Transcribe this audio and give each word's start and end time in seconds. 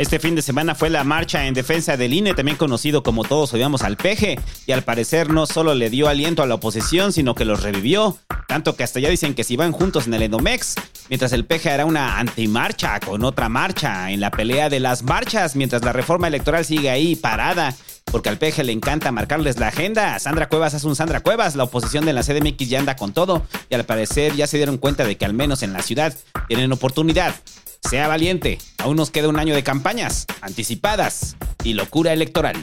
Este 0.00 0.18
fin 0.18 0.34
de 0.34 0.40
semana 0.40 0.74
fue 0.74 0.88
la 0.88 1.04
marcha 1.04 1.46
en 1.46 1.52
defensa 1.52 1.98
del 1.98 2.14
INE, 2.14 2.32
también 2.32 2.56
conocido 2.56 3.02
como 3.02 3.22
todos 3.22 3.52
odiamos 3.52 3.82
al 3.82 3.98
peje, 3.98 4.40
y 4.64 4.72
al 4.72 4.82
parecer 4.82 5.28
no 5.28 5.44
solo 5.44 5.74
le 5.74 5.90
dio 5.90 6.08
aliento 6.08 6.42
a 6.42 6.46
la 6.46 6.54
oposición, 6.54 7.12
sino 7.12 7.34
que 7.34 7.44
los 7.44 7.62
revivió, 7.62 8.16
tanto 8.48 8.76
que 8.76 8.82
hasta 8.82 8.98
ya 8.98 9.10
dicen 9.10 9.34
que 9.34 9.44
si 9.44 9.56
van 9.56 9.72
juntos 9.72 10.06
en 10.06 10.14
el 10.14 10.22
Endomex, 10.22 10.76
mientras 11.10 11.34
el 11.34 11.44
peje 11.44 11.68
hará 11.68 11.84
una 11.84 12.18
antimarcha 12.18 12.98
con 12.98 13.22
otra 13.24 13.50
marcha 13.50 14.10
en 14.10 14.20
la 14.20 14.30
pelea 14.30 14.70
de 14.70 14.80
las 14.80 15.02
marchas, 15.02 15.54
mientras 15.54 15.84
la 15.84 15.92
reforma 15.92 16.28
electoral 16.28 16.64
sigue 16.64 16.88
ahí 16.88 17.14
parada. 17.14 17.74
Porque 18.10 18.30
al 18.30 18.38
peje 18.38 18.64
le 18.64 18.72
encanta 18.72 19.12
marcarles 19.12 19.58
la 19.60 19.68
agenda. 19.68 20.18
Sandra 20.18 20.48
Cuevas 20.48 20.74
hace 20.74 20.86
un 20.86 20.96
Sandra 20.96 21.20
Cuevas. 21.20 21.54
La 21.54 21.64
oposición 21.64 22.04
de 22.06 22.12
la 22.12 22.24
CDMX 22.24 22.68
ya 22.68 22.80
anda 22.80 22.96
con 22.96 23.12
todo. 23.12 23.46
Y 23.68 23.74
al 23.74 23.84
parecer 23.84 24.34
ya 24.34 24.48
se 24.48 24.56
dieron 24.56 24.78
cuenta 24.78 25.04
de 25.04 25.16
que 25.16 25.26
al 25.26 25.32
menos 25.32 25.62
en 25.62 25.72
la 25.72 25.82
ciudad 25.82 26.12
tienen 26.48 26.72
oportunidad. 26.72 27.36
Sea 27.82 28.08
valiente, 28.08 28.58
aún 28.78 28.96
nos 28.96 29.10
queda 29.10 29.28
un 29.28 29.38
año 29.38 29.54
de 29.54 29.62
campañas 29.62 30.26
anticipadas 30.42 31.36
y 31.64 31.72
locura 31.74 32.12
electoral. 32.12 32.56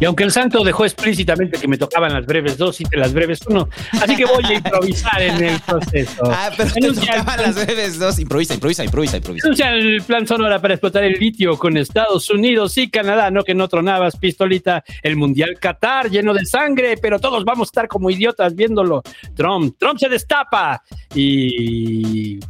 Y 0.00 0.06
aunque 0.06 0.24
el 0.24 0.32
santo 0.32 0.64
dejó 0.64 0.84
explícitamente 0.84 1.56
que 1.58 1.68
me 1.68 1.78
tocaban 1.78 2.12
las 2.12 2.26
breves 2.26 2.58
dos 2.58 2.80
y 2.80 2.84
las 2.96 3.14
breves 3.14 3.40
uno, 3.46 3.68
así 3.92 4.16
que 4.16 4.24
voy 4.24 4.44
a 4.44 4.54
improvisar 4.54 5.22
en 5.22 5.44
el 5.44 5.60
proceso. 5.60 6.24
Ah, 6.30 6.50
pero 6.56 6.72
te 6.72 6.80
Anuncia 6.84 7.12
el 7.14 7.18
tocaban 7.20 7.36
plan- 7.36 7.54
las 7.54 7.64
breves 7.66 7.98
dos. 8.00 8.18
Improvisa, 8.18 8.54
improvisa, 8.54 8.84
improvisa, 8.84 9.16
improvisa. 9.18 9.46
Anuncia 9.46 9.70
el 9.70 10.02
plan 10.02 10.26
Sonora 10.26 10.60
para 10.60 10.74
explotar 10.74 11.04
el 11.04 11.12
litio 11.12 11.56
con 11.56 11.76
Estados 11.76 12.28
Unidos 12.28 12.76
y 12.76 12.90
Canadá, 12.90 13.30
no 13.30 13.44
que 13.44 13.54
no 13.54 13.68
tronabas, 13.68 14.16
pistolita, 14.16 14.82
el 15.02 15.14
Mundial 15.16 15.56
Qatar 15.60 16.10
lleno 16.10 16.34
de 16.34 16.44
sangre, 16.44 16.96
pero 17.00 17.20
todos 17.20 17.44
vamos 17.44 17.68
a 17.68 17.70
estar 17.70 17.88
como 17.88 18.10
idiotas 18.10 18.54
viéndolo. 18.56 19.00
Trump, 19.36 19.76
Trump 19.78 19.98
se 20.00 20.08
destapa 20.08 20.82
y 21.14 22.40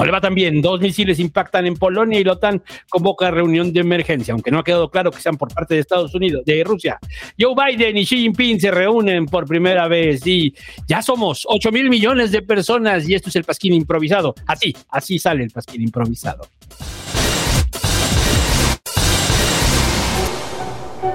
no 0.00 0.06
le 0.06 0.12
va 0.12 0.20
tan 0.20 0.34
bien. 0.34 0.62
Dos 0.62 0.80
misiles 0.80 1.18
impactan 1.18 1.66
en 1.66 1.74
Polonia 1.74 2.18
y 2.18 2.24
la 2.24 2.32
OTAN 2.32 2.62
convoca 2.88 3.30
reunión 3.30 3.70
de 3.70 3.80
emergencia, 3.80 4.32
aunque 4.32 4.50
no 4.50 4.60
ha 4.60 4.64
quedado 4.64 4.90
claro 4.90 5.10
que 5.10 5.20
sean 5.20 5.36
por 5.36 5.52
parte 5.52 5.74
de 5.74 5.80
Estados 5.80 6.14
Unidos, 6.14 6.42
de 6.46 6.64
Rusia. 6.64 6.98
Joe 7.38 7.54
Biden 7.54 7.98
y 7.98 8.06
Xi 8.06 8.16
Jinping 8.16 8.58
se 8.58 8.70
reúnen 8.70 9.26
por 9.26 9.46
primera 9.46 9.88
vez 9.88 10.26
y 10.26 10.54
ya 10.88 11.02
somos 11.02 11.46
8 11.46 11.70
mil 11.70 11.90
millones 11.90 12.32
de 12.32 12.40
personas 12.40 13.06
y 13.06 13.14
esto 13.14 13.28
es 13.28 13.36
el 13.36 13.44
pasquín 13.44 13.74
improvisado. 13.74 14.34
Así, 14.46 14.74
así 14.88 15.18
sale 15.18 15.44
el 15.44 15.50
pasquín 15.50 15.82
improvisado. 15.82 16.48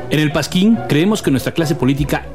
En 0.10 0.20
el 0.20 0.32
Pasquín 0.32 0.78
creemos 0.88 1.24
que 1.24 1.32
nuestra 1.32 1.54
clase 1.54 1.74
política 1.74 2.28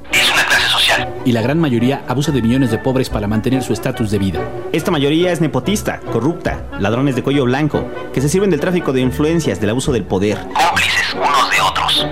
social. 0.90 1.14
y 1.24 1.32
la 1.32 1.42
gran 1.42 1.58
mayoría 1.58 2.02
abusa 2.08 2.32
de 2.32 2.42
millones 2.42 2.70
de 2.70 2.78
pobres 2.78 3.10
para 3.10 3.26
mantener 3.26 3.62
su 3.62 3.72
estatus 3.72 4.10
de 4.10 4.18
vida. 4.18 4.40
Esta 4.72 4.90
mayoría 4.90 5.32
es 5.32 5.40
nepotista, 5.40 6.00
corrupta, 6.12 6.64
ladrones 6.78 7.16
de 7.16 7.22
cuello 7.22 7.44
blanco, 7.44 7.84
que 8.12 8.20
se 8.20 8.28
sirven 8.28 8.50
del 8.50 8.60
tráfico 8.60 8.92
de 8.92 9.00
influencias, 9.00 9.60
del 9.60 9.70
abuso 9.70 9.92
del 9.92 10.04
poder. 10.04 10.38
Cómplices 10.38 11.14
unos 11.14 11.50
de 11.50 11.60
otros. 11.60 12.06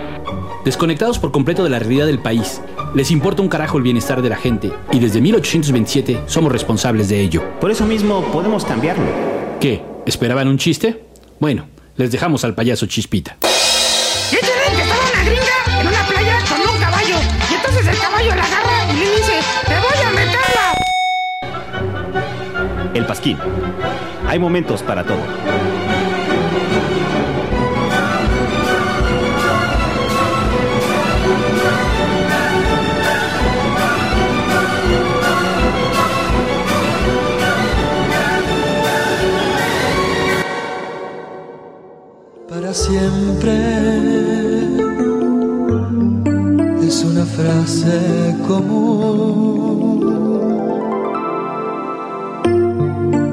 Desconectados 0.65 1.19
por 1.19 1.33
completo 1.33 1.65
de 1.65 1.71
la 1.71 1.79
realidad 1.79 2.07
del 2.07 2.19
país, 2.19 2.61
les 2.95 3.11
importa 3.11 3.43
un 3.43 3.49
carajo 3.49 3.79
el 3.79 3.85
bienestar 3.85 4.23
de 4.23 4.29
la 4.29 4.37
gente 4.37 4.71
y 4.93 4.99
desde 4.99 5.21
1827 5.21 6.23
somos 6.27 6.53
responsables 6.53 7.09
de 7.09 7.21
ello. 7.21 7.43
Por 7.61 7.71
eso 7.71 7.87
mismo 7.87 8.23
podemos 8.33 8.65
cambiarlo. 8.65 9.07
¿Qué? 9.61 9.83
¿Esperaban 10.07 10.49
un 10.49 10.59
chiste? 10.59 11.05
Bueno, 11.39 11.67
les 11.97 12.11
dejamos 12.11 12.45
al 12.45 12.55
payaso 12.55 12.87
Chispita. 12.87 13.37
El 22.99 23.07
pasquín. 23.07 23.39
Hay 24.27 24.41
momentos 24.41 24.83
para 24.83 25.05
todo. 25.05 25.21
para 42.49 42.75
siempre. 42.75 43.55
Es 46.83 47.05
una 47.05 47.25
frase 47.25 48.35
común 48.49 49.58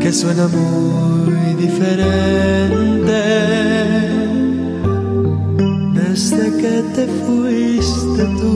que 0.05 0.13
suena 0.13 0.47
muy 0.47 1.55
diferente 1.55 3.21
desde 5.95 6.57
que 6.61 6.83
te 6.93 7.07
fuiste 7.25 8.23
tú. 8.39 8.53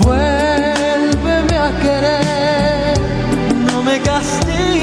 Vuélveme 0.00 1.56
a 1.56 1.70
querer, 1.80 2.98
no 3.64 3.82
me 3.82 3.98
castigues, 4.02 4.73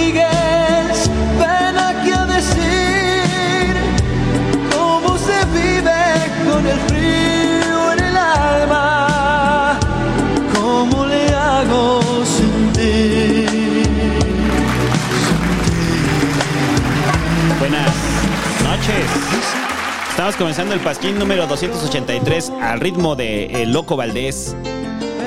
Estamos 20.21 20.37
comenzando 20.37 20.75
el 20.75 20.79
pasquín 20.81 21.17
número 21.17 21.47
283 21.47 22.51
al 22.61 22.79
ritmo 22.79 23.15
de 23.15 23.45
El 23.63 23.73
Loco 23.73 23.97
Valdés. 23.97 24.55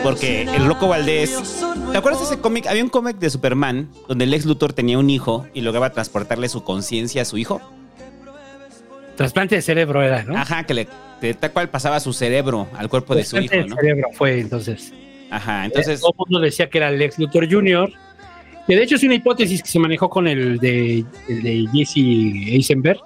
Porque 0.05 0.43
el 0.43 0.67
Loco 0.67 0.87
Valdés. 0.87 1.64
¿Te 1.91 1.99
acuerdas 1.99 2.20
de 2.20 2.26
ese 2.32 2.41
cómic? 2.41 2.69
Había 2.69 2.85
un 2.85 2.91
cómic 2.91 3.17
de 3.17 3.29
Superman 3.29 3.91
donde 4.06 4.23
el 4.23 4.32
ex 4.32 4.46
Luthor 4.46 4.73
tenía 4.73 4.96
un 4.96 5.11
hijo 5.11 5.49
y 5.52 5.62
lograba 5.62 5.91
transportarle 5.91 6.49
su 6.49 6.62
conciencia 6.62 7.23
a 7.23 7.25
su 7.25 7.38
hijo. 7.38 7.61
Trasplante 9.17 9.56
de 9.56 9.62
cerebro 9.62 10.00
era, 10.00 10.23
¿no? 10.23 10.37
Ajá, 10.37 10.62
que 10.62 10.75
le 10.75 10.87
de 11.20 11.35
tal 11.35 11.50
cual 11.50 11.70
pasaba 11.70 11.99
su 11.99 12.12
cerebro 12.12 12.69
al 12.76 12.88
cuerpo 12.88 13.17
de 13.17 13.25
su 13.25 13.37
hijo, 13.38 13.52
¿no? 13.52 13.75
de 13.75 13.75
cerebro 13.75 14.11
fue 14.12 14.38
entonces. 14.38 14.93
Ajá, 15.29 15.64
entonces. 15.64 16.02
Todo 16.02 16.12
el 16.12 16.19
mundo 16.19 16.38
decía 16.38 16.70
que 16.70 16.79
era 16.79 16.90
el 16.90 17.02
ex 17.02 17.19
Luthor 17.19 17.50
Jr., 17.50 17.93
que 18.69 18.76
de 18.76 18.85
hecho 18.85 18.94
es 18.94 19.02
una 19.02 19.14
hipótesis 19.14 19.61
que 19.61 19.69
se 19.69 19.81
manejó 19.81 20.08
con 20.08 20.29
el 20.29 20.61
de, 20.61 21.05
el 21.29 21.43
de 21.43 21.67
Jesse 21.73 21.97
Eisenberg, 21.97 23.00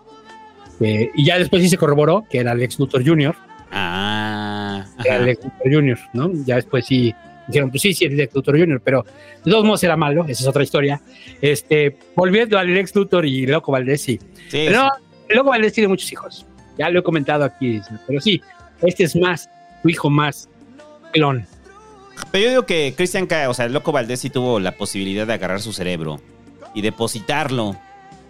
eh, 0.80 1.10
y 1.14 1.24
ya 1.24 1.38
después 1.38 1.62
sí 1.62 1.68
se 1.68 1.76
corroboró 1.76 2.24
que 2.30 2.38
era 2.38 2.52
el 2.52 2.62
ex 2.62 2.78
Luthor 2.78 3.06
Jr., 3.06 3.34
Ah. 3.70 4.86
era 5.04 5.14
ajá. 5.16 5.24
el 5.24 5.28
ex 5.30 5.44
Luthor 5.44 5.72
Jr., 5.74 5.98
¿no? 6.14 6.30
Ya 6.46 6.56
después 6.56 6.86
sí 6.86 7.14
Dijeron, 7.48 7.70
pues 7.70 7.80
sí, 7.82 7.94
sí, 7.94 8.04
es 8.04 8.12
Lex 8.12 8.34
Luthor 8.34 8.58
Jr., 8.58 8.80
pero 8.84 9.04
de 9.42 9.50
todos 9.50 9.64
modos 9.64 9.82
era 9.82 9.96
malo, 9.96 10.24
esa 10.28 10.42
es 10.42 10.46
otra 10.46 10.62
historia. 10.62 11.00
Este, 11.40 11.96
volviendo 12.14 12.58
al 12.58 12.72
Lex 12.72 12.94
Luthor 12.94 13.24
y 13.24 13.46
Loco 13.46 13.72
Valdés, 13.72 14.02
sí. 14.02 14.18
Sí, 14.48 14.66
Pero 14.66 14.86
Loco 15.30 15.48
Valdés 15.50 15.72
tiene 15.72 15.88
muchos 15.88 16.12
hijos. 16.12 16.46
Ya 16.76 16.90
lo 16.90 17.00
he 17.00 17.02
comentado 17.02 17.44
aquí, 17.44 17.80
pero 18.06 18.20
sí, 18.20 18.40
este 18.82 19.04
es 19.04 19.16
más, 19.16 19.48
tu 19.82 19.88
hijo 19.88 20.10
más 20.10 20.48
clon. 21.12 21.46
Pero 22.30 22.44
yo 22.44 22.50
digo 22.50 22.66
que 22.66 22.92
Cristian, 22.94 23.26
o 23.48 23.54
sea, 23.54 23.64
el 23.64 23.72
loco 23.72 23.92
Valdés 23.92 24.20
sí 24.20 24.28
tuvo 24.30 24.60
la 24.60 24.72
posibilidad 24.72 25.26
de 25.26 25.32
agarrar 25.32 25.60
su 25.60 25.72
cerebro 25.72 26.20
y 26.74 26.82
depositarlo 26.82 27.76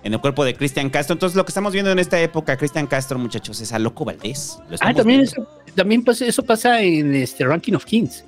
en 0.04 0.12
el 0.14 0.20
cuerpo 0.20 0.44
de 0.44 0.54
Cristian 0.54 0.90
Castro. 0.90 1.14
Entonces, 1.14 1.36
lo 1.36 1.44
que 1.44 1.50
estamos 1.50 1.72
viendo 1.72 1.90
en 1.90 1.98
esta 1.98 2.20
época, 2.20 2.56
Cristian 2.56 2.86
Castro, 2.86 3.18
muchachos, 3.18 3.60
es 3.60 3.72
a 3.72 3.78
loco 3.78 4.04
Valdés. 4.04 4.58
Lo 4.68 4.76
Ah, 4.80 4.94
también 4.94 5.20
viendo. 5.20 5.42
eso, 5.42 5.48
también 5.74 6.04
pues, 6.04 6.20
eso 6.22 6.42
pasa 6.42 6.80
en 6.82 7.14
este 7.14 7.44
Ranking 7.44 7.74
of 7.74 7.84
Kings. 7.84 8.24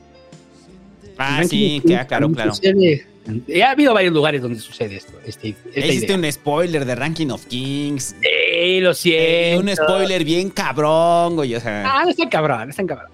Ah, 1.19 1.43
sí, 1.49 1.77
of 1.79 1.83
que, 1.83 1.89
Kings 1.89 2.01
ah, 2.01 2.07
claro, 2.07 2.31
claro. 2.33 2.55
sucede. 2.55 3.07
Eh, 3.47 3.63
ha 3.63 3.71
habido 3.73 3.93
varios 3.95 4.13
lugares 4.15 4.41
donde 4.43 4.59
sucede 4.59 4.97
esto. 4.97 5.13
Este, 5.25 5.55
idea. 5.75 6.17
un 6.17 6.33
spoiler 6.33 6.85
de 6.85 6.95
Ranking 6.95 7.29
of 7.29 7.45
Kings. 7.47 8.17
Sí, 8.21 8.81
lo 8.81 8.95
siento. 8.95 9.61
un 9.61 9.77
spoiler 9.77 10.25
bien 10.25 10.51
cabrón, 10.51 11.37
güey. 11.37 11.55
O 11.55 11.61
sea, 11.61 11.85
Ah, 11.87 12.03
no 12.05 12.11
están 12.11 12.29
cabrón, 12.29 12.65
no 12.65 12.71
están 12.71 12.87
cabrón. 12.87 13.11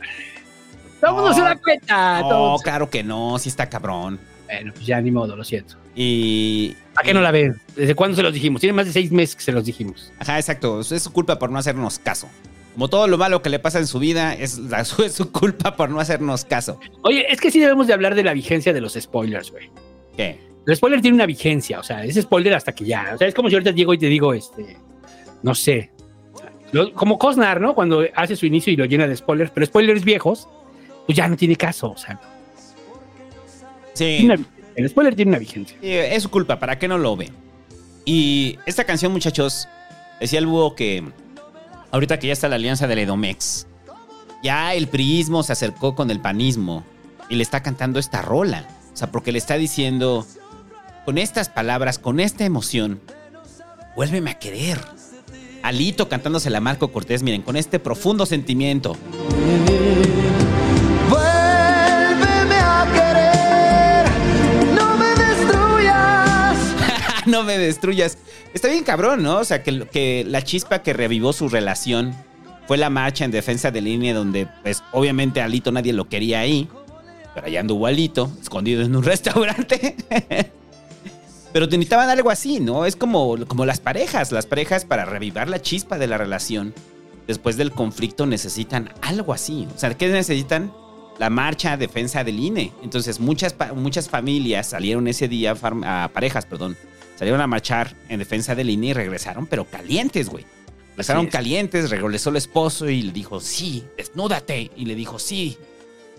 Todo 1.01 1.11
el 1.11 1.17
mundo 1.17 1.35
se 1.35 1.41
da 1.43 1.57
cuenta. 1.57 2.21
no, 2.23 2.57
claro 2.63 2.89
que 2.89 3.03
no, 3.03 3.39
sí 3.39 3.49
está 3.49 3.69
cabrón. 3.69 4.19
Bueno, 4.47 4.73
pues 4.73 4.87
ya 4.87 5.01
ni 5.01 5.11
modo, 5.11 5.35
lo 5.37 5.45
siento. 5.45 5.75
Y. 5.95 6.75
¿A 6.97 7.03
qué 7.03 7.13
no 7.15 7.21
la 7.21 7.31
ven? 7.31 7.61
¿Desde 7.77 7.95
cuándo 7.95 8.17
se 8.17 8.23
los 8.23 8.33
dijimos? 8.33 8.61
Tiene 8.61 8.73
más 8.73 8.87
de 8.87 8.93
seis 8.93 9.11
meses 9.13 9.37
que 9.37 9.43
se 9.43 9.53
los 9.53 9.65
dijimos. 9.65 10.13
Ajá, 10.19 10.39
exacto. 10.39 10.81
Es 10.81 11.03
su 11.03 11.13
culpa 11.13 11.39
por 11.39 11.51
no 11.51 11.59
hacernos 11.59 11.99
caso. 11.99 12.29
Como 12.75 12.89
todo 12.89 13.07
lo 13.09 13.17
malo 13.19 13.41
que 13.43 13.49
le 13.51 13.59
pasa 13.59 13.79
en 13.79 13.87
su 13.87 13.99
vida, 13.99 14.35
es, 14.35 14.59
la, 14.59 14.85
su, 14.87 15.03
es 15.03 15.13
su 15.15 15.31
culpa 15.33 15.77
por 15.77 15.91
no 15.91 16.01
hacernos 16.01 16.45
caso. 16.45 16.79
Oye, 17.03 17.27
es 17.31 17.41
que 17.41 17.51
sí 17.51 17.61
debemos 17.61 17.87
de 17.87 17.93
hablar 17.95 18.15
de 18.15 18.25
la 18.25 18.33
vigencia 18.35 18.73
de 18.73 18.81
los 18.81 18.95
spoilers, 18.95 19.51
güey. 19.51 19.71
¿Qué? 20.17 20.41
El 20.67 20.75
spoiler 20.77 21.01
tiene 21.01 21.15
una 21.15 21.27
vigencia, 21.27 21.79
o 21.79 21.83
sea, 21.85 22.05
es 22.05 22.17
spoiler 22.17 22.53
hasta 22.55 22.73
que 22.75 22.85
ya. 22.85 23.13
O 23.15 23.19
sea, 23.19 23.29
es 23.29 23.35
como 23.35 23.49
si 23.49 23.55
ahorita 23.55 23.71
llego 23.71 23.95
y 23.95 23.99
te 23.99 24.07
digo, 24.07 24.35
este, 24.35 24.77
no 25.43 25.55
sé, 25.55 25.93
lo- 26.73 26.93
como 26.93 27.19
Cosnar, 27.19 27.61
¿no? 27.61 27.75
Cuando 27.75 28.05
hace 28.17 28.35
su 28.35 28.47
inicio 28.47 28.73
y 28.73 28.77
lo 28.77 28.85
llena 28.85 29.07
de 29.07 29.17
spoilers, 29.17 29.53
pero 29.53 29.65
spoilers 29.65 30.05
viejos, 30.05 30.49
pues 31.07 31.17
ya 31.17 31.29
no 31.29 31.37
tiene 31.37 31.55
caso, 31.57 31.93
o 31.93 31.97
sea, 31.97 32.19
Sí. 33.95 34.23
una- 34.25 34.39
el 34.77 34.89
spoiler 34.89 35.17
tiene 35.17 35.31
una 35.31 35.39
vigencia. 35.39 35.77
Sí, 35.81 35.91
es 35.91 36.23
su 36.23 36.31
culpa, 36.31 36.59
¿para 36.59 36.79
qué 36.79 36.87
no 36.87 36.99
lo 36.99 37.17
ve? 37.17 37.33
Y 38.05 38.59
esta 38.67 38.85
canción, 38.85 39.11
muchachos, 39.11 39.67
decía 40.21 40.39
el 40.39 40.47
búho 40.47 40.75
que 40.75 41.03
ahorita 41.91 42.19
que 42.19 42.29
ya 42.29 42.35
está 42.35 42.49
la 42.49 42.57
alianza 42.57 42.87
del 42.87 43.01
Edomex, 43.01 43.67
ya 44.43 44.75
el 44.75 44.87
priismo 44.89 45.43
se 45.43 45.53
acercó 45.53 45.95
con 45.95 46.11
el 46.11 46.21
panismo 46.21 46.85
y 47.29 47.37
le 47.37 47.43
está 47.43 47.63
cantando 47.63 47.99
esta 47.99 48.23
rola. 48.23 48.69
O 48.93 48.97
sea, 48.97 49.11
porque 49.11 49.33
le 49.33 49.39
está 49.39 49.57
diciendo, 49.57 50.27
con 51.05 51.19
estas 51.19 51.49
palabras, 51.49 51.99
con 51.99 52.21
esta 52.21 52.45
emoción, 52.45 53.01
vuélveme 53.97 54.31
a 54.31 54.39
querer. 54.39 54.79
Alito 55.63 56.09
cantándosela 56.09 56.59
a 56.59 56.61
Marco 56.61 56.93
Cortés, 56.93 57.23
miren, 57.23 57.43
con 57.43 57.57
este 57.57 57.79
profundo 57.81 58.27
sentimiento. 58.27 58.97
No 67.37 67.45
me 67.45 67.59
destruyas. 67.59 68.17
Está 68.55 68.69
bien 68.69 68.83
cabrón, 68.83 69.23
¿no? 69.23 69.39
O 69.39 69.45
sea, 69.45 69.63
que, 69.63 70.25
la 70.27 70.43
chispa 70.43 70.83
que 70.83 70.93
revivó 70.93 71.33
su 71.33 71.49
relación 71.49 72.15
fue 72.67 72.79
la 72.79 72.91
marcha 72.91 73.25
en 73.25 73.31
defensa 73.31 73.71
de 73.71 73.81
línea 73.81 74.15
donde, 74.15 74.49
pues, 74.63 74.83
obviamente 74.93 75.41
Alito 75.41 75.71
nadie 75.71 75.93
lo 75.93 76.09
quería 76.09 76.41
ahí. 76.41 76.69
Pero 77.35 77.47
allá 77.47 77.61
anduvo 77.61 77.87
Alito, 77.87 78.31
escondido 78.41 78.83
en 78.83 78.97
un 78.97 79.03
restaurante. 79.13 79.97
pero 81.53 81.69
te 81.69 81.77
necesitaban 81.77 82.09
algo 82.09 82.31
así, 82.31 82.59
¿no? 82.59 82.87
Es 82.87 82.97
como, 82.97 83.37
como 83.47 83.67
las 83.67 83.81
parejas. 83.81 84.33
Las 84.33 84.47
parejas 84.47 84.87
para 84.87 85.05
revivar 85.05 85.49
la 85.49 85.61
chispa 85.61 85.99
de 85.99 86.07
la 86.07 86.17
relación. 86.17 86.73
Después 87.27 87.59
del 87.59 87.73
conflicto 87.73 88.25
necesitan 88.25 88.95
algo 89.03 89.35
así. 89.35 89.69
O 89.75 89.79
sea, 89.79 89.93
¿qué 89.95 90.09
necesitan? 90.09 90.73
La 91.19 91.29
marcha 91.29 91.73
a 91.73 91.77
defensa 91.77 92.25
del 92.25 92.39
INE. 92.39 92.73
Entonces, 92.83 93.21
muchas, 93.21 93.55
muchas 93.75 94.09
familias 94.09 94.69
salieron 94.69 95.09
ese 95.09 95.29
día, 95.29 95.55
a 95.85 96.11
parejas, 96.13 96.47
perdón, 96.47 96.77
salieron 97.17 97.41
a 97.41 97.47
marchar 97.49 97.95
en 98.09 98.19
defensa 98.21 98.55
del 98.55 98.71
INE 98.71 98.87
y 98.89 98.93
regresaron, 98.93 99.47
pero 99.47 99.65
calientes, 99.65 100.29
güey. 100.29 100.45
Regresaron 100.91 101.27
es. 101.27 101.33
calientes, 101.33 101.91
regresó 101.91 102.31
el 102.31 102.37
esposo 102.37 102.89
y 102.89 103.03
le 103.03 103.13
dijo, 103.13 103.41
sí, 103.41 103.85
desnúdate. 103.99 104.71
Y 104.77 104.87
le 104.87 104.95
dijo, 104.95 105.19
sí. 105.19 105.59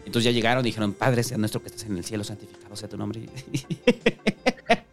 Entonces 0.05 0.25
ya 0.25 0.31
llegaron 0.31 0.63
y 0.63 0.69
dijeron, 0.69 0.94
Padre 0.94 1.23
sea 1.23 1.38
nuestro 1.38 1.61
que 1.61 1.67
estás 1.69 1.85
en 1.85 1.97
el 1.97 2.03
cielo, 2.03 2.23
santificado 2.23 2.75
sea 2.75 2.88
tu 2.89 2.97
nombre. 2.97 3.21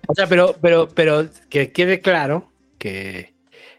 O 0.06 0.14
sea, 0.14 0.26
pero, 0.28 0.54
pero, 0.60 0.88
pero 0.88 1.26
que 1.48 1.72
quede 1.72 2.00
claro 2.00 2.50
que 2.78 3.32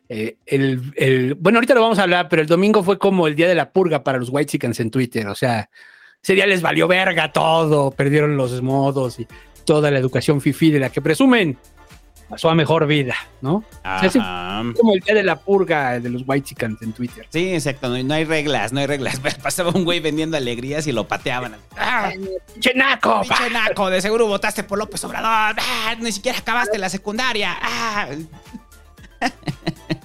eh, 0.10 0.38
el, 0.48 0.92
el- 0.96 1.36
bueno, 1.36 1.60
ahorita 1.60 1.76
lo 1.76 1.82
vamos 1.82 2.00
a 2.00 2.04
hablar, 2.04 2.30
pero 2.30 2.42
el 2.42 2.48
domingo 2.48 2.84
fue 2.84 2.98
como 2.98 3.28
el 3.28 3.36
día 3.36 3.48
de 3.48 3.54
la 3.56 3.70
purga 3.72 4.04
para 4.04 4.18
los 4.18 4.30
White 4.32 4.52
Chickens 4.52 4.80
en 4.80 4.90
Twitter. 4.90 5.28
O 5.28 5.36
sea, 5.36 5.70
ese 6.24 6.34
día 6.34 6.48
les 6.48 6.62
valió 6.64 6.88
verga 6.88 7.32
todo, 7.32 7.92
perdieron 7.92 8.36
los 8.38 8.60
modos 8.64 9.20
y 9.20 9.28
toda 9.66 9.92
la 9.92 10.00
educación 10.00 10.42
fifi 10.42 10.72
de 10.72 10.80
la 10.80 10.90
que 10.90 11.00
presumen 11.02 11.58
pasó 12.30 12.50
a 12.50 12.56
mejor 12.56 12.88
vida, 12.88 13.16
¿no? 13.42 13.56
O 13.56 14.10
sea, 14.10 14.62
fue 14.64 14.74
como 14.74 14.94
el 14.94 15.00
día 15.00 15.16
de 15.16 15.24
la 15.24 15.36
purga 15.36 16.00
de 16.00 16.10
los 16.10 16.24
White 16.26 16.50
Chickens 16.50 16.82
en 16.82 16.94
Twitter. 16.94 17.28
Sí, 17.30 17.54
exacto. 17.54 17.90
No, 18.04 18.14
hay 18.14 18.26
reglas, 18.26 18.74
no 18.74 18.80
hay 18.80 18.88
reglas. 18.88 19.20
Pasaba 19.44 19.72
un 19.72 19.84
güey 19.84 20.00
vendiendo 20.00 20.38
alegrías 20.38 20.88
y 20.88 20.92
lo 20.92 21.08
pateaban. 21.08 21.56
¡Ah! 21.78 22.12
¡Chenaco! 22.60 23.22
¡Pinche 23.22 23.50
naco! 23.50 23.90
De 23.90 24.02
seguro 24.02 24.28
votaste 24.28 24.64
por 24.64 24.80
López 24.80 25.04
Obrador. 25.04 25.56
¡Ah! 25.60 25.96
Ni 26.00 26.12
siquiera 26.12 26.40
acabaste 26.40 26.78
la 26.78 26.90
secundaria. 26.90 27.56
¡Ah! 27.62 28.08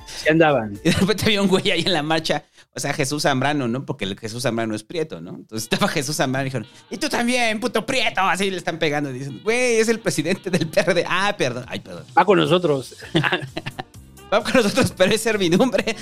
Se 0.06 0.30
andaban. 0.30 0.78
Y 0.84 0.90
de 0.90 0.96
repente 0.96 1.24
había 1.26 1.42
un 1.42 1.48
güey 1.48 1.70
ahí 1.70 1.82
en 1.82 1.92
la 1.92 2.02
marcha. 2.02 2.44
O 2.74 2.78
sea, 2.78 2.92
Jesús 2.92 3.22
Zambrano, 3.22 3.66
¿no? 3.66 3.84
Porque 3.84 4.04
el 4.04 4.18
Jesús 4.18 4.42
Zambrano 4.42 4.74
es 4.74 4.84
prieto, 4.84 5.20
¿no? 5.20 5.30
Entonces 5.30 5.64
estaba 5.70 5.88
Jesús 5.88 6.16
Zambrano 6.16 6.44
y 6.44 6.50
dijeron, 6.50 6.66
y 6.90 6.98
tú 6.98 7.08
también, 7.08 7.58
puto 7.58 7.84
prieto. 7.84 8.20
Así 8.20 8.50
le 8.50 8.58
están 8.58 8.78
pegando. 8.78 9.10
Y 9.10 9.14
dicen, 9.14 9.40
güey, 9.42 9.76
es 9.76 9.88
el 9.88 9.98
presidente 9.98 10.50
del 10.50 10.68
PRD. 10.68 11.04
Ah, 11.08 11.34
perdón. 11.36 11.64
Ay, 11.68 11.80
perdón. 11.80 12.04
Va 12.16 12.24
con 12.24 12.38
nosotros. 12.38 12.96
Va 14.32 14.44
con 14.44 14.52
nosotros, 14.54 14.94
pero 14.96 15.12
es 15.12 15.20
servidumbre. 15.20 15.96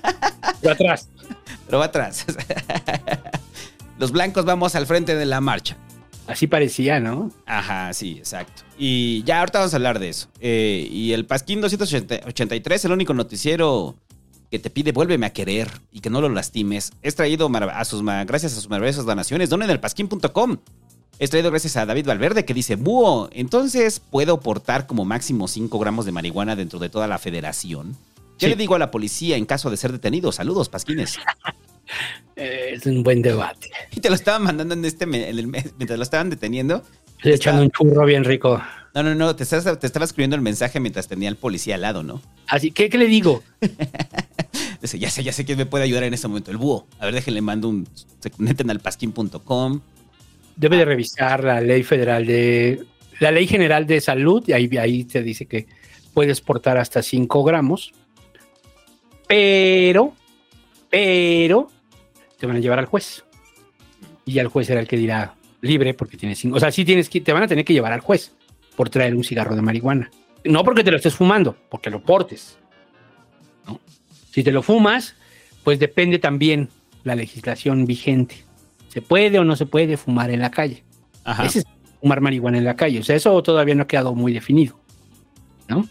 Pero 0.60 0.72
atrás. 0.72 1.08
Pero 1.66 1.78
va 1.78 1.86
atrás. 1.86 2.24
Los 3.98 4.12
blancos 4.12 4.44
vamos 4.44 4.74
al 4.76 4.86
frente 4.86 5.16
de 5.16 5.26
la 5.26 5.40
marcha. 5.40 5.76
Así 6.26 6.46
parecía, 6.46 6.98
¿no? 7.00 7.30
Ajá, 7.46 7.92
sí, 7.92 8.16
exacto. 8.18 8.62
Y 8.78 9.22
ya 9.24 9.40
ahorita 9.40 9.58
vamos 9.60 9.72
a 9.74 9.76
hablar 9.76 9.98
de 9.98 10.08
eso. 10.08 10.28
Eh, 10.40 10.88
y 10.90 11.12
el 11.12 11.24
Pasquín 11.26 11.60
283, 11.60 12.84
el 12.84 12.92
único 12.92 13.14
noticiero 13.14 13.94
que 14.50 14.58
te 14.58 14.70
pide 14.70 14.92
vuélveme 14.92 15.26
a 15.26 15.32
querer 15.32 15.68
y 15.92 16.00
que 16.00 16.10
no 16.10 16.20
lo 16.20 16.28
lastimes, 16.28 16.92
es 17.02 17.14
traído 17.14 17.48
a 17.54 17.84
sus, 17.84 18.02
gracias 18.04 18.52
a 18.52 18.54
sus 18.56 18.68
maravillosas 18.68 19.04
donaciones. 19.06 19.50
Donen 19.50 19.70
el 19.70 19.80
pasquín.com. 19.80 20.56
Es 21.18 21.30
traído 21.30 21.50
gracias 21.50 21.76
a 21.76 21.86
David 21.86 22.06
Valverde 22.06 22.44
que 22.44 22.52
dice, 22.54 22.76
Búho, 22.76 23.28
entonces 23.32 24.00
puedo 24.00 24.38
portar 24.40 24.86
como 24.86 25.04
máximo 25.04 25.48
5 25.48 25.78
gramos 25.78 26.04
de 26.04 26.12
marihuana 26.12 26.56
dentro 26.56 26.78
de 26.78 26.88
toda 26.90 27.06
la 27.06 27.18
federación. 27.18 27.96
¿Qué 28.38 28.46
Sí. 28.46 28.50
le 28.50 28.56
digo 28.56 28.74
a 28.74 28.78
la 28.78 28.90
policía 28.90 29.36
en 29.36 29.46
caso 29.46 29.70
de 29.70 29.78
ser 29.78 29.92
detenido? 29.92 30.30
Saludos, 30.32 30.68
Pasquines. 30.68 31.16
Eh, 32.36 32.72
es 32.74 32.84
un 32.86 33.02
buen 33.02 33.22
debate. 33.22 33.70
Y 33.94 34.00
te 34.00 34.08
lo 34.08 34.14
estaban 34.14 34.42
mandando 34.42 34.74
en 34.74 34.84
este, 34.84 35.04
en 35.04 35.14
el 35.14 35.46
mes- 35.46 35.72
mientras 35.78 35.98
lo 35.98 36.02
estaban 36.02 36.28
deteniendo. 36.30 36.82
Estoy 37.16 37.32
echando 37.32 37.62
un 37.62 37.70
churro 37.70 38.04
bien 38.04 38.24
rico. 38.24 38.62
No, 38.94 39.02
no, 39.02 39.14
no, 39.14 39.34
te, 39.36 39.42
estás- 39.44 39.78
te 39.78 39.86
estaba 39.86 40.04
escribiendo 40.04 40.36
el 40.36 40.42
mensaje 40.42 40.80
mientras 40.80 41.08
tenía 41.08 41.28
al 41.28 41.36
policía 41.36 41.76
al 41.76 41.82
lado, 41.82 42.02
¿no? 42.02 42.20
Así 42.46 42.70
que, 42.70 42.88
¿qué 42.90 42.98
le 42.98 43.06
digo? 43.06 43.42
Dice, 44.82 44.98
ya 44.98 45.10
sé, 45.10 45.22
ya 45.24 45.32
sé 45.32 45.44
quién 45.44 45.56
me 45.58 45.66
puede 45.66 45.84
ayudar 45.84 46.04
en 46.04 46.12
este 46.14 46.28
momento, 46.28 46.50
el 46.50 46.58
búho. 46.58 46.86
A 46.98 47.06
ver, 47.06 47.14
déjenle 47.14 47.40
mando 47.40 47.68
un... 47.68 47.88
Se 48.20 48.30
conecten 48.30 48.70
al 48.70 48.80
pasquín.com. 48.80 49.80
Debe 50.56 50.76
de 50.76 50.84
revisar 50.84 51.42
la 51.44 51.60
ley 51.60 51.82
federal 51.82 52.26
de... 52.26 52.84
La 53.18 53.30
ley 53.30 53.46
general 53.46 53.86
de 53.86 54.00
salud, 54.02 54.44
y 54.46 54.52
ahí, 54.52 54.68
ahí 54.76 55.04
te 55.04 55.22
dice 55.22 55.46
que 55.46 55.66
puedes 56.12 56.42
portar 56.42 56.76
hasta 56.76 57.02
5 57.02 57.42
gramos. 57.44 57.92
Pero, 59.26 60.14
pero, 60.90 61.70
te 62.38 62.46
van 62.46 62.56
a 62.56 62.60
llevar 62.60 62.78
al 62.78 62.86
juez. 62.86 63.24
Y 64.24 64.34
ya 64.34 64.42
el 64.42 64.48
juez 64.48 64.66
será 64.66 64.80
el 64.80 64.88
que 64.88 64.96
dirá 64.96 65.34
libre 65.60 65.94
porque 65.94 66.16
tienes 66.16 66.38
5. 66.38 66.56
O 66.56 66.60
sea, 66.60 66.70
sí 66.70 66.84
tienes 66.84 67.08
que, 67.08 67.20
te 67.20 67.32
van 67.32 67.42
a 67.42 67.48
tener 67.48 67.64
que 67.64 67.72
llevar 67.72 67.92
al 67.92 68.00
juez 68.00 68.32
por 68.76 68.90
traer 68.90 69.14
un 69.14 69.24
cigarro 69.24 69.54
de 69.54 69.62
marihuana. 69.62 70.10
No 70.44 70.64
porque 70.64 70.84
te 70.84 70.90
lo 70.90 70.96
estés 70.96 71.14
fumando, 71.14 71.56
porque 71.70 71.90
lo 71.90 72.02
portes. 72.02 72.58
¿no? 73.66 73.80
Si 74.30 74.42
te 74.42 74.52
lo 74.52 74.62
fumas, 74.62 75.16
pues 75.64 75.78
depende 75.78 76.18
también 76.18 76.68
la 77.04 77.14
legislación 77.14 77.86
vigente. 77.86 78.44
¿Se 78.88 79.02
puede 79.02 79.38
o 79.38 79.44
no 79.44 79.56
se 79.56 79.66
puede 79.66 79.96
fumar 79.96 80.30
en 80.30 80.40
la 80.40 80.50
calle? 80.50 80.84
Ajá. 81.24 81.46
Ese 81.46 81.60
es 81.60 81.66
fumar 82.00 82.20
marihuana 82.20 82.58
en 82.58 82.64
la 82.64 82.76
calle. 82.76 83.00
O 83.00 83.02
sea, 83.02 83.16
eso 83.16 83.42
todavía 83.42 83.74
no 83.74 83.82
ha 83.82 83.86
quedado 83.88 84.14
muy 84.14 84.32
definido. 84.32 84.78
¿No? 85.68 85.88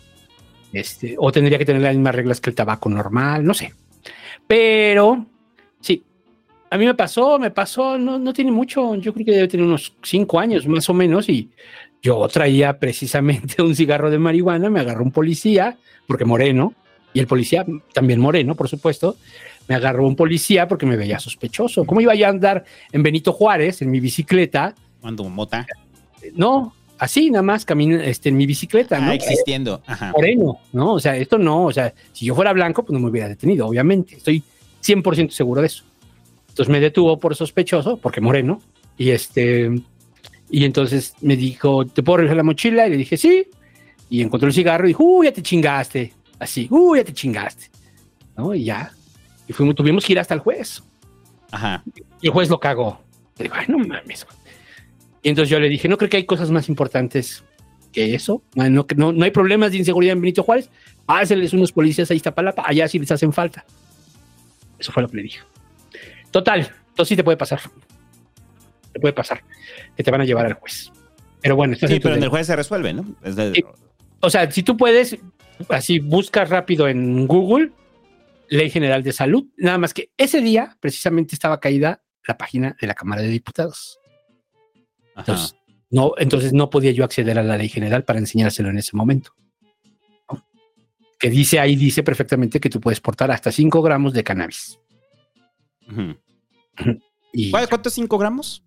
Este, 0.71 1.15
o 1.17 1.31
tendría 1.31 1.57
que 1.57 1.65
tener 1.65 1.81
las 1.81 1.95
mismas 1.95 2.15
reglas 2.15 2.41
que 2.41 2.49
el 2.49 2.55
tabaco 2.55 2.89
normal, 2.89 3.45
no 3.45 3.53
sé. 3.53 3.73
Pero, 4.47 5.25
A 6.69 6.77
mí 6.77 6.85
me 6.85 6.93
pasó, 6.95 7.39
me 7.39 7.51
pasó, 7.51 7.97
no, 7.97 8.17
no 8.19 8.33
tiene 8.33 8.51
mucho, 8.51 8.95
yo 8.95 9.13
creo 9.13 9.25
que 9.25 9.31
debe 9.31 9.47
tener 9.47 9.65
unos 9.65 9.93
cinco 10.03 10.39
años 10.39 10.67
más 10.67 10.89
o 10.89 10.93
menos 10.93 11.29
y 11.29 11.49
yo 12.01 12.27
traía 12.27 12.77
precisamente 12.79 13.61
un 13.61 13.75
cigarro 13.75 14.09
de 14.09 14.19
marihuana, 14.19 14.69
me 14.69 14.79
agarró 14.79 15.03
un 15.03 15.11
policía, 15.11 15.77
porque 16.07 16.25
moreno, 16.25 16.73
y 17.13 17.19
el 17.19 17.27
policía 17.27 17.65
también 17.93 18.19
moreno, 18.19 18.55
por 18.55 18.67
supuesto, 18.67 19.15
me 19.67 19.75
agarró 19.75 20.05
un 20.05 20.15
policía 20.15 20.67
porque 20.67 20.85
me 20.85 20.97
veía 20.97 21.17
sospechoso. 21.17 21.85
¿Cómo 21.85 22.01
iba 22.01 22.13
yo 22.13 22.27
a 22.27 22.29
andar 22.29 22.65
en 22.91 23.01
Benito 23.01 23.31
Juárez 23.31 23.81
en 23.81 23.89
mi 23.89 23.99
bicicleta? 23.99 24.75
Cuando 25.01 25.23
mota. 25.23 25.65
No, 26.33 26.73
así 26.97 27.31
nada 27.31 27.41
más 27.41 27.65
camino 27.65 27.95
este, 27.97 28.29
en 28.29 28.37
mi 28.37 28.45
bicicleta, 28.45 28.97
Ah, 28.97 29.01
¿no? 29.07 29.11
existiendo. 29.13 29.81
Ajá. 29.87 30.11
Moreno, 30.11 30.59
¿no? 30.73 30.93
O 30.93 30.99
sea, 30.99 31.15
esto 31.15 31.37
no, 31.37 31.65
o 31.65 31.71
sea, 31.71 31.93
si 32.11 32.25
yo 32.25 32.35
fuera 32.35 32.51
blanco, 32.53 32.83
pues 32.83 32.93
no 32.93 32.99
me 32.99 33.09
hubiera 33.09 33.27
detenido, 33.29 33.67
obviamente. 33.67 34.17
Estoy 34.17 34.43
100% 34.83 35.29
seguro 35.31 35.61
de 35.61 35.67
eso. 35.67 35.83
Entonces 36.55 36.71
me 36.71 36.79
detuvo 36.79 37.19
por 37.19 37.35
sospechoso, 37.35 37.97
porque 37.97 38.21
moreno, 38.21 38.61
y 38.97 39.09
este, 39.09 39.69
y 40.49 40.63
entonces 40.63 41.13
me 41.19 41.35
dijo, 41.35 41.85
¿te 41.85 42.01
puedo 42.01 42.19
revisar 42.19 42.37
la 42.37 42.43
mochila? 42.43 42.87
Y 42.87 42.91
le 42.91 42.95
dije, 42.95 43.17
sí. 43.17 43.47
Y 44.09 44.21
encontró 44.21 44.47
el 44.47 44.53
cigarro 44.53 44.85
y 44.85 44.91
dijo, 44.91 45.03
uy, 45.03 45.25
ya 45.25 45.33
te 45.33 45.41
chingaste. 45.41 46.13
Así, 46.39 46.69
uy, 46.69 46.99
ya 46.99 47.03
te 47.03 47.11
chingaste. 47.11 47.65
¿No? 48.37 48.55
Y 48.55 48.63
ya. 48.63 48.89
Y 49.49 49.51
fuimos, 49.51 49.75
tuvimos 49.75 50.05
que 50.05 50.13
ir 50.13 50.19
hasta 50.19 50.33
el 50.33 50.39
juez. 50.39 50.81
Ajá. 51.51 51.83
Y 52.21 52.27
el 52.27 52.31
juez 52.31 52.49
lo 52.49 52.57
cagó. 52.57 53.01
Le 53.37 53.43
digo, 53.43 53.55
ay, 53.57 53.65
no 53.67 53.77
mames. 53.77 54.25
güey". 54.25 54.37
Y 55.23 55.27
entonces 55.27 55.49
yo 55.49 55.59
le 55.59 55.67
dije, 55.67 55.89
no 55.89 55.97
creo 55.97 56.09
que 56.09 56.15
hay 56.15 56.25
cosas 56.25 56.51
más 56.51 56.69
importantes 56.69 57.43
que 57.91 58.15
eso. 58.15 58.41
No, 58.55 58.69
no, 58.69 58.85
no, 58.95 59.25
hay 59.25 59.31
problemas 59.31 59.73
de 59.73 59.79
inseguridad 59.79 60.13
en 60.13 60.21
Benito 60.21 60.41
Juárez. 60.41 60.69
Háceles 61.05 61.51
unos 61.51 61.73
policías 61.73 62.09
a 62.11 62.13
Iztapalapa, 62.13 62.63
allá 62.65 62.87
sí 62.87 62.97
les 62.97 63.11
hacen 63.11 63.33
falta. 63.33 63.65
Eso 64.79 64.93
fue 64.93 65.03
lo 65.03 65.09
que 65.09 65.17
le 65.17 65.23
dije. 65.23 65.39
Total, 66.35 66.69
entonces 66.89 67.07
sí 67.07 67.15
te 67.15 67.23
puede 67.23 67.37
pasar. 67.37 67.61
Te 68.91 68.99
puede 68.99 69.13
pasar 69.13 69.41
que 69.95 70.03
te 70.03 70.11
van 70.11 70.19
a 70.19 70.25
llevar 70.25 70.45
al 70.45 70.55
juez. 70.55 70.91
Pero 71.41 71.55
bueno, 71.55 71.77
Sí, 71.77 71.97
pero 72.01 72.15
en 72.15 72.23
el 72.23 72.27
juez 72.27 72.45
se 72.45 72.57
resuelve, 72.57 72.91
¿no? 72.91 73.05
De-. 73.21 73.63
O 74.19 74.29
sea, 74.29 74.51
si 74.51 74.61
tú 74.61 74.75
puedes, 74.75 75.17
así 75.69 75.99
buscas 75.99 76.49
rápido 76.49 76.89
en 76.89 77.25
Google, 77.25 77.71
Ley 78.49 78.69
General 78.69 79.01
de 79.01 79.13
Salud, 79.13 79.45
nada 79.55 79.77
más 79.77 79.93
que 79.93 80.09
ese 80.17 80.41
día 80.41 80.75
precisamente 80.81 81.35
estaba 81.35 81.61
caída 81.61 82.03
la 82.27 82.37
página 82.37 82.75
de 82.81 82.85
la 82.85 82.95
Cámara 82.95 83.21
de 83.21 83.29
Diputados. 83.29 83.97
Ajá. 85.15 85.31
Entonces, 85.31 85.55
no, 85.89 86.15
entonces 86.17 86.51
no 86.51 86.69
podía 86.69 86.91
yo 86.91 87.05
acceder 87.05 87.39
a 87.39 87.43
la 87.43 87.55
ley 87.55 87.69
general 87.69 88.03
para 88.03 88.19
enseñárselo 88.19 88.71
en 88.71 88.77
ese 88.77 88.97
momento. 88.97 89.31
¿no? 90.29 90.45
Que 91.17 91.29
dice 91.29 91.61
ahí, 91.61 91.77
dice 91.77 92.03
perfectamente 92.03 92.59
que 92.59 92.69
tú 92.69 92.81
puedes 92.81 92.99
portar 92.99 93.31
hasta 93.31 93.53
5 93.53 93.81
gramos 93.81 94.11
de 94.11 94.25
cannabis. 94.25 94.77
Ujú. 95.89 96.17
Y 97.33 97.51
¿Cuál- 97.51 97.67
¿Cuánto 97.67 97.89
es 97.89 97.95
5 97.95 98.17
gramos? 98.17 98.63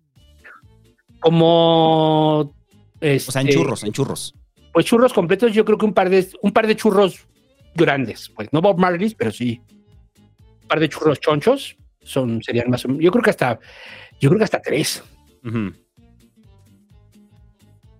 como... 1.19 2.39
O 2.41 2.53
sea, 3.01 3.41
en 3.41 3.47
este, 3.47 3.53
churros, 3.53 3.83
en 3.83 3.91
churros. 3.91 4.33
Pues 4.73 4.85
churros 4.85 5.11
completos, 5.13 5.53
yo 5.53 5.65
creo 5.65 5.77
que 5.77 5.85
un 5.85 5.93
par 5.93 6.09
de, 6.09 6.27
un 6.41 6.51
par 6.51 6.67
de 6.67 6.75
churros 6.75 7.25
grandes. 7.75 8.29
Pues 8.29 8.49
no 8.51 8.61
Bob 8.61 8.77
Marley's, 8.79 9.15
pero 9.15 9.31
sí. 9.31 9.61
Un 10.61 10.67
par 10.67 10.79
de 10.79 10.87
churros 10.89 11.19
chonchos 11.19 11.77
son, 12.01 12.41
serían 12.43 12.69
más 12.69 12.85
o 12.85 12.89
menos. 12.89 13.03
Yo 13.03 13.11
creo 13.11 13.23
que 13.23 13.29
hasta, 13.31 13.59
yo 14.19 14.29
creo 14.29 14.37
que 14.37 14.43
hasta 14.43 14.61
tres. 14.61 15.03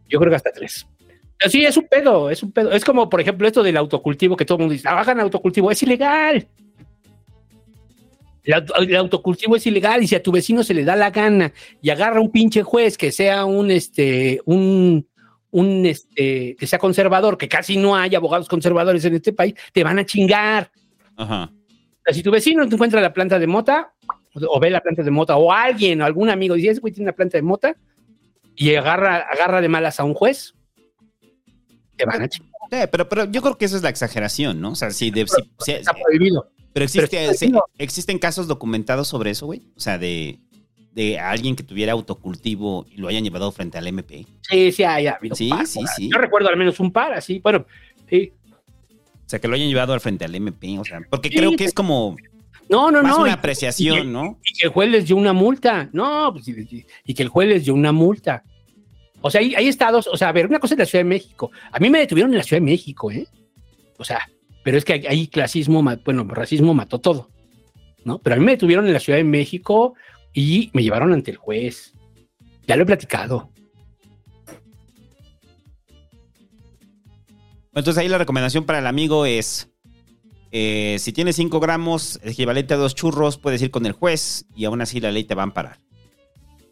Yo 0.07 0.19
creo 0.19 0.29
que 0.29 0.35
hasta 0.35 0.51
tres. 0.51 0.85
Pero 1.37 1.51
sí, 1.51 1.65
es 1.65 1.77
un 1.77 1.87
pedo, 1.87 2.29
es 2.29 2.43
un 2.43 2.51
pedo. 2.51 2.71
Es 2.71 2.83
como, 2.83 3.09
por 3.09 3.21
ejemplo, 3.21 3.47
esto 3.47 3.63
del 3.63 3.77
autocultivo 3.77 4.35
que 4.35 4.45
todo 4.45 4.57
el 4.57 4.61
mundo 4.63 4.73
dice, 4.73 4.87
"Ah, 4.89 4.99
hagan 4.99 5.19
autocultivo, 5.21 5.71
es 5.71 5.81
ilegal. 5.83 6.47
El, 8.53 8.89
el 8.89 8.95
autocultivo 8.95 9.55
es 9.55 9.65
ilegal 9.67 10.03
y 10.03 10.07
si 10.07 10.15
a 10.15 10.23
tu 10.23 10.31
vecino 10.31 10.63
se 10.63 10.73
le 10.73 10.83
da 10.83 10.95
la 10.95 11.09
gana 11.11 11.51
y 11.81 11.89
agarra 11.89 12.19
un 12.21 12.31
pinche 12.31 12.63
juez 12.63 12.97
que 12.97 13.11
sea 13.11 13.45
un, 13.45 13.69
este, 13.71 14.41
un, 14.45 15.07
un, 15.51 15.85
este, 15.85 16.55
que 16.57 16.67
sea 16.67 16.79
conservador, 16.79 17.37
que 17.37 17.47
casi 17.47 17.77
no 17.77 17.95
hay 17.95 18.15
abogados 18.15 18.47
conservadores 18.47 19.03
en 19.05 19.15
este 19.15 19.33
país, 19.33 19.53
te 19.73 19.83
van 19.83 19.99
a 19.99 20.05
chingar. 20.05 20.71
Ajá. 21.15 21.51
Si 22.11 22.23
tu 22.23 22.31
vecino 22.31 22.67
te 22.67 22.73
encuentra 22.75 23.01
la 23.01 23.13
planta 23.13 23.37
de 23.37 23.45
mota, 23.45 23.93
o, 24.33 24.59
ve 24.59 24.69
la 24.71 24.81
planta 24.81 25.03
de 25.03 25.11
mota, 25.11 25.37
o 25.37 25.51
alguien, 25.51 26.01
o 26.01 26.05
algún 26.05 26.29
amigo 26.29 26.55
dice, 26.55 26.69
ese 26.69 26.79
güey 26.81 26.91
tiene 26.93 27.09
una 27.09 27.15
planta 27.15 27.37
de 27.37 27.43
mota, 27.43 27.75
y 28.55 28.73
agarra, 28.73 29.17
agarra 29.17 29.61
de 29.61 29.69
malas 29.69 29.99
a 29.99 30.03
un 30.05 30.13
juez, 30.15 30.55
te 31.97 32.05
van 32.05 32.21
a 32.23 32.27
chingar. 32.27 32.49
Sí, 32.71 32.77
pero, 32.91 33.07
pero 33.09 33.25
yo 33.25 33.41
creo 33.41 33.57
que 33.57 33.65
eso 33.65 33.75
es 33.77 33.83
la 33.83 33.89
exageración, 33.89 34.59
¿no? 34.61 34.71
O 34.71 34.75
sea, 34.75 34.89
sí, 34.91 35.11
de- 35.11 35.25
sí- 35.59 35.71
Está 35.73 35.93
prohibido. 35.93 36.49
Pero 36.79 36.85
existe, 36.85 37.17
pero 37.17 37.33
sí, 37.33 37.51
existen 37.77 38.19
casos 38.19 38.47
documentados 38.47 39.07
sobre 39.07 39.31
eso, 39.31 39.45
güey. 39.45 39.61
O 39.75 39.79
sea, 39.79 39.97
de, 39.97 40.39
de 40.93 41.19
alguien 41.19 41.55
que 41.55 41.63
tuviera 41.63 41.91
autocultivo 41.93 42.85
y 42.89 42.97
lo 42.97 43.07
hayan 43.07 43.23
llevado 43.23 43.51
frente 43.51 43.77
al 43.77 43.87
MP. 43.87 44.25
Sí, 44.41 44.71
sí, 44.71 44.83
hay, 44.83 45.07
ha 45.07 45.13
habido 45.13 45.35
Sí, 45.35 45.49
par, 45.49 45.65
sí. 45.67 46.09
Yo 46.11 46.17
recuerdo 46.17 46.49
al 46.49 46.57
menos 46.57 46.79
un 46.79 46.91
par, 46.91 47.13
así, 47.13 47.39
bueno, 47.39 47.65
sí. 48.09 48.33
O 48.91 49.29
sea, 49.29 49.39
que 49.39 49.47
lo 49.47 49.55
hayan 49.55 49.67
llevado 49.67 49.93
al 49.93 49.99
frente 50.01 50.25
al 50.25 50.33
MP. 50.33 50.79
O 50.79 50.83
sea, 50.85 50.99
porque 51.09 51.29
Sí, 51.29 51.35
creo 51.37 51.55
que 51.55 51.63
es 51.65 51.73
como 51.73 52.15
No, 52.67 52.89
no, 52.91 53.03
más 53.03 53.15
no. 53.17 53.23
una 53.23 53.33
apreciación, 53.33 54.07
y- 54.07 54.11
¿no? 54.11 54.39
Y 54.43 54.53
que 54.57 54.65
el 54.67 54.71
juez 54.73 54.89
les 54.89 55.05
dio 55.05 55.15
una 55.15 55.33
multa. 55.33 55.89
No, 55.93 56.31
pues, 56.33 56.47
y, 56.47 56.85
y 57.05 57.13
que 57.13 57.23
el 57.23 57.29
juez 57.29 57.47
les 57.49 57.63
dio 57.65 57.73
una 57.73 57.91
multa. 57.91 58.43
O 59.21 59.29
sea, 59.29 59.41
hay, 59.41 59.53
hay 59.53 59.67
estados, 59.67 60.07
o 60.07 60.15
sea, 60.17 60.29
a 60.29 60.31
ver, 60.31 60.45
una 60.47 60.59
cosa 60.59 60.73
es 60.75 60.79
la 60.79 60.85
Ciudad 60.85 61.03
de 61.03 61.09
México. 61.09 61.51
A 61.71 61.79
mí 61.79 61.89
me 61.89 61.99
detuvieron 61.99 62.31
en 62.31 62.37
la 62.37 62.43
Ciudad 62.43 62.61
de 62.61 62.65
México, 62.65 63.11
¿eh? 63.11 63.27
O 63.97 64.05
sea, 64.05 64.27
pero 64.69 64.77
es 64.77 64.85
que 64.85 64.93
hay 65.09 65.25
clasismo, 65.25 65.81
bueno, 66.05 66.23
racismo 66.25 66.75
mató 66.75 66.99
todo, 66.99 67.31
¿no? 68.05 68.19
Pero 68.19 68.35
a 68.35 68.37
mí 68.39 68.45
me 68.45 68.51
detuvieron 68.51 68.85
en 68.85 68.93
la 68.93 68.99
Ciudad 68.99 69.17
de 69.17 69.23
México 69.23 69.95
y 70.31 70.69
me 70.73 70.83
llevaron 70.83 71.11
ante 71.11 71.31
el 71.31 71.37
juez. 71.37 71.95
Ya 72.67 72.75
lo 72.75 72.83
he 72.83 72.85
platicado. 72.85 73.49
Entonces 77.73 77.97
ahí 77.97 78.07
la 78.09 78.19
recomendación 78.19 78.63
para 78.63 78.77
el 78.77 78.85
amigo 78.85 79.25
es, 79.25 79.71
eh, 80.51 80.97
si 80.99 81.13
tienes 81.13 81.35
5 81.37 81.59
gramos, 81.59 82.19
equivalente 82.23 82.75
a 82.75 82.77
dos 82.77 82.93
churros, 82.93 83.39
puedes 83.39 83.59
ir 83.63 83.71
con 83.71 83.87
el 83.87 83.93
juez 83.93 84.45
y 84.55 84.65
aún 84.65 84.81
así 84.81 84.99
la 84.99 85.11
ley 85.11 85.23
te 85.23 85.33
va 85.33 85.41
a 85.41 85.45
amparar. 85.45 85.79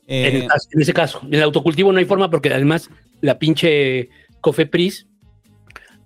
Eh, 0.05 0.27
En, 0.27 0.35
el 0.43 0.47
caso- 0.47 0.69
en 0.71 0.81
ese 0.83 0.93
caso, 0.93 1.21
en 1.23 1.33
el 1.33 1.41
autocultivo 1.41 1.91
no 1.91 1.97
hay 1.97 2.05
forma 2.05 2.29
porque 2.29 2.53
además 2.53 2.91
la 3.21 3.39
pinche 3.39 4.09
Cofepris 4.41 5.07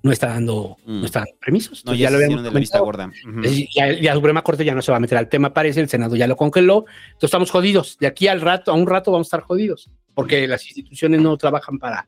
no 0.03 0.11
está 0.11 0.27
dando, 0.27 0.77
Mm. 0.85 0.99
no 1.01 1.05
está 1.05 1.19
dando 1.19 1.33
permisos. 1.39 1.85
no, 1.85 1.91
Entonces, 1.93 1.99
ya, 2.01 2.09
lo 2.09 2.17
habíamos 2.17 2.43
de 2.43 2.51
la 2.51 2.59
vista 2.59 2.79
gorda. 2.79 3.11
Es 3.37 3.41
decir, 3.43 3.67
ya, 3.75 3.91
ya 3.93 4.11
la 4.11 4.15
Suprema 4.15 4.41
Corte 4.41 4.65
ya 4.65 4.73
no 4.73 4.81
se 4.81 4.91
va 4.91 4.97
a 4.97 4.99
meter 4.99 5.17
al 5.17 5.29
tema, 5.29 5.53
parece, 5.53 5.79
el 5.79 5.89
Senado 5.89 6.15
ya 6.15 6.27
lo 6.27 6.35
congeló, 6.35 6.85
entonces 7.07 7.23
estamos 7.25 7.51
jodidos. 7.51 7.97
De 7.99 8.07
aquí 8.07 8.27
al 8.27 8.41
rato, 8.41 8.71
a 8.71 8.75
un 8.75 8.87
rato 8.87 9.11
vamos 9.11 9.27
a 9.27 9.29
estar 9.29 9.41
jodidos, 9.41 9.89
porque 10.13 10.47
las 10.47 10.65
instituciones 10.65 11.21
no 11.21 11.37
trabajan 11.37 11.77
para, 11.79 12.07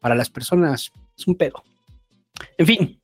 para 0.00 0.14
las 0.14 0.30
personas. 0.30 0.90
Es 1.16 1.26
un 1.26 1.34
pedo. 1.36 1.62
En 2.56 2.66
fin, 2.66 2.94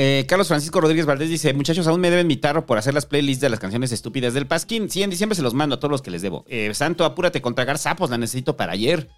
Eh, 0.00 0.26
Carlos 0.28 0.46
Francisco 0.46 0.80
Rodríguez 0.80 1.06
Valdés 1.06 1.28
dice, 1.28 1.52
muchachos, 1.54 1.84
aún 1.88 2.00
me 2.00 2.08
deben 2.10 2.28
mi 2.28 2.36
tarro 2.36 2.66
por 2.66 2.78
hacer 2.78 2.94
las 2.94 3.04
playlists 3.04 3.40
de 3.40 3.48
las 3.48 3.58
canciones 3.58 3.90
estúpidas 3.90 4.32
del 4.32 4.46
Pasquín. 4.46 4.88
Sí, 4.90 5.02
en 5.02 5.10
diciembre 5.10 5.34
se 5.34 5.42
los 5.42 5.54
mando 5.54 5.74
a 5.74 5.80
todos 5.80 5.90
los 5.90 6.02
que 6.02 6.12
les 6.12 6.22
debo. 6.22 6.44
Eh, 6.46 6.72
Santo, 6.72 7.04
apúrate 7.04 7.42
con 7.42 7.56
tragar 7.56 7.78
sapos, 7.78 8.08
la 8.08 8.16
necesito 8.18 8.56
para 8.56 8.74
ayer. 8.74 9.08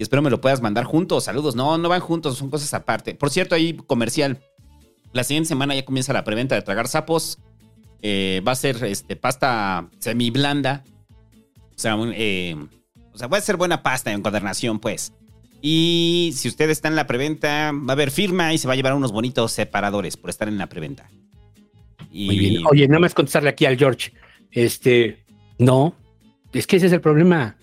Y 0.00 0.02
espero 0.02 0.22
me 0.22 0.30
lo 0.30 0.40
puedas 0.40 0.62
mandar 0.62 0.84
juntos. 0.84 1.24
Saludos. 1.24 1.54
No, 1.54 1.76
no 1.76 1.90
van 1.90 2.00
juntos, 2.00 2.38
son 2.38 2.48
cosas 2.48 2.72
aparte. 2.72 3.14
Por 3.14 3.28
cierto, 3.28 3.54
ahí 3.54 3.74
comercial. 3.86 4.38
La 5.12 5.24
siguiente 5.24 5.48
semana 5.48 5.74
ya 5.74 5.84
comienza 5.84 6.14
la 6.14 6.24
preventa 6.24 6.54
de 6.54 6.62
tragar 6.62 6.88
sapos. 6.88 7.38
Eh, 8.00 8.40
va 8.48 8.52
a 8.52 8.54
ser 8.54 8.82
este, 8.82 9.14
pasta 9.16 9.90
semi 9.98 10.30
blanda. 10.30 10.84
O 11.76 11.78
sea, 11.78 11.98
eh, 12.14 12.56
o 13.12 13.18
sea, 13.18 13.28
va 13.28 13.36
a 13.36 13.40
ser 13.42 13.58
buena 13.58 13.82
pasta 13.82 14.10
en 14.10 14.20
encuadernación, 14.20 14.78
pues. 14.78 15.12
Y 15.60 16.32
si 16.34 16.48
usted 16.48 16.70
está 16.70 16.88
en 16.88 16.96
la 16.96 17.06
preventa, 17.06 17.70
va 17.70 17.90
a 17.90 17.92
haber 17.92 18.10
firma 18.10 18.54
y 18.54 18.58
se 18.58 18.66
va 18.66 18.72
a 18.72 18.76
llevar 18.76 18.94
unos 18.94 19.12
bonitos 19.12 19.52
separadores 19.52 20.16
por 20.16 20.30
estar 20.30 20.48
en 20.48 20.56
la 20.56 20.66
preventa. 20.66 21.10
Muy 22.10 22.38
bien. 22.38 22.62
Oye, 22.70 22.88
nada 22.88 23.00
más 23.00 23.12
contestarle 23.12 23.50
aquí 23.50 23.66
al 23.66 23.76
George. 23.76 24.14
Este, 24.50 25.26
no, 25.58 25.94
es 26.54 26.66
que 26.66 26.76
ese 26.76 26.86
es 26.86 26.92
el 26.94 27.02
problema. 27.02 27.58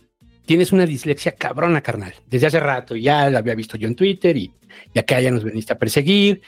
Tienes 0.47 0.71
una 0.71 0.85
dislexia 0.87 1.33
cabrona, 1.33 1.81
carnal. 1.81 2.15
Desde 2.25 2.47
hace 2.47 2.59
rato 2.59 2.95
ya 2.95 3.29
la 3.29 3.39
había 3.39 3.53
visto 3.53 3.77
yo 3.77 3.87
en 3.87 3.95
Twitter 3.95 4.35
y, 4.37 4.51
y 4.93 4.97
acá 4.99 5.19
ya 5.21 5.29
nos 5.29 5.43
veniste 5.43 5.73
a 5.73 5.77
perseguir. 5.77 6.41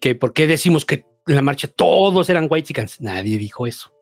Que 0.00 0.14
por 0.14 0.32
qué 0.32 0.46
decimos 0.46 0.84
que 0.86 1.04
en 1.26 1.34
la 1.34 1.42
marcha 1.42 1.68
todos 1.68 2.30
eran 2.30 2.46
white 2.48 2.68
chickens. 2.68 3.00
Nadie 3.00 3.36
dijo 3.38 3.66
eso. 3.66 3.92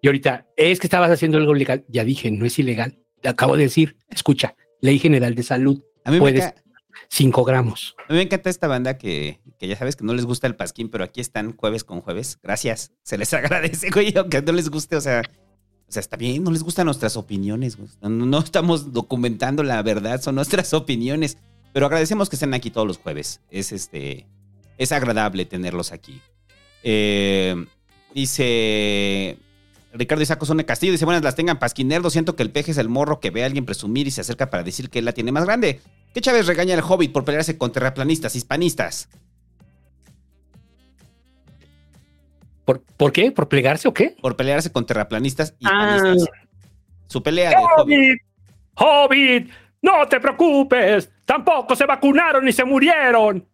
Y 0.00 0.06
ahorita, 0.06 0.46
es 0.56 0.80
que 0.80 0.86
estabas 0.86 1.10
haciendo 1.10 1.36
algo 1.38 1.54
ilegal. 1.56 1.84
Ya 1.88 2.04
dije, 2.04 2.30
no 2.30 2.46
es 2.46 2.58
ilegal. 2.58 2.96
Te 3.20 3.28
acabo 3.28 3.56
de 3.56 3.64
decir, 3.64 3.96
escucha, 4.10 4.54
Ley 4.80 4.98
General 4.98 5.34
de 5.34 5.42
Salud, 5.42 5.82
a 6.04 6.10
mí, 6.10 6.16
me 6.16 6.20
puedes 6.20 6.44
enca- 6.44 6.62
5 7.08 7.44
gramos. 7.44 7.96
a 8.08 8.12
mí 8.12 8.18
me 8.18 8.22
encanta 8.22 8.50
esta 8.50 8.68
banda 8.68 8.98
que, 8.98 9.40
que 9.58 9.66
ya 9.66 9.76
sabes 9.76 9.96
que 9.96 10.04
no 10.04 10.12
les 10.14 10.26
gusta 10.26 10.46
el 10.46 10.56
pasquín, 10.56 10.90
pero 10.90 11.04
aquí 11.04 11.20
están 11.20 11.56
jueves 11.56 11.84
con 11.84 12.02
jueves. 12.02 12.38
Gracias. 12.42 12.92
Se 13.02 13.16
les 13.18 13.32
agradece, 13.34 13.90
güey, 13.90 14.12
aunque 14.16 14.42
no 14.42 14.52
les 14.52 14.68
guste, 14.68 14.94
o 14.96 15.00
sea, 15.00 15.22
o 15.88 15.92
sea, 15.92 16.00
está 16.00 16.16
bien, 16.16 16.42
no 16.42 16.50
les 16.50 16.62
gustan 16.62 16.86
nuestras 16.86 17.16
opiniones. 17.16 17.78
No, 18.00 18.38
estamos 18.38 18.92
documentando 18.92 19.62
la 19.62 19.82
verdad, 19.82 20.20
son 20.20 20.34
nuestras 20.36 20.72
opiniones. 20.74 21.38
Pero 21.72 21.86
agradecemos 21.86 22.28
que 22.28 22.36
estén 22.36 22.54
aquí 22.54 22.70
todos 22.70 22.86
los 22.86 22.98
jueves. 22.98 23.40
Es 23.50 23.72
este. 23.72 24.26
Es 24.78 24.92
agradable 24.92 25.44
tenerlos 25.44 25.92
aquí. 25.92 26.20
Eh, 26.82 27.66
dice. 28.14 29.38
Ricardo 29.92 30.22
Isaco 30.22 30.44
Zone 30.44 30.64
Castillo 30.64 30.90
dice, 30.90 31.04
buenas 31.04 31.22
las 31.22 31.36
tengan 31.36 31.60
pasquinerdo, 31.60 32.10
siento 32.10 32.34
que 32.34 32.42
el 32.42 32.50
peje 32.50 32.72
es 32.72 32.78
el 32.78 32.88
morro 32.88 33.20
que 33.20 33.30
ve 33.30 33.44
a 33.44 33.46
alguien 33.46 33.64
presumir 33.64 34.08
y 34.08 34.10
se 34.10 34.22
acerca 34.22 34.50
para 34.50 34.64
decir 34.64 34.90
que 34.90 34.98
él 34.98 35.04
la 35.04 35.12
tiene 35.12 35.30
más 35.30 35.44
grande. 35.44 35.80
¿Qué 36.12 36.20
Chávez 36.20 36.48
regaña 36.48 36.74
al 36.74 36.82
Hobbit 36.82 37.12
por 37.12 37.24
pelearse 37.24 37.56
con 37.58 37.70
terraplanistas, 37.70 38.34
hispanistas? 38.34 39.08
¿Por, 42.64 42.80
¿Por 42.82 43.12
qué? 43.12 43.30
¿Por 43.32 43.48
plegarse 43.48 43.88
o 43.88 43.94
qué? 43.94 44.16
Por 44.20 44.36
pelearse 44.36 44.72
con 44.72 44.86
terraplanistas, 44.86 45.54
Ah. 45.64 45.96
hispanistas. 45.96 46.28
Su 47.06 47.22
pelea 47.22 47.50
del 47.50 47.58
Hobbit. 47.58 48.20
Hobbit, 48.74 49.42
Hobbit, 49.44 49.50
no 49.82 50.08
te 50.08 50.18
preocupes, 50.20 51.10
tampoco 51.24 51.76
se 51.76 51.84
vacunaron 51.86 52.44
ni 52.44 52.52
se 52.52 52.64
murieron. 52.64 53.46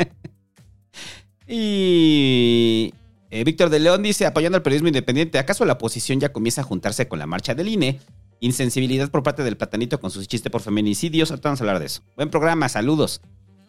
Y 1.51 2.93
eh, 3.31 3.43
Víctor 3.43 3.69
de 3.69 3.79
León 3.79 4.03
dice, 4.03 4.27
apoyando 4.27 4.57
al 4.57 4.61
periodismo 4.61 4.87
independiente, 4.89 5.39
¿acaso 5.39 5.65
la 5.65 5.73
oposición 5.73 6.19
ya 6.19 6.31
comienza 6.31 6.61
a 6.61 6.63
juntarse 6.63 7.07
con 7.07 7.17
la 7.17 7.25
marcha 7.25 7.55
del 7.55 7.69
INE? 7.69 7.99
Insensibilidad 8.39 9.09
por 9.09 9.23
parte 9.23 9.43
del 9.43 9.57
platanito 9.57 9.99
con 9.99 10.11
su 10.11 10.23
chiste 10.25 10.51
por 10.51 10.61
feminicidios. 10.61 11.31
Ahorita 11.31 11.49
vamos 11.49 11.59
a 11.61 11.63
hablar 11.63 11.79
de 11.79 11.87
eso. 11.87 12.03
Buen 12.15 12.29
programa, 12.29 12.69
saludos. 12.69 13.21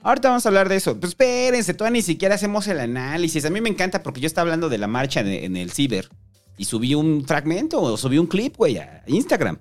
Ahorita 0.03 0.29
vamos 0.29 0.47
a 0.47 0.49
hablar 0.49 0.69
de 0.69 0.77
eso. 0.77 0.99
Pues 0.99 1.11
espérense, 1.11 1.75
todavía 1.75 1.99
ni 1.99 2.03
siquiera 2.03 2.35
hacemos 2.35 2.67
el 2.69 2.81
análisis. 2.81 3.45
A 3.45 3.51
mí 3.51 3.61
me 3.61 3.69
encanta 3.69 4.03
porque 4.03 4.21
yo 4.21 4.27
estaba 4.27 4.45
hablando 4.45 4.69
de 4.69 4.79
la 4.79 4.87
marcha 4.87 5.21
en 5.21 5.57
el 5.57 5.71
Ciber 5.71 6.09
y 6.57 6.65
subí 6.65 6.95
un 6.95 7.25
fragmento 7.27 7.81
o 7.81 7.97
subí 7.97 8.19
un 8.19 8.27
clip, 8.27 8.57
güey, 8.57 8.79
a 8.79 9.03
Instagram. 9.07 9.59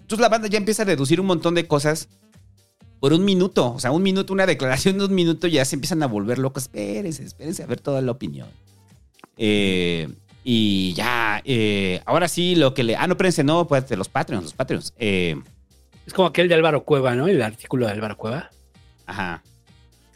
Entonces 0.00 0.20
la 0.20 0.28
banda 0.28 0.48
ya 0.48 0.58
empieza 0.58 0.82
a 0.82 0.86
deducir 0.86 1.20
un 1.20 1.26
montón 1.26 1.54
de 1.54 1.66
cosas 1.66 2.08
por 2.98 3.12
un 3.12 3.24
minuto. 3.24 3.74
O 3.74 3.78
sea, 3.78 3.92
un 3.92 4.02
minuto, 4.02 4.32
una 4.32 4.46
declaración 4.46 4.98
de 4.98 5.04
un 5.04 5.14
minuto, 5.14 5.46
ya 5.46 5.64
se 5.64 5.76
empiezan 5.76 6.02
a 6.02 6.06
volver 6.06 6.38
locos. 6.38 6.64
Espérense, 6.64 7.22
espérense 7.24 7.62
a 7.62 7.66
ver 7.66 7.80
toda 7.80 8.00
la 8.00 8.12
opinión. 8.12 8.48
Eh, 9.36 10.08
y 10.44 10.94
ya, 10.94 11.42
eh, 11.44 12.00
ahora 12.06 12.26
sí, 12.26 12.54
lo 12.56 12.72
que 12.72 12.82
le. 12.82 12.96
Ah, 12.96 13.06
no, 13.06 13.12
espérense, 13.12 13.44
no, 13.44 13.66
pues 13.68 13.86
de 13.88 13.96
los 13.96 14.08
Patreons, 14.08 14.44
los 14.44 14.54
Patreons. 14.54 14.94
Eh, 14.98 15.36
Es 16.06 16.14
como 16.14 16.28
aquel 16.28 16.48
de 16.48 16.54
Álvaro 16.54 16.84
Cueva, 16.84 17.14
¿no? 17.14 17.28
El 17.28 17.42
artículo 17.42 17.86
de 17.86 17.92
Álvaro 17.92 18.16
Cueva. 18.16 18.50
Ajá, 19.10 19.42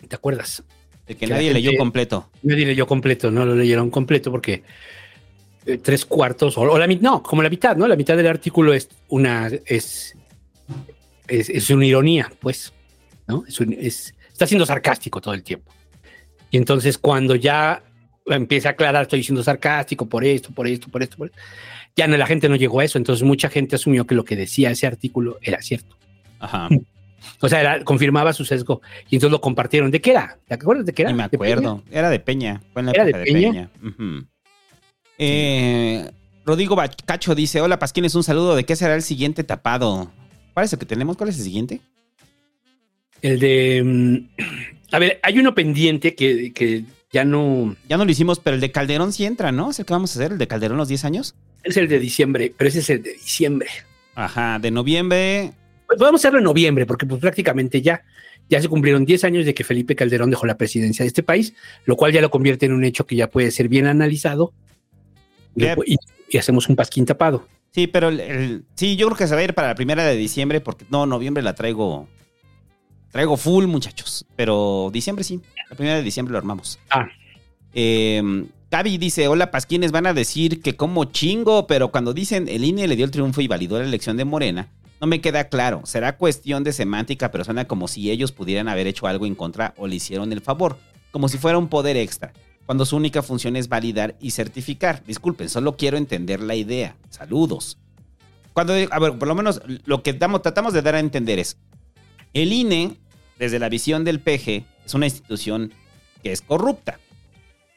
¿Te 0.09 0.15
acuerdas? 0.17 0.63
de 1.07 1.17
que 1.17 1.27
nadie 1.27 1.53
leyó 1.53 1.73
completo. 1.77 2.31
Nadie 2.43 2.65
leyó 2.67 2.87
completo, 2.87 3.31
no 3.31 3.45
lo 3.45 3.55
leyeron 3.55 3.91
completo 3.91 4.31
porque 4.31 4.63
eh, 5.67 5.79
tres 5.79 6.05
cuartos 6.07 6.57
o, 6.57 6.63
o 6.63 6.79
la 6.79 6.87
mitad, 6.87 7.03
no, 7.03 7.23
como 7.23 7.43
la 7.43 7.51
mitad, 7.51 7.77
¿no? 7.77 7.87
La 7.87 7.97
mitad 7.97 8.17
del 8.17 8.27
artículo 8.27 8.73
es 8.73 8.89
una 9.09 9.49
es 9.67 10.15
es, 11.29 11.49
es 11.51 11.71
una 11.71 11.85
ironía, 11.87 12.31
pues, 12.41 12.73
¿no? 13.27 13.45
Es, 13.47 13.61
un- 13.61 13.73
es- 13.79 14.15
está 14.33 14.47
siendo 14.47 14.65
sarcástico 14.67 15.21
todo 15.21 15.35
el 15.35 15.43
tiempo. 15.43 15.73
Y 16.51 16.57
entonces 16.57 16.97
cuando 16.99 17.35
ya 17.35 17.83
empieza 18.27 18.69
a 18.69 18.73
aclarar, 18.73 19.03
estoy 19.03 19.23
siendo 19.23 19.43
sarcástico 19.43 20.07
por 20.09 20.25
esto, 20.25 20.51
por 20.53 20.67
esto, 20.69 20.89
por 20.89 21.03
esto, 21.03 21.17
por 21.19 21.27
esto, 21.29 21.39
ya 21.97 22.07
no, 22.07 22.17
la 22.17 22.27
gente 22.27 22.49
no 22.49 22.57
llegó 22.57 22.81
a 22.81 22.85
eso, 22.85 22.97
entonces 22.99 23.23
mucha 23.25 23.49
gente 23.51 23.77
asumió 23.77 24.07
que 24.07 24.15
lo 24.15 24.25
que 24.25 24.37
decía 24.37 24.71
ese 24.71 24.87
artículo 24.87 25.39
era 25.43 25.61
cierto. 25.63 25.97
Ajá. 26.39 26.69
O 27.41 27.49
sea, 27.49 27.61
era- 27.61 27.85
confirmaba 27.85 28.33
su 28.33 28.45
sesgo 28.45 28.81
y 29.11 29.17
entonces 29.17 29.33
lo 29.33 29.41
compartieron. 29.41 29.91
¿De 29.91 30.01
qué 30.01 30.11
era? 30.13 30.39
¿Te 30.47 30.55
acuerdas 30.55 30.87
de 30.87 30.93
qué 30.93 31.03
era? 31.03 31.11
Ni 31.13 31.17
me 31.19 31.25
acuerdo. 31.25 31.83
Era 31.91 32.11
de 32.11 32.21
Peña. 32.21 32.63
Fue 32.73 32.81
en 32.81 32.87
la 32.87 32.93
¿Era 32.93 33.05
de 33.05 33.11
época 33.11 33.25
de 33.25 33.33
Peña? 33.33 33.71
Eh, 35.19 36.11
Rodrigo 36.45 36.77
Bacacho 36.77 37.35
dice: 37.35 37.61
Hola, 37.61 37.79
Pasquines, 37.79 38.15
un 38.15 38.23
saludo. 38.25 38.57
¿De 38.57 38.65
qué 38.65 38.77
será 38.77 38.95
el 38.95 39.03
siguiente 39.03 39.45
tapado? 39.45 40.11
¿Cuál 40.53 40.67
es 40.67 40.73
el 40.73 40.79
que 40.79 40.87
tenemos? 40.87 41.17
¿Cuál 41.17 41.31
es 41.31 41.39
el 41.39 41.45
siguiente? 41.45 41.81
El 43.23 43.39
de. 43.41 43.83
mm, 43.85 44.29
A 44.93 44.99
ver, 44.99 45.19
hay 45.23 45.39
uno 45.39 45.55
pendiente 45.55 46.15
que, 46.15 46.53
que 46.53 46.85
ya 47.11 47.25
no. 47.25 47.75
Ya 47.89 47.97
no 47.97 48.05
lo 48.05 48.11
hicimos, 48.11 48.39
pero 48.39 48.55
el 48.55 48.61
de 48.61 48.71
Calderón 48.71 49.13
sí 49.13 49.25
entra, 49.25 49.51
¿no? 49.51 49.71
¿Es 49.71 49.79
el 49.81 49.87
que 49.87 49.93
vamos 49.93 50.15
a 50.15 50.21
hacer? 50.21 50.33
¿El 50.33 50.39
de 50.39 50.47
Calderón 50.47 50.77
los 50.77 50.89
10 50.89 51.05
años? 51.05 51.35
Es 51.65 51.77
el 51.77 51.89
de 51.89 51.99
diciembre, 51.99 52.53
pero 52.57 52.69
ese 52.69 52.81
es 52.81 52.91
el 52.91 53.03
de 53.03 53.15
diciembre. 53.15 53.69
Ajá, 54.15 54.59
de 54.61 54.71
noviembre. 54.71 55.53
Pues 55.87 55.99
podemos 55.99 56.21
hacerlo 56.21 56.39
en 56.39 56.45
noviembre, 56.45 56.87
porque 56.87 57.07
pues 57.07 57.21
prácticamente 57.21 57.83
ya, 57.83 58.03
ya 58.49 58.61
se 58.61 58.69
cumplieron 58.69 59.05
10 59.05 59.25
años 59.25 59.45
de 59.45 59.55
que 59.55 59.65
Felipe 59.65 59.95
Calderón 59.95 60.31
dejó 60.31 60.47
la 60.47 60.57
presidencia 60.57 61.03
de 61.05 61.09
este 61.09 61.23
país, 61.23 61.55
lo 61.85 61.97
cual 61.97 62.13
ya 62.13 62.21
lo 62.21 62.31
convierte 62.31 62.67
en 62.67 62.73
un 62.73 62.85
hecho 62.85 63.07
que 63.07 63.17
ya 63.17 63.31
puede 63.31 63.51
ser 63.51 63.69
bien 63.69 63.87
analizado. 63.87 64.53
Y, 65.57 65.97
y 66.29 66.39
hacemos 66.39 66.69
un 66.69 66.77
pasquín 66.77 67.07
tapado. 67.07 67.47
Sí, 67.73 67.87
pero 67.87 68.09
el, 68.09 68.21
el- 68.21 68.65
sí, 68.75 68.97
yo 68.97 69.07
creo 69.07 69.17
que 69.19 69.27
se 69.27 69.35
va 69.35 69.41
a 69.41 69.45
ir 69.45 69.55
para 69.55 69.69
la 69.69 69.75
primera 69.75 70.05
de 70.05 70.17
diciembre, 70.17 70.61
porque 70.61 70.85
no, 70.91 71.07
noviembre 71.07 71.43
la 71.43 71.55
traigo. 71.55 72.09
Traigo 73.13 73.37
full, 73.37 73.67
muchachos. 73.67 74.25
Pero 74.37 74.91
diciembre 74.93 75.23
sí. 75.25 75.41
La 75.71 75.77
primera 75.77 75.97
de 75.97 76.03
diciembre 76.03 76.33
lo 76.33 76.39
armamos. 76.39 76.79
Ah. 76.91 77.07
Eh, 77.73 78.45
Gaby 78.71 78.99
dice: 78.99 79.29
Hola, 79.29 79.51
Pasquines, 79.53 79.93
van 79.93 80.07
a 80.07 80.15
decir 80.15 80.61
que 80.61 80.75
como 80.77 81.05
chingo, 81.07 81.67
pero 81.69 81.91
cuando 81.93 82.13
dicen 82.13 82.49
el 82.49 82.65
INE 82.65 82.89
le 82.89 82.97
dio 82.97 83.05
el 83.05 83.11
triunfo 83.13 83.41
y 83.41 83.47
validó 83.49 83.79
la 83.79 83.85
elección 83.85 84.17
de 84.17 84.25
Morena, 84.25 84.69
no 85.05 85.09
me 85.09 85.21
queda 85.21 85.51
claro. 85.51 85.83
Será 85.85 86.17
cuestión 86.17 86.65
de 86.65 86.73
semántica, 86.73 87.31
pero 87.31 87.45
suena 87.45 87.67
como 87.67 87.89
si 87.89 88.11
ellos 88.11 88.33
pudieran 88.33 88.69
haber 88.69 88.87
hecho 88.87 89.07
algo 89.07 89.27
en 89.27 89.35
contra 89.35 89.75
o 89.77 89.87
le 89.87 89.97
hicieron 89.97 90.33
el 90.33 90.41
favor, 90.41 90.79
como 91.11 91.29
si 91.29 91.37
fuera 91.37 91.59
un 91.59 91.69
poder 91.69 91.99
extra, 91.99 92.33
cuando 92.65 92.87
su 92.87 92.97
única 92.97 93.23
función 93.23 93.55
es 93.57 93.69
validar 93.69 94.17
y 94.19 94.31
certificar. 94.31 95.05
Disculpen, 95.05 95.51
solo 95.51 95.77
quiero 95.77 95.99
entender 95.99 96.41
la 96.41 96.55
idea. 96.55 96.97
Saludos. 97.11 97.77
Cuando, 98.55 98.73
a 98.73 98.99
ver, 98.99 99.19
por 99.19 99.29
lo 99.29 99.35
menos 99.35 99.61
lo 99.85 100.03
que 100.03 100.15
tratamos 100.15 100.73
de 100.73 100.81
dar 100.81 100.95
a 100.95 101.01
entender 101.01 101.39
es, 101.39 101.59
el 102.33 102.55
INE, 102.55 102.97
desde 103.39 103.59
la 103.59 103.69
visión 103.69 104.05
del 104.05 104.21
PG, 104.21 104.65
es 104.87 104.95
una 104.95 105.05
institución 105.05 105.75
que 106.23 106.33
es 106.33 106.41
corrupta, 106.41 106.99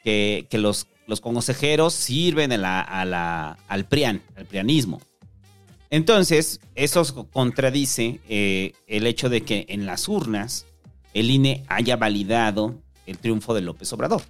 que, 0.02 0.46
los, 0.52 0.86
consejeros 1.20 1.92
sirven 1.92 2.52
al 2.52 3.86
PRIAN, 3.90 4.22
al 4.34 4.46
prianismo. 4.46 5.02
Entonces, 5.90 6.60
eso 6.74 7.26
contradice 7.32 8.20
eh, 8.28 8.72
el 8.86 9.06
hecho 9.06 9.28
de 9.28 9.42
que 9.42 9.66
en 9.68 9.86
las 9.86 10.08
urnas 10.08 10.66
el 11.14 11.30
INE 11.30 11.64
haya 11.68 11.96
validado 11.96 12.74
el 13.06 13.18
triunfo 13.18 13.54
de 13.54 13.62
López 13.62 13.92
Obrador. 13.92 14.22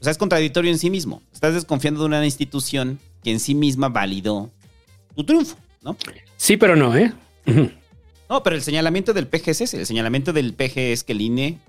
O 0.00 0.04
sea, 0.04 0.10
es 0.10 0.18
contradictorio 0.18 0.70
en 0.70 0.78
sí 0.78 0.90
mismo. 0.90 1.22
Estás 1.32 1.54
desconfiando 1.54 2.00
de 2.00 2.06
una 2.06 2.24
institución 2.24 2.98
que 3.24 3.30
en 3.30 3.40
sí 3.40 3.54
misma 3.54 3.88
validó 3.88 4.50
tu 5.14 5.24
triunfo, 5.24 5.56
¿no? 5.82 5.96
Sí, 6.36 6.56
pero 6.56 6.76
no, 6.76 6.96
¿eh? 6.96 7.12
No, 8.28 8.42
pero 8.42 8.56
el 8.56 8.62
señalamiento 8.62 9.12
del 9.12 9.28
PG 9.28 9.50
es 9.50 9.60
ese. 9.60 9.78
El 9.78 9.86
señalamiento 9.86 10.32
del 10.32 10.52
PG 10.52 10.78
es 10.78 11.04
que 11.04 11.12
el 11.12 11.20
INE 11.20 11.60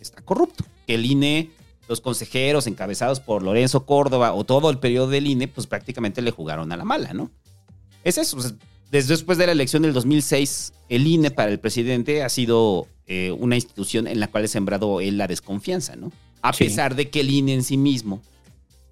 está 0.00 0.22
corrupto. 0.22 0.64
Que 0.86 0.94
el 0.94 1.04
INE, 1.04 1.50
los 1.88 2.00
consejeros 2.00 2.66
encabezados 2.66 3.20
por 3.20 3.42
Lorenzo 3.42 3.84
Córdoba 3.84 4.32
o 4.32 4.44
todo 4.44 4.70
el 4.70 4.78
periodo 4.78 5.08
del 5.08 5.26
INE, 5.26 5.46
pues 5.46 5.66
prácticamente 5.66 6.22
le 6.22 6.30
jugaron 6.30 6.72
a 6.72 6.78
la 6.78 6.84
mala, 6.84 7.12
¿no? 7.12 7.30
Es 8.04 8.18
eso. 8.18 8.40
sea, 8.40 8.52
desde 8.90 9.08
después 9.14 9.38
de 9.38 9.46
la 9.46 9.52
elección 9.52 9.82
del 9.82 9.92
2006, 9.92 10.72
el 10.88 11.06
INE 11.06 11.30
para 11.30 11.50
el 11.50 11.58
presidente 11.58 12.22
ha 12.22 12.28
sido 12.28 12.86
eh, 13.06 13.32
una 13.32 13.56
institución 13.56 14.06
en 14.06 14.20
la 14.20 14.28
cual 14.28 14.44
ha 14.44 14.48
sembrado 14.48 15.00
él 15.00 15.18
la 15.18 15.26
desconfianza, 15.26 15.96
¿no? 15.96 16.12
A 16.42 16.52
Sí. 16.52 16.64
pesar 16.64 16.94
de 16.94 17.10
que 17.10 17.20
el 17.20 17.30
INE 17.30 17.54
en 17.54 17.64
sí 17.64 17.76
mismo, 17.76 18.22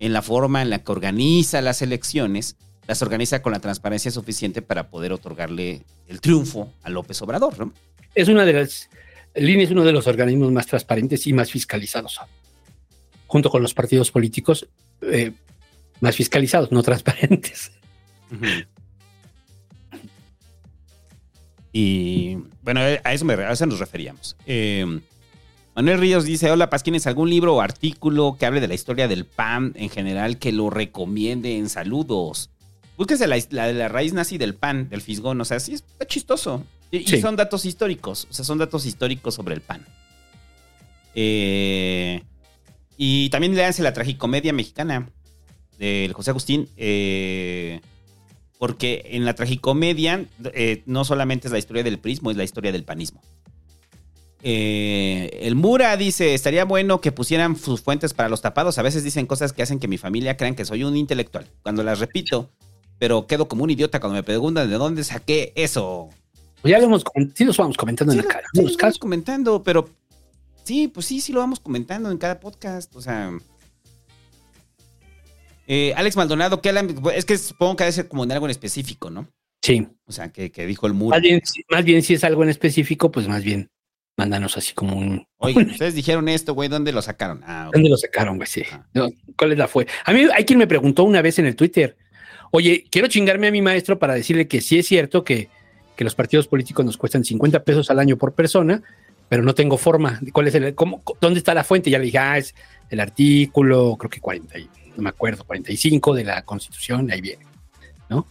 en 0.00 0.12
la 0.12 0.22
forma 0.22 0.62
en 0.62 0.70
la 0.70 0.82
que 0.82 0.90
organiza 0.90 1.60
las 1.60 1.82
elecciones, 1.82 2.56
las 2.88 3.00
organiza 3.02 3.42
con 3.42 3.52
la 3.52 3.60
transparencia 3.60 4.10
suficiente 4.10 4.60
para 4.62 4.90
poder 4.90 5.12
otorgarle 5.12 5.82
el 6.08 6.20
triunfo 6.20 6.72
a 6.82 6.90
López 6.90 7.22
Obrador, 7.22 7.58
¿no? 7.58 7.72
Es 8.14 8.28
una 8.28 8.44
de 8.44 8.52
las. 8.54 8.88
El 9.34 9.48
INE 9.48 9.62
es 9.62 9.70
uno 9.70 9.84
de 9.84 9.92
los 9.92 10.06
organismos 10.08 10.50
más 10.52 10.66
transparentes 10.66 11.26
y 11.26 11.32
más 11.32 11.50
fiscalizados. 11.50 12.18
Junto 13.28 13.48
con 13.50 13.62
los 13.62 13.72
partidos 13.72 14.10
políticos 14.10 14.66
eh, 15.02 15.32
más 16.00 16.16
fiscalizados, 16.16 16.72
no 16.72 16.82
transparentes. 16.82 17.70
Y 21.72 22.36
bueno, 22.62 22.80
a 22.80 23.12
eso, 23.12 23.24
me, 23.24 23.34
a 23.34 23.52
eso 23.52 23.66
nos 23.66 23.78
referíamos. 23.78 24.36
Eh, 24.46 25.00
Manuel 25.74 25.98
Ríos 25.98 26.24
dice, 26.24 26.50
hola 26.50 26.68
Pasquines, 26.68 27.06
¿algún 27.06 27.30
libro 27.30 27.56
o 27.56 27.60
artículo 27.62 28.36
que 28.38 28.44
hable 28.44 28.60
de 28.60 28.68
la 28.68 28.74
historia 28.74 29.08
del 29.08 29.24
PAN 29.24 29.72
en 29.76 29.88
general 29.88 30.38
que 30.38 30.52
lo 30.52 30.68
recomienden? 30.68 31.70
Saludos. 31.70 32.50
Búsquese 32.98 33.26
la, 33.26 33.38
la, 33.50 33.72
la 33.72 33.88
raíz 33.88 34.12
nazi 34.12 34.36
del 34.36 34.54
PAN, 34.54 34.90
del 34.90 35.00
fisgón, 35.00 35.40
o 35.40 35.44
sea, 35.46 35.60
sí, 35.60 35.72
está 35.72 36.06
chistoso. 36.06 36.62
Y, 36.90 37.06
son 37.22 37.36
datos 37.36 37.64
históricos, 37.64 38.26
o 38.30 38.34
sea, 38.34 38.44
son 38.44 38.58
datos 38.58 38.84
históricos 38.84 39.34
sobre 39.34 39.54
el 39.54 39.62
PAN. 39.62 39.86
Eh, 41.14 42.22
y 42.98 43.30
también 43.30 43.54
léanse 43.54 43.82
la 43.82 43.94
tragicomedia 43.94 44.52
mexicana 44.52 45.08
del 45.78 46.12
José 46.12 46.30
Agustín. 46.30 46.68
eh, 46.76 47.80
porque 48.62 49.02
en 49.06 49.24
la 49.24 49.34
tragicomedia 49.34 50.24
eh, 50.54 50.84
no 50.86 51.04
solamente 51.04 51.48
es 51.48 51.52
la 51.52 51.58
historia 51.58 51.82
del 51.82 51.98
prismo, 51.98 52.30
es 52.30 52.36
la 52.36 52.44
historia 52.44 52.70
del 52.70 52.84
panismo. 52.84 53.20
Eh, 54.40 55.40
el 55.42 55.56
Mura 55.56 55.96
dice, 55.96 56.32
estaría 56.32 56.64
bueno 56.64 57.00
que 57.00 57.10
pusieran 57.10 57.56
sus 57.56 57.80
fuentes 57.82 58.14
para 58.14 58.28
los 58.28 58.40
tapados. 58.40 58.78
A 58.78 58.82
veces 58.82 59.02
dicen 59.02 59.26
cosas 59.26 59.52
que 59.52 59.64
hacen 59.64 59.80
que 59.80 59.88
mi 59.88 59.98
familia 59.98 60.36
crean 60.36 60.54
que 60.54 60.64
soy 60.64 60.84
un 60.84 60.96
intelectual. 60.96 61.48
Cuando 61.64 61.82
las 61.82 61.98
repito, 61.98 62.50
pero 63.00 63.26
quedo 63.26 63.48
como 63.48 63.64
un 63.64 63.70
idiota 63.70 63.98
cuando 63.98 64.14
me 64.14 64.22
preguntan 64.22 64.70
de 64.70 64.76
dónde 64.76 65.02
saqué 65.02 65.52
eso. 65.56 66.10
Pues 66.60 66.70
ya 66.70 66.78
lo 66.78 66.84
hemos 66.84 67.02
sí 67.34 67.44
los 67.44 67.56
vamos 67.56 67.76
comentando 67.76 68.12
Sí, 68.12 68.20
en 68.20 68.24
la 68.24 68.32
cara. 68.32 68.46
sí, 68.54 68.62
lo 68.62 68.76
vamos 68.80 68.98
comentando, 68.98 69.64
pero 69.64 69.88
sí, 70.62 70.86
pues 70.86 71.06
sí, 71.06 71.20
sí 71.20 71.32
lo 71.32 71.40
vamos 71.40 71.58
comentando 71.58 72.12
en 72.12 72.18
cada 72.18 72.38
podcast. 72.38 72.94
O 72.94 73.02
sea, 73.02 73.32
Eh, 75.74 75.94
Alex 75.96 76.16
Maldonado, 76.16 76.60
¿qué 76.60 76.68
Alan- 76.68 76.94
es 77.14 77.24
que 77.24 77.38
supongo 77.38 77.76
que 77.76 77.84
debe 77.84 77.92
ser 77.92 78.06
como 78.08 78.24
en 78.24 78.32
algo 78.32 78.44
en 78.46 78.50
específico, 78.50 79.08
¿no? 79.08 79.26
Sí. 79.62 79.86
O 80.04 80.12
sea, 80.12 80.28
que, 80.30 80.50
que 80.52 80.66
dijo 80.66 80.86
el 80.86 80.92
muro. 80.92 81.10
Más 81.16 81.22
bien, 81.22 81.40
si- 81.44 81.62
más 81.70 81.82
bien, 81.82 82.02
si 82.02 82.12
es 82.12 82.24
algo 82.24 82.42
en 82.42 82.50
específico, 82.50 83.10
pues 83.10 83.26
más 83.26 83.42
bien, 83.42 83.70
mándanos 84.18 84.58
así 84.58 84.74
como 84.74 84.98
un. 84.98 85.24
Oye, 85.38 85.58
ustedes 85.62 85.94
dijeron 85.94 86.28
esto, 86.28 86.52
güey, 86.52 86.68
¿dónde 86.68 86.92
lo 86.92 87.00
sacaron? 87.00 87.40
Ah, 87.46 87.66
ok. 87.68 87.72
¿Dónde 87.74 87.88
lo 87.88 87.96
sacaron, 87.96 88.36
güey? 88.36 88.48
Sí. 88.48 88.64
Ah. 88.70 88.84
No, 88.92 89.08
¿Cuál 89.38 89.52
es 89.52 89.58
la 89.58 89.66
fue? 89.66 89.86
A 90.04 90.12
mí 90.12 90.26
hay 90.34 90.44
quien 90.44 90.58
me 90.58 90.66
preguntó 90.66 91.04
una 91.04 91.22
vez 91.22 91.38
en 91.38 91.46
el 91.46 91.56
Twitter, 91.56 91.96
oye, 92.50 92.84
quiero 92.90 93.08
chingarme 93.08 93.46
a 93.46 93.50
mi 93.50 93.62
maestro 93.62 93.98
para 93.98 94.12
decirle 94.12 94.46
que 94.48 94.60
sí 94.60 94.78
es 94.78 94.86
cierto 94.86 95.24
que, 95.24 95.48
que 95.96 96.04
los 96.04 96.14
partidos 96.14 96.48
políticos 96.48 96.84
nos 96.84 96.98
cuestan 96.98 97.24
50 97.24 97.64
pesos 97.64 97.90
al 97.90 97.98
año 97.98 98.18
por 98.18 98.34
persona, 98.34 98.82
pero 99.30 99.42
no 99.42 99.54
tengo 99.54 99.78
forma. 99.78 100.20
¿Cuál 100.34 100.48
es 100.48 100.54
el, 100.54 100.74
cómo, 100.74 101.02
¿Dónde 101.18 101.38
está 101.38 101.54
la 101.54 101.64
fuente? 101.64 101.88
Ya 101.88 101.98
le 101.98 102.04
dije, 102.04 102.18
ah, 102.18 102.36
es 102.36 102.54
el 102.90 103.00
artículo, 103.00 103.96
creo 103.98 104.10
que 104.10 104.20
40, 104.20 104.58
y- 104.58 104.68
no 104.96 105.02
me 105.02 105.10
acuerdo, 105.10 105.44
45 105.44 106.14
de 106.14 106.24
la 106.24 106.42
Constitución, 106.42 107.10
ahí 107.10 107.20
viene, 107.20 107.44
¿no? 108.08 108.26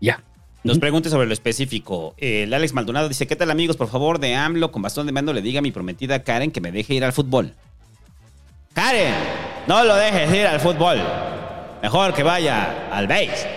Ya. 0.00 0.22
Nos 0.64 0.78
pregunte 0.78 1.10
sobre 1.10 1.26
lo 1.26 1.32
específico. 1.32 2.14
El 2.18 2.54
Alex 2.54 2.72
Maldonado 2.72 3.08
dice: 3.08 3.26
¿Qué 3.26 3.34
tal, 3.34 3.50
amigos? 3.50 3.76
Por 3.76 3.88
favor, 3.88 4.20
de 4.20 4.36
AMLO, 4.36 4.70
con 4.70 4.82
bastón 4.82 5.06
de 5.06 5.12
mando, 5.12 5.32
le 5.32 5.42
diga 5.42 5.58
a 5.58 5.62
mi 5.62 5.72
prometida 5.72 6.22
Karen 6.22 6.52
que 6.52 6.60
me 6.60 6.70
deje 6.70 6.94
ir 6.94 7.04
al 7.04 7.12
fútbol. 7.12 7.54
¡Karen! 8.72 9.14
No 9.66 9.84
lo 9.84 9.96
dejes 9.96 10.32
ir 10.32 10.46
al 10.46 10.60
fútbol. 10.60 10.98
Mejor 11.82 12.14
que 12.14 12.22
vaya 12.22 12.88
al 12.92 13.08
base. 13.08 13.48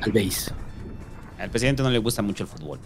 Al 0.00 0.12
base. 0.12 0.52
Al 1.38 1.50
presidente 1.50 1.82
no 1.82 1.90
le 1.90 1.98
gusta 1.98 2.22
mucho 2.22 2.44
el 2.44 2.48
fútbol. 2.48 2.78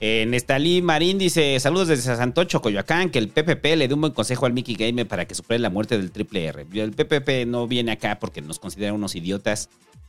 Eh, 0.00 0.24
Nestalí 0.26 0.80
Marín 0.82 1.18
dice: 1.18 1.60
Saludos 1.60 1.88
desde 1.88 2.16
Santocho, 2.16 2.62
Coyoacán. 2.62 3.10
Que 3.10 3.18
el 3.18 3.28
PPP 3.28 3.76
le 3.76 3.86
dé 3.86 3.94
un 3.94 4.00
buen 4.00 4.12
consejo 4.12 4.46
al 4.46 4.52
Mickey 4.52 4.74
Gamer 4.74 5.06
para 5.06 5.26
que 5.26 5.34
supere 5.34 5.58
la 5.58 5.70
muerte 5.70 5.98
del 5.98 6.10
Triple 6.10 6.46
R. 6.46 6.66
El 6.72 6.92
PPP 6.92 7.46
no 7.46 7.66
viene 7.66 7.92
acá 7.92 8.18
porque 8.18 8.40
nos 8.40 8.58
considera 8.58 8.92
unos 8.92 9.14
idiotas. 9.14 9.68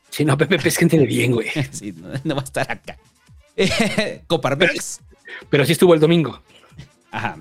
Sí, 0.09 0.25
no, 0.25 0.37
Pepe 0.37 0.57
es 0.63 0.77
gente 0.77 0.97
de 0.97 1.05
bien, 1.05 1.31
güey. 1.31 1.47
Sí, 1.71 1.93
no, 1.93 2.09
no 2.23 2.35
va 2.35 2.41
a 2.41 2.45
estar 2.45 2.71
acá. 2.71 2.97
Coparmex. 4.27 5.01
Pero 5.49 5.65
sí 5.65 5.73
estuvo 5.73 5.93
el 5.93 5.99
domingo. 5.99 6.41
Ajá. 7.11 7.37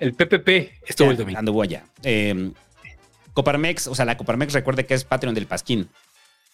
El 0.00 0.14
PPP 0.14 0.48
estuvo 0.86 1.08
Ya, 1.08 1.12
el 1.12 1.16
domingo. 1.16 1.38
Anduvo 1.38 1.62
allá. 1.62 1.84
Eh, 2.02 2.52
Coparmex, 3.34 3.86
o 3.86 3.94
sea, 3.94 4.04
la 4.04 4.16
Coparmex 4.16 4.52
recuerde 4.52 4.84
que 4.84 4.94
es 4.94 5.04
Patreon 5.04 5.34
del 5.34 5.46
Pasquín. 5.46 5.88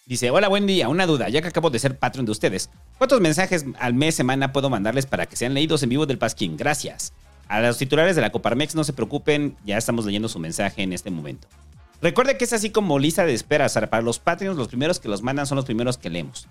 Dice, 0.09 0.31
hola, 0.31 0.47
buen 0.47 0.65
día. 0.65 0.89
Una 0.89 1.05
duda, 1.05 1.29
ya 1.29 1.39
que 1.39 1.49
acabo 1.49 1.69
de 1.69 1.77
ser 1.77 1.99
Patreon 1.99 2.25
de 2.25 2.31
ustedes. 2.31 2.71
¿Cuántos 2.97 3.21
mensajes 3.21 3.67
al 3.77 3.93
mes, 3.93 4.15
semana 4.15 4.51
puedo 4.51 4.67
mandarles 4.67 5.05
para 5.05 5.27
que 5.27 5.35
sean 5.35 5.53
leídos 5.53 5.83
en 5.83 5.89
vivo 5.89 6.07
del 6.07 6.17
Pasquín? 6.17 6.57
Gracias. 6.57 7.13
A 7.47 7.61
los 7.61 7.77
titulares 7.77 8.15
de 8.15 8.23
la 8.23 8.31
Coparmex 8.31 8.73
no 8.73 8.83
se 8.83 8.93
preocupen, 8.93 9.55
ya 9.67 9.77
estamos 9.77 10.07
leyendo 10.07 10.27
su 10.27 10.39
mensaje 10.39 10.81
en 10.81 10.93
este 10.93 11.11
momento. 11.11 11.47
Recuerde 12.01 12.37
que 12.37 12.45
es 12.45 12.53
así 12.53 12.71
como 12.71 12.97
lista 12.97 13.23
de 13.23 13.35
espera. 13.35 13.67
Para 13.69 14.01
los 14.01 14.17
Patreons, 14.17 14.57
los 14.57 14.67
primeros 14.67 14.99
que 14.99 15.09
los 15.09 15.21
mandan 15.21 15.45
son 15.45 15.57
los 15.57 15.65
primeros 15.65 15.99
que 15.99 16.09
leemos. 16.09 16.47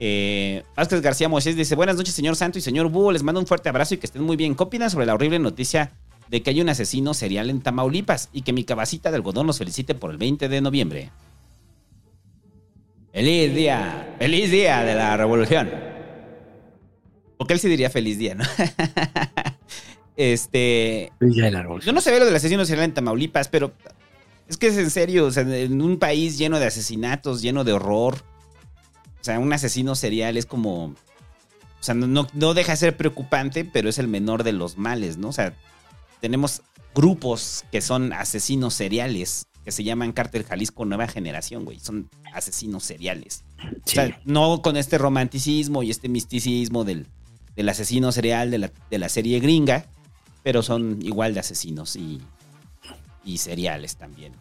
Eh, 0.00 0.62
Vázquez 0.74 1.02
García 1.02 1.28
Moisés 1.28 1.54
dice: 1.54 1.74
Buenas 1.74 1.96
noches, 1.96 2.14
señor 2.14 2.34
Santo 2.36 2.56
y 2.56 2.62
señor 2.62 2.88
Búho. 2.88 3.12
Les 3.12 3.22
mando 3.22 3.42
un 3.42 3.46
fuerte 3.46 3.68
abrazo 3.68 3.92
y 3.92 3.98
que 3.98 4.06
estén 4.06 4.22
muy 4.22 4.36
bien. 4.36 4.54
¿Qué 4.54 4.62
opinan 4.62 4.88
sobre 4.88 5.04
la 5.04 5.12
horrible 5.12 5.38
noticia 5.38 5.92
de 6.30 6.42
que 6.42 6.48
hay 6.48 6.62
un 6.62 6.70
asesino 6.70 7.12
serial 7.12 7.50
en 7.50 7.60
Tamaulipas 7.60 8.30
y 8.32 8.40
que 8.40 8.54
mi 8.54 8.64
cabacita 8.64 9.10
de 9.10 9.16
algodón 9.16 9.48
nos 9.48 9.58
felicite 9.58 9.94
por 9.94 10.12
el 10.12 10.16
20 10.16 10.48
de 10.48 10.60
noviembre? 10.62 11.10
Feliz 13.12 13.54
día, 13.54 14.16
feliz 14.18 14.50
día 14.50 14.82
de 14.84 14.94
la 14.94 15.16
revolución. 15.16 15.70
Porque 17.36 17.54
él 17.54 17.60
sí 17.60 17.68
diría 17.68 17.90
feliz 17.90 18.16
día, 18.16 18.34
¿no? 18.34 18.44
este. 20.16 21.12
Ya 21.20 21.48
el 21.48 21.56
árbol. 21.56 21.82
Yo 21.82 21.92
no 21.92 22.00
sabía 22.00 22.20
lo 22.20 22.24
del 22.24 22.36
asesino 22.36 22.64
serial 22.64 22.86
en 22.86 22.94
Tamaulipas, 22.94 23.48
pero 23.48 23.72
es 24.48 24.56
que 24.56 24.68
es 24.68 24.78
en 24.78 24.90
serio, 24.90 25.26
o 25.26 25.30
sea, 25.30 25.42
en 25.42 25.82
un 25.82 25.98
país 25.98 26.38
lleno 26.38 26.58
de 26.58 26.66
asesinatos, 26.66 27.42
lleno 27.42 27.64
de 27.64 27.72
horror. 27.72 28.16
O 29.20 29.24
sea, 29.24 29.38
un 29.38 29.52
asesino 29.52 29.94
serial 29.94 30.38
es 30.38 30.46
como. 30.46 30.86
O 30.86 31.84
sea, 31.84 31.94
no, 31.94 32.26
no 32.32 32.54
deja 32.54 32.72
de 32.72 32.76
ser 32.76 32.96
preocupante, 32.96 33.64
pero 33.66 33.90
es 33.90 33.98
el 33.98 34.08
menor 34.08 34.42
de 34.42 34.52
los 34.52 34.78
males, 34.78 35.18
¿no? 35.18 35.28
O 35.28 35.32
sea, 35.32 35.54
tenemos 36.20 36.62
grupos 36.94 37.64
que 37.70 37.82
son 37.82 38.12
asesinos 38.12 38.72
seriales, 38.72 39.48
que 39.64 39.72
se 39.72 39.84
llaman 39.84 40.12
Cártel 40.12 40.44
Jalisco 40.44 40.84
Nueva 40.84 41.06
Generación, 41.06 41.64
güey. 41.64 41.78
Son 41.78 42.08
asesinos 42.34 42.84
seriales. 42.84 43.44
O 43.62 43.88
sea, 43.88 44.20
no 44.24 44.62
con 44.62 44.76
este 44.76 44.98
romanticismo 44.98 45.82
y 45.82 45.90
este 45.90 46.08
misticismo 46.08 46.84
del, 46.84 47.06
del 47.54 47.68
asesino 47.68 48.12
serial 48.12 48.50
de 48.50 48.58
la, 48.58 48.72
de 48.90 48.98
la 48.98 49.08
serie 49.08 49.40
gringa, 49.40 49.86
pero 50.42 50.62
son 50.62 50.98
igual 51.02 51.34
de 51.34 51.40
asesinos 51.40 51.96
y, 51.96 52.20
y 53.24 53.38
seriales 53.38 53.96
también. 53.96 54.32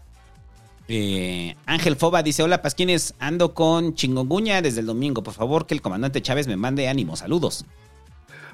Eh, 0.88 1.56
Ángel 1.68 1.96
Foba 1.96 2.24
dice: 2.24 2.44
Hola 2.44 2.62
Pasquines, 2.62 3.14
ando 3.20 3.54
con 3.54 3.94
chingonguña 3.94 4.62
desde 4.62 4.82
el 4.82 4.88
domingo. 4.88 5.24
Por 5.24 5.34
favor, 5.34 5.66
que 5.68 5.74
el 5.74 5.82
comandante 5.82 6.22
Chávez 6.22 6.48
me 6.48 6.58
mande 6.58 6.88
ánimo. 6.88 7.16
Saludos. 7.16 7.66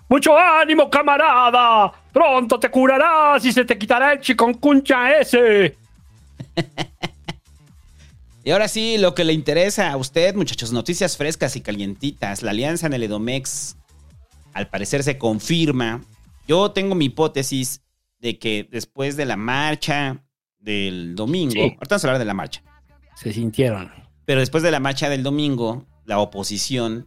Mucho 0.09 0.37
ánimo, 0.37 0.89
camarada. 0.89 1.91
Pronto 2.13 2.59
te 2.59 2.69
curarás 2.69 3.43
y 3.43 3.51
se 3.51 3.65
te 3.65 3.77
quitará 3.77 4.13
el 4.13 4.21
chiconcuncia 4.21 5.19
ese. 5.19 5.77
Y 8.43 8.51
ahora 8.51 8.69
sí, 8.69 8.97
lo 8.97 9.13
que 9.13 9.25
le 9.25 9.33
interesa 9.33 9.91
a 9.91 9.97
usted, 9.97 10.33
muchachos, 10.33 10.71
noticias 10.71 11.17
frescas 11.17 11.57
y 11.57 11.61
calientitas. 11.61 12.43
La 12.43 12.51
alianza 12.51 12.87
en 12.87 12.93
el 12.93 13.03
Edomex, 13.03 13.75
al 14.53 14.69
parecer, 14.69 15.03
se 15.03 15.17
confirma. 15.17 16.01
Yo 16.47 16.71
tengo 16.71 16.95
mi 16.95 17.05
hipótesis 17.05 17.81
de 18.19 18.39
que 18.39 18.65
después 18.71 19.17
de 19.17 19.25
la 19.25 19.35
marcha 19.35 20.23
del 20.59 21.13
domingo, 21.15 21.51
Sí. 21.51 21.59
ahorita 21.59 21.87
vamos 21.89 22.03
a 22.05 22.07
hablar 22.07 22.19
de 22.19 22.25
la 22.25 22.33
marcha, 22.33 22.63
Se 23.15 23.33
sintieron. 23.33 23.91
pero 24.23 24.39
después 24.39 24.63
de 24.63 24.71
la 24.71 24.79
marcha 24.79 25.09
del 25.09 25.23
domingo, 25.23 25.85
la 26.05 26.19
oposición 26.19 27.05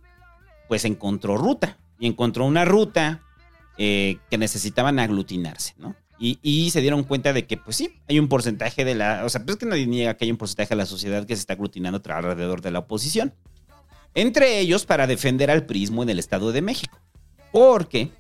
pues 0.69 0.85
encontró 0.85 1.39
ruta 1.39 1.79
y 1.99 2.07
encontró 2.07 2.45
una 2.45 2.67
ruta 2.67 3.23
eh, 3.79 4.19
que 4.31 4.37
necesitaban 4.37 4.99
aglutinarse, 4.99 5.73
¿no? 5.79 5.97
Y, 6.23 6.39
y 6.43 6.71
se 6.71 6.83
dieron 6.83 7.03
cuenta 7.05 7.33
de 7.33 7.47
que, 7.47 7.57
pues 7.57 7.77
sí, 7.77 7.99
hay 8.07 8.19
un 8.19 8.29
porcentaje 8.29 8.85
de 8.85 8.95
la. 8.95 9.25
O 9.25 9.29
sea, 9.31 9.43
pues 9.43 9.55
es 9.55 9.59
que 9.59 9.67
nadie 9.67 9.87
niega 9.87 10.15
que 10.15 10.27
hay 10.27 10.31
un 10.31 10.37
porcentaje 10.37 10.69
de 10.69 10.77
la 10.77 10.87
sociedad 10.87 11.27
que 11.27 11.35
se 11.35 11.41
está 11.41 11.55
aglutinando 11.55 12.01
alrededor 12.13 12.61
de 12.61 12.71
la 12.71 12.81
oposición. 12.81 13.35
Entre 14.15 14.59
ellos 14.59 14.85
para 14.85 15.07
defender 15.07 15.51
al 15.51 15.65
prismo 15.65 16.03
en 16.03 16.11
el 16.11 16.19
Estado 16.19 16.53
de 16.53 16.61
México. 16.61 16.99
Porque, 17.53 18.11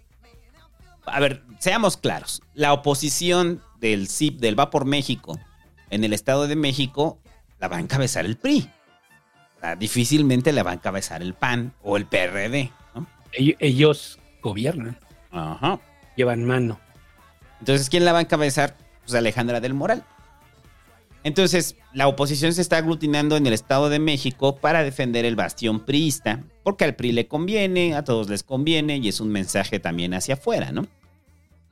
a 1.05 1.21
ver, 1.21 1.43
seamos 1.59 1.97
claros, 1.97 2.43
la 2.55 2.73
oposición 2.73 3.63
del 3.81 4.09
CIP, 4.09 4.41
del 4.41 4.59
Va 4.59 4.71
por 4.71 4.87
México, 4.87 5.39
en 5.91 6.03
el 6.05 6.13
Estado 6.13 6.49
de 6.49 6.57
México, 6.57 7.19
la 7.59 7.69
va 7.69 7.77
a 7.77 7.81
encabezar 7.81 8.25
el 8.25 8.37
PRI. 8.37 8.69
O 9.59 9.61
sea, 9.61 9.77
difícilmente 9.77 10.53
la 10.53 10.63
va 10.63 10.71
a 10.71 10.75
encabezar 10.75 11.21
el 11.23 11.35
PAN 11.35 11.75
o 11.83 11.97
el 11.99 12.07
PRD, 12.07 12.73
ellos 13.33 14.19
gobiernan, 14.43 14.99
Ajá. 15.31 15.79
llevan 16.17 16.45
mano. 16.45 16.81
Entonces, 17.61 17.89
¿quién 17.89 18.05
la 18.05 18.13
va 18.13 18.19
a 18.19 18.23
encabezar? 18.23 18.77
Pues 19.05 19.15
Alejandra 19.15 19.61
del 19.61 19.75
Moral. 19.75 20.05
Entonces, 21.23 21.77
la 21.93 22.09
oposición 22.09 22.55
se 22.55 22.63
está 22.63 22.79
aglutinando 22.79 23.37
en 23.37 23.47
el 23.47 23.53
Estado 23.53 23.91
de 23.91 23.99
México 23.99 24.57
para 24.57 24.83
defender 24.83 25.27
el 25.27 25.37
bastión 25.37 25.81
priista, 25.81 26.43
porque 26.63 26.85
al 26.85 26.97
PRI 26.97 27.13
le 27.13 27.29
conviene, 27.29 27.95
a 27.95 28.05
todos 28.05 28.31
les 28.31 28.43
conviene, 28.43 28.97
y 28.97 29.09
es 29.09 29.21
un 29.21 29.29
mensaje 29.29 29.79
también 29.79 30.15
hacia 30.15 30.35
afuera, 30.35 30.73
¿no? 30.73 30.87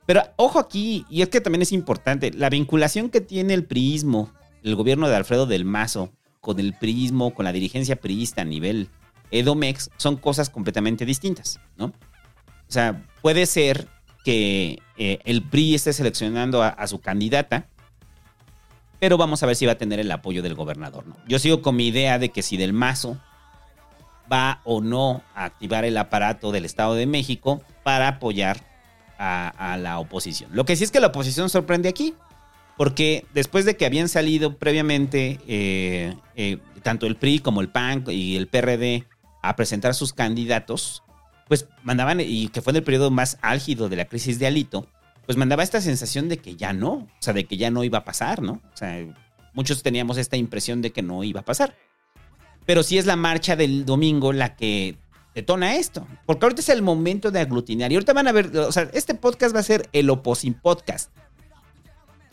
Pero 0.05 0.23
ojo 0.35 0.59
aquí, 0.59 1.05
y 1.09 1.23
es 1.23 1.29
que 1.29 1.41
también 1.41 1.63
es 1.63 1.71
importante, 1.71 2.31
la 2.31 2.49
vinculación 2.49 3.09
que 3.09 3.21
tiene 3.21 3.55
el 3.55 3.65
priismo, 3.65 4.31
el 4.63 4.75
gobierno 4.75 5.09
de 5.09 5.15
Alfredo 5.15 5.47
del 5.47 5.65
Mazo, 5.65 6.11
con 6.41 6.59
el 6.59 6.73
priismo, 6.73 7.33
con 7.33 7.45
la 7.45 7.51
dirigencia 7.51 7.95
priista 7.95 8.41
a 8.41 8.45
nivel 8.45 8.89
Edomex, 9.31 9.89
son 9.97 10.17
cosas 10.17 10.49
completamente 10.49 11.05
distintas, 11.05 11.59
¿no? 11.77 11.85
O 11.85 12.71
sea, 12.71 13.05
puede 13.21 13.45
ser 13.45 13.87
que 14.23 14.79
eh, 14.97 15.19
el 15.25 15.43
PRI 15.43 15.75
esté 15.75 15.93
seleccionando 15.93 16.61
a, 16.63 16.87
su 16.87 16.99
candidata, 16.99 17.67
pero 18.99 19.17
vamos 19.17 19.41
a 19.43 19.45
ver 19.45 19.55
si 19.55 19.65
va 19.65 19.73
a 19.73 19.77
tener 19.77 19.99
el 19.99 20.11
apoyo 20.11 20.41
del 20.41 20.55
gobernador, 20.55 21.07
¿no? 21.07 21.15
Yo 21.27 21.39
sigo 21.39 21.61
con 21.61 21.75
mi 21.75 21.87
idea 21.87 22.19
de 22.19 22.29
que 22.29 22.41
si 22.41 22.57
Del 22.57 22.73
Mazo 22.73 23.17
va 24.31 24.61
o 24.63 24.81
no 24.81 25.23
a 25.33 25.45
activar 25.45 25.85
el 25.85 25.97
aparato 25.97 26.51
del 26.51 26.65
Estado 26.65 26.95
de 26.95 27.05
México 27.05 27.61
para 27.83 28.07
apoyar 28.07 28.61
a, 29.17 29.73
a 29.73 29.77
la 29.77 29.99
oposición. 29.99 30.51
Lo 30.53 30.65
que 30.65 30.75
sí 30.75 30.83
es 30.83 30.91
que 30.91 30.99
la 30.99 31.07
oposición 31.07 31.49
sorprende 31.49 31.89
aquí, 31.89 32.13
porque 32.79 33.25
después 33.33 33.65
de 33.65 33.75
que 33.75 33.85
habían 33.85 34.07
salido 34.07 34.55
previamente 34.55 35.37
eh, 35.49 36.15
eh, 36.37 36.59
tanto 36.81 37.07
el 37.07 37.17
PRI 37.17 37.39
como 37.39 37.59
el 37.59 37.67
PAN 37.67 38.05
y 38.07 38.37
el 38.37 38.47
PRD 38.47 39.03
a 39.41 39.57
presentar 39.57 39.93
sus 39.93 40.13
candidatos, 40.13 41.03
pues 41.49 41.67
mandaban, 41.83 42.21
y 42.21 42.47
que 42.47 42.61
fue 42.61 42.71
en 42.71 42.77
el 42.77 42.83
periodo 42.83 43.11
más 43.11 43.37
álgido 43.41 43.89
de 43.89 43.97
la 43.97 44.05
crisis 44.05 44.39
de 44.39 44.47
Alito, 44.47 44.87
pues 45.25 45.37
mandaba 45.37 45.63
esta 45.63 45.81
sensación 45.81 46.29
de 46.29 46.37
que 46.37 46.55
ya 46.55 46.71
no, 46.71 46.91
o 46.91 47.09
sea, 47.19 47.33
de 47.33 47.43
que 47.43 47.57
ya 47.57 47.69
no 47.69 47.83
iba 47.83 47.97
a 47.97 48.05
pasar, 48.05 48.41
¿no? 48.41 48.53
O 48.53 48.77
sea, 48.77 49.05
muchos 49.53 49.83
teníamos 49.83 50.17
esta 50.17 50.37
impresión 50.37 50.81
de 50.81 50.91
que 50.91 51.01
no 51.01 51.23
iba 51.23 51.41
a 51.41 51.45
pasar. 51.45 51.75
Pero 52.65 52.83
sí 52.83 52.97
es 52.97 53.05
la 53.05 53.15
marcha 53.15 53.55
del 53.55 53.83
domingo 53.85 54.31
la 54.31 54.55
que 54.55 54.97
detona 55.35 55.75
esto, 55.75 56.07
porque 56.25 56.45
ahorita 56.45 56.61
es 56.61 56.69
el 56.69 56.81
momento 56.81 57.31
de 57.31 57.39
aglutinar, 57.39 57.91
y 57.91 57.95
ahorita 57.95 58.13
van 58.13 58.27
a 58.27 58.31
ver, 58.31 58.55
o 58.57 58.71
sea, 58.71 58.89
este 58.93 59.15
podcast 59.15 59.55
va 59.55 59.59
a 59.59 59.63
ser 59.63 59.89
el 59.91 60.09
Oposin 60.09 60.53
Podcast. 60.53 61.11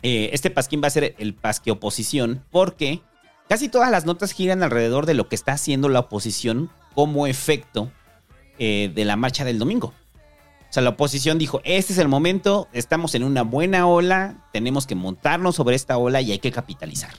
eh, 0.03 0.29
este 0.31 0.49
pasquín 0.51 0.81
va 0.81 0.87
a 0.87 0.91
ser 0.91 1.15
el 1.17 1.33
pasque 1.33 1.71
oposición 1.71 2.43
porque 2.51 3.01
casi 3.49 3.67
todas 3.67 3.89
las 3.89 4.05
notas 4.05 4.31
giran 4.31 4.61
alrededor 4.61 5.05
de 5.05 5.15
lo 5.15 5.27
que 5.27 5.35
está 5.35 5.53
haciendo 5.53 5.89
la 5.89 6.01
oposición 6.01 6.69
como 6.93 7.25
efecto 7.27 7.91
eh, 8.59 8.91
de 8.93 9.05
la 9.05 9.15
marcha 9.15 9.45
del 9.45 9.59
domingo. 9.59 9.93
O 10.69 10.73
sea, 10.73 10.83
la 10.83 10.89
oposición 10.89 11.37
dijo, 11.37 11.61
este 11.63 11.93
es 11.93 11.99
el 11.99 12.09
momento, 12.09 12.67
estamos 12.73 13.15
en 13.15 13.23
una 13.23 13.43
buena 13.43 13.87
ola, 13.87 14.43
tenemos 14.51 14.85
que 14.85 14.95
montarnos 14.95 15.55
sobre 15.55 15.75
esta 15.75 15.97
ola 15.97 16.19
y 16.21 16.31
hay 16.31 16.39
que 16.39 16.51
capitalizar. 16.51 17.11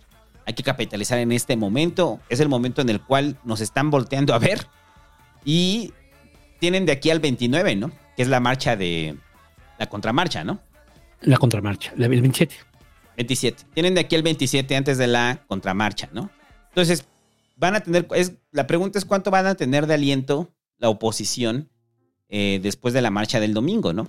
Hay 0.45 0.55
que 0.55 0.63
capitalizar 0.63 1.19
en 1.19 1.33
este 1.33 1.57
momento, 1.57 2.21
es 2.29 2.41
el 2.41 2.49
momento 2.49 2.83
en 2.83 2.91
el 2.91 3.01
cual 3.01 3.39
nos 3.45 3.61
están 3.61 3.91
volteando 3.91 4.35
a 4.35 4.39
ver 4.39 4.67
y 5.45 5.93
tienen 6.59 6.87
de 6.87 6.93
aquí 6.93 7.11
al 7.11 7.21
29, 7.21 7.77
¿no? 7.77 7.91
Que 8.17 8.23
es 8.23 8.29
la 8.29 8.41
marcha 8.41 8.77
de 8.77 9.17
la 9.79 9.89
contramarcha, 9.89 10.45
¿no? 10.45 10.61
La 11.21 11.39
contramarcha, 11.39 11.93
el 11.97 12.09
27. 12.09 12.55
27. 13.17 13.65
Tienen 13.75 13.95
de 13.95 14.01
aquí 14.01 14.15
al 14.15 14.23
27 14.23 14.77
antes 14.77 14.99
de 14.99 15.07
la 15.07 15.43
contramarcha, 15.47 16.09
¿no? 16.13 16.31
Entonces, 16.69 17.05
van 17.57 17.75
a 17.75 17.81
tener, 17.81 18.07
es, 18.15 18.35
la 18.53 18.67
pregunta 18.67 18.99
es 18.99 19.05
cuánto 19.05 19.31
van 19.31 19.47
a 19.47 19.55
tener 19.55 19.87
de 19.87 19.95
aliento 19.95 20.51
la 20.79 20.89
oposición 20.89 21.69
eh, 22.29 22.61
después 22.63 22.95
de 22.95 23.03
la 23.03 23.11
marcha 23.11 23.41
del 23.41 23.55
domingo, 23.55 23.93
¿no? 23.93 24.09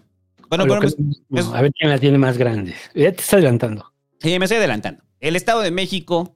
Bueno, 0.49 0.65
que- 0.79 0.89
pues, 1.29 1.45
a 1.47 1.61
ver 1.61 1.71
quién 1.77 1.89
la 1.89 1.99
tiene 1.99 2.17
más 2.17 2.37
grande. 2.37 2.73
Ya 2.95 3.11
te 3.11 3.21
está 3.21 3.37
adelantando. 3.37 3.93
Sí, 4.19 4.37
me 4.39 4.45
estoy 4.45 4.57
adelantando. 4.57 5.03
El 5.19 5.35
Estado 5.35 5.61
de 5.61 5.71
México, 5.71 6.35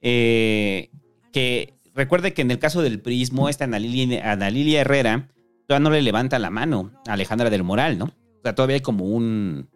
eh, 0.00 0.90
que 1.32 1.74
recuerde 1.94 2.32
que 2.32 2.42
en 2.42 2.50
el 2.50 2.58
caso 2.58 2.82
del 2.82 3.00
prismo, 3.00 3.48
esta 3.48 3.64
Ana 3.64 3.78
Lilia, 3.78 4.32
Ana 4.32 4.50
Lilia 4.50 4.80
Herrera 4.80 5.28
todavía 5.68 5.84
no 5.84 5.90
le 5.90 6.02
levanta 6.02 6.38
la 6.38 6.50
mano 6.50 6.92
a 7.06 7.12
Alejandra 7.12 7.50
del 7.50 7.62
Moral, 7.62 7.98
¿no? 7.98 8.06
O 8.06 8.40
sea, 8.42 8.54
todavía 8.54 8.76
hay 8.76 8.80
como 8.82 9.04
un 9.04 9.68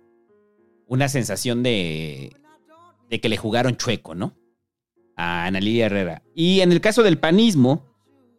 una 0.86 1.08
sensación 1.08 1.62
de, 1.62 2.32
de 3.10 3.20
que 3.20 3.28
le 3.28 3.36
jugaron 3.36 3.76
chueco, 3.76 4.14
¿no? 4.14 4.34
A 5.16 5.46
Ana 5.46 5.60
Lilia 5.60 5.86
Herrera. 5.86 6.22
Y 6.34 6.60
en 6.60 6.72
el 6.72 6.80
caso 6.80 7.02
del 7.02 7.18
panismo, 7.18 7.93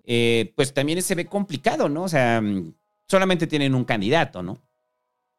eh, 0.08 0.54
pues 0.56 0.74
también 0.74 1.02
se 1.02 1.16
ve 1.16 1.26
complicado, 1.26 1.90
¿no? 1.90 2.04
O 2.04 2.10
sea, 2.10 2.42
mm, 2.42 2.74
solamente 3.08 3.48
tienen 3.48 3.76
un 3.76 3.84
candidato, 3.86 4.42
¿no? 4.44 4.62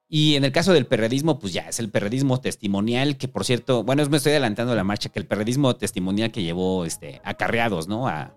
Y 0.09 0.37
en 0.37 0.45
el 0.45 0.53
caso 0.53 0.73
del 0.73 0.87
perredismo, 0.87 1.39
pues 1.41 1.53
ya 1.53 1.69
es 1.69 1.81
el 1.81 1.91
perredismo 1.91 2.41
testimonial, 2.41 3.17
que 3.17 3.27
por 3.27 3.45
cierto, 3.45 3.83
bueno, 3.83 4.07
me 4.09 4.19
estoy 4.19 4.31
adelantando 4.33 4.75
la 4.77 4.85
marcha, 4.85 5.09
que 5.09 5.19
el 5.19 5.27
perredismo 5.27 5.75
testimonial 5.75 6.31
que 6.31 6.43
llevó 6.45 6.85
este, 6.85 7.21
acarreados, 7.25 7.89
¿no? 7.89 8.07
A, 8.07 8.33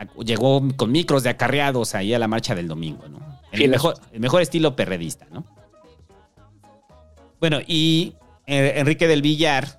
a- 0.00 0.06
llegó 0.24 0.62
con 0.76 0.90
micros 0.90 1.22
de 1.22 1.30
acarreados 1.30 1.94
ahí 1.94 2.12
a 2.12 2.18
la 2.18 2.26
marcha 2.26 2.54
del 2.56 2.66
domingo, 2.66 3.06
¿no? 3.08 3.18
El 3.52 3.70
mejor, 3.70 3.94
el 4.12 4.20
mejor 4.20 4.42
estilo 4.42 4.74
perredista, 4.74 5.26
¿no? 5.30 5.44
Bueno, 7.38 7.58
y 7.66 8.14
eh, 8.46 8.74
Enrique 8.76 9.06
del 9.08 9.22
Villar, 9.22 9.78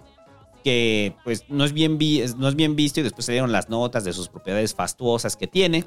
que 0.64 1.16
pues 1.24 1.46
no 1.50 1.66
es, 1.66 1.74
bien 1.74 1.98
no 2.38 2.48
es 2.48 2.56
bien 2.56 2.76
visto 2.76 3.00
y 3.00 3.04
después 3.04 3.26
se 3.26 3.32
dieron 3.32 3.52
las 3.52 3.70
notas 3.70 4.04
de 4.04 4.14
sus 4.14 4.30
propiedades 4.30 4.74
fastuosas 4.74 5.36
que 5.36 5.48
tiene, 5.48 5.86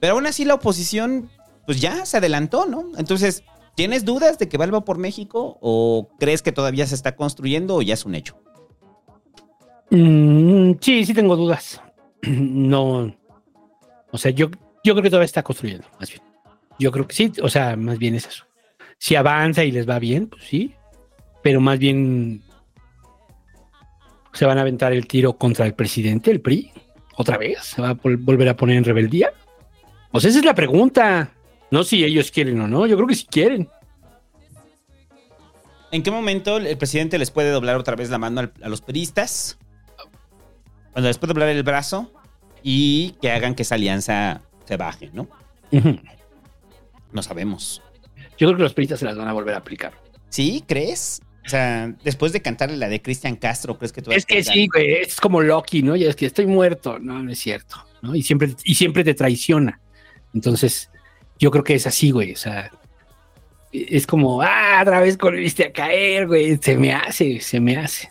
pero 0.00 0.14
aún 0.14 0.26
así 0.26 0.44
la 0.44 0.54
oposición 0.54 1.30
pues 1.66 1.80
ya 1.80 2.06
se 2.06 2.18
adelantó, 2.18 2.66
¿no? 2.66 2.84
Entonces, 2.96 3.42
¿tienes 3.74 4.04
dudas 4.04 4.38
de 4.38 4.48
que 4.48 4.56
vuelva 4.56 4.84
por 4.84 4.98
México 4.98 5.58
o 5.60 6.08
crees 6.18 6.42
que 6.42 6.52
todavía 6.52 6.86
se 6.86 6.94
está 6.94 7.16
construyendo 7.16 7.74
o 7.74 7.82
ya 7.82 7.94
es 7.94 8.04
un 8.04 8.14
hecho? 8.14 8.40
Mm, 9.90 10.72
sí, 10.80 11.04
sí 11.04 11.14
tengo 11.14 11.36
dudas. 11.36 11.80
No. 12.22 13.14
O 14.10 14.18
sea, 14.18 14.30
yo, 14.30 14.48
yo 14.82 14.94
creo 14.94 15.02
que 15.02 15.10
todavía 15.10 15.26
está 15.26 15.42
construyendo, 15.42 15.86
más 16.00 16.08
bien. 16.08 16.22
Yo 16.78 16.90
creo 16.90 17.06
que 17.06 17.14
sí, 17.14 17.32
o 17.42 17.48
sea, 17.48 17.76
más 17.76 17.98
bien 17.98 18.14
es 18.14 18.26
eso. 18.26 18.44
Si 18.98 19.14
avanza 19.14 19.64
y 19.64 19.70
les 19.70 19.88
va 19.88 19.98
bien, 19.98 20.26
pues 20.28 20.44
sí. 20.44 20.74
Pero 21.42 21.60
más 21.60 21.78
bien 21.78 22.42
se 24.36 24.44
van 24.44 24.58
a 24.58 24.60
aventar 24.60 24.92
el 24.92 25.06
tiro 25.06 25.32
contra 25.34 25.66
el 25.66 25.74
presidente, 25.74 26.30
el 26.30 26.40
PRI, 26.40 26.70
otra 27.16 27.38
vez. 27.38 27.58
Se 27.64 27.82
va 27.82 27.90
a 27.90 27.94
vol- 27.96 28.18
volver 28.22 28.48
a 28.48 28.56
poner 28.56 28.76
en 28.76 28.84
rebeldía. 28.84 29.32
Sea, 30.18 30.30
esa 30.30 30.38
es 30.38 30.44
la 30.44 30.54
pregunta. 30.54 31.32
No 31.70 31.82
si 31.84 32.04
ellos 32.04 32.30
quieren 32.30 32.60
o 32.60 32.68
no. 32.68 32.86
Yo 32.86 32.96
creo 32.96 33.08
que 33.08 33.14
sí 33.14 33.26
quieren. 33.28 33.68
¿En 35.92 36.02
qué 36.02 36.10
momento 36.10 36.56
el 36.58 36.76
presidente 36.78 37.18
les 37.18 37.30
puede 37.30 37.50
doblar 37.50 37.76
otra 37.76 37.96
vez 37.96 38.10
la 38.10 38.18
mano 38.18 38.40
al- 38.40 38.52
a 38.62 38.68
los 38.68 38.80
peristas? 38.80 39.58
Cuando 40.92 41.08
les 41.08 41.18
puede 41.18 41.32
doblar 41.32 41.48
el 41.50 41.62
brazo 41.62 42.10
y 42.62 43.12
que 43.20 43.30
hagan 43.30 43.54
que 43.54 43.62
esa 43.62 43.74
alianza 43.76 44.40
se 44.64 44.76
baje, 44.76 45.10
¿no? 45.12 45.28
No 47.12 47.22
sabemos. 47.22 47.82
Yo 48.38 48.48
creo 48.48 48.56
que 48.56 48.62
los 48.62 48.74
peritas 48.74 48.98
se 48.98 49.04
las 49.04 49.16
van 49.16 49.28
a 49.28 49.32
volver 49.32 49.54
a 49.54 49.58
aplicar. 49.58 49.92
¿Sí? 50.28 50.64
¿Crees? 50.66 51.22
O 51.46 51.48
sea, 51.48 51.94
después 52.02 52.32
de 52.32 52.42
cantarle 52.42 52.76
la 52.76 52.88
de 52.88 53.00
Cristian 53.00 53.36
Castro, 53.36 53.78
¿crees 53.78 53.92
que 53.92 54.02
tú 54.02 54.10
Es 54.10 54.26
que 54.26 54.42
sí, 54.42 54.66
güey, 54.66 54.94
es 54.94 55.20
como 55.20 55.40
Loki, 55.40 55.80
¿no? 55.80 55.94
Ya 55.94 56.08
es 56.08 56.16
que 56.16 56.26
estoy 56.26 56.46
muerto, 56.46 56.98
no, 56.98 57.22
no 57.22 57.30
es 57.30 57.38
cierto, 57.38 57.76
¿no? 58.02 58.16
Y 58.16 58.22
siempre, 58.22 58.50
y 58.64 58.74
siempre 58.74 59.04
te 59.04 59.14
traiciona. 59.14 59.80
Entonces, 60.34 60.90
yo 61.38 61.52
creo 61.52 61.62
que 61.62 61.76
es 61.76 61.86
así, 61.86 62.10
güey, 62.10 62.32
o 62.32 62.36
sea, 62.36 62.72
es 63.70 64.08
como, 64.08 64.42
ah, 64.42 64.80
otra 64.82 65.00
vez 65.00 65.16
volviste 65.16 65.66
a 65.66 65.72
caer, 65.72 66.26
güey, 66.26 66.56
se 66.56 66.76
me 66.76 66.92
hace, 66.92 67.40
se 67.40 67.60
me 67.60 67.76
hace. 67.76 68.10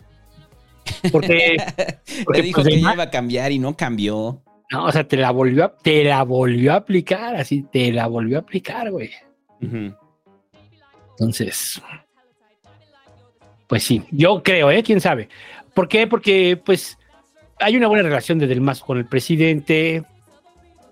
Porque, 1.12 1.58
porque, 2.24 2.40
Le 2.40 2.46
dijo 2.46 2.62
pues, 2.62 2.74
que 2.74 2.80
iba 2.80 3.04
a 3.04 3.10
cambiar 3.10 3.52
y 3.52 3.60
no 3.60 3.76
cambió. 3.76 4.42
no, 4.72 4.86
o 4.86 4.92
sea, 4.94 5.06
te 5.06 5.18
la 5.18 5.32
volvió 5.32 5.66
a, 5.66 5.76
te 5.76 6.06
la 6.06 6.24
volvió 6.24 6.72
a 6.72 6.78
aplicar, 6.78 7.36
así, 7.36 7.66
te 7.70 7.92
la 7.92 8.08
volvió 8.08 8.38
a 8.38 8.42
aplicar, 8.42 8.92
güey. 8.92 9.12
Entonces, 9.60 11.82
pues 13.76 13.84
sí, 13.84 14.02
yo 14.10 14.42
creo, 14.42 14.72
¿eh? 14.72 14.82
¿Quién 14.84 15.02
sabe? 15.02 15.28
¿Por 15.74 15.90
qué? 15.90 16.08
Porque, 16.08 16.56
pues, 16.56 16.98
hay 17.60 17.76
una 17.76 17.88
buena 17.90 18.04
relación 18.04 18.40
de 18.40 18.48
Del 18.48 18.62
Mazo 18.62 18.86
con 18.86 18.98
el 18.98 19.06
presidente. 19.06 20.06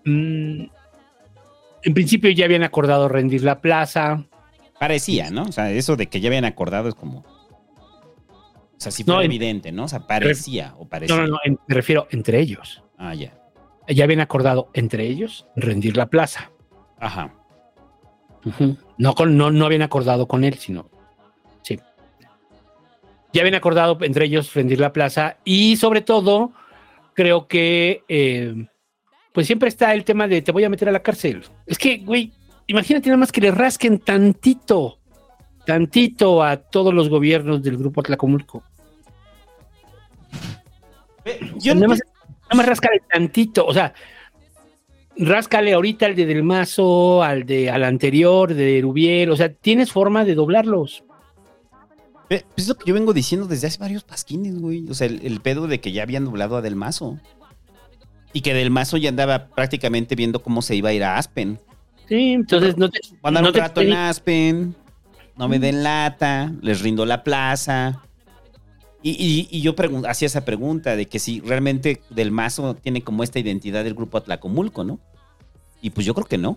Mm, 0.03 0.65
en 1.83 1.93
principio 1.93 2.29
ya 2.31 2.43
habían 2.43 2.63
acordado 2.63 3.07
rendir 3.07 3.41
la 3.41 3.61
plaza. 3.61 4.25
Parecía, 4.81 5.31
¿no? 5.31 5.43
O 5.43 5.51
sea, 5.53 5.71
eso 5.71 5.95
de 5.95 6.07
que 6.07 6.19
ya 6.19 6.27
habían 6.27 6.43
acordado 6.43 6.89
es 6.89 6.95
como. 6.95 7.19
O 7.19 8.79
sea, 8.79 8.91
sí 8.91 9.05
fue 9.05 9.13
No, 9.13 9.21
evidente, 9.21 9.71
¿no? 9.71 9.85
O 9.85 9.87
sea, 9.87 10.05
parecía 10.05 10.75
o 10.77 10.85
parecía. 10.85 11.15
No, 11.15 11.21
no, 11.21 11.27
no, 11.29 11.37
en- 11.45 11.57
me 11.65 11.75
refiero 11.75 12.09
entre 12.11 12.41
ellos. 12.41 12.83
Ah, 12.97 13.15
ya. 13.15 13.31
Ya 13.87 14.03
habían 14.03 14.19
acordado 14.19 14.67
entre 14.73 15.07
ellos 15.07 15.47
rendir 15.55 15.95
la 15.95 16.07
plaza. 16.07 16.51
Ajá. 16.99 17.33
No, 18.97 19.15
con, 19.15 19.37
no, 19.37 19.51
no 19.51 19.65
habían 19.67 19.83
acordado 19.83 20.27
con 20.27 20.43
él, 20.43 20.55
sino. 20.55 20.89
Ya 23.33 23.41
habían 23.41 23.55
acordado 23.55 23.97
entre 24.01 24.25
ellos 24.25 24.53
rendir 24.53 24.79
la 24.79 24.93
plaza 24.93 25.37
y 25.43 25.75
sobre 25.77 26.01
todo, 26.01 26.53
creo 27.13 27.47
que 27.47 28.03
eh, 28.07 28.67
pues 29.33 29.47
siempre 29.47 29.67
está 29.67 29.93
el 29.93 30.05
tema 30.05 30.27
de 30.27 30.41
te 30.41 30.51
voy 30.51 30.63
a 30.63 30.69
meter 30.69 30.87
a 30.87 30.91
la 30.91 31.01
cárcel. 31.01 31.43
Es 31.65 31.79
que, 31.79 31.97
güey, 31.97 32.31
imagínate 32.67 33.09
nada 33.09 33.17
más 33.17 33.31
que 33.31 33.41
le 33.41 33.51
rasquen 33.51 33.99
tantito, 33.99 34.99
tantito 35.65 36.43
a 36.43 36.57
todos 36.57 36.93
los 36.93 37.09
gobiernos 37.09 37.63
del 37.63 37.77
grupo 37.77 38.01
Atlacomulco. 38.01 38.63
Yo 41.59 41.73
nada, 41.73 41.87
más, 41.87 42.01
nada 42.43 42.55
más 42.55 42.65
ráscale 42.65 43.01
tantito, 43.09 43.65
o 43.65 43.73
sea, 43.73 43.93
ráscale 45.17 45.73
ahorita 45.73 46.05
al 46.05 46.15
de 46.15 46.25
Del 46.25 46.43
Mazo, 46.43 47.23
al 47.23 47.45
de 47.45 47.69
al 47.69 47.83
anterior, 47.83 48.53
de 48.53 48.81
Rubiel, 48.81 49.31
o 49.31 49.35
sea, 49.35 49.51
tienes 49.51 49.91
forma 49.91 50.25
de 50.25 50.35
doblarlos. 50.35 51.03
Pues 52.29 52.45
es 52.55 52.67
lo 52.67 52.75
que 52.75 52.85
yo 52.87 52.93
vengo 52.93 53.13
diciendo 53.13 53.47
desde 53.47 53.67
hace 53.67 53.77
varios 53.79 54.03
pasquines, 54.03 54.59
güey. 54.59 54.89
O 54.89 54.93
sea, 54.93 55.07
el, 55.07 55.25
el 55.25 55.39
pedo 55.41 55.67
de 55.67 55.79
que 55.81 55.91
ya 55.91 56.03
habían 56.03 56.25
doblado 56.25 56.57
a 56.57 56.61
Del 56.61 56.75
Mazo. 56.75 57.19
Y 58.31 58.41
que 58.41 58.53
Del 58.53 58.71
Mazo 58.71 58.97
ya 58.97 59.09
andaba 59.09 59.47
prácticamente 59.47 60.15
viendo 60.15 60.41
cómo 60.41 60.61
se 60.61 60.75
iba 60.75 60.89
a 60.89 60.93
ir 60.93 61.03
a 61.03 61.17
Aspen. 61.17 61.59
Sí, 62.07 62.33
entonces 62.33 62.77
no 62.77 62.89
te. 62.89 62.99
Van 63.21 63.35
a 63.37 63.41
dar 63.41 63.43
no 63.43 63.49
un 63.49 63.53
te- 63.53 63.59
rato 63.59 63.81
en 63.81 63.93
Aspen. 63.93 64.75
No 65.37 65.47
me 65.47 65.59
den 65.59 65.83
lata. 65.83 66.51
Les 66.61 66.81
rindo 66.81 67.05
la 67.05 67.23
plaza. 67.23 68.01
Y, 69.01 69.11
y- 69.11 69.47
y 69.51 69.61
yo 69.61 69.75
hacía 70.07 70.25
esa 70.27 70.45
pregunta 70.45 70.95
de 70.95 71.07
que 71.07 71.19
si 71.19 71.41
realmente 71.41 72.01
Del 72.09 72.31
Mazo 72.31 72.73
tiene 72.75 73.01
como 73.03 73.23
esta 73.23 73.37
identidad 73.39 73.83
del 73.83 73.93
grupo 73.93 74.17
Atlacomulco, 74.17 74.83
¿no? 74.83 74.99
Y 75.81 75.89
pues 75.91 76.05
yo 76.07 76.13
creo 76.13 76.25
que 76.25 76.37
no. 76.37 76.51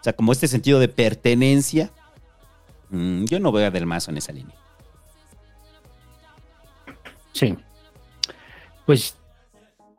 O 0.00 0.02
sea, 0.02 0.14
como 0.14 0.32
este 0.32 0.48
sentido 0.48 0.80
de 0.80 0.88
pertenencia. 0.88 1.90
Mm, 2.90 3.24
yo 3.24 3.40
no 3.40 3.52
veo 3.52 3.66
a 3.66 3.70
Del 3.70 3.86
Mazo 3.86 4.10
en 4.10 4.18
esa 4.18 4.32
línea. 4.32 4.56
Sí. 7.32 7.56
Pues 8.86 9.16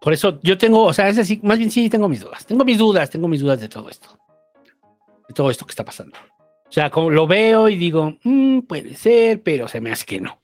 por 0.02 0.14
eso 0.14 0.40
yo 0.42 0.58
tengo, 0.58 0.84
o 0.84 0.94
sea, 0.94 1.10
es 1.10 1.18
así, 1.18 1.40
más 1.44 1.58
bien 1.58 1.72
sí 1.72 1.90
tengo 1.90 2.10
mis 2.10 2.22
dudas. 2.22 2.46
Tengo 2.46 2.66
mis 2.66 2.78
dudas, 2.78 3.10
tengo 3.10 3.28
mis 3.28 3.42
dudas 3.42 3.60
de 3.60 3.70
todo 3.70 3.90
esto. 3.90 4.18
De 5.28 5.34
todo 5.34 5.50
esto 5.50 5.66
que 5.66 5.72
está 5.72 5.86
pasando. 5.86 6.18
O 6.68 6.72
sea, 6.72 6.90
como 6.90 7.10
lo 7.10 7.28
veo 7.28 7.70
y 7.70 7.78
digo, 7.78 8.18
"Mm, 8.24 8.62
puede 8.62 8.96
ser, 8.96 9.42
pero 9.44 9.68
se 9.68 9.82
me 9.82 9.92
hace 9.92 10.06
que 10.06 10.22
no. 10.22 10.42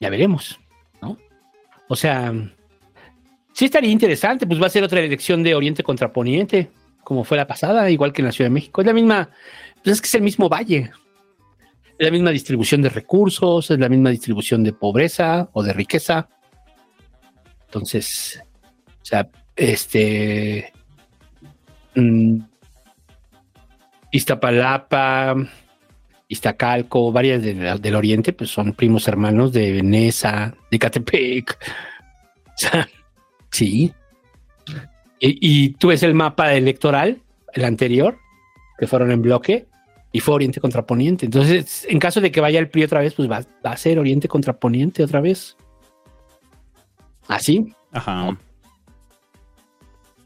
Ya 0.00 0.10
veremos, 0.10 0.58
¿no? 1.00 1.16
O 1.88 1.94
sea, 1.94 2.32
sí 3.52 3.66
estaría 3.66 3.90
interesante, 3.90 4.46
pues 4.46 4.60
va 4.60 4.66
a 4.66 4.70
ser 4.70 4.82
otra 4.82 5.00
elección 5.00 5.42
de 5.42 5.54
Oriente 5.54 5.82
contra 5.82 6.12
Poniente, 6.12 6.70
como 7.04 7.22
fue 7.22 7.36
la 7.36 7.46
pasada, 7.46 7.90
igual 7.90 8.12
que 8.12 8.22
en 8.22 8.26
la 8.26 8.32
Ciudad 8.32 8.46
de 8.50 8.54
México. 8.54 8.80
Es 8.80 8.86
la 8.86 8.94
misma, 8.94 9.30
pues 9.82 9.94
es 9.96 10.00
que 10.00 10.06
es 10.06 10.14
el 10.14 10.22
mismo 10.22 10.48
valle. 10.48 10.90
Es 11.98 12.06
la 12.06 12.10
misma 12.10 12.30
distribución 12.30 12.82
de 12.82 12.88
recursos, 12.88 13.70
es 13.70 13.78
la 13.78 13.88
misma 13.88 14.10
distribución 14.10 14.62
de 14.64 14.72
pobreza 14.72 15.48
o 15.52 15.62
de 15.62 15.72
riqueza. 15.72 16.28
Entonces, 17.66 18.42
o 18.86 19.04
sea, 19.04 19.28
este. 19.56 20.72
mm, 21.94 22.38
Iztapalapa, 24.10 25.34
Iztacalco, 26.28 27.12
varias 27.12 27.42
de- 27.42 27.54
del 27.78 27.94
oriente, 27.94 28.32
pues 28.32 28.50
son 28.50 28.74
primos 28.74 29.08
hermanos 29.08 29.52
de 29.52 29.82
Nesa, 29.82 30.54
de 30.70 30.78
Catepec. 30.78 31.58
O 32.46 32.58
sea, 32.58 32.88
sí. 33.50 33.92
Y 35.18 35.70
tú 35.74 35.88
ves 35.88 36.02
el 36.02 36.14
mapa 36.14 36.52
electoral, 36.54 37.22
el 37.54 37.64
anterior, 37.64 38.18
que 38.78 38.86
fueron 38.86 39.12
en 39.12 39.22
bloque, 39.22 39.66
y 40.12 40.20
fue 40.20 40.34
Oriente 40.34 40.60
contra 40.60 40.84
Poniente. 40.86 41.24
Entonces, 41.26 41.86
en 41.88 41.98
caso 41.98 42.20
de 42.20 42.30
que 42.30 42.40
vaya 42.40 42.58
el 42.58 42.68
PRI 42.68 42.84
otra 42.84 43.00
vez, 43.00 43.14
pues 43.14 43.30
va, 43.30 43.42
va 43.64 43.70
a 43.72 43.76
ser 43.76 43.98
Oriente 43.98 44.28
contra 44.28 44.52
Poniente 44.58 45.02
otra 45.02 45.20
vez. 45.20 45.56
Así. 47.28 47.72
Ajá. 47.92 48.36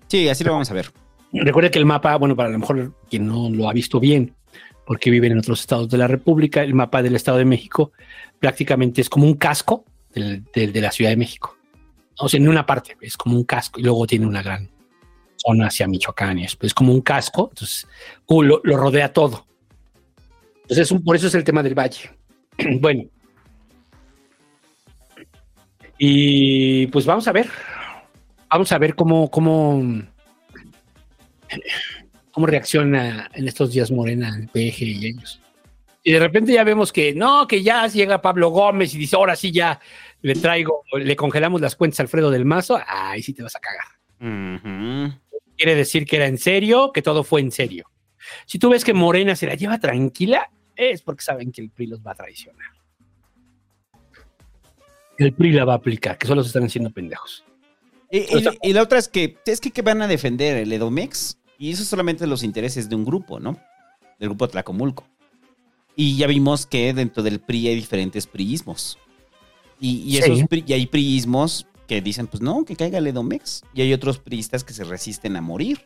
Sí, 0.09 0.29
así 0.29 0.45
lo 0.45 0.53
vamos 0.53 0.71
a 0.71 0.75
ver. 0.75 0.93
Recuerde 1.33 1.71
que 1.71 1.79
el 1.79 1.87
mapa, 1.87 2.17
bueno, 2.17 2.37
para 2.37 2.49
a 2.49 2.53
lo 2.53 2.59
mejor 2.59 2.95
quien 3.11 3.27
no 3.27 3.51
lo 3.51 3.69
ha 3.69 3.73
visto 3.73 3.99
bien, 4.01 4.35
porque 4.87 5.11
viven 5.11 5.33
en 5.33 5.39
otros 5.39 5.61
estados 5.61 5.89
de 5.89 5.99
la 5.99 6.07
República, 6.07 6.63
el 6.63 6.75
mapa 6.75 7.03
del 7.03 7.17
Estado 7.17 7.39
de 7.39 7.45
México 7.45 7.93
prácticamente 8.39 9.01
es 9.01 9.09
como 9.09 9.27
un 9.27 9.35
casco 9.35 9.85
del- 10.15 10.45
del- 10.55 10.73
de 10.73 10.81
la 10.81 10.93
Ciudad 10.93 11.11
de 11.11 11.17
México. 11.17 11.57
O 12.19 12.29
sea, 12.29 12.39
en 12.39 12.49
una 12.49 12.65
parte 12.65 12.97
es 13.01 13.17
como 13.17 13.37
un 13.37 13.45
casco 13.45 13.79
y 13.81 13.83
luego 13.83 14.07
tiene 14.07 14.27
una 14.27 14.43
gran 14.43 14.71
zona 15.37 15.67
hacia 15.67 15.87
Michoacán 15.89 16.39
y 16.39 16.45
es, 16.45 16.57
es 16.61 16.73
como 16.73 16.93
un 16.93 17.03
casco, 17.03 17.49
entonces 17.53 17.87
uh, 18.27 18.43
lo, 18.43 18.61
lo 18.65 18.77
rodea 18.77 19.13
todo. 19.13 19.47
Entonces, 20.69 20.91
un- 20.91 21.03
por 21.05 21.15
eso 21.17 21.29
es 21.29 21.35
el 21.35 21.45
tema 21.45 21.63
del 21.63 21.75
valle. 21.75 22.11
bueno. 22.81 23.05
Y 25.99 26.87
pues 26.89 27.07
vamos 27.07 27.27
a 27.29 27.33
ver. 27.33 27.49
Vamos 28.51 28.71
a 28.73 28.79
ver 28.79 28.95
cómo, 28.95 29.31
cómo, 29.31 29.83
cómo 32.31 32.47
reacciona 32.47 33.31
en 33.35 33.49
estos 33.49 33.73
días 33.73 33.91
Morena, 33.91 34.35
el 34.39 34.49
PG 34.49 34.83
y 34.83 35.07
ellos. 35.07 35.41
Y 36.03 36.13
de 36.13 36.21
repente 36.21 36.53
ya 36.53 36.63
vemos 36.63 36.93
que 36.93 37.13
no, 37.15 37.47
que 37.49 37.63
ya 37.63 37.87
llega 37.89 38.23
Pablo 38.23 38.51
Gómez 38.51 38.95
y 38.95 38.99
dice, 38.99 39.17
ahora 39.17 39.35
sí 39.35 39.51
ya 39.51 39.81
le 40.23 40.35
traigo, 40.35 40.85
le 40.97 41.17
congelamos 41.17 41.61
las 41.61 41.75
cuentas 41.75 41.99
a 41.99 42.03
Alfredo 42.05 42.31
del 42.31 42.45
Mazo, 42.45 42.79
ay, 42.87 43.23
sí 43.23 43.33
te 43.35 43.43
vas 43.43 43.57
a 43.57 43.61
cagar. 43.61 43.87
Quiere 45.57 45.75
decir 45.75 46.07
que 46.07 46.17
era 46.17 46.27
en 46.27 46.39
serio, 46.39 46.93
que 46.93 47.03
todo 47.03 47.25
fue 47.25 47.41
en 47.41 47.51
serio. 47.51 47.91
Si 48.47 48.59
tú 48.59 48.71
ves 48.71 48.85
que 48.85 48.95
Morena 48.95 49.35
se 49.35 49.47
la 49.47 49.55
lleva 49.55 49.79
tranquila, 49.81 50.49
es 50.77 51.03
porque 51.03 51.23
saben 51.25 51.51
que 51.53 51.61
el 51.63 51.71
PRI 51.71 51.87
los 51.87 52.01
va 52.01 52.13
a 52.13 52.15
traicionar. 52.15 52.67
El 55.19 55.33
PRI 55.33 55.53
la 55.53 55.65
va 55.65 55.73
a 55.75 55.77
aplicar, 55.77 56.19
que 56.19 56.27
solo 56.27 56.43
se 56.43 56.49
están 56.49 56.65
haciendo 56.65 56.91
pendejos. 56.91 57.45
Y, 58.11 58.19
y- 58.19 58.45
y 58.63 58.73
la 58.73 58.83
otra 58.83 58.99
es 58.99 59.09
que 59.09 59.37
es 59.47 59.61
que, 59.61 59.71
que 59.71 59.83
van 59.83 60.03
a 60.03 60.07
defender 60.07 60.57
el 60.59 60.73
Edomex 60.73 61.39
y 61.59 61.73
eso 61.73 61.83
es 61.83 61.89
solamente 61.89 62.27
los 62.27 62.43
intereses 62.43 62.89
de 62.89 62.95
un 62.97 63.05
grupo, 63.05 63.41
¿no? 63.41 63.59
Del 64.19 64.29
grupo 64.29 64.49
Tlacomulco. 64.49 65.07
Y 65.97 66.17
ya 66.17 66.27
vimos 66.27 66.67
que 66.67 66.93
dentro 66.93 67.23
del 67.23 67.41
PRI 67.41 67.69
hay 67.69 67.75
diferentes 67.75 68.27
priismos. 68.27 68.99
Y, 69.81 70.03
y 70.03 70.23
Sí. 70.23 70.31
esos 70.31 70.49
pri- 70.49 70.65
y 70.67 70.73
hay 70.75 70.87
priismos 70.87 71.67
que 71.89 72.01
dicen, 72.03 72.27
pues 72.27 72.43
no, 72.43 72.65
que 72.65 72.77
caiga 72.77 72.99
el 72.99 73.07
Edomex. 73.07 73.63
Y 73.73 73.81
hay 73.81 73.93
otros 73.95 74.19
priistas 74.19 74.63
que 74.65 74.75
se 74.75 74.85
resisten 74.85 75.37
a 75.37 75.41
morir. 75.41 75.81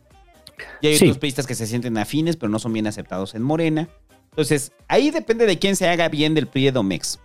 Y 0.83 0.89
hay 0.89 0.97
Sí. 0.99 1.05
otros 1.05 1.19
priistas 1.19 1.47
que 1.47 1.55
se 1.55 1.67
sienten 1.67 1.97
afines, 1.97 2.37
pero 2.37 2.51
no 2.51 2.59
son 2.59 2.73
bien 2.73 2.87
aceptados 2.89 3.35
en 3.37 3.43
Morena. 3.43 3.89
Entonces, 4.31 4.73
ahí 4.89 5.11
depende 5.11 5.47
de 5.47 5.59
quién 5.59 5.77
se 5.77 5.89
haga 5.89 6.09
bien 6.09 6.35
del 6.35 6.47
PRI 6.47 6.69
Edomex. 6.69 7.19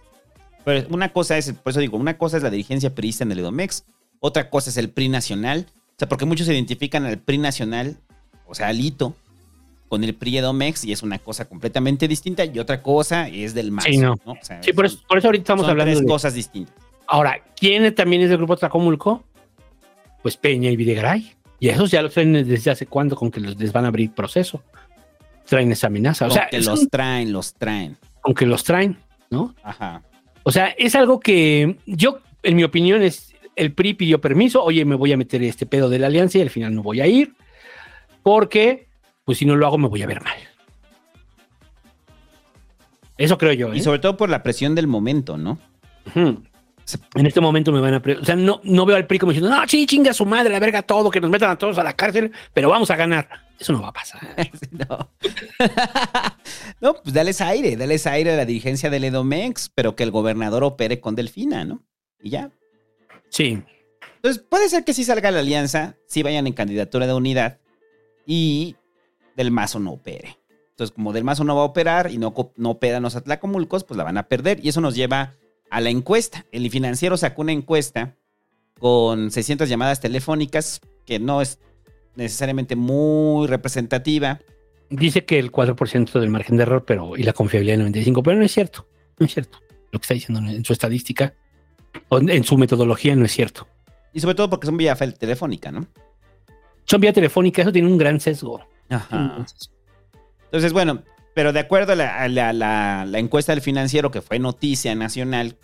Pero 0.63 0.87
una 0.89 1.13
cosa 1.13 1.37
es, 1.37 1.51
por 1.53 1.71
eso 1.71 1.79
digo, 1.79 1.97
una 1.97 2.17
cosa 2.17 2.37
es 2.37 2.43
la 2.43 2.49
dirigencia 2.49 2.93
priista 2.93 3.23
en 3.23 3.31
el 3.31 3.39
Edomex, 3.39 3.85
otra 4.19 4.49
cosa 4.49 4.69
es 4.69 4.77
el 4.77 4.89
PRI 4.89 5.09
nacional. 5.09 5.67
O 5.69 5.97
sea, 5.97 6.09
porque 6.09 6.25
muchos 6.25 6.47
identifican 6.47 7.05
al 7.05 7.19
PRI 7.19 7.37
nacional, 7.37 7.97
o 8.47 8.55
sea, 8.55 8.67
al 8.67 8.79
hito, 8.81 9.15
con 9.87 10.03
el 10.03 10.15
PRI 10.15 10.39
Edomex 10.39 10.83
y 10.83 10.91
es 10.91 11.03
una 11.03 11.19
cosa 11.19 11.45
completamente 11.45 12.07
distinta 12.07 12.43
y 12.43 12.57
otra 12.59 12.81
cosa 12.81 13.27
es 13.27 13.53
del 13.53 13.71
MAS. 13.71 13.85
Sí, 13.85 13.97
no. 13.97 14.15
O 14.25 14.35
sea, 14.41 14.61
Sí, 14.61 14.73
por 14.73 14.85
eso, 14.85 14.99
por 15.07 15.17
eso 15.19 15.27
ahorita 15.27 15.43
estamos 15.43 15.63
son 15.63 15.71
hablando 15.71 15.93
tres 15.93 16.01
de 16.01 16.07
cosas 16.07 16.33
distintas. 16.33 16.75
Ahora, 17.07 17.39
¿quién 17.55 17.93
también 17.93 18.23
es 18.23 18.29
del 18.29 18.37
grupo 18.37 18.57
Tlacomulco? 18.57 19.23
Pues 20.23 20.37
Peña 20.37 20.71
y 20.71 20.75
Videgaray. 20.75 21.33
Y 21.59 21.69
esos 21.69 21.91
ya 21.91 22.01
los 22.01 22.13
traen 22.13 22.33
desde 22.33 22.71
hace 22.71 22.87
cuándo 22.87 23.15
con 23.15 23.31
que 23.31 23.39
les 23.39 23.71
van 23.71 23.85
a 23.85 23.89
abrir 23.89 24.11
proceso. 24.11 24.61
Traen 25.47 25.71
esa 25.71 25.87
amenaza. 25.87 26.27
O 26.27 26.31
sea, 26.31 26.47
que 26.49 26.59
los 26.61 26.81
un- 26.81 26.89
traen, 26.89 27.31
los 27.31 27.53
traen. 27.53 27.97
aunque 28.23 28.45
los 28.45 28.63
traen, 28.63 28.97
¿no? 29.29 29.53
Ajá. 29.63 30.01
O 30.43 30.51
sea, 30.51 30.67
es 30.77 30.95
algo 30.95 31.19
que 31.19 31.77
yo, 31.85 32.19
en 32.43 32.55
mi 32.55 32.63
opinión, 32.63 33.01
es 33.01 33.33
el 33.55 33.71
PRI 33.73 33.93
pidió 33.93 34.19
permiso, 34.21 34.63
oye, 34.63 34.83
me 34.85 34.95
voy 34.95 35.13
a 35.13 35.17
meter 35.17 35.41
este 35.43 35.65
pedo 35.65 35.89
de 35.89 35.99
la 35.99 36.07
alianza 36.07 36.37
y 36.37 36.41
al 36.41 36.49
final 36.49 36.73
no 36.75 36.83
voy 36.83 37.01
a 37.01 37.07
ir, 37.07 37.33
porque, 38.23 38.87
pues 39.23 39.37
si 39.37 39.45
no 39.45 39.55
lo 39.55 39.65
hago, 39.65 39.77
me 39.77 39.87
voy 39.87 40.01
a 40.01 40.07
ver 40.07 40.21
mal. 40.23 40.37
Eso 43.17 43.37
creo 43.37 43.53
yo. 43.53 43.73
¿eh? 43.73 43.77
Y 43.77 43.81
sobre 43.81 43.99
todo 43.99 44.17
por 44.17 44.29
la 44.29 44.43
presión 44.43 44.75
del 44.75 44.87
momento, 44.87 45.37
¿no? 45.37 45.57
Ujú. 46.07 46.43
En 47.15 47.25
este 47.25 47.41
momento 47.41 47.71
me 47.71 47.79
van 47.79 47.95
a... 47.95 47.97
O 47.97 48.25
sea, 48.25 48.35
no, 48.35 48.61
no 48.63 48.85
veo 48.85 48.95
al 48.95 49.07
PRI 49.07 49.19
como 49.19 49.31
diciendo, 49.31 49.55
no, 49.55 49.67
sí, 49.67 49.85
chinga 49.87 50.13
su 50.13 50.25
madre, 50.25 50.51
la 50.51 50.59
verga 50.59 50.83
todo, 50.83 51.09
que 51.09 51.19
nos 51.19 51.31
metan 51.31 51.49
a 51.49 51.57
todos 51.57 51.77
a 51.77 51.83
la 51.83 51.93
cárcel, 51.93 52.31
pero 52.53 52.69
vamos 52.69 52.91
a 52.91 52.95
ganar. 52.95 53.27
Eso 53.59 53.73
no 53.73 53.81
va 53.81 53.89
a 53.89 53.93
pasar. 53.93 54.21
no. 54.71 55.09
no, 56.81 56.93
pues 57.01 57.13
dales 57.13 57.41
aire, 57.41 57.75
dales 57.75 58.05
aire 58.05 58.33
a 58.33 58.37
la 58.37 58.45
dirigencia 58.45 58.89
del 58.89 59.05
Edomex, 59.05 59.71
pero 59.73 59.95
que 59.95 60.03
el 60.03 60.11
gobernador 60.11 60.63
opere 60.63 60.99
con 60.99 61.15
Delfina, 61.15 61.65
¿no? 61.65 61.83
Y 62.21 62.31
ya. 62.31 62.51
Sí. 63.29 63.63
Entonces, 64.17 64.43
puede 64.47 64.69
ser 64.69 64.83
que 64.83 64.93
sí 64.93 65.03
salga 65.03 65.31
la 65.31 65.39
alianza, 65.39 65.95
sí 66.07 66.23
vayan 66.23 66.47
en 66.47 66.53
candidatura 66.53 67.07
de 67.07 67.13
unidad 67.13 67.59
y 68.25 68.75
Del 69.35 69.51
Mazo 69.51 69.79
no 69.79 69.93
opere. 69.93 70.37
Entonces, 70.71 70.93
como 70.93 71.13
Del 71.13 71.23
Mazo 71.23 71.43
no 71.43 71.55
va 71.55 71.61
a 71.61 71.65
operar 71.65 72.11
y 72.11 72.17
no, 72.17 72.33
no 72.57 72.69
operan 72.69 73.03
los 73.03 73.15
Atlacomulcos, 73.15 73.83
pues 73.85 73.97
la 73.97 74.03
van 74.03 74.17
a 74.17 74.27
perder. 74.27 74.59
Y 74.63 74.69
eso 74.69 74.81
nos 74.81 74.95
lleva 74.95 75.33
a 75.69 75.81
la 75.81 75.89
encuesta. 75.89 76.45
El 76.51 76.69
financiero 76.69 77.17
sacó 77.17 77.41
una 77.41 77.51
encuesta 77.51 78.15
con 78.79 79.31
600 79.31 79.69
llamadas 79.69 79.99
telefónicas 79.99 80.81
que 81.05 81.19
no 81.19 81.41
es 81.41 81.59
necesariamente 82.15 82.75
muy 82.75 83.47
representativa. 83.47 84.39
Dice 84.89 85.25
que 85.25 85.39
el 85.39 85.51
4% 85.51 86.19
del 86.19 86.29
margen 86.29 86.57
de 86.57 86.63
error, 86.63 86.85
pero 86.85 87.17
y 87.17 87.23
la 87.23 87.33
confiabilidad 87.33 87.77
del 87.77 87.91
95%, 87.91 88.21
pero 88.23 88.37
no 88.37 88.45
es 88.45 88.51
cierto. 88.51 88.87
No 89.19 89.25
es 89.25 89.33
cierto. 89.33 89.59
Lo 89.91 89.99
que 89.99 90.03
está 90.03 90.13
diciendo 90.13 90.49
en 90.49 90.65
su 90.65 90.73
estadística 90.73 91.33
o 92.09 92.19
en 92.19 92.43
su 92.43 92.57
metodología 92.57 93.15
no 93.15 93.25
es 93.25 93.31
cierto. 93.31 93.67
Y 94.13 94.19
sobre 94.19 94.35
todo 94.35 94.49
porque 94.49 94.67
son 94.67 94.77
vía 94.77 94.95
telefónica, 94.95 95.71
¿no? 95.71 95.87
Son 96.85 97.01
vía 97.01 97.13
telefónica, 97.13 97.61
eso 97.61 97.71
tiene 97.71 97.87
un 97.87 97.97
gran 97.97 98.19
sesgo. 98.19 98.61
Ajá. 98.89 99.45
Entonces, 100.45 100.71
bueno, 100.71 101.03
pero 101.35 101.51
de 101.51 101.59
acuerdo 101.59 101.91
a 101.91 102.27
la, 102.29 103.19
encuesta 103.19 103.51
del 103.51 103.61
financiero, 103.61 104.09
que 104.09 104.21
fue 104.21 104.39
noticia 104.39 104.95
nacional, 104.95 105.57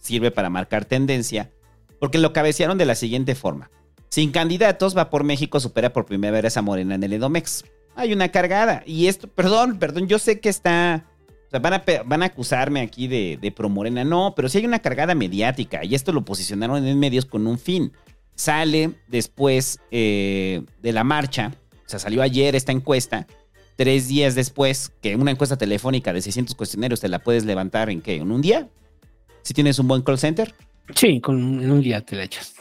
sirve 0.00 0.30
para 0.30 0.48
marcar 0.48 0.86
tendencia, 0.86 1.52
porque 2.00 2.16
lo 2.16 2.32
cabecearon 2.32 2.78
de 2.78 2.86
la 2.86 2.94
siguiente 2.94 3.34
forma. 3.34 3.70
Sin 4.08 4.32
candidatos, 4.32 4.96
va 4.96 5.10
por 5.10 5.24
México, 5.24 5.60
supera 5.60 5.92
por 5.92 6.06
primera 6.06 6.40
vez 6.40 6.56
a 6.56 6.62
Morena 6.62 6.94
en 6.94 7.04
el 7.04 7.12
Edomex. 7.12 7.66
Hay 7.94 8.14
una 8.14 8.30
cargada. 8.30 8.82
Y 8.86 9.08
esto, 9.08 9.28
perdón, 9.28 9.78
perdón, 9.78 10.08
yo 10.08 10.18
sé 10.18 10.40
que 10.40 10.48
está... 10.48 11.04
O 11.48 11.50
sea, 11.50 11.60
van 11.60 11.74
a, 11.74 11.84
van 12.06 12.22
a 12.22 12.26
acusarme 12.26 12.80
aquí 12.80 13.06
de, 13.06 13.38
de 13.38 13.52
pro 13.52 13.68
Morena. 13.68 14.04
No, 14.04 14.32
pero 14.34 14.48
sí 14.48 14.58
hay 14.58 14.64
una 14.64 14.78
cargada 14.78 15.14
mediática. 15.14 15.84
Y 15.84 15.94
esto 15.94 16.10
lo 16.12 16.24
posicionaron 16.24 16.86
en 16.86 16.98
medios 16.98 17.26
con 17.26 17.46
un 17.46 17.58
fin. 17.58 17.92
Sale 18.34 18.92
después 19.08 19.78
eh, 19.90 20.62
de 20.80 20.92
la 20.92 21.04
marcha. 21.04 21.52
O 21.84 21.88
sea, 21.88 21.98
salió 21.98 22.22
ayer 22.22 22.56
esta 22.56 22.72
encuesta 22.72 23.26
tres 23.78 24.08
días 24.08 24.34
después, 24.34 24.90
que 25.00 25.14
una 25.14 25.30
encuesta 25.30 25.56
telefónica 25.56 26.12
de 26.12 26.20
600 26.20 26.56
cuestionarios 26.56 26.98
te 26.98 27.06
la 27.06 27.20
puedes 27.20 27.44
levantar 27.44 27.90
en 27.90 28.02
qué, 28.02 28.16
en 28.16 28.32
un 28.32 28.42
día, 28.42 28.68
si 29.42 29.54
tienes 29.54 29.78
un 29.78 29.86
buen 29.86 30.02
call 30.02 30.18
center. 30.18 30.52
Sí, 30.96 31.20
con, 31.20 31.62
en 31.62 31.70
un 31.70 31.80
día 31.80 32.04
te 32.04 32.16
la 32.16 32.24
echas. 32.24 32.56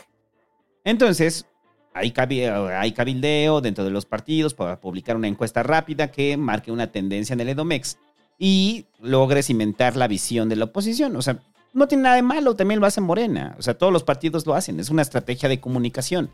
Entonces, 0.83 1.47
hay, 1.95 2.13
hay 2.15 2.91
cabildeo 2.91 3.61
dentro 3.61 3.83
de 3.83 3.89
los 3.89 4.05
partidos 4.05 4.53
para 4.53 4.79
publicar 4.79 5.15
una 5.15 5.27
encuesta 5.27 5.63
rápida 5.63 6.11
que 6.11 6.37
marque 6.37 6.71
una 6.71 6.91
tendencia 6.91 7.33
en 7.33 7.39
el 7.39 7.49
Edomex 7.49 7.97
y 8.37 8.85
logre 9.01 9.41
cimentar 9.41 9.95
la 9.95 10.07
visión 10.07 10.49
de 10.49 10.55
la 10.55 10.65
oposición. 10.65 11.15
O 11.15 11.23
sea, 11.23 11.39
no 11.73 11.87
tiene 11.87 12.03
nada 12.03 12.17
de 12.17 12.21
malo, 12.21 12.55
también 12.55 12.79
lo 12.79 12.85
hace 12.85 13.01
Morena. 13.01 13.55
O 13.57 13.63
sea, 13.63 13.75
todos 13.75 13.91
los 13.91 14.03
partidos 14.03 14.45
lo 14.45 14.53
hacen, 14.53 14.79
es 14.79 14.91
una 14.91 15.01
estrategia 15.01 15.49
de 15.49 15.59
comunicación. 15.59 16.29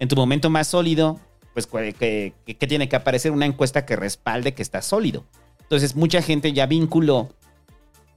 En 0.00 0.08
tu 0.08 0.16
momento 0.16 0.50
más 0.50 0.66
sólido, 0.66 1.20
pues 1.56 1.94
que, 1.94 2.34
que- 2.44 2.66
tiene 2.66 2.86
que 2.86 2.96
aparecer 2.96 3.32
una 3.32 3.46
encuesta 3.46 3.86
que 3.86 3.96
respalde 3.96 4.52
que 4.52 4.60
está 4.60 4.82
sólido. 4.82 5.24
Entonces, 5.62 5.96
mucha 5.96 6.20
gente 6.20 6.52
ya 6.52 6.66
vinculó 6.66 7.30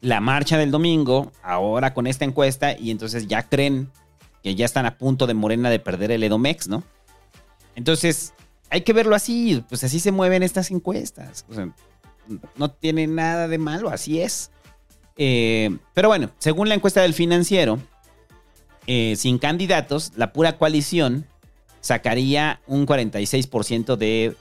la 0.01 0.19
marcha 0.19 0.57
del 0.57 0.71
domingo 0.71 1.31
ahora 1.41 1.93
con 1.93 2.05
esta 2.05 2.25
encuesta 2.25 2.77
y 2.77 2.91
entonces 2.91 3.27
ya 3.27 3.43
creen 3.43 3.89
que 4.43 4.55
ya 4.55 4.65
están 4.65 4.85
a 4.85 4.97
punto 4.97 5.25
de 5.25 5.35
Morena 5.35 5.69
de 5.69 5.79
perder 5.79 6.11
el 6.11 6.23
Edomex, 6.23 6.67
¿no? 6.67 6.83
Entonces, 7.75 8.33
hay 8.69 8.81
que 8.81 8.91
verlo 8.91 9.15
así, 9.15 9.63
pues 9.69 9.85
así 9.85 10.01
se 10.01 10.11
mueven 10.11 10.43
estas 10.43 10.69
encuestas. 10.69 11.45
No 12.57 12.71
tiene 12.71 13.07
nada 13.07 13.47
de 13.47 13.57
malo, 13.57 13.89
así 13.89 14.19
es. 14.21 14.51
Eh, 15.15 15.77
pero 15.93 16.09
bueno, 16.09 16.29
según 16.39 16.67
la 16.67 16.75
encuesta 16.75 17.01
del 17.03 17.13
financiero, 17.13 17.79
eh, 18.85 19.15
sin 19.15 19.37
candidatos, 19.37 20.11
la 20.17 20.33
pura 20.33 20.57
coalición 20.57 21.25
sacaría 21.89 22.61
un 22.67 22.85
46% 22.85 23.95
de, 23.95 24.35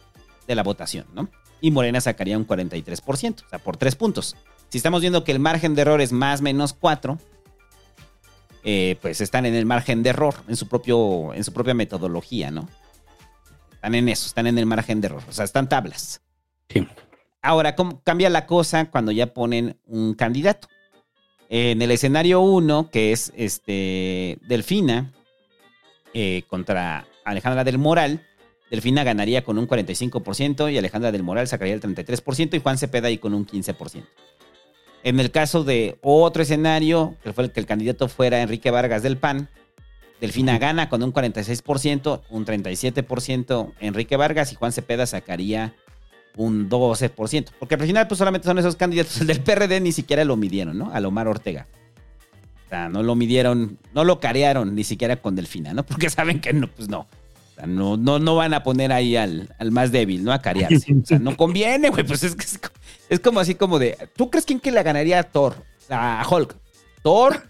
de 0.46 0.55
la 0.55 0.62
votación, 0.62 1.07
¿no? 1.14 1.30
Y 1.62 1.70
Morena 1.70 1.99
sacaría 1.99 2.36
un 2.36 2.46
43%, 2.46 3.42
o 3.46 3.49
sea, 3.49 3.59
por 3.59 3.78
tres 3.78 3.96
puntos. 3.96 4.36
Si 4.68 4.76
estamos 4.76 5.01
viendo 5.01 5.24
que 5.24 5.32
el 5.32 5.38
margen 5.38 5.74
de 5.74 5.80
error 5.80 6.03
es 6.03 6.12
más 6.12 6.42
menos 6.42 6.74
4, 6.74 7.18
eh, 8.64 8.99
pues 9.01 9.22
están 9.22 9.46
en 9.46 9.55
el 9.55 9.64
margen 9.64 10.03
de 10.03 10.11
error, 10.11 10.34
en 10.46 10.57
su, 10.57 10.68
propio, 10.68 11.32
en 11.32 11.42
su 11.42 11.55
propia 11.55 11.72
metodología, 11.72 12.51
¿no? 12.51 12.68
Están 13.72 13.94
en 13.94 14.11
eso, 14.11 14.26
están 14.26 14.46
en 14.46 14.59
el 14.59 14.66
margen 14.66 15.01
de 15.01 15.07
error, 15.07 15.22
o 15.26 15.32
sea, 15.32 15.46
están 15.46 15.70
tablas. 15.70 16.20
Sí. 16.68 16.86
Ahora, 17.40 17.74
¿cómo 17.76 18.03
cambia 18.03 18.28
la 18.28 18.44
cosa 18.44 18.90
cuando 18.90 19.11
ya 19.11 19.32
ponen 19.32 19.80
un 19.86 20.12
candidato? 20.12 20.68
En 21.49 21.80
el 21.80 21.92
escenario 21.92 22.42
1, 22.42 22.90
que 22.90 23.12
es 23.12 23.32
este 23.34 24.38
Delfina 24.42 25.14
eh, 26.12 26.42
contra 26.46 27.07
Alejandra 27.31 27.64
del 27.64 27.79
Moral, 27.79 28.26
Delfina 28.70 29.05
ganaría 29.05 29.45
con 29.45 29.59
un 29.59 29.66
45% 29.66 30.72
y 30.72 30.79
Alejandra 30.79 31.12
del 31.12 31.22
Moral 31.22 31.49
sacaría 31.49 31.74
el 31.74 31.81
33% 31.81 32.55
y 32.55 32.61
Juan 32.61 32.79
Cepeda 32.79 33.09
ahí 33.09 33.18
con 33.18 33.35
un 33.35 33.47
15%. 33.47 34.05
En 35.05 35.20
el 35.20 35.31
caso 35.31 35.64
de 35.64 35.99
otro 36.03 36.43
escenario, 36.43 37.16
que 37.22 37.33
fue 37.33 37.45
el 37.45 37.53
que 37.53 37.61
el 37.61 37.66
candidato 37.66 38.09
fuera 38.09 38.43
Enrique 38.43 38.70
Vargas 38.70 39.03
del 39.03 39.16
PAN, 39.16 39.49
Delfina 40.20 40.59
gana 40.59 40.89
con 40.89 41.03
un 41.03 41.12
46%, 41.12 42.22
un 42.31 42.45
37% 42.45 43.72
Enrique 43.81 44.16
Vargas 44.16 44.53
y 44.53 44.57
Juan 44.57 44.72
Cepeda 44.72 45.07
sacaría 45.07 45.74
un 46.37 46.68
12%. 46.68 47.51
Porque 47.59 47.76
al 47.76 47.81
final 47.83 48.09
pues 48.09 48.18
solamente 48.18 48.47
son 48.47 48.59
esos 48.59 48.76
candidatos. 48.76 49.20
El 49.20 49.29
del 49.29 49.41
PRD 49.41 49.81
ni 49.81 49.93
siquiera 49.93 50.24
lo 50.24 50.37
midieron, 50.37 50.76
¿no? 50.76 50.93
A 50.93 50.99
Omar 51.07 51.29
Ortega. 51.29 51.68
O 52.69 52.71
sea, 52.71 52.91
no 52.91 53.03
lo 53.03 53.14
midieron, 53.14 53.79
no 53.95 54.05
lo 54.05 54.21
carearon 54.21 54.75
ni 54.75 54.85
siquiera 54.85 55.16
con 55.16 55.35
Delfina, 55.35 55.73
¿no? 55.73 55.87
Porque 55.87 56.11
saben 56.11 56.39
que 56.39 56.53
no, 56.53 56.69
pues 56.69 56.91
no. 56.91 57.01
O 57.01 57.55
sea, 57.55 57.66
no, 57.66 57.97
no, 57.97 58.19
no 58.19 58.37
van 58.37 58.53
a 58.53 58.62
poner 58.62 58.93
ahí 58.93 59.16
al, 59.16 59.55
al 59.59 59.71
más 59.71 59.91
débil, 59.91 60.23
¿no? 60.23 60.33
A 60.33 60.43
carearse. 60.43 60.93
O 60.93 61.07
sea, 61.07 61.19
no 61.19 61.35
conviene, 61.35 61.89
güey. 61.89 62.05
Pues 62.05 62.23
es, 62.25 62.37
que 62.37 62.45
es, 63.09 63.21
como 63.21 63.41
así 63.41 63.55
como 63.55 63.79
de. 63.79 63.97
¿Tú 64.14 64.29
crees 64.29 64.45
quién 64.45 64.61
que 64.61 64.71
le 64.71 64.83
ganaría 64.83 65.19
a 65.19 65.23
Thor? 65.23 65.64
A 65.89 66.23
Hulk. 66.31 66.57
¿Thor? 67.03 67.43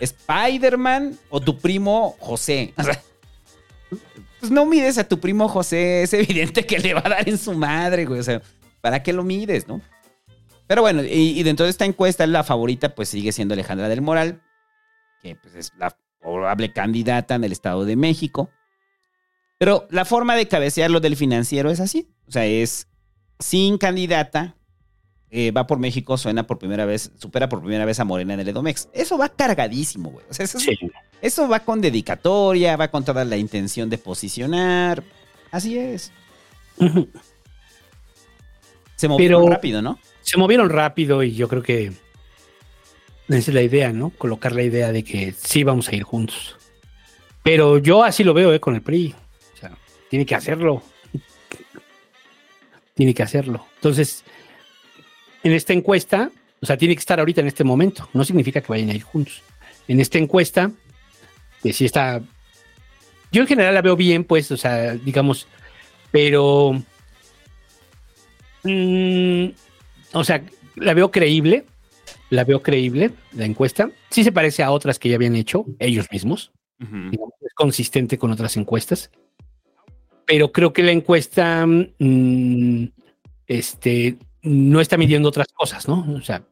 ¿Spider-Man 0.00 1.18
o 1.28 1.38
tu 1.40 1.58
primo 1.58 2.16
José? 2.18 2.72
O 2.78 2.82
sea, 2.82 3.02
pues 4.40 4.50
no 4.50 4.64
mides 4.64 4.96
a 4.96 5.04
tu 5.06 5.20
primo 5.20 5.48
José, 5.48 6.02
es 6.04 6.14
evidente 6.14 6.64
que 6.64 6.78
le 6.78 6.94
va 6.94 7.02
a 7.04 7.10
dar 7.10 7.28
en 7.28 7.36
su 7.36 7.52
madre, 7.52 8.06
güey. 8.06 8.20
O 8.20 8.24
sea, 8.24 8.40
¿para 8.80 9.02
qué 9.02 9.12
lo 9.12 9.22
mides, 9.22 9.68
no? 9.68 9.82
Pero 10.66 10.80
bueno, 10.80 11.04
y, 11.04 11.38
y 11.38 11.42
dentro 11.42 11.66
de 11.66 11.70
esta 11.70 11.84
encuesta, 11.84 12.26
la 12.26 12.42
favorita, 12.42 12.94
pues 12.94 13.10
sigue 13.10 13.32
siendo 13.32 13.52
Alejandra 13.52 13.90
del 13.90 14.00
Moral, 14.00 14.40
que 15.22 15.36
pues, 15.36 15.54
es 15.54 15.72
la 15.78 15.96
probable 16.20 16.72
candidata 16.72 17.34
en 17.34 17.44
el 17.44 17.52
Estado 17.52 17.84
de 17.84 17.96
México. 17.96 18.50
Pero 19.58 19.86
la 19.90 20.04
forma 20.04 20.34
de 20.36 20.48
cabecear 20.48 20.90
lo 20.90 21.00
del 21.00 21.16
financiero 21.16 21.70
es 21.70 21.80
así. 21.80 22.08
O 22.26 22.32
sea, 22.32 22.44
es 22.46 22.88
sin 23.38 23.78
candidata, 23.78 24.56
eh, 25.30 25.50
va 25.52 25.66
por 25.66 25.78
México, 25.78 26.16
suena 26.18 26.46
por 26.46 26.58
primera 26.58 26.84
vez, 26.84 27.12
supera 27.16 27.48
por 27.48 27.60
primera 27.60 27.84
vez 27.84 27.98
a 28.00 28.04
Morena 28.04 28.34
en 28.34 28.40
el 28.40 28.48
Edomex. 28.48 28.88
Eso 28.92 29.16
va 29.18 29.28
cargadísimo, 29.28 30.10
güey. 30.10 30.24
O 30.28 30.34
sea, 30.34 30.44
eso, 30.44 30.58
Sí. 30.60 30.76
eso 31.20 31.48
va 31.48 31.60
con 31.60 31.80
dedicatoria, 31.80 32.76
va 32.76 32.88
con 32.88 33.04
toda 33.04 33.24
la 33.24 33.36
intención 33.36 33.88
de 33.88 33.98
posicionar. 33.98 35.02
Así 35.50 35.78
es. 35.78 36.12
Se 38.96 39.08
movió 39.08 39.26
Pero- 39.38 39.46
rápido, 39.48 39.82
¿no? 39.82 39.98
Se 40.22 40.38
movieron 40.38 40.70
rápido 40.70 41.22
y 41.22 41.34
yo 41.34 41.48
creo 41.48 41.62
que 41.62 41.92
esa 43.28 43.50
es 43.50 43.54
la 43.54 43.62
idea, 43.62 43.92
¿no? 43.92 44.10
Colocar 44.10 44.52
la 44.52 44.62
idea 44.62 44.92
de 44.92 45.04
que 45.04 45.32
sí 45.32 45.64
vamos 45.64 45.88
a 45.88 45.96
ir 45.96 46.02
juntos. 46.02 46.56
Pero 47.42 47.78
yo 47.78 48.04
así 48.04 48.24
lo 48.24 48.34
veo, 48.34 48.52
¿eh? 48.52 48.60
Con 48.60 48.74
el 48.74 48.82
PRI. 48.82 49.14
O 49.54 49.56
sea, 49.56 49.72
tiene 50.10 50.26
que 50.26 50.34
hacerlo. 50.34 50.82
Tiene 52.94 53.14
que 53.14 53.22
hacerlo. 53.22 53.66
Entonces, 53.76 54.24
en 55.42 55.52
esta 55.52 55.72
encuesta, 55.72 56.30
o 56.60 56.66
sea, 56.66 56.76
tiene 56.76 56.94
que 56.94 57.00
estar 57.00 57.18
ahorita 57.18 57.40
en 57.40 57.48
este 57.48 57.64
momento. 57.64 58.08
No 58.12 58.24
significa 58.24 58.60
que 58.60 58.68
vayan 58.68 58.90
a 58.90 58.94
ir 58.94 59.02
juntos. 59.02 59.42
En 59.88 60.00
esta 60.00 60.18
encuesta, 60.18 60.70
que 61.62 61.72
sí 61.72 61.84
está. 61.84 62.20
Yo 63.32 63.42
en 63.42 63.48
general 63.48 63.74
la 63.74 63.82
veo 63.82 63.96
bien, 63.96 64.24
pues, 64.24 64.50
o 64.52 64.56
sea, 64.56 64.94
digamos, 64.94 65.48
pero. 66.10 66.80
mm, 68.62 69.46
o 70.12 70.24
sea, 70.24 70.44
la 70.76 70.94
veo 70.94 71.10
creíble. 71.10 71.64
La 72.32 72.44
veo 72.44 72.62
creíble, 72.62 73.10
la 73.32 73.44
encuesta. 73.44 73.90
Sí 74.10 74.24
se 74.24 74.32
parece 74.32 74.62
a 74.62 74.70
otras 74.70 74.98
que 74.98 75.10
ya 75.10 75.16
habían 75.16 75.36
hecho 75.36 75.66
ellos 75.78 76.06
mismos 76.10 76.52
digamos, 77.10 77.34
es 77.40 77.54
consistente 77.54 78.18
con 78.18 78.30
otras 78.30 78.56
encuestas. 78.56 79.10
Pero 80.26 80.52
creo 80.52 80.72
que 80.72 80.82
la 80.82 80.92
encuesta 80.92 81.66
mm, 81.66 82.84
este, 83.46 84.18
no 84.42 84.80
está 84.80 84.96
midiendo 84.96 85.28
otras 85.28 85.48
cosas, 85.52 85.88
¿no? 85.88 86.06
O 86.14 86.22
sea, 86.22 86.44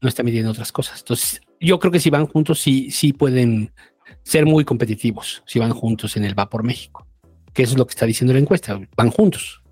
no 0.00 0.08
está 0.08 0.22
midiendo 0.22 0.50
otras 0.50 0.72
cosas. 0.72 1.00
Entonces, 1.00 1.40
yo 1.60 1.78
creo 1.78 1.92
que 1.92 2.00
si 2.00 2.10
van 2.10 2.26
juntos, 2.26 2.60
sí, 2.60 2.90
sí 2.90 3.12
pueden 3.12 3.72
ser 4.22 4.46
muy 4.46 4.64
competitivos, 4.64 5.42
si 5.46 5.58
van 5.58 5.72
juntos 5.72 6.16
en 6.16 6.24
el 6.24 6.38
Va 6.38 6.48
por 6.48 6.62
México. 6.62 7.06
Que 7.52 7.62
eso 7.62 7.72
es 7.72 7.78
lo 7.78 7.86
que 7.86 7.92
está 7.92 8.06
diciendo 8.06 8.32
la 8.32 8.40
encuesta. 8.40 8.80
Van 8.96 9.10
juntos. 9.10 9.62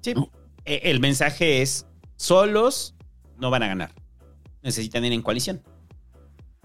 Sí. 0.00 0.14
¿no? 0.14 0.30
Eh, 0.64 0.80
El 0.84 1.00
mensaje 1.00 1.62
es: 1.62 1.86
solos 2.16 2.94
no 3.38 3.50
van 3.50 3.64
a 3.64 3.68
ganar. 3.68 4.05
Necesitan 4.66 5.04
ir 5.04 5.12
en 5.12 5.22
coalición. 5.22 5.62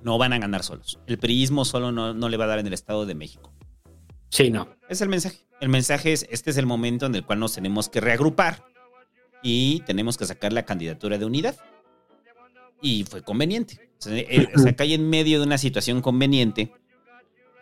No 0.01 0.17
van 0.17 0.33
a 0.33 0.39
ganar 0.39 0.63
solos. 0.63 0.99
El 1.05 1.19
priismo 1.19 1.65
solo 1.65 1.91
no, 1.91 2.15
no 2.15 2.29
le 2.29 2.37
va 2.37 2.45
a 2.45 2.47
dar 2.47 2.57
en 2.57 2.65
el 2.65 2.73
Estado 2.73 3.05
de 3.05 3.13
México. 3.13 3.53
Sí, 4.29 4.49
no. 4.49 4.67
Es 4.89 5.01
el 5.01 5.09
mensaje. 5.09 5.45
El 5.59 5.69
mensaje 5.69 6.11
es: 6.11 6.25
este 6.31 6.49
es 6.49 6.57
el 6.57 6.65
momento 6.65 7.05
en 7.05 7.13
el 7.13 7.23
cual 7.23 7.39
nos 7.39 7.53
tenemos 7.53 7.89
que 7.89 8.01
reagrupar 8.01 8.65
y 9.43 9.81
tenemos 9.81 10.17
que 10.17 10.25
sacar 10.25 10.51
la 10.51 10.65
candidatura 10.65 11.19
de 11.19 11.25
unidad. 11.25 11.55
Y 12.81 13.03
fue 13.03 13.21
conveniente. 13.21 13.91
O 13.99 14.01
sea, 14.01 14.17
eh, 14.17 14.49
o 14.55 14.57
sea, 14.57 14.75
cae 14.75 14.95
en 14.95 15.07
medio 15.07 15.39
de 15.39 15.45
una 15.45 15.59
situación 15.59 16.01
conveniente 16.01 16.73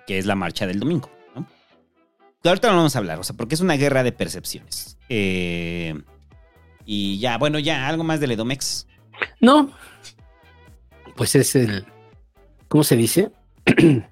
que 0.07 0.19
es 0.19 0.25
la 0.25 0.35
marcha 0.35 0.65
del 0.65 0.79
domingo. 0.79 1.11
¿no? 1.35 1.45
Ahorita 2.45 2.69
no 2.69 2.77
vamos 2.77 2.95
a 2.95 2.99
hablar, 2.99 3.19
o 3.19 3.23
sea, 3.23 3.35
porque 3.35 3.55
es 3.55 3.61
una 3.61 3.75
guerra 3.75 4.03
de 4.03 4.13
percepciones. 4.13 4.97
Eh, 5.09 6.01
y 6.85 7.19
ya, 7.19 7.37
bueno, 7.37 7.59
ya, 7.59 7.89
algo 7.89 8.05
más 8.05 8.21
del 8.21 8.31
Edomex. 8.31 8.87
No. 9.41 9.71
Pues 11.19 11.35
es 11.35 11.53
el. 11.55 11.85
¿Cómo 12.69 12.83
se 12.85 12.95
dice? 12.95 13.29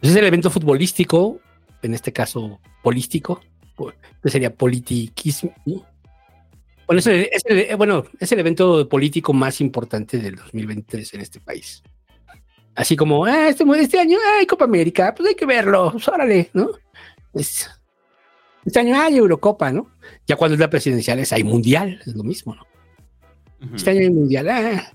Pues 0.00 0.12
es 0.12 0.16
el 0.16 0.24
evento 0.24 0.48
futbolístico, 0.48 1.40
en 1.82 1.92
este 1.92 2.10
caso 2.10 2.58
polístico, 2.82 3.42
po- 3.76 3.92
que 4.22 4.30
sería 4.30 4.54
politiquismo. 4.54 5.52
¿no? 5.66 5.84
Bueno, 6.86 7.00
es 7.00 7.06
el, 7.06 7.28
es 7.30 7.42
el- 7.44 7.58
eh, 7.58 7.74
bueno, 7.74 8.04
es 8.18 8.32
el 8.32 8.38
evento 8.38 8.88
político 8.88 9.34
más 9.34 9.60
importante 9.60 10.16
del 10.16 10.36
2023 10.36 11.12
en 11.12 11.20
este 11.20 11.38
país. 11.40 11.82
Así 12.74 12.96
como, 12.96 13.26
ah, 13.26 13.48
este, 13.50 13.62
este 13.78 14.00
año 14.00 14.16
hay 14.38 14.46
Copa 14.46 14.64
América, 14.64 15.14
pues 15.14 15.28
hay 15.28 15.34
que 15.34 15.44
verlo, 15.44 15.92
pues 15.92 16.08
órale, 16.08 16.48
¿no? 16.54 16.70
Es- 17.34 17.68
este 18.64 18.80
año 18.80 18.98
hay 18.98 19.18
Eurocopa, 19.18 19.70
¿no? 19.70 19.90
Ya 20.26 20.36
cuando 20.36 20.54
es 20.54 20.60
la 20.60 20.70
presidencial 20.70 21.18
es 21.18 21.30
hay 21.34 21.44
Mundial, 21.44 22.00
es 22.06 22.14
lo 22.14 22.22
mismo, 22.22 22.54
¿no? 22.54 22.66
Este 23.76 23.90
año 23.90 24.00
hay 24.00 24.10
mundial. 24.10 24.48
ah. 24.48 24.92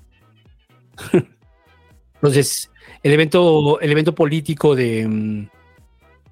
Entonces, 2.25 2.71
el 3.03 3.13
evento, 3.13 3.79
el 3.79 3.91
evento 3.91 4.15
político 4.15 4.75
de, 4.75 5.07
mm, 5.07 5.49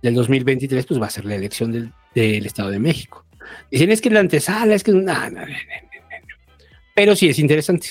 del 0.01 0.15
2023 0.15 0.85
pues 0.87 0.99
va 0.99 1.05
a 1.05 1.11
ser 1.11 1.25
la 1.25 1.35
elección 1.35 1.71
del, 1.71 1.91
del 2.15 2.45
Estado 2.45 2.71
de 2.71 2.79
México. 2.79 3.25
Dicen 3.69 3.91
es 3.91 4.01
que 4.01 4.09
la 4.09 4.21
antesala, 4.21 4.73
es 4.73 4.83
que... 4.83 4.91
Pero 6.95 7.15
sí 7.15 7.29
es 7.29 7.37
interesante. 7.37 7.89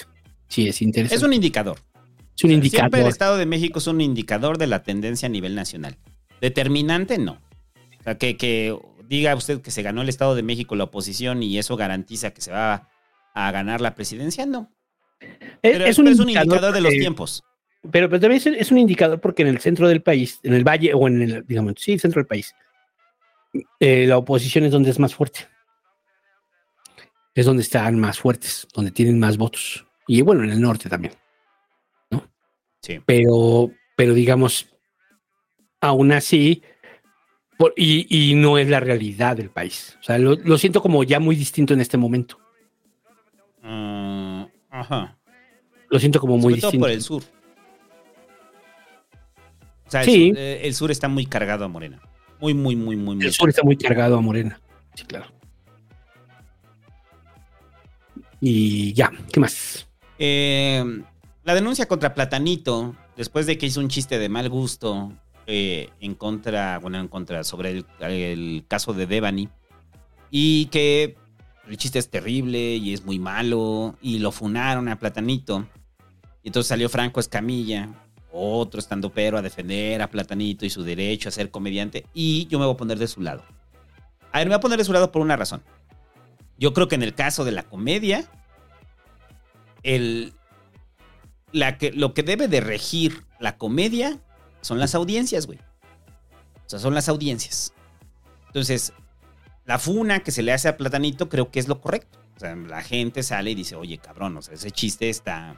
Sí 0.48 0.68
es 0.68 0.82
interesante. 0.82 1.14
Es 1.14 1.22
un 1.22 1.32
indicador. 1.32 1.78
Es 1.78 2.44
un 2.44 2.50
Siempre 2.50 2.54
el 2.54 2.64
indicador. 2.64 3.08
Estado 3.08 3.36
de 3.36 3.46
México 3.46 3.78
es 3.78 3.86
un 3.86 4.00
indicador 4.00 4.58
de 4.58 4.66
la 4.66 4.82
tendencia 4.82 5.26
a 5.26 5.30
nivel 5.30 5.54
nacional. 5.54 5.96
Determinante, 6.40 7.18
no. 7.18 7.38
O 8.00 8.02
sea, 8.02 8.18
que, 8.18 8.36
que 8.36 8.76
diga 9.08 9.34
usted 9.36 9.60
que 9.60 9.70
se 9.70 9.82
ganó 9.82 10.02
el 10.02 10.08
Estado 10.08 10.34
de 10.34 10.42
México 10.42 10.74
la 10.74 10.84
oposición 10.84 11.42
y 11.44 11.56
eso 11.56 11.76
garantiza 11.76 12.32
que 12.32 12.40
se 12.40 12.50
va 12.50 12.88
a 13.32 13.52
ganar 13.52 13.80
la 13.80 13.94
presidencia, 13.94 14.44
no. 14.44 14.72
Es, 15.20 15.28
Pero 15.62 15.84
es 15.86 15.98
un 15.98 16.08
indicador, 16.08 16.46
indicador 16.46 16.74
de 16.74 16.80
los 16.80 16.92
tiempos. 16.94 17.44
Pero, 17.90 18.08
pero 18.08 18.20
también 18.20 18.36
es, 18.38 18.46
es 18.46 18.70
un 18.70 18.78
indicador 18.78 19.20
porque 19.20 19.42
en 19.42 19.48
el 19.48 19.58
centro 19.58 19.88
del 19.88 20.02
país, 20.02 20.38
en 20.42 20.54
el 20.54 20.62
valle 20.62 20.92
o 20.94 21.08
en 21.08 21.22
el, 21.22 21.46
digamos, 21.46 21.74
sí, 21.78 21.92
el 21.92 22.00
centro 22.00 22.20
del 22.20 22.26
país, 22.28 22.54
eh, 23.80 24.06
la 24.06 24.18
oposición 24.18 24.64
es 24.64 24.70
donde 24.72 24.90
es 24.90 24.98
más 24.98 25.14
fuerte. 25.14 25.48
Es 27.34 27.46
donde 27.46 27.62
están 27.62 27.98
más 27.98 28.18
fuertes, 28.18 28.68
donde 28.74 28.90
tienen 28.90 29.18
más 29.18 29.36
votos. 29.36 29.84
Y 30.06 30.20
bueno, 30.22 30.44
en 30.44 30.50
el 30.50 30.60
norte 30.60 30.88
también. 30.88 31.14
Sí. 32.82 33.00
Pero, 33.06 33.70
pero 33.96 34.12
digamos, 34.12 34.68
aún 35.80 36.12
así, 36.12 36.62
por- 37.56 37.72
y, 37.76 38.06
y 38.30 38.34
no 38.34 38.58
es 38.58 38.68
la 38.68 38.80
realidad 38.80 39.36
del 39.36 39.50
país. 39.50 39.96
O 40.00 40.02
sea, 40.02 40.18
lo, 40.18 40.34
lo 40.34 40.58
siento 40.58 40.82
como 40.82 41.04
ya 41.04 41.20
muy 41.20 41.36
distinto 41.36 41.74
en 41.74 41.80
este 41.80 41.96
momento. 41.96 42.38
Mm, 43.62 44.42
ajá. 44.70 45.16
Lo 45.90 45.98
siento 45.98 46.20
como 46.20 46.36
muy 46.38 46.54
Sobre 46.54 46.60
todo 46.60 46.70
distinto. 46.70 46.84
por 46.84 46.90
el 46.90 47.02
sur. 47.02 47.22
O 49.92 49.94
sea, 49.94 50.00
el 50.00 50.06
Sí. 50.06 50.28
sur- 50.28 50.38
eh, 50.38 50.60
el 50.66 50.74
sur 50.74 50.90
está 50.90 51.08
muy 51.08 51.26
cargado 51.26 51.66
a 51.66 51.68
Morena. 51.68 52.00
Muy, 52.40 52.54
muy, 52.54 52.74
muy, 52.76 52.96
muy, 52.96 53.14
muy. 53.16 53.26
El 53.26 53.32
sur 53.32 53.50
está 53.50 53.62
muy 53.62 53.76
cargado 53.76 54.16
a 54.16 54.20
Morena. 54.22 54.58
Sí, 54.94 55.04
claro. 55.04 55.26
Y 58.40 58.94
ya, 58.94 59.12
¿qué 59.30 59.38
más? 59.38 59.86
Eh, 60.18 60.82
la 61.44 61.54
denuncia 61.54 61.86
contra 61.86 62.14
Platanito, 62.14 62.96
después 63.18 63.44
de 63.46 63.58
que 63.58 63.66
hizo 63.66 63.80
un 63.80 63.88
chiste 63.88 64.18
de 64.18 64.30
mal 64.30 64.48
gusto 64.48 65.12
eh, 65.46 65.90
en 66.00 66.14
contra, 66.14 66.78
bueno, 66.78 66.98
en 66.98 67.08
contra 67.08 67.44
sobre 67.44 67.70
el, 67.70 67.86
el 68.00 68.64
caso 68.66 68.94
de 68.94 69.06
Devani, 69.06 69.48
y 70.30 70.66
que 70.66 71.16
el 71.68 71.76
chiste 71.76 71.98
es 71.98 72.08
terrible 72.08 72.76
y 72.76 72.94
es 72.94 73.04
muy 73.04 73.18
malo, 73.18 73.96
y 74.00 74.20
lo 74.20 74.32
funaron 74.32 74.88
a 74.88 74.98
Platanito. 74.98 75.66
Y 76.42 76.48
entonces 76.48 76.68
salió 76.68 76.88
Franco 76.88 77.20
Escamilla, 77.20 77.90
otro 78.32 78.80
estando 78.80 79.10
pero 79.10 79.38
a 79.38 79.42
defender 79.42 80.00
a 80.02 80.10
Platanito 80.10 80.64
y 80.64 80.70
su 80.70 80.82
derecho 80.82 81.28
a 81.28 81.32
ser 81.32 81.50
comediante, 81.50 82.06
y 82.14 82.46
yo 82.46 82.58
me 82.58 82.64
voy 82.66 82.74
a 82.74 82.78
poner 82.78 82.98
de 82.98 83.06
su 83.08 83.20
lado. 83.20 83.44
A 84.32 84.38
ver, 84.38 84.46
me 84.48 84.54
voy 84.54 84.58
a 84.58 84.60
poner 84.60 84.78
de 84.78 84.84
su 84.84 84.92
lado 84.92 85.12
por 85.12 85.22
una 85.22 85.36
razón. 85.36 85.62
Yo 86.58 86.72
creo 86.72 86.88
que 86.88 86.94
en 86.94 87.02
el 87.02 87.14
caso 87.14 87.44
de 87.44 87.52
la 87.52 87.64
comedia, 87.64 88.30
el, 89.82 90.32
lo 91.52 92.14
que 92.14 92.22
debe 92.22 92.48
de 92.48 92.60
regir 92.60 93.24
la 93.40 93.56
comedia 93.58 94.18
son 94.60 94.78
las 94.78 94.94
audiencias, 94.94 95.46
güey. 95.46 95.58
O 96.66 96.68
sea, 96.68 96.78
son 96.78 96.94
las 96.94 97.08
audiencias. 97.08 97.74
Entonces, 98.46 98.92
la 99.64 99.78
funa 99.78 100.20
que 100.20 100.30
se 100.30 100.42
le 100.42 100.52
hace 100.52 100.68
a 100.68 100.76
Platanito 100.76 101.28
creo 101.28 101.50
que 101.50 101.58
es 101.60 101.68
lo 101.68 101.80
correcto. 101.80 102.18
O 102.36 102.40
sea, 102.40 102.54
la 102.56 102.82
gente 102.82 103.22
sale 103.22 103.50
y 103.50 103.54
dice, 103.54 103.76
oye, 103.76 103.98
cabrón, 103.98 104.36
o 104.36 104.42
sea, 104.42 104.54
ese 104.54 104.70
chiste 104.70 105.10
está- 105.10 105.56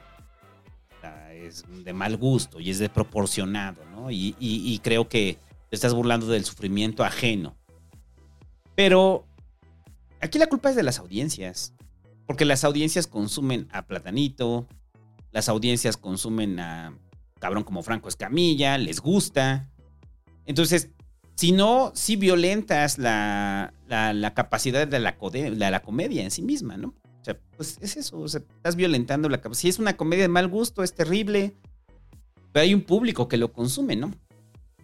es 1.35 1.63
de 1.83 1.93
mal 1.93 2.17
gusto 2.17 2.59
y 2.59 2.69
es 2.69 2.79
desproporcionado, 2.79 3.83
¿no? 3.91 4.11
Y, 4.11 4.79
creo 4.83 5.07
que 5.09 5.37
te 5.69 5.75
estás 5.75 5.93
burlando 5.93 6.27
del 6.27 6.45
sufrimiento 6.45 7.03
ajeno. 7.03 7.55
Pero 8.75 9.25
aquí 10.21 10.39
la 10.39 10.47
culpa 10.47 10.69
es 10.69 10.75
de 10.75 10.83
las 10.83 10.99
audiencias. 10.99 11.73
Porque 12.27 12.45
las 12.45 12.63
audiencias 12.63 13.05
consumen 13.07 13.67
a 13.71 13.83
Platanito, 13.83 14.67
las 15.31 15.47
audiencias 15.47 15.95
consumen 15.97 16.59
a 16.59 16.97
cabrón 17.39 17.63
como 17.63 17.83
Franco 17.83 18.09
Escamilla, 18.09 18.77
les 18.77 18.99
gusta. 18.99 19.69
Entonces, 20.45 20.89
si 21.35 21.51
no, 21.51 21.91
si 21.93 22.15
violentas 22.15 22.97
la, 22.97 23.73
la- 23.87 24.33
capacidad 24.33 24.87
de 24.87 24.99
la 24.99 25.81
comedia 25.81 26.23
en 26.23 26.31
sí 26.31 26.41
misma, 26.41 26.77
¿no? 26.77 26.95
O 27.25 27.31
sea, 27.33 27.39
pues 27.57 27.79
es 27.81 27.97
eso, 27.97 28.19
o 28.19 28.27
sea, 28.27 28.41
estás 28.55 28.75
violentando 28.75 29.29
la 29.29 29.39
capacidad. 29.41 29.61
Si 29.61 29.69
es 29.69 29.79
una 29.79 29.97
comedia 29.97 30.25
de 30.25 30.27
mal 30.27 30.47
gusto, 30.47 30.83
es 30.83 30.93
terrible, 30.93 31.55
pero 32.51 32.61
hay 32.63 32.75
un 32.75 32.83
público 32.83 33.27
que 33.27 33.37
lo 33.37 33.51
consume, 33.51 33.95
¿no? 33.95 34.11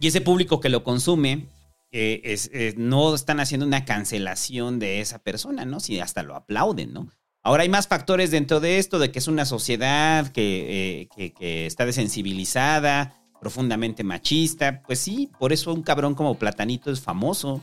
Y 0.00 0.08
ese 0.08 0.20
público 0.20 0.58
que 0.58 0.68
lo 0.68 0.82
consume, 0.82 1.46
eh, 1.92 2.20
es, 2.24 2.50
no 2.76 3.14
están 3.14 3.38
haciendo 3.38 3.64
una 3.64 3.84
cancelación 3.84 4.80
de 4.80 5.00
esa 5.00 5.20
persona, 5.20 5.64
¿no? 5.64 5.78
Si 5.78 6.00
hasta 6.00 6.24
lo 6.24 6.34
aplauden, 6.34 6.92
¿no? 6.92 7.08
Ahora 7.44 7.62
hay 7.62 7.68
más 7.68 7.86
factores 7.86 8.32
dentro 8.32 8.58
de 8.58 8.78
esto, 8.78 8.98
de 8.98 9.12
que 9.12 9.20
es 9.20 9.28
una 9.28 9.44
sociedad 9.44 10.26
que, 10.32 11.08
eh, 11.16 11.32
que- 11.38 11.66
está 11.66 11.86
desensibilizada, 11.86 13.14
profundamente 13.40 14.02
machista. 14.02 14.82
Pues 14.82 14.98
sí, 14.98 15.30
por 15.38 15.52
eso 15.52 15.72
un 15.72 15.82
cabrón 15.82 16.16
como 16.16 16.36
Platanito 16.36 16.90
es 16.90 17.00
famoso. 17.00 17.60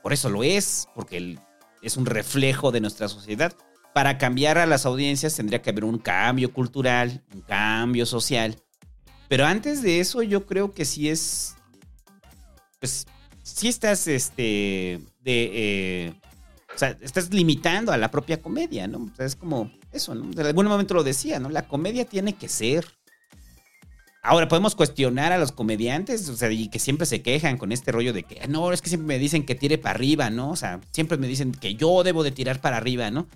Por 0.00 0.12
eso 0.12 0.30
lo 0.30 0.44
es, 0.44 0.86
porque 0.94 1.16
él 1.16 1.40
es 1.86 1.96
un 1.96 2.06
reflejo 2.06 2.72
de 2.72 2.80
nuestra 2.80 3.08
sociedad. 3.08 3.54
Para 3.94 4.18
cambiar 4.18 4.58
a 4.58 4.66
las 4.66 4.84
audiencias 4.84 5.36
tendría 5.36 5.62
que 5.62 5.70
haber 5.70 5.84
un 5.84 5.98
cambio 5.98 6.52
cultural, 6.52 7.24
un 7.34 7.40
cambio 7.42 8.04
social. 8.04 8.56
Pero 9.28 9.46
antes 9.46 9.82
de 9.82 10.00
eso 10.00 10.22
yo 10.22 10.46
creo 10.46 10.72
que 10.72 10.84
sí 10.84 11.08
es... 11.08 11.54
Pues 12.80 13.06
sí 13.42 13.68
estás, 13.68 14.06
este... 14.06 15.00
De... 15.20 15.50
eh, 15.54 16.14
o 16.74 16.78
sea, 16.78 16.96
estás 17.00 17.32
limitando 17.32 17.90
a 17.90 17.96
la 17.96 18.10
propia 18.10 18.42
comedia, 18.42 18.86
¿no? 18.86 18.98
O 18.98 19.16
sea, 19.16 19.24
es 19.24 19.34
como 19.34 19.70
eso, 19.92 20.14
¿no? 20.14 20.30
En 20.30 20.46
algún 20.46 20.66
momento 20.66 20.92
lo 20.92 21.02
decía, 21.02 21.38
¿no? 21.40 21.48
La 21.48 21.66
comedia 21.66 22.04
tiene 22.04 22.34
que 22.34 22.48
ser. 22.48 22.95
Ahora, 24.26 24.48
podemos 24.48 24.74
cuestionar 24.74 25.32
a 25.32 25.38
los 25.38 25.52
comediantes, 25.52 26.28
o 26.28 26.36
sea, 26.36 26.50
y 26.50 26.66
que 26.66 26.80
siempre 26.80 27.06
se 27.06 27.22
quejan 27.22 27.58
con 27.58 27.70
este 27.70 27.92
rollo 27.92 28.12
de 28.12 28.24
que, 28.24 28.40
"Ah, 28.42 28.48
no, 28.48 28.72
es 28.72 28.82
que 28.82 28.88
siempre 28.88 29.06
me 29.06 29.20
dicen 29.20 29.46
que 29.46 29.54
tire 29.54 29.78
para 29.78 29.94
arriba, 29.94 30.30
¿no? 30.30 30.50
O 30.50 30.56
sea, 30.56 30.80
siempre 30.90 31.16
me 31.16 31.28
dicen 31.28 31.52
que 31.52 31.76
yo 31.76 32.02
debo 32.02 32.24
de 32.24 32.32
tirar 32.32 32.60
para 32.60 32.76
arriba, 32.76 33.08
¿no? 33.12 33.28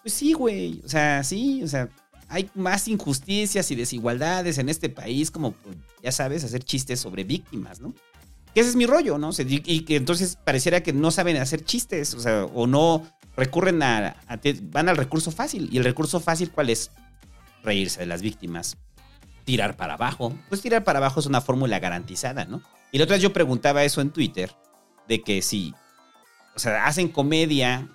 Pues 0.00 0.14
sí, 0.14 0.32
güey, 0.32 0.80
o 0.82 0.88
sea, 0.88 1.22
sí, 1.22 1.62
o 1.62 1.68
sea, 1.68 1.90
hay 2.28 2.48
más 2.54 2.88
injusticias 2.88 3.70
y 3.70 3.74
desigualdades 3.74 4.56
en 4.56 4.70
este 4.70 4.88
país, 4.88 5.30
como, 5.30 5.52
pues, 5.52 5.76
ya 6.02 6.12
sabes, 6.12 6.44
hacer 6.44 6.64
chistes 6.64 6.98
sobre 6.98 7.24
víctimas, 7.24 7.80
¿no? 7.80 7.92
Que 8.54 8.60
ese 8.60 8.70
es 8.70 8.76
mi 8.76 8.86
rollo, 8.86 9.18
¿no? 9.18 9.32
Y, 9.38 9.80
que 9.82 9.96
entonces 9.96 10.38
pareciera 10.42 10.82
que 10.82 10.94
no 10.94 11.10
saben 11.10 11.36
hacer 11.36 11.62
chistes, 11.62 12.14
o 12.14 12.20
sea, 12.20 12.46
o 12.46 12.66
no 12.66 13.06
recurren 13.36 13.82
a, 13.82 14.16
van 14.62 14.88
al 14.88 14.96
recurso 14.96 15.30
fácil. 15.30 15.68
¿Y 15.70 15.76
el 15.76 15.84
recurso 15.84 16.20
fácil 16.20 16.50
cuál 16.50 16.70
es? 16.70 16.90
Reírse 17.62 18.00
de 18.00 18.06
las 18.06 18.22
víctimas. 18.22 18.78
Tirar 19.46 19.78
para 19.78 19.94
abajo. 19.94 20.34
Pues 20.50 20.60
tirar 20.60 20.84
para 20.84 20.98
abajo 20.98 21.20
es 21.20 21.26
una 21.26 21.40
fórmula 21.40 21.78
garantizada, 21.78 22.44
¿no? 22.44 22.62
Y 22.92 22.98
la 22.98 23.04
otra 23.04 23.14
vez 23.14 23.22
yo 23.22 23.32
preguntaba 23.32 23.84
eso 23.84 24.02
en 24.02 24.10
Twitter, 24.10 24.52
de 25.08 25.22
que 25.22 25.40
si, 25.40 25.74
o 26.54 26.58
sea, 26.58 26.84
hacen 26.84 27.08
comedia, 27.08 27.88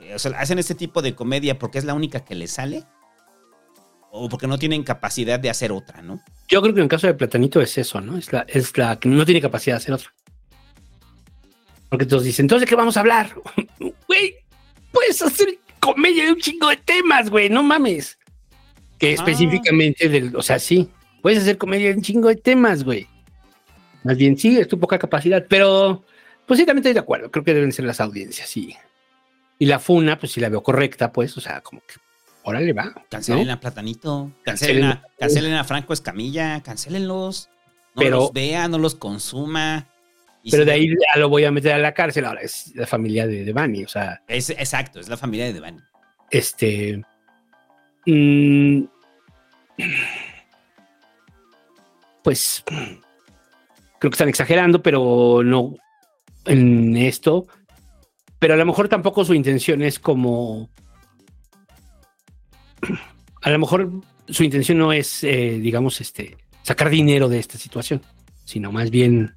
eh, 0.00 0.14
o 0.14 0.18
sea, 0.18 0.38
hacen 0.38 0.60
este 0.60 0.76
tipo 0.76 1.02
de 1.02 1.16
comedia 1.16 1.58
porque 1.58 1.78
es 1.78 1.84
la 1.84 1.94
única 1.94 2.24
que 2.24 2.36
les 2.36 2.52
sale, 2.52 2.84
o 4.12 4.28
porque 4.28 4.46
no 4.46 4.58
tienen 4.58 4.82
capacidad 4.82 5.40
de 5.40 5.50
hacer 5.50 5.72
otra, 5.72 6.02
¿no? 6.02 6.20
Yo 6.48 6.60
creo 6.62 6.74
que 6.74 6.80
en 6.80 6.84
el 6.84 6.90
caso 6.90 7.06
de 7.06 7.14
Platanito 7.14 7.60
es 7.60 7.78
eso, 7.78 8.00
¿no? 8.00 8.16
Es 8.16 8.32
la, 8.32 8.44
es 8.48 8.76
la 8.76 8.98
que 8.98 9.08
no 9.08 9.24
tiene 9.24 9.40
capacidad 9.40 9.76
de 9.76 9.78
hacer 9.78 9.94
otra. 9.94 10.12
Porque 11.88 12.06
todos 12.06 12.22
dicen, 12.22 12.44
entonces, 12.44 12.66
¿de 12.66 12.70
qué 12.70 12.76
vamos 12.76 12.96
a 12.96 13.00
hablar? 13.00 13.34
Güey, 14.06 14.34
puedes 14.92 15.22
hacer 15.22 15.58
comedia 15.80 16.24
de 16.24 16.32
un 16.32 16.38
chingo 16.40 16.68
de 16.68 16.76
temas, 16.76 17.30
güey, 17.30 17.48
no 17.48 17.62
mames. 17.62 18.18
Que 19.00 19.14
Ajá. 19.14 19.24
específicamente 19.24 20.08
del, 20.08 20.36
o 20.36 20.42
sea, 20.42 20.58
sí, 20.60 20.88
puedes 21.22 21.40
hacer 21.40 21.58
comedia 21.58 21.88
de 21.88 21.94
un 21.96 22.02
chingo 22.02 22.28
de 22.28 22.36
temas, 22.36 22.84
güey. 22.84 23.08
Más 24.04 24.16
bien, 24.16 24.36
sí, 24.38 24.56
es 24.58 24.68
tu 24.68 24.78
poca 24.78 24.98
capacidad, 24.98 25.44
pero 25.48 26.04
pues 26.46 26.58
sí, 26.60 26.66
también 26.66 26.82
estoy 26.82 26.92
de 26.94 27.00
acuerdo. 27.00 27.30
Creo 27.30 27.44
que 27.44 27.54
deben 27.54 27.72
ser 27.72 27.84
las 27.86 28.00
audiencias, 28.00 28.48
sí. 28.48 28.76
Y 29.58 29.66
la 29.66 29.78
funa, 29.78 30.18
pues 30.18 30.32
sí 30.32 30.40
la 30.40 30.48
veo 30.48 30.62
correcta, 30.62 31.12
pues, 31.12 31.36
o 31.36 31.40
sea, 31.40 31.60
como 31.60 31.80
que, 31.80 31.94
órale, 32.44 32.72
va. 32.72 32.94
Cancelen 33.10 33.46
¿no? 33.48 33.52
a 33.54 33.60
Platanito, 33.60 34.30
cancelen 34.42 34.84
a, 34.84 35.02
cancelen 35.18 35.54
a 35.54 35.64
Franco 35.64 35.92
Escamilla, 35.92 36.62
cancelenlos. 36.62 37.48
No 37.94 38.02
Pero- 38.02 38.16
los 38.18 38.32
vea, 38.32 38.68
no 38.68 38.78
los 38.78 38.94
consuma. 38.94 39.86
Y 40.42 40.50
Pero 40.50 40.62
si- 40.62 40.66
de 40.68 40.72
ahí 40.72 40.88
ya 40.88 41.20
lo 41.20 41.28
voy 41.28 41.44
a 41.44 41.50
meter 41.50 41.72
a 41.72 41.78
la 41.78 41.92
cárcel. 41.92 42.24
Ahora 42.24 42.40
es 42.40 42.72
la 42.74 42.86
familia 42.86 43.26
de 43.26 43.44
Devani, 43.44 43.84
o 43.84 43.88
sea, 43.88 44.22
Es, 44.28 44.48
exacto, 44.50 44.98
es 45.00 45.08
la 45.08 45.16
familia 45.18 45.46
de 45.46 45.52
Devani. 45.54 45.78
este. 46.30 47.02
Mm, 48.06 48.84
pues 52.22 52.64
creo 52.66 54.10
que 54.10 54.14
están 54.14 54.28
exagerando, 54.28 54.82
pero 54.82 55.42
no 55.44 55.74
en 56.46 56.96
esto. 56.96 57.46
Pero 58.38 58.54
a 58.54 58.56
lo 58.56 58.66
mejor 58.66 58.88
tampoco 58.88 59.24
su 59.24 59.34
intención 59.34 59.82
es 59.82 59.98
como. 59.98 60.70
A 63.42 63.50
lo 63.50 63.58
mejor 63.58 63.90
su 64.28 64.44
intención 64.44 64.78
no 64.78 64.92
es, 64.92 65.22
eh, 65.24 65.58
digamos, 65.60 66.00
este, 66.00 66.36
sacar 66.62 66.88
dinero 66.88 67.28
de 67.28 67.38
esta 67.38 67.58
situación, 67.58 68.02
sino 68.44 68.72
más 68.72 68.90
bien 68.90 69.34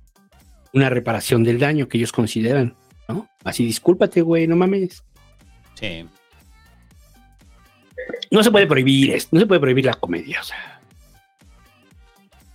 una 0.73 0.89
reparación 0.89 1.43
del 1.43 1.59
daño 1.59 1.87
que 1.87 1.97
ellos 1.97 2.11
consideran, 2.11 2.75
¿no? 3.07 3.27
Así, 3.43 3.65
discúlpate, 3.65 4.21
güey, 4.21 4.47
no 4.47 4.55
mames. 4.55 5.03
Sí. 5.75 6.05
No 8.31 8.43
se 8.43 8.51
puede 8.51 8.67
prohibir 8.67 9.11
esto, 9.11 9.29
no 9.33 9.39
se 9.41 9.45
puede 9.47 9.61
prohibir 9.61 9.85
la 9.85 9.93
comedia, 9.93 10.41
o 10.41 10.43
sea. 10.43 10.79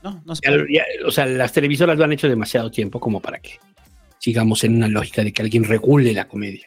No, 0.03 0.23
no 0.25 0.35
se 0.35 0.43
puede. 0.43 0.73
ya- 0.73 0.85
o 1.07 1.11
sea, 1.11 1.27
las 1.27 1.53
televisoras 1.53 1.99
lo 1.99 2.05
han 2.05 2.13
hecho 2.13 2.29
demasiado 2.29 2.71
tiempo 2.71 3.01
como 3.01 3.21
para 3.21 3.39
que 3.41 3.59
sigamos 4.19 4.63
en 4.65 4.77
una 4.77 4.89
lógica 4.89 5.23
de 5.23 5.33
que 5.33 5.43
alguien 5.43 5.65
regule 5.65 6.13
la 6.13 6.27
comedia. 6.29 6.67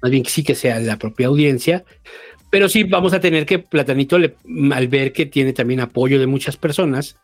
Más 0.00 0.10
bien 0.10 0.22
que 0.22 0.30
sí 0.30 0.42
que 0.42 0.54
sea 0.54 0.78
la 0.80 0.98
propia 0.98 1.28
audiencia, 1.28 1.84
pero 2.50 2.68
sí 2.68 2.84
vamos 2.84 3.12
a 3.12 3.20
tener 3.20 3.46
que 3.46 3.58
Platanito, 3.58 4.18
le- 4.18 4.36
al 4.72 4.88
ver 4.88 5.12
que 5.12 5.26
tiene 5.26 5.52
también 5.52 5.80
apoyo 5.80 6.18
de 6.18 6.26
muchas 6.26 6.56
personas 6.56 7.16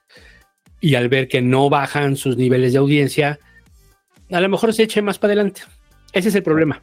y 0.80 0.94
al 0.94 1.08
ver 1.08 1.28
que 1.28 1.42
no 1.42 1.68
bajan 1.68 2.16
sus 2.16 2.36
niveles 2.36 2.72
de 2.72 2.78
audiencia, 2.78 3.38
a 4.30 4.40
lo 4.40 4.48
mejor 4.48 4.72
se 4.72 4.84
eche 4.84 5.02
más 5.02 5.18
para 5.18 5.32
adelante. 5.32 5.62
Ese 6.12 6.28
es 6.30 6.34
el 6.34 6.42
problema. 6.42 6.82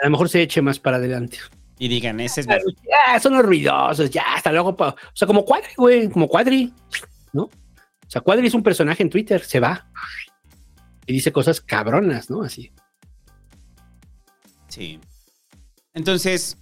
A 0.00 0.04
lo 0.04 0.10
mejor 0.10 0.28
se 0.28 0.42
eche 0.42 0.62
más 0.62 0.78
para 0.78 0.96
adelante. 0.98 1.38
Y 1.78 1.88
digan, 1.88 2.20
ese 2.20 2.42
es 2.42 2.46
mi- 2.46 2.54
Ah, 3.06 3.18
son 3.18 3.34
los 3.34 3.44
ruidosos, 3.44 4.08
ya, 4.10 4.34
hasta 4.34 4.52
luego. 4.52 4.76
pa- 4.76 4.90
O 4.90 5.16
sea, 5.16 5.26
como 5.26 5.44
Cuadri, 5.44 5.74
güey, 5.76 6.08
como 6.08 6.28
Cuadri, 6.28 6.72
¿no? 7.32 7.42
O 7.44 7.50
sea, 8.10 8.20
Cuadri 8.20 8.46
es 8.46 8.54
un 8.54 8.62
personaje 8.62 9.02
en 9.02 9.10
Twitter, 9.10 9.42
se 9.44 9.58
va 9.60 9.90
y 11.06 11.12
dice 11.14 11.32
cosas 11.32 11.60
cabronas, 11.60 12.30
¿no? 12.30 12.42
Así. 12.42 12.72
Sí. 14.68 15.00
Entonces, 15.92 16.56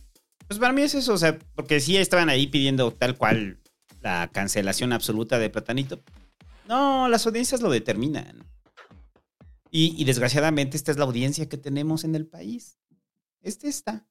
Pues 0.48 0.58
para 0.60 0.72
mí 0.74 0.82
es 0.82 0.94
eso, 0.94 1.14
o 1.14 1.18
sea, 1.18 1.38
porque 1.54 1.80
sí 1.80 1.96
estaban 1.96 2.28
ahí 2.28 2.46
pidiendo 2.46 2.90
tal 2.92 3.16
cual 3.16 3.58
la 4.02 4.28
cancelación 4.30 4.92
absoluta 4.92 5.38
de 5.38 5.48
Platanito. 5.48 6.02
No, 6.68 7.08
las 7.08 7.26
audiencias 7.26 7.62
lo 7.62 7.70
determinan. 7.70 8.44
Y, 9.70 9.94
y 9.96 10.04
desgraciadamente 10.04 10.76
esta 10.76 10.90
es 10.90 10.98
la 10.98 11.04
audiencia 11.04 11.48
que 11.48 11.56
tenemos 11.56 12.04
en 12.04 12.14
el 12.16 12.26
país. 12.26 12.76
Este 13.40 13.68
está. 13.68 14.06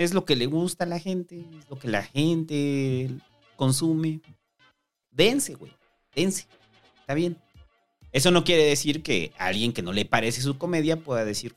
Es 0.00 0.14
lo 0.14 0.24
que 0.24 0.34
le 0.34 0.46
gusta 0.46 0.84
a 0.84 0.86
la 0.86 0.98
gente, 0.98 1.44
es 1.58 1.68
lo 1.68 1.78
que 1.78 1.86
la 1.88 2.02
gente 2.02 3.10
consume. 3.56 4.22
Dense, 5.10 5.54
güey. 5.56 5.72
Dense. 6.16 6.46
Está 7.00 7.12
bien. 7.12 7.36
Eso 8.10 8.30
no 8.30 8.42
quiere 8.42 8.64
decir 8.64 9.02
que 9.02 9.32
alguien 9.36 9.74
que 9.74 9.82
no 9.82 9.92
le 9.92 10.06
parece 10.06 10.40
su 10.40 10.56
comedia 10.56 10.96
pueda 10.96 11.26
decir, 11.26 11.54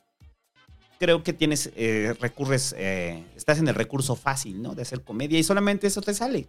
creo 1.00 1.24
que 1.24 1.32
tienes, 1.32 1.72
eh, 1.78 2.16
recurres, 2.20 2.76
eh, 2.78 3.24
estás 3.38 3.60
en 3.60 3.70
el 3.70 3.76
recurso 3.76 4.18
fácil, 4.18 4.62
¿no? 4.62 4.76
De 4.76 4.82
hacer 4.82 5.06
comedia 5.06 5.40
y 5.40 5.44
solamente 5.44 5.88
eso 5.88 6.02
te 6.02 6.14
sale. 6.14 6.48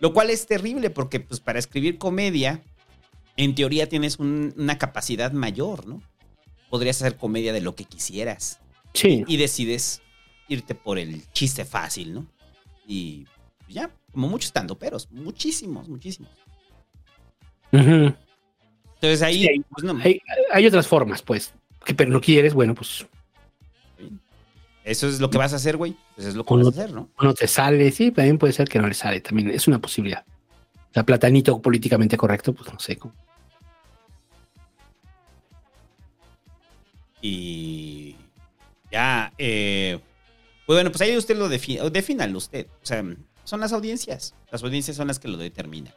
Lo 0.00 0.12
cual 0.12 0.30
es 0.30 0.44
terrible 0.44 0.90
porque 0.90 1.20
pues 1.20 1.38
para 1.38 1.60
escribir 1.60 1.98
comedia, 1.98 2.60
en 3.36 3.54
teoría 3.54 3.88
tienes 3.88 4.18
un- 4.18 4.52
una 4.56 4.76
capacidad 4.76 5.30
mayor, 5.30 5.86
¿no? 5.86 6.02
Podrías 6.68 7.00
hacer 7.00 7.16
comedia 7.16 7.52
de 7.52 7.60
lo 7.60 7.76
que 7.76 7.84
quisieras. 7.84 8.58
Sí. 8.92 9.22
Y 9.28 9.36
decides 9.36 10.02
irte 10.48 10.74
por 10.74 10.98
el 10.98 11.22
chiste 11.32 11.64
fácil, 11.64 12.14
¿no? 12.14 12.26
Y 12.86 13.26
ya, 13.68 13.90
como 14.12 14.28
muchos 14.28 14.52
peros, 14.78 15.08
muchísimos, 15.10 15.88
muchísimos. 15.88 16.30
Entonces 17.70 19.22
ahí, 19.22 19.42
Sí, 19.42 19.64
pues 19.70 19.84
no, 19.84 20.00
Hay, 20.02 20.20
hay 20.52 20.66
otras 20.66 20.86
formas, 20.86 21.22
pues. 21.22 21.54
Que, 21.84 21.94
pero 21.94 22.10
no 22.10 22.20
quieres, 22.20 22.54
bueno, 22.54 22.74
pues 22.74 23.06
eso 24.88 25.06
es 25.06 25.20
lo 25.20 25.28
que 25.28 25.36
vas 25.36 25.52
a 25.52 25.56
hacer, 25.56 25.76
güey. 25.76 25.94
Pues 26.14 26.28
es 26.28 26.34
lo 26.34 26.44
que 26.44 26.54
vas 26.54 26.66
a 26.66 26.70
hacer, 26.70 26.92
¿no? 26.92 27.10
no 27.20 27.34
te 27.34 27.46
sale. 27.46 27.90
Sí, 27.90 28.10
también 28.10 28.38
puede 28.38 28.54
ser 28.54 28.70
que 28.70 28.78
no 28.78 28.88
le 28.88 28.94
sale. 28.94 29.20
También 29.20 29.50
es 29.50 29.68
una 29.68 29.78
posibilidad. 29.78 30.24
O 30.90 30.94
sea, 30.94 31.04
platanito 31.04 31.60
políticamente 31.60 32.16
correcto, 32.16 32.54
pues 32.54 32.72
no 32.72 32.78
sé. 32.78 32.96
cómo. 32.96 33.12
Y 37.20 38.16
ya, 38.90 39.30
eh, 39.36 40.00
pues 40.68 40.76
bueno, 40.76 40.92
pues 40.92 41.00
ahí 41.00 41.16
usted 41.16 41.34
lo 41.34 41.48
define, 41.48 41.88
defínalo 41.88 42.36
usted. 42.36 42.66
O 42.66 42.84
sea, 42.84 43.02
son 43.44 43.60
las 43.60 43.72
audiencias. 43.72 44.34
Las 44.52 44.62
audiencias 44.62 44.98
son 44.98 45.08
las 45.08 45.18
que 45.18 45.26
lo 45.26 45.38
determinan. 45.38 45.94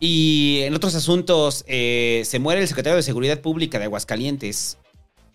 Y 0.00 0.60
en 0.62 0.74
otros 0.74 0.94
asuntos, 0.94 1.62
eh, 1.68 2.22
se 2.24 2.38
muere 2.38 2.62
el 2.62 2.68
secretario 2.68 2.96
de 2.96 3.02
Seguridad 3.02 3.42
Pública 3.42 3.78
de 3.78 3.84
Aguascalientes 3.84 4.78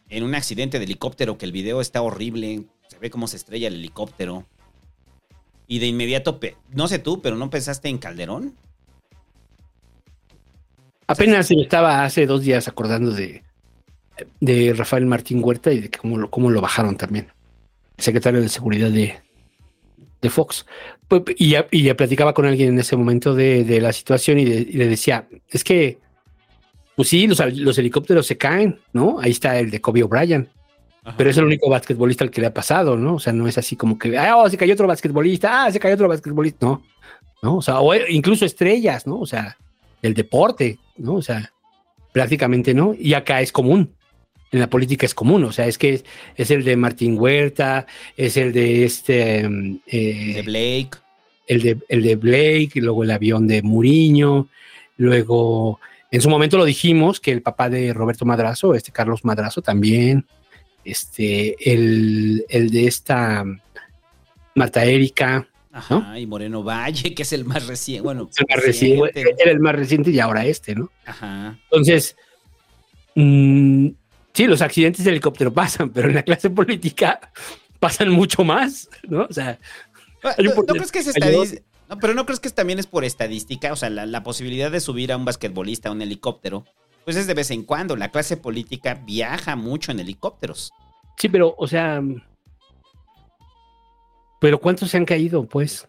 en 0.09 0.23
un 0.23 0.33
accidente 0.33 0.79
de 0.79 0.85
helicóptero, 0.85 1.37
que 1.37 1.45
el 1.45 1.51
video 1.51 1.81
está 1.81 2.01
horrible. 2.01 2.63
Se 2.87 2.97
ve 2.97 3.11
cómo 3.11 3.27
se 3.27 3.37
estrella 3.37 3.67
el 3.67 3.75
helicóptero. 3.75 4.47
Y 5.67 5.77
de 5.77 5.85
inmediato, 5.85 6.39
no 6.71 6.87
sé 6.87 6.97
tú, 6.97 7.21
pero 7.21 7.35
¿no 7.35 7.51
pensaste 7.51 7.89
en 7.89 7.99
Calderón? 7.99 8.55
Apenas 11.05 11.51
estaba 11.51 12.05
hace 12.05 12.25
dos 12.25 12.41
días 12.41 12.67
acordando 12.67 13.11
de, 13.11 13.43
de 14.39 14.73
Rafael 14.73 15.05
Martín 15.05 15.43
Huerta 15.43 15.71
y 15.71 15.81
de 15.81 15.91
cómo 15.91 16.27
cómo 16.31 16.49
lo 16.49 16.59
bajaron 16.59 16.97
también. 16.97 17.27
Secretario 18.01 18.41
de 18.41 18.49
Seguridad 18.49 18.89
de, 18.89 19.15
de 20.21 20.29
Fox. 20.29 20.65
Pues, 21.07 21.23
Y 21.37 21.49
ya, 21.49 21.67
y 21.71 21.83
ya 21.83 21.95
platicaba 21.95 22.33
con 22.33 22.45
alguien 22.45 22.69
en 22.69 22.79
ese 22.79 22.95
momento 22.95 23.33
de, 23.35 23.63
de 23.63 23.81
la 23.81 23.93
situación 23.93 24.39
y, 24.39 24.45
de- 24.45 24.61
y 24.61 24.73
le 24.73 24.87
decía, 24.87 25.27
es 25.49 25.63
que, 25.63 25.99
pues 26.95 27.07
sí, 27.09 27.27
los, 27.27 27.39
los 27.57 27.77
helicópteros 27.77 28.25
se 28.27 28.37
caen, 28.37 28.79
¿no? 28.93 29.19
Ahí 29.19 29.31
está 29.31 29.57
el 29.59 29.71
de 29.71 29.81
Kobe 29.81 30.03
O'Brien. 30.03 30.49
Pero 31.17 31.31
es 31.31 31.37
el 31.37 31.45
único 31.45 31.67
basquetbolista 31.67 32.23
al 32.23 32.29
que 32.29 32.41
le 32.41 32.47
ha 32.47 32.53
pasado, 32.53 32.95
¿no? 32.95 33.15
O 33.15 33.19
sea, 33.19 33.33
no 33.33 33.47
es 33.47 33.57
así 33.57 33.75
como 33.75 33.97
que, 33.97 34.15
ah, 34.19 34.37
oh, 34.37 34.47
se 34.47 34.55
cayó 34.57 34.73
otro 34.73 34.85
basquetbolista, 34.87 35.65
ah, 35.65 35.71
se 35.71 35.79
cayó 35.79 35.95
otro 35.95 36.07
basquetbolista, 36.07 36.63
no, 36.63 36.83
¿no? 37.41 37.55
O 37.57 37.61
sea, 37.63 37.79
o 37.79 37.95
incluso 37.95 38.45
estrellas, 38.45 39.07
¿no? 39.07 39.19
O 39.19 39.25
sea, 39.25 39.57
el 40.03 40.13
deporte, 40.13 40.77
¿no? 40.97 41.15
O 41.15 41.21
sea, 41.23 41.51
prácticamente 42.11 42.75
no. 42.75 42.93
Y 42.93 43.15
acá 43.15 43.41
es 43.41 43.51
común. 43.51 43.95
En 44.51 44.59
la 44.59 44.69
política 44.69 45.05
es 45.05 45.13
común. 45.15 45.43
O 45.45 45.51
sea, 45.51 45.67
es 45.67 45.77
que 45.77 45.93
es, 45.93 46.05
es 46.35 46.51
el 46.51 46.63
de 46.63 46.75
Martín 46.75 47.17
Huerta, 47.17 47.85
es 48.17 48.35
el 48.37 48.51
de 48.51 48.83
este. 48.85 49.47
mm, 49.47 49.79
eh, 49.87 50.33
De 50.35 50.41
Blake. 50.43 50.91
el 51.47 51.61
de, 51.61 51.77
el 51.89 52.03
de 52.03 52.15
Blake, 52.15 52.71
y 52.75 52.81
luego 52.81 53.03
el 53.03 53.11
avión 53.11 53.47
de 53.47 53.61
Muriño, 53.61 54.49
luego. 54.97 55.79
En 56.11 56.19
su 56.21 56.29
momento 56.29 56.57
lo 56.57 56.65
dijimos 56.65 57.21
que 57.21 57.31
el 57.31 57.41
papá 57.41 57.69
de 57.69 57.93
Roberto 57.93 58.25
Madrazo, 58.25 58.75
este 58.75 58.91
Carlos 58.91 59.23
Madrazo 59.23 59.61
también, 59.61 60.25
este, 60.83 61.55
el, 61.73 62.45
el 62.49 62.69
de 62.69 62.87
esta 62.87 63.45
Marta 64.55 64.83
Erika, 64.83 65.47
Ajá, 65.71 66.19
y 66.19 66.27
Moreno 66.27 66.63
Valle, 66.63 67.13
que 67.15 67.21
es 67.23 67.31
el 67.31 67.45
más 67.45 67.65
reciente. 67.65 68.01
Bueno, 68.03 68.29
el 68.37 68.45
más 68.55 68.65
reciente, 68.65 69.05
reciente. 69.13 69.41
era 69.41 69.51
el 69.51 69.59
más 69.61 69.73
reciente 69.75 70.11
y 70.11 70.19
ahora 70.19 70.45
este, 70.45 70.75
¿no? 70.75 70.91
Ajá. 71.05 71.57
Entonces, 71.71 72.17
mm, 73.15 73.87
sí, 74.33 74.45
los 74.47 74.61
accidentes 74.61 75.03
de 75.05 75.11
helicóptero 75.11 75.53
pasan, 75.53 75.89
pero 75.91 76.09
en 76.09 76.15
la 76.15 76.23
clase 76.23 76.49
política 76.49 77.31
pasan 77.79 78.09
mucho 78.09 78.43
más, 78.43 78.89
¿no? 79.07 79.25
O 79.29 79.33
sea, 79.33 79.59
hay 80.23 80.47
un 80.47 80.53
¿No, 80.55 80.61
no 80.61 80.65
crees 80.65 80.91
que 80.91 80.99
es 80.99 81.07
porcentaje- 81.07 81.29
estadística? 81.31 81.63
No, 81.89 81.97
pero 81.97 82.13
no 82.13 82.25
crees 82.25 82.39
que 82.39 82.49
también 82.51 82.79
es 82.79 82.87
por 82.87 83.03
estadística, 83.03 83.73
o 83.73 83.75
sea, 83.75 83.89
la, 83.89 84.05
la 84.05 84.23
posibilidad 84.23 84.71
de 84.71 84.79
subir 84.79 85.11
a 85.11 85.17
un 85.17 85.25
basquetbolista 85.25 85.89
a 85.89 85.91
un 85.91 86.01
helicóptero, 86.01 86.63
pues 87.03 87.17
es 87.17 87.27
de 87.27 87.33
vez 87.33 87.51
en 87.51 87.63
cuando. 87.63 87.97
La 87.97 88.11
clase 88.11 88.37
política 88.37 88.93
viaja 89.05 89.57
mucho 89.57 89.91
en 89.91 89.99
helicópteros. 89.99 90.71
Sí, 91.17 91.27
pero, 91.27 91.53
o 91.57 91.67
sea. 91.67 92.01
Pero 94.39 94.59
¿cuántos 94.61 94.89
se 94.89 94.97
han 94.97 95.05
caído, 95.05 95.45
pues? 95.45 95.87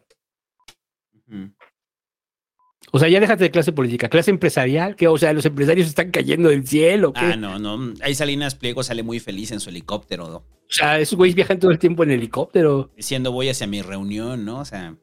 O 2.94 2.98
sea, 2.98 3.08
ya 3.08 3.20
déjate 3.20 3.44
de 3.44 3.50
clase 3.50 3.72
política, 3.72 4.08
clase 4.10 4.30
empresarial, 4.30 4.96
que, 4.96 5.08
o 5.08 5.16
sea, 5.16 5.32
los 5.32 5.46
empresarios 5.46 5.88
están 5.88 6.10
cayendo 6.10 6.50
del 6.50 6.66
cielo. 6.66 7.12
¿qué? 7.14 7.20
Ah, 7.20 7.36
no, 7.36 7.58
no. 7.58 7.94
Ahí 8.02 8.14
Salinas 8.14 8.54
Pliego 8.54 8.82
sale 8.82 9.02
muy 9.02 9.18
feliz 9.18 9.50
en 9.50 9.60
su 9.60 9.70
helicóptero, 9.70 10.28
¿no? 10.28 10.36
O 10.36 10.44
sea, 10.68 10.98
esos 11.00 11.16
güeyes 11.16 11.34
viajan 11.34 11.58
todo 11.58 11.70
el 11.70 11.78
tiempo 11.78 12.02
en 12.04 12.10
helicóptero. 12.10 12.90
diciendo 12.96 13.32
voy 13.32 13.48
hacia 13.48 13.66
mi 13.66 13.80
reunión, 13.82 14.44
¿no? 14.44 14.60
O 14.60 14.64
sea. 14.66 14.94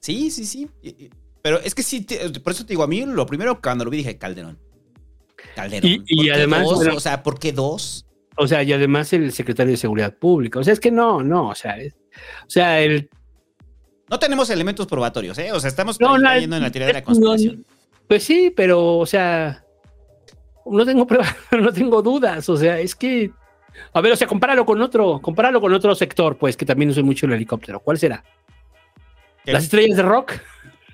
Sí, 0.00 0.30
sí, 0.30 0.44
sí. 0.44 0.68
Pero 1.42 1.58
es 1.60 1.74
que 1.74 1.82
sí, 1.82 2.06
por 2.42 2.52
eso 2.52 2.64
te 2.66 2.72
digo, 2.74 2.82
a 2.82 2.86
mí 2.86 3.04
lo 3.06 3.24
primero 3.26 3.60
cuando 3.62 3.84
lo 3.84 3.90
vi 3.90 3.98
dije 3.98 4.18
Calderón. 4.18 4.58
Calderón. 5.54 5.90
Y- 5.90 6.02
y 6.06 6.16
¿Por 6.16 6.24
qué 6.26 6.32
además, 6.32 6.62
dos? 6.64 6.74
bueno- 6.76 6.94
o 6.96 7.00
sea, 7.00 7.22
¿por 7.22 7.38
qué 7.38 7.52
dos? 7.52 8.06
O 8.36 8.46
sea, 8.46 8.62
y 8.62 8.72
además 8.72 9.12
el 9.14 9.32
secretario 9.32 9.72
de 9.72 9.76
Seguridad 9.78 10.14
Pública. 10.18 10.58
O 10.58 10.64
sea, 10.64 10.72
es 10.74 10.80
que 10.80 10.90
no, 10.90 11.22
no, 11.22 11.48
o 11.48 11.54
sea, 11.54 11.78
es- 11.78 11.94
o 12.46 12.50
sea, 12.50 12.80
el. 12.82 13.08
No 14.10 14.18
tenemos 14.18 14.50
elementos 14.50 14.86
probatorios, 14.86 15.38
¿eh? 15.38 15.52
O 15.52 15.60
sea, 15.60 15.68
estamos 15.68 16.00
No, 16.00 16.16
cayendo 16.20 16.56
en 16.56 16.62
la 16.62 16.70
teoría 16.70 16.88
de 16.88 16.92
la 16.94 17.00
no, 17.00 17.06
conspiración. 17.06 17.64
Pues 18.08 18.24
sí, 18.24 18.52
pero, 18.54 18.98
o 18.98 19.06
sea, 19.06 19.64
no 20.66 20.84
tengo 20.84 21.06
pruebas, 21.06 21.34
no 21.52 21.72
tengo 21.72 22.02
dudas. 22.02 22.48
O 22.48 22.56
sea, 22.56 22.78
es 22.80 22.94
que. 22.94 23.30
A 23.92 24.00
ver, 24.00 24.12
o 24.12 24.16
sea, 24.16 24.26
compáralo 24.26 24.66
con 24.66 24.82
otro, 24.82 25.20
compáralo 25.22 25.60
con 25.60 25.72
otro 25.72 25.94
sector, 25.94 26.36
pues, 26.36 26.56
que 26.56 26.66
también 26.66 26.90
usa 26.90 27.02
mucho 27.04 27.26
el 27.26 27.32
helicóptero. 27.34 27.78
¿Cuál 27.80 27.98
será? 27.98 28.24
¿Qué? 29.44 29.52
¿Las 29.52 29.62
estrellas 29.64 29.96
de 29.96 30.02
rock? 30.02 30.32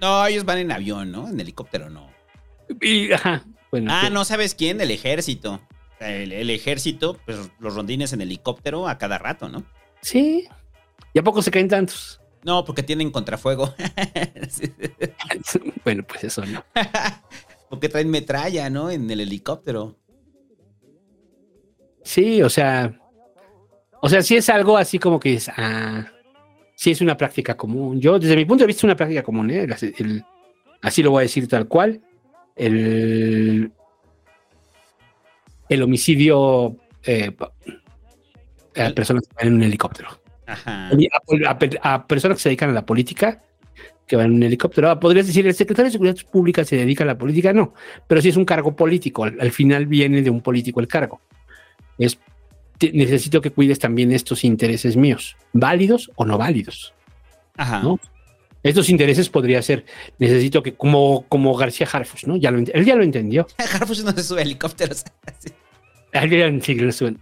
No, 0.00 0.26
ellos 0.26 0.44
van 0.44 0.58
en 0.58 0.70
avión, 0.70 1.10
¿no? 1.10 1.26
En 1.28 1.40
helicóptero 1.40 1.88
no. 1.88 2.10
Y, 2.82 3.12
ajá, 3.12 3.44
bueno. 3.70 3.90
Ah, 3.92 4.02
que- 4.04 4.10
no, 4.10 4.24
¿sabes 4.26 4.54
quién? 4.54 4.80
El 4.82 4.90
ejército. 4.90 5.60
El, 6.00 6.32
el 6.32 6.50
ejército, 6.50 7.18
pues 7.24 7.38
los 7.58 7.74
rondines 7.74 8.12
en 8.12 8.20
helicóptero 8.20 8.86
a 8.88 8.98
cada 8.98 9.16
rato, 9.16 9.48
¿no? 9.48 9.64
Sí. 10.02 10.46
¿Y 11.14 11.18
a 11.18 11.22
poco 11.22 11.40
se 11.40 11.50
caen 11.50 11.68
tantos? 11.68 12.20
No, 12.46 12.64
porque 12.64 12.82
tienen 12.84 13.10
contrafuego. 13.10 13.74
Bueno, 15.84 16.04
pues 16.06 16.24
eso 16.24 16.44
no. 16.46 16.64
porque 17.70 17.88
traen 17.88 18.08
metralla, 18.10 18.70
¿no? 18.70 18.90
En 18.90 19.10
el 19.10 19.20
helicóptero. 19.20 19.96
Sí, 22.02 22.42
o 22.42 22.48
sea. 22.48 22.98
O 24.00 24.08
sea, 24.08 24.22
sí 24.22 24.36
es 24.36 24.48
algo 24.48 24.76
así 24.78 24.98
como 24.98 25.18
que 25.20 25.34
es. 25.34 25.48
Ah, 25.56 26.06
sí 26.76 26.90
es 26.92 27.00
una 27.00 27.16
práctica 27.16 27.56
común. 27.56 28.00
Yo, 28.00 28.18
desde 28.18 28.36
mi 28.36 28.44
punto 28.44 28.62
de 28.62 28.66
vista, 28.68 28.80
es 28.80 28.84
una 28.84 28.96
práctica 28.96 29.22
común, 29.22 29.50
¿eh? 29.50 29.62
El- 29.64 29.94
el- 29.98 30.24
así 30.82 31.02
lo 31.02 31.10
voy 31.12 31.20
a 31.20 31.22
decir 31.22 31.46
tal 31.48 31.66
cual. 31.68 32.00
El. 32.54 33.72
El 35.68 35.82
homicidio 35.82 36.76
eh, 37.04 37.34
a 38.76 38.90
personas 38.90 39.24
que 39.26 39.34
van 39.36 39.48
en 39.48 39.54
un 39.54 39.62
helicóptero. 39.64 40.08
Ajá. 40.46 40.90
A, 40.90 41.50
a- 41.50 41.94
a 41.94 42.06
personas 42.06 42.36
que 42.38 42.42
se 42.42 42.48
dedican 42.50 42.70
a 42.70 42.72
la 42.72 42.86
política 42.86 43.42
que 44.06 44.14
van 44.16 44.26
en 44.26 44.32
un 44.34 44.42
helicóptero. 44.44 44.88
Ah, 44.88 45.00
Podrías 45.00 45.26
decir, 45.26 45.46
el 45.46 45.54
secretario 45.54 45.86
de 45.86 45.92
Seguridad 45.92 46.16
Pública 46.30 46.64
se 46.64 46.76
dedica 46.76 47.02
a 47.02 47.06
la 47.08 47.18
política, 47.18 47.52
no, 47.52 47.74
pero 48.06 48.20
sí 48.22 48.28
es 48.28 48.36
un 48.36 48.44
cargo 48.44 48.76
político. 48.76 49.24
Al, 49.24 49.36
al 49.40 49.50
final 49.50 49.86
viene 49.86 50.22
de 50.22 50.30
un 50.30 50.40
político 50.40 50.78
el 50.80 50.86
cargo. 50.86 51.20
Es, 51.98 52.18
te- 52.78 52.92
necesito 52.92 53.40
que 53.40 53.50
cuides 53.50 53.78
también 53.80 54.12
estos 54.12 54.44
intereses 54.44 54.96
míos, 54.96 55.36
válidos 55.52 56.10
o 56.14 56.24
no 56.24 56.38
válidos. 56.38 56.94
Ajá. 57.56 57.80
¿no? 57.82 57.98
Estos 58.62 58.88
intereses 58.90 59.28
podría 59.28 59.60
ser, 59.62 59.84
necesito 60.18 60.62
que, 60.62 60.74
como, 60.74 61.24
como 61.28 61.54
García 61.56 61.88
Harfus, 61.92 62.26
¿no? 62.28 62.36
Ya 62.36 62.50
lo, 62.52 62.58
ent- 62.60 62.70
él 62.74 62.84
ya 62.84 62.94
lo 62.94 63.02
entendió. 63.02 63.46
Harfush 63.58 64.02
no 64.04 64.12
se 64.12 64.22
sube 64.22 64.40
a 64.40 64.42
helicópteros. 64.42 65.04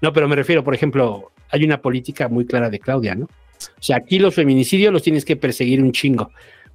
No, 0.01 0.13
pero 0.13 0.29
me 0.29 0.37
refiero, 0.37 0.65
por 0.65 0.75
ejemplo, 0.75 1.33
hay 1.51 1.65
una 1.65 1.81
política 1.81 2.29
muy 2.29 2.47
clara 2.47 2.71
de 2.71 2.79
Claudia, 2.79 3.15
¿no? 3.15 3.27
O 3.27 3.83
sea, 3.83 3.97
aquí 3.97 4.19
los 4.19 4.35
feminicidios 4.35 4.93
los 4.93 5.03
tienes 5.03 5.25
que 5.25 5.37
perseguir 5.37 5.83
un 5.83 5.93
chingo. 5.93 6.31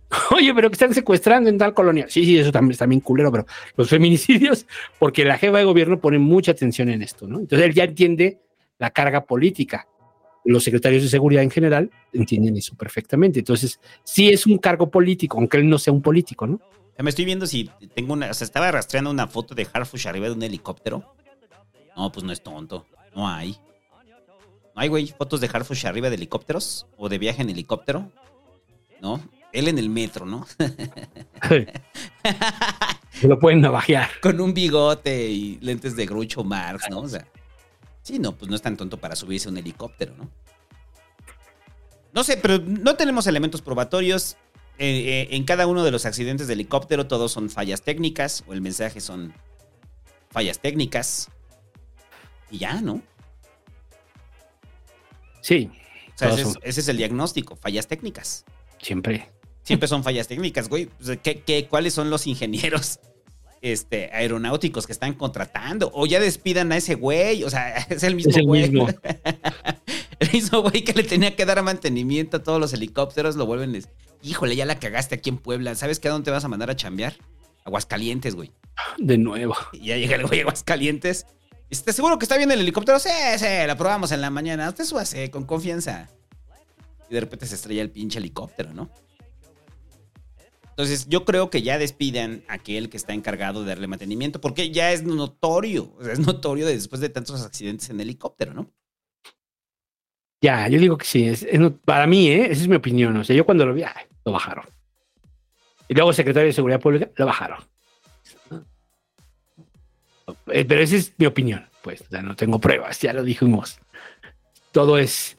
Oye, 0.36 0.54
pero 0.54 0.70
que 0.70 0.74
están 0.74 0.94
secuestrando 0.94 1.50
en 1.50 1.58
tal 1.58 1.74
colonia. 1.74 2.06
Sí, 2.10 2.26
sí, 2.26 2.40
eso 2.40 2.52
también 2.52 2.72
está 2.72 2.86
bien 2.86 3.02
culero, 3.02 3.32
pero 3.32 3.46
los 3.76 3.90
feminicidios, 3.90 4.66
porque 4.98 5.24
la 5.24 5.38
jefa 5.38 5.58
de 5.58 5.64
gobierno 5.64 6.00
pone 6.00 6.18
mucha 6.18 6.52
atención 6.52 6.90
en 6.90 7.02
esto, 7.02 7.28
¿no? 7.28 7.40
Entonces 7.40 7.68
él 7.68 7.74
ya 7.74 7.84
entiende 7.84 8.40
la 8.80 8.90
carga 8.92 9.26
política. 9.26 9.88
Los 10.46 10.64
secretarios 10.64 11.04
de 11.04 11.10
seguridad 11.10 11.44
en 11.44 11.52
general 11.52 11.92
entienden 12.14 12.58
eso 12.58 12.76
perfectamente. 12.76 13.40
Entonces, 13.40 13.80
sí 14.04 14.30
es 14.30 14.48
un 14.48 14.58
cargo 14.58 14.90
político, 14.90 15.38
aunque 15.38 15.58
él 15.58 15.70
no 15.70 15.78
sea 15.78 15.94
un 15.94 16.02
político, 16.02 16.48
¿no? 16.48 16.60
Me 16.98 17.12
estoy 17.12 17.24
viendo 17.24 17.48
si 17.48 17.70
tengo 17.94 18.14
una. 18.14 18.30
O 18.30 18.34
sea, 18.34 18.46
estaba 18.46 18.72
rastreando 18.72 19.10
una 19.10 19.28
foto 19.28 19.56
de 19.56 19.66
Harfush 19.72 20.08
arriba 20.08 20.28
de 20.28 20.34
un 20.34 20.44
helicóptero. 20.44 21.16
No, 22.00 22.12
pues 22.14 22.24
no 22.24 22.32
es 22.32 22.42
tonto. 22.42 22.86
No 23.14 23.28
hay. 23.28 23.58
No 24.74 24.82
hay, 24.82 24.88
güey, 24.88 25.08
fotos 25.08 25.42
de 25.42 25.50
Harfush 25.52 25.86
arriba 25.86 26.10
de 26.10 26.16
helicópteros 26.16 26.88
o 26.98 27.10
de 27.10 27.18
viaje 27.18 27.42
en 27.42 27.50
helicóptero. 27.50 28.10
No, 29.02 29.22
él 29.52 29.68
en 29.68 29.78
el 29.78 29.90
metro, 29.90 30.26
¿no? 30.26 30.48
Se 33.12 33.28
lo 33.28 33.38
pueden 33.38 33.60
navajear. 33.60 34.10
Con 34.22 34.40
un 34.40 34.54
bigote 34.54 35.28
y 35.28 35.58
lentes 35.60 35.98
de 35.98 36.06
Groucho 36.06 36.46
Marx, 36.46 36.90
¿no? 36.90 37.02
O 37.02 37.10
sea, 37.10 37.28
sí, 38.02 38.18
no, 38.18 38.32
pues 38.32 38.50
no 38.50 38.56
es 38.56 38.62
tan 38.62 38.78
tonto 38.78 38.96
para 38.96 39.18
subirse 39.18 39.50
a 39.50 39.52
un 39.52 39.58
helicóptero, 39.58 40.16
¿no? 40.16 40.30
No 42.14 42.24
sé, 42.24 42.38
pero 42.38 42.60
no 42.60 42.96
tenemos 42.96 43.28
elementos 43.28 43.62
probatorios. 43.62 44.38
Eh, 44.78 44.88
eh, 44.88 45.36
en 45.36 45.44
cada 45.44 45.68
uno 45.68 45.84
de 45.84 45.92
los 45.92 46.06
accidentes 46.06 46.48
de 46.48 46.54
helicóptero 46.54 47.08
todos 47.08 47.34
son 47.34 47.50
fallas 47.50 47.82
técnicas 47.82 48.46
o 48.48 48.54
el 48.54 48.62
mensaje 48.62 49.02
son 49.02 49.34
fallas 50.30 50.60
técnicas. 50.60 51.30
Y 52.52 52.58
ya, 52.60 52.82
¿no? 52.82 53.02
Sí. 55.42 55.70
O 56.16 56.18
sea, 56.18 56.30
ese 56.30 56.42
es, 56.42 56.48
son- 56.54 56.62
ese 56.64 56.82
es 56.82 56.88
el 56.88 56.98
diagnóstico, 56.98 57.56
fallas 57.56 57.88
técnicas. 57.88 58.46
siempre. 58.82 59.30
Siempre 59.64 59.88
son 59.88 60.04
fallas 60.04 60.28
técnicas, 60.28 60.68
güey. 60.68 60.90
¿qué- 61.22 61.42
qué- 61.46 61.68
cuáles 61.68 61.94
son 61.94 62.10
los 62.10 62.26
ingenieros 62.28 63.00
este, 63.62 64.10
aeronáuticos 64.14 64.88
que 64.88 64.94
están 64.94 65.14
contratando? 65.14 65.92
O 65.94 66.08
ya 66.08 66.20
despidan 66.20 66.72
a 66.72 66.78
ese 66.78 66.96
güey. 66.96 67.44
O 67.44 67.50
sea, 67.52 67.78
es 67.90 68.02
el 68.04 68.16
mismo 68.16 68.32
Es 68.32 68.38
el 68.38 68.46
güey. 68.46 68.62
mismo. 68.70 68.88
el 70.20 70.32
mismo 70.32 70.62
güey 70.64 70.84
que 70.84 70.94
le 70.94 71.04
tenía 71.04 71.36
que 71.36 71.46
dar 71.46 71.62
mantenimiento 71.62 72.38
a 72.38 72.44
todos 72.44 72.60
los 72.60 72.74
helicópteros, 72.74 73.36
lo 73.36 73.46
vuelven. 73.46 73.74
des- 73.74 73.90
Híjole, 74.24 74.56
ya 74.56 74.66
la 74.66 74.80
cagaste 74.80 75.16
aquí 75.16 75.30
en 75.30 75.38
Puebla. 75.38 75.76
¿Sabes 75.76 76.00
qué 76.00 76.08
a 76.08 76.12
dónde 76.12 76.26
te 76.26 76.32
vas 76.32 76.44
a 76.44 76.48
mandar 76.48 76.70
a 76.72 76.76
chambear? 76.76 77.16
Aguascalientes, 77.64 78.34
güey. 78.36 78.52
De 78.98 79.18
nuevo. 79.20 79.56
Y 79.74 79.88
ya 79.88 79.98
llega 79.98 80.16
el 80.16 80.26
güey 80.26 80.40
a 80.40 80.44
Aguascalientes. 80.44 81.28
¿Y 81.70 81.76
¿Estás 81.76 81.96
seguro 81.96 82.18
que 82.18 82.26
está 82.26 82.38
bien 82.38 82.52
el 82.52 82.60
helicóptero? 82.62 83.00
Sí, 83.00 83.10
sí, 83.38 83.46
la 83.68 83.76
probamos 83.78 84.12
en 84.12 84.22
la 84.22 84.30
mañana. 84.30 84.70
Usted 84.70 84.86
súbase 84.86 85.30
con 85.30 85.46
confianza. 85.46 86.10
Y 87.10 87.14
de 87.14 87.20
repente 87.20 87.46
se 87.46 87.56
estrella 87.56 87.82
el 87.82 87.92
pinche 87.92 88.20
helicóptero, 88.20 88.74
¿no? 88.74 88.90
Entonces, 90.70 91.08
yo 91.10 91.26
creo 91.26 91.50
que 91.50 91.62
ya 91.62 91.78
despidan 91.78 92.42
a 92.48 92.54
aquel 92.54 92.90
que 92.90 92.96
está 92.98 93.14
encargado 93.14 93.62
de 93.64 93.70
darle 93.70 93.88
mantenimiento, 93.88 94.40
porque 94.40 94.72
ya 94.72 94.94
es 94.94 95.04
notorio, 95.04 95.94
es 96.10 96.20
notorio 96.20 96.66
de- 96.66 96.74
después 96.76 97.02
de 97.02 97.10
tantos 97.10 97.44
accidentes 97.44 97.90
en 97.90 98.00
helicóptero, 98.00 98.54
¿no? 98.54 98.72
Ya, 100.42 100.70
yo 100.70 100.80
digo 100.80 100.98
que 100.98 101.06
sí. 101.06 101.30
para 101.84 102.08
mí, 102.08 102.30
¿eh? 102.30 102.46
esa 102.52 102.62
es 102.62 102.68
mi 102.70 102.78
opinión. 102.78 103.16
O 103.18 103.24
sea, 103.26 103.36
yo 103.36 103.46
cuando 103.46 103.66
lo 103.66 103.74
vi, 103.74 103.84
lo 104.24 104.32
bajaron. 104.32 104.64
Y 105.90 105.96
luego 105.96 106.14
secretario 106.14 106.48
de 106.48 106.54
Seguridad 106.54 106.80
Pública, 106.80 107.10
lo 107.16 107.26
bajaron. 107.26 107.60
Eh, 110.52 110.66
Pero 110.66 110.82
esa 110.82 110.96
es 110.96 111.14
mi 111.18 111.26
opinión. 111.26 111.66
Pues 111.82 112.04
ya 112.10 112.22
no 112.22 112.36
tengo 112.36 112.60
pruebas, 112.60 113.00
ya 113.00 113.14
lo 113.14 113.24
dijimos. 113.24 113.80
Todo 114.72 114.98
es. 114.98 115.38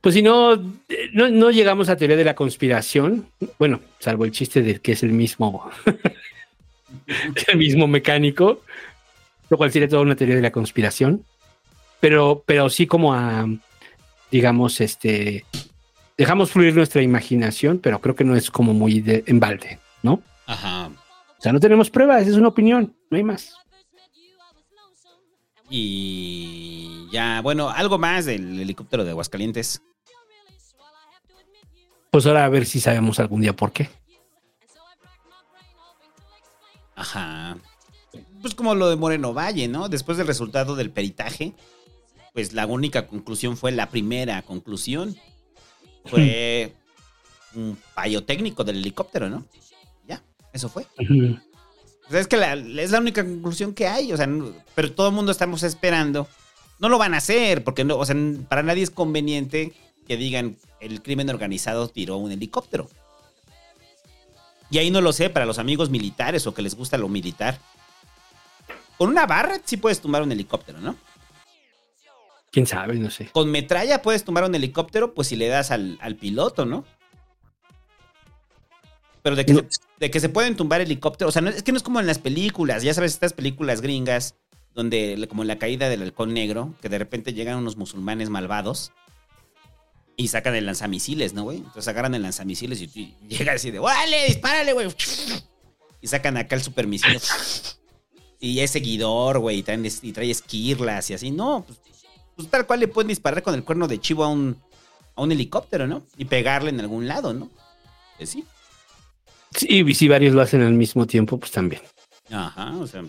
Pues 0.00 0.14
si 0.14 0.22
no, 0.22 0.54
eh, 0.54 1.10
no, 1.12 1.28
no 1.28 1.50
llegamos 1.50 1.88
a 1.88 1.96
teoría 1.96 2.16
de 2.16 2.24
la 2.24 2.34
conspiración, 2.34 3.28
bueno, 3.58 3.80
salvo 3.98 4.24
el 4.24 4.32
chiste 4.32 4.62
de 4.62 4.80
que 4.80 4.92
es 4.92 5.02
el 5.02 5.12
mismo, 5.12 5.70
el 7.48 7.56
mismo 7.56 7.86
mecánico, 7.86 8.62
lo 9.50 9.56
cual 9.56 9.72
sería 9.72 9.88
toda 9.88 10.02
una 10.02 10.16
teoría 10.16 10.36
de 10.36 10.42
la 10.42 10.52
conspiración 10.52 11.24
pero, 12.00 12.42
pero 12.46 12.68
sí 12.68 12.86
como 12.86 13.14
a, 13.14 13.46
digamos, 14.30 14.80
este, 14.80 15.44
dejamos 16.16 16.50
fluir 16.50 16.74
nuestra 16.74 17.02
imaginación, 17.02 17.78
pero 17.78 18.00
creo 18.00 18.14
que 18.14 18.24
no 18.24 18.36
es 18.36 18.50
como 18.50 18.74
muy 18.74 19.00
de, 19.00 19.24
en 19.26 19.40
balde, 19.40 19.78
¿no? 20.02 20.22
Ajá. 20.46 20.86
O 20.86 21.42
sea, 21.42 21.52
no 21.52 21.60
tenemos 21.60 21.90
pruebas, 21.90 22.26
es 22.26 22.34
una 22.34 22.48
opinión, 22.48 22.94
no 23.10 23.16
hay 23.16 23.24
más. 23.24 23.54
Y 25.68 27.08
ya, 27.10 27.40
bueno, 27.42 27.70
algo 27.70 27.98
más 27.98 28.24
del 28.24 28.60
helicóptero 28.60 29.04
de 29.04 29.10
Aguascalientes. 29.10 29.82
Pues 32.10 32.26
ahora 32.26 32.44
a 32.44 32.48
ver 32.48 32.66
si 32.66 32.80
sabemos 32.80 33.18
algún 33.18 33.40
día 33.40 33.54
por 33.54 33.72
qué. 33.72 33.90
Ajá. 36.94 37.58
Pues 38.40 38.54
como 38.54 38.74
lo 38.74 38.88
de 38.88 38.96
Moreno 38.96 39.34
Valle, 39.34 39.68
¿no? 39.68 39.88
Después 39.88 40.16
del 40.18 40.26
resultado 40.26 40.76
del 40.76 40.90
peritaje, 40.90 41.52
pues 42.32 42.52
la 42.52 42.66
única 42.66 43.06
conclusión 43.06 43.56
fue 43.56 43.72
la 43.72 43.90
primera 43.90 44.42
conclusión. 44.42 45.16
Fue 46.04 46.72
un 47.54 47.76
fallo 47.94 48.24
técnico 48.24 48.62
del 48.62 48.76
helicóptero, 48.76 49.28
¿no? 49.28 49.44
Ya, 50.06 50.22
eso 50.52 50.68
fue. 50.68 50.86
O 52.08 52.10
sea, 52.10 52.20
es 52.20 52.28
que 52.28 52.36
la- 52.36 52.54
es 52.54 52.90
la 52.90 52.98
única 53.00 53.24
conclusión 53.24 53.74
que 53.74 53.88
hay, 53.88 54.12
o 54.12 54.16
sea, 54.16 54.26
no- 54.26 54.52
pero 54.74 54.92
todo 54.92 55.08
el 55.08 55.14
mundo 55.14 55.32
estamos 55.32 55.62
esperando. 55.62 56.28
No 56.78 56.88
lo 56.88 56.98
van 56.98 57.14
a 57.14 57.18
hacer, 57.18 57.64
porque 57.64 57.84
no, 57.84 57.96
o 57.96 58.04
sea, 58.06 58.14
para 58.48 58.62
nadie 58.62 58.82
es 58.82 58.90
conveniente 58.90 59.72
que 60.06 60.16
digan 60.16 60.56
el 60.80 61.02
crimen 61.02 61.28
organizado 61.30 61.88
tiró 61.88 62.16
un 62.18 62.30
helicóptero. 62.32 62.88
Y 64.70 64.78
ahí 64.78 64.90
no 64.90 65.00
lo 65.00 65.12
sé, 65.12 65.30
para 65.30 65.46
los 65.46 65.58
amigos 65.58 65.90
militares 65.90 66.46
o 66.46 66.54
que 66.54 66.62
les 66.62 66.74
gusta 66.74 66.98
lo 66.98 67.08
militar. 67.08 67.58
Con 68.98 69.08
una 69.10 69.26
barra 69.26 69.58
sí 69.64 69.76
puedes 69.76 70.00
tumbar 70.00 70.22
un 70.22 70.32
helicóptero, 70.32 70.78
¿no? 70.80 70.96
Quién 72.50 72.66
sabe, 72.66 72.94
no 72.94 73.10
sé. 73.10 73.28
Con 73.32 73.50
metralla 73.50 74.02
puedes 74.02 74.24
tumbar 74.24 74.44
un 74.44 74.54
helicóptero, 74.54 75.12
pues 75.14 75.28
si 75.28 75.36
le 75.36 75.48
das 75.48 75.70
al, 75.70 75.98
al 76.00 76.16
piloto, 76.16 76.64
¿no? 76.66 76.84
Pero 79.22 79.36
de 79.36 79.44
que, 79.46 79.52
No. 79.54 79.60
se, 79.68 79.80
de 79.98 80.10
que 80.10 80.20
se 80.20 80.28
pueden 80.28 80.56
tumbar 80.56 80.80
helicópteros, 80.80 81.30
o 81.30 81.32
sea, 81.32 81.42
no- 81.42 81.50
es 81.50 81.62
que 81.62 81.72
no 81.72 81.78
es 81.78 81.82
como 81.82 82.00
en 82.00 82.06
las 82.06 82.18
películas, 82.18 82.82
ya 82.82 82.92
sabes, 82.94 83.12
estas 83.14 83.32
películas 83.32 83.80
gringas, 83.80 84.34
donde 84.74 85.24
como 85.28 85.42
en 85.42 85.48
la 85.48 85.58
caída 85.58 85.88
del 85.88 86.02
halcón 86.02 86.34
negro, 86.34 86.74
que 86.82 86.88
de 86.88 86.98
repente 86.98 87.32
llegan 87.32 87.56
unos 87.58 87.76
musulmanes 87.76 88.28
malvados 88.28 88.92
y 90.16 90.28
sacan 90.28 90.54
el 90.54 90.66
lanzamisiles, 90.66 91.32
¿no, 91.34 91.44
güey? 91.44 91.58
Entonces 91.58 91.88
agarran 91.88 92.14
el 92.14 92.22
lanzamisiles 92.22 92.80
y, 92.80 92.84
y 92.94 93.14
llega 93.28 93.52
así 93.54 93.70
de, 93.70 93.78
¡órale, 93.78 94.26
dispárale, 94.26 94.72
güey! 94.72 94.88
Y 96.00 96.06
sacan 96.08 96.36
acá 96.36 96.56
el 96.56 96.62
supermisil. 96.62 97.18
Y 98.38 98.60
es 98.60 98.70
seguidor, 98.70 99.38
güey, 99.38 99.64
y 99.66 99.86
es- 99.86 100.02
trae 100.12 100.30
esquirlas 100.30 101.08
y 101.10 101.14
así. 101.14 101.30
No, 101.30 101.64
pues, 101.66 101.78
pues 102.36 102.48
tal 102.50 102.66
cual 102.66 102.80
le 102.80 102.88
pueden 102.88 103.08
disparar 103.08 103.42
con 103.42 103.54
el 103.54 103.64
cuerno 103.64 103.88
de 103.88 103.98
chivo 103.98 104.24
a 104.24 104.28
un, 104.28 104.60
a 105.14 105.22
un 105.22 105.32
helicóptero, 105.32 105.86
¿no? 105.86 106.02
Y 106.18 106.26
pegarle 106.26 106.68
en 106.70 106.80
algún 106.80 107.08
lado, 107.08 107.32
¿no? 107.32 107.50
Pues 108.18 108.28
sí. 108.30 108.44
Sí, 109.56 109.66
y 109.86 109.94
si 109.94 110.08
varios 110.08 110.34
lo 110.34 110.42
hacen 110.42 110.62
al 110.62 110.74
mismo 110.74 111.06
tiempo, 111.06 111.38
pues 111.38 111.50
también. 111.50 111.82
Ajá, 112.30 112.76
o 112.76 112.86
sea, 112.86 113.02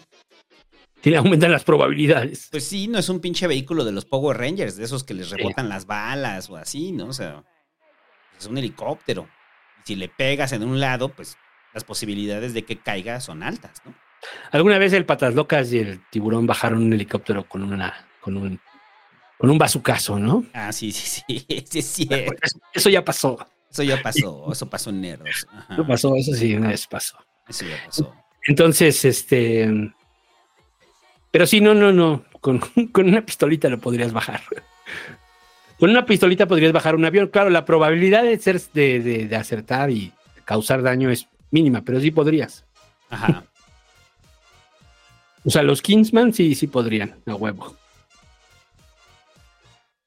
Sí, 1.03 1.13
aumentan 1.13 1.51
las 1.51 1.63
probabilidades. 1.63 2.47
pues 2.51 2.65
sí, 2.65 2.87
no 2.87 2.97
es 2.97 3.07
un 3.09 3.19
pinche 3.19 3.47
vehículo 3.47 3.85
de 3.85 3.91
los 3.91 4.05
Power 4.05 4.37
Rangers, 4.37 4.75
de 4.75 4.83
esos 4.83 5.03
que 5.03 5.13
les 5.13 5.29
rebotan 5.29 5.69
las 5.69 5.85
balas 5.85 6.49
o 6.49 6.57
así, 6.57 6.91
¿no? 6.91 7.07
O 7.07 7.13
sea, 7.13 7.43
es 8.37 8.45
un 8.47 8.57
helicóptero. 8.57 9.29
Y 9.79 9.87
si 9.87 9.95
le 9.95 10.09
pegas 10.09 10.51
en 10.53 10.63
un 10.63 10.79
lado, 10.79 11.09
pues 11.09 11.37
las 11.73 11.83
posibilidades 11.83 12.53
de 12.53 12.63
que 12.65 12.77
caiga 12.77 13.21
son 13.21 13.43
altas, 13.43 13.81
¿no? 13.85 13.93
Alguna 14.51 14.79
vez 14.79 14.93
el 14.93 15.05
Patas 15.05 15.35
Locas 15.35 15.71
y 15.71 15.79
el 15.79 16.01
tiburón 16.09 16.47
bajaron 16.47 16.83
un 16.83 16.91
helicóptero 16.91 17.47
con 17.47 17.63
una, 17.63 18.07
con 18.19 18.35
un, 18.35 18.59
con 19.37 19.49
un 19.51 19.57
bazucazo, 19.57 20.17
¿no? 20.17 20.45
Ah, 20.53 20.73
sí, 20.73 20.91
sí, 20.91 21.23
sí, 21.27 21.81
sí. 21.81 22.07
Eso, 22.09 22.59
eso 22.73 22.89
ya 22.89 23.05
pasó. 23.05 23.37
Eso 23.77 23.83
ya 23.95 24.01
pasó, 24.01 24.51
eso 24.51 24.69
pasó 24.69 24.89
en 24.89 25.01
Nerdos. 25.01 25.47
Ajá, 25.51 25.73
Eso 25.75 25.85
pasó, 25.87 26.15
eso 26.15 26.33
sí, 26.33 26.55
una 26.55 26.69
vez 26.69 26.87
pasó. 26.87 27.17
eso 27.47 27.65
ya 27.65 27.77
pasó. 27.85 28.13
Entonces, 28.47 29.05
este. 29.05 29.69
Pero 31.31 31.45
sí, 31.45 31.61
no, 31.61 31.73
no, 31.75 31.91
no. 31.91 32.23
Con, 32.41 32.59
con 32.91 33.07
una 33.07 33.23
pistolita 33.25 33.69
lo 33.69 33.77
podrías 33.79 34.11
bajar. 34.13 34.41
Con 35.79 35.91
una 35.91 36.05
pistolita 36.07 36.47
podrías 36.47 36.71
bajar 36.71 36.95
un 36.95 37.05
avión. 37.05 37.27
Claro, 37.27 37.49
la 37.51 37.65
probabilidad 37.65 38.23
de 38.23 38.39
ser 38.39 38.59
de, 38.73 38.99
de- 38.99 39.27
de 39.27 39.35
acertar 39.35 39.91
y 39.91 40.11
causar 40.45 40.81
daño 40.81 41.11
es 41.11 41.27
mínima, 41.51 41.81
pero 41.83 41.99
sí 41.99 42.09
podrías. 42.09 42.65
Ajá. 43.11 43.43
O 45.45 45.49
sea, 45.51 45.61
los 45.61 45.81
Kingsman 45.83 46.33
sí, 46.33 46.55
sí 46.55 46.65
podrían, 46.67 47.15
a 47.27 47.35
huevo. 47.35 47.75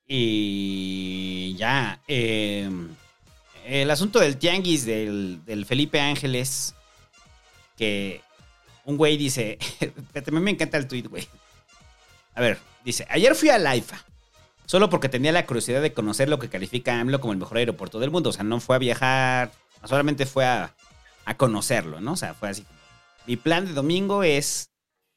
Y 0.09 1.55
ya. 1.57 2.01
eh, 2.09 2.69
el 3.71 3.91
asunto 3.91 4.19
del 4.19 4.37
tianguis 4.37 4.85
del, 4.85 5.45
del 5.45 5.65
Felipe 5.65 6.01
Ángeles. 6.01 6.75
Que 7.77 8.21
un 8.85 8.97
güey 8.97 9.17
dice. 9.17 9.59
Mí 10.33 10.41
me 10.41 10.51
encanta 10.51 10.77
el 10.77 10.89
tweet, 10.89 11.05
güey. 11.05 11.27
A 12.35 12.41
ver, 12.41 12.59
dice: 12.85 13.07
Ayer 13.09 13.35
fui 13.35 13.49
a 13.49 13.59
la 13.59 13.77
IFA. 13.77 14.05
solo 14.67 14.91
porque 14.91 15.09
tenía 15.09 15.33
la 15.33 15.47
curiosidad 15.47 15.81
de 15.81 15.93
conocer 15.93 16.29
lo 16.29 16.39
que 16.39 16.49
califica 16.49 16.97
a 16.97 17.01
AMLO 17.01 17.21
como 17.21 17.33
el 17.33 17.39
mejor 17.39 17.59
aeropuerto 17.59 18.01
del 18.01 18.11
mundo. 18.11 18.31
O 18.31 18.33
sea, 18.33 18.45
no 18.45 18.59
fue 18.61 18.77
a 18.77 18.81
viajar, 18.81 19.53
solamente 19.85 20.27
fue 20.27 20.45
a, 20.45 20.75
a 21.25 21.37
conocerlo, 21.37 22.01
¿no? 22.01 22.13
O 22.13 22.17
sea, 22.17 22.35
fue 22.35 22.49
así. 22.49 22.67
Mi 23.27 23.37
plan 23.37 23.67
de 23.67 23.73
domingo 23.73 24.25
es 24.25 24.71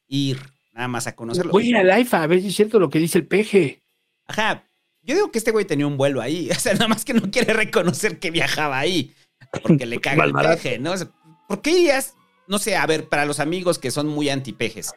ir 0.07 0.39
nada 0.73 0.87
más 0.87 1.07
a 1.07 1.15
conocerlo. 1.15 1.51
Voy 1.51 1.65
a 1.65 1.69
ir 1.69 1.77
al 1.77 2.01
IFA 2.01 2.23
a 2.23 2.27
ver 2.27 2.41
si 2.41 2.47
es 2.49 2.55
cierto 2.55 2.79
lo 2.79 2.89
que 2.89 2.99
dice 2.99 3.17
el 3.17 3.27
peje. 3.27 3.81
Ajá. 4.27 4.63
Yo 5.03 5.15
digo 5.15 5.31
que 5.31 5.37
este 5.37 5.51
güey 5.51 5.65
tenía 5.65 5.87
un 5.87 5.97
vuelo 5.97 6.21
ahí. 6.21 6.49
O 6.55 6.59
sea, 6.59 6.73
nada 6.73 6.87
más 6.87 7.05
que 7.05 7.13
no 7.13 7.29
quiere 7.29 7.53
reconocer 7.53 8.19
que 8.19 8.31
viajaba 8.31 8.79
ahí. 8.79 9.13
Porque 9.61 9.85
le 9.85 9.99
caga 9.99 10.25
el 10.25 10.33
peje, 10.33 10.79
¿no? 10.79 10.93
O 10.93 10.97
sea, 10.97 11.09
¿Por 11.47 11.61
qué 11.61 11.71
irías? 11.71 12.15
No 12.47 12.57
sé, 12.57 12.75
a 12.75 12.85
ver, 12.85 13.07
para 13.09 13.25
los 13.25 13.39
amigos 13.39 13.79
que 13.79 13.91
son 13.91 14.07
muy 14.07 14.29
antipejes, 14.29 14.93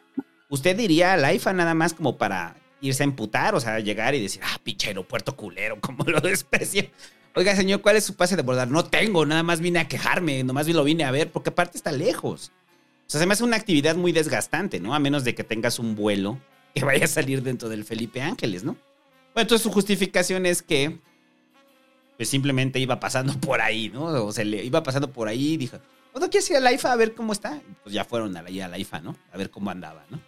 ¿usted 0.49 0.77
iría 0.79 1.13
al 1.13 1.35
IFA 1.35 1.53
nada 1.53 1.73
más 1.73 1.93
como 1.93 2.17
para 2.17 2.55
irse 2.81 3.03
a 3.03 3.05
emputar? 3.05 3.55
O 3.55 3.59
sea, 3.59 3.79
llegar 3.79 4.15
y 4.15 4.21
decir, 4.21 4.41
ah, 4.43 4.59
pinche 4.63 4.87
aeropuerto 4.87 5.35
culero, 5.35 5.79
como 5.81 6.03
lo 6.05 6.19
desprecio. 6.19 6.89
Oiga, 7.35 7.55
señor, 7.55 7.81
¿cuál 7.81 7.97
es 7.97 8.05
su 8.05 8.15
pase 8.15 8.35
de 8.35 8.41
abordar? 8.41 8.69
No 8.69 8.85
tengo, 8.85 9.25
nada 9.25 9.43
más 9.43 9.59
vine 9.59 9.79
a 9.79 9.87
quejarme, 9.87 10.43
nomás 10.43 10.67
lo 10.67 10.83
vine 10.83 11.03
a 11.03 11.11
ver, 11.11 11.31
porque 11.31 11.51
aparte 11.51 11.77
está 11.77 11.91
lejos. 11.91 12.51
O 13.05 13.09
sea, 13.09 13.19
se 13.19 13.27
me 13.27 13.33
hace 13.33 13.43
una 13.43 13.55
actividad 13.55 13.95
muy 13.95 14.11
desgastante, 14.11 14.79
¿no? 14.79 14.95
A 14.95 14.99
menos 14.99 15.23
de 15.23 15.35
que 15.35 15.43
tengas 15.43 15.77
un 15.79 15.95
vuelo 15.95 16.39
que 16.73 16.83
vaya 16.83 17.05
a 17.05 17.07
salir 17.07 17.43
dentro 17.43 17.69
del 17.69 17.85
Felipe 17.85 18.21
Ángeles, 18.21 18.63
¿no? 18.63 18.75
Entonces 19.41 19.63
su 19.63 19.71
justificación 19.71 20.45
es 20.45 20.61
que 20.61 20.99
pues 22.17 22.29
simplemente 22.29 22.79
iba 22.79 22.99
pasando 22.99 23.33
por 23.39 23.61
ahí, 23.61 23.89
¿no? 23.89 24.25
O 24.25 24.31
sea, 24.31 24.43
le 24.43 24.63
iba 24.63 24.83
pasando 24.83 25.11
por 25.11 25.27
ahí 25.27 25.53
y 25.53 25.57
dijo, 25.57 25.77
¿no 26.19 26.29
quieres 26.29 26.49
ir 26.49 26.57
a 26.57 26.59
la 26.59 26.71
IFA 26.71 26.91
a 26.91 26.95
ver 26.95 27.13
cómo 27.13 27.33
está? 27.33 27.61
Pues 27.83 27.93
ya 27.93 28.03
fueron 28.03 28.35
a 28.35 28.41
la, 28.41 28.77
IFA, 28.77 28.99
¿no? 29.01 29.15
A 29.31 29.37
ver 29.37 29.49
cómo 29.49 29.69
andaba, 29.69 30.05
¿no? 30.09 30.19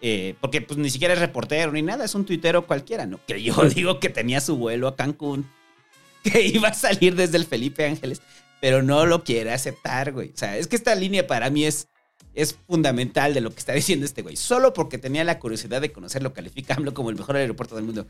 Eh, 0.00 0.36
porque 0.40 0.60
pues 0.60 0.78
ni 0.78 0.90
siquiera 0.90 1.14
es 1.14 1.20
reportero 1.20 1.72
ni 1.72 1.82
nada, 1.82 2.04
es 2.04 2.14
un 2.14 2.24
tuitero 2.24 2.66
cualquiera, 2.66 3.06
¿no? 3.06 3.20
Que 3.26 3.42
yo 3.42 3.54
digo 3.74 4.00
que 4.00 4.08
tenía 4.08 4.40
su 4.40 4.56
vuelo 4.56 4.88
a 4.88 4.96
Cancún, 4.96 5.48
que 6.22 6.46
iba 6.46 6.68
a 6.68 6.74
salir 6.74 7.14
desde 7.14 7.36
el 7.36 7.46
Felipe 7.46 7.86
Ángeles, 7.86 8.22
pero 8.60 8.82
no 8.82 9.06
lo 9.06 9.24
quiere 9.24 9.52
aceptar, 9.52 10.12
güey. 10.12 10.30
O 10.30 10.36
sea, 10.36 10.56
es 10.56 10.66
que 10.66 10.76
esta 10.76 10.94
línea 10.94 11.26
para 11.26 11.50
mí 11.50 11.64
es, 11.64 11.88
es 12.34 12.56
fundamental 12.66 13.34
de 13.34 13.40
lo 13.40 13.50
que 13.50 13.58
está 13.58 13.72
diciendo 13.72 14.06
este 14.06 14.22
güey. 14.22 14.36
Solo 14.36 14.72
porque 14.72 14.98
tenía 14.98 15.24
la 15.24 15.38
curiosidad 15.38 15.80
de 15.80 15.92
conocerlo, 15.92 16.32
califica 16.32 16.74
AMLO 16.74 16.94
como 16.94 17.10
el 17.10 17.16
mejor 17.16 17.36
aeropuerto 17.36 17.76
del 17.76 17.84
mundo. 17.84 18.06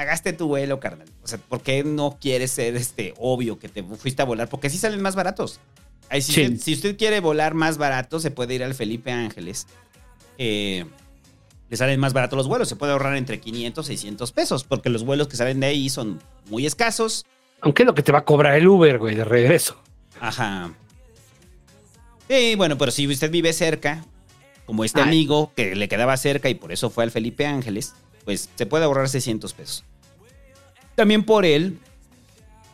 Pagaste 0.00 0.32
tu 0.32 0.48
vuelo, 0.48 0.80
carnal. 0.80 1.06
O 1.22 1.28
sea, 1.28 1.36
¿por 1.38 1.60
qué 1.60 1.84
no 1.84 2.16
quieres 2.18 2.52
ser 2.52 2.74
este 2.74 3.12
obvio 3.18 3.58
que 3.58 3.68
te 3.68 3.82
fuiste 3.82 4.22
a 4.22 4.24
volar? 4.24 4.48
Porque 4.48 4.70
sí 4.70 4.78
salen 4.78 5.02
más 5.02 5.14
baratos. 5.14 5.60
Ahí, 6.08 6.22
si, 6.22 6.32
Sí. 6.32 6.42
usted, 6.44 6.56
si 6.58 6.72
usted 6.72 6.96
quiere 6.96 7.20
volar 7.20 7.52
más 7.52 7.76
barato, 7.76 8.18
se 8.18 8.30
puede 8.30 8.54
ir 8.54 8.64
al 8.64 8.72
Felipe 8.72 9.12
Ángeles. 9.12 9.66
Eh, 10.38 10.86
le 11.68 11.76
salen 11.76 12.00
más 12.00 12.14
baratos 12.14 12.38
los 12.38 12.48
vuelos. 12.48 12.66
Se 12.66 12.76
puede 12.76 12.92
ahorrar 12.92 13.14
entre 13.18 13.40
500 13.40 13.84
y 13.84 13.88
600 13.88 14.32
pesos. 14.32 14.64
Porque 14.64 14.88
los 14.88 15.04
vuelos 15.04 15.28
que 15.28 15.36
salen 15.36 15.60
de 15.60 15.66
ahí 15.66 15.90
son 15.90 16.18
muy 16.48 16.64
escasos. 16.64 17.26
Aunque 17.60 17.82
es 17.82 17.86
lo 17.86 17.94
que 17.94 18.02
te 18.02 18.10
va 18.10 18.20
a 18.20 18.24
cobrar 18.24 18.54
el 18.54 18.66
Uber, 18.68 18.96
güey, 18.98 19.14
de 19.16 19.24
regreso. 19.26 19.82
Ajá. 20.18 20.72
Sí, 22.26 22.54
bueno, 22.56 22.78
pero 22.78 22.90
si 22.90 23.06
usted 23.06 23.30
vive 23.30 23.52
cerca, 23.52 24.02
como 24.64 24.82
este 24.82 25.00
Ay. 25.02 25.08
amigo 25.08 25.52
que 25.54 25.74
le 25.76 25.88
quedaba 25.90 26.16
cerca 26.16 26.48
y 26.48 26.54
por 26.54 26.72
eso 26.72 26.88
fue 26.88 27.04
al 27.04 27.10
Felipe 27.10 27.44
Ángeles, 27.44 27.92
pues 28.24 28.50
se 28.54 28.66
puede 28.66 28.84
ahorrar 28.84 29.08
600 29.08 29.54
pesos. 29.54 29.82
También 30.94 31.24
por 31.24 31.44
él, 31.44 31.78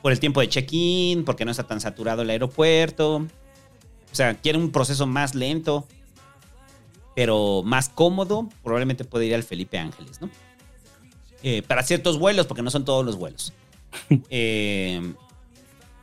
por 0.03 0.13
el 0.13 0.21
tiempo 0.21 0.41
de 0.41 0.49
check-in, 0.49 1.25
porque 1.25 1.45
no 1.45 1.51
está 1.51 1.67
tan 1.67 1.81
saturado 1.81 2.23
el 2.23 2.31
aeropuerto. 2.31 3.17
O 3.17 4.15
sea, 4.15 4.35
quiere 4.35 4.59
un 4.59 4.71
proceso 4.71 5.07
más 5.07 5.35
lento, 5.35 5.87
pero 7.15 7.63
más 7.65 7.89
cómodo, 7.89 8.49
probablemente 8.63 9.05
puede 9.05 9.27
ir 9.27 9.35
al 9.35 9.43
Felipe 9.43 9.79
Ángeles, 9.79 10.21
¿no? 10.21 10.31
Eh, 11.43 11.63
para 11.63 11.83
ciertos 11.83 12.19
vuelos, 12.19 12.47
porque 12.47 12.63
no 12.63 12.71
son 12.71 12.85
todos 12.85 13.05
los 13.05 13.17
vuelos. 13.17 13.53
Eh, 14.31 15.15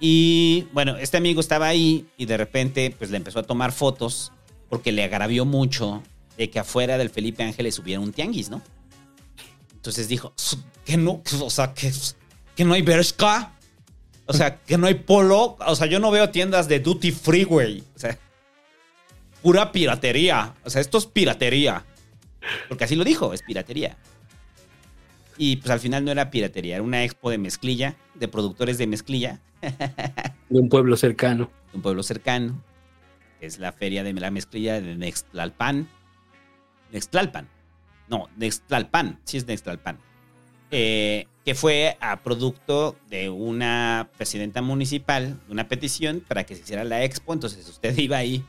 y 0.05 0.67
bueno, 0.73 0.97
este 0.97 1.15
amigo 1.15 1.39
estaba 1.39 1.67
ahí 1.67 2.05
y 2.17 2.25
de 2.25 2.35
repente 2.35 2.93
pues 2.97 3.09
le 3.09 3.15
empezó 3.15 3.39
a 3.39 3.43
tomar 3.43 3.71
fotos 3.71 4.33
porque 4.67 4.91
le 4.91 5.01
agravió 5.01 5.45
mucho 5.45 6.03
de 6.37 6.49
que 6.49 6.59
afuera 6.59 6.97
del 6.97 7.09
Felipe 7.09 7.41
Ángeles 7.41 7.79
hubiera 7.79 8.01
un 8.01 8.11
tianguis, 8.11 8.49
¿no? 8.49 8.61
Entonces 9.83 10.07
dijo, 10.07 10.33
que 10.85 10.95
no, 10.95 11.21
o 11.41 11.49
sea, 11.49 11.73
que, 11.73 11.91
que 12.55 12.63
no 12.63 12.73
hay 12.73 12.81
Bershka, 12.83 13.51
o 14.25 14.31
sea, 14.31 14.55
que 14.59 14.77
no 14.77 14.87
hay 14.87 14.93
polo, 14.93 15.57
o 15.59 15.75
sea, 15.75 15.87
yo 15.87 15.99
no 15.99 16.09
veo 16.09 16.29
tiendas 16.29 16.69
de 16.69 16.79
duty 16.79 17.11
free, 17.11 17.43
güey, 17.43 17.83
o 17.93 17.99
sea, 17.99 18.17
pura 19.41 19.73
piratería, 19.73 20.53
o 20.63 20.69
sea, 20.69 20.79
esto 20.79 20.99
es 20.99 21.05
piratería, 21.05 21.83
porque 22.69 22.85
así 22.85 22.95
lo 22.95 23.03
dijo, 23.03 23.33
es 23.33 23.41
piratería. 23.41 23.97
Y 25.37 25.57
pues 25.57 25.69
al 25.69 25.81
final 25.81 26.05
no 26.05 26.11
era 26.11 26.31
piratería, 26.31 26.75
era 26.75 26.83
una 26.83 27.03
expo 27.03 27.29
de 27.29 27.37
mezclilla, 27.37 27.97
de 28.13 28.29
productores 28.29 28.77
de 28.77 28.87
mezclilla, 28.87 29.41
De 30.49 30.59
un 30.59 30.69
pueblo 30.69 30.95
cercano. 30.95 31.51
de 31.71 31.75
un 31.75 31.81
pueblo 31.81 32.03
cercano, 32.03 32.63
es 33.41 33.59
la 33.59 33.73
feria 33.73 34.01
de 34.05 34.13
la 34.13 34.31
mezclilla 34.31 34.79
de 34.79 34.95
Nextlalpan. 34.95 35.89
Nextlalpan. 36.93 37.49
No, 38.07 38.29
Nextlalpan, 38.37 39.19
sí 39.23 39.37
es 39.37 39.47
Nextlalpan. 39.47 39.99
Eh, 40.71 41.27
que 41.45 41.55
fue 41.55 41.97
a 41.99 42.23
producto 42.23 42.95
de 43.09 43.29
una 43.29 44.09
presidenta 44.17 44.61
municipal, 44.61 45.39
una 45.49 45.67
petición 45.67 46.23
para 46.27 46.45
que 46.45 46.55
se 46.55 46.61
hiciera 46.61 46.83
la 46.83 47.03
expo. 47.03 47.33
Entonces 47.33 47.67
usted 47.67 47.97
iba 47.97 48.17
ahí 48.17 48.43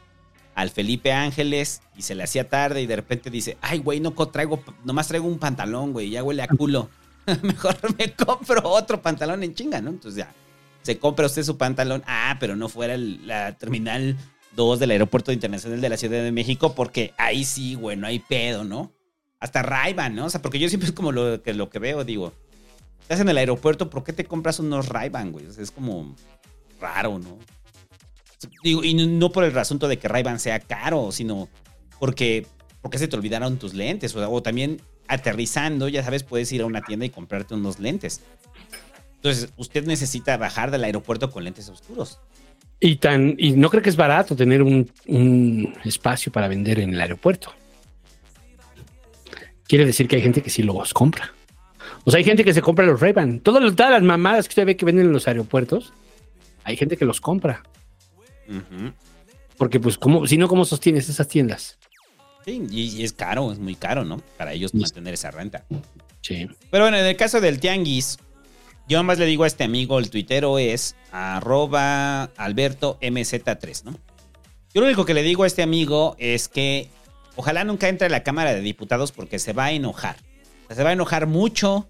al 0.54 0.70
Felipe 0.70 1.12
Ángeles 1.12 1.82
y 1.96 2.02
se 2.02 2.14
le 2.14 2.22
hacía 2.22 2.48
tarde 2.48 2.82
y 2.82 2.86
de 2.86 2.96
repente 2.96 3.30
dice, 3.30 3.56
ay, 3.60 3.78
güey, 3.78 4.00
no 4.00 4.12
traigo, 4.12 4.62
nomás 4.84 5.08
traigo 5.08 5.26
un 5.26 5.38
pantalón, 5.38 5.92
güey, 5.92 6.10
ya 6.10 6.22
huele 6.22 6.42
a 6.42 6.48
culo. 6.48 6.88
Mejor 7.42 7.76
me 7.98 8.12
compro 8.12 8.62
otro 8.68 9.02
pantalón 9.02 9.42
en 9.42 9.54
chinga, 9.54 9.80
¿no? 9.80 9.90
Entonces 9.90 10.18
ya, 10.18 10.32
se 10.82 10.98
compra 10.98 11.26
usted 11.26 11.42
su 11.42 11.58
pantalón. 11.58 12.02
Ah, 12.06 12.36
pero 12.38 12.54
no 12.54 12.68
fuera 12.68 12.96
la 12.96 13.56
terminal 13.58 14.16
2 14.54 14.78
del 14.78 14.92
Aeropuerto 14.92 15.32
Internacional 15.32 15.80
de 15.80 15.88
la 15.88 15.96
Ciudad 15.96 16.22
de 16.22 16.32
México, 16.32 16.74
porque 16.74 17.12
ahí 17.16 17.44
sí, 17.44 17.74
güey, 17.74 17.96
no 17.96 18.06
hay 18.06 18.20
pedo, 18.20 18.64
¿no? 18.64 18.92
Hasta 19.44 19.60
Ray-Ban, 19.62 20.14
¿no? 20.14 20.24
O 20.24 20.30
sea, 20.30 20.40
porque 20.40 20.58
yo 20.58 20.70
siempre 20.70 20.88
es 20.88 20.94
como 20.94 21.12
lo 21.12 21.42
que, 21.42 21.52
lo 21.52 21.68
que 21.68 21.78
veo, 21.78 22.02
digo, 22.02 22.32
estás 23.02 23.20
en 23.20 23.28
el 23.28 23.36
aeropuerto, 23.36 23.90
¿por 23.90 24.02
qué 24.02 24.14
te 24.14 24.24
compras 24.24 24.58
unos 24.58 24.88
Ray-Ban, 24.88 25.32
güey? 25.32 25.44
Es 25.58 25.70
como 25.70 26.16
raro, 26.80 27.18
¿no? 27.18 27.36
Digo, 28.62 28.82
y 28.82 28.94
no- 28.94 29.30
por 29.30 29.44
el 29.44 29.56
asunto 29.58 29.86
de 29.86 29.98
que 29.98 30.08
Ray-Ban 30.08 30.40
sea 30.40 30.60
caro, 30.60 31.12
sino 31.12 31.50
porque, 32.00 32.46
porque 32.80 32.96
se 32.96 33.06
te 33.06 33.16
olvidaron 33.16 33.58
tus 33.58 33.74
lentes. 33.74 34.16
O, 34.16 34.42
también 34.42 34.80
aterrizando, 35.08 35.88
ya 35.88 36.02
sabes, 36.02 36.22
puedes 36.22 36.50
ir 36.50 36.62
a 36.62 36.64
una 36.66 36.80
tienda 36.80 37.04
y 37.04 37.10
comprarte 37.10 37.52
unos 37.52 37.78
lentes. 37.78 38.22
Entonces, 39.16 39.50
usted 39.58 39.86
necesita 39.86 40.38
bajar 40.38 40.70
del 40.70 40.84
aeropuerto 40.84 41.30
con 41.30 41.44
lentes 41.44 41.68
oscuros. 41.68 42.18
Y 42.80 42.96
tan, 42.96 43.34
y 43.36 43.52
no 43.52 43.68
creo 43.68 43.82
que 43.82 43.90
es 43.90 43.96
barato 43.96 44.34
tener 44.34 44.62
un 44.62 45.74
espacio 45.84 46.32
para 46.32 46.48
vender 46.48 46.78
en 46.78 46.94
el 46.94 47.00
aeropuerto. 47.02 47.52
Quiere 49.66 49.86
decir 49.86 50.08
que 50.08 50.16
hay 50.16 50.22
gente 50.22 50.42
que 50.42 50.50
sí 50.50 50.62
los 50.62 50.92
compra. 50.92 51.32
O 52.04 52.10
sea, 52.10 52.18
hay 52.18 52.24
gente 52.24 52.44
que 52.44 52.52
se 52.52 52.60
compra 52.62 52.84
los 52.86 53.00
Ray-Ban. 53.00 53.40
Todas, 53.40 53.62
las- 53.62 53.74
todas 53.74 53.92
las 53.92 54.02
mamadas 54.02 54.46
que 54.46 54.52
usted 54.52 54.66
ve 54.66 54.76
que 54.76 54.84
venden 54.84 55.06
en 55.06 55.12
los 55.12 55.26
aeropuertos, 55.26 55.92
hay 56.64 56.76
gente 56.76 56.96
que 56.96 57.04
los 57.04 57.20
compra. 57.20 57.62
Porque, 59.56 59.80
pues, 59.80 59.96
¿cómo, 59.98 60.26
si 60.26 60.36
no, 60.36 60.48
¿cómo 60.48 60.64
sostienes 60.64 61.08
esas 61.08 61.28
tiendas? 61.28 61.78
Sí, 62.44 62.62
y, 62.70 62.82
y 63.00 63.04
es 63.04 63.12
caro, 63.12 63.52
es 63.52 63.58
muy 63.58 63.74
caro, 63.74 64.04
¿no? 64.04 64.18
Para 64.36 64.52
ellos 64.52 64.74
mantener 64.74 65.14
esa 65.14 65.30
renta. 65.30 65.64
Sí. 66.20 66.46
Pero 66.70 66.84
bueno, 66.84 66.98
en 66.98 67.06
el 67.06 67.16
caso 67.16 67.40
del 67.40 67.58
tianguis, 67.60 68.18
yo 68.88 69.02
más 69.02 69.18
le 69.18 69.24
digo 69.26 69.44
a 69.44 69.46
este 69.46 69.64
amigo, 69.64 69.98
el 69.98 70.10
tuitero 70.10 70.58
es 70.58 70.94
arroba 71.10 72.24
alberto 72.36 72.98
mz3, 73.00 73.84
¿no? 73.84 73.92
Yo 74.74 74.80
lo 74.80 74.86
único 74.88 75.04
que 75.06 75.14
le 75.14 75.22
digo 75.22 75.44
a 75.44 75.46
este 75.46 75.62
amigo 75.62 76.16
es 76.18 76.48
que 76.48 76.90
ojalá 77.36 77.64
nunca 77.64 77.88
entre 77.88 78.06
a 78.06 78.10
la 78.10 78.22
Cámara 78.22 78.54
de 78.54 78.60
Diputados 78.60 79.12
porque 79.12 79.38
se 79.38 79.52
va 79.52 79.66
a 79.66 79.72
enojar. 79.72 80.16
Se 80.70 80.82
va 80.82 80.90
a 80.90 80.92
enojar 80.94 81.26
mucho 81.26 81.88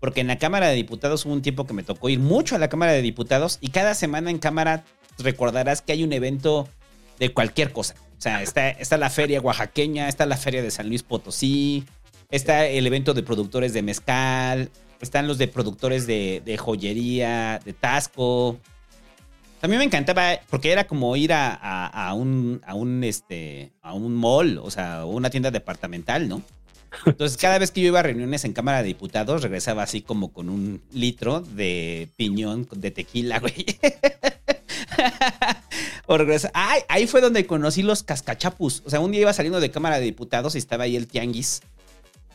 porque 0.00 0.20
en 0.20 0.26
la 0.26 0.38
Cámara 0.38 0.68
de 0.68 0.74
Diputados 0.74 1.24
hubo 1.24 1.32
un 1.32 1.42
tiempo 1.42 1.66
que 1.66 1.72
me 1.72 1.82
tocó 1.82 2.08
ir 2.08 2.18
mucho 2.18 2.56
a 2.56 2.58
la 2.58 2.68
Cámara 2.68 2.92
de 2.92 3.02
Diputados 3.02 3.58
y 3.60 3.68
cada 3.68 3.94
semana 3.94 4.30
en 4.30 4.38
Cámara 4.38 4.84
recordarás 5.18 5.82
que 5.82 5.92
hay 5.92 6.02
un 6.02 6.12
evento 6.12 6.68
de 7.18 7.32
cualquier 7.32 7.72
cosa. 7.72 7.94
O 8.18 8.20
sea, 8.20 8.42
está, 8.42 8.70
está 8.70 8.96
la 8.96 9.10
feria 9.10 9.40
oaxaqueña, 9.40 10.08
está 10.08 10.26
la 10.26 10.36
feria 10.36 10.62
de 10.62 10.70
San 10.70 10.88
Luis 10.88 11.02
Potosí, 11.02 11.84
está 12.30 12.66
el 12.66 12.86
evento 12.86 13.14
de 13.14 13.22
productores 13.22 13.72
de 13.72 13.82
mezcal, 13.82 14.70
están 15.00 15.26
los 15.26 15.38
de 15.38 15.48
productores 15.48 16.06
de, 16.06 16.42
de 16.44 16.56
joyería, 16.56 17.60
de 17.64 17.72
Tasco. 17.72 18.58
A 19.64 19.68
mí 19.68 19.78
me 19.78 19.84
encantaba 19.84 20.40
porque 20.50 20.72
era 20.72 20.86
como 20.86 21.16
ir 21.16 21.32
a, 21.32 21.54
a- 21.54 22.08
a 22.08 22.12
un, 22.12 22.60
a, 22.66 22.74
un, 22.74 23.02
este, 23.02 23.72
a 23.80 23.94
un 23.94 24.14
mall, 24.14 24.58
o 24.58 24.70
sea, 24.70 25.06
una 25.06 25.30
tienda 25.30 25.50
departamental, 25.50 26.28
¿no? 26.28 26.42
Entonces, 27.06 27.36
cada 27.38 27.58
vez 27.58 27.70
que 27.70 27.80
yo 27.80 27.86
iba 27.86 28.00
a 28.00 28.02
reuniones 28.02 28.44
en 28.44 28.52
Cámara 28.52 28.82
de 28.82 28.88
Diputados, 28.88 29.40
regresaba 29.42 29.82
así 29.82 30.02
como 30.02 30.34
con 30.34 30.50
un 30.50 30.82
litro 30.92 31.40
de 31.40 32.10
piñón 32.16 32.68
de 32.72 32.90
tequila, 32.90 33.38
güey. 33.40 33.54
o 36.06 36.18
regresa. 36.18 36.50
Ay, 36.52 36.82
ahí 36.90 37.06
fue 37.06 37.22
donde 37.22 37.46
conocí 37.46 37.82
los 37.82 38.02
cascachapus. 38.02 38.82
O 38.84 38.90
sea, 38.90 39.00
un 39.00 39.12
día 39.12 39.22
iba 39.22 39.32
saliendo 39.32 39.60
de 39.60 39.70
Cámara 39.70 39.96
de 39.96 40.04
Diputados 40.04 40.56
y 40.56 40.58
estaba 40.58 40.84
ahí 40.84 40.94
el 40.94 41.06
tianguis 41.06 41.62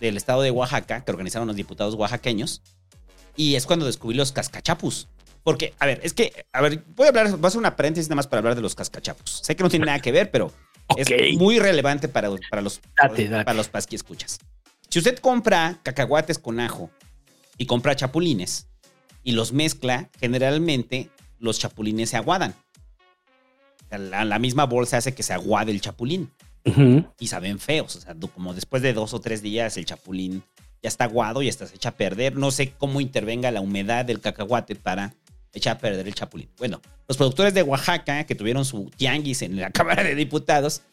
del 0.02 0.18
estado 0.18 0.42
de 0.42 0.50
Oaxaca, 0.50 1.06
que 1.06 1.12
organizaron 1.12 1.48
los 1.48 1.58
diputados 1.58 1.94
oaxaqueños, 1.94 2.64
y 3.36 3.54
es 3.54 3.68
cuando 3.68 3.86
descubrí 3.86 4.18
los 4.18 4.32
cascachapus. 4.32 5.08
Porque, 5.50 5.74
a 5.80 5.86
ver, 5.86 6.00
es 6.04 6.14
que, 6.14 6.46
a 6.54 6.62
ver, 6.62 6.84
voy 6.96 7.06
a 7.08 7.10
hablar, 7.10 7.32
voy 7.32 7.44
a 7.44 7.48
hacer 7.48 7.58
una 7.60 7.76
paréntesis 7.76 8.08
nada 8.08 8.18
más 8.18 8.28
para 8.28 8.40
hablar 8.40 8.56
de 8.56 8.62
los 8.62 8.76
cascachapus. 8.76 9.42
Sé 9.44 9.56
que 9.56 9.64
no 9.64 9.70
tiene 9.70 9.86
nada 9.88 10.00
que 10.00 10.12
ver, 10.12 10.30
pero 10.32 10.52
Ok. 10.88 11.00
es 11.00 11.38
muy 11.38 11.60
relevante 11.60 12.08
para, 12.08 12.30
para 12.50 12.62
los, 12.62 12.82
Date, 13.02 13.28
date. 13.28 13.46
para 13.46 13.58
los 13.58 13.68
pasqui 13.68 13.96
escuchas. 13.96 14.40
Si 14.90 15.00
usted 15.00 15.18
compra 15.20 15.80
cacahuates 15.84 16.40
con 16.40 16.60
ajo 16.60 16.90
y 17.58 17.66
compra 17.66 17.96
chapulines 17.96 18.68
y 19.24 19.32
los 19.34 19.52
mezcla, 19.54 20.10
generalmente 20.20 21.10
los 21.40 21.60
chapulines 21.60 22.10
se 22.10 22.18
aguadan. 22.18 22.54
La, 23.90 24.24
la 24.24 24.40
misma 24.40 24.66
bolsa 24.66 24.98
hace 24.98 25.14
que 25.16 25.24
se 25.24 25.34
aguade 25.34 25.72
el 25.72 25.82
chapulín 25.82 26.32
Ujú. 26.66 27.06
y 27.20 27.28
saben 27.28 27.58
feos. 27.60 27.96
O 27.96 28.02
sea, 28.02 28.16
como 28.34 28.54
después 28.54 28.82
de 28.84 28.94
dos 28.94 29.14
o 29.14 29.20
tres 29.22 29.42
días 29.42 29.78
el 29.78 29.86
chapulín 29.86 30.44
ya 30.82 30.88
está 30.88 31.06
aguado 31.06 31.42
y 31.42 31.50
hasta 31.50 31.68
se 31.68 31.76
echa 31.76 31.90
a 31.90 31.96
perder. 31.96 32.36
No 32.36 32.52
sé 32.52 32.72
cómo 32.78 33.02
intervenga 33.02 33.52
la 33.52 33.62
humedad 33.62 34.06
del 34.06 34.22
cacahuate 34.22 34.76
para 34.76 35.14
echar 35.54 35.78
a 35.78 35.80
perder 35.80 36.08
el 36.08 36.14
chapulín. 36.14 36.50
Bueno, 36.58 36.82
los 37.08 37.18
productores 37.18 37.54
de 37.54 37.64
Oaxaca, 37.64 38.26
que 38.26 38.36
tuvieron 38.36 38.66
su 38.66 38.90
tianguis 38.96 39.42
en 39.42 39.60
la 39.60 39.72
Cámara 39.72 40.04
de 40.04 40.16
Diputados, 40.16 40.84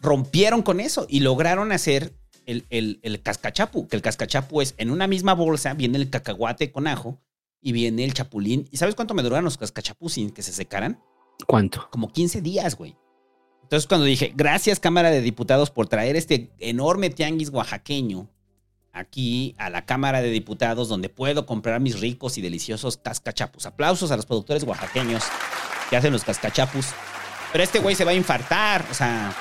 rompieron 0.00 0.62
con 0.62 0.80
eso 0.80 1.06
y 1.08 1.20
lograron 1.20 1.72
hacer 1.72 2.12
el, 2.46 2.66
el, 2.70 3.00
el 3.02 3.22
cascachapu, 3.22 3.88
que 3.88 3.96
el 3.96 4.02
cascachapu 4.02 4.60
es 4.60 4.74
en 4.76 4.90
una 4.90 5.06
misma 5.06 5.34
bolsa, 5.34 5.74
viene 5.74 5.98
el 5.98 6.10
cacahuate 6.10 6.70
con 6.70 6.86
ajo 6.86 7.20
y 7.60 7.72
viene 7.72 8.04
el 8.04 8.12
chapulín. 8.12 8.68
¿Y 8.70 8.76
sabes 8.76 8.94
cuánto 8.94 9.14
me 9.14 9.22
duraron 9.22 9.44
los 9.44 9.56
cascachapus 9.56 10.14
sin 10.14 10.30
que 10.30 10.42
se 10.42 10.52
secaran? 10.52 11.00
¿Cuánto? 11.46 11.88
como 11.90 12.12
15 12.12 12.42
días, 12.42 12.76
güey. 12.76 12.96
Entonces, 13.62 13.88
cuando 13.88 14.04
dije, 14.04 14.32
gracias 14.36 14.78
Cámara 14.78 15.10
de 15.10 15.22
Diputados 15.22 15.70
por 15.70 15.88
traer 15.88 16.16
este 16.16 16.52
enorme 16.58 17.08
tianguis 17.10 17.48
oaxaqueño 17.48 18.28
aquí 18.94 19.54
a 19.58 19.68
la 19.68 19.84
Cámara 19.84 20.22
de 20.22 20.30
Diputados, 20.30 20.88
donde 20.88 21.08
puedo 21.08 21.44
comprar 21.44 21.80
mis 21.80 22.00
ricos 22.00 22.38
y 22.38 22.40
deliciosos 22.40 22.96
cascachapus. 22.96 23.66
Aplausos 23.66 24.10
a 24.10 24.16
los 24.16 24.24
productores 24.24 24.62
oaxaqueños 24.64 25.24
que 25.90 25.96
hacen 25.96 26.12
los 26.12 26.24
cascachapus. 26.24 26.86
Pero 27.52 27.64
este 27.64 27.80
güey 27.80 27.94
se 27.94 28.04
va 28.04 28.12
a 28.12 28.14
infartar, 28.14 28.86
o 28.90 28.94
sea. 28.94 29.34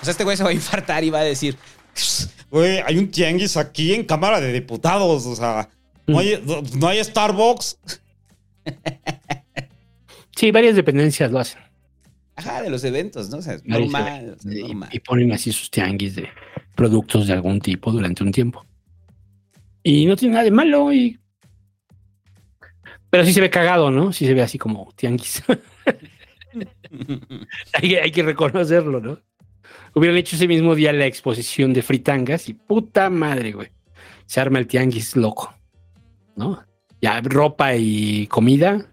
O 0.00 0.04
sea, 0.04 0.10
este 0.12 0.24
güey 0.24 0.36
se 0.36 0.42
va 0.44 0.50
a 0.50 0.54
infartar 0.54 1.04
y 1.04 1.10
va 1.10 1.20
a 1.20 1.24
decir, 1.24 1.56
güey, 2.50 2.80
hay 2.84 2.98
un 2.98 3.10
tianguis 3.10 3.56
aquí 3.56 3.94
en 3.94 4.04
Cámara 4.04 4.40
de 4.40 4.52
Diputados, 4.52 5.24
o 5.26 5.36
sea, 5.36 5.68
no 6.06 6.18
hay, 6.18 6.42
no 6.74 6.88
hay 6.88 7.02
Starbucks. 7.04 7.78
Sí, 10.36 10.50
varias 10.50 10.76
dependencias 10.76 11.30
lo 11.32 11.38
hacen. 11.38 11.62
Ajá, 12.36 12.60
de 12.60 12.68
los 12.68 12.84
eventos, 12.84 13.30
¿no? 13.30 13.38
O 13.38 13.42
sea, 13.42 13.54
es 13.54 13.62
Y- 13.64 13.70
normal. 13.70 14.36
Y, 14.92 15.00
ponen 15.00 15.32
así 15.32 15.50
sus 15.50 15.70
tianguis 15.70 16.14
de 16.16 16.28
productos 16.76 17.26
de 17.26 17.32
algún 17.32 17.60
tipo 17.60 17.90
durante 17.90 18.22
un 18.22 18.30
tiempo. 18.30 18.64
Y 19.82 20.06
no 20.06 20.14
tiene 20.14 20.34
nada 20.34 20.44
de 20.44 20.52
malo. 20.52 20.92
Y... 20.92 21.18
Pero 23.10 23.24
sí 23.24 23.32
se 23.32 23.40
ve 23.40 23.50
cagado, 23.50 23.90
¿no? 23.90 24.12
Sí 24.12 24.26
se 24.26 24.34
ve 24.34 24.42
así 24.42 24.58
como 24.58 24.92
tianguis. 24.94 25.42
hay, 27.72 27.96
hay 27.96 28.10
que 28.12 28.22
reconocerlo, 28.22 29.00
¿no? 29.00 29.18
Hubieran 29.94 30.18
hecho 30.18 30.36
ese 30.36 30.46
mismo 30.46 30.74
día 30.74 30.92
la 30.92 31.06
exposición 31.06 31.72
de 31.72 31.82
fritangas 31.82 32.48
y 32.48 32.54
puta 32.54 33.10
madre, 33.10 33.52
güey. 33.52 33.68
Se 34.26 34.40
arma 34.40 34.58
el 34.58 34.66
tianguis 34.66 35.16
loco, 35.16 35.54
¿no? 36.36 36.62
Ya 37.00 37.20
ropa 37.22 37.74
y 37.76 38.26
comida, 38.26 38.86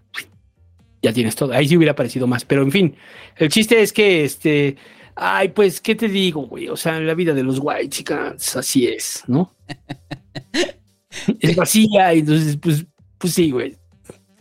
ya 1.02 1.12
tienes 1.12 1.36
todo. 1.36 1.52
Ahí 1.52 1.68
sí 1.68 1.76
hubiera 1.76 1.94
parecido 1.94 2.26
más, 2.26 2.44
pero 2.44 2.62
en 2.62 2.72
fin, 2.72 2.96
el 3.36 3.50
chiste 3.50 3.82
es 3.82 3.92
que 3.92 4.24
este, 4.24 4.76
ay, 5.16 5.48
pues, 5.48 5.80
¿qué 5.80 5.94
te 5.94 6.08
digo, 6.08 6.42
güey? 6.46 6.68
O 6.68 6.76
sea, 6.76 6.98
la 7.00 7.14
vida 7.14 7.32
de 7.34 7.42
los 7.42 7.58
white 7.60 7.88
chicas, 7.88 8.56
así 8.56 8.86
es, 8.86 9.22
¿no? 9.26 9.54
es 11.40 11.56
vacía, 11.56 12.14
y 12.14 12.20
entonces, 12.20 12.56
pues, 12.60 12.84
pues 13.18 13.34
sí, 13.34 13.50
güey. 13.50 13.76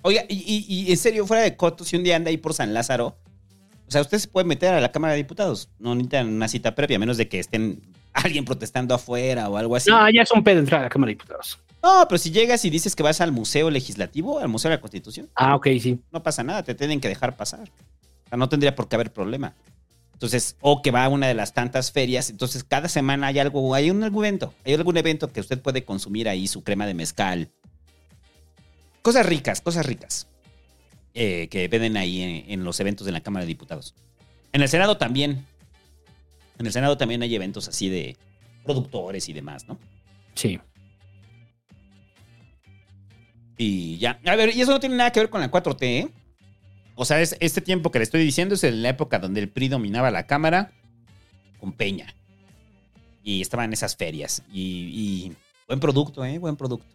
Oiga, 0.01 0.23
y, 0.27 0.35
y- 0.35 0.83
y 0.87 0.91
en 0.91 0.97
serio, 0.97 1.25
fuera 1.25 1.43
de 1.43 1.55
coto, 1.55 1.83
si 1.85 1.95
un 1.95 2.03
día 2.03 2.15
anda 2.15 2.29
ahí 2.29 2.37
por 2.37 2.53
San 2.53 2.73
Lázaro, 2.73 3.17
o 3.87 3.91
sea, 3.91 4.01
usted 4.01 4.17
se 4.19 4.27
puede 4.27 4.45
meter 4.47 4.73
a 4.73 4.81
la 4.81 4.91
Cámara 4.91 5.13
de 5.13 5.17
Diputados. 5.17 5.69
No 5.79 5.93
necesitan 5.93 6.27
una 6.27 6.47
cita 6.47 6.73
previa, 6.75 6.97
a 6.97 6.99
menos 6.99 7.17
de 7.17 7.29
que 7.29 7.39
estén 7.39 7.81
alguien 8.13 8.43
protestando 8.45 8.95
afuera 8.95 9.49
o 9.49 9.57
algo 9.57 9.75
así. 9.75 9.89
No, 9.89 10.09
ya 10.09 10.23
es 10.23 10.31
un 10.31 10.43
pedo 10.43 10.59
entrar 10.59 10.81
a 10.81 10.83
la 10.85 10.89
Cámara 10.89 11.09
de 11.09 11.13
Diputados. 11.15 11.59
No, 11.81 12.05
pero 12.07 12.17
si 12.17 12.31
llegas 12.31 12.63
y 12.65 12.69
dices 12.69 12.95
que 12.95 13.03
vas 13.03 13.21
al 13.21 13.31
Museo 13.31 13.69
Legislativo, 13.69 14.39
al 14.39 14.47
Museo 14.47 14.69
de 14.71 14.77
la 14.77 14.81
Constitución, 14.81 15.29
Ah, 15.35 15.55
ok, 15.55 15.67
sí. 15.79 15.99
no 16.11 16.23
pasa 16.23 16.43
nada, 16.43 16.63
te 16.63 16.73
tienen 16.75 16.99
que 17.01 17.07
dejar 17.09 17.35
pasar. 17.35 17.69
O 18.25 18.29
sea, 18.29 18.37
no 18.37 18.49
tendría 18.49 18.73
por 18.75 18.87
qué 18.87 18.95
haber 18.95 19.11
problema. 19.13 19.53
Entonces, 20.23 20.55
o 20.61 20.81
que 20.81 20.89
va 20.89 21.03
a 21.03 21.09
una 21.09 21.27
de 21.27 21.33
las 21.33 21.53
tantas 21.53 21.91
ferias, 21.91 22.29
entonces 22.29 22.63
cada 22.63 22.87
semana 22.87 23.27
hay 23.27 23.39
algo, 23.39 23.75
hay 23.75 23.91
un 23.91 24.01
evento, 24.05 24.53
hay 24.63 24.73
algún 24.73 24.95
evento 24.95 25.29
que 25.33 25.41
usted 25.41 25.61
puede 25.61 25.83
consumir 25.83 26.29
ahí, 26.29 26.47
su 26.47 26.63
crema 26.63 26.87
de 26.87 26.93
mezcal. 26.93 27.51
Cosas 29.01 29.25
ricas, 29.25 29.59
cosas 29.59 29.85
ricas. 29.85 30.27
eh, 31.13 31.49
que 31.49 31.67
venden 31.67 31.97
ahí 31.97 32.21
en, 32.21 32.51
en 32.53 32.63
los 32.63 32.79
eventos 32.79 33.05
de 33.05 33.11
la 33.11 33.19
Cámara 33.19 33.43
de 33.43 33.47
Diputados. 33.49 33.95
En 34.53 34.61
el 34.61 34.69
Senado 34.69 34.95
también. 34.97 35.45
En 36.57 36.65
el 36.67 36.71
Senado 36.71 36.97
también 36.97 37.21
hay 37.21 37.35
eventos 37.35 37.67
así 37.67 37.89
de 37.89 38.15
productores 38.63 39.27
y 39.27 39.33
demás, 39.33 39.67
¿no? 39.67 39.77
Sí. 40.35 40.57
Y 43.57 43.97
ya. 43.97 44.21
A 44.25 44.37
ver, 44.37 44.55
y 44.55 44.61
eso 44.61 44.71
no 44.71 44.79
tiene 44.79 44.95
nada 44.95 45.11
que 45.11 45.19
ver 45.19 45.29
con 45.29 45.41
la 45.41 45.51
4T, 45.51 45.83
¿eh? 45.83 46.09
O 46.95 47.05
sea, 47.05 47.21
es, 47.21 47.35
este 47.39 47.61
tiempo 47.61 47.91
que 47.91 47.99
le 47.99 48.03
estoy 48.03 48.23
diciendo 48.23 48.55
es 48.55 48.63
en 48.63 48.83
la 48.83 48.89
época 48.89 49.19
donde 49.19 49.39
el 49.39 49.49
PRI 49.49 49.69
dominaba 49.69 50.11
la 50.11 50.27
Cámara 50.27 50.71
con 51.59 51.73
Peña. 51.73 52.15
Y 53.23 53.41
estaba 53.41 53.65
en 53.65 53.73
esas 53.73 53.95
ferias. 53.95 54.43
Y, 54.51 54.61
y 55.31 55.35
buen 55.67 55.79
producto, 55.79 56.23
¿eh? 56.25 56.37
Buen 56.37 56.55
producto. 56.55 56.85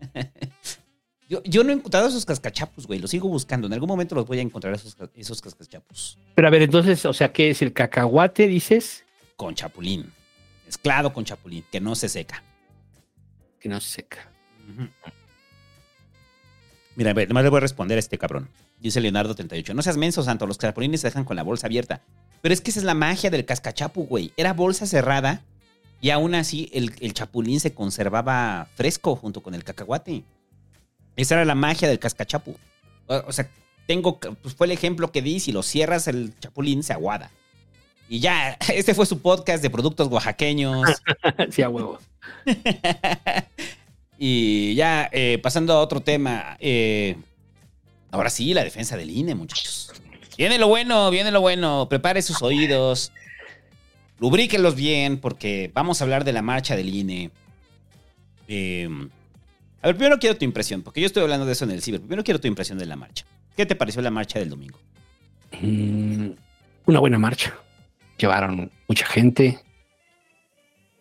yo, 1.28 1.42
yo 1.44 1.64
no 1.64 1.70
he 1.70 1.74
encontrado 1.74 2.08
esos 2.08 2.26
cascachapos, 2.26 2.86
güey. 2.86 2.98
Los 2.98 3.10
sigo 3.10 3.28
buscando. 3.28 3.66
En 3.66 3.72
algún 3.72 3.88
momento 3.88 4.14
los 4.14 4.26
voy 4.26 4.38
a 4.38 4.42
encontrar, 4.42 4.74
esos, 4.74 4.96
esos 5.14 5.40
cascachapos. 5.40 6.18
Pero 6.34 6.48
a 6.48 6.50
ver, 6.50 6.62
entonces, 6.62 7.06
o 7.06 7.12
sea, 7.12 7.32
¿qué 7.32 7.50
es 7.50 7.62
el 7.62 7.72
cacahuate, 7.72 8.48
dices? 8.48 9.04
Con 9.36 9.54
chapulín. 9.54 10.12
Mezclado 10.66 11.12
con 11.12 11.24
chapulín, 11.24 11.64
que 11.70 11.80
no 11.80 11.94
se 11.94 12.08
seca. 12.08 12.42
Que 13.60 13.68
no 13.68 13.80
se 13.80 13.88
seca. 13.88 14.28
Ujú. 14.68 14.88
Mira, 16.96 17.10
a 17.12 17.14
ver, 17.14 17.28
nomás 17.28 17.44
le 17.44 17.50
voy 17.50 17.58
a 17.58 17.60
responder 17.60 17.96
a 17.96 18.00
este 18.00 18.18
cabrón. 18.18 18.48
Dice 18.80 19.00
Leonardo 19.00 19.34
38. 19.34 19.74
No 19.74 19.82
seas 19.82 19.96
menso, 19.96 20.22
santo. 20.22 20.46
Los 20.46 20.58
chapulines 20.58 21.00
se 21.00 21.08
dejan 21.08 21.24
con 21.24 21.36
la 21.36 21.42
bolsa 21.42 21.66
abierta. 21.66 22.02
Pero 22.42 22.52
es 22.52 22.60
que 22.60 22.70
esa 22.70 22.80
es 22.80 22.84
la 22.84 22.94
magia 22.94 23.30
del 23.30 23.44
cascachapu, 23.44 24.06
güey. 24.06 24.32
Era 24.36 24.52
bolsa 24.52 24.86
cerrada 24.86 25.42
y 26.00 26.10
aún 26.10 26.34
así 26.34 26.70
el, 26.74 26.92
el 27.00 27.14
chapulín 27.14 27.58
se 27.58 27.72
conservaba 27.74 28.68
fresco 28.76 29.16
junto 29.16 29.42
con 29.42 29.54
el 29.54 29.64
cacahuate. 29.64 30.22
Esa 31.16 31.34
era 31.36 31.44
la 31.44 31.54
magia 31.54 31.88
del 31.88 31.98
cascachapu. 31.98 32.54
O, 33.06 33.22
o 33.26 33.32
sea, 33.32 33.48
tengo, 33.86 34.18
pues 34.20 34.54
fue 34.54 34.66
el 34.66 34.72
ejemplo 34.72 35.10
que 35.10 35.22
di. 35.22 35.40
Si 35.40 35.52
lo 35.52 35.62
cierras, 35.62 36.06
el 36.08 36.34
chapulín 36.38 36.82
se 36.82 36.92
aguada. 36.92 37.30
Y 38.08 38.20
ya, 38.20 38.52
este 38.74 38.94
fue 38.94 39.06
su 39.06 39.20
podcast 39.20 39.62
de 39.62 39.70
productos 39.70 40.08
oaxaqueños. 40.08 40.86
sí, 41.50 41.62
a 41.62 41.68
huevo. 41.70 41.98
Y 44.18 44.74
ya, 44.74 45.08
eh, 45.12 45.38
pasando 45.42 45.74
a 45.74 45.80
otro 45.80 46.00
tema. 46.00 46.56
eh, 46.60 47.16
ahora 48.10 48.30
sí, 48.30 48.54
la 48.54 48.64
defensa 48.64 48.96
del 48.96 49.10
INE, 49.10 49.34
muchachos. 49.34 49.92
Viene 50.36 50.58
lo 50.58 50.68
bueno, 50.68 51.10
viene 51.10 51.30
lo 51.30 51.40
bueno. 51.40 51.88
Prepare 51.88 52.22
sus 52.22 52.42
oídos. 52.42 53.12
Lubríquenlos 54.18 54.74
bien, 54.74 55.18
porque 55.18 55.70
vamos 55.74 56.00
a 56.00 56.04
hablar 56.04 56.24
de 56.24 56.32
la 56.32 56.42
marcha 56.42 56.76
del 56.76 56.94
INE. 56.94 57.30
Eh, 58.48 58.88
a 59.82 59.86
ver, 59.88 59.96
primero 59.96 60.18
quiero 60.18 60.36
tu 60.36 60.44
impresión, 60.44 60.82
porque 60.82 61.00
yo 61.00 61.06
estoy 61.06 61.22
hablando 61.22 61.46
de 61.46 61.52
eso 61.52 61.64
en 61.64 61.70
el 61.70 61.80
ciber. 61.80 62.00
Primero 62.00 62.24
quiero 62.24 62.40
tu 62.40 62.48
impresión 62.48 62.76
de 62.76 62.86
la 62.86 62.96
marcha. 62.96 63.24
¿Qué 63.56 63.66
te 63.66 63.76
pareció 63.76 64.02
la 64.02 64.10
marcha 64.10 64.38
del 64.38 64.50
domingo? 64.50 64.80
Mm, 65.60 66.30
una 66.86 66.98
buena 66.98 67.18
marcha. 67.18 67.54
Llevaron 68.18 68.72
mucha 68.88 69.06
gente. 69.06 69.60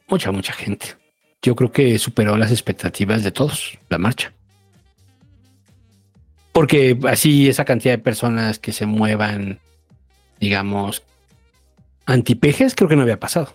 Mucha, 0.08 0.32
mucha 0.32 0.54
gente. 0.54 0.98
Yo 1.42 1.56
creo 1.56 1.72
que 1.72 1.98
superó 1.98 2.38
las 2.38 2.52
expectativas 2.52 3.24
de 3.24 3.32
todos, 3.32 3.78
la 3.90 3.98
marcha. 3.98 4.35
Porque 6.56 6.98
así 7.10 7.50
esa 7.50 7.66
cantidad 7.66 7.96
de 7.96 8.02
personas 8.02 8.60
que 8.60 8.72
se 8.72 8.86
muevan, 8.86 9.60
digamos, 10.40 11.04
antipejes, 12.06 12.76
creo 12.76 12.88
que 12.88 12.96
no 12.96 13.02
había 13.02 13.20
pasado. 13.20 13.54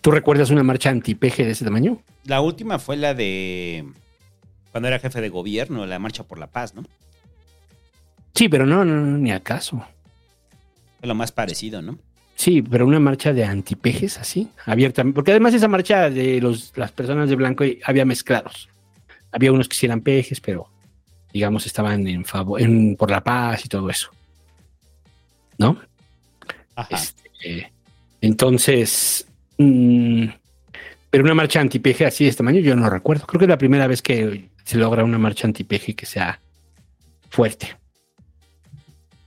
¿Tú 0.00 0.10
recuerdas 0.10 0.50
una 0.50 0.64
marcha 0.64 0.90
antipeje 0.90 1.44
de 1.44 1.52
ese 1.52 1.64
tamaño? 1.64 2.02
La 2.24 2.40
última 2.40 2.80
fue 2.80 2.96
la 2.96 3.14
de 3.14 3.84
cuando 4.72 4.88
era 4.88 4.98
jefe 4.98 5.20
de 5.20 5.28
gobierno, 5.28 5.86
la 5.86 6.00
marcha 6.00 6.24
por 6.24 6.40
la 6.40 6.48
paz, 6.48 6.74
¿no? 6.74 6.82
Sí, 8.34 8.48
pero 8.48 8.66
no, 8.66 8.84
no, 8.84 8.96
no, 8.96 9.18
ni 9.18 9.30
acaso. 9.30 9.76
Fue 10.98 11.06
lo 11.06 11.14
más 11.14 11.30
parecido, 11.30 11.82
¿no? 11.82 12.00
Sí, 12.34 12.62
pero 12.62 12.84
una 12.84 12.98
marcha 12.98 13.32
de 13.32 13.44
antipejes 13.44 14.18
así, 14.18 14.48
abierta. 14.66 15.04
Porque 15.14 15.30
además 15.30 15.54
esa 15.54 15.68
marcha 15.68 16.10
de 16.10 16.40
los, 16.40 16.72
las 16.74 16.90
personas 16.90 17.28
de 17.28 17.36
blanco 17.36 17.62
había 17.84 18.04
mezclados. 18.04 18.68
Había 19.30 19.52
unos 19.52 19.68
que 19.68 19.76
sí 19.76 19.86
eran 19.86 20.00
pejes, 20.00 20.40
pero 20.40 20.68
digamos 21.32 21.66
estaban 21.66 22.06
en 22.06 22.24
favor, 22.24 22.60
en, 22.60 22.96
por 22.96 23.10
la 23.10 23.22
paz 23.22 23.64
y 23.64 23.68
todo 23.68 23.88
eso. 23.90 24.10
¿No? 25.58 25.78
Ajá. 26.74 26.96
Este, 26.96 27.72
entonces, 28.20 29.26
mm, 29.58 30.26
Pero 31.10 31.24
una 31.24 31.34
marcha 31.34 31.60
antipeje 31.60 32.06
así 32.06 32.24
de 32.24 32.30
este 32.30 32.38
tamaño 32.38 32.60
yo 32.60 32.76
no 32.76 32.88
recuerdo. 32.88 33.26
Creo 33.26 33.40
que 33.40 33.44
es 33.46 33.50
la 33.50 33.58
primera 33.58 33.86
vez 33.86 34.00
que 34.00 34.48
se 34.64 34.78
logra 34.78 35.04
una 35.04 35.18
marcha 35.18 35.46
antipeje 35.46 35.94
que 35.94 36.06
sea 36.06 36.40
fuerte. 37.30 37.76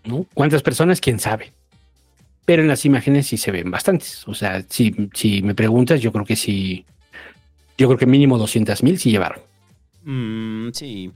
¿No? 0.06 0.26
¿Cuántas 0.34 0.62
personas? 0.62 1.02
¿Quién 1.02 1.20
sabe? 1.20 1.52
Pero 2.46 2.62
en 2.62 2.68
las 2.68 2.86
imágenes 2.86 3.28
sí 3.28 3.38
se 3.38 3.52
ven 3.52 3.72
bastantes. 3.72 4.28
O 4.28 4.34
sea, 4.34 4.64
si, 4.70 5.10
si 5.14 5.42
me 5.42 5.56
preguntas, 5.56 6.02
yo 6.02 6.12
creo 6.12 6.26
que 6.26 6.36
sí. 6.36 6.86
Yo 7.78 7.88
creo 7.88 7.98
que 7.98 8.06
mínimo 8.06 8.38
200 8.38 8.84
mil 8.84 9.00
sí 9.00 9.12
llevaron. 9.12 9.40
Mm, 10.04 10.72
sí. 10.74 11.12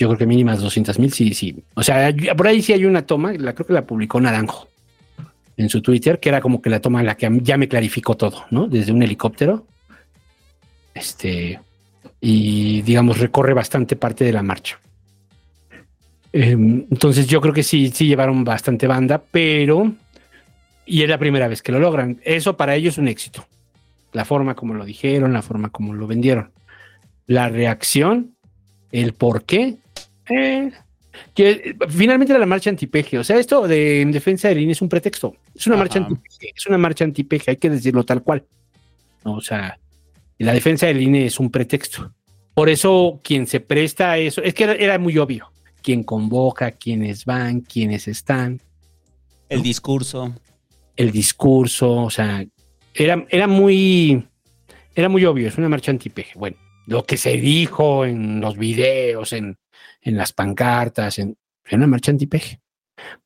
Yo 0.00 0.08
creo 0.08 0.16
que 0.16 0.26
mínimas 0.26 0.60
200 0.60 0.98
mil 0.98 1.12
sí, 1.12 1.34
sí. 1.34 1.62
O 1.74 1.82
sea, 1.82 2.10
por 2.34 2.46
ahí 2.46 2.62
sí 2.62 2.72
hay 2.72 2.86
una 2.86 3.02
toma, 3.02 3.34
la 3.34 3.52
creo 3.52 3.66
que 3.66 3.74
la 3.74 3.84
publicó 3.84 4.18
Naranjo 4.18 4.66
en 5.58 5.68
su 5.68 5.82
Twitter, 5.82 6.18
que 6.18 6.30
era 6.30 6.40
como 6.40 6.62
que 6.62 6.70
la 6.70 6.80
toma 6.80 7.00
en 7.00 7.06
la 7.06 7.18
que 7.18 7.28
ya 7.42 7.58
me 7.58 7.68
clarificó 7.68 8.16
todo, 8.16 8.46
¿no? 8.50 8.66
Desde 8.66 8.92
un 8.92 9.02
helicóptero. 9.02 9.66
Este. 10.94 11.60
Y 12.18 12.80
digamos, 12.80 13.18
recorre 13.18 13.52
bastante 13.52 13.94
parte 13.94 14.24
de 14.24 14.32
la 14.32 14.42
marcha. 14.42 14.80
Em, 16.32 16.86
entonces 16.90 17.26
yo 17.26 17.42
creo 17.42 17.52
que 17.52 17.62
sí, 17.62 17.90
sí 17.90 18.06
llevaron 18.06 18.42
bastante 18.42 18.86
banda, 18.86 19.22
pero 19.30 19.92
y 20.86 21.02
es 21.02 21.10
la 21.10 21.18
primera 21.18 21.46
vez 21.46 21.60
que 21.60 21.72
lo 21.72 21.78
logran. 21.78 22.22
Eso 22.24 22.56
para 22.56 22.74
ellos 22.74 22.94
es 22.94 22.98
un 22.98 23.08
éxito. 23.08 23.46
La 24.12 24.24
forma 24.24 24.54
como 24.54 24.72
lo 24.72 24.86
dijeron, 24.86 25.34
la 25.34 25.42
forma 25.42 25.68
como 25.68 25.92
lo 25.92 26.06
vendieron. 26.06 26.52
La 27.26 27.50
reacción, 27.50 28.34
el 28.92 29.12
por 29.12 29.44
qué. 29.44 29.76
Eh, 30.30 30.72
que 31.34 31.76
finalmente 31.88 32.32
era 32.32 32.40
la 32.40 32.46
marcha 32.46 32.70
antipeje. 32.70 33.18
O 33.18 33.24
sea, 33.24 33.38
esto 33.38 33.66
de 33.66 34.00
en 34.00 34.12
defensa 34.12 34.48
del 34.48 34.60
INE 34.60 34.72
es 34.72 34.82
un 34.82 34.88
pretexto. 34.88 35.36
Es 35.54 35.66
una 35.66 35.76
marcha 35.76 35.98
antipeje. 35.98 36.52
Es 36.54 36.66
una 36.66 36.78
marcha 36.78 37.04
antipeje. 37.04 37.52
Hay 37.52 37.56
que 37.56 37.70
decirlo 37.70 38.04
tal 38.04 38.22
cual. 38.22 38.44
O 39.24 39.40
sea, 39.40 39.78
la 40.38 40.52
defensa 40.52 40.86
del 40.86 41.02
INE 41.02 41.26
es 41.26 41.38
un 41.38 41.50
pretexto. 41.50 42.12
Por 42.54 42.68
eso, 42.68 43.20
quien 43.22 43.46
se 43.46 43.60
presta 43.60 44.12
a 44.12 44.18
eso, 44.18 44.42
es 44.42 44.54
que 44.54 44.64
era, 44.64 44.74
era 44.74 44.98
muy 44.98 45.16
obvio. 45.18 45.52
Quién 45.82 46.02
convoca, 46.04 46.72
quiénes 46.72 47.24
van, 47.24 47.60
quiénes 47.60 48.06
están 48.06 48.60
El 49.48 49.62
discurso. 49.62 50.34
el 50.96 51.10
discurso, 51.10 51.90
o 52.02 52.10
sea, 52.10 52.44
era, 52.92 53.24
era 53.30 53.46
muy, 53.46 54.26
era 54.94 55.08
muy 55.08 55.24
obvio, 55.24 55.48
es 55.48 55.56
una 55.56 55.70
marcha 55.70 55.90
antipeje. 55.90 56.38
Bueno, 56.38 56.56
lo 56.86 57.04
que 57.06 57.16
se 57.16 57.36
dijo 57.38 58.04
en 58.04 58.40
los 58.40 58.58
videos, 58.58 59.32
en, 59.32 59.56
en 60.02 60.16
las 60.16 60.32
pancartas, 60.32 61.18
en, 61.18 61.36
era 61.64 61.76
una 61.76 61.86
marcha 61.86 62.10
antipeje. 62.10 62.60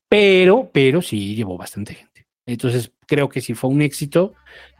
Pero, 0.07 0.69
pero 0.73 1.01
sí 1.01 1.35
llevó 1.35 1.57
bastante 1.57 1.93
gente. 1.95 2.25
Entonces, 2.45 2.91
creo 3.07 3.27
que 3.27 3.41
sí 3.41 3.53
fue 3.55 3.69
un 3.69 3.81
éxito. 3.81 4.33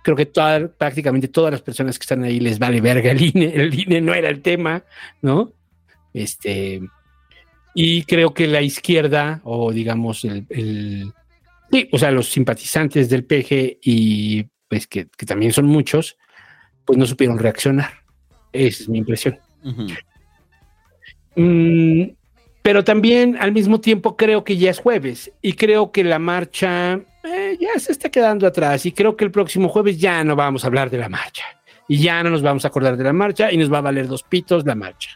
Creo 0.03 0.15
que 0.15 0.27
toda- 0.27 0.67
prácticamente 0.67 1.27
todas 1.29 1.51
las 1.51 1.61
personas 1.61 1.97
que 1.97 2.03
están 2.03 2.23
ahí 2.23 2.39
les 2.39 2.59
vale 2.59 2.79
verga 2.79 3.11
el 3.11 3.21
INE. 3.21 3.53
El 3.55 3.73
INE 3.73 4.01
no 4.01 4.13
era 4.13 4.29
el 4.29 4.41
tema, 4.41 4.83
¿no? 5.21 5.51
Este, 6.13 6.79
y 7.73 8.03
creo 8.03 8.33
que 8.33 8.47
la 8.47 8.61
izquierda, 8.61 9.41
o 9.43 9.71
digamos, 9.71 10.23
el, 10.25 10.45
el- 10.49 11.11
Sí, 11.71 11.89
o 11.91 11.97
sea, 11.97 12.11
los 12.11 12.29
simpatizantes 12.29 13.09
del 13.09 13.25
PG 13.25 13.79
y 13.81 14.45
pues 14.69 14.85
que, 14.87 15.07
que 15.17 15.25
también 15.25 15.51
son 15.51 15.65
muchos, 15.65 16.15
pues 16.85 16.97
no 16.97 17.05
supieron 17.07 17.39
reaccionar. 17.39 17.91
Esa 18.53 18.83
es 18.83 18.89
mi 18.89 18.99
impresión. 18.99 19.39
Ujú. 19.63 19.87
Mm, 21.35 22.03
pero 22.61 22.83
también 22.83 23.37
al 23.39 23.51
mismo 23.51 23.79
tiempo 23.79 24.15
creo 24.15 24.43
que 24.43 24.57
ya 24.57 24.71
es 24.71 24.79
jueves 24.79 25.31
y 25.41 25.53
creo 25.53 25.91
que 25.91 26.03
la 26.03 26.17
marcha 26.19 26.99
eh, 27.23 27.57
ya 27.59 27.77
se 27.79 27.91
está 27.91 28.09
quedando 28.09 28.47
atrás 28.47 28.85
y 28.85 28.91
creo 28.91 29.15
que 29.15 29.23
el 29.25 29.31
próximo 29.31 29.69
jueves 29.69 29.97
ya 29.99 30.23
no 30.23 30.35
vamos 30.35 30.63
a 30.63 30.67
hablar 30.67 30.89
de 30.89 30.97
la 30.97 31.09
marcha 31.09 31.43
y 31.87 31.99
ya 31.99 32.23
no 32.23 32.29
nos 32.31 32.41
vamos 32.41 32.65
a 32.65 32.69
acordar 32.69 32.97
de 32.97 33.03
la 33.03 33.13
marcha 33.13 33.51
y 33.51 33.57
nos 33.57 33.71
va 33.71 33.79
a 33.79 33.81
valer 33.81 34.07
dos 34.07 34.23
pitos 34.23 34.65
la 34.65 34.73
marcha. 34.75 35.11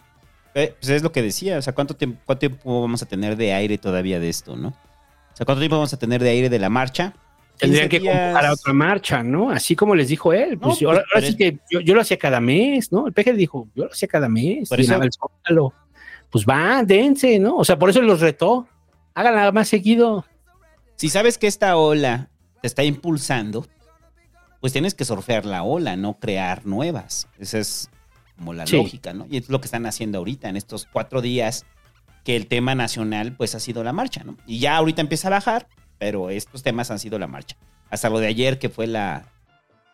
Eh, 0.53 0.76
pues 0.80 0.89
es 0.89 1.03
lo 1.03 1.11
que 1.11 1.22
decía, 1.22 1.57
o 1.57 1.61
sea, 1.61 1.74
¿cuánto 1.74 1.95
tiempo, 1.95 2.20
¿cuánto 2.26 2.39
tiempo 2.39 2.82
vamos 2.82 3.01
a 3.01 3.05
tener 3.07 3.36
de 3.36 3.53
aire 3.53 3.78
todavía 3.78 4.20
de 4.20 4.30
esto, 4.30 4.55
no? 4.55 4.70
O 4.70 5.36
sea, 5.36 5.45
¿cuánto 5.45 5.59
tiempo 5.59 5.78
vamos 5.78 5.93
a 5.93 5.97
tener 5.97 6.22
de 6.22 6.30
aire 6.30 6.49
de 6.49 6.59
la 6.59 6.70
marcha? 6.70 7.13
Tendrían 7.57 7.89
15 7.89 8.03
que 8.05 8.09
convocar 8.09 8.38
a 8.45 8.47
días. 8.49 8.59
otra 8.59 8.74
marcha, 8.74 9.24
¿no? 9.24 9.49
Así 9.49 9.76
como 9.76 9.93
les 9.95 10.07
dijo 10.07 10.34
él. 10.34 10.57
Pues, 10.57 10.76
No, 10.76 10.80
yo- 10.80 10.89
ahora, 10.89 11.03
pues, 11.11 11.15
ahora 11.24 11.28
sí 11.28 11.38
que 11.38 11.57
yo, 11.70 11.80
yo 11.82 11.93
lo 11.93 12.01
hacía 12.01 12.17
cada 12.17 12.39
mes, 12.39 12.91
¿no? 12.91 13.07
El 13.07 13.13
PG 13.13 13.34
dijo, 13.36 13.67
yo 13.76 13.86
lo 13.86 13.91
hacía 13.91 14.07
cada 14.07 14.30
mes. 14.30 14.70
Por 14.70 14.80
eso- 14.80 15.01
el. 15.01 15.59
Pues 16.32 16.45
va, 16.45 16.84
dense, 16.84 17.39
¿no? 17.39 17.57
O 17.57 17.65
sea, 17.65 17.77
por 17.80 17.89
eso 17.89 18.01
los 18.01 18.19
retó. 18.21 18.67
Háganla 19.15 19.51
más 19.51 19.67
seguido. 19.67 20.25
Si 20.95 21.09
sabes 21.09 21.38
que 21.38 21.47
esta 21.47 21.75
ola 21.77 22.30
te 22.61 22.67
está 22.67 22.84
impulsando, 22.84 23.65
pues 24.61 24.73
tienes 24.73 24.93
que 24.93 25.05
surfear 25.05 25.45
la 25.45 25.63
ola, 25.63 25.95
no 25.95 26.19
crear 26.19 26.65
nuevas. 26.65 27.27
Esa 27.39 27.57
es 27.59 27.89
como 28.38 28.53
la 28.53 28.67
Sí. 28.67 28.75
lógica, 28.77 29.13
¿no? 29.13 29.25
Y 29.30 29.38
es 29.38 29.49
lo 29.49 29.59
que 29.61 29.65
están 29.65 29.86
haciendo 29.86 30.17
ahorita 30.19 30.49
en 30.49 30.55
estos 30.57 30.88
cuatro 30.91 31.21
días 31.21 31.65
que 32.23 32.36
el 32.36 32.47
tema 32.47 32.75
nacional 32.75 33.34
pues 33.36 33.55
ha 33.55 33.59
sido 33.59 33.84
la 33.84 33.93
marcha, 33.93 34.23
¿no? 34.23 34.38
Y 34.45 34.59
ya 34.59 34.75
ahorita 34.77 35.01
empieza 35.01 35.30
a 35.30 35.32
bajar, 35.32 35.67
pero 35.97 36.30
estos 36.30 36.61
temas 36.63 36.91
han 36.91 36.99
sido 36.99 37.17
la 37.17 37.27
marcha. 37.27 37.55
Hasta 37.89 38.09
lo 38.09 38.19
de 38.19 38.27
ayer 38.27 38.59
que 38.59 38.69
fue 38.69 38.86
la, 38.88 39.25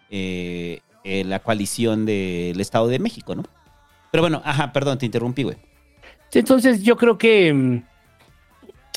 eh, 0.09 0.81
eh, 1.03 1.23
la 1.23 1.39
coalición 1.39 2.05
del 2.05 2.59
Estado 2.59 2.87
de 2.87 2.99
México, 2.99 3.35
¿no? 3.35 3.43
Pero 4.11 4.21
bueno, 4.23 4.41
ajá, 4.43 4.73
perdón, 4.73 4.97
te 4.97 5.05
interrumpí, 5.05 5.43
güey. 5.43 5.57
Entonces 6.39 6.83
yo 6.83 6.95
creo 6.97 7.17
que, 7.17 7.53
mm, 7.53 7.83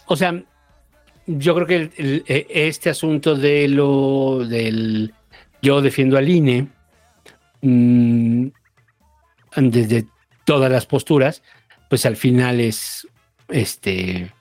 o 0.06 0.16
sea, 0.16 0.42
yo 1.26 1.54
creo 1.54 1.66
que 1.66 1.76
el- 1.96 2.24
e- 2.26 2.46
este 2.50 2.90
asunto 2.90 3.34
de 3.34 3.68
lo 3.68 4.44
del 4.46 5.12
yo 5.60 5.80
defiendo 5.82 6.16
al 6.16 6.28
INE 6.28 6.68
mm, 7.62 8.46
desde 9.56 10.06
todas 10.44 10.70
las 10.70 10.86
posturas, 10.86 11.42
pues 11.90 12.06
al 12.06 12.16
final 12.16 12.60
es 12.60 13.06
este 13.48 14.32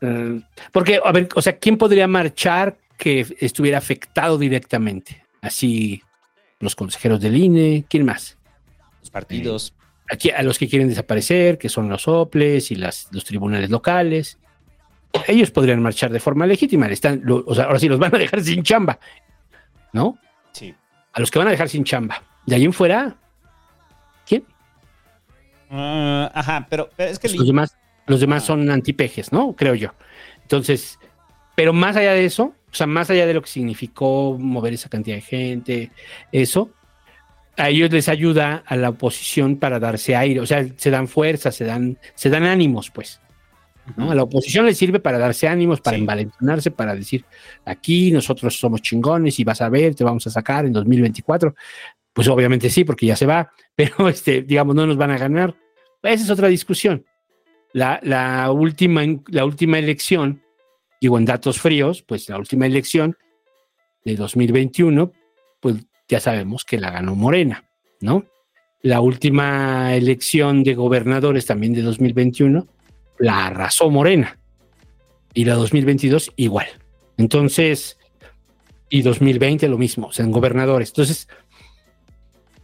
eh, 0.00 0.40
porque 0.72 1.00
a 1.04 1.12
ver, 1.12 1.28
o 1.34 1.42
sea, 1.42 1.58
¿quién 1.58 1.76
podría 1.76 2.06
marchar 2.06 2.78
que 2.96 3.26
estuviera 3.40 3.78
afectado 3.78 4.38
directamente? 4.38 5.22
Así 5.40 6.02
los 6.60 6.74
consejeros 6.74 7.20
del 7.20 7.36
INE, 7.36 7.84
¿quién 7.88 8.04
más? 8.04 8.36
Los 9.00 9.10
partidos. 9.10 9.74
Aquí 10.10 10.30
a 10.30 10.42
los 10.42 10.58
que 10.58 10.68
quieren 10.68 10.88
desaparecer, 10.88 11.58
que 11.58 11.68
son 11.68 11.88
los 11.88 12.06
OPLES 12.08 12.70
y 12.70 12.74
las, 12.76 13.08
los 13.12 13.24
tribunales 13.24 13.70
locales. 13.70 14.38
Ellos 15.26 15.50
podrían 15.50 15.82
marchar 15.82 16.10
de 16.10 16.20
forma 16.20 16.46
legítima. 16.46 16.86
le 16.86 16.94
Están, 16.94 17.20
lo- 17.24 17.44
o 17.46 17.54
sea, 17.54 17.64
ahora 17.64 17.78
sí 17.78 17.88
los 17.88 17.98
van 17.98 18.14
a 18.14 18.18
dejar 18.18 18.42
sin 18.42 18.62
chamba, 18.62 18.98
¿no? 19.92 20.18
Sí. 20.52 20.74
A 21.12 21.20
los 21.20 21.30
que 21.30 21.38
van 21.38 21.48
a 21.48 21.50
dejar 21.52 21.68
sin 21.68 21.84
chamba. 21.84 22.22
De 22.46 22.54
ahí 22.56 22.64
en 22.64 22.72
fuera, 22.72 23.16
¿quién? 24.26 24.44
Ah, 25.70 26.30
ajá, 26.34 26.66
pero, 26.70 26.88
pero 26.96 27.10
es 27.10 27.18
que... 27.18 27.28
Pues 27.28 27.38
los 27.38 27.46
demás, 27.46 27.76
los 28.06 28.20
demás 28.20 28.44
son 28.44 28.70
antipejes, 28.70 29.32
¿no? 29.32 29.54
Creo 29.54 29.74
yo. 29.74 29.92
Entonces, 30.42 30.98
pero 31.54 31.72
más 31.72 31.96
allá 31.96 32.12
de 32.12 32.24
eso, 32.24 32.54
o 32.70 32.74
sea, 32.74 32.86
más 32.86 33.10
allá 33.10 33.26
de 33.26 33.34
lo 33.34 33.42
que 33.42 33.48
significó 33.48 34.36
mover 34.38 34.72
esa 34.74 34.88
cantidad 34.88 35.16
de 35.16 35.22
gente, 35.22 35.90
eso, 36.32 36.70
a 37.58 37.68
ellos 37.68 37.90
les 37.90 38.08
ayuda 38.08 38.62
a 38.66 38.76
la 38.76 38.90
oposición 38.90 39.56
para 39.56 39.78
darse 39.78 40.16
aire, 40.16 40.40
o 40.40 40.46
sea, 40.46 40.66
se 40.76 40.90
dan 40.90 41.08
fuerza, 41.08 41.52
se 41.52 41.64
dan, 41.64 41.98
se 42.14 42.30
dan 42.30 42.44
ánimos, 42.44 42.90
pues. 42.90 43.20
¿no? 43.96 44.10
A 44.10 44.14
la 44.14 44.22
oposición 44.22 44.66
les 44.66 44.76
sirve 44.78 45.00
para 45.00 45.18
darse 45.18 45.48
ánimos, 45.48 45.80
para 45.80 45.96
Sí. 45.96 46.02
envalentonarse, 46.02 46.70
para 46.70 46.94
decir, 46.94 47.24
aquí 47.64 48.10
nosotros 48.12 48.58
somos 48.58 48.82
chingones 48.82 49.38
y 49.40 49.44
vas 49.44 49.60
a 49.62 49.68
ver, 49.68 49.94
te 49.94 50.04
vamos 50.04 50.26
a 50.26 50.30
sacar 50.30 50.66
en 50.66 50.72
2024. 50.72 51.54
Pues 52.12 52.28
obviamente 52.28 52.68
sí, 52.70 52.84
porque 52.84 53.06
ya 53.06 53.16
se 53.16 53.26
va, 53.26 53.50
pero 53.74 54.08
este, 54.08 54.42
digamos, 54.42 54.74
no 54.74 54.86
nos 54.86 54.96
van 54.96 55.10
a 55.10 55.18
ganar. 55.18 55.54
Esa 56.02 56.24
es 56.24 56.30
otra 56.30 56.48
discusión. 56.48 57.04
La, 57.72 57.98
la 58.02 58.50
última, 58.52 59.02
la 59.28 59.44
última 59.44 59.78
elección, 59.78 60.42
digo 61.00 61.18
en 61.18 61.24
datos 61.24 61.60
fríos, 61.60 62.02
pues 62.02 62.28
la 62.28 62.38
última 62.38 62.66
elección 62.66 63.16
de 64.04 64.16
2021, 64.16 65.12
pues 65.60 65.76
ya 66.08 66.20
sabemos 66.20 66.64
que 66.64 66.78
la 66.78 66.90
ganó 66.90 67.14
Morena, 67.14 67.64
¿no? 68.00 68.24
La 68.82 69.00
última 69.00 69.94
elección 69.94 70.62
de 70.62 70.74
gobernadores 70.74 71.46
también 71.46 71.72
de 71.74 71.82
2021 71.82 72.66
la 73.18 73.46
arrasó 73.46 73.90
Morena. 73.90 74.38
Y 75.34 75.44
la 75.44 75.54
2022 75.54 76.32
igual. 76.36 76.66
Entonces, 77.16 77.98
y 78.88 79.02
2020 79.02 79.68
lo 79.68 79.78
mismo, 79.78 80.08
o 80.08 80.12
sea, 80.12 80.24
en 80.24 80.30
gobernadores. 80.30 80.90
Entonces, 80.90 81.28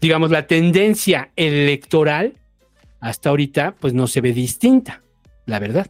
digamos, 0.01 0.31
la 0.31 0.47
tendencia 0.47 1.33
electoral 1.37 2.35
hasta 3.01 3.31
ahorita, 3.31 3.75
pues 3.79 3.93
no 3.93 4.07
se 4.07 4.21
ve 4.21 4.33
distinta, 4.33 5.03
la 5.47 5.59
verdad, 5.59 5.89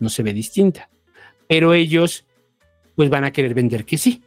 no 0.00 0.10
se 0.10 0.22
ve 0.22 0.34
distinta. 0.34 0.90
Pero 1.48 1.72
ellos, 1.72 2.26
pues 2.94 3.08
van 3.08 3.24
a 3.24 3.32
querer 3.32 3.54
vender 3.54 3.84
que 3.84 3.96
sí. 3.96 4.22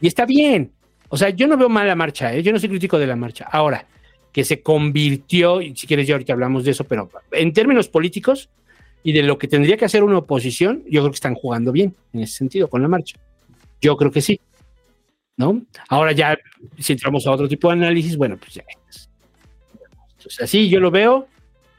Y 0.00 0.06
está 0.06 0.24
bien. 0.24 0.72
O 1.08 1.16
sea, 1.16 1.30
yo 1.30 1.46
no 1.46 1.56
veo 1.56 1.68
mal 1.68 1.86
la 1.86 1.94
marcha, 1.94 2.34
¿eh? 2.34 2.42
yo 2.42 2.52
no 2.52 2.58
soy 2.58 2.68
crítico 2.68 2.98
de 2.98 3.06
la 3.06 3.16
marcha. 3.16 3.46
Ahora, 3.50 3.86
que 4.32 4.44
se 4.44 4.62
convirtió, 4.62 5.60
y 5.60 5.74
si 5.74 5.86
quieres 5.86 6.06
ya 6.06 6.14
ahorita 6.14 6.32
hablamos 6.32 6.64
de 6.64 6.72
eso, 6.72 6.84
pero 6.84 7.10
en 7.32 7.52
términos 7.52 7.88
políticos 7.88 8.50
y 9.02 9.12
de 9.12 9.22
lo 9.22 9.38
que 9.38 9.48
tendría 9.48 9.76
que 9.76 9.84
hacer 9.84 10.02
una 10.04 10.18
oposición, 10.18 10.82
yo 10.84 11.00
creo 11.00 11.10
que 11.10 11.16
están 11.16 11.34
jugando 11.34 11.72
bien 11.72 11.94
en 12.12 12.20
ese 12.20 12.34
sentido 12.36 12.68
con 12.68 12.82
la 12.82 12.88
marcha. 12.88 13.18
Yo 13.80 13.96
creo 13.96 14.10
que 14.10 14.20
sí. 14.20 14.40
¿no? 15.38 15.62
Ahora 15.88 16.12
ya, 16.12 16.36
si 16.78 16.92
entramos 16.92 17.26
a 17.26 17.30
otro 17.30 17.48
tipo 17.48 17.68
de 17.68 17.74
análisis, 17.74 18.16
bueno, 18.16 18.36
pues 18.36 18.54
ya. 18.54 18.64
O 20.26 20.30
sea, 20.30 20.46
sí, 20.46 20.68
yo 20.68 20.80
lo 20.80 20.90
veo. 20.90 21.28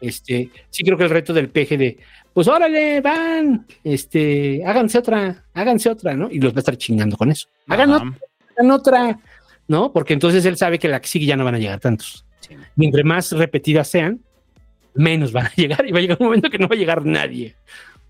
Este, 0.01 0.49
sí 0.69 0.84
creo 0.84 0.97
que 0.97 1.03
el 1.03 1.10
reto 1.10 1.34
del 1.34 1.49
peje 1.49 1.77
de, 1.77 1.97
pues 2.34 2.47
órale, 2.47 3.01
van, 3.01 3.68
este, 3.84 4.64
háganse 4.65 4.97
otra, 4.97 5.43
háganse 5.53 5.89
otra, 5.89 6.15
¿no? 6.15 6.31
Y 6.31 6.39
los 6.39 6.53
va 6.53 6.57
a 6.57 6.60
estar 6.60 6.77
chingando 6.77 7.18
con 7.18 7.30
eso. 7.30 7.49
Hagan, 7.68 7.91
otra, 7.91 8.18
hagan 8.60 8.72
otra, 8.72 9.19
¿no? 9.68 9.91
Porque 9.94 10.14
entonces 10.14 10.45
él 10.45 10.57
sabe 10.57 10.80
que 10.80 10.88
la 10.88 10.99
que 11.02 11.07
sigue 11.07 11.26
ya 11.26 11.36
no 11.38 11.45
van 11.45 11.56
a 11.56 11.60
llegar 11.60 11.80
tantos. 11.80 12.26
Sí. 12.41 12.56
Mientras 12.76 13.06
más 13.06 13.31
repetidas 13.31 13.88
sean, 13.88 14.22
menos 14.94 15.31
van 15.31 15.48
a 15.48 15.52
llegar 15.56 15.88
y 15.88 15.91
va 15.91 15.99
a 15.99 16.02
llegar 16.02 16.18
un 16.19 16.27
momento 16.27 16.49
que 16.49 16.57
no 16.60 16.68
va 16.68 16.76
a 16.76 16.80
llegar 16.80 17.06
nadie, 17.06 17.56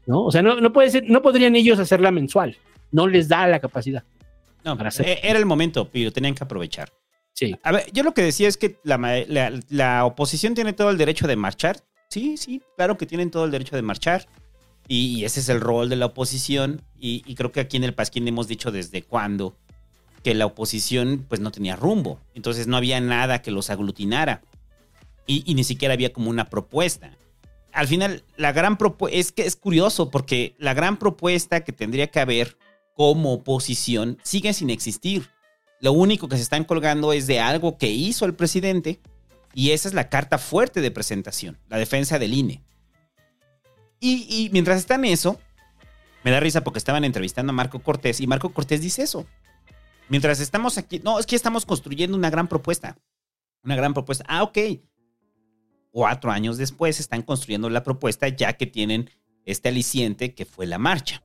¿no? 0.06 0.24
O 0.26 0.32
sea, 0.32 0.42
no, 0.42 0.60
no 0.60 0.72
puede 0.74 0.90
ser, 0.90 1.04
no 1.08 1.22
podrían 1.22 1.56
ellos 1.56 1.80
hacerla 1.80 2.12
mensual. 2.12 2.58
No 2.92 3.08
les 3.08 3.28
da 3.28 3.46
la 3.48 3.60
capacidad. 3.60 4.04
No, 4.64 4.76
Para 4.78 4.90
hacer- 4.90 5.08
e- 5.08 5.20
era 5.24 5.38
el 5.40 5.46
momento, 5.46 5.88
pero 5.92 6.12
tenían 6.12 6.34
que 6.36 6.44
aprovechar. 6.44 6.90
Sí. 7.34 7.56
A 7.64 7.72
ver, 7.72 7.86
yo 7.94 8.04
lo 8.04 8.14
que 8.14 8.22
decía 8.24 8.48
es 8.48 8.58
que 8.58 8.78
la, 8.84 8.98
la- 9.28 9.54
la 9.70 10.06
oposición 10.06 10.56
tiene 10.56 10.74
todo 10.74 10.90
el 10.90 10.98
derecho 10.98 11.28
de 11.28 11.36
marchar. 11.36 11.78
Sí, 12.10 12.36
sí, 12.38 12.62
claro 12.76 12.98
que 12.98 13.06
tienen 13.06 13.30
todo 13.32 13.46
el 13.46 13.52
derecho 13.52 13.76
de 13.76 13.82
marchar. 13.84 14.28
Y, 14.88 15.20
y 15.20 15.26
ese 15.26 15.40
es 15.40 15.50
el 15.50 15.62
rol 15.62 15.88
de 15.88 15.96
la 15.96 16.08
oposición. 16.08 16.82
Y, 17.00 17.24
y 17.28 17.36
creo 17.36 17.52
que 17.52 17.60
aquí 17.60 17.78
en 17.78 17.84
el 17.84 17.94
Pasquín 17.94 18.28
hemos 18.28 18.48
dicho 18.48 18.72
desde 18.72 19.04
cuándo 19.04 19.56
que 20.24 20.34
la 20.34 20.46
oposición 20.46 21.26
pues 21.28 21.42
no 21.42 21.52
tenía 21.52 21.76
rumbo. 21.76 22.20
Entonces 22.34 22.68
no 22.68 22.78
había 22.78 23.00
nada 23.00 23.42
que 23.42 23.52
los 23.52 23.70
aglutinara. 23.70 24.42
Y, 25.26 25.54
ni 25.54 25.64
siquiera 25.64 25.94
había 25.94 26.12
como 26.12 26.32
una 26.32 26.50
propuesta. 26.50 27.16
Al 27.72 27.88
final, 27.88 28.24
la 28.36 28.52
gran 28.52 28.78
propuesta, 28.78 29.16
es 29.16 29.32
que 29.32 29.46
es 29.46 29.56
curioso 29.56 30.10
porque 30.10 30.56
la 30.58 30.74
gran 30.74 30.98
propuesta 30.98 31.64
que 31.64 31.72
tendría 31.72 32.08
que 32.08 32.20
haber 32.20 32.58
como 32.96 33.34
oposición 33.34 34.18
sigue 34.24 34.54
sin 34.54 34.72
existir. 34.72 35.30
Lo 35.82 35.92
único 35.92 36.28
que 36.28 36.36
se 36.36 36.42
están 36.42 36.64
colgando 36.64 37.14
es 37.14 37.28
de 37.28 37.40
algo 37.40 37.78
que 37.78 37.92
hizo 37.92 38.26
el 38.26 38.34
presidente 38.34 39.00
y 39.54 39.70
esa 39.70 39.88
es 39.88 39.94
la 39.94 40.10
carta 40.10 40.40
fuerte 40.40 40.82
de 40.82 40.90
presentación, 40.90 41.60
la 41.70 41.78
defensa 41.78 42.18
del 42.18 42.34
INE. 42.34 42.64
Y, 44.00 44.26
y 44.30 44.50
mientras 44.52 44.80
están 44.80 45.06
eso, 45.06 45.40
me 46.24 46.32
da 46.32 46.40
risa 46.40 46.62
porque 46.62 46.80
estaban 46.80 47.04
entrevistando 47.04 47.52
a 47.52 47.54
Marco 47.54 47.80
Cortés 47.80 48.20
y 48.20 48.26
Marco 48.26 48.50
Cortés 48.50 48.82
dice 48.82 49.04
eso. 49.04 49.28
Mientras 50.10 50.40
estamos 50.40 50.78
aquí, 50.78 51.00
no, 51.04 51.20
es 51.20 51.26
que 51.26 51.36
estamos 51.36 51.66
construyendo 51.66 52.18
una 52.18 52.30
gran 52.30 52.48
propuesta. 52.48 52.98
Una 53.64 53.76
gran 53.76 53.94
propuesta. 53.94 54.26
Ah, 54.28 54.44
ok. 54.44 54.58
Cuatro 55.92 56.32
años 56.32 56.58
después 56.58 57.00
están 57.00 57.22
construyendo 57.22 57.70
la 57.70 57.84
propuesta 57.84 58.28
ya 58.28 58.54
que 58.54 58.68
tienen 58.68 59.10
este 59.46 59.70
aliciente 59.70 60.34
que 60.36 60.46
fue 60.46 60.66
la 60.68 60.78
marcha 60.78 61.24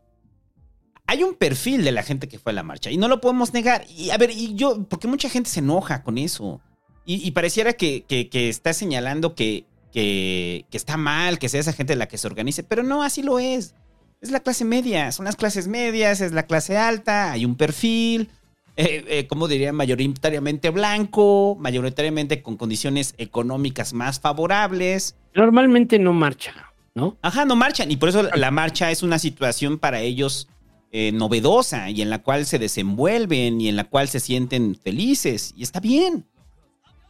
hay 1.07 1.23
un 1.23 1.35
perfil 1.35 1.85
de 1.85 1.93
la 1.93 2.03
gente 2.03 2.29
que 2.29 2.39
fue 2.39 2.53
a 2.53 2.55
la 2.55 2.63
marcha 2.63 2.91
y 2.91 2.97
no 2.97 3.09
lo 3.09 3.21
podemos 3.21 3.53
negar. 3.53 3.85
Y 3.91 4.09
a 4.09 4.17
ver, 4.17 4.31
y 4.31 4.55
yo, 4.55 4.85
porque 4.89 5.07
mucha 5.07 5.29
gente 5.29 5.51
se 5.51 5.61
enoja 5.61 6.03
con 6.03 6.17
eso. 6.17 6.63
Y, 7.05 7.17
y 7.27 7.33
pareciera 7.33 7.75
que, 7.75 8.05
que- 8.05 8.31
que 8.31 8.49
está 8.49 8.73
señalando 8.73 9.35
que, 9.35 9.67
que, 9.93 10.65
que 10.71 10.77
está 10.79 10.97
mal 10.97 11.39
que 11.39 11.51
sea 11.51 11.61
esa 11.61 11.75
gente 11.75 11.95
la 11.95 12.09
que 12.09 12.17
se 12.17 12.27
organice, 12.27 12.63
pero 12.63 12.83
no, 12.83 13.03
así 13.03 13.23
lo 13.23 13.39
es. 13.39 13.75
Es 14.23 14.31
la 14.31 14.41
clase 14.41 14.65
media, 14.65 15.13
son 15.13 15.27
las 15.27 15.37
clases 15.37 15.69
medias, 15.69 16.23
es 16.23 16.33
la 16.33 16.45
clase 16.47 16.79
alta, 16.79 17.33
hay 17.33 17.45
un 17.45 17.57
perfil, 17.57 18.31
eh, 18.77 19.05
eh, 19.07 19.27
como 19.29 19.47
diría, 19.47 19.73
mayoritariamente 19.73 20.71
blanco, 20.71 21.57
mayoritariamente 21.61 22.43
con 22.43 22.57
condiciones 22.57 23.15
económicas 23.19 23.93
más 23.93 24.19
favorables. 24.19 25.17
Normalmente 25.35 25.99
no 25.99 26.13
marcha, 26.13 26.53
¿no? 26.95 27.17
Ajá, 27.23 27.45
no 27.45 27.55
marchan. 27.55 27.91
Y 27.91 27.97
por 27.97 28.09
eso 28.09 28.25
la 28.35 28.51
marcha 28.51 28.91
es 28.91 29.03
una 29.03 29.19
situación 29.19 29.79
para 29.79 30.01
ellos 30.01 30.49
eh, 30.91 31.13
novedosa 31.13 31.91
y 31.91 32.03
en 32.03 32.11
la 32.11 32.23
cual 32.23 32.47
se 32.47 32.59
desenvuelven 32.59 33.61
y 33.61 33.69
en 33.69 33.77
la 33.77 33.85
cual 33.85 34.09
se 34.09 34.21
sienten 34.21 34.77
felices. 34.77 35.53
Y 35.57 35.63
está 35.63 35.79
bien. 35.81 36.27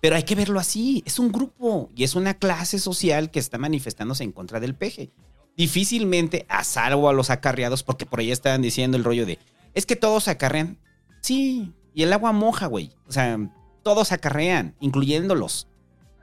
Pero 0.02 0.16
hay 0.16 0.24
que 0.24 0.34
verlo 0.34 0.60
así. 0.60 1.02
Es 1.06 1.18
un 1.18 1.32
grupo 1.32 1.90
y 1.96 2.04
es 2.04 2.14
una 2.14 2.34
clase 2.34 2.78
social 2.78 3.30
que 3.30 3.38
está 3.38 3.56
manifestándose 3.56 4.22
en 4.22 4.32
contra 4.32 4.60
del 4.60 4.74
peje. 4.74 5.10
Difícilmente, 5.56 6.44
a 6.48 6.62
salvo 6.64 7.08
a 7.08 7.14
los 7.14 7.30
acarreados, 7.30 7.82
porque 7.82 8.04
por 8.04 8.20
ahí 8.20 8.30
estaban 8.30 8.60
diciendo 8.60 8.98
el 8.98 9.04
rollo 9.04 9.24
de, 9.24 9.38
es 9.72 9.86
que 9.86 9.96
todos 9.96 10.28
acarrean. 10.28 10.78
Sí, 11.24 11.72
y 11.94 12.02
el 12.02 12.12
agua 12.12 12.32
moja, 12.32 12.66
güey. 12.66 12.90
O 13.08 13.12
sea, 13.12 13.38
todos 13.82 14.12
acarrean, 14.12 14.74
incluyéndolos. 14.78 15.68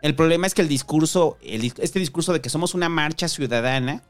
El 0.03 0.13
problema 0.13 0.45
es 0.45 0.53
que 0.53 0.61
el 0.61 0.67
discurso, 0.67 1.39
el 1.41 1.63
este 1.79 1.97
discurso 1.97 2.33
de 2.33 2.39
que 2.41 2.49
somos 2.49 2.75
una 2.75 2.87
marcha 2.87 3.27
ciudadana, 3.27 4.03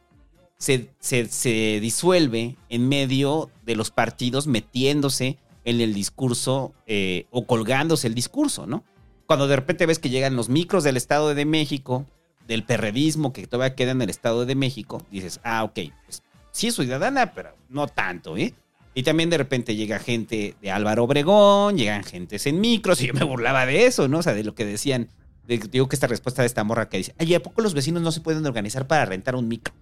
se, 0.58 0.90
se- 1.00 1.28
se 1.30 1.80
disuelve 1.80 2.58
en 2.68 2.90
medio 2.90 3.50
de 3.66 3.78
los 3.78 3.90
partidos 3.90 4.48
metiéndose 4.48 5.38
en 5.64 5.80
el 5.80 5.94
discurso 5.94 6.74
eh, 6.88 7.26
o 7.32 7.46
colgándose 7.46 8.08
el 8.08 8.14
discurso, 8.14 8.68
¿no? 8.68 8.84
Cuando 9.28 9.48
de 9.48 9.56
repente 9.56 9.86
ves 9.86 9.98
que 10.00 10.10
llegan 10.10 10.36
los 10.36 10.50
micros 10.50 10.84
del 10.84 10.98
Estado 10.98 11.34
de 11.34 11.46
México, 11.46 12.06
del 12.50 12.66
perredismo 12.66 13.32
que 13.32 13.48
todavía 13.48 13.76
queda 13.76 13.92
en 13.92 14.02
el 14.02 14.10
Estado 14.10 14.46
de 14.46 14.56
México, 14.56 15.02
dices, 15.10 15.40
ah, 15.46 15.64
ok, 15.64 15.80
pues 16.06 16.22
sí 16.52 16.68
es 16.68 16.76
ciudadana, 16.76 17.34
pero 17.34 17.56
no 17.70 17.88
tanto, 17.88 18.36
¿eh? 18.36 18.54
Y 18.94 19.04
también 19.04 19.30
de 19.30 19.38
repente 19.38 19.76
llega 19.76 20.00
gente 20.00 20.56
de 20.62 20.72
Álvaro 20.72 21.06
Obregón, 21.06 21.78
llegan 21.78 22.04
gentes 22.04 22.46
en 22.46 22.60
micros, 22.60 23.02
y 23.02 23.08
yo 23.08 23.14
me 23.14 23.24
burlaba 23.24 23.66
de 23.66 23.86
eso, 23.86 24.08
¿no? 24.10 24.18
O 24.20 24.24
sea, 24.24 24.34
de 24.34 24.44
lo 24.44 24.54
que 24.56 24.66
decían. 24.66 25.10
de- 25.48 25.58
digo 25.58 25.88
que 25.90 25.96
esta 25.96 26.08
respuesta 26.08 26.42
de 26.44 26.46
esta 26.46 26.64
morra 26.64 26.88
que 26.90 26.98
dice, 26.98 27.16
ay, 27.18 27.34
¿a 27.36 27.42
poco 27.42 27.62
los 27.62 27.74
vecinos 27.74 28.02
no 28.02 28.12
se 28.12 28.22
pueden 28.22 28.46
organizar 28.46 28.88
para 28.88 29.06
rentar 29.06 29.36
un 29.36 29.48
micro? 29.48 29.74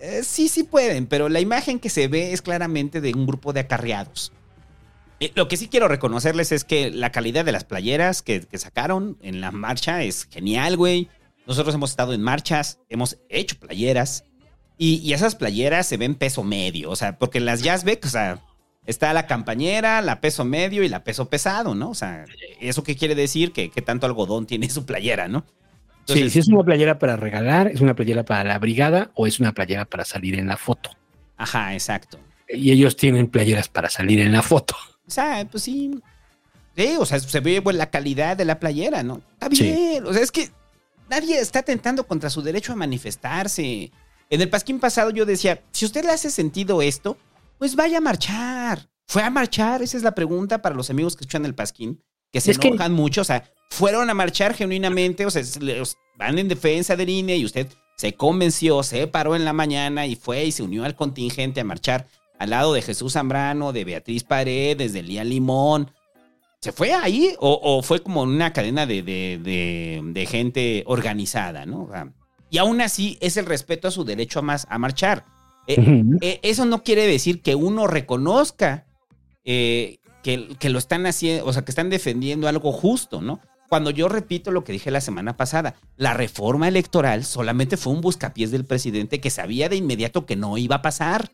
Eh, 0.00 0.22
sí, 0.24 0.48
sí 0.48 0.62
pueden, 0.62 1.06
pero 1.06 1.28
la 1.28 1.40
imagen 1.40 1.78
que 1.78 1.88
se 1.90 2.06
ve 2.08 2.32
es 2.32 2.42
claramente 2.42 3.00
de 3.00 3.12
un 3.14 3.26
grupo 3.26 3.52
de 3.52 3.60
acarreados. 3.60 4.32
Eh, 5.20 5.32
lo 5.34 5.48
que 5.48 5.56
sí 5.56 5.68
quiero 5.68 5.88
reconocerles 5.88 6.52
es 6.52 6.64
que 6.64 6.90
la 6.90 7.10
calidad 7.12 7.44
de 7.44 7.52
las 7.52 7.64
playeras 7.64 8.20
que, 8.22 8.40
que 8.42 8.58
sacaron 8.58 9.16
en 9.22 9.40
la 9.40 9.50
marcha 9.52 10.02
es 10.02 10.28
genial, 10.30 10.76
güey. 10.76 11.08
Nosotros 11.46 11.74
hemos 11.74 11.90
estado 11.90 12.12
en 12.12 12.20
marchas, 12.22 12.78
hemos 12.90 13.16
hecho 13.30 13.58
playeras 13.58 14.24
y, 14.78 14.96
y 14.96 15.12
esas 15.12 15.34
playeras 15.34 15.86
se 15.86 15.96
ven 15.96 16.14
peso 16.14 16.42
medio, 16.42 16.90
o 16.90 16.96
sea, 16.96 17.18
porque 17.18 17.40
las 17.40 17.62
Jazzbeck, 17.62 18.04
o 18.04 18.08
sea, 18.08 18.40
está 18.86 19.12
la 19.12 19.26
campañera, 19.26 20.00
la 20.02 20.20
peso 20.20 20.44
medio 20.44 20.82
y 20.84 20.88
la 20.88 21.02
peso 21.04 21.28
pesado, 21.28 21.74
¿no? 21.74 21.90
O 21.90 21.94
sea, 21.94 22.24
¿eso 22.60 22.82
qué 22.84 22.94
quiere 22.96 23.14
decir? 23.14 23.52
Que, 23.52 23.70
que 23.70 23.82
tanto 23.82 24.06
algodón 24.06 24.46
tiene 24.46 24.68
su 24.70 24.84
playera, 24.86 25.28
¿no? 25.28 25.44
sí, 26.06 26.30
si 26.30 26.38
es 26.38 26.46
una 26.48 26.62
playera 26.62 27.00
para 27.00 27.16
regalar, 27.16 27.66
es 27.66 27.80
una 27.80 27.94
playera 27.96 28.24
para 28.24 28.44
la 28.44 28.58
brigada 28.60 29.10
o 29.14 29.26
es 29.26 29.40
una 29.40 29.52
playera 29.52 29.86
para 29.86 30.04
salir 30.04 30.38
en 30.38 30.46
la 30.46 30.56
foto. 30.56 30.90
Ajá, 31.36 31.74
exacto. 31.74 32.18
Y 32.48 32.70
ellos 32.70 32.94
tienen 32.96 33.26
playeras 33.26 33.68
para 33.68 33.90
salir 33.90 34.20
en 34.20 34.30
la 34.30 34.42
foto. 34.42 34.76
O 35.06 35.10
sea, 35.10 35.44
pues 35.50 35.64
sí. 35.64 36.00
Sí, 36.76 36.94
o 36.98 37.04
sea, 37.04 37.18
se 37.18 37.40
ve 37.40 37.60
pues, 37.60 37.74
la 37.74 37.90
calidad 37.90 38.36
de 38.36 38.44
la 38.44 38.60
playera, 38.60 39.02
¿no? 39.02 39.20
Está 39.32 39.48
Sí. 39.50 39.64
bien. 39.64 40.06
O 40.06 40.12
sea, 40.12 40.22
es 40.22 40.30
que 40.30 40.50
nadie 41.10 41.40
está 41.40 41.58
atentando 41.58 42.06
contra 42.06 42.30
su 42.30 42.40
derecho 42.40 42.72
a 42.72 42.76
manifestarse. 42.76 43.90
En 44.30 44.40
el 44.40 44.48
pasquín 44.50 44.80
pasado 44.80 45.10
yo 45.10 45.24
decía, 45.26 45.62
si 45.72 45.84
usted 45.84 46.04
le 46.04 46.10
hace 46.12 46.30
sentido 46.30 46.82
esto, 46.82 47.16
pues 47.58 47.76
vaya 47.76 47.98
a 47.98 48.00
marchar. 48.00 48.88
¿Fue 49.06 49.22
a 49.22 49.30
marchar? 49.30 49.82
Esa 49.82 49.96
es 49.96 50.02
la 50.02 50.14
pregunta 50.14 50.60
para 50.62 50.74
los 50.74 50.90
amigos 50.90 51.14
que 51.16 51.20
escuchan 51.22 51.44
el 51.46 51.54
pasquín, 51.54 52.02
que 52.32 52.40
se 52.40 52.50
Es 52.50 52.58
que- 52.58 52.68
enojan 52.68 52.92
mucho. 52.92 53.20
O 53.20 53.24
sea, 53.24 53.44
fueron 53.70 54.10
a 54.10 54.14
marchar 54.14 54.54
genuinamente, 54.54 55.24
o 55.26 55.30
sea, 55.30 55.42
van 56.18 56.38
en 56.38 56.48
defensa 56.48 56.96
del 56.96 57.08
INE 57.08 57.36
y 57.36 57.44
usted 57.44 57.68
se 57.96 58.14
convenció, 58.14 58.82
se 58.82 59.06
paró 59.06 59.36
en 59.36 59.44
la 59.44 59.52
mañana 59.52 60.06
y 60.06 60.16
fue 60.16 60.44
y 60.44 60.52
se 60.52 60.62
unió 60.62 60.84
al 60.84 60.96
contingente 60.96 61.60
a 61.60 61.64
marchar 61.64 62.08
al 62.38 62.50
lado 62.50 62.74
de 62.74 62.82
Jesús 62.82 63.14
Zambrano, 63.14 63.72
de 63.72 63.84
Beatriz 63.84 64.24
Paredes, 64.24 64.92
de 64.92 65.02
Lía 65.02 65.24
Limón. 65.24 65.90
¿Se 66.60 66.72
fue 66.72 66.92
ahí 66.92 67.34
o, 67.38 67.58
o 67.62 67.82
fue 67.82 68.02
como 68.02 68.22
una 68.22 68.52
cadena 68.52 68.86
de, 68.86 69.02
de- 69.02 69.38
de- 69.42 70.00
de 70.04 70.26
gente 70.26 70.82
organizada, 70.86 71.64
no? 71.64 71.84
O 71.84 71.90
sea, 71.92 72.12
y 72.50 72.58
aún 72.58 72.80
así 72.80 73.18
es 73.20 73.36
el 73.36 73.46
respeto 73.46 73.88
a 73.88 73.90
su 73.90 74.04
derecho 74.04 74.40
a, 74.40 74.42
más, 74.42 74.66
a 74.70 74.78
marchar. 74.78 75.24
Eh, 75.66 76.04
eh, 76.20 76.40
eso 76.42 76.64
no 76.64 76.82
quiere 76.82 77.06
decir 77.06 77.42
que 77.42 77.54
uno 77.54 77.86
reconozca 77.86 78.86
eh, 79.44 79.98
que, 80.22 80.56
que 80.58 80.70
lo 80.70 80.78
están 80.78 81.06
haciendo, 81.06 81.44
o 81.44 81.52
sea, 81.52 81.64
que 81.64 81.72
están 81.72 81.90
defendiendo 81.90 82.48
algo 82.48 82.72
justo, 82.72 83.20
¿no? 83.20 83.40
Cuando 83.68 83.90
yo 83.90 84.08
repito 84.08 84.52
lo 84.52 84.62
que 84.62 84.72
dije 84.72 84.90
la 84.90 85.00
semana 85.00 85.36
pasada, 85.36 85.74
la 85.96 86.14
reforma 86.14 86.68
electoral 86.68 87.24
solamente 87.24 87.76
fue 87.76 87.92
un 87.92 88.00
buscapiés 88.00 88.50
del 88.50 88.64
presidente 88.64 89.20
que 89.20 89.30
sabía 89.30 89.68
de 89.68 89.76
inmediato 89.76 90.24
que 90.24 90.36
no 90.36 90.56
iba 90.56 90.76
a 90.76 90.82
pasar. 90.82 91.32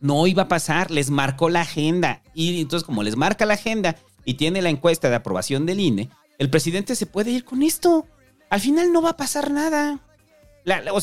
No 0.00 0.26
iba 0.26 0.44
a 0.44 0.48
pasar, 0.48 0.90
les 0.90 1.10
marcó 1.10 1.48
la 1.48 1.62
agenda. 1.62 2.22
Y 2.34 2.60
entonces, 2.60 2.84
como 2.84 3.02
les 3.02 3.16
marca 3.16 3.46
la 3.46 3.54
agenda 3.54 3.96
y 4.24 4.34
tiene 4.34 4.60
la 4.60 4.70
encuesta 4.70 5.08
de 5.08 5.14
aprobación 5.14 5.66
del 5.66 5.80
INE, 5.80 6.10
el 6.38 6.50
presidente 6.50 6.96
se 6.96 7.06
puede 7.06 7.30
ir 7.30 7.44
con 7.44 7.62
esto. 7.62 8.06
Al 8.50 8.60
final 8.60 8.92
no 8.92 9.00
va 9.00 9.10
a 9.10 9.16
pasar 9.16 9.50
nada. 9.50 10.00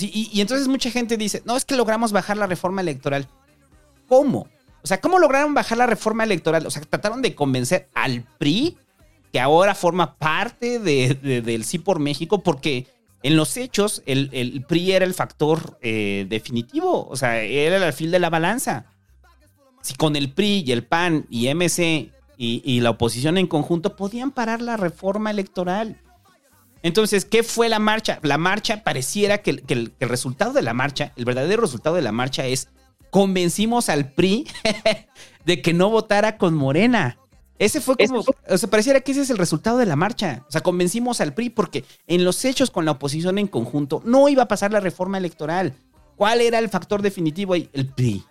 Y, 0.02 0.42
entonces 0.42 0.68
mucha 0.68 0.92
gente 0.92 1.16
dice, 1.18 1.42
no, 1.46 1.56
es 1.56 1.66
que 1.66 1.76
logramos 1.76 2.12
bajar 2.12 2.38
la 2.38 2.48
reforma 2.48 2.82
electoral. 2.82 3.28
¿Cómo? 4.08 4.48
O 4.84 4.88
sea, 4.88 5.00
¿cómo 5.00 5.18
lograron 5.20 5.54
bajar 5.54 5.78
la 5.78 5.86
reforma 5.88 6.26
electoral? 6.26 6.66
O 6.68 6.72
sea, 6.72 6.82
trataron 6.82 7.22
de 7.22 7.34
convencer 7.34 7.88
al 7.94 8.24
PRI, 8.38 8.78
que 9.32 9.40
ahora 9.40 9.74
forma 9.74 10.16
parte 10.16 10.80
de- 10.80 11.14
de- 11.16 11.42
del 11.42 11.64
Sí 11.64 11.80
por 11.80 12.00
México, 12.00 12.44
porque 12.44 12.88
en 13.24 13.38
los 13.38 13.56
hechos 13.56 14.04
el, 14.06 14.30
el 14.34 14.64
PRI 14.66 14.92
era 14.92 15.06
el 15.06 15.14
factor 15.14 15.78
eh, 15.82 16.26
definitivo, 16.30 17.08
o 17.08 17.16
sea, 17.16 17.42
era 17.42 17.78
el 17.78 17.84
alfil 17.84 18.12
de 18.12 18.20
la 18.20 18.30
balanza. 18.30 18.86
Si 19.82 19.96
con 19.96 20.18
el 20.18 20.32
PRI 20.34 20.64
y 20.68 20.72
el 20.74 20.84
PAN 20.86 21.26
y 21.30 21.48
MC 21.54 22.12
y 22.38 22.82
la 22.82 22.90
oposición 22.90 23.38
en 23.38 23.48
conjunto 23.48 23.96
podían 23.96 24.32
parar 24.32 24.62
la 24.62 24.76
reforma 24.76 25.32
electoral. 25.32 26.02
Entonces, 26.84 27.26
¿qué 27.26 27.44
fue 27.44 27.70
la 27.70 27.80
marcha? 27.80 28.20
La 28.22 28.38
marcha 28.38 28.84
pareciera 28.84 29.40
que, 29.40 29.52
el- 29.52 29.62
que 29.64 29.74
el, 29.74 29.92
que 29.92 30.06
el 30.06 30.10
resultado 30.10 30.54
de 30.54 30.62
la 30.62 30.74
marcha, 30.74 31.14
el 31.16 31.26
verdadero 31.26 31.62
resultado 31.62 31.96
de 31.96 32.02
la 32.02 32.12
marcha 32.12 32.46
es 32.46 32.70
convencimos 33.10 33.90
al 33.90 34.12
PRI 34.12 34.48
de 35.46 35.62
que 35.62 35.74
no 35.74 35.90
votara 35.90 36.38
con 36.38 36.54
Morena. 36.56 37.18
Ese 37.60 37.80
fue 37.80 37.96
como, 37.96 38.20
o 38.50 38.58
sea, 38.58 38.70
pareciera 38.70 39.00
que 39.02 39.12
ese 39.14 39.22
es 39.22 39.30
el 39.30 39.38
resultado 39.38 39.78
de 39.78 39.86
la 39.86 39.96
marcha. 39.96 40.44
O 40.50 40.52
sea, 40.52 40.62
convencimos 40.62 41.22
al 41.22 41.34
PRI 41.34 41.50
porque 41.52 41.86
en 42.08 42.26
los 42.26 42.44
hechos 42.44 42.70
con 42.72 42.84
la 42.86 42.92
oposición 42.92 43.38
en 43.38 43.48
conjunto 43.48 44.02
no 44.06 44.28
iba 44.28 44.44
a 44.44 44.48
pasar 44.48 44.72
la 44.74 44.80
reforma 44.82 45.18
electoral. 45.18 45.74
¿Cuál 46.18 46.42
era 46.42 46.60
el 46.60 46.70
factor 46.70 47.02
definitivo 47.02 47.54
ahí? 47.54 47.70
El 47.72 47.88
PRI. 47.88 48.24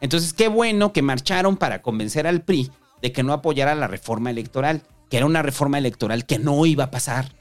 Entonces, 0.00 0.32
qué 0.32 0.48
bueno 0.48 0.92
que 0.92 1.02
marcharon 1.02 1.56
para 1.56 1.82
convencer 1.82 2.26
al 2.26 2.40
PRI 2.42 2.70
de 3.02 3.12
que 3.12 3.22
no 3.22 3.32
apoyara 3.34 3.74
la 3.74 3.86
reforma 3.86 4.30
electoral, 4.30 4.82
que 5.10 5.18
era 5.18 5.26
una 5.26 5.42
reforma 5.42 5.76
electoral 5.78 6.24
que 6.24 6.38
no 6.38 6.64
iba 6.64 6.84
a 6.84 6.90
pasar 6.90 7.32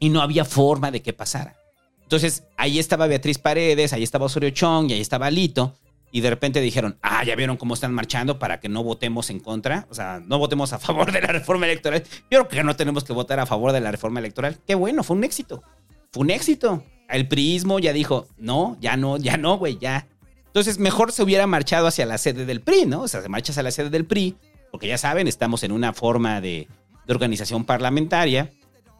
y 0.00 0.08
no 0.08 0.20
había 0.20 0.44
forma 0.44 0.90
de 0.90 1.02
que 1.02 1.12
pasara. 1.12 1.56
Entonces, 2.02 2.42
ahí 2.56 2.80
estaba 2.80 3.06
Beatriz 3.06 3.38
Paredes, 3.38 3.92
ahí 3.92 4.02
estaba 4.02 4.26
Osorio 4.26 4.50
Chong 4.50 4.90
y 4.90 4.94
ahí 4.94 5.00
estaba 5.00 5.30
Lito. 5.30 5.76
Y 6.10 6.22
de 6.22 6.30
repente 6.30 6.60
dijeron, 6.60 6.98
ah, 7.02 7.22
ya 7.22 7.36
vieron 7.36 7.56
cómo 7.56 7.74
están 7.74 7.94
marchando 7.94 8.40
para 8.40 8.58
que 8.58 8.68
no 8.68 8.82
votemos 8.82 9.30
en 9.30 9.38
contra, 9.38 9.86
o 9.90 9.94
sea, 9.94 10.20
no 10.26 10.40
votemos 10.40 10.72
a 10.72 10.80
favor 10.80 11.12
de 11.12 11.20
la 11.20 11.28
reforma 11.28 11.66
electoral. 11.66 12.02
Yo 12.28 12.48
creo 12.48 12.48
que 12.48 12.64
no 12.64 12.74
tenemos 12.74 13.04
que 13.04 13.12
votar 13.12 13.38
a 13.38 13.46
favor 13.46 13.70
de 13.70 13.80
la 13.80 13.92
reforma 13.92 14.18
electoral. 14.18 14.58
Qué 14.66 14.74
bueno, 14.74 15.04
fue 15.04 15.16
un 15.16 15.22
éxito. 15.22 15.62
Fue 16.10 16.22
un 16.24 16.30
éxito. 16.30 16.82
El 17.08 17.28
priismo 17.28 17.78
ya 17.78 17.92
dijo, 17.92 18.26
no, 18.38 18.76
ya 18.80 18.96
no, 18.96 19.18
ya 19.18 19.36
no, 19.36 19.56
güey, 19.58 19.78
ya. 19.78 20.08
Entonces, 20.46 20.80
mejor 20.80 21.12
se 21.12 21.22
hubiera 21.22 21.46
marchado 21.46 21.86
hacia 21.86 22.06
la 22.06 22.18
sede 22.18 22.44
del 22.44 22.60
PRI, 22.60 22.86
¿no? 22.86 23.02
O 23.02 23.08
sea, 23.08 23.22
se 23.22 23.28
marcha 23.28 23.52
hacia 23.52 23.62
la 23.62 23.70
sede 23.70 23.90
del 23.90 24.04
PRI, 24.04 24.36
porque 24.72 24.88
ya 24.88 24.98
saben, 24.98 25.28
estamos 25.28 25.62
en 25.62 25.70
una 25.70 25.92
forma 25.92 26.40
de 26.40 26.66
organización 27.06 27.64
parlamentaria. 27.64 28.50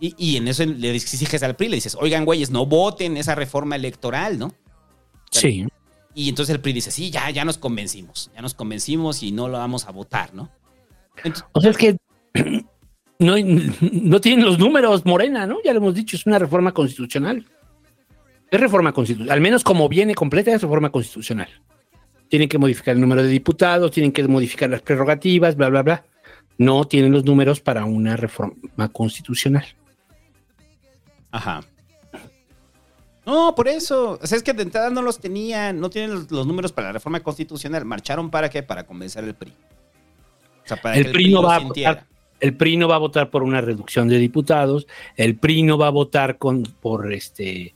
Y, 0.00 0.14
y 0.16 0.36
en 0.36 0.48
eso 0.48 0.64
le 0.64 0.94
exiges 0.94 1.42
al 1.42 1.56
PRI, 1.56 1.68
le 1.68 1.76
dices, 1.76 1.96
oigan, 2.00 2.24
güeyes, 2.24 2.50
no 2.50 2.64
voten 2.64 3.16
esa 3.18 3.34
reforma 3.34 3.76
electoral, 3.76 4.38
¿no? 4.38 4.54
Sí. 5.30 5.66
Y 6.14 6.28
entonces 6.28 6.54
el 6.54 6.60
PRI 6.60 6.72
dice, 6.72 6.90
sí, 6.90 7.10
ya, 7.10 7.28
ya 7.30 7.44
nos 7.44 7.58
convencimos, 7.58 8.30
ya 8.34 8.42
nos 8.42 8.54
convencimos 8.54 9.22
y 9.22 9.30
no 9.30 9.48
lo 9.48 9.58
vamos 9.58 9.86
a 9.86 9.92
votar, 9.92 10.34
¿no? 10.34 10.50
O 11.52 11.60
sea, 11.60 11.70
es 11.70 11.76
que 11.76 11.96
no, 13.18 13.34
no 13.92 14.20
tienen 14.20 14.44
los 14.44 14.58
números, 14.58 15.04
Morena, 15.04 15.46
¿no? 15.46 15.58
Ya 15.62 15.72
lo 15.72 15.78
hemos 15.78 15.94
dicho, 15.94 16.16
es 16.16 16.26
una 16.26 16.38
reforma 16.38 16.72
constitucional. 16.72 17.46
Es 18.50 18.58
reforma 18.58 18.92
constitucional, 18.92 19.32
al 19.32 19.40
menos 19.40 19.62
como 19.62 19.88
viene 19.88 20.14
completa, 20.14 20.52
es 20.52 20.62
reforma 20.62 20.90
constitucional. 20.90 21.48
Tienen 22.28 22.48
que 22.48 22.58
modificar 22.58 22.94
el 22.94 23.00
número 23.00 23.22
de 23.22 23.28
diputados, 23.28 23.90
tienen 23.90 24.12
que 24.12 24.26
modificar 24.26 24.70
las 24.70 24.82
prerrogativas, 24.82 25.56
bla, 25.56 25.68
bla, 25.68 25.82
bla. 25.82 26.04
No 26.58 26.84
tienen 26.86 27.12
los 27.12 27.24
números 27.24 27.60
para 27.60 27.84
una 27.84 28.16
reforma 28.16 28.88
constitucional. 28.92 29.64
Ajá. 31.30 31.60
No, 33.26 33.54
por 33.54 33.68
eso. 33.68 34.18
O 34.20 34.26
sea, 34.26 34.36
es 34.36 34.42
que 34.42 34.52
de 34.52 34.62
entrada 34.62 34.90
no 34.90 35.02
los 35.02 35.20
tenían, 35.20 35.78
no 35.78 35.90
tienen 35.90 36.12
los, 36.12 36.30
los 36.30 36.46
números 36.46 36.72
para 36.72 36.88
la 36.88 36.92
reforma 36.94 37.20
constitucional. 37.20 37.84
¿Marcharon 37.84 38.30
para 38.30 38.48
qué? 38.48 38.62
Para 38.62 38.84
convencer 38.84 39.24
al 39.24 39.34
PRI. 39.34 39.52
O 40.64 40.68
sea, 40.68 40.76
para 40.80 40.96
el 40.96 41.06
que 41.06 41.10
PRI, 41.12 41.32
no 41.32 41.42
lo 41.42 41.48
va 41.48 41.56
a 41.56 41.58
votar, 41.60 42.06
el 42.40 42.56
PRI 42.56 42.76
no 42.76 42.88
va 42.88 42.96
a 42.96 42.98
votar 42.98 43.30
por 43.30 43.42
una 43.42 43.60
reducción 43.60 44.08
de 44.08 44.18
diputados, 44.18 44.86
el 45.16 45.38
PRI 45.38 45.62
no 45.62 45.78
va 45.78 45.88
a 45.88 45.90
votar 45.90 46.38
con, 46.38 46.62
por 46.62 47.12
este, 47.12 47.74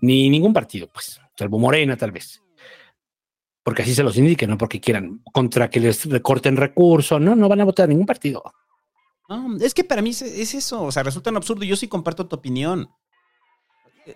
ni 0.00 0.28
ningún 0.30 0.52
partido, 0.52 0.88
pues, 0.88 1.20
salvo 1.36 1.58
Morena 1.58 1.96
tal 1.96 2.12
vez. 2.12 2.42
Porque 3.62 3.82
así 3.82 3.94
se 3.94 4.04
los 4.04 4.16
indique, 4.16 4.46
no 4.46 4.56
porque 4.56 4.80
quieran 4.80 5.20
contra 5.32 5.68
que 5.68 5.80
les 5.80 6.08
recorten 6.08 6.56
recursos, 6.56 7.20
no, 7.20 7.34
no 7.34 7.48
van 7.48 7.60
a 7.60 7.64
votar 7.64 7.88
ningún 7.88 8.06
partido. 8.06 8.42
No, 9.28 9.56
es 9.60 9.74
que 9.74 9.84
para 9.84 10.02
mí 10.02 10.10
es, 10.10 10.22
es 10.22 10.54
eso. 10.54 10.82
O 10.84 10.92
sea, 10.92 11.02
resulta 11.02 11.30
un 11.30 11.36
absurdo. 11.36 11.64
Yo 11.64 11.76
sí 11.76 11.88
comparto 11.88 12.26
tu 12.26 12.36
opinión. 12.36 12.88
Eh, 14.06 14.14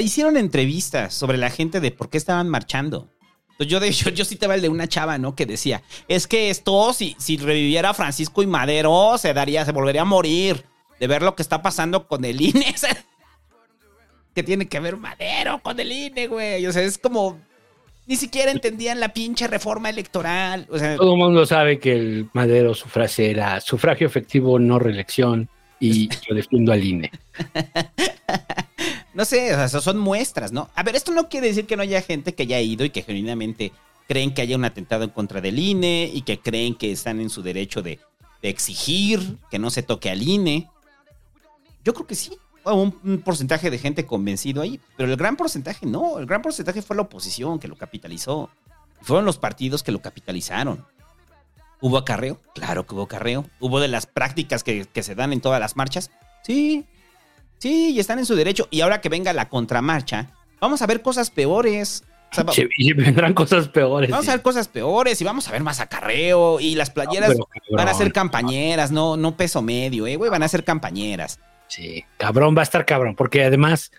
Hicieron 0.00 0.36
entrevistas 0.36 1.14
sobre 1.14 1.38
la 1.38 1.50
gente 1.50 1.80
de 1.80 1.90
por 1.90 2.08
qué 2.08 2.18
estaban 2.18 2.48
marchando. 2.48 3.10
Yo, 3.58 3.80
de 3.80 3.88
hecho, 3.88 4.10
yo 4.10 4.24
citaba 4.24 4.54
el 4.54 4.62
de 4.62 4.68
una 4.68 4.86
chava, 4.86 5.18
¿no? 5.18 5.34
Que 5.34 5.46
decía, 5.46 5.82
es 6.06 6.26
que 6.26 6.50
esto, 6.50 6.92
si, 6.92 7.16
si 7.18 7.36
reviviera 7.36 7.94
Francisco 7.94 8.42
y 8.42 8.46
Madero, 8.46 9.18
se 9.18 9.34
daría, 9.34 9.64
se 9.64 9.72
volvería 9.72 10.02
a 10.02 10.06
morir 10.06 10.64
de 11.00 11.06
ver 11.06 11.22
lo 11.22 11.34
que 11.34 11.42
está 11.42 11.62
pasando 11.62 12.06
con 12.06 12.24
el 12.24 12.40
INE. 12.40 12.74
que 14.34 14.42
tiene 14.44 14.68
que 14.68 14.78
ver 14.78 14.96
Madero 14.96 15.60
con 15.62 15.80
el 15.80 15.90
INE, 15.90 16.28
güey. 16.28 16.64
O 16.66 16.72
sea, 16.72 16.82
es 16.82 16.98
como, 16.98 17.40
ni 18.08 18.16
siquiera 18.16 18.50
entendían 18.50 19.00
la 19.00 19.12
pinche 19.12 19.46
reforma 19.46 19.90
electoral. 19.90 20.66
O 20.70 20.78
sea, 20.78 20.96
Todo 20.96 21.12
el 21.12 21.18
mundo 21.18 21.44
sabe 21.44 21.78
que 21.78 21.92
el 21.92 22.28
Madero 22.32 22.74
su 22.74 22.88
frase 22.88 23.30
era 23.30 23.60
sufragio 23.60 24.06
efectivo, 24.06 24.58
no 24.58 24.78
reelección, 24.78 25.48
y 25.78 26.08
yo 26.28 26.34
defiendo 26.34 26.72
al 26.72 26.82
INE. 26.82 27.10
No 29.12 29.24
sé, 29.24 29.54
o 29.54 29.68
sea, 29.68 29.80
son 29.80 29.98
muestras, 29.98 30.52
¿no? 30.52 30.70
A 30.74 30.82
ver, 30.82 30.96
esto 30.96 31.12
no 31.12 31.28
quiere 31.28 31.48
decir 31.48 31.66
que 31.66 31.76
no 31.76 31.82
haya 31.82 32.00
gente 32.00 32.34
que 32.34 32.44
haya 32.44 32.60
ido 32.60 32.84
y 32.84 32.90
que 32.90 33.02
genuinamente 33.02 33.72
creen 34.06 34.32
que 34.32 34.40
haya 34.40 34.56
un 34.56 34.64
atentado 34.64 35.04
en 35.04 35.10
contra 35.10 35.42
del 35.42 35.58
INE 35.58 36.10
y 36.12 36.22
que 36.22 36.40
creen 36.40 36.74
que 36.74 36.92
están 36.92 37.20
en 37.20 37.28
su 37.28 37.42
derecho 37.42 37.82
de, 37.82 37.98
de 38.40 38.48
exigir 38.48 39.36
que 39.50 39.58
no 39.58 39.68
se 39.68 39.82
toque 39.82 40.08
al 40.08 40.22
INE. 40.22 40.66
Yo 41.84 41.92
creo 41.92 42.06
que 42.06 42.14
sí. 42.14 42.38
Un, 42.74 42.98
un 43.04 43.18
porcentaje 43.18 43.70
de 43.70 43.78
gente 43.78 44.06
convencido 44.06 44.62
ahí, 44.62 44.80
pero 44.96 45.10
el 45.10 45.16
gran 45.16 45.36
porcentaje 45.36 45.86
no. 45.86 46.18
El 46.18 46.26
gran 46.26 46.42
porcentaje 46.42 46.82
fue 46.82 46.96
la 46.96 47.02
oposición 47.02 47.58
que 47.58 47.68
lo 47.68 47.76
capitalizó. 47.76 48.50
Fueron 49.02 49.24
los 49.24 49.38
partidos 49.38 49.82
que 49.82 49.92
lo 49.92 50.00
capitalizaron. 50.00 50.84
¿Hubo 51.80 51.98
acarreo? 51.98 52.40
Claro 52.54 52.86
que 52.86 52.94
hubo 52.94 53.02
acarreo. 53.02 53.46
¿Hubo 53.60 53.78
de 53.80 53.88
las 53.88 54.06
prácticas 54.06 54.64
que, 54.64 54.86
que 54.86 55.02
se 55.02 55.14
dan 55.14 55.32
en 55.32 55.40
todas 55.40 55.60
las 55.60 55.76
marchas? 55.76 56.10
Sí, 56.42 56.86
Sí, 57.58 57.90
y 57.90 58.00
están 58.00 58.18
en 58.18 58.26
su 58.26 58.34
derecho. 58.34 58.68
Y 58.70 58.80
ahora 58.80 59.00
que 59.00 59.08
venga 59.08 59.32
la 59.32 59.48
contramarcha, 59.48 60.30
vamos 60.60 60.80
a 60.82 60.86
ver 60.86 61.02
cosas 61.02 61.30
peores. 61.30 62.04
O 62.30 62.52
sea, 62.52 62.66
y 62.76 62.92
vendrán 62.92 63.32
cosas 63.34 63.68
peores. 63.68 64.10
vamos 64.10 64.26
sí. 64.26 64.30
a 64.30 64.34
ver 64.34 64.42
cosas 64.42 64.68
peores 64.68 65.20
y 65.20 65.24
vamos 65.24 65.48
a 65.48 65.52
ver 65.52 65.62
más 65.62 65.80
acarreo. 65.80 66.60
Y 66.60 66.74
las 66.74 66.90
playeras 66.90 67.36
No, 67.36 67.48
pero 67.52 67.76
van 67.76 67.88
a 67.88 67.94
ser 67.94 68.12
campañeras, 68.12 68.92
no, 68.92 69.16
no 69.16 69.36
peso 69.36 69.62
medio, 69.62 70.06
eh, 70.06 70.16
güey, 70.16 70.30
van 70.30 70.42
a 70.42 70.48
ser 70.48 70.62
campañeras. 70.64 71.40
Sí, 71.68 72.04
cabrón, 72.16 72.56
va 72.56 72.60
a 72.60 72.64
estar 72.64 72.84
cabrón, 72.86 73.14
porque 73.14 73.44
además, 73.44 73.90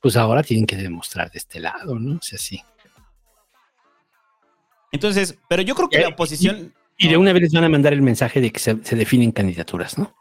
pues 0.00 0.16
ahora 0.16 0.42
tienen 0.42 0.66
que 0.66 0.76
demostrar 0.76 1.30
de 1.30 1.38
este 1.38 1.60
lado, 1.60 1.98
¿no? 1.98 2.16
O 2.16 2.22
sea, 2.22 2.38
sí. 2.38 2.62
Entonces, 4.92 5.36
pero 5.48 5.62
yo 5.62 5.74
creo 5.74 5.88
que 5.88 6.00
la 6.00 6.08
oposición. 6.08 6.72
Y 6.96 7.08
de 7.08 7.16
una 7.16 7.32
vez 7.32 7.42
les 7.42 7.52
van 7.52 7.64
a 7.64 7.68
mandar 7.68 7.92
el 7.92 8.02
mensaje 8.02 8.40
de 8.40 8.52
que 8.52 8.60
se, 8.60 8.82
se 8.84 8.94
definen 8.94 9.32
candidaturas, 9.32 9.98
¿no? 9.98 10.14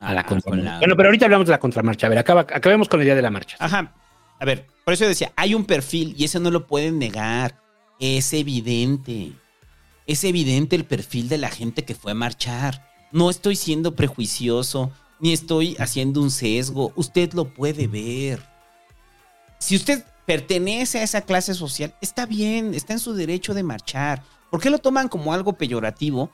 A 0.00 0.14
la 0.14 0.22
Ah, 0.22 0.26
contramarcha. 0.26 0.64
la- 0.72 0.78
Bueno, 0.78 0.96
pero 0.96 1.08
ahorita 1.08 1.26
hablamos 1.26 1.46
de 1.46 1.50
la 1.50 1.58
contramarcha. 1.60 2.06
A 2.06 2.10
ver, 2.10 2.18
acaba, 2.18 2.40
acabemos 2.40 2.88
con 2.88 2.98
la 3.00 3.04
idea 3.04 3.14
de 3.14 3.22
la 3.22 3.30
marcha. 3.30 3.56
Ajá. 3.60 3.94
A 4.38 4.44
ver, 4.46 4.66
por 4.84 4.94
eso 4.94 5.04
yo 5.04 5.08
decía, 5.08 5.32
hay 5.36 5.54
un 5.54 5.66
perfil 5.66 6.14
y 6.16 6.24
eso 6.24 6.40
no 6.40 6.50
lo 6.50 6.66
pueden 6.66 6.98
negar. 6.98 7.60
Es 8.00 8.32
evidente. 8.32 9.32
Es 10.06 10.24
evidente 10.24 10.76
el 10.76 10.84
perfil 10.84 11.28
de 11.28 11.38
la 11.38 11.50
gente 11.50 11.84
que 11.84 11.94
fue 11.94 12.12
a 12.12 12.14
marchar. 12.14 12.90
No 13.12 13.28
estoy 13.28 13.56
siendo 13.56 13.94
prejuicioso, 13.94 14.92
ni 15.20 15.32
estoy 15.32 15.76
haciendo 15.78 16.20
un 16.20 16.30
sesgo. 16.30 16.92
Usted 16.96 17.32
lo 17.32 17.52
puede 17.52 17.86
ver. 17.86 18.42
Si 19.58 19.76
usted 19.76 20.04
pertenece 20.26 20.98
a 20.98 21.02
esa 21.02 21.22
clase 21.22 21.54
social, 21.54 21.94
está 22.00 22.26
bien, 22.26 22.74
está 22.74 22.92
en 22.92 22.98
su 22.98 23.14
derecho 23.14 23.54
de 23.54 23.62
marchar. 23.62 24.22
¿Por 24.50 24.60
qué 24.60 24.70
lo 24.70 24.78
toman 24.78 25.08
como 25.08 25.32
algo 25.32 25.54
peyorativo? 25.54 26.30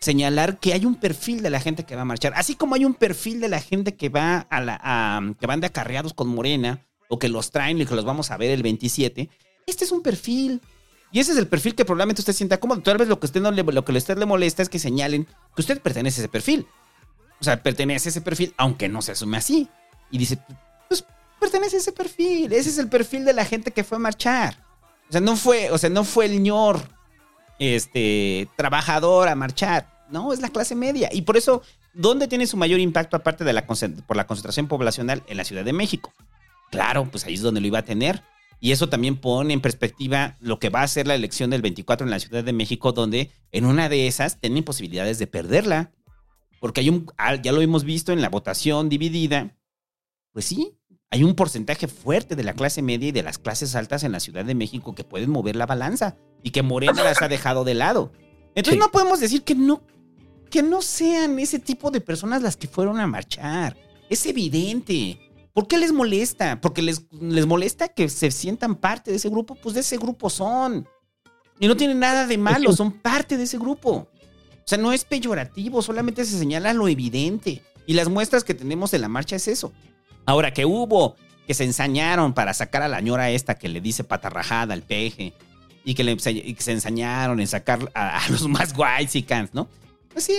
Señalar 0.00 0.58
que 0.58 0.72
hay 0.72 0.86
un 0.86 0.94
perfil 0.94 1.42
de 1.42 1.50
la 1.50 1.60
gente 1.60 1.84
que 1.84 1.94
va 1.94 2.02
a 2.02 2.06
marchar, 2.06 2.32
así 2.36 2.54
como 2.54 2.74
hay 2.74 2.84
un 2.84 2.94
perfil 2.94 3.40
de 3.40 3.48
la 3.48 3.60
gente 3.60 3.96
que 3.96 4.08
va 4.08 4.46
a 4.48 4.60
la 4.60 5.34
que 5.38 5.46
van 5.46 5.60
de 5.60 5.66
acarreados 5.66 6.14
con 6.14 6.28
Morena 6.28 6.86
o 7.08 7.18
que 7.18 7.28
los 7.28 7.50
traen 7.50 7.80
y 7.80 7.86
que 7.86 7.94
los 7.94 8.04
vamos 8.04 8.30
a 8.30 8.36
ver 8.36 8.50
el 8.50 8.62
27. 8.62 9.28
Este 9.66 9.84
es 9.84 9.92
un 9.92 10.02
perfil. 10.02 10.62
Y 11.12 11.18
ese 11.18 11.32
es 11.32 11.38
el 11.38 11.48
perfil 11.48 11.74
que 11.74 11.84
probablemente 11.84 12.22
usted 12.22 12.32
sienta 12.32 12.60
cómodo. 12.60 12.82
Tal 12.82 12.96
vez 12.96 13.08
lo 13.08 13.18
que, 13.18 13.26
usted 13.26 13.40
no 13.40 13.50
le, 13.50 13.62
lo 13.62 13.84
que 13.84 13.92
usted 13.92 14.16
le 14.16 14.26
molesta 14.26 14.62
es 14.62 14.68
que 14.68 14.78
señalen 14.78 15.24
que 15.24 15.62
usted 15.62 15.80
pertenece 15.82 16.20
a 16.20 16.24
ese 16.24 16.28
perfil. 16.28 16.66
O 17.40 17.44
sea, 17.44 17.62
pertenece 17.62 18.08
a 18.08 18.10
ese 18.10 18.20
perfil, 18.20 18.54
aunque 18.56 18.88
no 18.88 19.02
se 19.02 19.12
asume 19.12 19.38
así. 19.38 19.68
Y 20.10 20.18
dice, 20.18 20.38
pues 20.88 21.04
pertenece 21.38 21.76
a 21.76 21.78
ese 21.78 21.92
perfil. 21.92 22.52
Ese 22.52 22.70
es 22.70 22.78
el 22.78 22.88
perfil 22.88 23.24
de 23.24 23.32
la 23.32 23.44
gente 23.44 23.70
que 23.70 23.84
fue 23.84 23.96
a 23.96 24.00
marchar. 24.00 24.56
O 25.08 25.12
sea, 25.12 25.20
no 25.20 25.36
fue, 25.36 25.70
o 25.70 25.78
sea, 25.78 25.90
no 25.90 26.04
fue 26.04 26.26
el 26.26 26.42
ñor 26.42 26.80
este, 27.58 28.48
trabajador 28.56 29.28
a 29.28 29.34
marchar. 29.34 30.06
No, 30.10 30.32
es 30.32 30.40
la 30.40 30.48
clase 30.48 30.74
media. 30.74 31.08
Y 31.12 31.22
por 31.22 31.36
eso, 31.36 31.62
¿dónde 31.94 32.28
tiene 32.28 32.46
su 32.46 32.56
mayor 32.56 32.80
impacto 32.80 33.16
aparte 33.16 33.44
de 33.44 33.52
la 33.52 33.66
por 33.66 34.16
la 34.16 34.26
concentración 34.26 34.68
poblacional? 34.68 35.22
En 35.28 35.36
la 35.36 35.44
Ciudad 35.44 35.64
de 35.64 35.72
México. 35.72 36.12
Claro, 36.70 37.08
pues 37.10 37.24
ahí 37.24 37.34
es 37.34 37.42
donde 37.42 37.60
lo 37.60 37.66
iba 37.66 37.78
a 37.78 37.84
tener. 37.84 38.22
Y 38.60 38.72
eso 38.72 38.88
también 38.88 39.16
pone 39.16 39.54
en 39.54 39.60
perspectiva 39.60 40.36
lo 40.40 40.58
que 40.58 40.68
va 40.68 40.82
a 40.82 40.88
ser 40.88 41.06
la 41.06 41.14
elección 41.14 41.50
del 41.50 41.62
24 41.62 42.06
en 42.06 42.10
la 42.10 42.18
Ciudad 42.18 42.44
de 42.44 42.52
México, 42.52 42.92
donde 42.92 43.30
en 43.52 43.64
una 43.64 43.88
de 43.88 44.06
esas 44.06 44.38
tienen 44.38 44.64
posibilidades 44.64 45.18
de 45.18 45.26
perderla. 45.26 45.92
Porque 46.60 46.82
hay 46.82 46.88
un, 46.90 47.06
ya 47.42 47.50
lo 47.52 47.60
hemos 47.62 47.82
visto 47.84 48.12
en 48.12 48.20
la 48.22 48.28
votación 48.28 48.88
dividida, 48.88 49.56
pues 50.32 50.44
sí, 50.44 50.76
hay 51.10 51.24
un 51.24 51.34
porcentaje 51.34 51.88
fuerte 51.88 52.36
de 52.36 52.44
la 52.44 52.52
clase 52.52 52.82
media 52.82 53.08
y 53.08 53.12
de 53.12 53.24
las 53.24 53.38
clases 53.38 53.74
altas 53.74 54.04
en 54.04 54.12
la 54.12 54.20
Ciudad 54.20 54.44
de 54.44 54.54
México 54.54 54.94
que 54.94 55.02
pueden 55.02 55.30
mover 55.30 55.56
la 55.56 55.66
balanza 55.66 56.16
y 56.42 56.50
que 56.50 56.62
Morena 56.62 57.02
las 57.02 57.20
ha 57.22 57.28
dejado 57.28 57.64
de 57.64 57.74
lado. 57.74 58.12
Entonces 58.54 58.74
Sí. 58.74 58.78
no 58.78 58.92
podemos 58.92 59.18
decir 59.18 59.42
que 59.42 59.54
no, 59.56 59.82
que 60.50 60.62
no 60.62 60.82
sean 60.82 61.38
ese 61.40 61.58
tipo 61.58 61.90
de 61.90 62.00
personas 62.00 62.42
las 62.42 62.56
que 62.56 62.68
fueron 62.68 63.00
a 63.00 63.06
marchar. 63.06 63.76
Es 64.08 64.24
evidente. 64.26 65.18
¿Por 65.52 65.66
qué 65.66 65.78
les 65.78 65.92
molesta? 65.92 66.60
Porque 66.60 66.82
les, 66.82 67.06
les 67.20 67.46
molesta 67.46 67.88
que 67.88 68.08
se 68.08 68.30
sientan 68.30 68.76
parte 68.76 69.10
de 69.10 69.16
ese 69.16 69.28
grupo. 69.28 69.54
Pues 69.56 69.74
de 69.74 69.80
ese 69.80 69.96
grupo 69.96 70.30
son. 70.30 70.86
Y 71.58 71.66
no 71.68 71.76
tienen 71.76 71.98
nada 71.98 72.26
de 72.26 72.38
malo, 72.38 72.72
son 72.72 72.92
parte 72.92 73.36
de 73.36 73.42
ese 73.44 73.58
grupo. 73.58 74.08
O 74.60 74.68
sea, 74.70 74.78
no 74.78 74.92
es 74.92 75.04
peyorativo, 75.04 75.82
solamente 75.82 76.24
se 76.24 76.38
señala 76.38 76.72
lo 76.72 76.86
evidente. 76.88 77.62
Y 77.86 77.94
las 77.94 78.08
muestras 78.08 78.44
que 78.44 78.54
tenemos 78.54 78.90
de 78.90 78.98
la 78.98 79.08
marcha 79.08 79.36
es 79.36 79.48
eso. 79.48 79.72
Ahora, 80.26 80.52
que 80.52 80.64
hubo, 80.64 81.16
que 81.46 81.54
se 81.54 81.64
ensañaron 81.64 82.34
para 82.34 82.54
sacar 82.54 82.82
a 82.82 82.88
la 82.88 83.00
ñora 83.00 83.30
esta 83.30 83.56
que 83.56 83.68
le 83.68 83.80
dice 83.80 84.04
patarrajada 84.04 84.74
al 84.74 84.82
peje. 84.82 85.32
Y 85.84 85.94
que, 85.94 86.04
le, 86.04 86.12
y 86.12 86.54
que 86.54 86.62
se 86.62 86.72
ensañaron 86.72 87.40
en 87.40 87.46
sacar 87.46 87.90
a, 87.94 88.24
a 88.24 88.28
los 88.28 88.46
más 88.48 88.74
guays 88.74 89.12
¿no? 89.52 89.66
Pues 90.12 90.24
sí, 90.24 90.34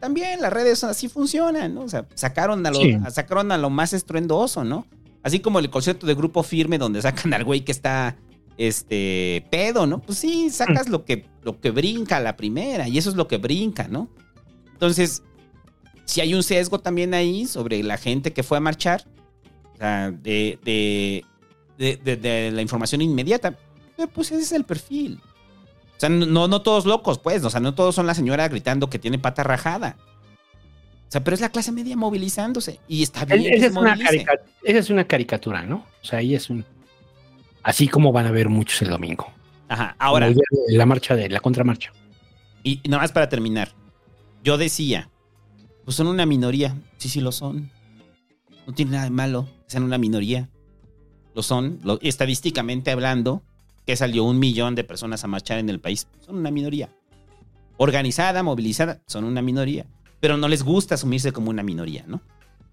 también 0.00 0.40
las 0.40 0.52
redes 0.52 0.84
así 0.84 1.08
funcionan, 1.08 1.74
¿no? 1.74 1.82
O 1.82 1.88
sea, 1.88 2.06
sacaron 2.14 2.64
a 2.66 2.70
lo, 2.70 2.80
Sí. 2.80 2.96
sacaron 3.10 3.50
a 3.50 3.58
lo 3.58 3.68
más 3.68 3.92
estruendoso, 3.92 4.62
¿no? 4.64 4.86
Así 5.22 5.40
como 5.40 5.58
el 5.58 5.70
concepto 5.70 6.06
de 6.06 6.14
grupo 6.14 6.42
firme 6.44 6.78
donde 6.78 7.02
sacan 7.02 7.34
al 7.34 7.42
güey 7.44 7.64
que 7.64 7.72
está 7.72 8.16
este 8.58 9.44
pedo, 9.50 9.86
¿no? 9.86 10.00
Pues 10.00 10.18
sí, 10.18 10.50
sacas 10.50 10.88
lo 10.88 11.04
que 11.04 11.26
lo 11.42 11.60
que 11.60 11.70
brinca 11.70 12.18
la 12.20 12.36
primera 12.36 12.88
y 12.88 12.98
eso 12.98 13.10
es 13.10 13.16
lo 13.16 13.28
que 13.28 13.36
brinca, 13.38 13.86
¿no? 13.88 14.08
Entonces, 14.72 15.22
si 16.04 16.20
hay 16.20 16.34
un 16.34 16.42
sesgo 16.42 16.80
también 16.80 17.14
ahí 17.14 17.46
sobre 17.46 17.82
la 17.82 17.96
gente 17.98 18.32
que 18.32 18.42
fue 18.42 18.58
a 18.58 18.60
marchar, 18.60 19.04
o 19.74 19.76
sea, 19.78 20.10
de, 20.10 20.58
de, 20.64 21.24
de, 21.78 21.96
de- 21.96 22.16
de 22.16 22.50
la 22.52 22.62
información 22.62 23.00
inmediata, 23.02 23.58
eh, 23.98 24.06
pues 24.12 24.30
ese 24.32 24.42
es 24.42 24.52
el 24.52 24.64
perfil. 24.64 25.20
O 25.96 26.00
sea, 26.00 26.08
no, 26.10 26.46
no 26.48 26.62
todos 26.62 26.84
locos, 26.84 27.18
pues. 27.18 27.42
O 27.44 27.50
sea, 27.50 27.60
no 27.60 27.74
todos 27.74 27.94
son 27.94 28.06
la 28.06 28.14
señora 28.14 28.48
gritando 28.48 28.90
que 28.90 28.98
tiene 28.98 29.18
pata 29.18 29.42
rajada. 29.42 29.96
O 31.08 31.10
sea, 31.12 31.22
pero 31.24 31.34
es 31.34 31.40
la 31.40 31.48
clase 31.50 31.72
media 31.72 31.96
movilizándose. 31.96 32.80
Y 32.88 33.02
está 33.02 33.24
bien. 33.24 33.42
que 33.44 33.48
Esa 33.50 33.60
se 33.60 33.66
es, 33.66 33.72
una 33.76 33.90
movilice. 33.94 34.24
carica- 34.24 34.44
esa 34.64 34.78
es 34.78 34.90
una 34.90 35.04
caricatura, 35.04 35.62
¿no? 35.62 35.86
O 36.02 36.04
sea, 36.04 36.18
ahí 36.18 36.34
es 36.34 36.50
un. 36.50 36.64
Así 37.66 37.88
como 37.88 38.12
van 38.12 38.26
a 38.26 38.30
ver 38.30 38.48
muchos 38.48 38.80
el 38.82 38.90
domingo. 38.90 39.26
Ajá. 39.68 39.96
Ahora, 39.98 40.28
de 40.28 40.36
La 40.68 40.86
marcha 40.86 41.16
de 41.16 41.28
la 41.28 41.40
contramarcha. 41.40 41.90
y, 42.62 42.80
nada 42.88 43.02
más 43.02 43.10
para 43.10 43.28
terminar. 43.28 43.72
Yo 44.44 44.56
decía, 44.56 45.10
pues 45.84 45.96
son 45.96 46.06
una 46.06 46.24
minoría. 46.26 46.76
Sí, 46.98 47.08
sí 47.08 47.20
lo 47.20 47.32
son. 47.32 47.68
No 48.68 48.72
tiene 48.72 48.92
nada 48.92 49.04
de 49.04 49.10
malo 49.10 49.48
sean 49.66 49.82
una 49.82 49.98
minoría. 49.98 50.48
Lo 51.34 51.42
son. 51.42 51.80
Lo- 51.82 51.98
estadísticamente 52.02 52.92
hablando, 52.92 53.42
que 53.84 53.96
salió 53.96 54.22
un 54.22 54.38
millón 54.38 54.76
de 54.76 54.84
personas 54.84 55.24
a 55.24 55.26
marchar 55.26 55.58
en 55.58 55.68
el 55.68 55.80
país. 55.80 56.06
Son 56.24 56.36
una 56.36 56.52
minoría. 56.52 56.88
Organizada, 57.78 58.44
movilizada, 58.44 59.02
son 59.08 59.24
una 59.24 59.42
minoría. 59.42 59.86
Pero 60.20 60.36
no 60.36 60.46
les 60.46 60.62
gusta 60.62 60.94
asumirse 60.94 61.32
como 61.32 61.50
una 61.50 61.64
minoría, 61.64 62.04
¿no? 62.06 62.20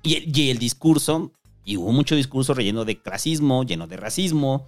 Y, 0.04 0.30
y 0.40 0.52
el 0.52 0.60
discurso, 0.60 1.32
y 1.66 1.78
hubo 1.78 1.92
mucho 1.92 2.16
discurso 2.16 2.54
relleno 2.54 2.86
de 2.86 3.02
clasismo, 3.02 3.64
lleno 3.64 3.88
de 3.88 3.98
racismo, 3.98 4.68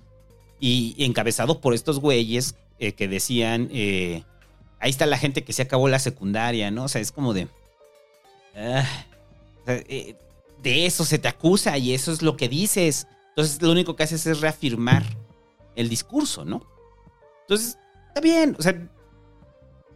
y 0.59 0.95
encabezado 1.03 1.61
por 1.61 1.73
estos 1.73 1.99
güeyes 1.99 2.55
eh, 2.79 2.93
que 2.93 3.07
decían, 3.07 3.69
eh, 3.71 4.23
ahí 4.79 4.89
está 4.89 5.05
la 5.05 5.17
gente 5.17 5.43
que 5.43 5.53
se 5.53 5.61
acabó 5.61 5.87
la 5.87 5.99
secundaria, 5.99 6.71
¿no? 6.71 6.85
O 6.85 6.87
sea, 6.87 7.01
es 7.01 7.11
como 7.11 7.33
de... 7.33 7.47
ah, 8.55 8.85
eh, 9.67 10.15
de 10.61 10.85
eso 10.85 11.05
se 11.05 11.19
te 11.19 11.27
acusa 11.27 11.77
y 11.77 11.93
eso 11.93 12.11
es 12.11 12.21
lo 12.21 12.37
que 12.37 12.49
dices. 12.49 13.07
Entonces 13.29 13.61
lo 13.61 13.71
único 13.71 13.95
que 13.95 14.03
haces 14.03 14.25
es 14.25 14.41
reafirmar 14.41 15.03
el 15.75 15.89
discurso, 15.89 16.45
¿no? 16.45 16.65
Entonces, 17.41 17.77
está 18.07 18.21
bien, 18.21 18.55
o 18.57 18.61
sea, 18.61 18.89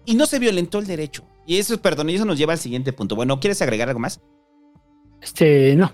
y 0.06 0.16
no 0.16 0.26
se 0.26 0.40
violentó 0.40 0.80
el 0.80 0.86
derecho. 0.86 1.24
Y 1.48 1.58
eso, 1.58 1.82
perdón, 1.82 2.10
y 2.10 2.16
eso 2.16 2.26
nos 2.26 2.38
lleva 2.38 2.54
al 2.54 2.60
siguiente 2.60 2.94
punto. 2.94 3.16
Bueno, 3.16 3.40
¿quieres 3.40 3.62
agregar 3.62 3.88
algo 3.88 4.00
más? 4.00 4.20
Este, 5.22 5.76
no. 5.76 5.92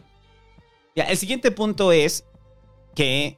Ya, 0.95 1.05
el 1.05 1.17
siguiente 1.17 1.51
punto 1.51 1.91
es 1.91 2.25
que 2.93 3.37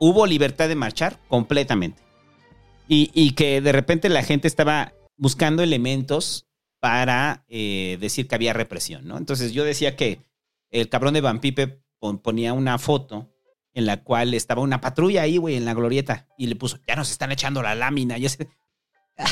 hubo 0.00 0.26
libertad 0.26 0.66
de 0.68 0.74
marchar 0.74 1.20
completamente. 1.28 2.02
Y, 2.88 3.10
y 3.14 3.32
que 3.32 3.60
de 3.60 3.70
repente 3.70 4.08
la 4.08 4.24
gente 4.24 4.48
estaba 4.48 4.92
buscando 5.16 5.62
elementos 5.62 6.48
para 6.80 7.44
eh, 7.48 7.98
decir 8.00 8.26
que 8.26 8.34
había 8.34 8.52
represión, 8.54 9.06
¿no? 9.06 9.16
Entonces 9.18 9.52
yo 9.52 9.62
decía 9.62 9.94
que 9.94 10.20
el 10.70 10.88
cabrón 10.88 11.14
de 11.14 11.20
Van 11.20 11.38
Pipe 11.40 11.82
pon- 12.00 12.18
ponía 12.18 12.52
una 12.54 12.78
foto 12.78 13.30
en 13.74 13.86
la 13.86 14.02
cual 14.02 14.34
estaba 14.34 14.62
una 14.62 14.80
patrulla 14.80 15.22
ahí, 15.22 15.36
güey, 15.36 15.54
en 15.56 15.64
la 15.64 15.74
glorieta, 15.74 16.26
y 16.36 16.46
le 16.48 16.56
puso, 16.56 16.80
ya 16.88 16.96
nos 16.96 17.10
están 17.12 17.30
echando 17.30 17.62
la 17.62 17.74
lámina, 17.76 18.18
y 18.18 18.26
ese... 18.26 18.48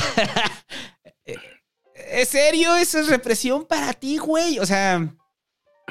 ¿Es 2.11 2.29
serio? 2.29 2.75
¿Eso 2.75 2.99
es 2.99 3.07
represión 3.09 3.65
para 3.65 3.93
ti, 3.93 4.17
güey? 4.17 4.59
O 4.59 4.65
sea, 4.65 5.15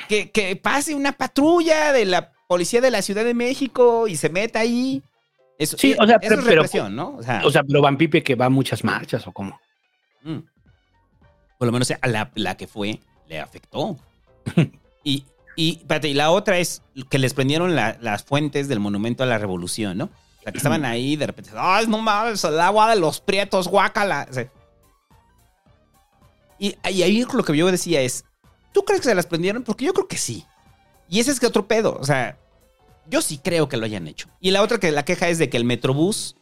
que, 0.09 0.31
que 0.31 0.57
pase 0.57 0.95
una 0.95 1.13
patrulla 1.13 1.93
de 1.93 2.05
la 2.07 2.33
policía 2.49 2.81
de 2.81 2.91
la 2.91 3.03
Ciudad 3.03 3.25
de 3.25 3.35
México 3.35 4.09
y 4.09 4.17
se 4.17 4.29
meta 4.31 4.59
ahí. 4.61 5.03
Eso, 5.59 5.77
Sí, 5.79 5.93
eh, 5.93 5.97
o 6.01 6.07
sea, 6.07 6.17
eso 6.17 6.21
pero- 6.31 6.41
es 6.41 6.47
pero- 6.47 6.63
represión, 6.63 6.97
¿no? 6.97 7.17
O 7.17 7.23
sea, 7.23 7.43
O 7.45 7.51
sea, 7.53 7.63
pero 7.63 7.81
Van 7.81 7.97
Pipe 7.97 8.23
que 8.25 8.35
va 8.35 8.47
a 8.47 8.51
muchas 8.51 8.83
marchas 8.83 9.25
o 9.29 9.33
cómo. 9.33 9.61
mm. 10.25 10.39
por 11.59 11.67
lo 11.67 11.73
menos 11.73 11.91
a 12.01 12.07
la, 12.09 12.31
la 12.37 12.57
que 12.57 12.67
fue 12.69 13.01
le 13.27 13.41
afectó. 13.41 13.97
y, 15.05 15.25
y, 15.57 15.79
espérate, 15.79 16.09
y 16.09 16.15
la 16.15 16.31
otra 16.31 16.59
es 16.59 16.83
que 17.11 17.19
les 17.19 17.35
prendieron 17.35 17.75
la- 17.75 17.99
las 18.01 18.23
fuentes 18.25 18.69
del 18.69 18.79
Monumento 18.81 19.25
a 19.25 19.27
la 19.27 19.39
Revolución, 19.39 19.99
¿no? 19.99 20.05
O 20.05 20.43
sea, 20.45 20.53
que 20.53 20.59
estaban 20.59 20.85
ahí 20.85 21.17
de 21.17 21.27
repente, 21.27 21.51
¡ay, 21.57 21.87
no 21.89 21.99
mames, 21.99 22.45
el 22.45 22.61
agua 22.61 22.89
de 22.95 23.01
los 23.01 23.21
prietos, 23.21 23.67
guácala! 23.67 24.27
O 24.31 24.33
sea, 24.33 24.49
y, 26.61 26.77
y 26.91 27.03
ahí 27.03 27.25
lo 27.33 27.43
que 27.45 27.57
yo 27.57 27.71
decía 27.71 28.01
es, 28.01 28.25
¿tú 28.73 28.85
crees 28.85 29.01
que 29.01 29.09
se 29.09 29.15
las 29.15 29.27
prendieron? 29.27 29.63
Porque 29.65 29.85
yo 29.85 29.93
creo 29.93 30.09
que 30.09 30.17
sí. 30.17 30.45
Y 31.09 31.21
ese 31.21 31.31
es 31.31 31.41
que 31.41 31.47
otro 31.47 31.67
pedo, 31.67 31.97
o 32.01 32.05
sea, 32.05 32.39
yo 33.09 33.23
sí 33.23 33.39
creo 33.43 33.69
que 33.69 33.77
lo 33.77 33.87
hayan 33.87 34.07
hecho. 34.09 34.29
Y 34.41 34.51
la 34.51 34.63
otra 34.63 34.79
que 34.79 34.91
la 34.93 35.05
queja 35.05 35.29
es 35.29 35.39
de 35.39 35.49
que 35.49 35.57
el 35.57 35.65
Metrobús 35.65 36.37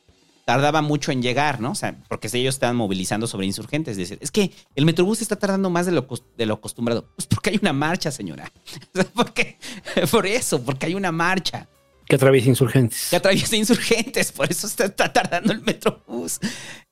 tardaba 0.45 0.81
mucho 0.81 1.11
en 1.13 1.23
llegar, 1.23 1.61
¿no? 1.61 1.73
O 1.73 1.75
sea, 1.75 1.97
porque 2.09 2.29
ellos 2.33 2.55
estaban 2.55 2.77
movilizando 2.77 3.27
sobre 3.27 3.47
insurgentes. 3.47 3.93
Es 3.93 3.99
decir, 3.99 4.19
es 4.21 4.31
que 4.31 4.53
el 4.77 4.85
Metrobús 4.85 5.21
está 5.23 5.37
tardando 5.37 5.71
más 5.71 5.87
de 5.87 5.93
lo, 5.93 6.07
de 6.37 6.47
lo 6.47 6.55
acostumbrado. 6.55 7.09
Pues 7.17 7.27
porque 7.27 7.51
hay 7.51 7.59
una 7.61 7.73
marcha, 7.73 8.11
señora. 8.11 8.51
O 8.95 9.03
sea, 9.03 9.05
porque, 9.15 9.59
por 10.11 10.27
eso, 10.27 10.63
porque 10.63 10.87
hay 10.87 10.95
una 10.95 11.11
marcha 11.13 11.69
Que 12.09 12.15
atraviesa 12.17 12.49
insurgentes. 12.49 13.09
que 13.11 13.17
atraviesa 13.17 13.57
insurgentes, 13.57 14.31
por 14.33 14.51
eso 14.51 14.67
está, 14.69 14.85
está 14.87 15.13
tardando 15.13 15.53
el 15.53 15.63
Metrobús. 15.63 16.39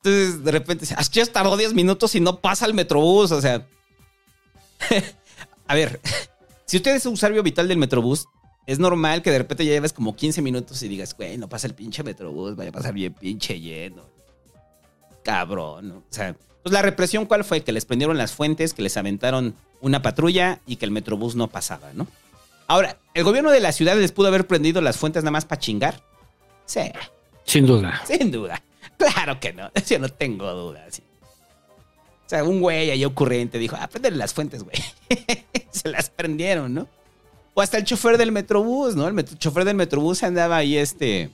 Entonces, 0.03 0.43
de 0.45 0.51
repente, 0.51 0.87
"Ah, 0.97 1.03
ya 1.13 1.25
tardó 1.27 1.57
10 1.57 1.75
minutos 1.75 2.15
y 2.17 2.21
no 2.21 2.41
pasa 2.41 2.67
el 2.67 2.75
Metrobús, 2.75 3.31
o 3.33 3.41
sea. 3.41 3.67
a 5.69 5.75
ver, 5.75 6.01
si 6.67 6.77
usted 6.79 6.95
es 6.97 7.07
usuario 7.07 7.43
vital 7.43 7.69
del 7.69 7.79
Metrobús, 7.79 8.27
es 8.67 8.79
normal 8.79 9.23
que 9.23 9.31
de 9.31 9.39
repente 9.39 9.65
ya 9.65 9.73
lleves 9.73 9.93
como 9.93 10.17
15 10.17 10.41
minutos 10.43 10.83
y 10.83 10.89
digas, 10.89 11.15
güey, 11.17 11.37
no 11.37 11.49
pasa 11.49 11.67
el 11.67 11.75
pinche 11.75 12.03
Metrobús, 12.03 12.57
vaya 12.57 12.71
a 12.71 12.73
pasar 12.73 12.95
bien 12.95 13.13
pinche 13.13 13.61
lleno. 13.61 14.03
Cabrón, 15.23 15.89
¿no? 15.89 15.97
O 15.97 16.05
sea, 16.11 16.35
pues 16.63 16.73
la 16.73 16.83
represión, 16.83 17.27
¿cuál 17.27 17.45
fue? 17.45 17.63
Que 17.63 17.73
les 17.73 17.85
prendieron 17.85 18.17
las 18.17 18.33
fuentes, 18.33 18.73
que 18.75 18.83
les 18.83 18.97
aventaron 18.97 19.55
una 19.81 20.01
patrulla 20.03 20.61
y 20.67 20.77
que 20.77 20.85
el 20.87 20.91
Metrobús 20.91 21.35
no 21.35 21.49
pasaba, 21.49 21.93
¿no? 21.93 22.07
Ahora, 22.67 22.97
¿el 23.13 23.25
gobierno 23.25 23.51
de 23.51 23.61
la 23.61 23.73
ciudad 23.73 23.97
les 23.97 24.13
pudo 24.13 24.29
haber 24.29 24.47
prendido 24.47 24.81
las 24.81 24.97
fuentes 24.97 25.23
nada 25.23 25.33
más 25.33 25.45
para 25.45 25.61
chingar? 25.61 26.03
Sí, 26.65 26.81
Sin 27.45 27.67
duda. 27.67 28.01
sin 28.07 28.31
duda. 28.31 28.63
Claro 28.97 29.39
que 29.41 29.53
no, 29.53 29.71
yo 29.87 29.99
no 29.99 30.09
tengo 30.09 30.51
dudas. 30.53 31.03
Sea, 32.35 32.45
un 32.45 32.61
güey 32.61 32.91
ahí 32.91 33.05
ocurrente 33.05 33.59
dijo, 33.59 33.77
ah, 33.79 33.89
prendele 33.89 34.17
las 34.17 34.35
fuentes, 34.35 34.63
güey. 34.63 34.77
Se 35.71 35.89
las 35.89 36.11
prendieron, 36.11 36.75
¿no? 36.75 36.89
O 37.55 37.61
hasta 37.61 37.79
el 37.79 37.85
chofer 37.85 38.19
del 38.19 38.33
Metrobús, 38.33 38.97
¿no? 38.97 39.07
El 39.07 39.25
chofer 39.39 39.65
del 39.65 39.77
Metrobús 39.77 40.23
andaba 40.23 40.57
ahí, 40.57 40.77
este, 40.77 41.31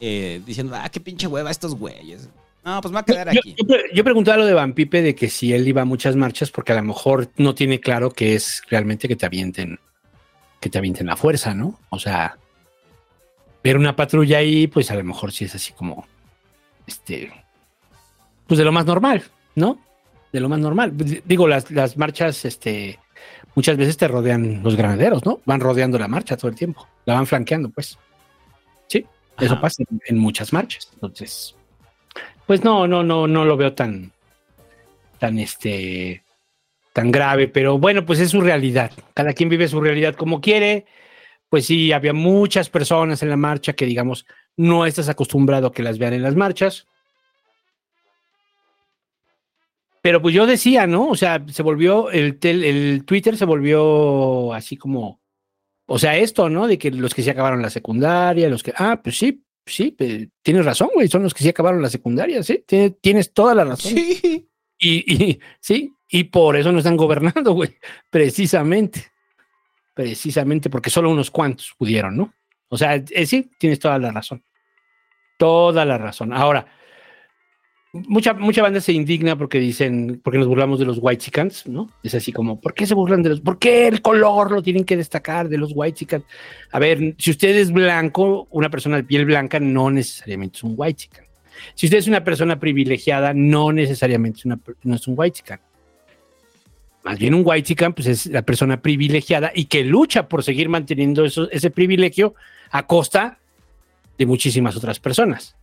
eh, 0.00 0.40
diciendo, 0.46 0.76
ah, 0.76 0.88
qué 0.90 1.00
pinche 1.00 1.26
hueva 1.26 1.50
estos 1.50 1.74
güeyes. 1.74 2.28
No, 2.64 2.80
pues 2.80 2.92
me 2.92 2.96
va 2.96 3.00
a 3.00 3.04
quedar 3.04 3.32
Yo, 3.32 3.40
aquí. 3.40 3.54
yo 3.58 3.76
yo 3.92 4.04
preguntaba 4.04 4.38
lo 4.38 4.46
de 4.46 4.54
Van 4.54 4.72
Pipe 4.72 5.02
de 5.02 5.14
que 5.14 5.28
si 5.28 5.52
él 5.52 5.68
iba 5.68 5.82
a 5.82 5.84
muchas 5.84 6.16
marchas, 6.16 6.50
porque 6.50 6.72
a 6.72 6.76
lo 6.76 6.82
mejor 6.82 7.30
no 7.36 7.54
tiene 7.54 7.80
claro 7.80 8.10
que 8.10 8.34
es 8.34 8.62
realmente 8.70 9.06
que 9.06 9.16
te 9.16 9.26
avienten, 9.26 9.78
que 10.60 10.70
te 10.70 10.78
avienten 10.78 11.06
la 11.06 11.16
fuerza, 11.16 11.52
¿no? 11.54 11.78
O 11.90 11.98
sea, 11.98 12.38
ver 13.62 13.76
una 13.76 13.96
patrulla 13.96 14.38
ahí, 14.38 14.66
pues 14.66 14.90
a 14.90 14.94
lo 14.94 15.04
mejor 15.04 15.32
sí 15.32 15.44
es 15.44 15.54
así 15.54 15.72
como, 15.72 16.06
este, 16.86 17.32
pues 18.46 18.58
de 18.58 18.64
lo 18.64 18.72
más 18.72 18.86
normal, 18.86 19.24
¿no? 19.54 19.78
De 20.34 20.40
lo 20.40 20.48
más 20.48 20.58
normal. 20.58 20.92
Digo, 21.24 21.46
las, 21.46 21.70
las 21.70 21.96
marchas, 21.96 22.44
este, 22.44 22.98
muchas 23.54 23.76
veces 23.76 23.96
te 23.96 24.08
rodean 24.08 24.64
los 24.64 24.74
granaderos, 24.74 25.24
¿no? 25.24 25.40
Van 25.44 25.60
rodeando 25.60 25.96
la 25.96 26.08
marcha 26.08 26.36
todo 26.36 26.50
el 26.50 26.56
tiempo, 26.56 26.88
la 27.04 27.14
van 27.14 27.28
flanqueando, 27.28 27.70
pues. 27.70 27.96
Sí, 28.88 29.06
eso 29.38 29.60
pasa 29.60 29.84
en, 29.88 30.00
en 30.04 30.18
muchas 30.18 30.52
marchas. 30.52 30.90
Entonces, 30.92 31.54
pues 32.48 32.64
no, 32.64 32.88
no, 32.88 33.04
no, 33.04 33.28
no 33.28 33.44
lo 33.44 33.56
veo 33.56 33.74
tan, 33.74 34.10
tan 35.20 35.38
este, 35.38 36.24
tan 36.92 37.12
grave, 37.12 37.46
pero 37.46 37.78
bueno, 37.78 38.04
pues 38.04 38.18
es 38.18 38.30
su 38.30 38.40
realidad. 38.40 38.90
Cada 39.14 39.34
quien 39.34 39.48
vive 39.48 39.68
su 39.68 39.80
realidad 39.80 40.16
como 40.16 40.40
quiere. 40.40 40.84
Pues 41.48 41.66
sí, 41.66 41.92
había 41.92 42.12
muchas 42.12 42.70
personas 42.70 43.22
en 43.22 43.30
la 43.30 43.36
marcha 43.36 43.74
que, 43.74 43.86
digamos, 43.86 44.26
no 44.56 44.84
estás 44.84 45.08
acostumbrado 45.08 45.68
a 45.68 45.72
que 45.72 45.84
las 45.84 45.98
vean 45.98 46.14
en 46.14 46.22
las 46.22 46.34
marchas. 46.34 46.88
Pero 50.04 50.20
pues 50.20 50.34
yo 50.34 50.44
decía, 50.44 50.86
¿no? 50.86 51.08
O 51.08 51.14
sea, 51.16 51.42
se 51.50 51.62
volvió, 51.62 52.10
el, 52.10 52.38
tel- 52.38 52.62
el 52.62 53.06
Twitter 53.06 53.38
se 53.38 53.46
volvió 53.46 54.52
así 54.52 54.76
como, 54.76 55.22
o 55.86 55.98
sea, 55.98 56.18
esto, 56.18 56.50
¿no? 56.50 56.66
De 56.66 56.76
que 56.76 56.90
los 56.90 57.14
que 57.14 57.22
sí 57.22 57.30
acabaron 57.30 57.62
la 57.62 57.70
secundaria, 57.70 58.50
los 58.50 58.62
que, 58.62 58.74
ah, 58.76 59.00
pues 59.02 59.16
sí, 59.16 59.42
sí, 59.64 59.96
tienes 60.42 60.66
razón, 60.66 60.90
güey, 60.92 61.08
son 61.08 61.22
los 61.22 61.32
que 61.32 61.42
sí 61.42 61.48
acabaron 61.48 61.80
la 61.80 61.88
secundaria, 61.88 62.42
sí, 62.42 62.62
tiene- 62.66 62.90
tienes 62.90 63.32
toda 63.32 63.54
la 63.54 63.64
razón. 63.64 63.92
Sí. 63.92 64.46
Y, 64.78 65.14
y 65.30 65.40
sí, 65.58 65.90
y 66.10 66.24
por 66.24 66.56
eso 66.58 66.70
no 66.70 66.78
están 66.80 66.98
gobernando, 66.98 67.52
güey, 67.54 67.70
precisamente. 68.10 69.06
Precisamente 69.94 70.68
porque 70.68 70.90
solo 70.90 71.08
unos 71.10 71.30
cuantos 71.30 71.72
pudieron, 71.78 72.14
¿no? 72.14 72.34
O 72.68 72.76
sea, 72.76 72.96
eh, 72.96 73.24
sí, 73.24 73.50
tienes 73.58 73.78
toda 73.78 73.98
la 73.98 74.10
razón. 74.10 74.44
Toda 75.38 75.86
la 75.86 75.96
razón. 75.96 76.32
Ahora, 76.34 76.66
mucha, 77.94 78.34
mucha 78.34 78.62
banda 78.62 78.80
se 78.80 78.92
indigna 78.92 79.36
porque 79.36 79.58
dicen, 79.58 80.20
porque 80.22 80.38
nos 80.38 80.48
burlamos 80.48 80.78
de 80.78 80.84
los 80.84 80.98
white 81.00 81.22
chickens, 81.22 81.66
¿no? 81.66 81.88
Es 82.02 82.14
así 82.14 82.32
como, 82.32 82.60
¿por 82.60 82.74
qué 82.74 82.86
se 82.86 82.94
burlan 82.94 83.22
de 83.22 83.30
los, 83.30 83.40
por 83.40 83.58
qué 83.58 83.86
el 83.86 84.02
color 84.02 84.50
lo 84.50 84.62
tienen 84.62 84.84
que 84.84 84.96
destacar 84.96 85.48
de 85.48 85.58
los 85.58 85.72
white 85.74 85.96
chickens? 85.96 86.24
A 86.72 86.78
ver, 86.78 87.14
si 87.18 87.30
usted 87.30 87.56
es 87.56 87.72
blanco, 87.72 88.48
una 88.50 88.68
persona 88.68 88.96
de 88.96 89.04
piel 89.04 89.24
blanca 89.24 89.60
no 89.60 89.90
necesariamente 89.90 90.56
es 90.56 90.64
un 90.64 90.74
white 90.76 90.96
chicken. 90.96 91.24
Si 91.74 91.86
usted 91.86 91.98
es 91.98 92.08
una 92.08 92.24
persona 92.24 92.58
privilegiada, 92.58 93.32
no 93.32 93.72
necesariamente 93.72 94.40
es 94.40 94.44
una, 94.44 94.58
no 94.82 94.96
es 94.96 95.06
un 95.06 95.14
white 95.16 95.38
chicken. 95.38 95.60
Más 97.04 97.18
bien 97.18 97.34
un 97.34 97.42
white 97.44 97.62
chicken, 97.62 97.92
pues 97.92 98.08
es 98.08 98.26
la 98.26 98.42
persona 98.42 98.80
privilegiada 98.80 99.52
y 99.54 99.66
que 99.66 99.84
lucha 99.84 100.28
por 100.28 100.42
seguir 100.42 100.68
manteniendo 100.68 101.24
ese 101.24 101.70
privilegio 101.70 102.34
a 102.70 102.86
costa 102.86 103.38
de 104.18 104.26
muchísimas 104.26 104.76
otras 104.76 104.98
personas. 104.98 105.54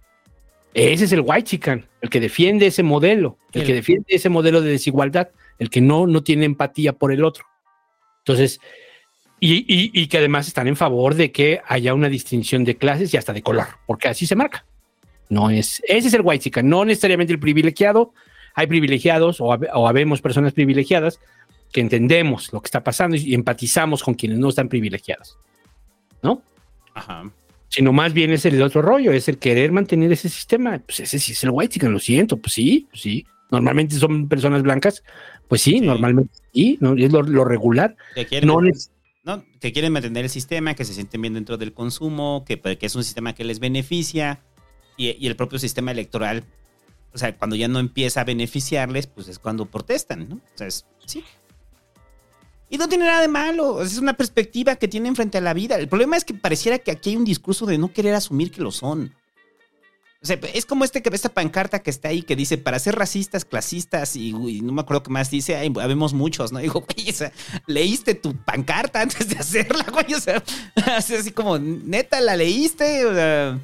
Ese 0.73 1.06
es 1.06 1.11
el 1.11 1.22
white 1.26 1.43
chicken, 1.43 1.85
el 2.02 2.10
que 2.10 2.19
defiende 2.19 2.68
ese 2.68 2.81
modelo, 2.84 3.38
el 3.52 3.65
que 3.65 3.73
defiende 3.73 4.06
ese 4.10 4.30
modelo 4.30 4.61
de 4.61 4.72
desigualdad, 4.72 5.30
el 5.60 5.69
que 5.69 5.81
no, 5.81 6.07
no 6.07 6.23
tiene 6.23 6.45
empatía 6.45 6.93
por 6.93 7.11
el 7.11 7.23
otro. 7.26 7.45
Entonces, 8.19 8.60
y, 9.39 9.56
y- 9.68 9.91
y 9.93 10.07
que 10.07 10.18
además 10.19 10.48
están 10.48 10.68
en 10.68 10.76
favor 10.77 11.15
de 11.15 11.31
que 11.31 11.61
haya 11.68 11.93
una 11.93 12.07
distinción 12.10 12.64
de 12.64 12.77
clases 12.77 13.14
y 13.14 13.18
hasta 13.18 13.34
de 13.34 13.41
color, 13.41 13.65
porque 13.85 14.07
así 14.07 14.26
se 14.26 14.35
marca. 14.35 14.65
No 15.30 15.49
es, 15.49 15.81
ese 15.88 16.07
es 16.07 16.14
el 16.14 16.22
white 16.23 16.43
chicken, 16.43 16.69
no 16.69 16.85
necesariamente 16.85 17.34
el 17.34 17.39
privilegiado. 17.39 18.14
Hay 18.53 18.68
privilegiados 18.68 19.39
o, 19.41 19.45
o 19.45 19.88
habemos 19.88 20.22
personas 20.22 20.53
privilegiadas 20.53 21.19
que 21.72 21.80
entendemos 21.81 22.52
lo 22.53 22.61
que 22.61 22.68
está 22.68 22.84
pasando 22.84 23.15
y 23.15 23.34
empatizamos 23.34 24.03
con 24.03 24.14
quienes 24.14 24.39
no 24.39 24.49
están 24.49 24.68
privilegiados, 24.69 25.38
¿no? 26.22 26.41
Ajá. 26.93 27.31
Sino 27.72 27.93
más 27.93 28.14
bien 28.14 28.31
es 28.31 28.45
el 28.45 28.61
otro 28.61 28.81
rollo, 28.81 29.11
es 29.14 29.27
el 29.30 29.38
querer 29.38 29.72
mantener 29.72 30.11
ese 30.11 30.27
sistema. 30.30 30.77
Pues 30.85 30.99
ese 30.99 31.18
sí 31.19 31.31
es 31.31 31.43
el 31.43 31.52
white 31.52 31.73
chicken, 31.73 31.91
lo 31.93 31.99
siento, 31.99 32.38
pues 32.38 32.53
sí, 32.53 32.88
pues 32.91 33.02
sí. 33.02 33.26
Normalmente 33.49 33.95
son 33.95 34.27
personas 34.30 34.61
blancas, 34.61 35.03
pues 35.48 35.61
sí, 35.61 35.72
Sí. 35.72 35.81
normalmente 35.81 36.34
sí, 36.53 36.77
¿no? 36.81 36.98
Y 36.98 37.06
es 37.06 37.11
lo, 37.11 37.22
lo 37.23 37.43
regular. 37.45 37.95
Que 38.14 38.26
quieren, 38.26 38.48
No 39.23 39.43
que 39.60 39.72
quieren 39.72 39.93
mantener 39.93 40.26
el 40.26 40.30
sistema, 40.30 40.73
que 40.73 40.84
se 40.84 40.93
sienten 40.93 41.22
bien 41.22 41.34
dentro 41.35 41.57
del 41.57 41.73
consumo, 41.73 42.43
que, 42.45 42.60
que 42.60 42.85
es 42.85 42.95
un 42.95 43.03
sistema 43.03 43.34
que 43.35 43.43
les 43.43 43.60
beneficia 43.60 44.39
y, 44.98 45.10
y 45.23 45.27
el 45.27 45.35
propio 45.35 45.60
sistema 45.60 45.91
electoral, 45.91 46.43
o 47.14 47.18
sea, 47.18 47.35
cuando 47.38 47.56
ya 47.56 47.68
no 47.68 47.80
empieza 47.80 48.22
a 48.22 48.23
beneficiarles, 48.23 49.07
pues 49.07 49.27
es 49.27 49.38
cuando 49.39 49.65
protestan, 49.68 50.27
¿no? 50.30 50.35
O 50.35 50.57
sea, 50.57 50.68
es- 50.68 50.85
sí. 51.06 51.23
Y 52.72 52.77
no 52.77 52.88
tiene 52.88 53.03
nada 53.03 53.19
de 53.19 53.27
malo, 53.27 53.84
es 53.84 53.98
una 53.98 54.14
perspectiva 54.14 54.77
que 54.77 54.88
tienen 54.88 55.14
frente 55.14 55.38
a 55.38 55.41
la 55.41 55.53
vida. 55.53 55.76
El 55.76 55.89
problema 55.89 56.15
es 56.15 56.23
que 56.23 56.34
pareciera 56.34 56.80
que 56.80 56.91
aquí 56.91 57.10
hay 57.10 57.18
un 57.18 57.26
discurso 57.26 57.65
de 57.65 57.77
no 57.77 57.91
querer 57.91 58.15
asumir 58.15 58.49
que 58.49 58.61
lo 58.61 58.72
son. 58.72 59.14
O 60.23 60.26
sea, 60.26 60.39
es 60.53 60.65
como 60.65 60.85
este 60.85 61.02
que 61.02 61.10
esta 61.14 61.30
pancarta 61.30 61.80
que 61.80 61.89
está 61.89 62.07
ahí 62.07 62.22
que 62.22 62.38
dice 62.38 62.57
para 62.57 62.80
ser 62.80 62.95
racistas, 62.95 63.43
clasistas 63.43 64.15
y, 64.15 64.34
uy, 64.34 64.61
no 64.61 64.72
me 64.72 64.81
acuerdo 64.81 65.03
qué 65.03 65.10
más 65.10 65.30
dice, 65.30 65.57
hay, 65.57 65.73
habemos 65.81 66.14
muchos, 66.14 66.53
¿no? 66.53 66.60
Digo, 66.60 66.85
güey, 66.88 67.10
o 67.10 67.14
sea, 67.14 67.34
leíste 67.68 68.15
tu 68.15 68.38
pancarta 68.38 69.02
antes 69.02 69.27
de 69.27 69.38
hacerla, 69.38 69.84
güey, 69.91 70.14
o 70.14 70.22
sea, 70.22 70.41
así 70.95 71.15
así 71.15 71.31
como, 71.31 71.60
neta, 71.60 72.22
la 72.22 72.38
leíste, 72.38 73.06
o 73.06 73.14
sea, 73.14 73.60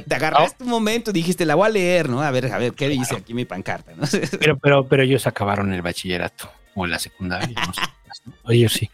te 0.00 0.14
agarraste 0.14 0.64
un 0.64 0.70
momento 0.70 1.10
y 1.10 1.12
dijiste, 1.12 1.44
la 1.44 1.56
voy 1.56 1.66
a 1.66 1.70
leer, 1.70 2.08
¿no? 2.08 2.22
A 2.22 2.30
ver, 2.30 2.50
a 2.52 2.58
ver, 2.58 2.72
¿qué 2.72 2.88
dice 2.88 3.16
aquí 3.16 3.34
mi 3.34 3.44
pancarta? 3.44 3.92
¿no? 3.94 4.06
Pero, 4.40 4.56
pero, 4.56 4.88
pero 4.88 5.02
ellos 5.02 5.26
acabaron 5.26 5.74
el 5.74 5.82
bachillerato 5.82 6.50
o 6.74 6.86
la 6.86 6.98
secundaria. 6.98 7.60
no 7.66 7.74
sé. 7.74 7.80
Ellos 8.48 8.72
sí. 8.72 8.90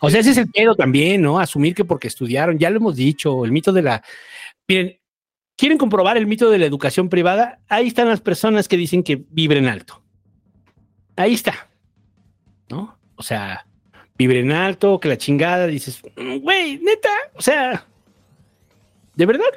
O 0.00 0.10
sea, 0.10 0.20
ese 0.20 0.30
es 0.30 0.38
el 0.38 0.48
pedo 0.50 0.74
también, 0.74 1.22
¿no? 1.22 1.38
Asumir 1.38 1.74
que 1.74 1.84
porque 1.84 2.08
estudiaron, 2.08 2.58
ya 2.58 2.70
lo 2.70 2.76
hemos 2.78 2.96
dicho, 2.96 3.44
el 3.44 3.52
mito 3.52 3.72
de 3.72 3.82
la. 3.82 4.02
Miren, 4.66 4.98
¿quieren 5.56 5.76
comprobar 5.76 6.16
el 6.16 6.26
mito 6.26 6.50
de 6.50 6.58
la 6.58 6.66
educación 6.66 7.08
privada? 7.08 7.60
Ahí 7.68 7.88
están 7.88 8.08
las 8.08 8.20
personas 8.20 8.66
que 8.66 8.76
dicen 8.78 9.02
que 9.02 9.22
vibren 9.30 9.66
alto. 9.66 10.02
Ahí 11.16 11.34
está. 11.34 11.68
¿No? 12.70 12.98
O 13.16 13.22
sea, 13.22 13.66
vibren 14.16 14.52
alto, 14.52 14.98
que 15.00 15.08
la 15.08 15.18
chingada, 15.18 15.66
dices, 15.66 16.00
"Mm, 16.16 16.36
güey, 16.38 16.78
neta, 16.78 17.10
o 17.34 17.42
sea, 17.42 17.84
¿de 19.14 19.26
verdad? 19.26 19.52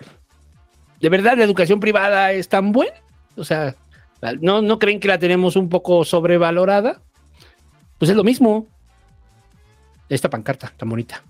¿De 0.99 1.09
verdad 1.09 1.37
la 1.37 1.43
educación 1.43 1.79
privada 1.79 2.33
es 2.33 2.49
tan 2.49 2.71
buena? 2.71 2.95
O 3.35 3.43
sea, 3.43 3.75
¿no, 4.41 4.61
¿no 4.61 4.79
creen 4.79 4.99
que 4.99 5.07
la 5.07 5.19
tenemos 5.19 5.55
un 5.55 5.69
poco 5.69 6.03
sobrevalorada? 6.05 7.01
Pues 7.97 8.09
es 8.09 8.17
lo 8.17 8.23
mismo. 8.23 8.67
Esta 10.13 10.29
pancarta 10.29 10.71
tan 10.77 10.89
bonita. 10.89 11.23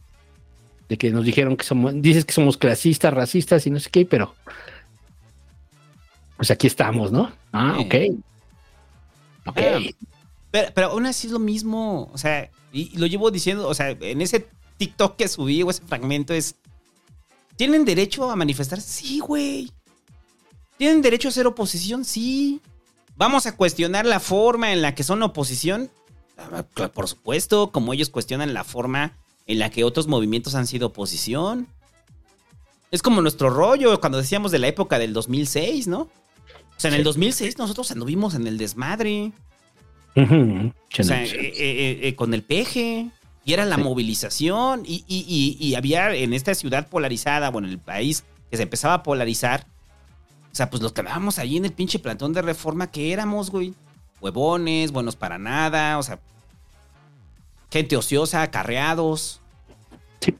De 0.90 0.98
que 0.98 1.10
nos 1.10 1.24
dijeron 1.24 1.56
que 1.56 1.64
somos, 1.64 1.94
dices 2.02 2.26
que 2.26 2.34
somos 2.34 2.58
clasistas, 2.58 3.14
racistas 3.14 3.66
y 3.66 3.70
no 3.70 3.80
sé 3.80 3.90
qué, 3.90 4.06
pero 4.06 4.36
pues 6.36 6.52
aquí 6.52 6.68
estamos, 6.68 7.12
¿no? 7.12 7.32
Ah, 7.54 7.78
ok. 7.80 7.96
Ok. 9.46 9.60
Pero, 10.52 10.72
pero 10.74 10.88
aún 10.88 11.06
así 11.06 11.28
es 11.28 11.34
lo 11.34 11.40
mismo. 11.40 12.10
O 12.14 12.18
sea, 12.18 12.52
y, 12.74 12.94
y 12.94 12.98
lo 12.98 13.08
llevo 13.08 13.32
diciendo, 13.32 13.68
o 13.68 13.74
sea, 13.74 13.92
en 13.92 14.22
ese 14.22 14.46
TikTok 14.78 15.16
que 15.16 15.30
subí 15.30 15.64
o 15.64 15.70
ese 15.70 15.84
fragmento 15.84 16.34
es. 16.34 16.56
¿Tienen 17.56 17.86
derecho 17.86 18.30
a 18.30 18.36
manifestarse? 18.36 18.88
Sí, 18.88 19.20
güey. 19.20 19.72
¿Tienen 20.78 21.02
derecho 21.02 21.30
a 21.30 21.32
hacer 21.32 21.48
oposición? 21.48 22.04
Sí. 22.04 22.60
¿Vamos 23.16 23.46
a 23.46 23.56
cuestionar 23.56 24.06
la 24.06 24.20
forma 24.20 24.74
en 24.74 24.82
la 24.82 24.96
que 24.96 25.04
son 25.04 25.24
oposición? 25.24 25.90
Por 26.94 27.08
supuesto, 27.08 27.72
como 27.72 27.94
ellos 27.94 28.10
cuestionan 28.10 28.54
la 28.54 28.64
forma 28.64 29.14
en 29.48 29.60
la 29.60 29.70
que 29.70 29.84
otros 29.84 30.08
movimientos 30.08 30.56
han 30.56 30.68
sido 30.68 30.88
oposición. 30.88 31.68
Es 32.92 33.02
como 33.02 33.22
nuestro 33.22 33.50
rollo 33.50 34.00
cuando 34.00 34.18
decíamos 34.20 34.52
de 34.52 34.60
la 34.60 34.68
época 34.68 35.00
del 35.00 35.14
2006, 35.14 35.88
¿no? 35.88 36.02
O 36.02 36.10
sea, 36.78 36.90
en 36.90 36.96
el 36.96 37.04
2006 37.04 37.58
nosotros 37.58 37.92
anduvimos 37.92 38.36
en 38.36 38.48
el 38.48 38.58
desmadre. 38.58 39.32
O 40.16 41.04
sea, 41.04 41.24
eh, 41.24 41.30
eh, 41.34 42.00
eh, 42.04 42.16
con 42.16 42.34
el 42.34 42.44
peje. 42.44 43.10
Y 43.46 43.54
era 43.54 43.66
la 43.66 43.76
Sí. 43.76 43.82
movilización. 43.84 44.84
Y, 44.86 45.04
y- 45.08 45.26
y- 45.28 45.58
y 45.68 45.76
había 45.76 46.14
en 46.16 46.34
esta 46.34 46.56
ciudad 46.56 46.88
polarizada, 46.88 47.50
bueno, 47.50 47.68
en 47.68 47.74
el 47.74 47.80
país 47.80 48.24
que 48.50 48.58
se 48.58 48.64
empezaba 48.64 48.94
a 48.96 49.04
polarizar. 49.04 49.66
O 50.52 50.56
sea, 50.56 50.70
pues 50.70 50.82
los 50.84 50.94
que 50.94 51.02
andábamos 51.02 51.40
allí 51.40 51.58
en 51.58 51.66
el 51.66 51.74
pinche 51.74 52.00
plantón 52.00 52.32
de 52.34 52.42
reforma, 52.42 52.90
que 52.92 53.12
éramos, 53.12 53.50
güey? 53.50 53.74
Huevones, 54.24 54.92
buenos 54.94 55.16
para 55.18 55.38
nada, 55.38 55.98
o 55.98 56.04
sea. 56.04 56.20
Gente 57.70 57.98
ociosa, 57.98 58.42
acarreados. 58.42 59.42
Sí. 60.22 60.36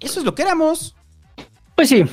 Eso 0.00 0.20
es 0.20 0.26
lo 0.26 0.34
que 0.34 0.42
éramos. 0.42 0.94
Pues 1.74 1.88
sí. 1.88 2.04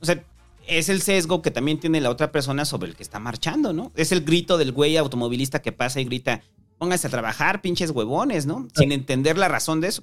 O 0.00 0.04
sea, 0.04 0.22
es 0.66 0.88
el 0.90 1.00
sesgo 1.00 1.40
que 1.40 1.50
también 1.50 1.80
tiene 1.80 2.00
la 2.00 2.10
otra 2.10 2.30
persona 2.32 2.64
sobre 2.64 2.90
el 2.90 2.96
que 2.96 3.02
está 3.02 3.18
marchando, 3.18 3.72
¿no? 3.72 3.92
Es 3.94 4.12
el 4.12 4.24
grito 4.24 4.58
del 4.58 4.72
güey 4.72 4.96
automovilista 4.98 5.62
que 5.62 5.72
pasa 5.72 6.00
y 6.00 6.04
grita, 6.04 6.42
pónganse 6.78 7.06
a 7.06 7.10
trabajar, 7.10 7.62
pinches 7.62 7.90
huevones, 7.90 8.44
¿no? 8.44 8.68
Sin 8.74 8.92
entender 8.92 9.38
la 9.38 9.48
razón 9.48 9.80
de 9.80 9.88
eso. 9.88 10.02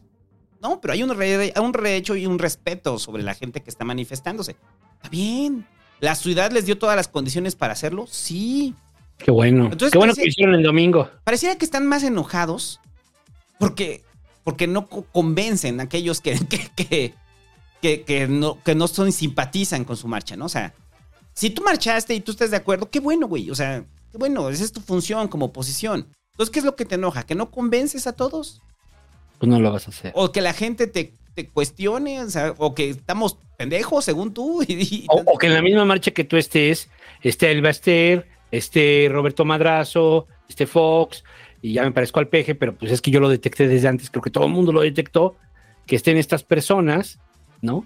No, 0.62 0.80
pero 0.82 0.94
hay 0.94 1.04
un, 1.04 1.16
re- 1.16 1.54
un 1.60 1.74
rehecho 1.74 2.16
y 2.16 2.26
un 2.26 2.40
respeto 2.40 2.98
sobre 2.98 3.22
la 3.22 3.36
gente 3.36 3.62
que 3.62 3.70
está 3.70 3.84
manifestándose. 3.84 4.56
Está 4.96 5.10
bien. 5.10 5.68
¿La 6.02 6.16
ciudad 6.16 6.52
les 6.52 6.66
dio 6.66 6.78
todas 6.78 6.96
las 6.98 7.08
condiciones 7.08 7.56
para 7.56 7.74
hacerlo? 7.74 8.06
Sí. 8.10 8.76
Qué 9.18 9.32
bueno. 9.32 9.66
Entonces 9.66 9.92
Qué 9.92 9.98
bueno 10.00 10.14
que 10.16 10.28
hicieron 10.28 10.56
el 10.56 10.64
domingo. 10.64 11.10
Pareciera 11.24 11.56
que 11.56 11.64
están 11.66 11.88
más 11.88 12.04
enojados 12.04 12.80
porque, 13.60 14.04
porque 14.44 14.68
no 14.68 14.88
co- 14.88 15.06
convencen 15.12 15.80
a 15.80 15.84
aquellos 15.84 16.20
que, 16.22 16.34
que, 16.50 16.70
que, 16.76 17.14
que- 17.82 18.02
que 18.04 18.28
no, 18.28 18.62
que 18.64 18.76
no 18.76 18.88
son 18.88 19.12
simpatizan 19.12 19.86
con 19.86 19.96
su 19.96 20.08
marcha, 20.08 20.36
¿no? 20.36 20.46
O 20.46 20.50
sea, 20.50 20.74
si 21.34 21.50
tú 21.52 21.62
marchaste 21.64 22.14
y 22.16 22.20
tú 22.22 22.32
estás 22.32 22.52
de 22.52 22.58
acuerdo, 22.58 22.90
qué 22.90 23.00
bueno, 23.00 23.28
güey. 23.28 23.50
O 23.52 23.56
sea, 23.56 23.84
qué 24.12 24.18
bueno, 24.18 24.50
esa 24.50 24.64
es 24.64 24.72
tu 24.72 24.82
función 24.82 25.28
como 25.28 25.46
oposición. 25.46 26.08
Entonces, 26.34 26.52
¿qué 26.52 26.60
es 26.60 26.66
lo 26.66 26.76
que 26.76 26.86
te 26.86 26.96
enoja? 26.96 27.24
¿Que 27.24 27.36
no 27.36 27.52
convences 27.52 28.08
a 28.08 28.14
todos? 28.14 28.62
Pues 29.38 29.50
no 29.50 29.60
lo 29.60 29.72
vas 29.72 29.88
a 29.88 29.92
hacer. 29.92 30.12
¿O 30.16 30.32
que 30.32 30.42
la 30.42 30.54
gente 30.54 30.88
te, 30.88 31.14
te 31.34 31.48
cuestione? 31.48 32.22
O, 32.22 32.30
sea, 32.30 32.54
o 32.58 32.76
que 32.76 32.90
estamos 32.90 33.38
pendejos, 33.58 34.06
según 34.06 34.34
tú. 34.34 34.64
O, 35.08 35.38
que 35.38 35.48
en 35.48 35.54
la 35.54 35.62
misma 35.62 35.86
marcha 35.86 36.12
que 36.12 36.24
tú 36.24 36.38
estés, 36.38 36.90
esté 37.22 37.52
el 37.52 37.62
Baster, 37.62 38.28
esté 38.52 39.10
Roberto 39.12 39.46
Madrazo, 39.46 40.28
esté 40.48 40.68
Fox, 40.68 41.24
y 41.62 41.74
ya 41.74 41.84
me 41.84 41.92
parezco 41.92 42.20
al 42.20 42.28
peje, 42.28 42.56
pero 42.56 42.76
pues 42.76 42.92
es 42.92 43.02
que 43.02 43.12
yo 43.12 43.20
lo 43.20 43.30
detecté 43.30 43.68
desde 43.68 43.88
antes, 43.88 44.10
creo 44.10 44.22
que 44.22 44.32
todo 44.32 44.46
el 44.46 44.52
mundo 44.52 44.72
lo 44.72 44.82
detectó, 44.82 45.36
que 45.86 45.96
estén 45.96 46.18
estas 46.18 46.44
personas, 46.44 47.20
¿no? 47.62 47.86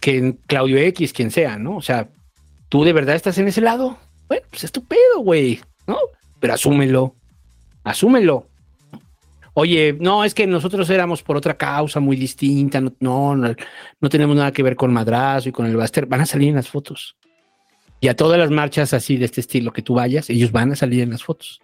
Que 0.00 0.36
Claudio 0.46 0.78
X, 0.78 1.12
quien 1.12 1.30
sea, 1.30 1.58
¿no? 1.58 1.76
O 1.76 1.82
sea, 1.82 2.08
¿Tú 2.70 2.84
de 2.84 2.92
verdad 2.92 3.16
estás 3.16 3.36
en 3.38 3.48
ese 3.48 3.60
lado? 3.60 3.98
Bueno, 4.28 4.46
pues 4.48 4.62
es 4.62 4.70
tu 4.70 4.84
pedo, 4.84 5.18
güey, 5.18 5.60
¿no? 5.88 5.98
Pero 6.38 6.54
asúmelo, 6.54 7.16
asúmelo. 7.82 8.46
Oye, 9.54 9.96
no, 9.98 10.24
es 10.24 10.34
que 10.34 10.46
nosotros 10.46 10.88
éramos 10.90 11.22
por 11.22 11.36
otra 11.36 11.56
causa 11.56 12.00
muy 12.00 12.16
distinta, 12.16 12.80
no, 12.80 12.94
no, 13.00 13.36
no, 13.36 14.08
tenemos 14.08 14.36
nada 14.36 14.52
que 14.52 14.62
ver 14.62 14.76
con 14.76 14.92
Madrazo 14.92 15.48
y 15.48 15.52
con 15.52 15.66
el 15.66 15.76
Baster, 15.76 16.06
van 16.06 16.20
a 16.20 16.26
salir 16.26 16.50
en 16.50 16.56
las 16.56 16.68
fotos. 16.68 17.16
Y 18.00 18.08
a 18.08 18.16
todas 18.16 18.38
las 18.38 18.50
marchas 18.50 18.94
así 18.94 19.16
de 19.16 19.26
este 19.26 19.40
estilo 19.40 19.72
que 19.72 19.82
tú 19.82 19.94
vayas, 19.94 20.30
ellos 20.30 20.52
van 20.52 20.72
a 20.72 20.76
salir 20.76 21.02
en 21.02 21.10
las 21.10 21.24
fotos. 21.24 21.60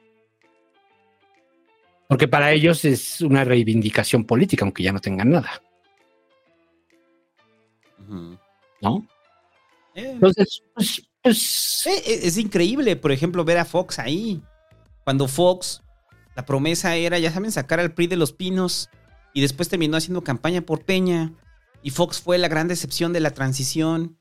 Porque 2.08 2.28
para 2.28 2.52
ellos 2.52 2.84
es 2.84 3.20
una 3.20 3.44
reivindicación 3.44 4.24
política, 4.24 4.64
aunque 4.64 4.82
ya 4.82 4.92
no 4.92 5.00
tengan 5.00 5.30
nada, 5.30 5.62
Ujú. 7.98 8.38
¿no? 8.80 9.06
Eh, 9.94 10.10
Entonces, 10.12 10.62
pues, 10.74 11.02
pues, 11.22 11.86
eh, 11.86 12.02
eh, 12.06 12.20
es 12.22 12.36
increíble, 12.38 12.96
por 12.96 13.10
ejemplo, 13.10 13.44
ver 13.44 13.58
a 13.58 13.64
Fox 13.64 13.98
ahí. 13.98 14.40
Cuando 15.04 15.26
Fox, 15.26 15.82
la 16.36 16.44
promesa 16.44 16.94
era, 16.96 17.18
ya 17.18 17.32
saben, 17.32 17.50
sacar 17.50 17.80
al 17.80 17.94
PRI 17.94 18.08
de 18.08 18.16
los 18.16 18.32
pinos 18.32 18.90
y 19.32 19.40
después 19.40 19.70
terminó 19.70 19.96
haciendo 19.96 20.22
campaña 20.22 20.60
por 20.60 20.84
Peña. 20.84 21.32
Y 21.82 21.90
Fox 21.90 22.20
fue 22.20 22.36
la 22.36 22.48
gran 22.48 22.68
decepción 22.68 23.12
de 23.14 23.20
la 23.20 23.30
transición. 23.30 24.18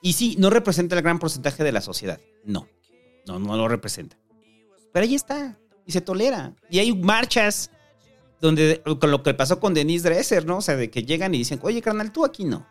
Y 0.00 0.12
sí, 0.12 0.36
no 0.38 0.50
representa 0.50 0.94
el 0.94 1.02
gran 1.02 1.18
porcentaje 1.18 1.64
de 1.64 1.72
la 1.72 1.80
sociedad. 1.80 2.20
No, 2.44 2.68
no, 3.26 3.40
no 3.40 3.56
lo 3.56 3.66
representa. 3.66 4.16
Pero 4.92 5.04
ahí 5.04 5.14
está, 5.14 5.58
y 5.84 5.92
se 5.92 6.00
tolera. 6.00 6.54
Y 6.70 6.78
hay 6.78 6.94
marchas 6.94 7.70
donde, 8.40 8.82
con 9.00 9.10
lo 9.10 9.22
que 9.22 9.34
pasó 9.34 9.58
con 9.58 9.74
Denise 9.74 10.08
Dresser, 10.08 10.46
¿no? 10.46 10.58
O 10.58 10.60
sea, 10.60 10.76
de 10.76 10.90
que 10.90 11.02
llegan 11.02 11.34
y 11.34 11.38
dicen, 11.38 11.58
oye, 11.62 11.82
carnal, 11.82 12.12
tú 12.12 12.24
aquí 12.24 12.44
no. 12.44 12.66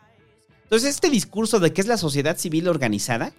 Entonces, 0.62 0.90
este 0.90 1.10
discurso 1.10 1.60
de 1.60 1.72
que 1.72 1.82
es 1.82 1.86
la 1.86 1.98
sociedad 1.98 2.38
civil 2.38 2.68
organizada, 2.68 3.32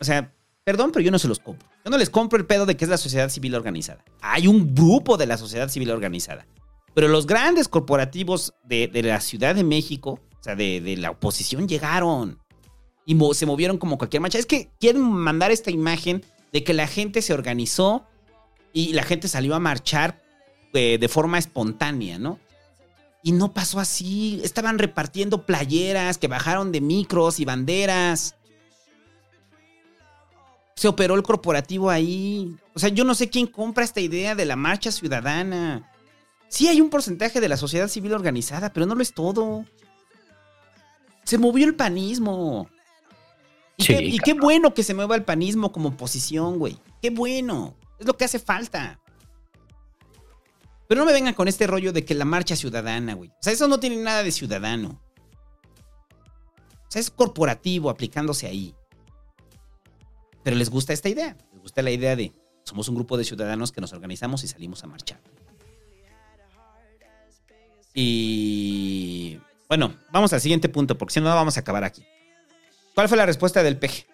o 0.00 0.04
sea, 0.04 0.32
perdón, 0.70 0.92
pero 0.92 1.04
yo 1.04 1.10
no 1.10 1.18
se 1.18 1.26
los 1.26 1.40
compro. 1.40 1.68
Yo 1.84 1.90
no 1.90 1.98
les 1.98 2.10
compro 2.10 2.38
el 2.38 2.46
pedo 2.46 2.64
de 2.64 2.76
que 2.76 2.84
es 2.84 2.88
la 2.88 2.96
sociedad 2.96 3.28
civil 3.28 3.54
organizada. 3.56 4.04
Hay 4.20 4.46
un 4.46 4.72
grupo 4.74 5.16
de 5.16 5.26
la 5.26 5.36
sociedad 5.36 5.68
civil 5.68 5.90
organizada. 5.90 6.46
Pero 6.94 7.08
los 7.08 7.26
grandes 7.26 7.66
corporativos 7.66 8.52
de, 8.64 8.86
de 8.86 9.02
la 9.02 9.20
Ciudad 9.20 9.54
de 9.56 9.64
México, 9.64 10.20
o 10.40 10.42
sea, 10.42 10.54
de, 10.54 10.80
de 10.80 10.96
la 10.96 11.10
oposición, 11.10 11.66
llegaron. 11.66 12.38
Y 13.04 13.16
mo- 13.16 13.34
se 13.34 13.46
movieron 13.46 13.78
como 13.78 13.98
cualquier 13.98 14.20
marcha. 14.20 14.38
Es 14.38 14.46
que 14.46 14.70
quieren 14.78 15.02
mandar 15.02 15.50
esta 15.50 15.72
imagen 15.72 16.24
de 16.52 16.62
que 16.62 16.72
la 16.72 16.86
gente 16.86 17.22
se 17.22 17.32
organizó 17.34 18.06
y 18.72 18.92
la 18.92 19.02
gente 19.02 19.26
salió 19.26 19.56
a 19.56 19.58
marchar 19.58 20.22
eh, 20.74 20.98
de 20.98 21.08
forma 21.08 21.38
espontánea, 21.38 22.18
¿no? 22.20 22.38
Y 23.22 23.32
no 23.32 23.52
pasó 23.52 23.80
así. 23.80 24.40
Estaban 24.44 24.78
repartiendo 24.78 25.44
playeras 25.44 26.18
que 26.18 26.28
bajaron 26.28 26.70
de 26.72 26.80
micros 26.80 27.40
y 27.40 27.44
banderas. 27.44 28.36
Se 30.80 30.88
operó 30.88 31.14
el 31.14 31.22
corporativo 31.22 31.90
ahí. 31.90 32.56
O 32.72 32.78
sea, 32.78 32.88
yo 32.88 33.04
no 33.04 33.14
sé 33.14 33.28
quién 33.28 33.46
compra 33.46 33.84
esta 33.84 34.00
idea 34.00 34.34
de 34.34 34.46
la 34.46 34.56
marcha 34.56 34.90
ciudadana. 34.90 35.92
Sí 36.48 36.68
hay 36.68 36.80
un 36.80 36.88
porcentaje 36.88 37.38
de 37.38 37.50
la 37.50 37.58
sociedad 37.58 37.86
civil 37.86 38.14
organizada, 38.14 38.72
pero 38.72 38.86
no 38.86 38.94
lo 38.94 39.02
es 39.02 39.12
todo. 39.12 39.66
Se 41.24 41.36
movió 41.36 41.66
el 41.66 41.74
panismo. 41.74 42.70
Y, 43.76 43.82
Sí, 43.84 43.94
qué, 43.94 44.02
y 44.04 44.18
qué 44.20 44.32
bueno 44.32 44.72
que 44.72 44.82
se 44.82 44.94
mueva 44.94 45.16
el 45.16 45.22
panismo 45.22 45.70
como 45.70 45.90
oposición, 45.90 46.58
güey. 46.58 46.78
Qué 47.02 47.10
bueno. 47.10 47.74
Es 47.98 48.06
lo 48.06 48.16
que 48.16 48.24
hace 48.24 48.38
falta. 48.38 48.98
Pero 50.88 51.00
no 51.00 51.04
me 51.04 51.12
vengan 51.12 51.34
con 51.34 51.46
este 51.46 51.66
rollo 51.66 51.92
de 51.92 52.06
que 52.06 52.14
la 52.14 52.24
marcha 52.24 52.56
ciudadana, 52.56 53.12
güey. 53.12 53.28
O 53.28 53.42
sea, 53.42 53.52
eso 53.52 53.68
no 53.68 53.80
tiene 53.80 53.96
nada 53.96 54.22
de 54.22 54.32
ciudadano. 54.32 54.98
O 56.72 56.86
sea, 56.88 57.00
es 57.00 57.10
corporativo 57.10 57.90
aplicándose 57.90 58.46
ahí. 58.46 58.74
Pero 60.42 60.56
les 60.56 60.70
gusta 60.70 60.92
esta 60.92 61.08
idea. 61.08 61.36
Les 61.52 61.60
gusta 61.60 61.82
la 61.82 61.90
idea 61.90 62.16
de 62.16 62.32
somos 62.64 62.88
un 62.88 62.94
grupo 62.94 63.16
de 63.16 63.24
ciudadanos 63.24 63.72
que 63.72 63.80
nos 63.80 63.92
organizamos 63.92 64.44
y 64.44 64.48
salimos 64.48 64.84
a 64.84 64.86
marchar. 64.86 65.20
Y 67.94 69.38
bueno, 69.68 69.94
vamos 70.12 70.32
al 70.32 70.40
siguiente 70.40 70.68
punto, 70.68 70.96
porque 70.96 71.14
si 71.14 71.20
no, 71.20 71.26
vamos 71.26 71.56
a 71.56 71.60
acabar 71.60 71.84
aquí. 71.84 72.04
¿Cuál 72.94 73.08
fue 73.08 73.16
la 73.16 73.26
respuesta 73.26 73.62
del 73.62 73.78
peje? 73.78 74.06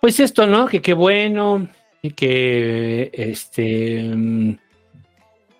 Pues 0.00 0.18
esto, 0.20 0.46
¿no? 0.46 0.66
Que 0.66 0.82
qué 0.82 0.94
bueno, 0.94 1.68
y 2.02 2.10
que 2.10 3.10
este 3.12 4.58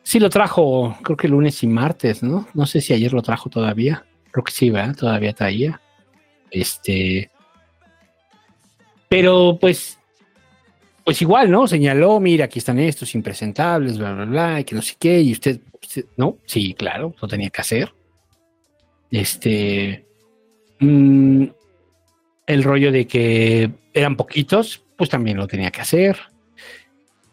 sí 0.03 0.19
lo 0.19 0.29
trajo, 0.29 0.97
creo 1.03 1.17
que 1.17 1.29
lunes 1.29 1.63
y 1.63 1.69
martes, 1.69 2.23
¿no? 2.23 2.49
No 2.53 2.67
sé 2.67 2.81
si 2.81 2.93
ayer 2.93 3.13
lo 3.13 3.23
trajo 3.23 3.49
todavía. 3.49 4.05
Creo 4.33 4.45
que 4.45 4.53
sí, 4.53 4.71
¿verdad? 4.71 4.97
Todavía 4.97 5.33
traía. 5.33 5.81
Este. 6.53 7.31
Pero 9.09 9.59
pues. 9.61 9.99
Pues 11.05 11.21
igual, 11.21 11.51
¿no? 11.51 11.67
Señaló, 11.67 12.21
mira, 12.21 12.45
aquí 12.45 12.61
están 12.61 12.79
estos 12.79 13.17
impresentables, 13.17 13.99
bla, 13.99 14.13
bla, 14.13 14.25
bla, 14.25 14.61
y 14.61 14.65
que 14.65 14.77
no 14.77 14.83
sé 14.83 14.95
qué, 15.01 15.21
y 15.21 15.33
usted, 15.33 15.59
¿no? 16.17 16.39
Sí, 16.47 16.75
claro, 16.75 17.13
lo 17.21 17.27
tenía 17.27 17.51
que 17.51 17.61
hacer. 17.61 17.93
Este. 19.11 20.07
mm, 20.79 21.45
el 22.47 22.63
rollo 22.63 22.93
de 22.93 23.07
que 23.07 23.71
eran 23.93 24.17
poquitos, 24.17 24.85
pues 24.97 25.11
también 25.11 25.39
lo 25.39 25.49
tenía 25.49 25.73
que 25.73 25.81
hacer. 25.81 26.17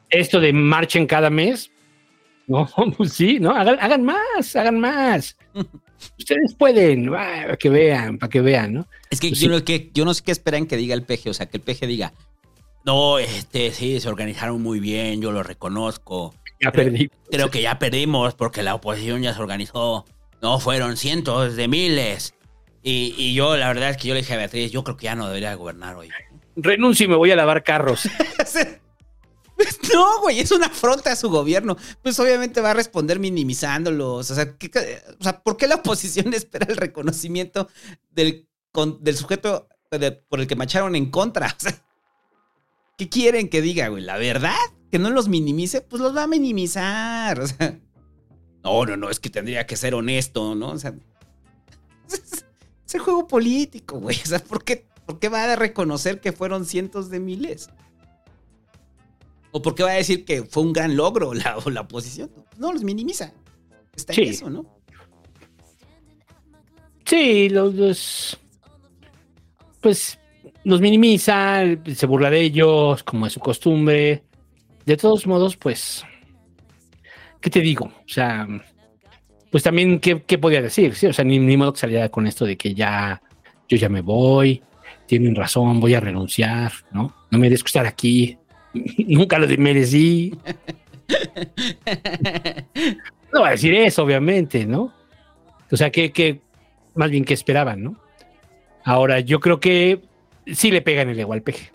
Esto 0.10 0.40
de 0.40 0.52
marchen 0.52 1.06
cada 1.06 1.30
mes, 1.30 1.72
no, 2.48 2.68
pues 2.98 3.14
sí, 3.14 3.40
¿no? 3.40 3.52
Hagan 3.52 4.04
más, 4.04 4.56
hagan 4.56 4.80
más. 4.80 5.38
Ustedes 6.18 6.56
pueden, 6.56 7.12
va, 7.12 7.26
para 7.44 7.58
que 7.58 7.70
vean, 7.70 8.18
para 8.18 8.30
que 8.30 8.42
vean, 8.42 8.74
¿no? 8.74 8.88
Es 9.10 9.20
que, 9.20 9.30
Pues 9.30 9.40
yo, 9.40 9.50
sí. 9.50 9.56
no, 9.56 9.64
que 9.64 9.92
yo 9.94 10.06
no 10.06 10.14
sé 10.14 10.24
qué 10.24 10.32
esperan 10.32 10.66
que 10.66 10.78
diga 10.78 10.96
el 10.96 11.04
peje. 11.04 11.30
O 11.30 11.34
sea, 11.34 11.48
que 11.48 11.58
el 11.58 11.64
peje 11.64 11.88
diga, 11.88 12.14
no, 12.86 13.20
este, 13.20 13.72
sí, 13.72 14.00
se 14.00 14.10
organizaron 14.10 14.62
muy 14.62 14.80
bien, 14.80 15.22
yo 15.22 15.32
lo 15.32 15.44
reconozco. 15.44 16.34
Ya 16.62 16.72
perdí. 16.72 17.10
Creo 17.32 17.50
que 17.50 17.62
ya 17.62 17.80
perdimos 17.80 18.36
porque 18.36 18.64
la 18.64 18.76
oposición 18.76 19.22
ya 19.22 19.34
se 19.34 19.42
organizó. 19.42 20.06
No, 20.42 20.60
fueron 20.60 20.98
cientos 20.98 21.56
de 21.56 21.68
miles. 21.68 22.34
Y, 22.84 23.14
y 23.18 23.34
yo, 23.34 23.58
la 23.58 23.68
verdad 23.68 23.90
es 23.90 23.98
que 23.98 24.08
yo 24.08 24.14
le 24.14 24.22
dije 24.22 24.34
a 24.34 24.38
Beatriz, 24.38 24.72
yo 24.72 24.84
creo 24.84 24.98
que 24.98 25.06
ya 25.06 25.16
no 25.16 25.28
debería 25.28 25.54
gobernar 25.56 25.96
hoy. 25.96 26.10
Renuncio 26.56 27.06
y 27.06 27.10
me 27.10 27.16
voy 27.16 27.32
a 27.32 27.36
lavar 27.36 27.64
carros. 27.64 28.10
No, 29.94 30.22
güey, 30.22 30.40
es 30.40 30.52
una 30.52 30.68
afronta 30.68 31.12
a 31.12 31.16
su 31.16 31.30
gobierno. 31.30 31.76
Pues 32.02 32.20
obviamente 32.20 32.62
va 32.62 32.72
a 32.72 32.74
responder 32.76 33.20
minimizándolos. 33.20 34.30
O 34.32 34.36
sea, 34.36 34.58
¿qué- 34.58 34.70
qué- 34.72 35.02
o 35.20 35.24
sea, 35.24 35.42
¿por 35.42 35.58
qué 35.58 35.68
la 35.68 35.76
oposición 35.76 36.34
espera 36.34 36.68
el 36.70 36.78
reconocimiento 36.78 37.68
del, 38.10 38.48
del 39.02 39.18
sujeto 39.18 39.68
por 40.30 40.40
el 40.40 40.48
que 40.48 40.56
marcharon 40.56 40.96
en 40.96 41.10
contra? 41.10 41.56
¿qué 42.98 43.10
quieren 43.10 43.50
que 43.50 43.62
diga, 43.62 43.88
güey? 43.88 44.04
¿La 44.04 44.18
verdad? 44.18 44.56
¿Que 44.92 45.00
no 45.00 45.10
los 45.10 45.28
minimice? 45.30 45.82
Pues 45.82 46.02
los 46.02 46.16
va 46.16 46.24
a 46.24 46.28
minimizar. 46.28 47.40
O 47.40 47.48
sea, 47.48 47.80
no, 48.64 48.86
no, 48.86 48.98
no, 48.98 49.10
es 49.10 49.20
que 49.20 49.30
tendría 49.30 49.66
que 49.66 49.78
ser 49.78 49.94
honesto, 49.96 50.54
¿no? 50.56 50.70
O 50.72 50.78
sea, 50.80 50.94
es 52.08 52.94
el 52.96 53.00
juego 53.02 53.28
político, 53.28 54.00
güey. 54.00 54.18
O 54.24 54.28
sea, 54.28 54.40
¿por 54.40 54.64
qué, 54.64 54.86
¿por 55.06 55.20
qué 55.20 55.30
va 55.30 55.44
a 55.52 55.56
reconocer 55.56 56.20
que 56.22 56.32
fueron 56.34 56.66
cientos 56.66 57.10
de 57.10 57.20
miles? 57.20 57.70
¿O 59.52 59.62
por 59.62 59.74
qué 59.76 59.84
va 59.84 59.92
a 59.92 59.96
decir 59.96 60.26
que 60.26 60.44
fue 60.44 60.64
un 60.64 60.74
gran 60.74 60.96
logro 60.96 61.34
la, 61.34 61.58
la 61.72 61.82
oposición? 61.82 62.30
No, 62.58 62.72
los 62.74 62.84
minimiza. 62.84 63.34
Está 63.96 64.14
Sí. 64.14 64.22
en 64.24 64.30
eso, 64.30 64.50
¿no? 64.50 64.66
Sí, 67.06 67.50
los, 67.50 67.74
los- 67.74 68.40
pues 69.82 70.20
los 70.64 70.82
minimiza, 70.82 71.64
se 71.96 72.06
burla 72.06 72.30
de 72.30 72.42
ellos, 72.42 73.04
como 73.04 73.26
es 73.26 73.34
su 73.34 73.40
costumbre. 73.40 74.24
De 74.86 74.98
todos 74.98 75.26
modos, 75.26 75.56
pues, 75.58 76.04
¿qué 77.42 77.50
te 77.50 77.62
digo? 77.62 77.86
O 77.86 78.08
sea, 78.08 78.48
pues 79.50 79.64
también, 79.64 80.00
¿qué, 80.00 80.22
qué 80.24 80.38
podía 80.38 80.62
decir? 80.62 80.96
Sí, 80.96 81.08
o 81.08 81.14
sea, 81.14 81.26
ni, 81.26 81.40
ni 81.40 81.58
modo 81.58 81.74
que 81.74 81.80
saliera 81.80 82.10
con 82.10 82.28
esto 82.28 82.46
de 82.46 82.58
que 82.58 82.74
ya, 82.76 83.22
yo 83.68 83.78
ya 83.78 83.90
me 83.90 84.02
voy, 84.02 84.62
tienen 85.08 85.36
razón, 85.36 85.80
voy 85.80 85.94
a 85.96 86.00
renunciar, 86.00 86.72
¿no? 86.92 87.16
No 87.32 87.40
merezco 87.40 87.68
estar 87.68 87.86
aquí, 87.86 88.38
nunca 89.08 89.40
lo 89.40 89.48
merecí. 89.58 90.38
No 93.32 93.42
va 93.42 93.50
a 93.50 93.52
decir 93.52 93.74
eso, 93.76 94.04
obviamente, 94.04 94.66
¿no? 94.66 94.92
O 95.72 95.78
sea, 95.78 95.92
que, 95.92 96.12
que 96.12 96.42
más 96.96 97.12
bien 97.12 97.24
que 97.24 97.36
esperaban, 97.36 97.84
¿no? 97.84 97.96
Ahora, 98.84 99.20
yo 99.20 99.40
creo 99.40 99.60
que 99.60 100.02
sí 100.48 100.72
le 100.72 100.82
pegan 100.82 101.10
el 101.10 101.20
ego 101.20 101.34
al 101.34 101.44
peje. 101.44 101.72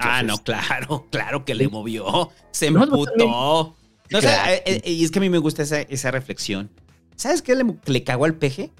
ah, 0.00 0.22
no, 0.24 0.38
claro, 0.38 1.06
claro 1.12 1.44
que 1.44 1.54
le 1.54 1.68
movió. 1.68 2.30
Se 2.50 2.66
emputó. 2.66 3.12
No, 3.16 3.60
o 3.60 3.76
sea, 4.20 4.20
Claro. 4.20 4.50
eh, 4.52 4.62
eh, 4.84 4.90
y 4.90 5.04
es 5.04 5.12
que 5.12 5.20
a 5.20 5.22
mí 5.22 5.30
me 5.30 5.38
gusta 5.38 5.62
esa, 5.62 5.80
esa 5.82 6.10
reflexión. 6.10 6.70
¿Sabes 7.14 7.40
qué 7.40 7.54
le, 7.54 7.64
le 7.86 8.02
cagó 8.04 8.24
al 8.24 8.34
peje? 8.34 8.72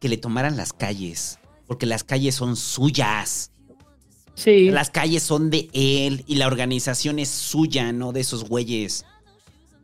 Que 0.00 0.08
le 0.08 0.16
tomaran 0.16 0.56
las 0.56 0.72
calles. 0.72 1.38
Porque 1.66 1.84
las 1.84 2.02
calles 2.02 2.34
son 2.34 2.56
suyas. 2.56 3.50
Sí. 4.36 4.70
Las 4.70 4.90
calles 4.90 5.22
son 5.22 5.50
de 5.50 5.68
él 5.72 6.22
y 6.26 6.36
la 6.36 6.46
organización 6.46 7.18
es 7.18 7.30
suya, 7.30 7.90
no 7.92 8.12
de 8.12 8.20
esos 8.20 8.44
güeyes. 8.44 9.06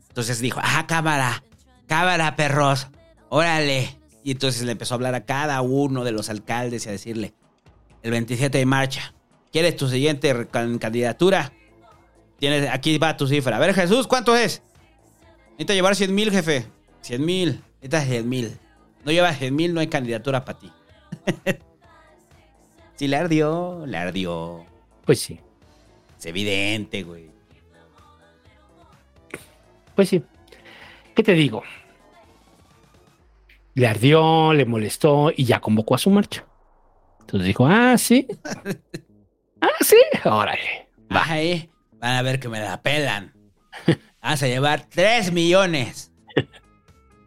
Entonces 0.09 0.41
dijo, 0.41 0.61
ah, 0.63 0.87
cámara, 0.87 1.43
cámara, 1.87 2.37
perros, 2.37 2.89
órale. 3.31 3.99
Y 4.23 4.33
entonces 4.33 4.63
le 4.63 4.73
empezó 4.73 4.95
a 4.95 4.97
hablar 4.97 5.15
a 5.15 5.25
cada 5.25 5.61
uno 5.63 6.05
de 6.05 6.13
los 6.13 6.29
alcaldes 6.29 6.85
y 6.85 6.91
a 6.91 6.93
decirle, 6.93 7.33
el 8.03 8.11
27 8.11 8.59
de 8.59 8.67
marcha, 8.67 9.15
¿quieres 9.51 9.75
tu 9.75 9.89
siguiente 9.89 10.47
candidatura? 10.51 11.53
Tienes, 12.39 12.69
aquí 12.71 12.99
va 12.99 13.17
tu 13.17 13.27
cifra. 13.27 13.57
A 13.57 13.59
ver, 13.59 13.73
Jesús, 13.73 14.07
¿cuánto 14.07 14.37
es? 14.37 14.63
Necesito 15.53 15.73
llevar 15.73 15.97
100 15.97 16.15
mil, 16.15 16.31
jefe. 16.31 16.67
100 17.01 17.25
mil. 17.25 17.63
Necesitas 17.77 18.07
100 18.07 18.29
mil. 18.29 18.59
No 19.05 19.13
llevas 19.13 19.39
100 19.39 19.57
mil, 19.57 19.73
no 19.73 19.81
hay 19.81 19.87
candidatura 19.87 20.45
para 20.45 20.59
ti. 20.59 20.71
sí, 23.03 23.09
le 23.09 23.17
ardió, 23.17 23.85
le 23.85 23.99
ardió. 23.99 24.65
Pues 25.05 25.19
sí, 25.19 25.41
Es 26.19 26.27
evidente, 26.27 27.03
güey. 27.03 27.33
pues 29.97 30.09
sí. 30.09 30.23
¿Qué 31.13 31.25
te 31.25 31.33
digo? 31.33 31.65
Le 33.75 33.89
ardió, 33.89 34.53
le 34.53 34.65
molestó 34.67 35.33
y 35.37 35.45
ya 35.45 35.59
convocó 35.59 35.97
a 35.97 35.99
su 35.99 36.11
marcha. 36.11 36.47
Entonces 37.21 37.49
dijo, 37.49 37.67
ah, 37.67 37.99
sí. 37.99 38.27
Ah, 39.65 39.69
sí. 39.81 39.97
Órale. 40.25 40.89
Baja 41.09 41.35
ahí. 41.35 41.71
Van 42.01 42.17
a 42.17 42.23
ver 42.23 42.41
que 42.41 42.49
me 42.49 42.59
la 42.59 42.83
pelan. 42.83 43.33
Vas 44.21 44.43
a 44.43 44.49
llevar 44.49 44.87
3 44.89 45.33
millones. 45.33 46.13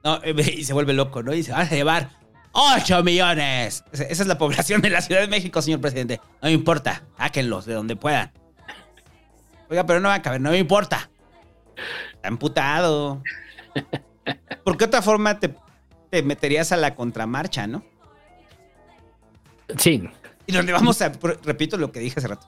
No, 0.04 0.22
y 0.24 0.64
se 0.64 0.74
vuelve 0.74 0.94
loco, 0.94 1.24
¿no? 1.24 1.34
Y 1.34 1.38
dice, 1.38 1.52
vas 1.52 1.72
a 1.72 1.76
llevar 1.76 2.12
8 2.58 3.04
millones. 3.04 3.84
Esa 3.92 4.06
es 4.06 4.28
la 4.28 4.38
población 4.38 4.82
de 4.82 4.90
la 4.90 5.02
Ciudad 5.02 5.20
de 5.20 5.28
México, 5.28 5.62
señor 5.62 5.82
presidente. 5.82 6.22
No 6.42 6.48
me 6.48 6.54
importa. 6.54 7.04
Sáquenlos 7.18 7.66
de 7.66 7.74
donde 7.74 7.98
puedan. 7.98 8.32
Oiga, 9.70 9.86
pero 9.86 10.00
no 10.00 10.08
va 10.08 10.16
a 10.16 10.22
caber, 10.22 10.40
no 10.40 10.52
me 10.52 10.58
importa. 10.58 11.10
Está 12.14 12.30
emputado. 12.30 13.22
¿Por 14.64 14.78
qué 14.78 14.86
otra 14.86 15.02
forma 15.02 15.38
te, 15.38 15.54
te 16.10 16.24
meterías 16.24 16.72
a 16.72 16.78
la 16.78 16.96
contramarcha, 16.96 17.68
no? 17.68 17.84
Sí. 19.78 20.08
Y 20.48 20.54
donde 20.54 20.72
vamos 20.72 21.02
a, 21.02 21.12
repito 21.44 21.76
lo 21.76 21.92
que 21.92 22.00
dije 22.00 22.20
hace 22.20 22.30
rato, 22.30 22.48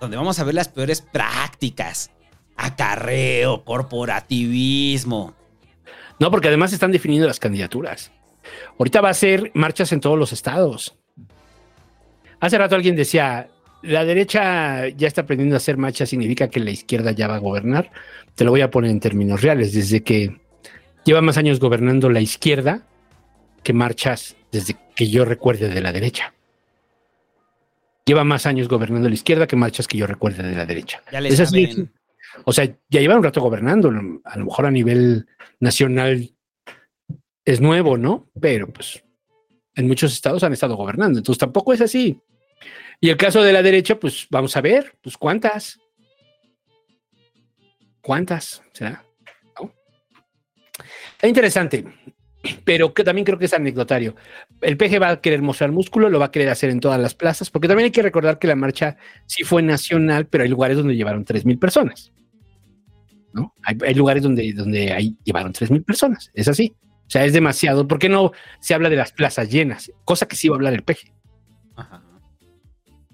donde 0.00 0.16
vamos 0.16 0.38
a 0.38 0.44
ver 0.44 0.54
las 0.54 0.68
peores 0.68 1.02
prácticas, 1.02 2.10
acarreo, 2.56 3.62
corporativismo. 3.62 5.34
No, 6.18 6.30
porque 6.30 6.48
además 6.48 6.72
están 6.72 6.92
definiendo 6.92 7.26
las 7.26 7.40
candidaturas. 7.40 8.10
Ahorita 8.78 9.00
va 9.00 9.10
a 9.10 9.14
ser 9.14 9.50
marchas 9.54 9.92
en 9.92 10.00
todos 10.00 10.18
los 10.18 10.32
estados. 10.32 10.96
Hace 12.40 12.58
rato 12.58 12.74
alguien 12.74 12.96
decía, 12.96 13.48
la 13.82 14.04
derecha 14.04 14.88
ya 14.88 15.06
está 15.08 15.22
aprendiendo 15.22 15.56
a 15.56 15.58
hacer 15.58 15.76
marchas, 15.76 16.08
significa 16.08 16.48
que 16.48 16.60
la 16.60 16.70
izquierda 16.70 17.12
ya 17.12 17.28
va 17.28 17.36
a 17.36 17.38
gobernar. 17.38 17.90
Te 18.34 18.44
lo 18.44 18.50
voy 18.50 18.60
a 18.62 18.70
poner 18.70 18.90
en 18.90 19.00
términos 19.00 19.42
reales, 19.42 19.72
desde 19.72 20.02
que 20.02 20.40
lleva 21.04 21.20
más 21.20 21.36
años 21.36 21.60
gobernando 21.60 22.08
la 22.08 22.20
izquierda 22.20 22.82
que 23.62 23.72
marchas 23.72 24.36
desde 24.52 24.76
que 24.96 25.08
yo 25.08 25.24
recuerde 25.24 25.68
de 25.68 25.80
la 25.80 25.92
derecha. 25.92 26.34
Lleva 28.04 28.24
más 28.24 28.46
años 28.46 28.68
gobernando 28.68 29.08
la 29.08 29.14
izquierda 29.14 29.46
que 29.46 29.56
marchas 29.56 29.86
que 29.86 29.98
yo 29.98 30.06
recuerde 30.06 30.42
de 30.42 30.56
la 30.56 30.66
derecha. 30.66 31.02
Ya 31.12 31.20
le 31.20 31.28
Es 31.28 31.40
así, 31.40 31.66
saben. 31.66 31.92
o 32.44 32.52
sea, 32.52 32.64
ya 32.88 33.00
llevan 33.00 33.18
un 33.18 33.24
rato 33.24 33.40
gobernando, 33.40 33.90
a 34.24 34.38
lo 34.38 34.44
mejor 34.44 34.66
a 34.66 34.70
nivel 34.70 35.26
nacional 35.60 36.32
es 37.44 37.60
nuevo, 37.60 37.96
¿no? 37.96 38.30
Pero 38.40 38.68
pues 38.68 39.02
en 39.74 39.86
muchos 39.86 40.12
estados 40.12 40.42
han 40.42 40.52
estado 40.52 40.76
gobernando, 40.76 41.18
entonces 41.18 41.38
tampoco 41.38 41.72
es 41.72 41.80
así. 41.80 42.20
Y 43.00 43.08
el 43.08 43.16
caso 43.16 43.42
de 43.42 43.52
la 43.52 43.62
derecha, 43.62 43.98
pues 43.98 44.26
vamos 44.30 44.56
a 44.56 44.60
ver, 44.60 44.94
pues 45.02 45.16
cuántas. 45.16 45.78
¿Cuántas 48.02 48.62
será? 48.72 49.04
¿No? 49.58 49.72
Está 51.12 51.28
interesante, 51.28 51.84
pero 52.64 52.92
que 52.92 53.04
también 53.04 53.24
creo 53.24 53.38
que 53.38 53.44
es 53.44 53.54
anecdotario. 53.54 54.16
El 54.60 54.76
PG 54.76 55.00
va 55.00 55.10
a 55.10 55.20
querer 55.20 55.42
mostrar 55.42 55.72
músculo, 55.72 56.08
lo 56.08 56.18
va 56.18 56.26
a 56.26 56.30
querer 56.30 56.48
hacer 56.48 56.70
en 56.70 56.80
todas 56.80 57.00
las 57.00 57.14
plazas, 57.14 57.50
porque 57.50 57.68
también 57.68 57.86
hay 57.86 57.90
que 57.90 58.02
recordar 58.02 58.38
que 58.38 58.46
la 58.46 58.56
marcha 58.56 58.96
sí 59.26 59.44
fue 59.44 59.62
nacional, 59.62 60.26
pero 60.26 60.44
hay 60.44 60.50
lugares 60.50 60.76
donde 60.76 60.96
llevaron 60.96 61.24
3.000 61.24 61.58
personas. 61.58 62.12
¿no? 63.32 63.54
Hay, 63.62 63.94
lugares 63.94 64.22
donde, 64.22 64.52
donde 64.52 64.92
hay, 64.92 65.16
llevaron 65.24 65.52
3.000 65.52 65.84
personas, 65.84 66.30
es 66.34 66.48
así. 66.48 66.74
O 67.10 67.12
sea, 67.12 67.24
es 67.24 67.32
demasiado. 67.32 67.88
¿Por 67.88 67.98
qué 67.98 68.08
no 68.08 68.30
se 68.60 68.72
habla 68.72 68.88
de 68.88 68.94
las 68.94 69.10
plazas 69.10 69.50
llenas? 69.50 69.90
Cosa 70.04 70.28
que 70.28 70.36
sí 70.36 70.48
va 70.48 70.54
a 70.54 70.58
hablar 70.58 70.74
el 70.74 70.84
PG. 70.84 71.12
Ajá. 71.74 72.04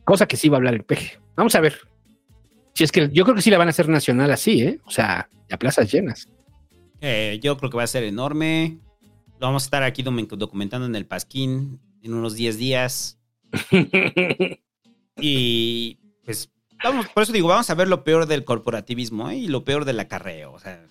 Cosa 0.04 0.28
que 0.28 0.36
sí 0.36 0.50
va 0.50 0.56
a 0.56 0.58
hablar 0.58 0.74
el 0.74 0.84
PG. 0.84 1.18
Vamos 1.34 1.54
a 1.54 1.60
ver. 1.60 1.78
Si 2.74 2.84
es 2.84 2.92
que 2.92 3.08
yo 3.10 3.24
creo 3.24 3.34
que 3.34 3.40
sí 3.40 3.48
la 3.48 3.56
van 3.56 3.68
a 3.68 3.70
hacer 3.70 3.88
nacional 3.88 4.30
así, 4.30 4.60
¿eh? 4.60 4.80
O 4.84 4.90
sea, 4.90 5.30
a 5.50 5.56
plazas 5.56 5.90
llenas. 5.90 6.28
Eh, 7.00 7.40
yo 7.42 7.56
creo 7.56 7.70
que 7.70 7.78
va 7.78 7.84
a 7.84 7.86
ser 7.86 8.04
enorme. 8.04 8.80
Lo 9.40 9.46
vamos 9.46 9.62
a 9.62 9.66
estar 9.66 9.82
aquí 9.82 10.02
documentando 10.02 10.86
en 10.86 10.94
el 10.94 11.06
Pasquín 11.06 11.80
en 12.02 12.12
unos 12.12 12.34
10 12.34 12.58
días. 12.58 13.18
Y 15.18 15.98
pues, 16.26 16.52
vamos, 16.84 17.08
por 17.08 17.22
eso 17.22 17.32
digo, 17.32 17.48
vamos 17.48 17.70
a 17.70 17.74
ver 17.74 17.88
lo 17.88 18.04
peor 18.04 18.26
del 18.26 18.44
corporativismo 18.44 19.30
¿eh? 19.30 19.36
y 19.36 19.48
lo 19.48 19.64
peor 19.64 19.84
del 19.84 19.98
acarreo. 19.98 20.52
O 20.52 20.58
sea, 20.58 20.86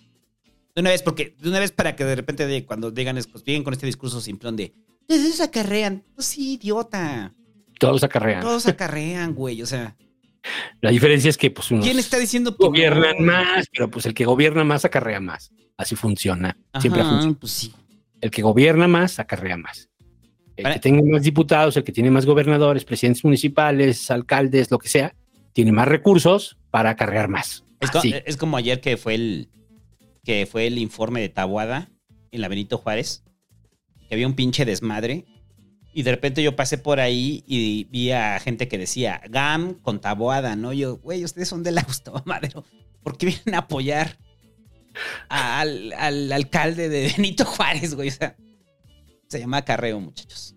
de 0.76 0.80
una 0.82 0.90
vez, 0.90 1.02
porque 1.02 1.34
de 1.40 1.48
una 1.48 1.58
vez 1.58 1.72
para 1.72 1.96
que 1.96 2.04
de 2.04 2.14
repente 2.14 2.46
de, 2.46 2.64
cuando 2.64 2.90
digan, 2.92 3.18
pues, 3.32 3.42
vienen 3.42 3.64
con 3.64 3.72
este 3.72 3.86
discurso 3.86 4.20
simplón 4.20 4.54
de, 4.56 4.72
"Esos 5.08 5.40
acarrean. 5.40 6.04
Pues 6.14 6.26
sí, 6.28 6.54
idiota. 6.54 7.34
Todos 7.80 8.04
acarrean. 8.04 8.42
Todos 8.42 8.66
acarrean, 8.66 9.34
güey. 9.34 9.62
O 9.62 9.66
sea, 9.66 9.96
La 10.80 10.90
diferencia 10.90 11.28
es 11.28 11.36
que 11.36 11.50
pues 11.50 11.70
unos 11.72 11.84
¿quién 11.84 11.98
está 11.98 12.18
diciendo 12.18 12.54
gobiernan 12.56 13.16
más, 13.24 13.66
pero 13.72 13.90
pues 13.90 14.06
el 14.06 14.14
que 14.14 14.24
gobierna 14.24 14.62
más 14.62 14.84
acarrea 14.84 15.18
más. 15.18 15.50
Así 15.76 15.96
funciona. 15.96 16.56
Siempre 16.80 17.02
funcionado. 17.02 17.38
pues 17.38 17.52
sí. 17.52 17.72
El 18.20 18.30
que 18.30 18.42
gobierna 18.42 18.86
más 18.86 19.18
acarrea 19.18 19.56
más. 19.56 19.88
El 20.56 20.72
que 20.72 20.78
tenga 20.78 21.02
más 21.02 21.22
diputados, 21.22 21.76
el 21.76 21.84
que 21.84 21.92
tiene 21.92 22.10
más 22.10 22.24
gobernadores, 22.24 22.84
presidentes 22.84 23.24
municipales, 23.24 24.10
alcaldes, 24.10 24.70
lo 24.70 24.78
que 24.78 24.88
sea, 24.88 25.14
tiene 25.52 25.72
más 25.72 25.86
recursos 25.88 26.56
para 26.70 26.90
acarrear 26.90 27.28
más. 27.28 27.64
Es, 27.80 27.90
co- 27.90 27.98
Así. 27.98 28.14
es 28.24 28.36
como 28.38 28.56
ayer 28.56 28.80
que 28.80 28.96
fue 28.96 29.16
el 29.16 29.48
que 30.26 30.44
fue 30.44 30.66
el 30.66 30.78
informe 30.78 31.20
de 31.20 31.28
Tabuada 31.28 31.88
en 32.32 32.40
la 32.40 32.48
Benito 32.48 32.78
Juárez, 32.78 33.22
que 34.08 34.14
había 34.14 34.26
un 34.26 34.34
pinche 34.34 34.64
desmadre. 34.64 35.24
Y 35.94 36.02
de 36.02 36.10
repente 36.10 36.42
yo 36.42 36.56
pasé 36.56 36.76
por 36.76 37.00
ahí 37.00 37.44
y 37.46 37.84
vi 37.84 38.10
a 38.10 38.38
gente 38.40 38.68
que 38.68 38.76
decía 38.76 39.22
GAM 39.30 39.74
con 39.74 40.00
Taboada, 40.00 40.56
¿no? 40.56 40.72
Yo, 40.72 40.98
güey, 40.98 41.24
ustedes 41.24 41.48
son 41.48 41.62
de 41.62 41.70
la 41.70 41.82
Gustavo 41.82 42.20
Madero. 42.26 42.64
¿Por 43.02 43.16
qué 43.16 43.26
vienen 43.26 43.54
a 43.54 43.58
apoyar 43.58 44.18
al, 45.28 45.92
al 45.92 46.32
alcalde 46.32 46.88
de 46.88 47.12
Benito 47.16 47.44
Juárez, 47.44 47.94
güey? 47.94 48.08
O 48.08 48.12
sea, 48.12 48.36
se 49.28 49.38
llama 49.38 49.64
Carreo, 49.64 50.00
muchachos. 50.00 50.56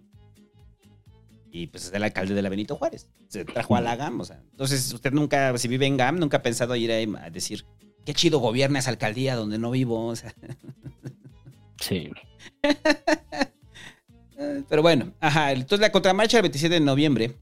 Y 1.51 1.67
pues 1.67 1.85
es 1.85 1.93
el 1.93 2.03
alcalde 2.03 2.33
de 2.33 2.41
la 2.41 2.49
Benito 2.49 2.75
Juárez. 2.75 3.07
Se 3.27 3.45
trajo 3.45 3.75
a 3.75 3.81
la 3.81 3.95
GAM, 3.95 4.19
o 4.19 4.25
sea. 4.25 4.41
Entonces, 4.51 4.91
usted 4.91 5.11
nunca, 5.11 5.55
si 5.59 5.67
vive 5.67 5.85
en 5.85 5.95
GAM, 5.95 6.17
nunca 6.17 6.37
ha 6.37 6.41
pensado 6.41 6.75
ir 6.75 6.91
a 6.91 7.29
decir, 7.29 7.65
qué 8.05 8.13
chido 8.13 8.39
gobierna 8.39 8.79
esa 8.79 8.89
alcaldía 8.89 9.35
donde 9.35 9.59
no 9.59 9.71
vivo, 9.71 10.07
o 10.07 10.15
sea. 10.15 10.33
Sí. 11.79 12.09
Pero 14.69 14.81
bueno, 14.81 15.13
ajá. 15.19 15.51
Entonces 15.51 15.79
la 15.79 15.91
contramarcha 15.91 16.37
el 16.37 16.43
27 16.43 16.75
de 16.75 16.81
noviembre. 16.81 17.37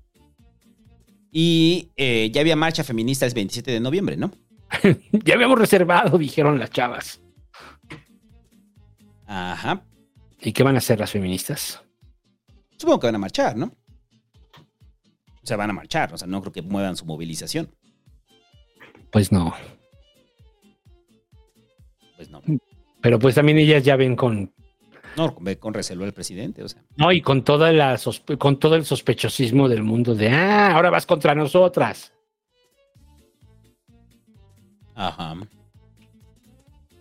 Y 1.31 1.91
eh, 1.95 2.31
ya 2.31 2.41
había 2.41 2.55
marcha 2.55 2.83
feminista 2.83 3.25
el 3.25 3.33
27 3.33 3.71
de 3.71 3.79
noviembre, 3.79 4.17
¿no? 4.17 4.31
Ya 5.11 5.35
habíamos 5.35 5.59
reservado, 5.59 6.17
dijeron 6.17 6.59
las 6.59 6.71
chavas. 6.71 7.21
Ajá. 9.25 9.83
¿Y 10.39 10.53
qué 10.53 10.63
van 10.63 10.75
a 10.75 10.79
hacer 10.79 10.99
las 10.99 11.11
feministas? 11.11 11.81
Supongo 12.77 12.99
que 12.99 13.07
van 13.07 13.15
a 13.15 13.19
marchar, 13.19 13.57
¿no? 13.57 13.65
O 13.65 15.47
sea, 15.47 15.57
van 15.57 15.69
a 15.69 15.73
marchar. 15.73 16.13
O 16.13 16.17
sea, 16.17 16.27
no 16.27 16.41
creo 16.41 16.53
que 16.53 16.61
muevan 16.61 16.95
su 16.95 17.05
movilización. 17.05 17.73
Pues 19.11 19.31
no. 19.31 19.53
Pues 22.17 22.29
no. 22.29 22.41
Pero 23.01 23.19
pues 23.19 23.35
también 23.35 23.59
ellas 23.59 23.83
ya 23.83 23.95
ven 23.95 24.15
con, 24.15 24.51
No, 25.15 25.35
ve 25.39 25.57
con 25.57 25.73
recelo 25.73 26.03
al 26.03 26.13
presidente, 26.13 26.63
o 26.63 26.67
sea. 26.67 26.83
no, 26.97 27.11
y 27.11 27.21
con 27.21 27.43
toda 27.43 27.71
la 27.71 27.97
con 28.37 28.59
todo 28.59 28.75
el 28.75 28.83
sospechosismo 28.85 29.69
del 29.69 29.83
mundo 29.83 30.15
de 30.15 30.29
ah, 30.29 30.75
ahora 30.75 30.89
vas 30.89 31.05
contra 31.05 31.35
nosotras. 31.35 32.11
Ajá. 34.95 35.35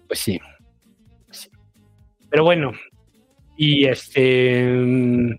Pues 0.06 0.20
sí. 0.20 0.38
Sí. 1.30 1.48
Pero 2.28 2.44
bueno, 2.44 2.72
y 3.56 3.86
este. 3.86 4.64
mm, 4.70 5.30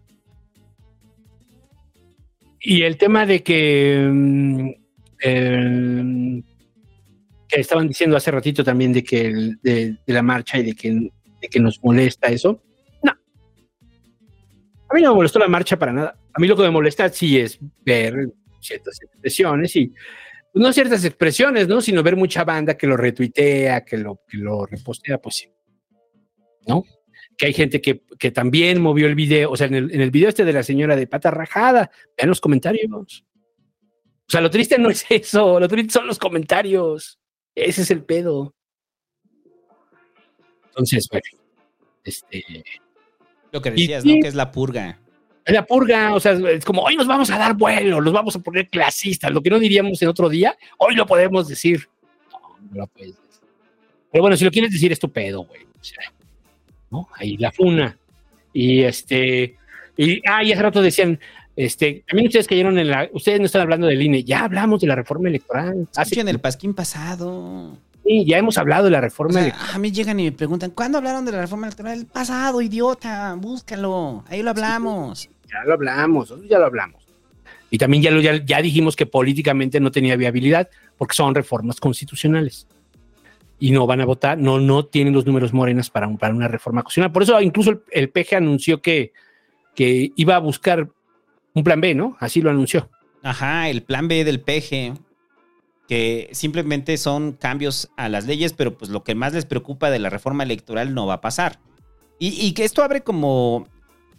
Y 2.61 2.81
el 2.81 2.97
tema 2.97 3.25
de 3.27 3.43
que. 3.43 4.09
mm, 4.11 4.69
eh, 5.23 6.43
que 7.47 7.59
estaban 7.59 7.87
diciendo 7.87 8.17
hace 8.17 8.31
ratito 8.31 8.63
también 8.63 8.93
de 8.93 9.03
que 9.03 9.55
de 9.61 9.97
la 10.05 10.21
marcha 10.21 10.57
y 10.57 10.63
de 10.63 10.73
que, 10.73 10.91
de 10.91 11.47
que 11.49 11.59
nos 11.59 11.83
molesta 11.83 12.27
eso. 12.27 12.61
No. 13.03 13.11
A 14.89 14.93
mí 14.93 15.01
no 15.01 15.11
me 15.11 15.15
molestó 15.15 15.39
la 15.39 15.47
marcha 15.47 15.77
para 15.77 15.93
nada. 15.93 16.17
A 16.33 16.39
mí 16.39 16.47
lo 16.47 16.55
que 16.55 16.63
me 16.63 16.71
molesta 16.71 17.09
sí 17.09 17.39
es 17.39 17.59
ver 17.85 18.29
ciertas 18.59 19.01
expresiones 19.01 19.75
y 19.75 19.87
pues, 19.87 20.63
no 20.63 20.73
ciertas 20.73 21.03
expresiones, 21.05 21.67
¿no? 21.67 21.81
Sino 21.81 22.03
ver 22.03 22.15
mucha 22.15 22.43
banda 22.43 22.77
que 22.77 22.87
lo 22.87 22.97
retuitea, 22.97 23.85
que 23.85 23.97
lo, 23.97 24.21
que 24.27 24.37
lo 24.37 24.65
repostea, 24.65 25.19
pues 25.19 25.35
sí. 25.35 25.49
¿No? 26.67 26.83
que 27.37 27.45
hay 27.45 27.53
gente 27.53 27.79
que, 27.81 28.03
que 28.17 28.31
también 28.31 28.81
movió 28.81 29.05
el 29.07 29.15
video, 29.15 29.51
o 29.51 29.55
sea, 29.55 29.67
en 29.67 29.75
el, 29.75 29.93
en 29.93 30.01
el 30.01 30.11
video 30.11 30.29
este 30.29 30.43
de 30.43 30.53
la 30.53 30.63
señora 30.63 30.95
de 30.95 31.07
pata 31.07 31.29
rajada, 31.29 31.91
vean 32.17 32.29
los 32.29 32.41
comentarios. 32.41 33.23
O 34.27 34.29
sea, 34.29 34.41
lo 34.41 34.49
triste 34.49 34.77
no 34.77 34.89
es 34.89 35.05
eso, 35.09 35.59
lo 35.59 35.67
triste 35.67 35.93
son 35.93 36.07
los 36.07 36.17
comentarios. 36.17 37.19
Ese 37.57 37.81
es 37.81 37.89
el 37.89 38.03
pedo. 38.03 38.53
Entonces, 40.67 41.07
bueno, 41.09 41.25
este, 42.03 42.63
Lo 43.51 43.61
que 43.61 43.71
decías. 43.71 44.05
¿no? 44.05 44.13
Que 44.21 44.27
es 44.27 44.35
la 44.35 44.51
purga. 44.51 44.99
es 45.43 45.53
la 45.55 45.65
purga, 45.65 46.13
o 46.13 46.19
sea, 46.19 46.33
es 46.33 46.63
como 46.63 46.83
hoy 46.83 46.95
nos 46.95 47.07
vamos 47.07 47.31
a 47.31 47.37
dar 47.39 47.55
vuelo, 47.55 47.99
nos 47.99 48.13
vamos 48.13 48.35
a 48.35 48.39
poner 48.39 48.69
clasistas, 48.69 49.31
lo 49.31 49.41
que 49.41 49.49
no 49.49 49.57
diríamos 49.57 49.99
en 50.03 50.07
otro 50.07 50.29
día, 50.29 50.55
hoy 50.77 50.93
lo 50.93 51.07
podemos 51.07 51.47
decir. 51.47 51.89
No, 52.31 52.57
no 52.69 52.77
lo 52.81 52.87
puedes 52.87 53.15
decir. 53.15 53.41
Pero 54.11 54.21
bueno, 54.21 54.37
si 54.37 54.45
lo 54.45 54.51
quieres 54.51 54.71
decir, 54.71 54.91
es 54.91 54.99
tu 54.99 55.11
pedo, 55.11 55.41
güey. 55.41 55.63
O 55.63 55.83
sea, 55.83 56.13
¿no? 56.91 57.09
Ahí 57.15 57.37
la 57.37 57.51
funa. 57.51 57.97
Y 58.53 58.83
este, 58.83 59.57
y, 59.97 60.21
ah, 60.29 60.43
y 60.43 60.51
hace 60.51 60.61
rato 60.61 60.79
decían, 60.83 61.19
este, 61.57 62.03
también 62.07 62.27
ustedes 62.27 62.47
cayeron 62.47 62.77
en 62.79 62.87
la, 62.89 63.09
ustedes 63.11 63.39
no 63.39 63.47
están 63.47 63.63
hablando 63.63 63.87
del 63.87 64.01
INE, 64.01 64.23
ya 64.23 64.45
hablamos 64.45 64.79
de 64.79 64.87
la 64.87 64.95
reforma 64.95 65.27
electoral. 65.27 65.87
Hace, 65.95 66.01
Escuchen 66.13 66.27
el 66.29 66.39
pasquín 66.39 66.73
pasado. 66.73 67.75
sí, 68.05 68.23
ya 68.25 68.37
hemos 68.37 68.57
hablado 68.57 68.85
de 68.85 68.91
la 68.91 68.99
O 68.99 69.01
reforma 69.01 69.33
sea, 69.33 69.41
electoral. 69.43 69.71
a 69.75 69.79
mí 69.79 69.91
llegan 69.91 70.19
y 70.19 70.23
me 70.25 70.31
preguntan, 70.31 70.69
¿cuándo 70.71 70.99
hablaron 70.99 71.25
de 71.25 71.31
la 71.33 71.41
reforma 71.41 71.67
electoral? 71.67 71.97
El 71.99 72.05
pasado, 72.05 72.61
idiota, 72.61 73.35
búscalo. 73.37 74.23
Ahí 74.29 74.41
lo 74.43 74.51
hablamos. 74.51 75.29
Ya 75.51 75.63
lo 75.65 75.73
hablamos, 75.73 76.33
ya 76.47 76.59
lo 76.59 76.65
hablamos. 76.67 77.03
Y 77.69 77.77
también 77.77 78.01
ya, 78.03 78.11
lo, 78.11 78.21
ya, 78.21 78.35
ya 78.45 78.61
dijimos 78.61 78.95
que 78.95 79.05
políticamente 79.05 79.79
no 79.81 79.91
tenía 79.91 80.15
viabilidad 80.15 80.69
porque 80.97 81.15
son 81.15 81.35
reformas 81.35 81.79
constitucionales. 81.81 82.67
Y 83.59 83.71
no 83.71 83.87
van 83.87 83.99
a 84.01 84.05
votar, 84.05 84.37
no, 84.37 84.59
no 84.59 84.85
tienen 84.85 85.13
los 85.13 85.25
números 85.25 85.51
morenas 85.51 85.89
para, 85.89 86.07
un- 86.07 86.17
para 86.19 86.33
una 86.35 86.47
reforma 86.47 86.83
constitucional. 86.83 87.11
Por 87.11 87.23
eso 87.23 87.41
incluso 87.41 87.71
el, 87.71 87.81
el 87.91 88.09
PG 88.09 88.35
anunció 88.35 88.81
que, 88.81 89.11
que 89.75 90.11
iba 90.15 90.35
a 90.35 90.39
buscar 90.39 90.87
un 91.57 91.63
plan 91.63 91.81
B, 91.81 91.95
¿no? 91.95 92.15
Así 92.19 92.41
lo 92.41 92.51
anunció. 92.51 92.89
Ajá, 93.23 93.67
el 93.69 93.81
plan 93.81 94.07
B 94.07 94.23
del 94.23 94.41
PG, 94.41 94.93
que 95.87 96.29
simplemente 96.31 96.97
son 96.97 97.31
cambios 97.31 97.89
a 97.97 98.09
las 98.09 98.27
leyes, 98.27 98.53
pero 98.53 98.77
pues 98.77 98.91
lo 98.91 99.03
que 99.03 99.15
más 99.15 99.33
les 99.33 99.45
preocupa 99.45 99.89
de 99.89 99.97
la 99.97 100.11
reforma 100.11 100.43
electoral 100.43 100.93
no 100.93 101.07
va 101.07 101.15
a 101.15 101.21
pasar. 101.21 101.59
Y, 102.19 102.51
que 102.53 102.63
esto 102.63 102.83
abre 102.83 103.01
como 103.01 103.67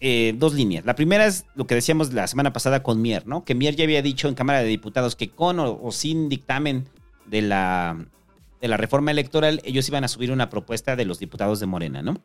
eh, 0.00 0.34
dos 0.36 0.54
líneas. 0.54 0.84
La 0.84 0.94
primera 0.94 1.26
es 1.26 1.46
lo 1.56 1.66
que 1.66 1.74
decíamos 1.74 2.12
la 2.12 2.28
semana 2.28 2.52
pasada 2.52 2.82
con 2.82 3.02
Mier, 3.02 3.26
¿no? 3.26 3.44
Que 3.44 3.56
Mier 3.56 3.74
ya 3.74 3.84
había 3.84 4.02
dicho 4.02 4.28
en 4.28 4.34
Cámara 4.34 4.60
de 4.60 4.68
Diputados 4.68 5.16
que 5.16 5.30
con 5.30 5.58
o, 5.58 5.80
o 5.82 5.90
sin 5.90 6.28
dictamen 6.28 6.88
de 7.26 7.42
la, 7.42 8.04
de 8.60 8.68
la 8.68 8.76
reforma 8.76 9.10
electoral, 9.10 9.60
ellos 9.64 9.88
iban 9.88 10.04
a 10.04 10.08
subir 10.08 10.30
una 10.30 10.48
propuesta 10.48 10.94
de 10.94 11.04
los 11.04 11.18
diputados 11.18 11.58
de 11.58 11.66
Morena, 11.66 12.02
¿no? 12.02 12.22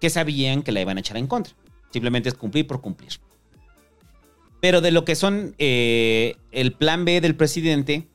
Que 0.00 0.10
sabían 0.10 0.62
que 0.62 0.70
la 0.70 0.80
iban 0.80 0.96
a 0.96 1.00
echar 1.00 1.16
en 1.16 1.26
contra. 1.26 1.54
Simplemente 1.90 2.28
es 2.28 2.36
cumplir 2.36 2.66
por 2.66 2.80
cumplir. 2.80 3.20
Pero 4.60 4.80
de 4.80 4.90
lo 4.90 5.04
que 5.04 5.14
son 5.14 5.54
eh, 5.58 6.36
el 6.50 6.72
plan 6.72 7.04
B 7.04 7.20
del 7.20 7.36
presidente, 7.36 8.08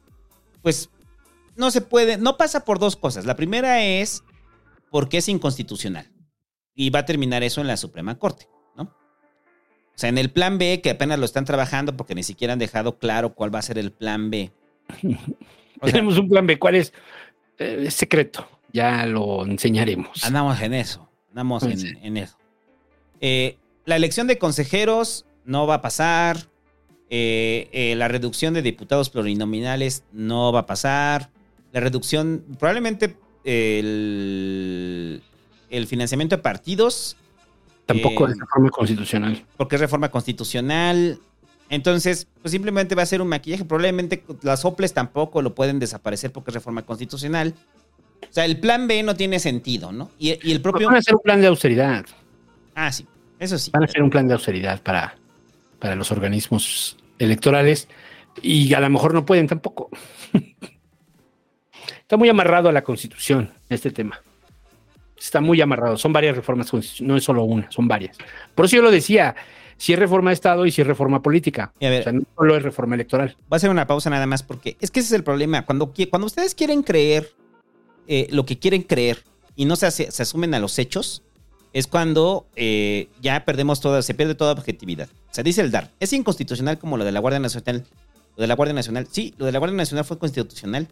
pues 0.62 0.90
no 1.56 1.72
se 1.72 1.82
puede, 1.82 2.18
no 2.18 2.36
pasa 2.38 2.66
por 2.66 2.80
dos 2.80 2.96
cosas. 2.96 3.26
La 3.26 3.36
primera 3.36 3.84
es 3.84 4.24
porque 4.92 5.18
es 5.20 5.30
inconstitucional. 5.30 6.10
Y 6.76 6.90
va 6.90 7.00
a 7.00 7.06
terminar 7.06 7.44
eso 7.44 7.62
en 7.62 7.68
la 7.68 7.78
Suprema 7.78 8.18
Corte, 8.18 8.48
¿no? 8.76 8.84
O 8.84 9.96
sea, 9.96 10.10
en 10.10 10.18
el 10.18 10.32
plan 10.32 10.58
B, 10.58 10.82
que 10.82 10.90
apenas 10.90 11.20
lo 11.20 11.26
están 11.26 11.46
trabajando 11.46 11.96
porque 11.96 12.16
ni 12.16 12.24
siquiera 12.24 12.54
han 12.54 12.60
dejado 12.60 12.98
claro 12.98 13.36
cuál 13.36 13.54
va 13.54 13.60
a 13.60 13.64
ser 13.64 13.78
el 13.78 13.92
plan 13.92 14.30
B. 14.30 14.52
O 15.82 15.86
sea, 15.88 15.96
Tenemos 15.96 16.18
un 16.18 16.30
plan 16.30 16.48
B, 16.48 16.58
¿cuál 16.58 16.76
es? 16.76 16.94
Eh, 17.58 17.84
es 17.88 17.94
secreto, 17.96 18.48
ya 18.72 19.06
lo 19.06 19.44
enseñaremos. 19.46 20.24
Andamos 20.24 20.62
en 20.62 20.74
eso. 20.74 21.10
Andamos 21.30 21.64
en, 21.64 21.78
Sí. 21.78 21.92
en 22.02 22.16
eso. 22.16 22.38
Eh, 23.20 23.58
la 23.84 23.98
elección 23.98 24.28
de 24.28 24.38
consejeros 24.38 25.26
no 25.46 25.68
va 25.68 25.76
a 25.76 25.82
pasar. 25.82 26.38
Eh, 27.10 27.70
eh, 27.72 27.96
la 27.96 28.08
reducción 28.08 28.54
de 28.54 28.62
diputados 28.62 29.10
plurinominales 29.10 30.04
no 30.12 30.52
va 30.52 30.62
a 30.62 30.66
pasar. 30.66 31.30
La 31.72 31.80
reducción, 31.80 32.44
probablemente 32.60 33.16
el, 33.44 35.22
el 35.70 35.88
financiamiento 35.88 36.36
de 36.38 36.42
partidos, 36.42 37.18
Tampoco 37.86 38.28
eh, 38.28 38.32
es 38.32 38.40
reforma 38.40 38.70
constitucional. 38.70 39.46
porque 39.58 39.76
es 39.76 39.82
reforma 39.82 40.10
constitucional. 40.10 41.20
Entonces, 41.70 42.28
pues 42.42 42.52
simplemente 42.52 42.96
va 42.96 43.04
a 43.04 43.06
ser 43.06 43.22
un 43.22 43.28
maquillaje. 43.28 43.66
Probablemente 43.66 44.24
las 44.42 44.62
soples 44.62 44.94
tampoco 44.94 45.42
lo 45.42 45.54
pueden 45.56 45.80
desaparecer 45.80 46.32
porque 46.32 46.52
es 46.52 46.56
reforma 46.56 46.84
constitucional. 46.84 47.54
O 48.22 48.34
sea, 48.34 48.46
el 48.46 48.60
plan 48.60 48.88
B 48.88 49.04
no 49.04 49.16
tiene 49.16 49.40
sentido, 49.40 49.92
¿no? 49.92 50.10
Y, 50.18 50.38
y 50.48 50.52
el 50.54 50.62
propio... 50.62 50.88
Van 50.88 50.96
a 50.96 51.00
hacer 51.00 51.16
un 51.16 51.22
plan 51.22 51.42
de 51.42 51.48
austeridad. 51.48 52.06
Ah, 52.74 52.92
sí, 52.92 53.06
eso 53.40 53.58
sí. 53.58 53.72
Van 53.72 53.84
a 53.84 53.86
hacer 53.86 54.02
un 54.02 54.10
plan 54.10 54.28
de 54.28 54.34
austeridad 54.34 54.82
para, 54.82 55.16
para 55.84 55.98
los 55.98 56.14
organismos 56.14 56.96
electorales 57.20 57.90
y 58.42 58.74
a 58.74 58.80
lo 58.80 58.90
mejor 58.90 59.14
no 59.14 59.26
pueden 59.26 59.48
tampoco. 59.48 59.90
Está 62.00 62.16
muy 62.16 62.30
amarrado 62.30 62.70
a 62.70 62.72
la 62.72 62.86
constitución 62.86 63.52
este 63.68 63.92
tema. 63.92 64.22
Está 65.20 65.42
muy 65.42 65.60
amarrado. 65.60 65.98
Son 65.98 66.14
varias 66.14 66.38
reformas 66.38 66.72
constitucionales, 66.72 67.10
no 67.10 67.18
es 67.18 67.24
solo 67.26 67.44
una, 67.44 67.70
son 67.70 67.90
varias. 67.90 68.18
Por 68.56 68.64
eso 68.64 68.78
yo 68.78 68.82
lo 68.82 68.92
decía, 68.92 69.36
si 69.76 69.92
es 69.92 70.00
reforma 70.00 70.30
de 70.30 70.36
Estado 70.36 70.66
y 70.66 70.72
si 70.72 70.80
es 70.80 70.88
reforma 70.88 71.22
política. 71.22 71.74
Ver, 71.82 72.00
O 72.00 72.04
sea, 72.04 72.14
no 72.14 72.24
solo 72.38 72.56
es 72.56 72.64
reforma 72.64 72.96
electoral. 72.96 73.36
Voy 73.50 73.56
a 73.56 73.58
hacer 73.58 73.70
una 73.70 73.86
pausa 73.86 74.10
nada 74.10 74.26
más 74.26 74.42
porque 74.42 74.78
es 74.80 74.90
que 74.90 75.02
ese 75.02 75.08
es 75.08 75.20
el 75.20 75.26
problema. 75.26 75.66
Cuando, 75.66 75.92
cuando 76.10 76.28
ustedes 76.28 76.56
quieren 76.56 76.84
creer 76.84 77.30
eh, 78.08 78.28
lo 78.32 78.46
que 78.46 78.58
quieren 78.58 78.84
creer 78.84 79.22
y 79.58 79.66
no 79.66 79.76
se, 79.76 79.92
se 79.92 80.22
asumen 80.24 80.54
a 80.54 80.60
los 80.60 80.80
hechos, 80.80 81.24
es 81.74 81.88
cuando 81.88 82.48
eh, 82.56 83.10
ya 83.22 83.44
perdemos 83.46 83.82
toda, 83.82 84.02
se 84.02 84.14
pierde 84.14 84.36
toda 84.36 84.54
objetividad. 84.54 85.10
O 85.38 85.44
dice 85.44 85.62
el 85.62 85.72
DAR, 85.72 85.92
es 86.00 86.14
inconstitucional 86.14 86.78
como 86.78 86.98
lo 86.98 87.04
de 87.04 87.12
la 87.12 87.20
Guardia 87.20 87.40
Nacional. 87.40 87.86
Lo 88.36 88.42
de 88.42 88.48
la 88.48 88.56
Guardia 88.56 88.74
Nacional, 88.74 89.08
sí, 89.12 89.34
lo 89.38 89.46
de 89.46 89.52
la 89.52 89.60
Guardia 89.60 89.78
Nacional 89.78 90.06
fue 90.06 90.20
constitucional. 90.20 90.88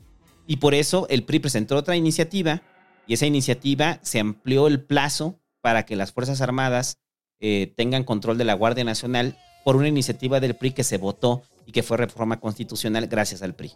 Y 0.48 0.58
por 0.58 0.74
eso 0.74 1.08
el 1.10 1.24
PRI 1.24 1.40
presentó 1.40 1.76
otra 1.76 1.96
iniciativa 1.96 2.62
y 3.08 3.14
esa 3.14 3.26
iniciativa 3.26 4.00
se 4.02 4.20
amplió 4.20 4.68
el 4.68 4.82
plazo 4.82 5.40
para 5.62 5.86
que 5.86 5.96
las 5.96 6.12
Fuerzas 6.12 6.42
Armadas 6.42 6.98
eh, 7.40 7.74
tengan 7.76 8.04
control 8.04 8.38
de 8.38 8.46
la 8.46 8.56
Guardia 8.56 8.84
Nacional 8.84 9.38
por 9.64 9.76
una 9.76 9.88
iniciativa 9.88 10.40
del 10.40 10.56
PRI 10.56 10.72
que 10.72 10.84
se 10.84 10.98
votó 10.98 11.44
y 11.66 11.72
que 11.72 11.84
fue 11.84 11.98
reforma 11.98 12.40
constitucional 12.40 13.08
gracias 13.08 13.44
al 13.44 13.54
PRI. 13.54 13.74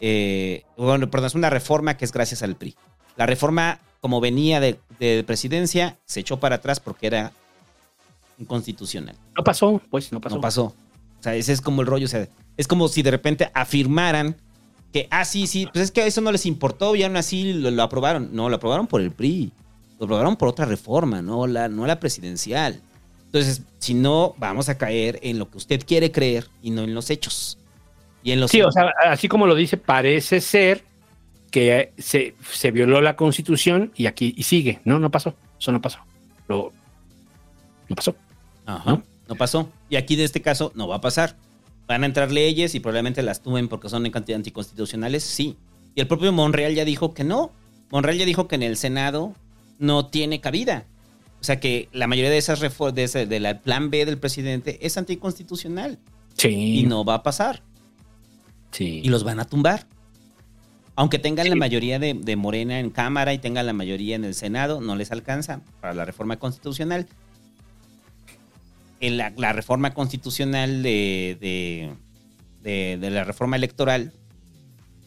Eh, 0.00 0.64
bueno, 0.76 1.10
perdón, 1.10 1.28
es 1.28 1.34
una 1.34 1.50
reforma 1.50 1.96
que 1.96 2.04
es 2.04 2.12
gracias 2.12 2.42
al 2.42 2.56
PRI. 2.56 2.76
La 3.16 3.24
reforma, 3.24 3.80
como 4.00 4.20
venía 4.20 4.60
de, 4.60 4.78
de 4.98 5.24
presidencia, 5.26 5.98
se 6.04 6.20
echó 6.20 6.38
para 6.38 6.56
atrás 6.56 6.80
porque 6.80 7.06
era 7.06 7.32
inconstitucional. 8.38 9.16
No 9.36 9.44
pasó, 9.44 9.80
pues 9.90 10.12
no 10.12 10.20
pasó. 10.20 10.34
No 10.36 10.40
pasó. 10.40 10.64
O 11.18 11.22
sea, 11.22 11.34
ese 11.34 11.52
es 11.52 11.60
como 11.60 11.80
el 11.80 11.86
rollo. 11.86 12.06
O 12.06 12.08
sea, 12.08 12.28
es 12.56 12.66
como 12.68 12.88
si 12.88 13.02
de 13.02 13.10
repente 13.10 13.50
afirmaran 13.54 14.36
que, 14.92 15.08
ah, 15.10 15.24
sí, 15.24 15.46
sí, 15.46 15.66
pues 15.72 15.86
es 15.86 15.90
que 15.90 16.02
a 16.02 16.06
eso 16.06 16.20
no 16.20 16.32
les 16.32 16.46
importó 16.46 16.94
y 16.94 17.02
aún 17.02 17.16
así 17.16 17.52
lo, 17.52 17.70
lo 17.70 17.82
aprobaron. 17.82 18.30
No, 18.32 18.48
lo 18.48 18.56
aprobaron 18.56 18.86
por 18.86 19.00
el 19.00 19.10
PRI. 19.10 19.52
Lo 19.98 20.04
aprobaron 20.04 20.36
por 20.36 20.48
otra 20.48 20.66
reforma, 20.66 21.22
no 21.22 21.46
la, 21.46 21.68
no 21.68 21.86
la 21.86 21.98
presidencial. 21.98 22.80
Entonces, 23.24 23.62
si 23.78 23.94
no, 23.94 24.34
vamos 24.38 24.68
a 24.68 24.78
caer 24.78 25.18
en 25.22 25.38
lo 25.38 25.50
que 25.50 25.58
usted 25.58 25.84
quiere 25.86 26.12
creer 26.12 26.46
y 26.62 26.70
no 26.70 26.82
en 26.82 26.94
los 26.94 27.10
hechos. 27.10 27.58
Y 28.22 28.32
en 28.32 28.40
los 28.40 28.50
Sí, 28.50 28.60
o 28.62 28.70
sea, 28.70 28.92
así 29.08 29.28
como 29.28 29.46
lo 29.46 29.54
dice, 29.54 29.76
parece 29.76 30.40
ser 30.40 30.84
que 31.56 31.94
se, 31.96 32.34
se 32.52 32.70
violó 32.70 33.00
la 33.00 33.16
constitución 33.16 33.90
y 33.96 34.04
aquí 34.04 34.34
y 34.36 34.42
sigue. 34.42 34.80
No, 34.84 34.98
no 34.98 35.10
pasó. 35.10 35.34
Eso 35.58 35.72
no 35.72 35.80
pasó. 35.80 36.00
Lo- 36.48 36.70
no 37.88 37.96
pasó. 37.96 38.14
Ajá, 38.66 38.90
¿no? 38.90 39.02
¿no? 39.26 39.34
pasó. 39.36 39.70
Y 39.88 39.96
aquí 39.96 40.16
de 40.16 40.24
este 40.24 40.42
caso 40.42 40.70
no 40.74 40.86
va 40.86 40.96
a 40.96 41.00
pasar. 41.00 41.34
Van 41.86 42.02
a 42.02 42.06
entrar 42.06 42.30
leyes 42.30 42.74
y 42.74 42.80
probablemente 42.80 43.22
las 43.22 43.40
tumben 43.40 43.68
porque 43.68 43.88
son 43.88 44.04
anti- 44.04 44.34
anticonstitucionales, 44.34 45.22
sí. 45.24 45.56
Y 45.94 46.02
el 46.02 46.06
propio 46.06 46.30
Monreal 46.30 46.74
ya 46.74 46.84
dijo 46.84 47.14
que 47.14 47.24
no. 47.24 47.52
Monreal 47.90 48.18
ya 48.18 48.26
dijo 48.26 48.48
que 48.48 48.56
en 48.56 48.62
el 48.62 48.76
Senado 48.76 49.32
no 49.78 50.08
tiene 50.08 50.42
cabida. 50.42 50.84
O 51.40 51.44
sea 51.44 51.58
que 51.58 51.88
la 51.92 52.06
mayoría 52.06 52.30
de 52.30 52.36
esas 52.36 52.60
reformas, 52.60 52.96
de, 52.96 53.04
ese- 53.04 53.24
de 53.24 53.40
la 53.40 53.62
plan 53.62 53.88
B 53.88 54.04
del 54.04 54.18
presidente 54.18 54.78
es 54.86 54.98
anticonstitucional 54.98 55.98
Sí. 56.36 56.80
y 56.80 56.82
no 56.86 57.02
va 57.02 57.14
a 57.14 57.22
pasar. 57.22 57.62
Sí. 58.72 59.00
Y 59.02 59.08
los 59.08 59.24
van 59.24 59.40
a 59.40 59.46
tumbar. 59.46 59.86
Aunque 60.96 61.18
tengan 61.18 61.48
la 61.50 61.56
mayoría 61.56 61.98
de, 61.98 62.14
de 62.14 62.36
Morena 62.36 62.80
en 62.80 62.88
Cámara 62.90 63.34
y 63.34 63.38
tengan 63.38 63.66
la 63.66 63.72
mayoría 63.74 64.16
en 64.16 64.24
el 64.24 64.34
Senado, 64.34 64.80
no 64.80 64.96
les 64.96 65.12
alcanza 65.12 65.60
para 65.80 65.92
la 65.94 66.04
reforma 66.06 66.38
constitucional. 66.38 67.06
En 69.00 69.18
la, 69.18 69.30
la 69.36 69.52
reforma 69.52 69.92
constitucional 69.92 70.82
de, 70.82 71.36
de, 71.40 71.92
de- 72.62 72.96
de 72.98 73.10
la 73.10 73.24
reforma 73.24 73.56
electoral 73.56 74.12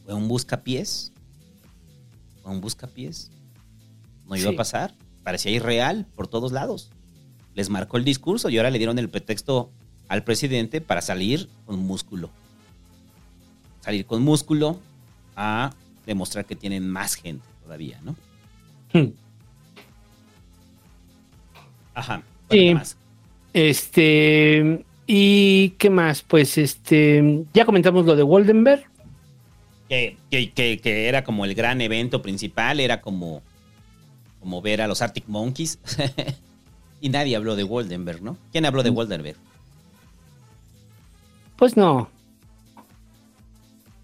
fue 0.05 0.13
un 0.13 0.27
buscapiés. 0.27 1.11
Fue 2.43 2.51
un 2.51 2.61
buscapiés. 2.61 3.31
No 4.27 4.35
iba 4.35 4.49
Sí. 4.49 4.53
a 4.53 4.57
pasar. 4.57 4.93
Parecía 5.23 5.51
irreal 5.51 6.05
por 6.15 6.27
todos 6.27 6.51
lados. 6.51 6.91
Les 7.55 7.69
marcó 7.71 7.97
el 7.97 8.05
discurso 8.05 8.49
y 8.49 8.57
ahora 8.57 8.69
le 8.69 8.77
dieron 8.77 8.99
el 8.99 9.09
pretexto 9.09 9.71
al 10.07 10.23
presidente 10.23 10.81
para 10.81 11.01
salir 11.01 11.49
con 11.65 11.79
músculo 11.79 12.29
salir 13.81 14.05
con 14.05 14.21
músculo 14.23 14.79
a 15.41 15.71
demostrar 16.05 16.45
que 16.45 16.55
tienen 16.55 16.89
más 16.89 17.15
gente 17.15 17.47
todavía, 17.63 17.99
¿no? 18.03 18.15
Hmm. 18.93 19.13
Ajá. 21.93 22.21
Sí. 22.51 22.73
más. 22.73 22.97
Este. 23.53 24.85
¿Y 25.07 25.69
qué 25.77 25.89
más? 25.89 26.21
Pues 26.21 26.57
este. 26.57 27.45
Ya 27.53 27.65
comentamos 27.65 28.05
lo 28.05 28.15
de 28.15 28.23
Woldenberg. 28.23 28.83
Que, 29.87 30.17
que, 30.29 30.51
que, 30.51 30.77
que 30.79 31.07
era 31.07 31.23
como 31.23 31.45
el 31.45 31.55
gran 31.55 31.81
evento 31.81 32.21
principal, 32.21 32.79
era 32.79 33.01
como, 33.01 33.41
como 34.39 34.61
ver 34.61 34.81
a 34.81 34.87
los 34.87 35.01
Arctic 35.01 35.25
Monkeys. 35.27 35.79
y 37.01 37.09
nadie 37.09 37.35
habló 37.35 37.55
de 37.55 37.63
Woldenberg, 37.63 38.21
¿no? 38.21 38.37
¿Quién 38.51 38.65
habló 38.65 38.81
Mm. 38.81 38.85
de 38.85 38.89
Woldenberg? 38.91 39.37
Pues 41.55 41.75
no. 41.75 42.09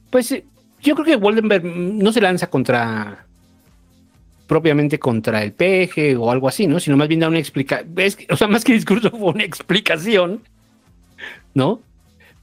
Pues 0.09 0.33
yo 0.85 0.93
creo 0.95 1.05
que 1.05 1.15
Woldenberg 1.15 1.65
no 1.65 2.11
se 2.11 2.21
lanza 2.21 2.47
contra 2.47 3.25
propiamente 4.47 4.99
contra 4.99 5.43
el 5.43 5.53
peje 5.53 6.15
o 6.15 6.31
algo 6.31 6.47
así, 6.47 6.67
¿no? 6.67 6.79
Sino 6.79 6.95
más 6.95 7.07
bien 7.07 7.19
da 7.19 7.27
una 7.27 7.39
explicación. 7.39 7.95
O 8.29 8.37
sea, 8.37 8.47
más 8.47 8.63
que 8.63 8.73
discurso 8.73 9.09
fue 9.11 9.31
una 9.31 9.43
explicación, 9.43 10.41
¿no? 11.53 11.81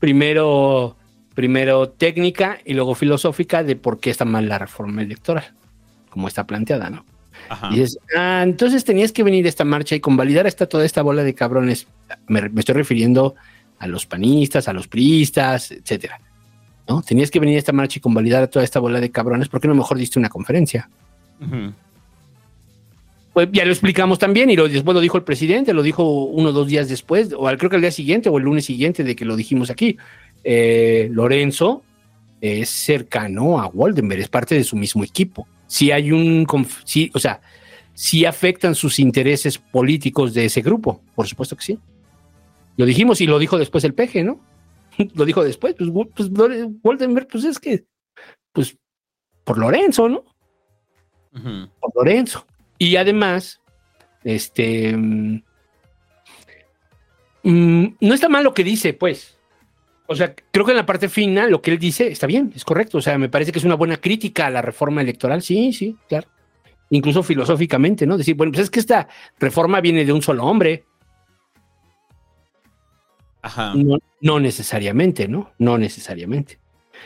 Primero, 0.00 0.96
primero 1.34 1.88
técnica 1.90 2.58
y 2.64 2.74
luego 2.74 2.96
filosófica 2.96 3.62
de 3.62 3.76
por 3.76 4.00
qué 4.00 4.10
está 4.10 4.24
mal 4.24 4.48
la 4.48 4.58
reforma 4.58 5.02
electoral, 5.02 5.52
como 6.10 6.26
está 6.26 6.44
planteada, 6.44 6.90
¿no? 6.90 7.04
Ajá. 7.48 7.68
Y 7.70 7.76
dices, 7.76 7.98
ah, 8.16 8.40
entonces 8.42 8.84
tenías 8.84 9.12
que 9.12 9.22
venir 9.22 9.46
a 9.46 9.48
esta 9.48 9.64
marcha 9.64 9.94
y 9.94 10.00
convalidar 10.00 10.46
esta, 10.46 10.66
toda 10.66 10.84
esta 10.84 11.02
bola 11.02 11.22
de 11.22 11.34
cabrones. 11.34 11.86
Me, 12.26 12.48
me 12.48 12.60
estoy 12.60 12.74
refiriendo 12.74 13.36
a 13.78 13.86
los 13.86 14.06
panistas, 14.06 14.66
a 14.66 14.72
los 14.72 14.88
priistas, 14.88 15.70
etcétera. 15.70 16.20
¿No? 16.88 17.00
Tenías 17.02 17.30
que 17.30 17.38
venir 17.40 17.56
a 17.56 17.58
esta 17.58 17.72
marcha 17.72 17.98
y 17.98 18.00
convalidar 18.00 18.42
a 18.42 18.46
toda 18.50 18.64
esta 18.64 18.80
bola 18.80 19.00
de 19.00 19.10
cabrones. 19.10 19.48
¿Por 19.48 19.60
qué 19.60 19.68
no 19.68 19.74
mejor 19.74 19.98
diste 19.98 20.18
una 20.18 20.28
conferencia? 20.28 20.88
Pues 23.32 23.48
ya 23.52 23.64
lo 23.64 23.70
explicamos 23.70 24.18
también 24.18 24.50
y 24.50 24.56
lo, 24.56 24.68
después 24.68 24.94
lo 24.94 25.00
dijo 25.00 25.16
el 25.16 25.24
presidente, 25.24 25.72
lo 25.72 25.82
dijo 25.82 26.24
uno 26.24 26.50
o 26.50 26.52
dos 26.52 26.66
días 26.66 26.88
después, 26.88 27.32
o 27.32 27.48
al- 27.48 27.56
creo 27.56 27.70
que 27.70 27.76
el 27.76 27.82
día 27.82 27.90
siguiente 27.90 28.28
o 28.28 28.36
el 28.36 28.44
lunes 28.44 28.64
siguiente 28.66 29.04
de 29.04 29.16
que 29.16 29.24
lo 29.24 29.36
dijimos 29.36 29.70
aquí. 29.70 29.96
Eh, 30.44 31.08
Lorenzo 31.12 31.82
es 32.40 32.68
cercano 32.68 33.58
a 33.60 33.68
Waldenberg, 33.68 34.20
es 34.20 34.28
parte 34.28 34.54
de 34.54 34.64
su 34.64 34.76
mismo 34.76 35.02
equipo. 35.04 35.46
Si 35.66 35.90
hay 35.92 36.12
un, 36.12 36.44
conf- 36.46 36.82
sí, 36.84 37.10
o 37.14 37.18
sea, 37.18 37.40
si 37.94 38.26
afectan 38.26 38.74
sus 38.74 38.98
intereses 38.98 39.56
políticos 39.56 40.34
de 40.34 40.44
ese 40.46 40.60
grupo, 40.60 41.00
por 41.14 41.26
supuesto 41.26 41.56
que 41.56 41.62
sí. 41.62 41.78
Lo 42.76 42.84
dijimos 42.84 43.20
y 43.20 43.26
lo 43.26 43.38
dijo 43.38 43.56
después 43.56 43.84
el 43.84 43.94
peje, 43.94 44.24
¿no? 44.24 44.40
lo 45.14 45.24
dijo 45.24 45.44
después, 45.44 45.74
pues, 45.74 45.90
pues 46.14 46.30
pues 47.30 47.44
es 47.44 47.58
que, 47.58 47.84
pues, 48.52 48.76
por 49.44 49.58
Lorenzo, 49.58 50.08
¿no? 50.08 50.24
Por 51.80 51.92
Lorenzo. 51.94 52.46
Y 52.78 52.96
además, 52.96 53.60
este. 54.24 54.96
mm, 54.96 55.42
mm, 57.42 57.96
no 58.00 58.14
está 58.14 58.28
mal 58.28 58.44
lo 58.44 58.54
que 58.54 58.64
dice, 58.64 58.92
pues. 58.94 59.38
O 60.06 60.14
sea, 60.14 60.34
creo 60.34 60.66
que 60.66 60.72
en 60.72 60.76
la 60.76 60.86
parte 60.86 61.08
final 61.08 61.50
lo 61.50 61.62
que 61.62 61.70
él 61.70 61.78
dice 61.78 62.08
está 62.08 62.26
bien, 62.26 62.52
es 62.54 62.64
correcto. 62.64 62.98
O 62.98 63.00
sea, 63.00 63.16
me 63.18 63.28
parece 63.28 63.52
que 63.52 63.58
es 63.58 63.64
una 63.64 63.76
buena 63.76 63.96
crítica 63.96 64.46
a 64.46 64.50
la 64.50 64.60
reforma 64.60 65.00
electoral. 65.00 65.42
Sí, 65.42 65.72
sí, 65.72 65.96
claro. 66.08 66.28
Incluso 66.90 67.22
filosóficamente, 67.22 68.06
¿no? 68.06 68.18
Decir, 68.18 68.34
bueno, 68.34 68.52
pues 68.52 68.64
es 68.64 68.70
que 68.70 68.80
esta 68.80 69.08
reforma 69.38 69.80
viene 69.80 70.04
de 70.04 70.12
un 70.12 70.20
solo 70.20 70.44
hombre. 70.44 70.84
Ajá. 73.42 73.74
No, 73.74 73.98
no 74.20 74.40
necesariamente, 74.40 75.28
¿no? 75.28 75.52
No 75.58 75.76
necesariamente. 75.78 76.58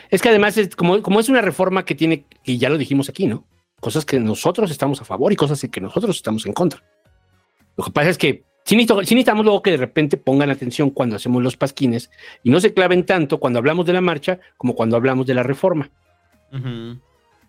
Es 0.09 0.21
que 0.21 0.29
además, 0.29 0.57
es 0.57 0.75
como, 0.75 1.01
como 1.01 1.19
es 1.19 1.29
una 1.29 1.41
reforma 1.41 1.83
que 1.83 1.95
tiene, 1.95 2.25
y 2.43 2.57
ya 2.57 2.69
lo 2.69 2.77
dijimos 2.77 3.09
aquí, 3.09 3.25
¿no? 3.25 3.43
Cosas 3.79 4.05
que 4.05 4.19
nosotros 4.19 4.69
estamos 4.71 5.01
a 5.01 5.05
favor 5.05 5.31
y 5.33 5.35
cosas 5.35 5.63
en 5.63 5.71
que 5.71 5.81
nosotros 5.81 6.15
estamos 6.15 6.45
en 6.45 6.53
contra. 6.53 6.83
Lo 7.75 7.83
que 7.83 7.91
pasa 7.91 8.09
es 8.09 8.17
que 8.17 8.43
sí 8.65 8.75
necesitamos 8.75 9.43
luego 9.45 9.61
que 9.61 9.71
de 9.71 9.77
repente 9.77 10.17
pongan 10.17 10.49
atención 10.49 10.89
cuando 10.89 11.15
hacemos 11.15 11.41
los 11.43 11.57
pasquines 11.57 12.09
y 12.43 12.49
no 12.49 12.59
se 12.59 12.73
claven 12.73 13.05
tanto 13.05 13.39
cuando 13.39 13.59
hablamos 13.59 13.85
de 13.85 13.93
la 13.93 14.01
marcha 14.01 14.39
como 14.57 14.75
cuando 14.75 14.95
hablamos 14.97 15.25
de 15.27 15.33
la 15.35 15.43
reforma, 15.43 15.89
Ujú. 16.51 16.99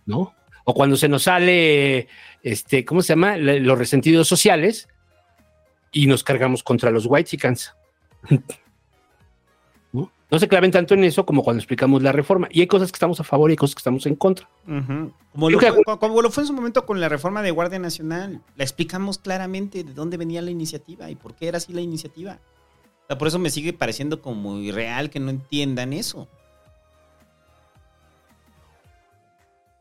¿no? 0.06 0.34
O 0.64 0.74
cuando 0.74 0.96
se 0.96 1.08
nos 1.08 1.22
sale, 1.24 2.08
este, 2.42 2.84
¿cómo 2.84 3.00
se 3.02 3.12
llama? 3.14 3.36
Le- 3.38 3.60
Los 3.60 3.78
resentidos 3.78 4.28
sociales 4.28 4.88
y 5.92 6.06
nos 6.06 6.22
cargamos 6.22 6.62
contra 6.62 6.90
los 6.90 7.06
white 7.06 7.38
¿no? 8.30 8.38
No 10.30 10.38
se 10.38 10.46
claven 10.46 10.70
tanto 10.70 10.92
en 10.92 11.04
eso 11.04 11.24
como 11.24 11.42
cuando 11.42 11.58
explicamos 11.60 12.02
la 12.02 12.12
reforma. 12.12 12.48
Y 12.50 12.60
hay 12.60 12.66
cosas 12.66 12.92
que 12.92 12.96
estamos 12.96 13.18
a 13.18 13.24
favor 13.24 13.48
y 13.50 13.52
hay 13.52 13.56
cosas 13.56 13.74
que 13.74 13.80
estamos 13.80 14.04
en 14.04 14.14
contra. 14.14 14.46
Como, 15.32 15.48
lo 15.50 15.58
fue, 15.58 15.82
co- 15.84 15.98
como 15.98 16.20
lo 16.20 16.30
fue 16.30 16.42
en 16.42 16.46
su 16.48 16.52
momento 16.52 16.84
con 16.84 17.00
la 17.00 17.08
reforma 17.08 17.40
de 17.40 17.50
Guardia 17.50 17.78
Nacional. 17.78 18.42
La 18.54 18.62
explicamos 18.64 19.16
claramente 19.16 19.84
de 19.84 19.94
dónde 19.94 20.18
venía 20.18 20.42
la 20.42 20.50
iniciativa 20.50 21.10
y 21.10 21.14
por 21.14 21.34
qué 21.34 21.48
era 21.48 21.56
así 21.56 21.72
la 21.72 21.80
iniciativa. 21.80 22.38
O 23.04 23.06
sea, 23.06 23.16
por 23.16 23.28
eso 23.28 23.38
me 23.38 23.48
sigue 23.48 23.72
pareciendo 23.72 24.20
como 24.20 24.58
irreal 24.58 25.08
que 25.08 25.18
no 25.18 25.30
entiendan 25.30 25.94
eso. 25.94 26.28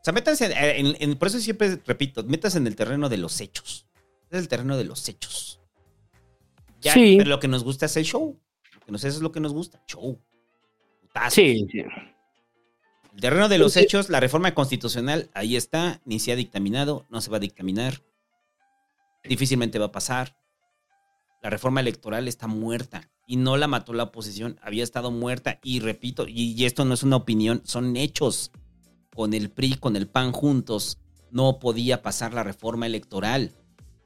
sea, 0.02 0.12
métanse 0.12 0.46
en, 0.46 0.86
en- 0.86 0.96
en- 0.98 1.18
por 1.18 1.28
eso 1.28 1.38
siempre 1.40 1.78
repito, 1.86 2.24
métanse 2.24 2.58
en 2.58 2.66
el 2.66 2.76
terreno 2.76 3.08
de 3.08 3.18
los 3.18 3.40
hechos. 3.40 3.86
Es 4.30 4.38
el 4.38 4.48
terreno 4.48 4.76
de 4.76 4.84
los 4.84 5.06
hechos. 5.08 5.60
Ya, 6.80 6.94
Sí. 6.94 7.16
Pero 7.18 7.30
lo 7.30 7.40
que 7.40 7.48
nos 7.48 7.64
gusta 7.64 7.86
es 7.86 7.96
el 7.96 8.04
show. 8.04 8.38
Lo 8.74 8.80
que 8.80 8.92
nos, 8.92 9.04
eso 9.04 9.16
es 9.16 9.22
lo 9.22 9.32
que 9.32 9.40
nos 9.40 9.52
gusta, 9.52 9.82
show. 9.86 10.18
Putazos. 11.18 11.34
Sí, 11.34 11.66
sí. 11.70 11.80
El 13.14 13.20
terreno 13.20 13.48
de 13.48 13.58
los 13.58 13.72
Sí. 13.72 13.80
hechos, 13.80 14.08
la 14.10 14.20
reforma 14.20 14.54
constitucional, 14.54 15.30
ahí 15.34 15.56
está, 15.56 16.00
ni 16.04 16.20
se 16.20 16.32
ha 16.32 16.36
dictaminado, 16.36 17.04
no 17.10 17.20
se 17.20 17.30
va 17.30 17.38
a 17.38 17.40
dictaminar, 17.40 18.02
difícilmente 19.24 19.78
va 19.78 19.86
a 19.86 19.92
pasar. 19.92 20.36
La 21.42 21.50
reforma 21.50 21.80
electoral 21.80 22.28
está 22.28 22.46
muerta 22.46 23.10
y 23.26 23.36
no 23.36 23.56
la 23.56 23.66
mató 23.68 23.92
la 23.92 24.04
oposición, 24.04 24.58
había 24.62 24.84
estado 24.84 25.10
muerta 25.10 25.58
y 25.62 25.80
repito, 25.80 26.26
y, 26.28 26.52
y 26.52 26.64
esto 26.64 26.84
no 26.84 26.94
es 26.94 27.02
una 27.02 27.16
opinión, 27.16 27.62
son 27.64 27.96
hechos. 27.96 28.50
Con 29.14 29.34
el 29.34 29.50
PRI, 29.50 29.74
con 29.74 29.96
el 29.96 30.06
PAN 30.06 30.30
juntos, 30.30 30.98
no 31.32 31.58
podía 31.58 32.02
pasar 32.02 32.32
la 32.34 32.44
reforma 32.44 32.86
electoral. 32.86 33.50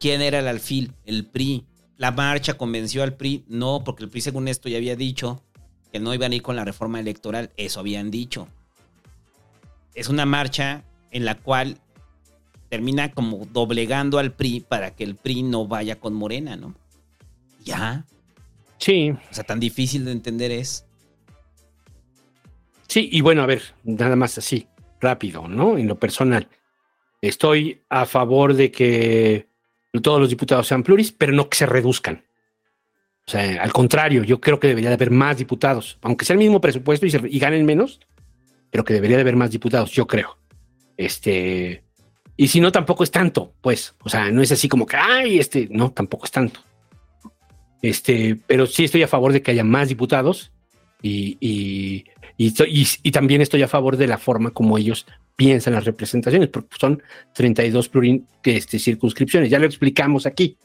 ¿Quién 0.00 0.22
era 0.22 0.38
el 0.38 0.48
alfil? 0.48 0.94
El 1.04 1.26
PRI. 1.26 1.66
La 1.98 2.12
marcha 2.12 2.54
convenció 2.54 3.02
al 3.02 3.14
PRI, 3.14 3.44
no, 3.46 3.84
porque 3.84 4.04
el 4.04 4.08
PRI 4.10 4.22
según 4.22 4.48
esto 4.48 4.70
ya 4.70 4.78
había 4.78 4.96
dicho 4.96 5.44
que 5.92 6.00
no 6.00 6.14
iban 6.14 6.32
a 6.32 6.34
ir 6.34 6.42
con 6.42 6.56
la 6.56 6.64
reforma 6.64 7.00
electoral, 7.00 7.50
eso 7.56 7.80
habían 7.80 8.10
dicho 8.10 8.48
es 9.94 10.08
una 10.08 10.26
marcha 10.26 10.84
en 11.10 11.24
la 11.24 11.36
cual 11.36 11.78
termina 12.68 13.12
como 13.12 13.46
doblegando 13.52 14.18
al 14.18 14.32
PRI 14.32 14.60
para 14.60 14.94
que 14.94 15.04
el 15.04 15.16
PRI 15.16 15.42
no 15.42 15.66
vaya 15.66 16.00
con 16.00 16.14
Morena, 16.14 16.56
¿no? 16.56 16.74
Ya. 17.64 18.04
Sí, 18.78 19.10
O 19.10 19.34
sea, 19.34 19.44
tan 19.44 19.60
difícil 19.60 20.04
de 20.04 20.12
entender 20.12 20.50
es. 20.50 20.86
sí. 22.88 23.08
Y 23.12 23.20
bueno, 23.20 23.42
a 23.42 23.46
ver, 23.46 23.62
nada 23.84 24.16
más 24.16 24.38
así, 24.38 24.66
rápido, 25.00 25.46
¿no? 25.46 25.78
En 25.78 25.86
lo 25.86 25.98
personal. 25.98 26.48
Estoy 27.20 27.82
a 27.88 28.06
favor 28.06 28.54
de 28.54 28.72
que 28.72 29.46
todos 30.02 30.18
los 30.18 30.30
diputados 30.30 30.66
sean 30.66 30.82
pluris, 30.82 31.12
pero 31.12 31.32
no 31.32 31.48
que 31.48 31.58
se 31.58 31.66
reduzcan. 31.66 32.24
O 33.26 33.30
sea, 33.30 33.62
al 33.62 33.72
contrario, 33.72 34.24
yo 34.24 34.40
creo 34.40 34.58
que 34.58 34.68
debería 34.68 34.90
de 34.90 34.94
haber 34.94 35.10
más 35.10 35.38
diputados, 35.38 35.98
aunque 36.02 36.24
sea 36.24 36.34
el 36.34 36.40
mismo 36.40 36.60
presupuesto 36.60 37.06
y, 37.06 37.38
ganen 37.38 37.64
menos, 37.64 38.00
pero 38.70 38.84
que 38.84 38.94
debería 38.94 39.16
de 39.16 39.22
haber 39.22 39.36
más 39.36 39.50
diputados, 39.50 39.92
yo 39.92 40.06
creo. 40.06 40.38
Este, 40.96 41.84
y 42.36 42.48
si 42.48 42.60
no, 42.60 42.72
tampoco 42.72 43.04
es 43.04 43.10
tanto, 43.10 43.54
pues, 43.60 43.94
o 44.02 44.08
sea, 44.08 44.30
no 44.30 44.42
es 44.42 44.50
así 44.50 44.68
como 44.68 44.86
que, 44.86 44.96
ay, 44.96 45.38
este, 45.38 45.68
no, 45.70 45.92
tampoco 45.92 46.24
es 46.24 46.32
tanto. 46.32 46.60
Este, 47.80 48.38
pero 48.46 48.66
sí 48.66 48.84
estoy 48.84 49.02
a 49.02 49.08
favor 49.08 49.32
de 49.32 49.42
que 49.42 49.50
haya 49.52 49.64
más 49.64 49.88
diputados 49.88 50.52
y, 51.00 51.36
y, 51.40 52.04
y, 52.36 52.54
y- 53.02 53.10
también 53.10 53.40
estoy 53.40 53.62
a 53.62 53.68
favor 53.68 53.96
de 53.96 54.06
la 54.06 54.18
forma 54.18 54.50
como 54.50 54.78
ellos 54.78 55.06
piensan 55.36 55.74
las 55.74 55.84
representaciones, 55.84 56.48
porque 56.48 56.76
son 56.78 57.02
32 57.34 57.88
plurin, 57.88 58.26
este, 58.44 58.78
circunscripciones, 58.78 59.50
ya 59.50 59.58
lo 59.58 59.66
explicamos 59.66 60.26
aquí, 60.26 60.56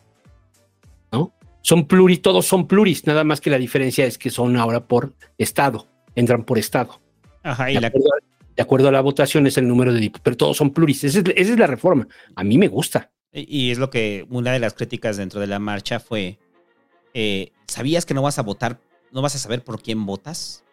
¿no? 1.11 1.33
Son 1.67 1.85
pluris, 1.85 2.21
todos 2.21 2.45
son 2.45 2.65
pluris, 2.65 3.05
nada 3.05 3.25
más 3.25 3.41
que 3.41 3.49
la 3.49 3.57
diferencia 3.57 4.05
es 4.05 4.17
que 4.17 4.29
son 4.29 4.55
ahora 4.55 4.87
por 4.87 5.13
estado, 5.37 5.89
entran 6.15 6.45
por 6.45 6.57
estado. 6.57 7.01
Ajá, 7.43 7.69
y 7.69 7.77
De 7.77 7.85
acuerdo, 7.87 8.07
a- 8.13 8.53
de 8.55 8.63
acuerdo 8.63 8.87
a 8.87 8.91
la 8.93 9.01
votación 9.01 9.47
es 9.47 9.57
el 9.57 9.67
número 9.67 9.91
de 9.93 9.99
diputados, 9.99 10.23
pero 10.23 10.37
todos 10.37 10.55
son 10.55 10.71
pluris, 10.71 11.03
esa 11.03 11.19
es, 11.19 11.25
esa 11.35 11.51
es 11.53 11.59
la 11.59 11.67
reforma. 11.67 12.07
A 12.37 12.43
mí 12.45 12.57
me 12.57 12.69
gusta. 12.69 13.11
y 13.33 13.69
es 13.71 13.77
lo 13.79 13.89
que 13.89 14.25
una 14.29 14.53
de 14.53 14.59
las 14.59 14.73
críticas 14.75 15.17
dentro 15.17 15.41
de 15.41 15.47
la 15.47 15.59
marcha 15.59 15.99
fue: 15.99 16.39
eh, 17.13 17.51
¿sabías 17.67 18.05
que 18.05 18.13
no 18.13 18.21
vas 18.21 18.39
a 18.39 18.43
votar, 18.43 18.79
no 19.11 19.21
vas 19.21 19.35
a 19.35 19.39
saber 19.39 19.61
por 19.65 19.81
quién 19.81 20.05
votas? 20.05 20.63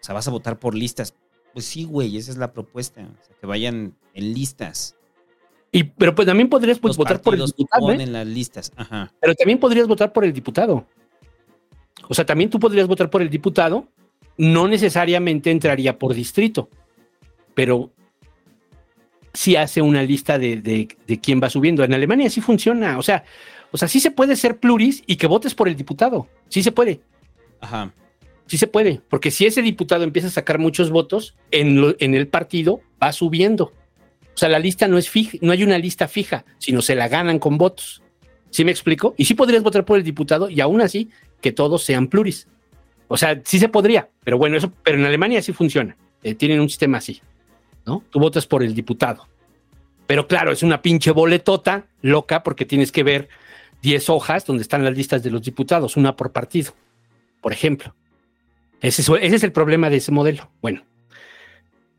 O 0.00 0.02
sea, 0.02 0.14
vas 0.14 0.26
a 0.26 0.30
votar 0.30 0.58
por 0.58 0.74
listas. 0.74 1.14
Pues 1.52 1.66
sí, 1.66 1.84
güey, 1.84 2.16
esa 2.16 2.30
es 2.30 2.38
la 2.38 2.54
propuesta. 2.54 3.02
O 3.02 3.24
sea, 3.26 3.36
que 3.38 3.46
vayan 3.46 3.94
en 4.14 4.32
listas. 4.34 4.96
Y, 5.72 5.84
pero 5.84 6.14
pues 6.14 6.26
también 6.26 6.48
podrías 6.48 6.78
pues, 6.78 6.96
votar 6.96 7.20
por 7.20 7.34
el 7.34 7.46
diputado, 7.46 7.92
¿eh? 7.92 8.06
las 8.06 8.26
listas. 8.26 8.72
Ajá. 8.76 9.12
Pero 9.20 9.34
también 9.34 9.58
podrías 9.58 9.86
votar 9.86 10.12
por 10.12 10.24
el 10.24 10.32
diputado. 10.32 10.84
O 12.08 12.14
sea, 12.14 12.26
también 12.26 12.50
tú 12.50 12.58
podrías 12.58 12.88
votar 12.88 13.08
por 13.08 13.22
el 13.22 13.30
diputado, 13.30 13.86
no 14.36 14.66
necesariamente 14.66 15.50
entraría 15.50 15.96
por 15.98 16.12
distrito, 16.14 16.68
pero 17.54 17.90
sí 19.32 19.54
hace 19.54 19.80
una 19.80 20.02
lista 20.02 20.38
de, 20.38 20.56
de, 20.60 20.88
de 21.06 21.20
quién 21.20 21.40
va 21.40 21.50
subiendo. 21.50 21.84
En 21.84 21.94
Alemania 21.94 22.28
sí 22.30 22.40
funciona. 22.40 22.98
O 22.98 23.02
sea, 23.02 23.22
O 23.70 23.76
sea, 23.78 23.86
sí 23.86 24.00
se 24.00 24.10
puede 24.10 24.34
ser 24.34 24.58
pluris 24.58 25.04
y 25.06 25.14
que 25.16 25.28
votes 25.28 25.54
por 25.54 25.68
el 25.68 25.76
diputado. 25.76 26.26
Sí 26.48 26.64
se 26.64 26.72
puede. 26.72 27.00
Ajá. 27.60 27.92
Sí 28.46 28.58
se 28.58 28.66
puede. 28.66 29.00
Porque 29.08 29.30
si 29.30 29.46
ese 29.46 29.62
diputado 29.62 30.02
empieza 30.02 30.26
a 30.26 30.32
sacar 30.32 30.58
muchos 30.58 30.90
votos, 30.90 31.36
en, 31.52 31.80
lo- 31.80 31.94
en 32.00 32.16
el 32.16 32.26
partido 32.26 32.80
va 33.00 33.12
subiendo. 33.12 33.72
O 34.34 34.38
sea, 34.40 34.48
la 34.48 34.58
lista 34.58 34.88
no 34.88 34.98
es 34.98 35.08
fija, 35.08 35.38
no 35.40 35.52
hay 35.52 35.62
una 35.62 35.78
lista 35.78 36.08
fija, 36.08 36.44
sino 36.58 36.82
se 36.82 36.94
la 36.94 37.08
ganan 37.08 37.38
con 37.38 37.58
votos. 37.58 38.02
¿Sí 38.50 38.64
me 38.64 38.70
explico? 38.70 39.14
Y 39.16 39.24
sí 39.24 39.34
podrías 39.34 39.62
votar 39.62 39.84
por 39.84 39.98
el 39.98 40.04
diputado 40.04 40.48
y 40.50 40.60
aún 40.60 40.80
así 40.80 41.10
que 41.40 41.52
todos 41.52 41.84
sean 41.84 42.08
pluris. 42.08 42.48
O 43.08 43.16
sea, 43.16 43.40
sí 43.44 43.58
se 43.58 43.68
podría, 43.68 44.08
pero 44.24 44.38
bueno, 44.38 44.56
eso, 44.56 44.72
pero 44.82 44.98
en 44.98 45.04
Alemania 45.04 45.42
sí 45.42 45.52
funciona. 45.52 45.96
Eh, 46.22 46.34
tienen 46.34 46.60
un 46.60 46.68
sistema 46.68 46.98
así, 46.98 47.20
¿no? 47.86 48.04
Tú 48.10 48.18
votas 48.18 48.46
por 48.46 48.62
el 48.62 48.74
diputado. 48.74 49.26
Pero 50.06 50.26
claro, 50.26 50.52
es 50.52 50.62
una 50.62 50.82
pinche 50.82 51.12
boletota 51.12 51.86
loca 52.02 52.42
porque 52.42 52.64
tienes 52.64 52.92
que 52.92 53.02
ver 53.02 53.28
10 53.82 54.10
hojas 54.10 54.44
donde 54.44 54.62
están 54.62 54.84
las 54.84 54.96
listas 54.96 55.22
de 55.22 55.30
los 55.30 55.42
diputados, 55.42 55.96
una 55.96 56.16
por 56.16 56.32
partido, 56.32 56.74
por 57.40 57.52
ejemplo. 57.52 57.94
Ese 58.80 59.02
es, 59.02 59.08
ese 59.08 59.36
es 59.36 59.44
el 59.44 59.52
problema 59.52 59.90
de 59.90 59.96
ese 59.96 60.12
modelo. 60.12 60.50
Bueno, 60.60 60.84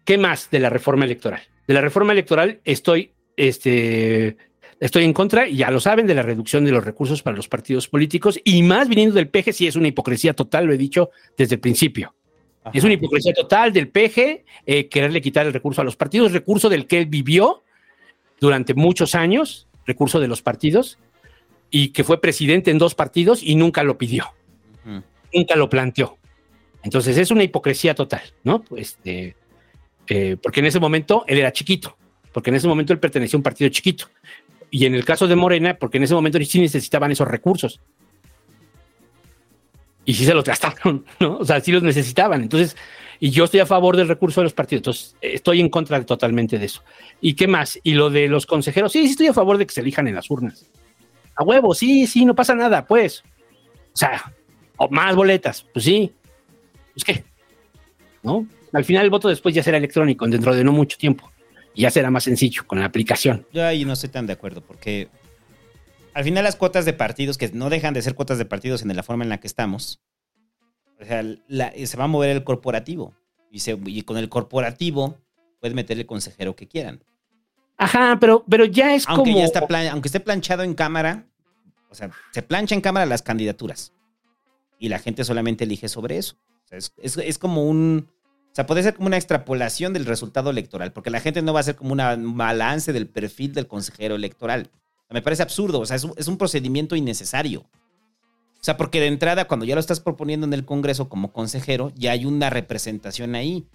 ¿qué 0.06 0.18
más 0.18 0.50
de 0.50 0.60
la 0.60 0.70
reforma 0.70 1.06
electoral? 1.06 1.42
De 1.72 1.76
la 1.76 1.80
reforma 1.80 2.12
electoral 2.12 2.60
estoy, 2.66 3.14
este, 3.38 4.36
estoy 4.82 5.06
en 5.06 5.14
contra, 5.14 5.48
y 5.48 5.56
ya 5.56 5.72
lo 5.72 5.80
saben, 5.80 6.06
de 6.06 6.14
la 6.14 6.22
reducción 6.22 6.66
de 6.66 6.72
los 6.72 6.84
recursos 6.84 7.24
para 7.24 7.38
los 7.38 7.48
partidos 7.48 7.88
políticos 7.88 8.38
y 8.44 8.62
más 8.62 8.90
viniendo 8.90 9.16
del 9.16 9.30
PG, 9.30 9.54
sí 9.54 9.68
es 9.68 9.78
una 9.78 9.88
hipocresía 9.88 10.34
total, 10.34 10.66
lo 10.66 10.74
he 10.74 10.78
dicho 10.78 11.12
desde 11.38 11.56
el 11.56 11.62
principio. 11.62 12.14
Es 12.74 12.84
una 12.84 12.92
hipocresía 12.92 13.34
total 13.34 13.72
del 13.72 13.88
PG 13.88 14.44
eh, 14.66 14.90
quererle 14.90 15.22
quitar 15.22 15.48
el 15.48 15.54
recurso 15.54 15.80
a 15.80 15.86
los 15.86 15.96
partidos, 15.96 16.34
recurso 16.34 16.68
del 16.68 16.88
que 16.88 16.98
él 16.98 17.06
vivió 17.06 17.64
durante 18.42 18.74
muchos 18.74 19.16
años, 19.16 19.70
recurso 19.86 20.20
de 20.20 20.28
los 20.28 20.42
partidos, 20.42 21.00
y 21.70 21.94
que 21.94 22.04
fue 22.04 22.20
presidente 22.20 22.70
en 22.70 22.80
dos 22.80 22.96
partidos 22.96 23.42
y 23.42 23.56
nunca 23.56 23.82
lo 23.84 23.98
pidió, 23.98 24.26
nunca 25.34 25.56
lo 25.56 25.70
planteó. 25.70 26.18
Entonces 26.84 27.18
es 27.18 27.32
una 27.32 27.44
hipocresía 27.44 27.96
total, 27.96 28.24
¿no? 28.44 28.62
Pues, 28.62 29.00
eh, 30.14 30.36
porque 30.44 30.60
en 30.60 30.66
ese 30.66 30.78
momento 30.78 31.24
él 31.26 31.38
era 31.38 31.54
chiquito, 31.54 31.98
porque 32.34 32.50
en 32.50 32.58
ese 32.58 32.68
momento 32.68 32.92
él 32.92 33.00
pertenecía 33.00 33.38
a 33.38 33.40
un 33.40 33.44
partido 33.44 33.70
chiquito. 33.70 34.10
Y 34.70 34.86
en 34.86 34.94
el 34.94 35.06
caso 35.06 35.26
de 35.26 35.38
Morena, 35.38 35.78
porque 35.80 36.00
en 36.00 36.04
ese 36.04 36.14
momento 36.14 36.38
sí 36.44 36.60
necesitaban 36.60 37.14
esos 37.14 37.30
recursos. 37.30 37.80
Y 40.04 40.14
sí 40.14 40.26
se 40.26 40.34
los 40.34 40.44
gastaron, 40.44 41.06
¿no? 41.22 41.38
O 41.38 41.46
sea, 41.46 41.62
sí 41.62 41.72
los 41.72 41.82
necesitaban. 41.82 42.42
Entonces, 42.42 42.76
y 43.22 43.30
yo 43.30 43.46
estoy 43.46 43.62
a 43.62 43.66
favor 43.66 43.96
del 43.96 44.10
recurso 44.10 44.42
de 44.42 44.46
los 44.46 44.54
partidos. 44.54 44.80
Entonces, 44.80 45.16
estoy 45.22 45.62
en 45.62 45.70
contra 45.70 46.06
totalmente 46.06 46.60
de 46.60 46.66
eso. 46.66 46.84
¿Y 47.22 47.36
qué 47.36 47.48
más? 47.48 47.80
Y 47.82 47.94
lo 47.94 48.10
de 48.10 48.28
los 48.28 48.46
consejeros, 48.46 48.92
sí, 48.92 49.06
sí 49.06 49.12
estoy 49.12 49.28
a 49.28 49.34
favor 49.34 49.58
de 49.58 49.66
que 49.66 49.74
se 49.74 49.80
elijan 49.80 50.10
en 50.10 50.16
las 50.16 50.30
urnas. 50.30 50.70
A 51.36 51.44
huevo, 51.46 51.74
sí, 51.74 52.06
sí, 52.06 52.26
no 52.26 52.36
pasa 52.36 52.54
nada, 52.54 52.86
pues. 52.86 53.24
O 53.94 53.98
sea, 53.98 54.34
o 54.76 54.90
más 54.90 55.16
boletas, 55.16 55.66
pues 55.72 55.86
sí. 55.86 56.12
Pues 56.94 57.06
qué, 57.06 57.24
¿no? 58.24 58.46
Al 58.74 58.86
final 58.86 59.04
el 59.06 59.10
voto 59.10 59.28
después 59.28 59.54
ya 59.54 59.64
será 59.64 59.78
electrónico 59.78 60.28
dentro 60.28 60.56
de 60.56 60.64
no 60.64 60.72
mucho 60.72 60.98
tiempo. 60.98 61.32
Y 61.74 61.82
ya 61.84 61.92
será 61.92 62.10
más 62.12 62.24
sencillo 62.26 62.66
con 62.68 62.80
la 62.80 62.86
aplicación. 62.86 63.46
Yo 63.54 63.66
ahí 63.66 63.86
no 63.86 63.94
estoy 63.94 64.10
tan 64.10 64.28
de 64.28 64.34
acuerdo, 64.34 64.62
porque 64.62 65.10
al 66.14 66.24
final 66.24 66.44
las 66.44 66.56
cuotas 66.56 66.86
de 66.86 66.94
partidos, 66.94 67.38
que 67.38 67.50
no 67.54 67.70
dejan 67.70 67.94
de 67.94 68.02
ser 68.02 68.16
cuotas 68.16 68.38
de 68.38 68.46
partidos 68.46 68.82
en 68.82 68.96
la 68.96 69.04
forma 69.04 69.24
en 69.24 69.30
la 69.30 69.40
que 69.40 69.48
estamos, 69.48 70.02
o 71.00 71.06
sea, 71.06 71.24
la- 71.48 71.74
se 71.86 71.98
va 71.98 72.04
a 72.06 72.08
mover 72.08 72.30
el 72.32 72.44
corporativo. 72.44 73.14
Y, 73.50 73.60
se- 73.60 73.78
y 73.86 74.02
con 74.04 74.18
el 74.18 74.30
corporativo 74.30 75.18
puedes 75.60 75.76
meter 75.76 75.98
el 75.98 76.06
consejero 76.06 76.56
que 76.56 76.68
quieran. 76.68 77.04
Ajá, 77.78 78.18
pero, 78.20 78.46
pero 78.48 78.66
ya 78.66 78.94
es 78.96 79.08
Aunque 79.08 79.32
como. 79.32 79.40
ya 79.40 79.46
está 79.46 79.68
plan- 79.68 79.88
aunque 79.88 80.08
esté 80.08 80.20
planchado 80.20 80.64
en 80.64 80.74
cámara, 80.74 81.26
o 81.90 81.96
sea, 81.96 82.12
se 82.32 82.42
plancha 82.42 82.76
en 82.76 82.82
cámara 82.82 83.06
las 83.06 83.22
candidaturas. 83.22 83.94
Y 84.80 84.90
la 84.90 85.00
gente 85.00 85.24
solamente 85.24 85.64
elige 85.64 85.88
sobre 85.90 86.18
eso. 86.18 86.36
O 86.66 86.68
sea, 86.68 86.78
es, 86.78 86.94
es- 87.02 87.18
es 87.18 87.38
como 87.38 87.66
un. 87.66 88.08
O 88.52 88.56
sea, 88.56 88.66
puede 88.66 88.84
ser 88.84 88.96
como 88.96 89.08
una 89.08 89.18
extrapolación 89.18 89.94
del 89.94 90.06
resultado 90.06 90.50
electoral, 90.50 90.92
porque 90.92 91.10
la 91.10 91.22
gente 91.22 91.42
no 91.42 91.54
va 91.54 91.60
a 91.60 91.62
hacer 91.62 91.76
como 91.76 91.94
un 91.94 92.38
balance 92.38 92.92
del 92.92 93.08
perfil 93.08 93.54
del 93.54 93.68
consejero 93.68 94.16
electoral. 94.16 94.70
O 94.74 95.08
sea, 95.08 95.14
me 95.14 95.22
parece 95.22 95.44
absurdo, 95.44 95.80
o 95.80 95.86
sea, 95.86 95.96
es 95.96 96.04
un, 96.04 96.14
es 96.18 96.28
un 96.28 96.38
procedimiento 96.38 96.96
innecesario. 96.96 97.62
O 97.62 98.64
sea, 98.64 98.78
porque 98.78 99.00
de 99.00 99.08
entrada, 99.08 99.46
cuando 99.46 99.66
ya 99.66 99.74
lo 99.74 99.80
estás 99.80 100.02
proponiendo 100.02 100.46
en 100.46 100.54
el 100.54 100.66
Congreso 100.66 101.10
como 101.10 101.32
consejero, 101.32 101.92
ya 101.96 102.12
hay 102.12 102.26
una 102.26 102.50
representación 102.50 103.36
ahí. 103.36 103.66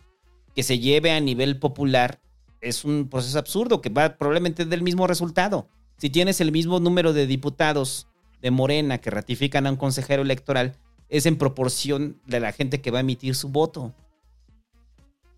Que 0.55 0.63
se 0.63 0.79
lleve 0.79 1.11
a 1.11 1.21
nivel 1.21 1.59
popular 1.59 2.21
es 2.61 2.85
un 2.85 3.09
proceso 3.09 3.39
absurdo 3.39 3.81
que 3.81 3.91
va 3.91 4.17
probablemente 4.17 4.65
del 4.65 4.83
mismo 4.83 5.07
resultado. 5.07 5.69
Si 5.99 6.11
tienes 6.11 6.41
el 6.41 6.53
mismo 6.53 6.81
número 6.81 7.13
de 7.13 7.27
diputados 7.27 8.09
de 8.43 8.51
Morena 8.51 8.99
que 8.99 9.11
ratifican 9.11 9.67
a 9.67 9.71
un 9.71 9.77
consejero 9.77 10.23
electoral, 10.23 10.77
es 11.09 11.27
en 11.27 11.37
proporción 11.37 12.21
de 12.27 12.41
la 12.41 12.53
gente 12.53 12.81
que 12.81 12.91
va 12.91 12.99
a 12.99 13.01
emitir 13.01 13.35
su 13.35 13.49
voto. 13.49 13.95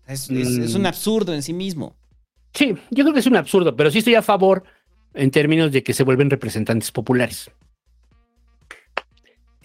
Es, 0.09 0.29
es- 0.29 0.57
es 0.57 0.75
un 0.75 0.81
Mm. 0.81 0.87
absurdo 0.87 1.33
en 1.33 1.43
sí 1.43 1.53
mismo. 1.53 1.95
Sí, 2.53 2.73
yo 2.89 3.03
creo 3.03 3.13
que 3.13 3.19
es 3.19 3.27
un 3.27 3.35
absurdo, 3.37 3.75
pero 3.75 3.91
sí 3.91 3.99
estoy 3.99 4.15
a 4.15 4.21
favor 4.23 4.63
en 5.13 5.29
términos 5.31 5.71
de 5.71 5.83
que 5.83 5.93
se 5.93 6.03
vuelven 6.03 6.29
representantes 6.29 6.91
populares. 6.91 7.51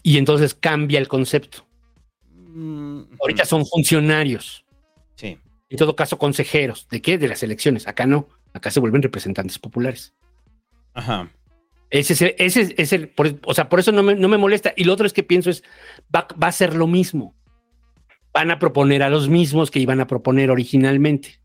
Y 0.02 0.18
entonces 0.18 0.54
cambia 0.54 0.98
el 0.98 1.08
concepto. 1.08 1.66
Mm, 2.36 3.02
Ahorita 3.20 3.44
son 3.46 3.64
funcionarios, 3.66 4.64
Sí. 5.16 5.38
en 5.70 5.78
todo 5.78 5.96
caso 5.96 6.18
consejeros. 6.18 6.86
¿De 6.90 7.00
qué? 7.00 7.16
De 7.18 7.26
las 7.28 7.42
elecciones. 7.42 7.88
Acá 7.88 8.06
no, 8.06 8.28
acá 8.52 8.70
se 8.70 8.80
vuelven 8.80 9.02
representantes 9.02 9.58
populares. 9.58 10.14
Ajá. 10.92 11.30
Ese 11.90 12.12
es 12.12 12.22
el, 12.22 12.34
ese 12.38 12.60
es- 12.60 12.74
es 12.76 12.92
el- 12.92 13.08
por- 13.08 13.38
o 13.46 13.54
sea, 13.54 13.68
por 13.68 13.80
eso 13.80 13.92
no 13.92 14.02
me, 14.02 14.14
no 14.14 14.28
me 14.28 14.36
molesta. 14.36 14.74
Y 14.76 14.84
lo 14.84 14.92
otro 14.92 15.06
es 15.06 15.12
que 15.12 15.22
pienso 15.22 15.48
es, 15.50 15.62
va, 16.14 16.26
va 16.40 16.48
a 16.48 16.52
ser 16.52 16.74
lo 16.74 16.86
mismo. 16.86 17.34
Van 18.34 18.50
a 18.50 18.58
proponer 18.58 19.02
a 19.02 19.08
los 19.08 19.28
mismos 19.28 19.70
que 19.70 19.78
iban 19.78 20.00
a 20.00 20.06
proponer 20.06 20.50
originalmente. 20.50 21.40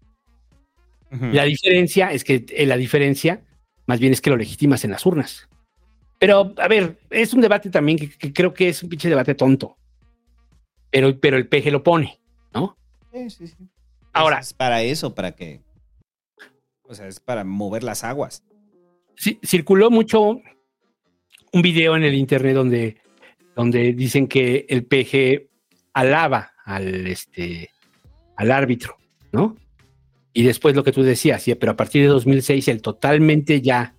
La 1.12 1.44
diferencia 1.44 2.12
es 2.12 2.24
que 2.24 2.46
eh, 2.50 2.66
la 2.66 2.78
diferencia 2.78 3.42
más 3.88 4.00
bien 4.00 4.14
es 4.14 4.22
que 4.22 4.30
lo 4.30 4.38
legitimas 4.38 4.84
en 4.86 4.92
las 4.92 5.06
urnas. 5.06 5.48
Pero, 6.20 6.54
a 6.58 6.68
ver, 6.68 7.00
es 7.10 7.34
un 7.34 7.42
debate 7.42 7.70
también 7.72 7.98
que, 7.98 8.10
que 8.10 8.32
creo 8.34 8.54
que 8.54 8.70
es 8.70 8.84
un 8.84 8.90
pinche 8.90 9.10
debate 9.10 9.34
tonto. 9.34 9.78
Pero, 10.92 11.20
pero 11.20 11.38
el 11.38 11.48
PG 11.48 11.72
lo 11.72 11.82
pone, 11.82 12.20
¿no? 12.54 12.78
Sí, 13.12 13.30
sí, 13.30 13.48
sí. 13.48 13.56
Ahora- 14.14 14.40
Es, 14.40 14.54
para 14.54 14.82
eso, 14.84 15.16
para 15.16 15.32
que. 15.32 15.62
O 16.84 16.94
sea, 16.94 17.08
es 17.08 17.20
para 17.20 17.44
mover 17.44 17.84
las 17.84 18.04
aguas. 18.04 18.44
Sí, 19.16 19.40
circuló 19.44 19.90
mucho 19.90 20.42
un 21.52 21.62
video 21.62 21.96
en 21.96 22.04
el 22.04 22.14
internet 22.16 22.54
donde, 22.56 22.98
donde 23.56 23.94
dicen 23.94 24.28
que 24.28 24.66
el 24.70 24.86
PG 24.86 25.48
alaba 25.94 26.49
al, 26.66 27.08
este, 27.08 27.70
al 28.36 28.52
árbitro, 28.52 28.98
¿no? 29.32 29.56
Y 30.34 30.44
después 30.44 30.76
lo 30.76 30.84
que 30.84 30.92
tú 30.92 31.04
decías, 31.04 31.44
sí, 31.44 31.54
pero 31.56 31.72
a 31.72 31.76
partir 31.76 32.04
de 32.04 32.10
2006 32.10 32.68
él 32.68 32.82
totalmente 32.82 33.62
ya 33.62 33.96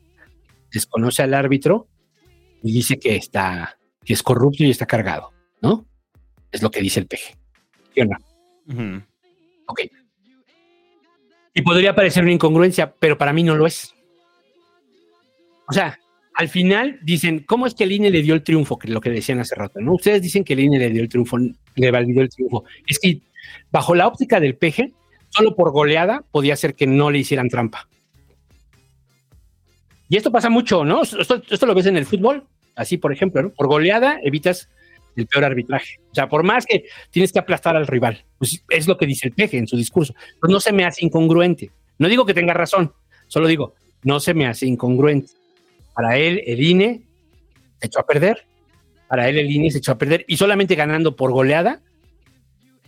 desconoce 0.73 1.23
al 1.23 1.35
árbitro 1.35 1.89
y 2.63 2.73
dice 2.73 2.99
que 2.99 3.17
está, 3.17 3.79
que 4.05 4.13
es 4.13 4.23
corrupto 4.23 4.65
y 4.65 4.71
está 4.71 4.87
cargado, 4.87 5.33
¿no? 5.61 5.87
Es 6.53 6.63
lo 6.63 6.71
que 6.71 6.81
dice 6.81 7.01
el 7.01 7.07
PG. 7.07 7.37
¿Sí 7.95 8.01
o 8.01 8.05
no? 8.05 9.07
Ok. 9.67 9.81
Y 11.55 11.63
podría 11.63 11.95
parecer 11.95 12.23
una 12.23 12.33
incongruencia, 12.33 12.95
pero 12.95 13.19
para 13.19 13.33
mí 13.33 13.43
no 13.43 13.57
lo 13.57 13.67
es. 13.67 13.95
O 15.69 15.73
sea, 15.73 15.99
al 16.41 16.49
final 16.49 16.99
dicen, 17.03 17.41
¿cómo 17.41 17.67
es 17.67 17.75
que 17.75 17.85
el 17.85 17.93
INE 17.93 18.09
le 18.09 18.23
dio 18.23 18.33
el 18.33 18.43
triunfo? 18.43 18.79
Que 18.79 18.87
es 18.87 18.95
lo 18.95 19.03
que 19.03 19.11
decían 19.11 19.41
hace 19.41 19.55
rato, 19.55 19.79
¿no? 19.79 19.93
Ustedes 19.93 20.23
dicen 20.23 20.43
que 20.43 20.55
el 20.55 20.61
INE 20.61 20.79
le 20.79 20.89
dio 20.89 21.03
el 21.03 21.09
triunfo, 21.11 21.37
le 21.37 21.91
validó 21.91 22.23
el 22.23 22.31
triunfo. 22.31 22.65
Es 22.87 22.99
que 22.99 23.21
bajo 23.71 23.95
la 23.95 24.07
óptica 24.07 24.41
del 24.41 24.57
PG, 24.57 24.91
solo 25.29 25.55
por 25.55 25.71
goleada 25.71 26.25
podía 26.33 26.57
ser 26.57 26.75
que 26.75 26.87
no 26.87 27.11
le 27.11 27.19
hicieran 27.19 27.51
trampa. 27.51 27.91
Y 30.09 30.17
esto 30.17 30.33
pasa 30.33 30.49
mucho, 30.49 30.83
¿no? 30.83 31.03
Esto, 31.03 31.67
lo 31.67 31.75
ves 31.75 31.85
en 31.85 31.99
el 31.99 32.07
fútbol, 32.07 32.47
así 32.75 32.97
por 32.97 33.13
ejemplo, 33.13 33.43
¿no? 33.43 33.51
Por 33.51 33.67
goleada 33.67 34.19
evitas 34.25 34.71
el 35.17 35.27
peor 35.27 35.45
arbitraje. 35.45 36.01
O 36.11 36.15
sea, 36.15 36.27
por 36.31 36.43
más 36.43 36.65
que 36.65 36.87
tienes 37.11 37.33
que 37.33 37.39
aplastar 37.39 37.77
al 37.77 37.87
rival, 37.87 38.25
pues 38.39 38.65
es 38.71 38.89
lo 38.89 38.97
que 38.97 39.05
dice 39.05 39.27
el 39.27 39.35
peje 39.35 39.59
en 39.59 39.69
su 39.69 39.77
discurso. 39.77 40.15
Pues 40.41 40.51
no 40.51 40.59
se 40.59 40.73
me 40.73 40.87
hace 40.87 41.05
incongruente. 41.05 41.71
No 41.99 42.09
digo 42.09 42.25
que 42.25 42.33
tenga 42.33 42.55
razón, 42.55 42.95
solo 43.29 43.47
digo, 43.47 43.75
no 44.05 44.21
se 44.21 44.33
me 44.33 44.47
hace 44.47 44.65
incongruente. 44.65 45.35
Para 46.01 46.17
él, 46.17 46.43
el 46.47 46.63
INE 46.63 47.03
se 47.79 47.87
echó 47.89 48.01
a 48.01 48.07
perder. 48.07 48.47
Para 49.07 49.29
él, 49.29 49.37
el 49.39 49.51
INE 49.51 49.71
se 49.71 49.79
echó 49.79 49.93
a 49.93 49.99
perder. 49.99 50.25
Y 50.29 50.39
solamente 50.39 50.75
ganando 50.75 51.15
por 51.15 51.31
goleada 51.31 51.83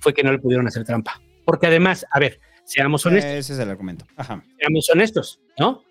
fue 0.01 0.15
que 0.15 0.23
no 0.23 0.33
le 0.33 0.39
pudieron 0.39 0.67
hacer 0.67 0.83
trampa. 0.85 1.21
Porque 1.45 1.67
además, 1.67 2.07
a 2.11 2.19
ver, 2.19 2.41
seamos 2.65 3.05
honestos 3.05 3.33
Ese 3.33 3.53
es 3.53 3.59
el 3.59 3.69
argumento. 3.69 4.07
Ajá. 4.17 4.43
seamos 4.59 4.89
honestos, 4.91 5.41
¿no? 5.59 5.83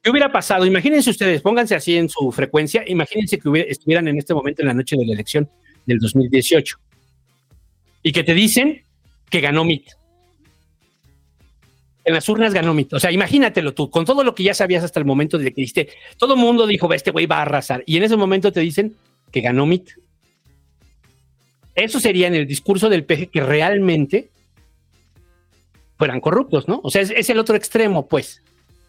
¿Qué 0.00 0.10
hubiera 0.10 0.30
pasado? 0.30 0.64
Imagínense 0.64 1.10
ustedes, 1.10 1.40
pónganse 1.42 1.74
así 1.74 1.96
en 1.96 2.08
su 2.08 2.30
frecuencia, 2.30 2.84
imagínense 2.86 3.38
que 3.38 3.48
hubiera- 3.48 3.68
estuvieran 3.70 4.06
en 4.06 4.18
este 4.18 4.32
momento 4.34 4.62
en 4.62 4.68
la 4.68 4.74
noche 4.74 4.96
de 4.96 5.06
la 5.06 5.14
elección 5.14 5.50
del 5.86 5.98
2018 5.98 6.76
y 8.02 8.12
que 8.12 8.22
te 8.22 8.34
dicen 8.34 8.82
que 9.30 9.40
ganó 9.40 9.62
MIT. 9.64 9.88
En 12.04 12.14
las 12.14 12.28
urnas 12.28 12.52
ganó 12.52 12.74
Mitt. 12.74 12.92
O 12.92 13.00
sea, 13.00 13.10
imagínatelo 13.10 13.72
tú, 13.72 13.90
con 13.90 14.04
todo 14.04 14.22
lo 14.24 14.34
que 14.34 14.42
ya 14.42 14.54
sabías 14.54 14.84
hasta 14.84 15.00
el 15.00 15.06
momento 15.06 15.38
de 15.38 15.44
que 15.52 15.62
dijiste, 15.62 15.88
todo 16.18 16.34
el 16.34 16.40
mundo 16.40 16.66
dijo, 16.66 16.86
"Va, 16.86 16.96
este 16.96 17.10
güey 17.10 17.26
va 17.26 17.38
a 17.38 17.42
arrasar. 17.42 17.82
Y 17.86 17.96
en 17.96 18.02
ese 18.02 18.16
momento 18.16 18.52
te 18.52 18.60
dicen 18.60 18.94
que 19.30 19.40
ganó 19.40 19.66
Mitt. 19.66 19.90
Eso 21.74 21.98
sería 21.98 22.28
en 22.28 22.34
el 22.34 22.46
discurso 22.46 22.88
del 22.88 23.04
PG 23.04 23.30
que 23.30 23.40
realmente 23.40 24.30
fueran 25.96 26.20
corruptos, 26.20 26.68
¿no? 26.68 26.80
O 26.82 26.90
sea, 26.90 27.02
es, 27.02 27.30
el 27.30 27.38
otro 27.38 27.56
extremo, 27.56 28.06
pues. 28.06 28.42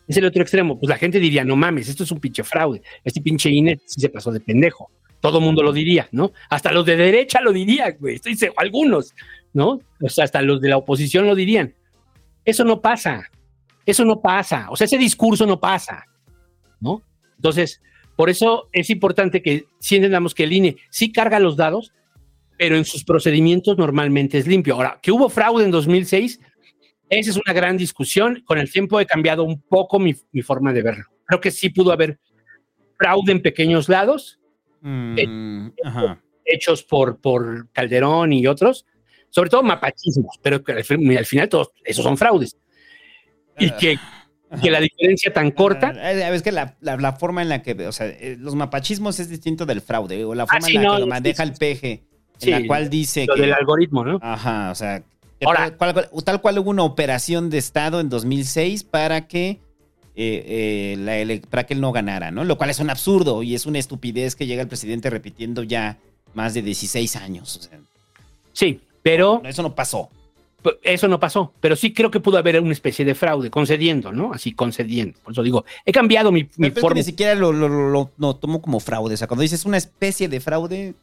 Es 0.08 0.18
el 0.18 0.26
otro 0.26 0.42
extremo. 0.42 0.80
Pues 0.80 0.90
la 0.90 0.98
gente 0.98 1.20
diría, 1.20 1.44
no 1.44 1.56
mames, 1.56 1.90
esto 1.90 2.04
es 2.04 2.12
un 2.12 2.20
pinche 2.20 2.44
fraude. 2.44 2.82
Este 3.04 3.22
pinche 3.22 3.50
INE 3.50 3.80
sí 3.86 4.02
se 4.02 4.10
pasó 4.10 4.32
de 4.32 4.40
pendejo. 4.40 4.92
Todo 5.20 5.42
mundo 5.42 5.64
lo 5.64 5.74
diría, 5.74 6.08
¿no? 6.12 6.32
Hasta 6.50 6.72
los 6.72 6.86
de 6.86 6.96
derecha 6.96 7.42
lo 7.42 7.52
dirían, 7.52 7.96
güey. 8.00 8.22
Algunos, 8.58 9.14
¿no? 9.54 9.80
O 10.00 10.10
sea, 10.10 10.26
hasta 10.26 10.42
los 10.44 10.62
de 10.62 10.70
la 10.70 10.78
oposición 10.78 11.26
lo 11.26 11.34
dirían. 11.34 11.74
Eso 12.46 12.64
no 12.64 12.80
pasa. 12.82 13.30
Eso 13.86 14.06
no 14.06 14.22
pasa. 14.22 14.68
O 14.70 14.76
sea, 14.76 14.86
ese 14.86 14.98
discurso 14.98 15.46
no 15.46 15.60
pasa, 15.60 16.06
¿no? 16.80 17.02
Entonces, 17.36 17.82
por 18.16 18.30
eso 18.30 18.70
es 18.72 18.90
importante 18.90 19.42
que 19.42 19.66
sí 19.80 19.96
entendamos 19.98 20.34
que 20.34 20.44
el 20.44 20.54
INE 20.54 20.78
sí 20.90 21.12
carga 21.12 21.40
los 21.40 21.58
dados, 21.58 21.92
pero 22.58 22.78
en 22.78 22.86
sus 22.86 23.04
procedimientos 23.04 23.78
normalmente 23.78 24.38
es 24.38 24.48
limpio. 24.48 24.76
Ahora, 24.76 25.00
que 25.02 25.12
hubo 25.12 25.28
fraude 25.30 25.66
en 25.66 25.72
2006, 25.72 26.40
esa 27.10 27.30
es 27.30 27.36
una 27.38 27.54
gran 27.54 27.78
discusión. 27.78 28.42
Con 28.46 28.58
el 28.58 28.72
tiempo 28.72 29.00
he 29.00 29.06
cambiado 29.06 29.44
un 29.44 29.62
poco 29.62 30.00
mi, 30.00 30.16
mi 30.32 30.42
forma 30.42 30.72
de 30.72 30.82
verlo. 30.82 31.06
Creo 31.26 31.42
que 31.42 31.52
sí 31.52 31.70
pudo 31.70 31.92
haber 31.92 32.18
fraude 32.98 33.32
en 33.32 33.42
pequeños 33.42 33.90
lados, 33.90 34.40
Mm, 34.88 35.70
ajá. 35.84 36.22
hechos 36.46 36.84
por, 36.84 37.20
por 37.20 37.68
Calderón 37.72 38.32
y 38.34 38.46
otros, 38.46 38.86
sobre 39.36 39.50
todo 39.50 39.64
mapachismos, 39.64 40.38
pero 40.42 40.64
que 40.64 40.72
al, 40.72 40.84
fin- 40.86 41.18
al 41.18 41.26
final 41.26 41.50
todos 41.50 41.72
esos 41.84 42.06
son 42.06 42.18
fraudes. 42.18 42.56
Y 43.60 43.70
que, 43.72 43.98
que 44.64 44.72
la 44.72 44.80
diferencia 44.80 45.34
tan 45.34 45.52
corta, 45.52 45.92
Eh, 46.12 46.34
Es 46.34 46.42
que 46.42 46.54
la, 46.54 46.78
la- 46.80 46.96
la 46.96 47.12
forma 47.14 47.42
en 47.42 47.50
la 47.50 47.62
que, 47.62 47.74
o 47.86 47.92
sea, 47.92 48.08
eh, 48.08 48.38
los 48.40 48.56
mapachismos 48.56 49.20
es 49.20 49.28
distinto 49.30 49.66
del 49.66 49.82
fraude, 49.82 50.24
o 50.24 50.34
la 50.34 50.48
forma 50.48 50.60
Ah, 50.66 50.70
sí, 50.70 50.76
en 50.78 50.84
la 50.84 50.88
no, 50.88 50.94
que 50.96 51.00
lo 51.02 51.08
maneja 51.08 51.44
el 51.44 51.52
peje, 51.54 51.92
en 51.92 52.40
Sí, 52.40 52.50
la 52.50 52.66
cual 52.66 52.90
dice 52.90 53.26
lo 53.26 53.36
que... 53.36 53.42
del 53.42 53.54
algoritmo, 53.54 54.06
¿no? 54.06 54.20
Ajá, 54.22 54.72
o 54.72 54.76
sea, 54.76 55.04
Ahora- 55.46 55.76
tal, 55.78 55.94
cual, 55.94 56.10
tal 56.24 56.42
cual 56.42 56.60
hubo 56.60 56.70
una 56.70 56.84
operación 56.84 57.50
de 57.50 57.58
Estado 57.58 58.00
en 58.00 58.08
2006 58.08 58.86
para 58.86 59.28
que, 59.28 59.60
eh, 60.16 60.96
eh, 60.96 60.96
la 60.98 61.50
para 61.50 61.66
que 61.66 61.74
él 61.74 61.82
no 61.82 61.92
ganara, 61.92 62.32
¿no? 62.32 62.46
Lo 62.46 62.58
cual 62.58 62.70
es 62.70 62.80
un 62.80 62.90
absurdo 62.90 63.44
y 63.44 63.54
es 63.54 63.66
una 63.66 63.80
estupidez 63.80 64.34
que 64.38 64.46
llega 64.48 64.62
el 64.62 64.70
presidente 64.70 65.10
repitiendo 65.10 65.62
ya 65.64 65.98
más 66.34 66.54
de 66.54 66.62
16 66.62 67.18
años. 67.18 67.58
O 67.58 67.62
sea, 67.62 67.80
Sí, 68.54 68.80
pero 69.06 69.40
eso 69.46 69.62
no 69.62 69.76
pasó. 69.76 70.10
Eso 70.82 71.08
no 71.08 71.20
pasó, 71.20 71.54
pero 71.60 71.76
sí 71.76 71.94
creo 71.94 72.10
que 72.10 72.20
pudo 72.20 72.40
haber 72.40 72.60
una 72.60 72.72
especie 72.72 73.06
de 73.06 73.14
fraude, 73.14 73.52
concediendo, 73.52 74.12
¿no? 74.12 74.34
Así 74.34 74.52
concediendo. 74.52 75.20
Por 75.24 75.32
eso 75.34 75.44
digo, 75.44 75.64
he 75.86 75.92
cambiado 75.92 76.32
mi, 76.32 76.50
mi 76.58 76.72
forma. 76.72 76.96
ni 76.96 77.04
siquiera 77.04 77.36
lo, 77.36 77.54
lo, 77.54 77.70
lo- 77.70 77.92
lo- 77.92 78.12
lo 78.18 78.36
tomo 78.36 78.64
como 78.64 78.80
fraude. 78.80 79.14
O 79.14 79.18
sea, 79.18 79.28
cuando 79.28 79.44
dices 79.44 79.64
una 79.66 79.78
especie 79.78 80.28
de 80.28 80.40
fraude, 80.40 80.96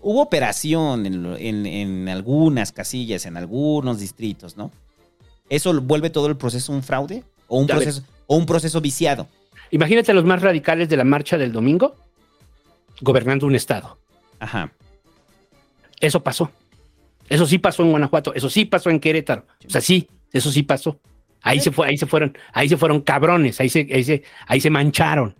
hubo 0.00 0.22
operación 0.22 1.06
en, 1.06 1.26
en- 1.40 1.66
en 1.66 2.08
algunas 2.08 2.70
casillas, 2.70 3.26
en 3.26 3.36
algunos 3.36 3.98
distritos, 3.98 4.56
¿no? 4.56 4.70
¿Eso 5.48 5.80
vuelve 5.80 6.10
todo 6.10 6.28
el 6.28 6.36
proceso 6.36 6.72
un 6.72 6.84
fraude? 6.84 7.24
¿O 7.48 7.58
un, 7.58 7.66
proceso, 7.66 8.02
o 8.28 8.36
un 8.36 8.46
proceso 8.46 8.80
viciado? 8.80 9.26
Imagínate 9.72 10.12
a 10.12 10.14
los 10.14 10.24
más 10.24 10.40
radicales 10.40 10.88
de 10.88 10.96
la 10.96 11.02
marcha 11.04 11.36
del 11.36 11.50
domingo 11.50 11.96
gobernando 13.00 13.44
un 13.44 13.56
estado. 13.56 13.98
Ajá. 14.38 14.70
Eso 16.00 16.22
pasó. 16.22 16.52
Eso 17.28 17.46
sí 17.46 17.58
pasó 17.58 17.82
en 17.82 17.90
Guanajuato, 17.90 18.34
eso 18.34 18.48
sí 18.50 18.64
pasó 18.64 18.90
en 18.90 19.00
Querétaro. 19.00 19.46
O 19.66 19.70
sea, 19.70 19.80
sí, 19.80 20.08
eso 20.32 20.50
sí 20.50 20.62
pasó. 20.62 20.98
Ahí 21.42 21.60
se 21.60 21.70
fue, 21.70 21.86
ahí 21.88 21.96
se 21.96 22.06
fueron, 22.06 22.36
ahí 22.52 22.68
se 22.68 22.76
fueron 22.76 23.00
cabrones, 23.00 23.60
ahí 23.60 23.68
se, 23.68 23.86
ahí 23.92 24.02
se, 24.04 24.22
ahí 24.46 24.60
se 24.60 24.70
mancharon. 24.70 25.34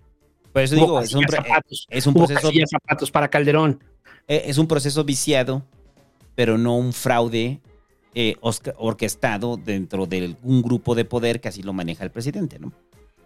Por 0.52 0.62
eso 0.62 0.74
digo, 0.74 1.00
es 1.00 1.12
un, 1.14 1.26
zapatos, 1.28 1.86
es 1.90 2.06
un 2.06 2.14
proceso 2.14 2.50
zapatos 2.70 3.10
para 3.10 3.28
Calderón. 3.28 3.82
Eh, 4.28 4.44
es 4.46 4.58
un 4.58 4.66
proceso 4.68 5.04
viciado, 5.04 5.64
pero 6.34 6.58
no 6.58 6.76
un 6.76 6.92
fraude 6.92 7.60
eh, 8.14 8.36
orquestado 8.76 9.56
dentro 9.56 10.06
de 10.06 10.34
un 10.42 10.62
grupo 10.62 10.94
de 10.94 11.04
poder 11.04 11.40
que 11.40 11.48
así 11.48 11.62
lo 11.62 11.72
maneja 11.72 12.04
el 12.04 12.10
presidente, 12.10 12.58
¿no? 12.58 12.72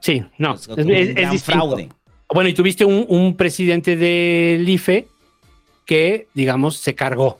Sí, 0.00 0.24
no, 0.38 0.54
Es 0.54 0.66
un 0.68 0.90
es- 0.90 1.14
gran 1.14 1.38
fraude. 1.38 1.88
Bueno, 2.32 2.48
y 2.48 2.54
tuviste 2.54 2.84
un, 2.84 3.04
un 3.08 3.36
presidente 3.36 3.96
del 3.96 4.66
IFE 4.68 5.08
que, 5.84 6.28
digamos, 6.34 6.76
se 6.76 6.94
cargó. 6.94 7.39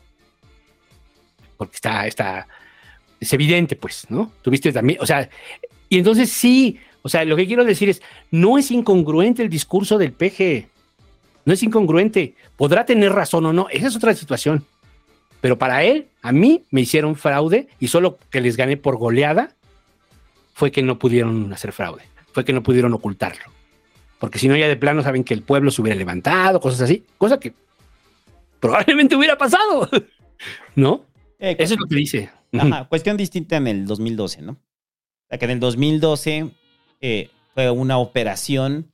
Porque 1.61 1.75
está, 1.75 2.07
está, 2.07 2.49
es 3.21 3.31
evidente, 3.35 3.77
pues, 3.77 4.07
¿no? 4.09 4.33
Tuviste 4.41 4.73
también, 4.73 4.99
o 5.03 5.05
sea, 5.05 5.29
y 5.91 5.99
entonces 5.99 6.33
sí, 6.33 6.81
o 7.03 7.09
sea, 7.11 7.23
lo 7.27 7.37
que 7.37 7.47
quiero 7.47 7.67
decir 7.67 7.91
es, 7.91 8.01
no 8.31 8.57
es 8.57 8.71
incongruente 8.71 9.43
el 9.43 9.51
discurso 9.51 9.99
del 9.99 10.13
PG, 10.13 10.69
no 11.45 11.53
es 11.53 11.63
incongruente, 11.63 12.35
podrá 12.57 12.87
tener 12.87 13.13
razón 13.13 13.45
o 13.45 13.53
no, 13.53 13.69
esa 13.69 13.89
es 13.89 13.97
otra 13.97 14.15
situación. 14.15 14.65
Pero 15.43 15.59
para 15.59 15.85
él, 15.85 16.09
a 16.23 16.33
mí 16.33 16.65
me 16.71 16.81
hicieron 16.81 17.15
fraude 17.15 17.69
y 17.79 17.89
solo 17.89 18.19
que 18.31 18.41
les 18.41 18.57
gané 18.57 18.79
por 18.79 18.97
goleada 18.97 19.55
fue 20.55 20.73
que 20.73 20.83
no 20.83 20.99
pudieron 20.99 21.53
hacer 21.53 21.73
fraude, 21.73 22.05
fue 22.33 22.47
que 22.47 22.55
no 22.55 22.63
pudieron 22.63 22.95
ocultarlo. 22.95 23.45
Porque 24.19 24.39
si 24.39 24.49
no, 24.49 24.57
ya 24.57 24.67
de 24.67 24.77
plano 24.77 25.03
saben 25.03 25.25
que 25.25 25.35
el 25.35 25.43
pueblo 25.43 25.71
se 25.71 25.83
hubiera 25.83 25.99
levantado, 25.99 26.59
cosas 26.59 26.81
así, 26.81 27.05
cosa 27.19 27.39
que 27.39 27.53
probablemente 28.61 29.15
hubiera 29.15 29.37
pasado, 29.37 29.91
¿no? 30.75 31.10
Eh, 31.41 31.57
Eso 31.59 31.75
es 31.75 31.81
lo 31.81 31.87
que 31.87 31.97
dice. 31.97 32.31
Ajá, 32.53 32.85
cuestión 32.89 33.17
distinta 33.17 33.57
en 33.57 33.67
el 33.67 33.87
2012, 33.87 34.43
¿no? 34.43 34.53
O 34.53 34.59
sea, 35.29 35.39
que 35.39 35.47
en 35.47 35.53
el 35.53 35.61
2012 35.61 36.51
eh, 37.01 37.31
fue 37.55 37.71
una 37.71 37.99
operación 37.99 38.93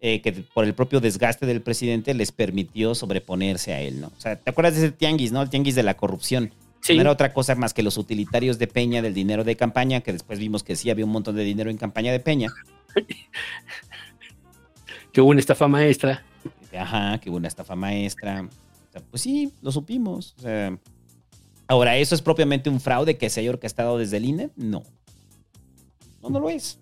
eh, 0.00 0.20
que 0.20 0.32
por 0.32 0.64
el 0.64 0.74
propio 0.74 1.00
desgaste 1.00 1.46
del 1.46 1.60
presidente 1.60 2.14
les 2.14 2.32
permitió 2.32 2.94
sobreponerse 2.94 3.72
a 3.74 3.80
él, 3.80 4.00
¿no? 4.00 4.08
O 4.08 4.20
sea, 4.20 4.36
¿te 4.36 4.50
acuerdas 4.50 4.74
de 4.74 4.86
ese 4.86 4.92
tianguis, 4.92 5.32
no? 5.32 5.42
El 5.42 5.50
tianguis 5.50 5.74
de 5.74 5.82
la 5.82 5.96
corrupción. 5.96 6.52
Sí. 6.80 6.94
No 6.94 7.02
era 7.02 7.10
otra 7.10 7.32
cosa 7.32 7.54
más 7.54 7.72
que 7.72 7.82
los 7.82 7.96
utilitarios 7.96 8.58
de 8.58 8.66
Peña 8.66 9.00
del 9.00 9.14
dinero 9.14 9.44
de 9.44 9.56
campaña, 9.56 10.00
que 10.00 10.12
después 10.12 10.38
vimos 10.38 10.62
que 10.62 10.76
sí 10.76 10.90
había 10.90 11.04
un 11.04 11.12
montón 11.12 11.36
de 11.36 11.44
dinero 11.44 11.70
en 11.70 11.78
campaña 11.78 12.12
de 12.12 12.20
Peña. 12.20 12.50
Que 15.12 15.20
hubo 15.20 15.30
una 15.30 15.38
estafa 15.38 15.68
maestra. 15.68 16.24
Ajá, 16.76 17.18
que 17.18 17.30
hubo 17.30 17.36
una 17.36 17.46
estafa 17.46 17.76
maestra. 17.76 18.42
O 18.42 18.92
sea, 18.92 19.00
pues 19.08 19.22
sí, 19.22 19.52
lo 19.62 19.70
supimos. 19.70 20.34
O 20.38 20.42
sea, 20.42 20.76
ahora, 21.68 21.96
¿eso 21.96 22.14
es 22.14 22.22
propiamente 22.22 22.70
un 22.70 22.80
fraude 22.80 23.16
que 23.16 23.30
se 23.30 23.40
haya 23.40 23.50
orquestado 23.50 23.98
desde 23.98 24.16
el 24.18 24.24
INE? 24.24 24.50
No. 24.56 24.82
No, 26.22 26.30
no 26.30 26.40
lo 26.40 26.50
es. 26.50 26.78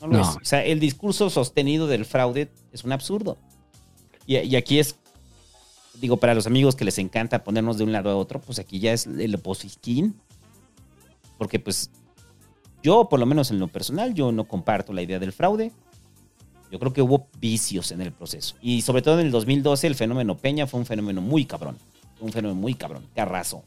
No 0.00 0.08
lo 0.08 0.12
No. 0.14 0.20
es. 0.22 0.28
O 0.36 0.44
sea, 0.44 0.64
el 0.64 0.80
discurso 0.80 1.30
sostenido 1.30 1.86
del 1.86 2.04
fraude 2.04 2.50
es 2.72 2.84
un 2.84 2.92
absurdo. 2.92 3.38
Y, 4.26 4.36
y 4.38 4.56
aquí 4.56 4.78
es, 4.78 4.96
digo, 6.00 6.16
para 6.16 6.34
los 6.34 6.46
amigos 6.46 6.74
que 6.76 6.84
les 6.84 6.98
encanta 6.98 7.44
ponernos 7.44 7.78
de 7.78 7.84
un 7.84 7.92
lado 7.92 8.10
a 8.10 8.16
otro, 8.16 8.40
pues 8.40 8.58
aquí 8.58 8.78
ya 8.80 8.92
es 8.92 9.06
el 9.06 9.34
oposisquín. 9.34 10.14
Porque 11.38 11.58
pues 11.58 11.90
yo, 12.82 13.08
por 13.08 13.18
lo 13.18 13.26
menos 13.26 13.50
en 13.50 13.58
lo 13.58 13.68
personal, 13.68 14.14
yo 14.14 14.30
no 14.30 14.46
comparto 14.46 14.92
la 14.92 15.02
idea 15.02 15.18
del 15.18 15.32
fraude. 15.32 15.72
Yo 16.70 16.78
creo 16.78 16.92
que 16.92 17.02
hubo 17.02 17.28
vicios 17.40 17.92
en 17.92 18.00
el 18.00 18.12
proceso. 18.12 18.56
Y 18.60 18.82
sobre 18.82 19.00
todo 19.02 19.20
en 19.20 19.26
el 19.26 19.32
2012, 19.32 19.86
el 19.86 19.94
fenómeno 19.94 20.36
Peña 20.36 20.66
fue 20.66 20.80
un 20.80 20.86
fenómeno 20.86 21.20
muy 21.20 21.44
cabrón. 21.44 21.78
Un 22.24 22.32
fenómeno 22.32 22.58
muy 22.58 22.72
cabrón, 22.72 23.06
carrazo. 23.14 23.62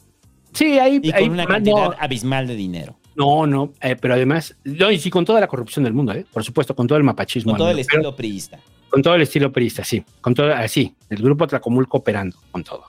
Sí, 0.52 0.80
hay, 0.80 1.00
Y 1.04 1.12
con 1.12 1.30
una 1.30 1.44
no, 1.44 1.50
cantidad 1.50 1.96
abismal 2.00 2.48
de 2.48 2.56
dinero. 2.56 2.98
No, 3.16 3.46
no, 3.46 3.74
eh, 3.82 3.96
pero 3.96 4.16
además, 4.16 4.56
no, 4.64 4.90
y 4.92 4.98
sí, 4.98 5.12
con 5.12 5.26
toda 5.26 5.40
la 5.40 5.48
corrupción 5.48 5.84
del 5.84 5.94
mundo, 5.94 6.12
¿eh? 6.14 6.26
por 6.34 6.44
supuesto, 6.44 6.76
con 6.76 6.88
todo 6.88 6.98
el 6.98 7.04
mapachismo. 7.04 7.52
Con 7.52 7.60
todo 7.60 7.70
el 7.70 7.80
estilo 7.80 8.16
priista. 8.16 8.60
Con 8.90 9.04
todo 9.04 9.14
el 9.14 9.22
estilo 9.22 9.52
perista, 9.52 9.84
sí. 9.84 10.04
Con 10.22 10.34
todo, 10.34 10.52
así, 10.52 10.96
el 11.12 11.22
grupo 11.22 11.46
Tlacomulco 11.46 11.98
operando, 11.98 12.36
con 12.50 12.64
todo. 12.64 12.86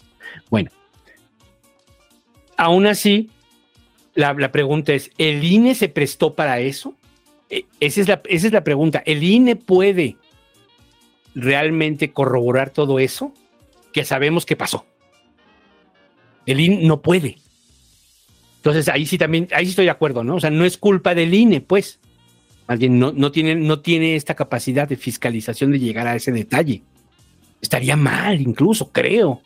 Bueno. 0.49 0.71
Aún 2.57 2.87
así, 2.87 3.29
la, 4.15 4.33
la 4.33 4.51
pregunta 4.51 4.95
es, 4.95 5.11
¿el 5.19 5.45
INE 5.45 5.75
se 5.75 5.91
prestó 5.91 6.35
para 6.35 6.61
eso? 6.61 6.95
Eh, 7.51 7.67
Esa 7.81 8.01
es, 8.01 8.09
la, 8.09 8.23
esa 8.25 8.47
es 8.47 8.53
la 8.55 8.65
pregunta. 8.65 9.03
¿El 9.05 9.23
INE 9.23 9.57
puede 9.57 10.17
realmente 11.35 12.13
corroborar 12.13 12.71
todo 12.71 12.99
eso 12.99 13.35
que 13.93 14.07
sabemos 14.07 14.47
que 14.47 14.57
pasó? 14.57 14.87
El 16.49 16.61
INE 16.61 16.87
no 16.87 17.03
puede. 17.03 17.37
Entonces, 18.57 18.89
ahí 18.89 19.05
sí 19.05 19.19
también, 19.19 19.49
ahí 19.53 19.67
sí 19.67 19.71
estoy 19.71 19.85
de 19.85 19.91
acuerdo, 19.91 20.25
¿no? 20.25 20.37
O 20.37 20.41
sea, 20.41 20.49
no 20.49 20.65
es 20.65 20.79
culpa 20.79 21.15
del 21.15 21.35
INE, 21.35 21.61
pues. 21.61 22.01
Más 22.67 22.79
bien, 22.79 22.99
no, 22.99 23.13
no, 23.13 23.31
tiene, 23.31 23.55
no 23.55 23.81
tiene 23.81 24.17
esta 24.17 24.35
capacidad 24.35 24.89
de 24.89 24.97
fiscalización 24.97 25.73
de 25.73 25.79
llegar 25.79 26.07
a 26.07 26.17
ese 26.17 26.33
detalle. 26.33 26.83
Estaría 27.61 27.97
mal, 27.97 28.41
incluso, 28.41 28.91
creo. 28.91 29.43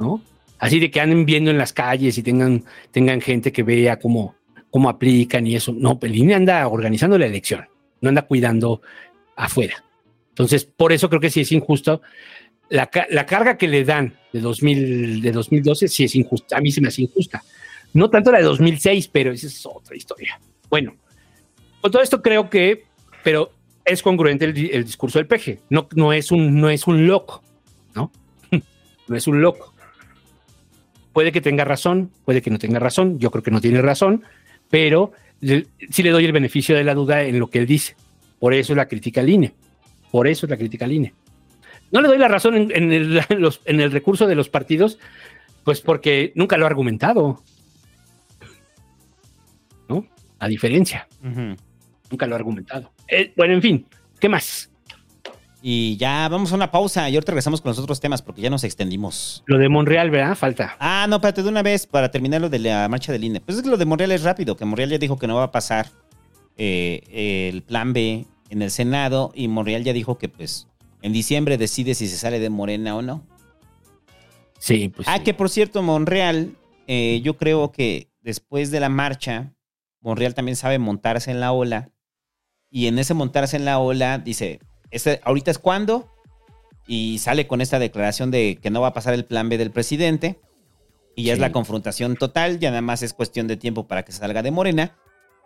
¿No? 0.00 0.20
Así 0.58 0.80
de 0.80 0.90
que 0.90 1.00
anden 1.00 1.24
viendo 1.24 1.52
en 1.52 1.58
las 1.58 1.72
calles 1.72 2.18
y 2.18 2.22
tengan, 2.24 2.64
tengan 2.90 3.20
gente 3.20 3.52
que 3.52 3.62
vea 3.62 4.00
cómo, 4.00 4.34
cómo 4.70 4.88
aplican 4.88 5.46
y 5.46 5.54
eso. 5.54 5.72
No, 5.72 6.00
el 6.02 6.16
INE 6.16 6.34
anda 6.34 6.66
organizando 6.66 7.16
la 7.16 7.26
elección, 7.26 7.68
no 8.00 8.08
anda 8.08 8.22
cuidando 8.22 8.82
afuera. 9.36 9.84
Entonces, 10.30 10.64
por 10.64 10.92
eso 10.92 11.08
creo 11.08 11.20
que 11.20 11.30
sí 11.30 11.42
es 11.42 11.52
injusto. 11.52 12.02
La, 12.72 12.90
la 13.10 13.26
carga 13.26 13.58
que 13.58 13.68
le 13.68 13.84
dan 13.84 14.14
de, 14.32 14.40
2000, 14.40 15.20
de 15.20 15.30
2012 15.32 15.88
sí 15.88 16.04
es 16.04 16.14
injusta. 16.16 16.56
A 16.56 16.60
mí 16.60 16.72
se 16.72 16.80
me 16.80 16.88
hace 16.88 17.02
injusta. 17.02 17.42
No 17.92 18.08
tanto 18.08 18.32
la 18.32 18.38
de 18.38 18.44
2006, 18.44 19.08
pero 19.08 19.30
esa 19.32 19.46
es 19.46 19.66
otra 19.66 19.94
historia. 19.94 20.40
Bueno, 20.70 20.96
con 21.82 21.90
todo 21.90 22.00
esto 22.02 22.22
creo 22.22 22.48
que, 22.48 22.84
pero 23.22 23.52
es 23.84 24.02
congruente 24.02 24.46
el, 24.46 24.70
el 24.70 24.84
discurso 24.84 25.18
del 25.18 25.26
peje. 25.26 25.60
No, 25.68 25.86
no, 25.94 26.12
es 26.14 26.32
un, 26.32 26.58
no 26.60 26.70
es 26.70 26.86
un 26.86 27.06
loco, 27.06 27.42
¿no? 27.94 28.10
no 29.08 29.16
es 29.16 29.26
un 29.26 29.42
loco. 29.42 29.74
Puede 31.12 31.30
que 31.30 31.42
tenga 31.42 31.64
razón, 31.64 32.10
puede 32.24 32.40
que 32.40 32.50
no 32.50 32.58
tenga 32.58 32.78
razón. 32.78 33.18
Yo 33.18 33.30
creo 33.30 33.42
que 33.42 33.50
no 33.50 33.60
tiene 33.60 33.82
razón, 33.82 34.24
pero 34.70 35.12
le- 35.40 35.66
sí 35.90 36.02
le 36.02 36.08
doy 36.10 36.24
el 36.24 36.32
beneficio 36.32 36.74
de 36.74 36.84
la 36.84 36.94
duda 36.94 37.22
en 37.22 37.38
lo 37.38 37.48
que 37.48 37.58
él 37.58 37.66
dice. 37.66 37.96
Por 38.38 38.54
eso 38.54 38.72
es 38.72 38.76
la 38.78 38.88
crítica 38.88 39.20
al 39.20 39.28
INE. 39.28 39.52
Por 40.10 40.26
eso 40.26 40.46
es 40.46 40.50
la 40.50 40.56
crítica 40.56 40.86
al 40.86 40.92
INE. 40.92 41.12
No 41.92 42.00
le 42.00 42.08
doy 42.08 42.18
la 42.18 42.28
razón 42.28 42.56
en, 42.56 42.70
en 42.74 42.92
el, 42.92 43.20
en 43.28 43.40
los- 43.42 43.60
en 43.64 43.80
el 43.80 43.92
recurso 43.92 44.26
de 44.26 44.34
los 44.34 44.48
partidos, 44.48 44.98
pues 45.64 45.80
porque 45.80 46.32
nunca 46.34 46.56
lo 46.56 46.64
ha 46.64 46.68
argumentado. 46.68 47.42
¿No? 49.88 50.06
A 50.38 50.48
diferencia, 50.48 51.06
nunca 52.10 52.26
lo 52.26 52.34
ha 52.34 52.38
argumentado. 52.38 52.90
Eh, 53.08 53.32
bueno, 53.36 53.54
en 53.54 53.62
fin, 53.62 53.86
¿qué 54.18 54.28
más? 54.28 54.70
Y 55.64 55.96
ya 55.96 56.28
vamos 56.28 56.50
a 56.50 56.56
una 56.56 56.72
pausa 56.72 57.08
y 57.08 57.14
ahorita 57.14 57.30
regresamos 57.30 57.60
con 57.60 57.70
los 57.70 57.78
otros 57.78 58.00
temas 58.00 58.20
porque 58.20 58.40
ya 58.40 58.50
nos 58.50 58.64
extendimos. 58.64 59.44
Lo 59.46 59.58
de 59.58 59.68
Monreal, 59.68 60.10
¿verdad? 60.10 60.34
Falta. 60.34 60.76
Ah, 60.80 61.06
no, 61.08 61.16
espérate, 61.16 61.42
de 61.44 61.48
una 61.48 61.62
vez 61.62 61.86
para 61.86 62.10
terminar 62.10 62.40
lo 62.40 62.48
de 62.48 62.58
la 62.58 62.88
marcha 62.88 63.12
del 63.12 63.22
INE. 63.22 63.40
Pues 63.40 63.58
es 63.58 63.62
que 63.62 63.70
lo 63.70 63.76
de 63.76 63.84
Monreal 63.84 64.10
es 64.10 64.24
rápido, 64.24 64.56
que 64.56 64.64
Monreal 64.64 64.90
ya 64.90 64.98
dijo 64.98 65.18
que 65.18 65.28
no 65.28 65.36
va 65.36 65.44
a 65.44 65.52
pasar 65.52 65.86
eh, 66.56 67.48
el 67.52 67.62
plan 67.62 67.92
B 67.92 68.26
en 68.50 68.62
el 68.62 68.72
Senado 68.72 69.30
y 69.36 69.46
Monreal 69.46 69.84
ya 69.84 69.92
dijo 69.92 70.18
que 70.18 70.28
pues 70.28 70.66
en 71.02 71.12
diciembre 71.12 71.58
decide 71.58 71.94
si 71.94 72.08
se 72.08 72.16
sale 72.16 72.40
de 72.40 72.50
Morena 72.50 72.96
o 72.96 73.02
no. 73.02 73.26
Sí, 74.58 74.88
pues. 74.94 75.08
ah, 75.08 75.18
sí. 75.18 75.24
que 75.24 75.34
por 75.34 75.50
cierto, 75.50 75.82
Monreal, 75.82 76.56
eh, 76.86 77.20
yo 77.22 77.36
creo 77.36 77.72
que 77.72 78.08
después 78.22 78.70
de 78.70 78.80
la 78.80 78.88
marcha, 78.88 79.52
Monreal 80.00 80.34
también 80.34 80.56
sabe 80.56 80.78
montarse 80.78 81.30
en 81.30 81.40
la 81.40 81.52
ola. 81.52 81.90
Y 82.70 82.86
en 82.86 82.98
ese 82.98 83.14
montarse 83.14 83.56
en 83.56 83.64
la 83.64 83.78
ola 83.78 84.18
dice, 84.18 84.60
"Este- 84.90 85.20
ahorita 85.24 85.50
es 85.50 85.58
cuando. 85.58 86.08
Y 86.86 87.18
sale 87.18 87.46
con 87.46 87.60
esta 87.60 87.78
declaración 87.78 88.30
de 88.30 88.58
que 88.60 88.70
no 88.70 88.80
va 88.80 88.88
a 88.88 88.92
pasar 88.92 89.14
el 89.14 89.24
plan 89.24 89.48
B 89.48 89.58
del 89.58 89.70
presidente. 89.70 90.40
Y 91.14 91.24
ya 91.24 91.34
es 91.34 91.38
la 91.38 91.52
confrontación 91.52 92.16
total, 92.16 92.58
ya 92.58 92.70
nada 92.70 92.80
más 92.80 93.02
es 93.02 93.12
cuestión 93.12 93.46
de 93.46 93.56
tiempo 93.56 93.86
para 93.86 94.02
que 94.04 94.12
salga 94.12 94.42
de 94.42 94.50
Morena. 94.50 94.96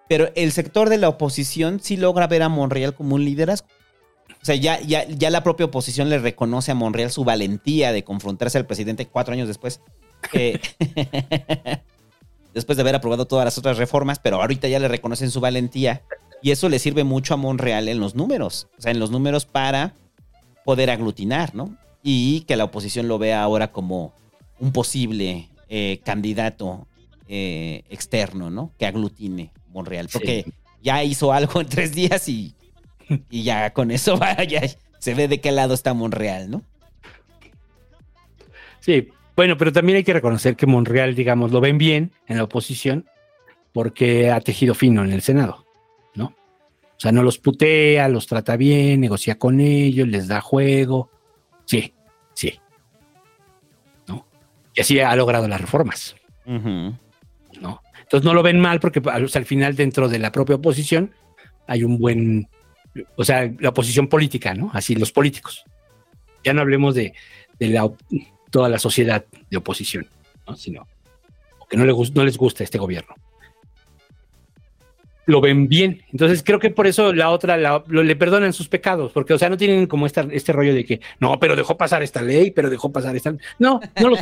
Pero 0.08 0.30
el 0.36 0.52
sector 0.52 0.88
de 0.88 0.98
la 0.98 1.08
oposición 1.08 1.80
sí 1.80 1.96
logra 1.96 2.26
ver 2.28 2.42
a 2.42 2.48
Monreal 2.48 2.94
como 2.94 3.16
un 3.16 3.24
liderazgo. 3.24 3.66
O 4.46 4.52
sea, 4.54 4.54
ya, 4.54 4.80
ya, 4.80 5.04
ya 5.08 5.28
la 5.30 5.42
propia 5.42 5.66
oposición 5.66 6.08
le 6.08 6.20
reconoce 6.20 6.70
a 6.70 6.76
Monreal 6.76 7.10
su 7.10 7.24
valentía 7.24 7.90
de 7.90 8.04
confrontarse 8.04 8.56
al 8.56 8.64
presidente 8.64 9.06
cuatro 9.06 9.32
años 9.34 9.48
después. 9.48 9.80
Eh, 10.32 10.60
después 12.54 12.76
de 12.76 12.82
haber 12.82 12.94
aprobado 12.94 13.26
todas 13.26 13.44
las 13.44 13.58
otras 13.58 13.76
reformas, 13.76 14.20
pero 14.20 14.40
ahorita 14.40 14.68
ya 14.68 14.78
le 14.78 14.86
reconocen 14.86 15.32
su 15.32 15.40
valentía. 15.40 16.04
Y 16.42 16.52
eso 16.52 16.68
le 16.68 16.78
sirve 16.78 17.02
mucho 17.02 17.34
a 17.34 17.36
Monreal 17.36 17.88
en 17.88 17.98
los 17.98 18.14
números. 18.14 18.68
O 18.78 18.82
sea, 18.82 18.92
en 18.92 19.00
los 19.00 19.10
números 19.10 19.46
para 19.46 19.96
poder 20.64 20.90
aglutinar, 20.90 21.52
¿no? 21.56 21.76
Y 22.04 22.42
que 22.42 22.54
la 22.54 22.62
oposición 22.62 23.08
lo 23.08 23.18
vea 23.18 23.42
ahora 23.42 23.72
como 23.72 24.14
un 24.60 24.70
posible 24.70 25.48
eh, 25.68 25.98
candidato 26.04 26.86
eh, 27.26 27.82
externo, 27.90 28.48
¿no? 28.50 28.70
Que 28.78 28.86
aglutine 28.86 29.50
Monreal. 29.72 30.08
Porque 30.12 30.44
Sí. 30.46 30.52
ya 30.84 31.02
hizo 31.02 31.32
algo 31.32 31.60
en 31.60 31.66
tres 31.66 31.96
días 31.96 32.28
y, 32.28 32.54
y 33.30 33.42
ya 33.42 33.72
con 33.72 33.90
eso 33.90 34.18
va, 34.20 34.42
ya 34.44 34.62
se 34.98 35.14
ve 35.14 35.28
de 35.28 35.40
qué 35.40 35.52
lado 35.52 35.74
está 35.74 35.94
Monreal, 35.94 36.50
¿no? 36.50 36.62
Sí, 38.80 39.08
bueno, 39.34 39.56
pero 39.56 39.72
también 39.72 39.96
hay 39.96 40.04
que 40.04 40.12
reconocer 40.12 40.56
que 40.56 40.66
Monreal, 40.66 41.14
digamos, 41.14 41.52
lo 41.52 41.60
ven 41.60 41.76
bien 41.76 42.12
en 42.26 42.38
la 42.38 42.44
oposición 42.44 43.06
porque 43.72 44.30
ha 44.30 44.40
tejido 44.40 44.74
fino 44.74 45.04
en 45.04 45.12
el 45.12 45.22
Senado, 45.22 45.66
¿no? 46.14 46.26
O 46.26 46.98
sea, 47.00 47.12
no 47.12 47.22
los 47.22 47.38
putea, 47.38 48.08
los 48.08 48.26
trata 48.26 48.56
bien, 48.56 49.00
negocia 49.00 49.38
con 49.38 49.60
ellos, 49.60 50.08
les 50.08 50.28
da 50.28 50.40
juego. 50.40 51.10
Sí, 51.66 51.92
sí. 52.32 52.58
¿No? 54.06 54.26
Y 54.74 54.80
así 54.80 54.98
ha 55.00 55.14
logrado 55.14 55.46
las 55.46 55.60
reformas. 55.60 56.16
¿no? 56.46 57.82
Entonces 58.00 58.24
no 58.24 58.34
lo 58.34 58.42
ven 58.42 58.60
mal 58.60 58.80
porque 58.80 59.00
o 59.00 59.28
sea, 59.28 59.40
al 59.40 59.46
final 59.46 59.76
dentro 59.76 60.08
de 60.08 60.20
la 60.20 60.32
propia 60.32 60.56
oposición 60.56 61.12
hay 61.66 61.82
un 61.82 61.98
buen, 61.98 62.48
o 63.16 63.24
sea, 63.24 63.50
la 63.58 63.70
oposición 63.70 64.08
política, 64.08 64.54
¿no? 64.54 64.70
Así 64.72 64.94
los 64.94 65.12
políticos. 65.12 65.64
Ya 66.44 66.52
no 66.54 66.60
hablemos 66.60 66.94
de, 66.94 67.12
la, 67.58 67.90
toda 68.50 68.68
la 68.68 68.78
sociedad 68.78 69.24
de 69.50 69.56
oposición, 69.56 70.08
¿no? 70.46 70.56
Sino 70.56 70.86
que 71.68 71.76
no, 71.76 71.84
le, 71.84 71.92
gus- 71.92 72.14
no 72.14 72.24
les 72.24 72.36
gusta 72.36 72.62
este 72.62 72.78
gobierno. 72.78 73.14
Lo 75.28 75.40
ven 75.40 75.66
bien. 75.66 76.02
Entonces 76.12 76.44
creo 76.44 76.60
que 76.60 76.70
por 76.70 76.86
eso 76.86 77.12
la 77.12 77.30
otra 77.30 77.56
le 77.56 78.16
perdonan 78.16 78.52
sus 78.52 78.68
pecados, 78.68 79.10
porque, 79.10 79.34
o 79.34 79.38
sea, 79.38 79.48
no 79.48 79.56
tienen 79.56 79.88
como 79.88 80.06
esta, 80.06 80.20
este 80.30 80.52
rollo 80.52 80.72
de 80.72 80.84
que, 80.84 81.00
no, 81.18 81.40
pero 81.40 81.56
dejó 81.56 81.76
pasar 81.76 82.04
esta 82.04 82.22
ley, 82.22 82.52
pero 82.52 82.70
dejó 82.70 82.92
pasar 82.92 83.16
esta. 83.16 83.34
No, 83.58 83.80
no 84.00 84.08
los 84.10 84.20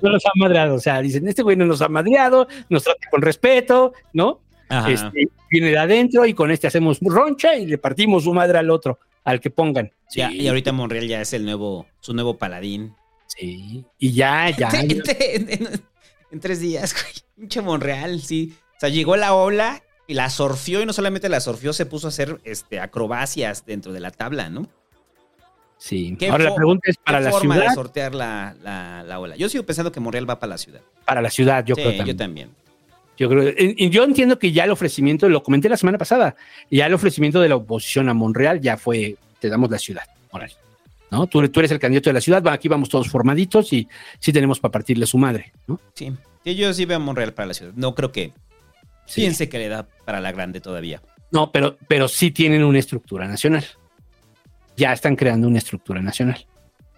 no 0.00 0.10
los 0.10 0.24
ha 0.24 0.30
madreado. 0.36 0.76
O 0.76 0.78
sea, 0.78 1.00
dicen, 1.00 1.26
este 1.26 1.42
güey 1.42 1.56
no 1.56 1.66
nos 1.66 1.82
ha 1.82 1.88
madreado, 1.88 2.46
nos 2.68 2.84
trata 2.84 3.08
con 3.10 3.22
respeto, 3.22 3.92
¿no? 4.12 4.40
Este, 4.88 5.28
viene 5.50 5.68
de 5.68 5.78
adentro 5.78 6.26
y 6.26 6.34
con 6.34 6.50
este 6.50 6.66
hacemos 6.66 6.98
roncha 7.00 7.56
y 7.56 7.66
le 7.66 7.78
partimos 7.78 8.24
su 8.24 8.34
madre 8.34 8.58
al 8.58 8.70
otro, 8.70 8.98
al 9.24 9.40
que 9.40 9.50
pongan. 9.50 9.90
Ya- 10.14 10.30
y 10.32 10.46
ahorita 10.48 10.72
Monreal 10.72 11.06
ya 11.08 11.20
es 11.20 11.32
el 11.32 11.44
nuevo, 11.44 11.86
su 12.00 12.12
nuevo 12.14 12.36
paladín. 12.38 12.94
Sí. 13.26 13.84
Y 13.98 14.12
ya, 14.12 14.50
ya. 14.50 14.70
ya. 14.72 14.80
en, 14.80 15.50
en- 15.50 15.80
en 16.30 16.40
tres 16.40 16.60
días, 16.60 16.92
güey. 17.00 17.12
Pinche 17.36 17.60
Monreal, 17.62 18.20
sí. 18.20 18.54
O 18.76 18.80
sea, 18.80 18.88
llegó 18.88 19.16
la 19.16 19.34
ola 19.34 19.82
y 20.06 20.14
la 20.14 20.30
surfió 20.30 20.80
y 20.82 20.86
no 20.86 20.92
solamente 20.92 21.28
la 21.28 21.40
surfió, 21.40 21.72
se 21.72 21.86
puso 21.86 22.06
a 22.06 22.10
hacer 22.10 22.40
este, 22.44 22.80
acrobacias 22.80 23.64
dentro 23.66 23.92
de 23.92 24.00
la 24.00 24.10
tabla, 24.10 24.48
¿no? 24.50 24.68
Sí. 25.76 26.16
¿Qué 26.18 26.28
Ahora 26.28 26.44
la 26.44 26.54
pregunta 26.54 26.90
es 26.90 26.96
para 26.96 27.18
¿Qué 27.18 27.24
la 27.26 27.30
forma 27.30 27.54
ciudad. 27.54 27.68
de 27.68 27.74
sortear 27.74 28.14
la, 28.14 28.56
la- 28.62 29.02
la 29.04 29.20
ola? 29.20 29.36
Yo 29.36 29.48
sigo 29.48 29.64
pensando 29.64 29.92
que 29.92 30.00
Monreal 30.00 30.28
va 30.28 30.38
para 30.40 30.50
la 30.50 30.58
ciudad. 30.58 30.80
Para 31.04 31.22
la 31.22 31.30
ciudad, 31.30 31.64
yo 31.64 31.74
Sí, 31.76 31.82
creo 31.82 31.96
también. 31.96 32.06
yo 32.06 32.16
también. 32.16 32.50
Yo 33.18 33.28
creo, 33.28 33.48
y 33.50 33.74
y 33.86 33.90
yo 33.90 34.04
entiendo 34.04 34.38
que 34.38 34.52
ya 34.52 34.64
el 34.64 34.70
ofrecimiento, 34.70 35.28
lo 35.28 35.42
comenté 35.42 35.68
la 35.68 35.76
semana 35.76 35.98
pasada, 35.98 36.36
ya 36.70 36.86
el 36.86 36.94
ofrecimiento 36.94 37.40
de 37.40 37.48
la 37.48 37.56
oposición 37.56 38.08
a 38.08 38.14
Monreal 38.14 38.60
ya 38.60 38.76
fue, 38.76 39.16
te 39.40 39.48
damos 39.48 39.70
la 39.70 39.78
ciudad, 39.78 40.04
órale. 40.30 40.54
¿no? 41.10 41.26
Tú, 41.26 41.46
tú 41.48 41.60
eres 41.60 41.72
el 41.72 41.78
candidato 41.78 42.10
de 42.10 42.14
la 42.14 42.20
ciudad, 42.20 42.46
aquí 42.48 42.68
vamos 42.68 42.88
todos 42.88 43.08
formaditos 43.08 43.72
y 43.72 43.88
sí 44.20 44.32
tenemos 44.32 44.60
para 44.60 44.72
partirle 44.72 45.06
su 45.06 45.18
madre, 45.18 45.52
¿no? 45.66 45.80
Sí. 45.94 46.12
Yo 46.44 46.72
sí 46.72 46.84
veo 46.86 46.96
a 46.96 47.00
Monreal 47.00 47.34
para 47.34 47.46
la 47.48 47.54
ciudad. 47.54 47.72
No 47.76 47.94
creo 47.94 48.12
que 48.12 48.32
Sí. 49.06 49.22
piense 49.22 49.48
que 49.48 49.58
le 49.58 49.68
da 49.68 49.86
para 50.04 50.20
la 50.20 50.32
grande 50.32 50.60
todavía. 50.60 51.02
No, 51.30 51.50
pero, 51.50 51.76
pero 51.88 52.08
sí 52.08 52.30
tienen 52.30 52.62
una 52.62 52.78
estructura 52.78 53.26
nacional. 53.26 53.64
Ya 54.76 54.92
están 54.92 55.16
creando 55.16 55.48
una 55.48 55.58
estructura 55.58 56.00
nacional. 56.00 56.46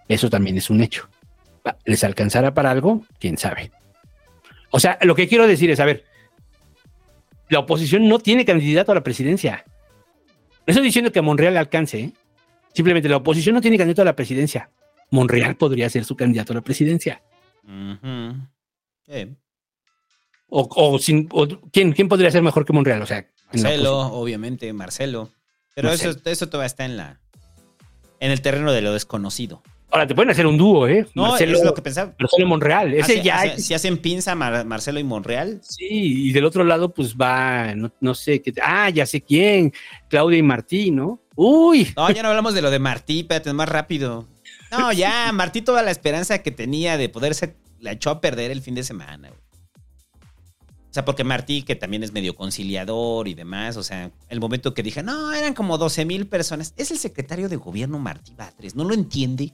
Eso 0.09 0.29
también 0.29 0.57
es 0.59 0.71
un 0.71 0.81
hecho. 0.83 1.09
¿Les 1.85 2.05
alcanzará 2.05 2.53
para 2.53 2.71
algo? 2.71 3.05
¿Quién 3.19 3.39
sabe? 3.39 3.71
O 4.71 4.79
sea, 4.81 4.99
lo 5.03 5.15
que 5.15 5.27
quiero 5.29 5.47
decir 5.47 5.71
es, 5.71 5.81
a 5.81 5.85
ver, 5.85 6.05
la 7.51 7.59
oposición 7.61 8.09
no 8.09 8.19
tiene 8.19 8.45
candidato 8.45 8.93
a 8.93 8.95
la 8.95 9.03
presidencia. 9.03 9.65
No 10.67 10.73
estoy 10.73 10.85
diciendo 10.85 11.11
que 11.13 11.19
a 11.19 11.23
Monreal 11.23 11.53
le 11.55 11.59
alcance, 11.59 11.99
¿eh? 12.01 12.13
Simplemente 12.73 13.09
la 13.09 13.17
oposición 13.17 13.55
no 13.57 13.61
tiene 13.61 13.77
candidato 13.77 14.03
a 14.03 14.05
la 14.07 14.17
presidencia. 14.17 14.71
Monreal 15.11 15.57
podría 15.57 15.91
ser 15.91 16.05
su 16.05 16.17
candidato 16.17 16.53
a 16.53 16.57
la 16.57 16.63
presidencia. 16.63 17.21
Sí. 19.07 19.37
O, 20.49 20.69
o 20.75 20.99
sin, 20.99 21.29
o- 21.33 21.47
¿quién, 21.73 21.93
¿quién 21.93 22.09
podría 22.09 22.31
ser 22.31 22.43
mejor 22.43 22.65
que 22.65 22.73
Monreal? 22.73 23.03
O 23.03 23.07
sea, 23.07 23.27
Marcelo, 23.53 23.99
obviamente, 24.13 24.73
Marcelo. 24.73 25.31
Pero 25.75 25.89
Marcelo. 25.89 26.13
Eso, 26.13 26.21
eso 26.25 26.49
todavía 26.49 26.67
está 26.67 26.85
en 26.85 26.97
la 26.97 27.21
en 28.21 28.31
el 28.31 28.41
terreno 28.43 28.73
de 28.73 28.83
lo 28.83 28.93
desconocido. 28.93 29.63
Ahora 29.93 30.07
te 30.07 30.15
pueden 30.15 30.31
hacer 30.31 30.47
un 30.47 30.57
dúo, 30.57 30.87
¿eh? 30.87 31.07
No, 31.15 31.37
es 31.37 31.63
lo 31.63 31.75
que 31.75 31.83
pensaba. 31.83 32.15
Marcelo 32.19 32.47
Monreal. 32.47 32.93
Ese 32.95 33.03
Hace- 33.15 33.23
ya 33.23 33.45
es- 33.45 33.65
si 33.67 33.75
hacen 33.75 33.99
pinza 33.99 34.35
Mar- 34.35 34.65
Marcelo 34.65 35.01
y 35.01 35.05
Monreal, 35.05 35.61
Sí, 35.63 35.87
y 36.29 36.33
del 36.33 36.45
otro 36.45 36.63
lado, 36.65 36.95
pues 36.95 37.17
va, 37.17 37.75
no, 37.75 37.91
no 38.01 38.15
sé 38.15 38.41
qué. 38.41 38.53
Ah, 38.63 38.89
ya 38.91 39.05
sé 39.07 39.21
quién, 39.21 39.73
Claudia 40.09 40.39
y 40.39 40.43
Martí, 40.43 40.91
¿no? 40.91 41.21
Uy, 41.35 41.93
No, 41.97 42.11
ya 42.11 42.23
no 42.23 42.29
hablamos 42.29 42.55
de 42.55 42.63
lo 42.63 42.71
de 42.71 42.79
Martí, 42.79 43.21
espérate, 43.21 43.53
más 43.53 43.69
rápido. 43.69 44.27
No, 44.71 44.93
ya, 44.93 45.33
Martí 45.33 45.63
toda 45.63 45.83
la 45.83 45.91
esperanza 45.91 46.39
que 46.43 46.51
tenía 46.53 46.97
de 46.97 47.09
poder 47.09 47.35
ser, 47.35 47.57
la 47.81 47.93
echó 47.93 48.11
a 48.11 48.21
perder 48.21 48.51
el 48.51 48.63
fin 48.63 48.75
de 48.75 48.83
semana. 48.85 49.29
güey. 49.29 49.41
O 50.91 50.93
sea, 50.93 51.05
porque 51.05 51.23
Martí, 51.23 51.63
que 51.63 51.77
también 51.77 52.03
es 52.03 52.13
medio 52.13 52.35
conciliador 52.35 53.29
y 53.29 53.35
demás, 53.35 53.77
o 53.77 53.83
sea, 53.85 54.11
el 54.29 54.41
momento 54.41 54.75
que 54.75 54.83
dije, 54.83 55.05
no, 55.05 55.33
eran 55.33 55.55
como 55.55 55.79
12 55.79 56.05
mil 56.05 56.27
personas, 56.27 56.75
es 56.77 56.91
el 56.91 56.99
secretario 56.99 57.49
de 57.49 57.55
gobierno 57.57 58.01
Martí 58.01 58.35
Batres, 58.35 58.75
¿no 58.75 58.83
lo 58.83 58.93
entiende? 58.95 59.53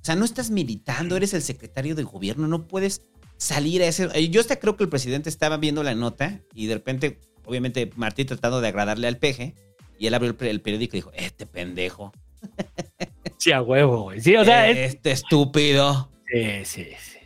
O 0.00 0.04
sea, 0.04 0.16
no 0.16 0.24
estás 0.24 0.50
militando, 0.50 1.16
eres 1.16 1.34
el 1.34 1.42
secretario 1.42 1.94
de 1.94 2.02
gobierno, 2.04 2.46
no 2.48 2.66
puedes 2.66 3.02
salir 3.36 3.82
a 3.82 3.86
ese... 3.86 4.28
Yo 4.30 4.40
hasta 4.40 4.58
creo 4.58 4.76
que 4.76 4.84
el 4.84 4.90
presidente 4.90 5.28
estaba 5.28 5.56
viendo 5.56 5.82
la 5.82 5.94
nota 5.94 6.40
y 6.54 6.66
de 6.66 6.74
repente, 6.74 7.20
obviamente, 7.44 7.90
Martí 7.96 8.24
tratando 8.24 8.60
de 8.60 8.68
agradarle 8.68 9.08
al 9.08 9.18
peje, 9.18 9.54
y 9.98 10.06
él 10.06 10.14
abrió 10.14 10.34
el, 10.40 10.60
periódico 10.60 10.96
y 10.96 11.00
dijo, 11.00 11.10
este 11.14 11.46
pendejo. 11.46 12.12
sí, 13.38 13.52
a 13.52 13.60
huevo, 13.62 14.02
güey. 14.04 14.20
Sí, 14.20 14.36
o 14.36 14.44
sea, 14.44 14.68
es- 14.70 14.94
este 14.94 15.10
estúpido. 15.10 16.10
sí, 16.32 16.64
sí, 16.64 16.84
sí, 17.00 17.18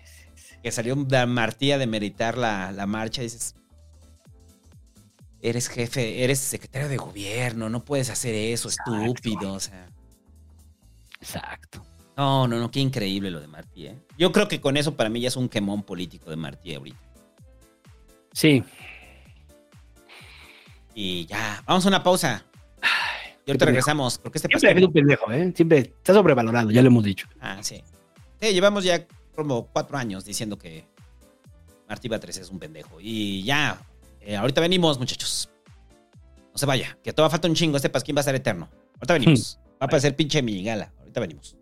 que 0.63 0.73
salió 0.73 0.95
de 0.95 1.27
Martí 1.27 1.73
a 1.73 1.79
demeritar 1.79 2.39
la, 2.39 2.73
la 2.73 2.87
marcha, 2.87 3.21
dices, 3.21 3.55
eres 5.43 5.69
jefe, 5.69 6.23
eres 6.25 6.39
secretario 6.39 6.89
de 6.89 6.97
gobierno, 6.97 7.69
no 7.69 7.85
puedes 7.85 8.11
hacer 8.11 8.35
eso, 8.35 8.69
estúpido, 8.69 9.55
o 9.55 9.61
sea. 9.61 9.89
Exacto. 11.21 11.85
No, 12.17 12.47
no, 12.47 12.59
no, 12.59 12.71
qué 12.71 12.81
increíble 12.81 13.31
lo 13.31 13.41
de 13.41 13.49
Martí, 13.49 13.87
¿eh? 13.87 13.97
Yo 14.19 14.33
creo 14.33 14.47
que 14.49 14.61
con 14.61 14.77
eso 14.77 14.95
para 14.95 15.09
mí 15.09 15.21
ya 15.21 15.29
es 15.29 15.37
un 15.37 15.49
quemón 15.49 15.83
político 15.83 16.31
de 16.31 16.37
Martí 16.37 16.75
ahorita. 16.75 16.99
Sí. 18.33 18.63
Y 20.95 21.27
ya, 21.27 21.63
vamos 21.67 21.85
a 21.87 21.89
una 21.89 22.03
pausa. 22.03 22.45
Y 23.45 23.51
ahorita 23.51 23.65
regresamos, 23.65 24.19
porque 24.19 24.39
este 24.39 24.49
Siempre 24.49 24.71
ha 24.71 24.75
sido 24.75 24.87
un 24.89 24.93
pendejo, 24.93 25.33
¿eh? 25.33 25.53
Siempre 25.55 25.79
está 25.79 26.13
sobrevalorado, 26.13 26.71
ya 26.71 26.83
lo 26.83 26.89
hemos 26.89 27.03
dicho. 27.03 27.27
Ah, 27.41 27.59
sí. 27.61 27.83
Sí, 28.41 28.53
llevamos 28.53 28.85
ya 28.85 29.07
como 29.35 29.67
cuatro 29.67 29.97
años 29.97 30.25
diciendo 30.25 30.59
que 30.59 30.85
Martí 31.89 32.09
Batres 32.09 32.37
es 32.37 32.51
un 32.51 32.59
pendejo. 32.59 32.99
Y 33.01 33.43
ya, 33.43 33.81
eh, 34.21 34.37
ahorita 34.37 34.61
venimos, 34.61 34.99
muchachos. 34.99 35.49
No 36.53 36.59
se 36.59 36.67
vaya, 36.67 36.97
que 37.03 37.13
todavía 37.13 37.31
falta 37.33 37.49
un 37.49 37.55
chingo. 37.55 37.77
Este 37.77 37.89
pasquín 37.89 38.15
va 38.15 38.21
a 38.21 38.25
ser 38.25 38.35
eterno. 38.35 38.69
Ahorita 38.97 39.15
venimos. 39.15 39.59
Va 39.81 39.87
a 39.87 39.89
parecer 39.89 40.15
pinche 40.15 40.43
minigala. 40.43 40.93
Ahorita 41.01 41.21
venimos. 41.21 41.57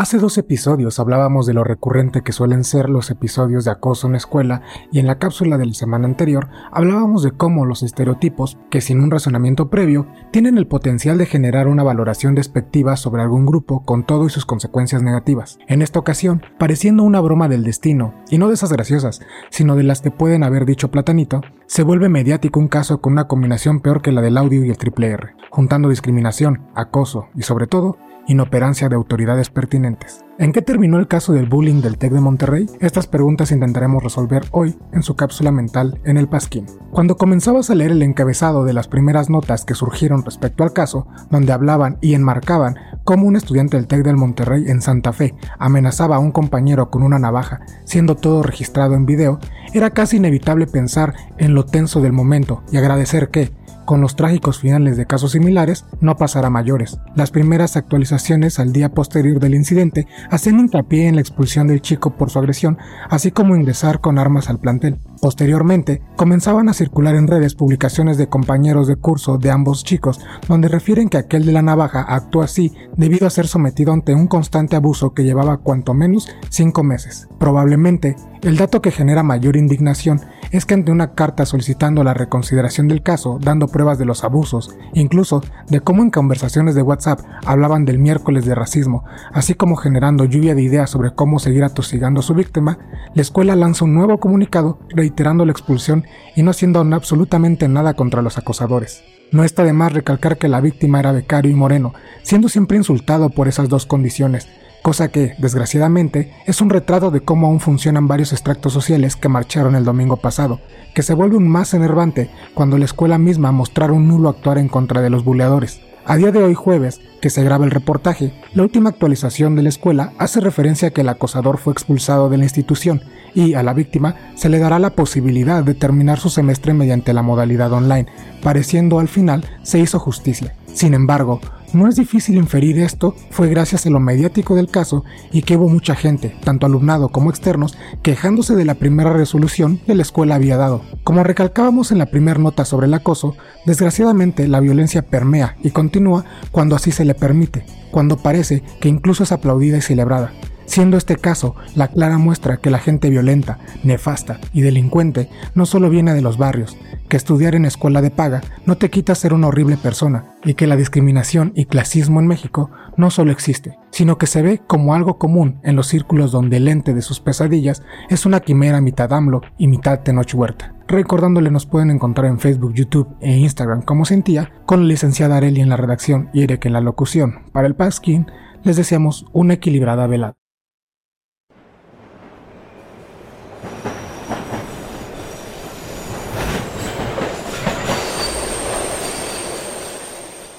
Hace 0.00 0.16
dos 0.16 0.38
episodios 0.38 0.98
hablábamos 0.98 1.44
de 1.44 1.52
lo 1.52 1.62
recurrente 1.62 2.22
que 2.22 2.32
suelen 2.32 2.64
ser 2.64 2.88
los 2.88 3.10
episodios 3.10 3.66
de 3.66 3.72
acoso 3.72 4.06
en 4.06 4.12
la 4.12 4.16
escuela 4.16 4.62
y 4.90 4.98
en 4.98 5.06
la 5.06 5.18
cápsula 5.18 5.58
de 5.58 5.66
la 5.66 5.74
semana 5.74 6.06
anterior 6.06 6.48
hablábamos 6.72 7.22
de 7.22 7.32
cómo 7.32 7.66
los 7.66 7.82
estereotipos, 7.82 8.56
que 8.70 8.80
sin 8.80 9.02
un 9.02 9.10
razonamiento 9.10 9.68
previo, 9.68 10.06
tienen 10.30 10.56
el 10.56 10.66
potencial 10.66 11.18
de 11.18 11.26
generar 11.26 11.68
una 11.68 11.82
valoración 11.82 12.34
despectiva 12.34 12.96
sobre 12.96 13.20
algún 13.20 13.44
grupo 13.44 13.84
con 13.84 14.06
todo 14.06 14.24
y 14.24 14.30
sus 14.30 14.46
consecuencias 14.46 15.02
negativas. 15.02 15.58
En 15.68 15.82
esta 15.82 15.98
ocasión, 15.98 16.44
pareciendo 16.58 17.02
una 17.02 17.20
broma 17.20 17.48
del 17.48 17.62
destino, 17.62 18.14
y 18.30 18.38
no 18.38 18.48
de 18.48 18.54
esas 18.54 18.72
graciosas, 18.72 19.20
sino 19.50 19.76
de 19.76 19.82
las 19.82 20.00
que 20.00 20.10
pueden 20.10 20.44
haber 20.44 20.64
dicho 20.64 20.90
Platanito, 20.90 21.42
se 21.66 21.82
vuelve 21.82 22.08
mediático 22.08 22.58
un 22.58 22.68
caso 22.68 23.02
con 23.02 23.12
una 23.12 23.28
combinación 23.28 23.80
peor 23.80 24.00
que 24.00 24.12
la 24.12 24.22
del 24.22 24.38
audio 24.38 24.64
y 24.64 24.70
el 24.70 24.78
triple 24.78 25.08
R, 25.08 25.34
juntando 25.50 25.90
discriminación, 25.90 26.68
acoso 26.74 27.28
y 27.34 27.42
sobre 27.42 27.66
todo 27.66 27.98
inoperancia 28.26 28.88
de 28.88 28.96
autoridades 28.96 29.50
pertinentes. 29.50 30.24
¿En 30.38 30.52
qué 30.52 30.62
terminó 30.62 30.98
el 30.98 31.06
caso 31.06 31.34
del 31.34 31.46
bullying 31.46 31.82
del 31.82 31.98
TEC 31.98 32.12
de 32.12 32.20
Monterrey? 32.20 32.66
Estas 32.80 33.06
preguntas 33.06 33.52
intentaremos 33.52 34.02
resolver 34.02 34.44
hoy 34.52 34.78
en 34.92 35.02
su 35.02 35.14
cápsula 35.14 35.52
mental 35.52 36.00
en 36.04 36.16
el 36.16 36.28
Pasquín. 36.28 36.64
Cuando 36.92 37.18
comenzabas 37.18 37.68
a 37.68 37.74
leer 37.74 37.90
el 37.90 38.02
encabezado 38.02 38.64
de 38.64 38.72
las 38.72 38.88
primeras 38.88 39.28
notas 39.28 39.66
que 39.66 39.74
surgieron 39.74 40.24
respecto 40.24 40.64
al 40.64 40.72
caso, 40.72 41.06
donde 41.30 41.52
hablaban 41.52 41.98
y 42.00 42.14
enmarcaban 42.14 42.76
cómo 43.04 43.26
un 43.26 43.36
estudiante 43.36 43.76
del 43.76 43.86
TEC 43.86 44.02
del 44.02 44.16
Monterrey 44.16 44.64
en 44.68 44.80
Santa 44.80 45.12
Fe 45.12 45.34
amenazaba 45.58 46.16
a 46.16 46.20
un 46.20 46.32
compañero 46.32 46.90
con 46.90 47.02
una 47.02 47.18
navaja, 47.18 47.60
siendo 47.84 48.16
todo 48.16 48.42
registrado 48.42 48.94
en 48.94 49.04
video, 49.04 49.40
era 49.74 49.90
casi 49.90 50.16
inevitable 50.16 50.66
pensar 50.66 51.14
en 51.36 51.54
lo 51.54 51.66
tenso 51.66 52.00
del 52.00 52.12
momento 52.12 52.62
y 52.72 52.78
agradecer 52.78 53.28
que, 53.28 53.52
con 53.84 54.00
los 54.00 54.16
trágicos 54.16 54.58
finales 54.58 54.96
de 54.96 55.06
casos 55.06 55.32
similares, 55.32 55.84
no 56.00 56.16
pasará 56.16 56.50
mayores. 56.50 56.98
Las 57.14 57.30
primeras 57.30 57.76
actualizaciones 57.76 58.58
al 58.58 58.72
día 58.72 58.90
posterior 58.90 59.40
del 59.40 59.54
incidente 59.54 60.06
hacían 60.30 60.60
hincapié 60.60 61.08
en 61.08 61.16
la 61.16 61.20
expulsión 61.20 61.66
del 61.66 61.82
chico 61.82 62.16
por 62.16 62.30
su 62.30 62.38
agresión, 62.38 62.78
así 63.08 63.30
como 63.30 63.56
ingresar 63.56 64.00
con 64.00 64.18
armas 64.18 64.48
al 64.48 64.58
plantel. 64.58 64.98
Posteriormente, 65.20 66.02
comenzaban 66.16 66.68
a 66.68 66.74
circular 66.74 67.14
en 67.14 67.26
redes 67.26 67.54
publicaciones 67.54 68.16
de 68.16 68.28
compañeros 68.28 68.86
de 68.86 68.96
curso 68.96 69.38
de 69.38 69.50
ambos 69.50 69.84
chicos, 69.84 70.20
donde 70.48 70.68
refieren 70.68 71.08
que 71.08 71.18
aquel 71.18 71.44
de 71.44 71.52
la 71.52 71.62
navaja 71.62 72.00
actuó 72.02 72.42
así 72.42 72.72
debido 72.96 73.26
a 73.26 73.30
ser 73.30 73.46
sometido 73.46 73.92
ante 73.92 74.14
un 74.14 74.26
constante 74.26 74.76
abuso 74.76 75.12
que 75.12 75.24
llevaba 75.24 75.58
cuanto 75.58 75.94
menos 75.94 76.28
cinco 76.48 76.82
meses. 76.82 77.28
Probablemente, 77.38 78.16
el 78.42 78.56
dato 78.56 78.80
que 78.80 78.90
genera 78.90 79.22
mayor 79.22 79.56
indignación 79.56 80.20
es 80.50 80.64
que 80.64 80.74
ante 80.74 80.90
una 80.90 81.12
carta 81.14 81.44
solicitando 81.46 82.02
la 82.02 82.14
reconsideración 82.14 82.88
del 82.88 83.02
caso, 83.02 83.38
dando 83.40 83.68
pruebas 83.68 83.98
de 83.98 84.04
los 84.04 84.24
abusos, 84.24 84.74
incluso 84.94 85.42
de 85.68 85.80
cómo 85.80 86.02
en 86.02 86.10
conversaciones 86.10 86.74
de 86.74 86.82
WhatsApp 86.82 87.20
hablaban 87.44 87.84
del 87.84 87.98
miércoles 87.98 88.46
de 88.46 88.54
racismo, 88.54 89.04
así 89.32 89.54
como 89.54 89.76
generando 89.76 90.24
lluvia 90.24 90.54
de 90.54 90.62
ideas 90.62 90.90
sobre 90.90 91.14
cómo 91.14 91.38
seguir 91.38 91.64
atosigando 91.64 92.20
a 92.20 92.22
su 92.22 92.34
víctima, 92.34 92.78
la 93.14 93.22
escuela 93.22 93.56
lanza 93.56 93.84
un 93.84 93.94
nuevo 93.94 94.18
comunicado 94.18 94.78
reiterando 94.88 95.44
la 95.44 95.52
expulsión 95.52 96.04
y 96.34 96.42
no 96.42 96.50
haciendo 96.50 96.80
absolutamente 96.80 97.68
nada 97.68 97.94
contra 97.94 98.22
los 98.22 98.38
acosadores. 98.38 99.02
No 99.32 99.44
está 99.44 99.62
de 99.62 99.72
más 99.72 99.92
recalcar 99.92 100.38
que 100.38 100.48
la 100.48 100.60
víctima 100.60 100.98
era 100.98 101.12
becario 101.12 101.52
y 101.52 101.54
moreno, 101.54 101.92
siendo 102.22 102.48
siempre 102.48 102.76
insultado 102.76 103.30
por 103.30 103.46
esas 103.46 103.68
dos 103.68 103.86
condiciones, 103.86 104.48
cosa 104.82 105.08
que, 105.08 105.34
desgraciadamente, 105.38 106.32
es 106.46 106.60
un 106.60 106.70
retrato 106.70 107.10
de 107.10 107.20
cómo 107.20 107.46
aún 107.46 107.60
funcionan 107.60 108.08
varios 108.08 108.32
extractos 108.32 108.72
sociales 108.72 109.16
que 109.16 109.28
marcharon 109.28 109.74
el 109.74 109.84
domingo 109.84 110.16
pasado, 110.16 110.60
que 110.94 111.02
se 111.02 111.14
vuelve 111.14 111.36
un 111.36 111.48
más 111.48 111.74
enervante 111.74 112.30
cuando 112.54 112.78
la 112.78 112.84
escuela 112.84 113.18
misma 113.18 113.52
mostrara 113.52 113.92
un 113.92 114.08
nulo 114.08 114.28
actuar 114.28 114.58
en 114.58 114.68
contra 114.68 115.00
de 115.00 115.10
los 115.10 115.24
buleadores. 115.24 115.80
A 116.06 116.16
día 116.16 116.32
de 116.32 116.42
hoy 116.42 116.54
jueves, 116.54 117.00
que 117.20 117.30
se 117.30 117.44
graba 117.44 117.64
el 117.64 117.70
reportaje, 117.70 118.32
la 118.54 118.62
última 118.62 118.90
actualización 118.90 119.54
de 119.54 119.62
la 119.62 119.68
escuela 119.68 120.12
hace 120.18 120.40
referencia 120.40 120.88
a 120.88 120.90
que 120.90 121.02
el 121.02 121.08
acosador 121.08 121.58
fue 121.58 121.72
expulsado 121.72 122.30
de 122.30 122.38
la 122.38 122.44
institución 122.44 123.02
y 123.34 123.54
a 123.54 123.62
la 123.62 123.74
víctima 123.74 124.16
se 124.34 124.48
le 124.48 124.58
dará 124.58 124.78
la 124.78 124.90
posibilidad 124.90 125.62
de 125.62 125.74
terminar 125.74 126.18
su 126.18 126.30
semestre 126.30 126.72
mediante 126.72 127.12
la 127.12 127.22
modalidad 127.22 127.72
online, 127.72 128.06
pareciendo 128.42 128.98
al 128.98 129.08
final 129.08 129.44
se 129.62 129.78
hizo 129.78 129.98
justicia. 129.98 130.54
Sin 130.72 130.94
embargo, 130.94 131.40
no 131.72 131.88
es 131.88 131.96
difícil 131.96 132.36
inferir 132.36 132.78
esto 132.78 133.14
fue 133.30 133.48
gracias 133.48 133.86
a 133.86 133.90
lo 133.90 134.00
mediático 134.00 134.54
del 134.54 134.68
caso 134.68 135.04
y 135.32 135.42
que 135.42 135.56
hubo 135.56 135.68
mucha 135.68 135.94
gente, 135.94 136.34
tanto 136.44 136.66
alumnado 136.66 137.08
como 137.08 137.30
externos, 137.30 137.76
quejándose 138.02 138.56
de 138.56 138.64
la 138.64 138.74
primera 138.74 139.12
resolución 139.12 139.78
que 139.86 139.94
la 139.94 140.02
escuela 140.02 140.34
había 140.34 140.56
dado. 140.56 140.82
Como 141.04 141.22
recalcábamos 141.22 141.92
en 141.92 141.98
la 141.98 142.06
primera 142.06 142.38
nota 142.38 142.64
sobre 142.64 142.86
el 142.86 142.94
acoso, 142.94 143.36
desgraciadamente 143.66 144.48
la 144.48 144.60
violencia 144.60 145.02
permea 145.02 145.56
y 145.62 145.70
continúa 145.70 146.24
cuando 146.50 146.76
así 146.76 146.90
se 146.90 147.04
le 147.04 147.14
permite, 147.14 147.64
cuando 147.90 148.16
parece 148.16 148.62
que 148.80 148.88
incluso 148.88 149.22
es 149.22 149.32
aplaudida 149.32 149.78
y 149.78 149.82
celebrada 149.82 150.32
siendo 150.70 150.96
este 150.96 151.16
caso 151.16 151.56
la 151.74 151.88
clara 151.88 152.16
muestra 152.16 152.58
que 152.58 152.70
la 152.70 152.78
gente 152.78 153.10
violenta, 153.10 153.58
nefasta 153.82 154.38
y 154.52 154.60
delincuente 154.60 155.28
no 155.56 155.66
solo 155.66 155.90
viene 155.90 156.14
de 156.14 156.22
los 156.22 156.38
barrios, 156.38 156.76
que 157.08 157.16
estudiar 157.16 157.56
en 157.56 157.64
escuela 157.64 158.00
de 158.02 158.12
paga 158.12 158.40
no 158.66 158.76
te 158.76 158.88
quita 158.88 159.16
ser 159.16 159.34
una 159.34 159.48
horrible 159.48 159.76
persona 159.76 160.36
y 160.44 160.54
que 160.54 160.68
la 160.68 160.76
discriminación 160.76 161.52
y 161.56 161.64
clasismo 161.64 162.20
en 162.20 162.28
México 162.28 162.70
no 162.96 163.10
solo 163.10 163.32
existe, 163.32 163.78
sino 163.90 164.16
que 164.16 164.28
se 164.28 164.42
ve 164.42 164.62
como 164.64 164.94
algo 164.94 165.18
común 165.18 165.58
en 165.64 165.74
los 165.74 165.88
círculos 165.88 166.30
donde 166.30 166.58
el 166.58 166.68
ente 166.68 166.94
de 166.94 167.02
sus 167.02 167.18
pesadillas 167.18 167.82
es 168.08 168.24
una 168.24 168.38
quimera 168.38 168.80
mitad 168.80 169.12
AMLO 169.12 169.42
y 169.58 169.66
mitad 169.66 170.00
Tenoch 170.00 170.32
Huerta. 170.32 170.72
Recordándole 170.86 171.50
nos 171.50 171.66
pueden 171.66 171.90
encontrar 171.90 172.28
en 172.28 172.38
Facebook, 172.38 172.74
YouTube 172.74 173.08
e 173.20 173.36
Instagram 173.36 173.82
como 173.82 174.04
Sentía, 174.04 174.52
con 174.66 174.82
la 174.82 174.86
licenciada 174.86 175.36
Areli 175.36 175.60
en 175.60 175.68
la 175.68 175.76
redacción 175.76 176.30
y 176.32 176.44
Erek 176.44 176.66
en 176.66 176.74
la 176.74 176.80
locución. 176.80 177.40
Para 177.52 177.66
el 177.66 177.74
Pasquín, 177.74 178.26
les 178.62 178.76
deseamos 178.76 179.26
una 179.32 179.54
equilibrada 179.54 180.06
velada. 180.06 180.39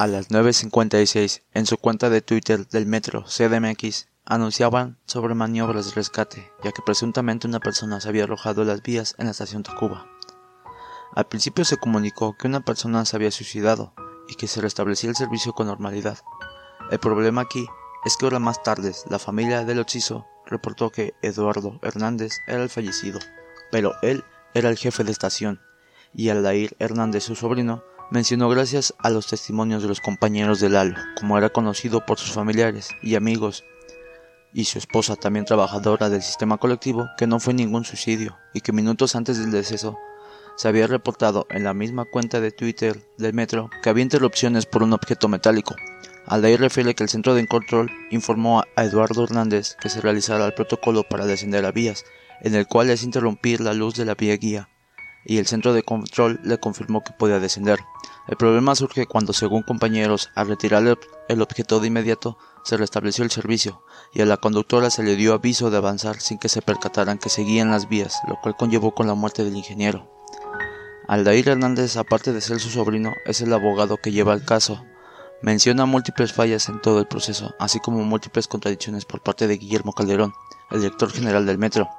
A 0.02 0.08
las 0.08 0.32
9.56, 0.32 1.44
en 1.54 1.68
su 1.68 1.78
cuenta 1.78 2.10
de 2.10 2.24
Twitter 2.24 2.68
del 2.68 2.88
Metro 2.88 3.24
CDMX, 3.24 4.08
anunciaban 4.26 4.98
sobre 5.06 5.36
maniobras 5.36 5.86
de 5.86 5.92
rescate, 5.92 6.52
ya 6.64 6.72
que 6.72 6.82
presuntamente 6.84 7.46
una 7.46 7.60
persona 7.60 8.02
se 8.02 8.10
había 8.10 8.24
arrojado 8.24 8.64
a 8.64 8.66
las 8.66 8.82
vías 8.82 9.14
en 9.20 9.26
la 9.26 9.32
estación 9.32 9.62
Tacuba. 9.62 10.08
Al 11.14 11.28
principio 11.28 11.66
se 11.66 11.78
comunicó 11.78 12.36
que 12.36 12.48
una 12.48 12.62
persona 12.62 13.06
se 13.06 13.16
había 13.16 13.30
suicidado 13.30 13.94
y 14.28 14.34
que 14.34 14.48
se 14.48 14.60
restablecía 14.60 15.12
el 15.12 15.16
servicio 15.16 15.54
con 15.54 15.68
normalidad. 15.68 16.18
El 16.90 16.98
problema 16.98 17.42
aquí 17.42 17.68
es 18.04 18.18
que 18.18 18.26
horas 18.26 18.42
más 18.42 18.64
tarde 18.64 18.96
la 19.08 19.20
familia 19.20 19.66
del 19.66 19.82
occiso 19.82 20.26
reportó 20.48 20.90
que 20.90 21.14
Eduardo 21.22 21.80
Hernández 21.84 22.40
era 22.48 22.64
el 22.64 22.70
fallecido, 22.70 23.20
pero 23.72 23.94
él 24.02 24.24
era 24.56 24.70
el 24.70 24.80
jefe 24.80 25.04
de 25.04 25.12
estación, 25.12 25.62
y 26.12 26.30
Aldair 26.30 26.76
Hernández, 26.80 27.24
su 27.24 27.36
sobrino, 27.36 27.84
mencionó 28.12 28.50
gracias 28.50 28.94
a 29.00 29.10
los 29.10 29.28
testimonios 29.28 29.82
de 29.82 29.88
los 29.88 30.02
compañeros 30.02 30.60
de 30.60 30.70
Lalo, 30.70 30.98
como 31.18 31.38
era 31.38 31.50
conocido 31.50 32.06
por 32.06 32.20
sus 32.20 32.34
familiares 32.34 32.90
y 33.02 33.16
amigos, 33.16 33.64
y 34.54 34.66
su 34.66 34.78
esposa, 34.78 35.16
también 35.16 35.46
trabajadora 35.46 36.10
del 36.10 36.22
sistema 36.22 36.58
colectivo, 36.58 37.08
que 37.18 37.26
no 37.26 37.40
fue 37.40 37.54
ningún 37.54 37.86
suicidio 37.86 38.38
y 38.54 38.60
que 38.60 38.74
minutos 38.74 39.16
antes 39.16 39.40
del 39.40 39.52
deceso 39.52 39.98
se 40.58 40.68
había 40.68 40.88
reportado 40.88 41.48
en 41.50 41.64
la 41.64 41.74
misma 41.74 42.04
cuenta 42.04 42.42
de 42.42 42.52
Twitter 42.52 43.02
del 43.18 43.34
metro 43.34 43.70
que 43.82 43.90
había 43.90 44.04
interrupciones 44.04 44.66
por 44.66 44.84
un 44.84 44.92
objeto 44.92 45.30
metálico. 45.30 45.76
Aldair 46.26 46.60
refiere 46.60 46.94
que 46.94 47.04
el 47.04 47.10
centro 47.10 47.34
de 47.34 47.48
control 47.48 47.90
informó 48.12 48.62
a 48.76 48.84
Eduardo 48.84 49.24
Hernández 49.24 49.78
que 49.82 49.90
se 49.90 50.02
realizara 50.02 50.46
el 50.46 50.54
protocolo 50.54 51.04
para 51.04 51.26
descender 51.26 51.66
a 51.66 51.72
vías, 51.72 52.04
en 52.42 52.56
el 52.56 52.68
cual 52.68 52.90
es 52.90 53.04
interrumpir 53.04 53.62
la 53.62 53.74
luz 53.74 53.96
de 53.96 54.06
la 54.06 54.16
vía 54.16 54.36
guía. 54.36 54.70
Y 55.26 55.38
el 55.38 55.48
centro 55.48 55.74
de 55.74 55.84
control 55.84 56.40
le 56.44 56.60
confirmó 56.60 57.04
que 57.04 57.14
podía 57.18 57.40
descender. 57.40 57.80
El 58.28 58.38
problema 58.38 58.76
surge 58.76 59.08
cuando, 59.08 59.34
según 59.34 59.64
compañeros, 59.64 60.30
al 60.36 60.48
retirar 60.48 60.84
el- 61.28 61.42
objeto 61.42 61.80
de 61.80 61.88
inmediato, 61.88 62.38
se 62.64 62.78
restableció 62.78 63.24
el 63.24 63.32
servicio 63.32 63.84
y 64.14 64.22
a 64.22 64.26
la 64.26 64.38
conductora 64.38 64.90
se 64.90 65.04
le 65.04 65.16
dio 65.16 65.34
aviso 65.34 65.72
de 65.72 65.78
avanzar 65.78 66.20
sin 66.20 66.38
que 66.38 66.50
se 66.50 66.62
percataran 66.62 67.18
que 67.18 67.30
seguían 67.30 67.72
las 67.72 67.90
vías, 67.90 68.20
lo 68.28 68.40
cual 68.40 68.56
conllevó 68.56 68.94
con 68.94 69.08
la 69.08 69.16
muerte 69.16 69.44
del 69.44 69.56
ingeniero. 69.58 70.10
Aldair 71.08 71.50
Hernández, 71.50 71.98
aparte 71.98 72.32
de 72.32 72.42
ser 72.42 72.60
su 72.60 72.70
sobrino, 72.70 73.12
es 73.26 73.42
el 73.42 73.52
abogado 73.54 73.98
que 73.98 74.12
lleva 74.12 74.34
el 74.34 74.46
caso. 74.46 74.86
Menciona 75.42 75.86
múltiples 75.88 76.32
fallas 76.34 76.70
en 76.70 76.80
todo 76.80 77.00
el 77.00 77.08
proceso, 77.08 77.56
así 77.60 77.80
como 77.80 78.04
múltiples 78.04 78.48
contradicciones 78.48 79.06
por 79.06 79.22
parte 79.22 79.48
de 79.48 79.58
Guillermo 79.58 79.94
Calderón, 79.94 80.34
el 80.70 80.82
director 80.82 81.12
general 81.12 81.46
del 81.48 81.58
metro, 81.58 81.90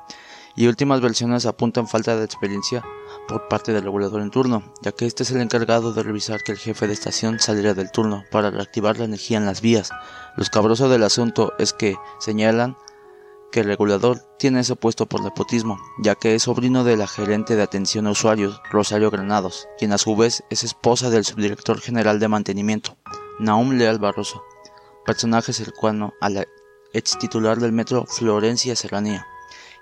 y 0.54 0.68
últimas 0.68 1.00
versiones 1.00 1.44
apuntan 1.44 1.88
falta 1.88 2.16
de 2.16 2.24
experiencia 2.24 2.84
por 3.28 3.48
parte 3.48 3.72
del 3.72 3.84
regulador 3.84 4.20
en 4.20 4.30
turno, 4.30 4.62
ya 4.82 4.92
que 4.92 5.06
este 5.06 5.22
es 5.22 5.30
el 5.30 5.40
encargado 5.40 5.92
de 5.92 6.02
revisar 6.02 6.42
que 6.42 6.52
el 6.52 6.58
jefe 6.58 6.86
de 6.86 6.92
estación 6.92 7.38
saliera 7.40 7.74
del 7.74 7.90
turno 7.90 8.24
para 8.30 8.50
reactivar 8.50 8.98
la 8.98 9.04
energía 9.04 9.38
en 9.38 9.46
las 9.46 9.60
vías. 9.60 9.90
Lo 10.36 10.42
escabroso 10.42 10.88
del 10.88 11.02
asunto 11.02 11.52
es 11.58 11.72
que 11.72 11.96
señalan 12.20 12.76
que 13.52 13.60
el 13.60 13.66
regulador 13.66 14.18
tiene 14.38 14.60
ese 14.60 14.74
puesto 14.74 15.06
por 15.06 15.22
nepotismo, 15.22 15.78
ya 16.02 16.14
que 16.14 16.34
es 16.34 16.44
sobrino 16.44 16.84
de 16.84 16.96
la 16.96 17.06
gerente 17.06 17.54
de 17.54 17.62
atención 17.62 18.06
a 18.06 18.10
usuarios, 18.10 18.60
Rosario 18.70 19.10
Granados, 19.10 19.68
quien 19.78 19.92
a 19.92 19.98
su 19.98 20.16
vez 20.16 20.42
es 20.50 20.64
esposa 20.64 21.10
del 21.10 21.24
subdirector 21.24 21.80
general 21.80 22.18
de 22.18 22.28
mantenimiento, 22.28 22.96
Naum 23.38 23.72
Leal 23.72 23.98
Barroso, 23.98 24.42
personaje 25.04 25.52
cercano 25.52 26.14
a 26.20 26.30
la 26.30 26.46
ex 26.94 27.18
titular 27.18 27.58
del 27.58 27.72
metro 27.72 28.06
Florencia 28.06 28.74
Serranía. 28.74 29.26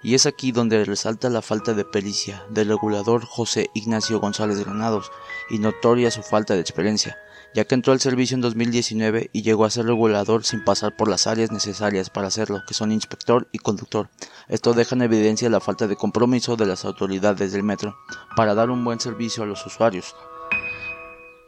Y 0.03 0.15
es 0.15 0.25
aquí 0.25 0.51
donde 0.51 0.85
resalta 0.85 1.29
la 1.29 1.43
falta 1.43 1.75
de 1.75 1.85
pericia 1.85 2.45
del 2.49 2.69
regulador 2.69 3.25
José 3.25 3.71
Ignacio 3.75 4.19
González 4.19 4.59
Granados 4.61 5.13
y 5.51 5.59
notoria 5.59 6.11
su 6.11 6.23
falta 6.23 6.55
de 6.55 6.61
experiencia, 6.61 7.19
ya 7.55 7.65
que 7.67 7.75
entró 7.75 7.93
al 7.93 8.01
servicio 8.01 8.35
en 8.35 8.41
2019 8.41 9.29
y 9.33 9.43
llegó 9.43 9.67
a 9.67 9.71
ser 9.71 9.85
regulador 9.85 10.45
sin 10.45 10.65
pasar 10.65 10.97
por 10.97 11.09
las 11.09 11.27
áreas 11.27 11.51
necesarias 11.51 12.09
para 12.09 12.29
hacerlo, 12.29 12.63
que 12.67 12.75
son 12.75 12.93
inspector 12.93 13.49
y 13.53 13.59
conductor. 13.59 14.09
Esto 14.49 14.73
deja 14.73 14.95
en 14.95 15.03
evidencia 15.03 15.51
la 15.51 15.61
falta 15.61 15.87
de 15.87 15.97
compromiso 15.97 16.57
de 16.57 16.67
las 16.67 16.87
autoridades 16.87 17.53
del 17.53 17.63
metro 17.63 17.97
para 18.37 18.55
dar 18.55 18.71
un 18.71 18.83
buen 18.85 19.01
servicio 19.01 19.43
a 19.43 19.47
los 19.47 19.67
usuarios. 19.67 20.15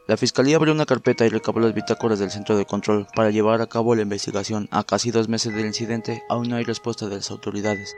La 0.05 0.17
fiscalía 0.17 0.57
abrió 0.57 0.73
una 0.73 0.85
carpeta 0.85 1.25
y 1.25 1.29
recabó 1.29 1.61
las 1.61 1.73
bitácoras 1.73 2.19
del 2.19 2.29
centro 2.29 2.57
de 2.57 2.65
control 2.65 3.07
para 3.15 3.31
llevar 3.31 3.61
a 3.61 3.67
cabo 3.67 3.95
la 3.95 4.01
investigación. 4.01 4.67
A 4.69 4.83
casi 4.83 5.11
dos 5.11 5.29
meses 5.29 5.55
del 5.55 5.65
incidente, 5.65 6.23
aún 6.27 6.49
no 6.49 6.57
hay 6.57 6.65
respuesta 6.65 7.07
de 7.07 7.15
las 7.15 7.31
autoridades. 7.31 7.95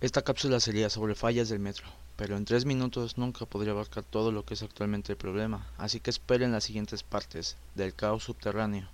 Esta 0.00 0.22
cápsula 0.22 0.60
sería 0.60 0.88
sobre 0.88 1.14
fallas 1.14 1.50
del 1.50 1.58
metro, 1.58 1.84
pero 2.16 2.38
en 2.38 2.46
tres 2.46 2.64
minutos 2.64 3.18
nunca 3.18 3.44
podría 3.44 3.72
abarcar 3.72 4.02
todo 4.02 4.32
lo 4.32 4.46
que 4.46 4.54
es 4.54 4.62
actualmente 4.62 5.12
el 5.12 5.18
problema, 5.18 5.66
así 5.76 6.00
que 6.00 6.08
esperen 6.08 6.52
las 6.52 6.64
siguientes 6.64 7.02
partes 7.02 7.58
del 7.74 7.94
caos 7.94 8.24
subterráneo. 8.24 8.88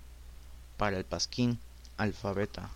Para 0.75 0.97
el 0.97 1.05
Pasquín, 1.05 1.59
alfabeta. 1.95 2.69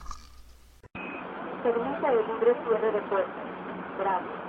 Permita 1.61 2.09
el 2.09 2.25
libre 2.25 2.53
cierre 2.63 2.91
de 2.93 3.01
puertas. 3.09 3.35
Gracias. 3.99 4.41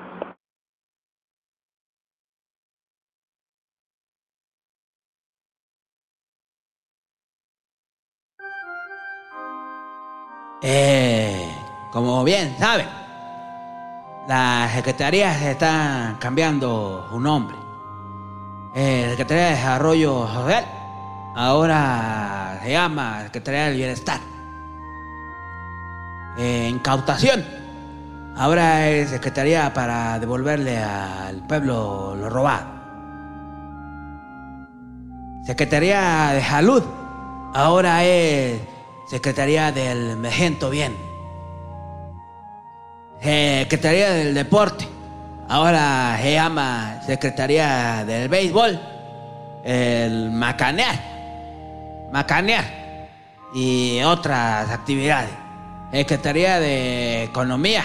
Eh, 10.62 11.52
como 11.92 12.22
bien 12.22 12.56
saben, 12.56 13.01
la 14.28 14.70
Secretaría 14.72 15.34
se 15.34 15.52
está 15.52 16.16
cambiando 16.20 17.06
su 17.10 17.18
nombre. 17.18 17.56
Eh, 18.74 19.06
Secretaría 19.10 19.44
de 19.46 19.50
Desarrollo 19.50 20.26
Social 20.28 20.64
ahora 21.34 22.60
se 22.62 22.70
llama 22.70 23.22
Secretaría 23.24 23.64
del 23.64 23.76
Bienestar. 23.76 24.20
Eh, 26.38 26.68
incautación 26.70 27.44
ahora 28.36 28.88
es 28.88 29.10
Secretaría 29.10 29.74
para 29.74 30.18
devolverle 30.18 30.78
al 30.78 31.46
pueblo 31.46 32.14
lo 32.16 32.30
robado. 32.30 32.66
Secretaría 35.44 36.30
de 36.34 36.42
Salud 36.42 36.82
ahora 37.54 38.04
es 38.04 38.60
Secretaría 39.08 39.72
del 39.72 40.16
Me 40.16 40.30
Siento 40.30 40.70
Bien. 40.70 41.11
Secretaría 43.22 44.10
del 44.10 44.34
Deporte. 44.34 44.88
Ahora 45.48 46.18
se 46.20 46.32
llama 46.32 47.00
Secretaría 47.06 48.04
del 48.04 48.28
Béisbol. 48.28 48.80
El 49.62 50.32
Macanear. 50.32 50.98
Macanear. 52.12 52.64
Y 53.54 54.02
otras 54.02 54.68
actividades. 54.70 55.30
Secretaría 55.92 56.58
de 56.58 57.22
Economía. 57.24 57.84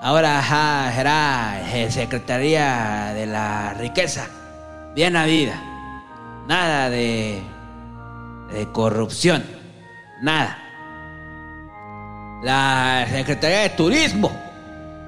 Ahora 0.00 0.42
será 0.94 1.60
eh, 1.74 1.90
Secretaría 1.90 3.12
de 3.14 3.26
la 3.26 3.74
Riqueza. 3.74 4.26
Bien 4.94 5.14
habida. 5.14 5.60
Nada 6.46 6.88
de 6.88 7.42
corrupción. 8.72 9.44
Nada. 10.22 10.56
La 12.42 13.06
Secretaría 13.10 13.60
de 13.60 13.70
Turismo. 13.70 14.53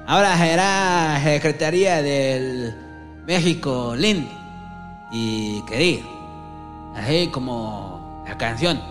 Ahora 0.09 0.37
será 0.37 1.19
Secretaría 1.21 2.01
del 2.01 3.23
México 3.27 3.93
lindo 3.93 4.31
y 5.11 5.61
querido. 5.63 6.07
Así 6.95 7.27
como 7.27 8.23
la 8.25 8.37
canción. 8.37 8.81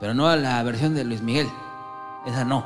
Pero 0.00 0.14
no 0.14 0.34
la 0.36 0.62
versión 0.62 0.94
de 0.94 1.04
Luis 1.04 1.20
Miguel. 1.20 1.50
Esa 2.24 2.46
no. 2.46 2.64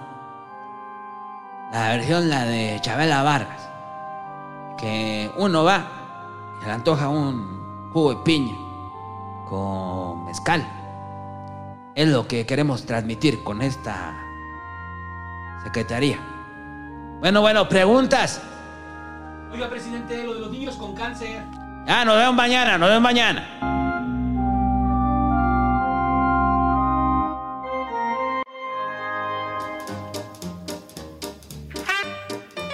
La 1.72 1.88
versión, 1.88 2.30
la 2.30 2.44
de 2.44 2.78
Chabela 2.82 3.24
Vargas. 3.24 3.68
Que 4.78 5.28
uno 5.36 5.64
va 5.64 5.84
y 6.56 6.60
se 6.60 6.68
le 6.68 6.74
antoja 6.74 7.08
un 7.08 7.90
jugo 7.92 8.14
de 8.14 8.22
piña 8.22 8.54
con 9.48 10.24
mezcal. 10.24 10.64
Es 11.96 12.06
lo 12.06 12.28
que 12.28 12.46
queremos 12.46 12.86
transmitir 12.86 13.42
con 13.42 13.60
esta 13.60 14.16
secretaría. 15.64 16.37
Bueno, 17.20 17.40
bueno, 17.40 17.68
preguntas. 17.68 18.40
Oiga, 19.52 19.68
presidente, 19.68 20.22
lo 20.22 20.34
de 20.34 20.40
los 20.40 20.50
niños 20.52 20.76
con 20.76 20.94
cáncer. 20.94 21.42
Ah, 21.88 22.04
nos 22.04 22.16
vemos 22.16 22.34
mañana, 22.34 22.78
nos 22.78 22.88
vemos 22.88 23.02
mañana. 23.02 23.58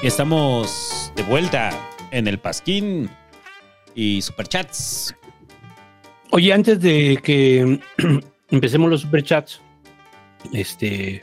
Y 0.02 0.06
estamos 0.06 1.10
de 1.16 1.22
vuelta 1.22 1.70
en 2.10 2.28
el 2.28 2.38
Pasquín 2.38 3.08
y 3.94 4.20
Superchats. 4.20 5.16
Oye, 6.32 6.52
antes 6.52 6.78
de 6.82 7.18
que 7.22 7.80
empecemos 8.50 8.90
los 8.90 9.00
superchats, 9.00 9.62
este. 10.52 11.22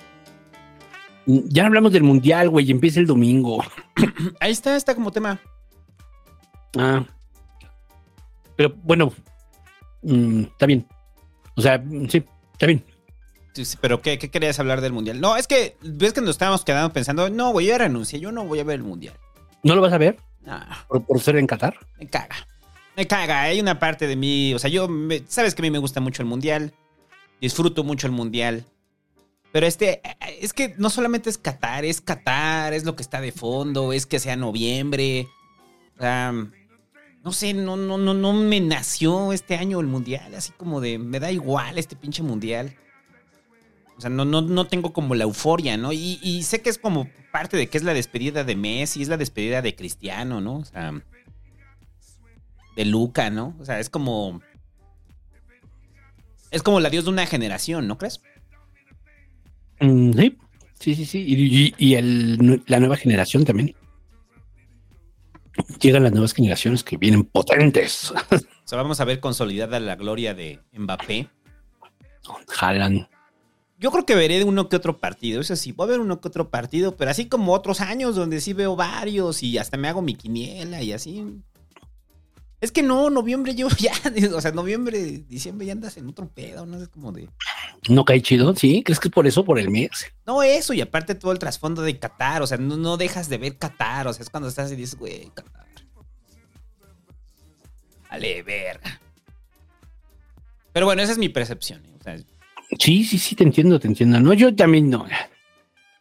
Ya 1.25 1.65
hablamos 1.65 1.91
del 1.93 2.03
mundial, 2.03 2.49
güey, 2.49 2.67
y 2.67 2.71
empieza 2.71 2.99
el 2.99 3.07
domingo. 3.07 3.63
Ahí 4.39 4.51
está, 4.51 4.75
está 4.75 4.95
como 4.95 5.11
tema. 5.11 5.39
Ah. 6.77 7.03
Pero 8.55 8.73
bueno, 8.83 9.13
mm, 10.01 10.41
está 10.43 10.65
bien. 10.65 10.87
O 11.55 11.61
sea, 11.61 11.83
sí, 12.09 12.23
está 12.53 12.65
bien. 12.65 12.83
Pero 13.81 14.01
¿qué, 14.01 14.17
¿qué 14.17 14.29
querías 14.31 14.59
hablar 14.59 14.79
del 14.81 14.93
mundial? 14.93 15.19
No, 15.19 15.35
es 15.35 15.45
que 15.47 15.77
ves 15.81 16.13
que 16.13 16.21
nos 16.21 16.31
estábamos 16.31 16.63
quedando 16.63 16.93
pensando, 16.93 17.29
no, 17.29 17.51
güey, 17.51 17.67
yo 17.67 17.77
renuncié, 17.77 18.19
yo 18.19 18.31
no 18.31 18.45
voy 18.45 18.59
a 18.59 18.63
ver 18.63 18.75
el 18.77 18.83
mundial. 18.83 19.13
¿No 19.63 19.75
lo 19.75 19.81
vas 19.81 19.91
a 19.93 19.97
ver? 19.97 20.17
Ah, 20.47 20.85
¿Por, 20.87 21.05
por 21.05 21.19
ser 21.19 21.35
en 21.35 21.47
Qatar? 21.47 21.75
me 21.99 22.07
caga. 22.07 22.35
Me 22.95 23.05
caga. 23.07 23.41
Hay 23.41 23.59
una 23.59 23.77
parte 23.77 24.07
de 24.07 24.15
mí, 24.15 24.53
o 24.53 24.59
sea, 24.59 24.69
yo, 24.69 24.87
me- 24.87 25.23
sabes 25.27 25.53
que 25.53 25.61
a 25.61 25.63
mí 25.63 25.71
me 25.71 25.77
gusta 25.79 25.99
mucho 26.01 26.21
el 26.23 26.27
mundial. 26.29 26.73
Disfruto 27.41 27.83
mucho 27.83 28.07
el 28.07 28.13
mundial. 28.13 28.65
Pero 29.51 29.65
este, 29.67 30.01
es 30.39 30.53
que 30.53 30.75
no 30.77 30.89
solamente 30.89 31.29
es 31.29 31.37
Qatar, 31.37 31.83
es 31.83 31.99
Qatar, 32.01 32.73
es 32.73 32.85
lo 32.85 32.95
que 32.95 33.03
está 33.03 33.19
de 33.19 33.31
fondo, 33.31 33.91
es 33.91 34.05
que 34.05 34.19
sea 34.19 34.35
noviembre. 34.35 35.27
Sea, 35.99 36.33
no 37.23 37.31
sé, 37.31 37.53
no, 37.53 37.75
no, 37.77 37.97
no, 37.97 38.13
no 38.13 38.33
me 38.33 38.59
nació 38.61 39.33
este 39.33 39.55
año 39.55 39.79
el 39.79 39.87
mundial, 39.87 40.33
así 40.35 40.51
como 40.53 40.81
de, 40.81 40.97
me 40.97 41.19
da 41.19 41.31
igual 41.31 41.77
este 41.77 41.95
pinche 41.95 42.23
mundial. 42.23 42.75
O 43.97 44.01
sea, 44.01 44.09
no, 44.09 44.25
no, 44.25 44.41
no 44.41 44.65
tengo 44.65 44.93
como 44.93 45.13
la 45.13 45.25
euforia, 45.25 45.77
¿no? 45.77 45.91
Y, 45.93 46.19
y 46.23 46.43
sé 46.43 46.61
que 46.61 46.71
es 46.71 46.79
como 46.79 47.07
parte 47.31 47.57
de 47.57 47.67
que 47.67 47.77
es 47.77 47.83
la 47.83 47.93
despedida 47.93 48.43
de 48.43 48.55
Messi, 48.55 49.03
es 49.03 49.09
la 49.09 49.17
despedida 49.17 49.61
de 49.61 49.75
Cristiano, 49.75 50.41
¿no? 50.41 50.55
O 50.55 50.65
sea, 50.65 50.93
de 52.75 52.85
Luca, 52.85 53.29
¿no? 53.29 53.55
O 53.59 53.65
sea, 53.65 53.79
es 53.79 53.89
como. 53.89 54.41
Es 56.49 56.63
como 56.63 56.79
la 56.79 56.89
dios 56.89 57.05
de 57.05 57.11
una 57.11 57.25
generación, 57.25 57.87
¿no 57.87 57.97
crees? 57.97 58.21
Mm, 59.81 60.13
sí. 60.13 60.37
Sí, 60.79 60.95
sí, 60.95 61.05
sí. 61.05 61.23
Y, 61.27 61.65
y- 61.67 61.73
y 61.77 61.95
el- 61.95 62.63
la 62.67 62.79
nueva 62.79 62.95
generación 62.97 63.43
también. 63.45 63.75
Llegan 65.81 66.03
las 66.03 66.11
nuevas 66.13 66.33
generaciones 66.33 66.83
que 66.83 66.97
vienen 66.97 67.23
potentes. 67.25 68.11
O 68.11 68.15
sea, 68.65 68.77
vamos 68.81 68.99
a 69.01 69.05
ver 69.05 69.19
consolidada 69.19 69.79
la 69.79 69.95
gloria 69.95 70.33
de 70.33 70.59
Mbappé. 70.73 71.27
Jalan. 72.47 73.07
Yo 73.77 73.91
creo 73.91 74.05
que 74.05 74.15
veré 74.15 74.43
uno 74.43 74.69
que 74.69 74.75
otro 74.75 74.97
partido. 74.99 75.41
Eso 75.41 75.55
sí, 75.55 75.71
voy 75.71 75.87
a 75.87 75.91
ver 75.91 75.99
uno 75.99 76.21
que 76.21 76.27
otro 76.29 76.49
partido, 76.49 76.95
pero 76.95 77.11
así 77.11 77.25
como 77.27 77.53
otros 77.53 77.81
años 77.81 78.15
donde 78.15 78.39
sí 78.39 78.53
veo 78.53 78.75
varios 78.75 79.43
y 79.43 79.57
hasta 79.57 79.75
me 79.77 79.87
hago 79.87 80.01
mi 80.01 80.15
quiniela 80.15 80.81
y 80.83 80.93
así. 80.93 81.25
Es 82.61 82.71
que 82.71 82.83
no, 82.83 83.09
noviembre 83.09 83.55
yo 83.55 83.67
ya, 83.79 83.91
o 84.33 84.41
sea, 84.41 84.51
noviembre, 84.51 85.23
diciembre 85.27 85.65
ya 85.65 85.73
andas 85.73 85.97
en 85.97 86.07
otro 86.07 86.29
pedo, 86.29 86.65
no 86.65 86.81
es 86.81 86.87
como 86.87 87.11
de. 87.11 87.27
¿No 87.89 88.05
cae 88.05 88.21
chido? 88.21 88.55
¿Sí? 88.55 88.83
¿Crees 88.83 88.99
que 88.99 89.07
es 89.07 89.13
por 89.13 89.27
eso, 89.27 89.43
por 89.43 89.59
el 89.59 89.69
mes? 89.69 89.89
No, 90.25 90.43
eso, 90.43 90.73
y 90.73 90.81
aparte 90.81 91.15
todo 91.15 91.31
el 91.31 91.39
trasfondo 91.39 91.81
de 91.81 91.97
Qatar, 91.97 92.41
o 92.43 92.47
sea, 92.47 92.57
no, 92.57 92.77
no 92.77 92.97
dejas 92.97 93.27
de 93.27 93.39
ver 93.39 93.57
Qatar, 93.57 94.07
o 94.07 94.13
sea, 94.13 94.23
es 94.23 94.29
cuando 94.29 94.47
estás 94.47 94.71
y 94.71 94.75
dices, 94.75 94.97
güey, 94.97 95.31
Qatar. 95.33 95.65
Vale, 98.09 98.43
verga. 98.43 99.01
Pero 100.73 100.85
bueno, 100.85 101.01
esa 101.01 101.13
es 101.13 101.17
mi 101.17 101.29
percepción. 101.29 101.83
¿eh? 101.85 101.95
O 101.99 102.03
sea, 102.03 102.17
Sí, 102.79 103.03
sí, 103.03 103.17
sí, 103.17 103.35
te 103.35 103.43
entiendo, 103.43 103.79
te 103.79 103.87
entiendo. 103.87 104.19
No, 104.19 104.33
yo 104.33 104.55
también 104.55 104.89
no. 104.89 105.05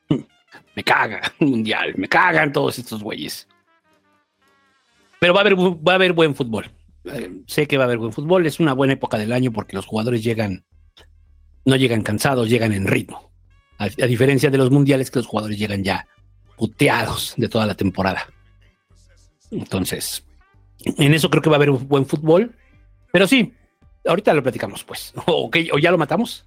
Me 0.76 0.84
caga 0.84 1.20
el 1.40 1.48
mundial, 1.48 1.94
me 1.96 2.08
cagan 2.08 2.52
todos 2.52 2.78
estos 2.78 3.02
güeyes. 3.02 3.48
Pero 5.20 5.34
va 5.34 5.40
a 5.40 5.42
haber, 5.42 5.56
va 5.56 5.92
a 5.92 5.94
haber 5.94 6.14
buen 6.14 6.34
fútbol. 6.34 6.72
Eh, 7.04 7.42
sé 7.46 7.68
que 7.68 7.76
va 7.76 7.84
a 7.84 7.86
haber 7.86 7.98
buen 7.98 8.12
fútbol. 8.12 8.46
Es 8.46 8.58
una 8.58 8.72
buena 8.72 8.94
época 8.94 9.18
del 9.18 9.32
año 9.32 9.52
porque 9.52 9.76
los 9.76 9.86
jugadores 9.86 10.24
llegan, 10.24 10.64
no 11.64 11.76
llegan 11.76 12.02
cansados, 12.02 12.48
llegan 12.48 12.72
en 12.72 12.86
ritmo. 12.86 13.30
A, 13.78 13.88
diferencia 13.88 14.50
de 14.50 14.58
los 14.58 14.70
mundiales 14.70 15.10
que 15.10 15.20
los 15.20 15.26
jugadores 15.26 15.58
llegan 15.58 15.84
ya 15.84 16.06
puteados 16.56 17.34
de 17.36 17.48
toda 17.48 17.66
la 17.66 17.74
temporada. 17.74 18.28
Entonces, 19.50 20.24
en 20.84 21.14
eso 21.14 21.30
creo 21.30 21.42
que 21.42 21.50
va 21.50 21.56
a 21.56 21.58
haber 21.58 21.70
buen 21.70 22.06
fútbol. 22.06 22.56
Pero 23.12 23.26
sí, 23.26 23.54
ahorita 24.06 24.32
lo 24.32 24.42
platicamos, 24.42 24.84
pues. 24.84 25.12
O, 25.26 25.50
o 25.50 25.78
ya 25.78 25.90
lo 25.90 25.98
matamos. 25.98 26.46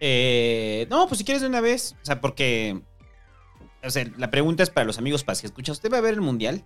Eh, 0.00 0.86
no, 0.90 1.06
pues 1.06 1.18
si 1.18 1.24
quieres 1.24 1.42
de 1.42 1.48
una 1.48 1.60
vez. 1.60 1.96
O 2.02 2.06
sea, 2.06 2.20
porque. 2.20 2.80
O 3.82 3.90
sea, 3.90 4.06
la 4.16 4.30
pregunta 4.30 4.62
es 4.62 4.70
para 4.70 4.86
los 4.86 4.96
amigos 4.96 5.24
si 5.34 5.46
escucha. 5.46 5.72
¿Usted 5.72 5.92
va 5.92 5.98
a 5.98 6.02
ver 6.02 6.14
el 6.14 6.22
mundial? 6.22 6.64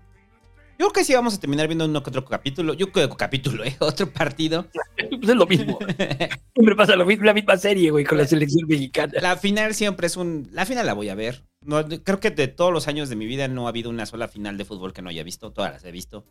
Yo 0.79 0.87
creo 0.87 0.93
que 0.93 1.05
sí 1.05 1.13
vamos 1.13 1.35
a 1.35 1.41
terminar 1.41 1.67
viendo 1.67 1.87
uno 1.87 2.03
que 2.05 2.11
otro 2.11 2.25
capítulo. 2.25 2.73
Yo 2.75 2.93
creo 2.93 3.09
que 3.09 3.17
capítulo, 3.17 3.65
¿eh? 3.65 3.77
Otro 3.81 4.13
partido. 4.13 4.67
Pues 4.97 5.29
es 5.29 5.37
lo 5.37 5.47
mismo. 5.47 5.77
Siempre 6.55 6.77
pasa 6.77 6.95
lo 6.95 7.05
mismo, 7.05 7.25
la 7.25 7.35
misma 7.35 7.57
serie, 7.57 7.91
güey, 7.91 8.05
con 8.05 8.17
la 8.17 8.27
selección 8.27 8.69
mexicana. 8.69 9.13
La 9.21 9.37
final 9.37 9.75
siempre 9.75 10.07
es 10.07 10.17
un. 10.17 10.49
La 10.53 10.67
final 10.67 10.87
la 10.87 10.95
voy 10.95 11.09
a 11.09 11.17
ver. 11.17 11.43
No, 11.63 11.85
creo 11.87 12.21
que 12.21 12.31
de 12.31 12.47
todos 12.47 12.73
los 12.73 12.87
años 12.87 13.09
de 13.09 13.17
mi 13.17 13.27
vida 13.27 13.49
no 13.49 13.67
ha 13.67 13.71
habido 13.71 13.91
una 13.91 14.07
sola 14.07 14.29
final 14.29 14.57
de 14.57 14.65
fútbol 14.65 14.93
que 14.93 15.03
no 15.03 15.11
haya 15.11 15.25
visto. 15.25 15.51
Todas 15.51 15.73
las 15.73 15.85
he 15.85 15.91
visto. 15.91 16.25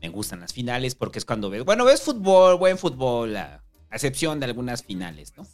Me 0.00 0.08
gustan 0.08 0.40
las 0.40 0.52
finales 0.52 0.94
porque 0.94 1.18
es 1.18 1.24
cuando 1.24 1.50
ves. 1.50 1.64
Bueno, 1.64 1.84
ves 1.84 2.00
fútbol, 2.00 2.56
buen 2.58 2.78
fútbol, 2.78 3.36
a 3.36 3.62
a 3.90 3.96
excepción 3.96 4.38
de 4.38 4.46
algunas 4.46 4.84
finales, 4.84 5.34
¿no? 5.36 5.46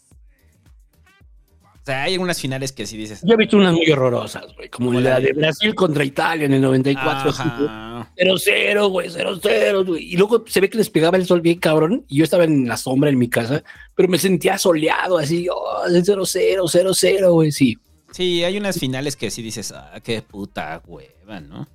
O 1.86 1.88
sea, 1.88 2.02
hay 2.02 2.14
algunas 2.14 2.40
finales 2.40 2.72
que 2.72 2.84
sí 2.84 2.96
dices. 2.96 3.20
Yo 3.22 3.34
he 3.34 3.36
visto 3.36 3.56
unas 3.56 3.72
muy 3.72 3.88
horrorosas, 3.88 4.52
güey, 4.56 4.68
como 4.68 4.92
la 4.92 5.10
la 5.10 5.20
de 5.20 5.32
Brasil 5.32 5.72
contra 5.72 6.02
Italia 6.02 6.46
en 6.46 6.54
el 6.54 6.60
94. 6.60 7.30
Ajá. 7.30 8.10
0-0, 8.16 8.90
güey, 8.90 9.08
0-0, 9.08 9.86
güey. 9.86 10.02
Y 10.02 10.16
luego 10.16 10.44
se 10.48 10.60
ve 10.60 10.68
que 10.68 10.78
les 10.78 10.90
pegaba 10.90 11.16
el 11.16 11.26
sol 11.26 11.42
bien 11.42 11.60
cabrón. 11.60 12.04
Y 12.08 12.16
yo 12.18 12.24
estaba 12.24 12.42
en 12.42 12.66
la 12.66 12.76
sombra 12.76 13.08
en 13.08 13.16
mi 13.16 13.28
casa, 13.28 13.62
pero 13.94 14.08
me 14.08 14.18
sentía 14.18 14.58
soleado, 14.58 15.16
así, 15.16 15.46
oh, 15.48 15.84
0-0, 15.86 16.24
0-0, 16.64 17.30
güey, 17.30 17.52
sí. 17.52 17.78
Sí, 18.10 18.42
hay 18.42 18.58
unas 18.58 18.80
finales 18.80 19.14
que 19.14 19.30
sí 19.30 19.40
dices, 19.40 19.70
ah, 19.70 20.00
qué 20.02 20.22
puta 20.22 20.82
hueva, 20.88 21.38
¿no? 21.38 21.68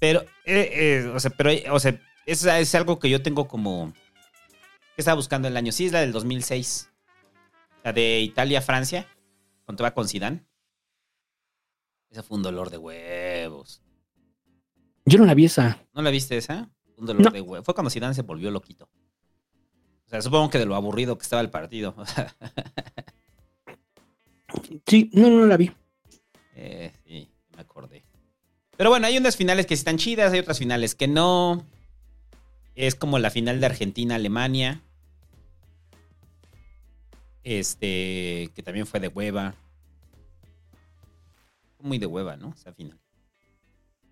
Pero, 0.00 0.20
eh, 0.44 0.70
eh, 0.70 1.12
o 1.14 1.18
sea, 1.18 1.30
pero, 1.30 1.50
o 1.72 1.80
sea, 1.80 1.98
es, 2.26 2.44
es 2.44 2.74
algo 2.74 2.98
que 2.98 3.08
yo 3.08 3.22
tengo 3.22 3.48
como. 3.48 3.94
¿Qué 4.96 5.00
estaba 5.00 5.16
buscando 5.16 5.48
el 5.48 5.56
año? 5.56 5.72
Sí, 5.72 5.86
es 5.86 5.92
la 5.92 6.00
del 6.00 6.12
2006. 6.12 6.90
La 7.84 7.94
de 7.94 8.20
Italia-Francia, 8.20 9.06
cuando 9.64 9.82
va 9.84 9.92
con 9.94 10.08
Zidane. 10.08 10.44
Esa 12.10 12.22
fue 12.22 12.36
un 12.36 12.42
dolor 12.42 12.70
de 12.70 12.78
huevos. 12.78 13.82
Yo 15.04 15.18
no 15.18 15.24
la 15.26 15.34
vi 15.34 15.46
esa. 15.46 15.80
¿No 15.92 16.02
la 16.02 16.10
viste 16.10 16.36
esa? 16.36 16.70
Un 16.96 17.06
dolor 17.06 17.22
No. 17.24 17.30
de 17.30 17.40
huevos. 17.40 17.64
Fue 17.64 17.74
cuando 17.74 17.90
Zidane 17.90 18.14
se 18.14 18.22
volvió 18.22 18.50
loquito. 18.50 18.88
O 20.06 20.08
sea, 20.08 20.22
supongo 20.22 20.50
que 20.50 20.58
de 20.58 20.66
lo 20.66 20.76
aburrido 20.76 21.16
que 21.18 21.22
estaba 21.22 21.42
el 21.42 21.50
partido. 21.50 21.94
Sí, 24.86 25.10
no, 25.12 25.28
no 25.30 25.46
la 25.46 25.56
vi. 25.56 25.72
Eh, 26.54 26.92
sí, 27.06 27.28
me 27.56 27.62
acordé. 27.62 28.04
Pero 28.76 28.90
bueno, 28.90 29.06
hay 29.06 29.18
unas 29.18 29.36
finales 29.36 29.66
que 29.66 29.76
sí 29.76 29.80
están 29.80 29.98
chidas, 29.98 30.32
hay 30.32 30.38
otras 30.40 30.58
finales 30.58 30.94
que 30.94 31.08
no. 31.08 31.64
Es 32.74 32.94
como 32.94 33.18
la 33.18 33.30
final 33.30 33.60
de 33.60 33.66
Argentina-Alemania. 33.66 34.80
Este, 37.44 38.50
que 38.54 38.62
también 38.62 38.86
fue 38.86 38.98
de 39.00 39.08
hueva. 39.08 39.54
Muy 41.80 41.98
de 41.98 42.06
hueva, 42.06 42.36
¿no? 42.36 42.54
Esa 42.56 42.72
final. 42.72 42.98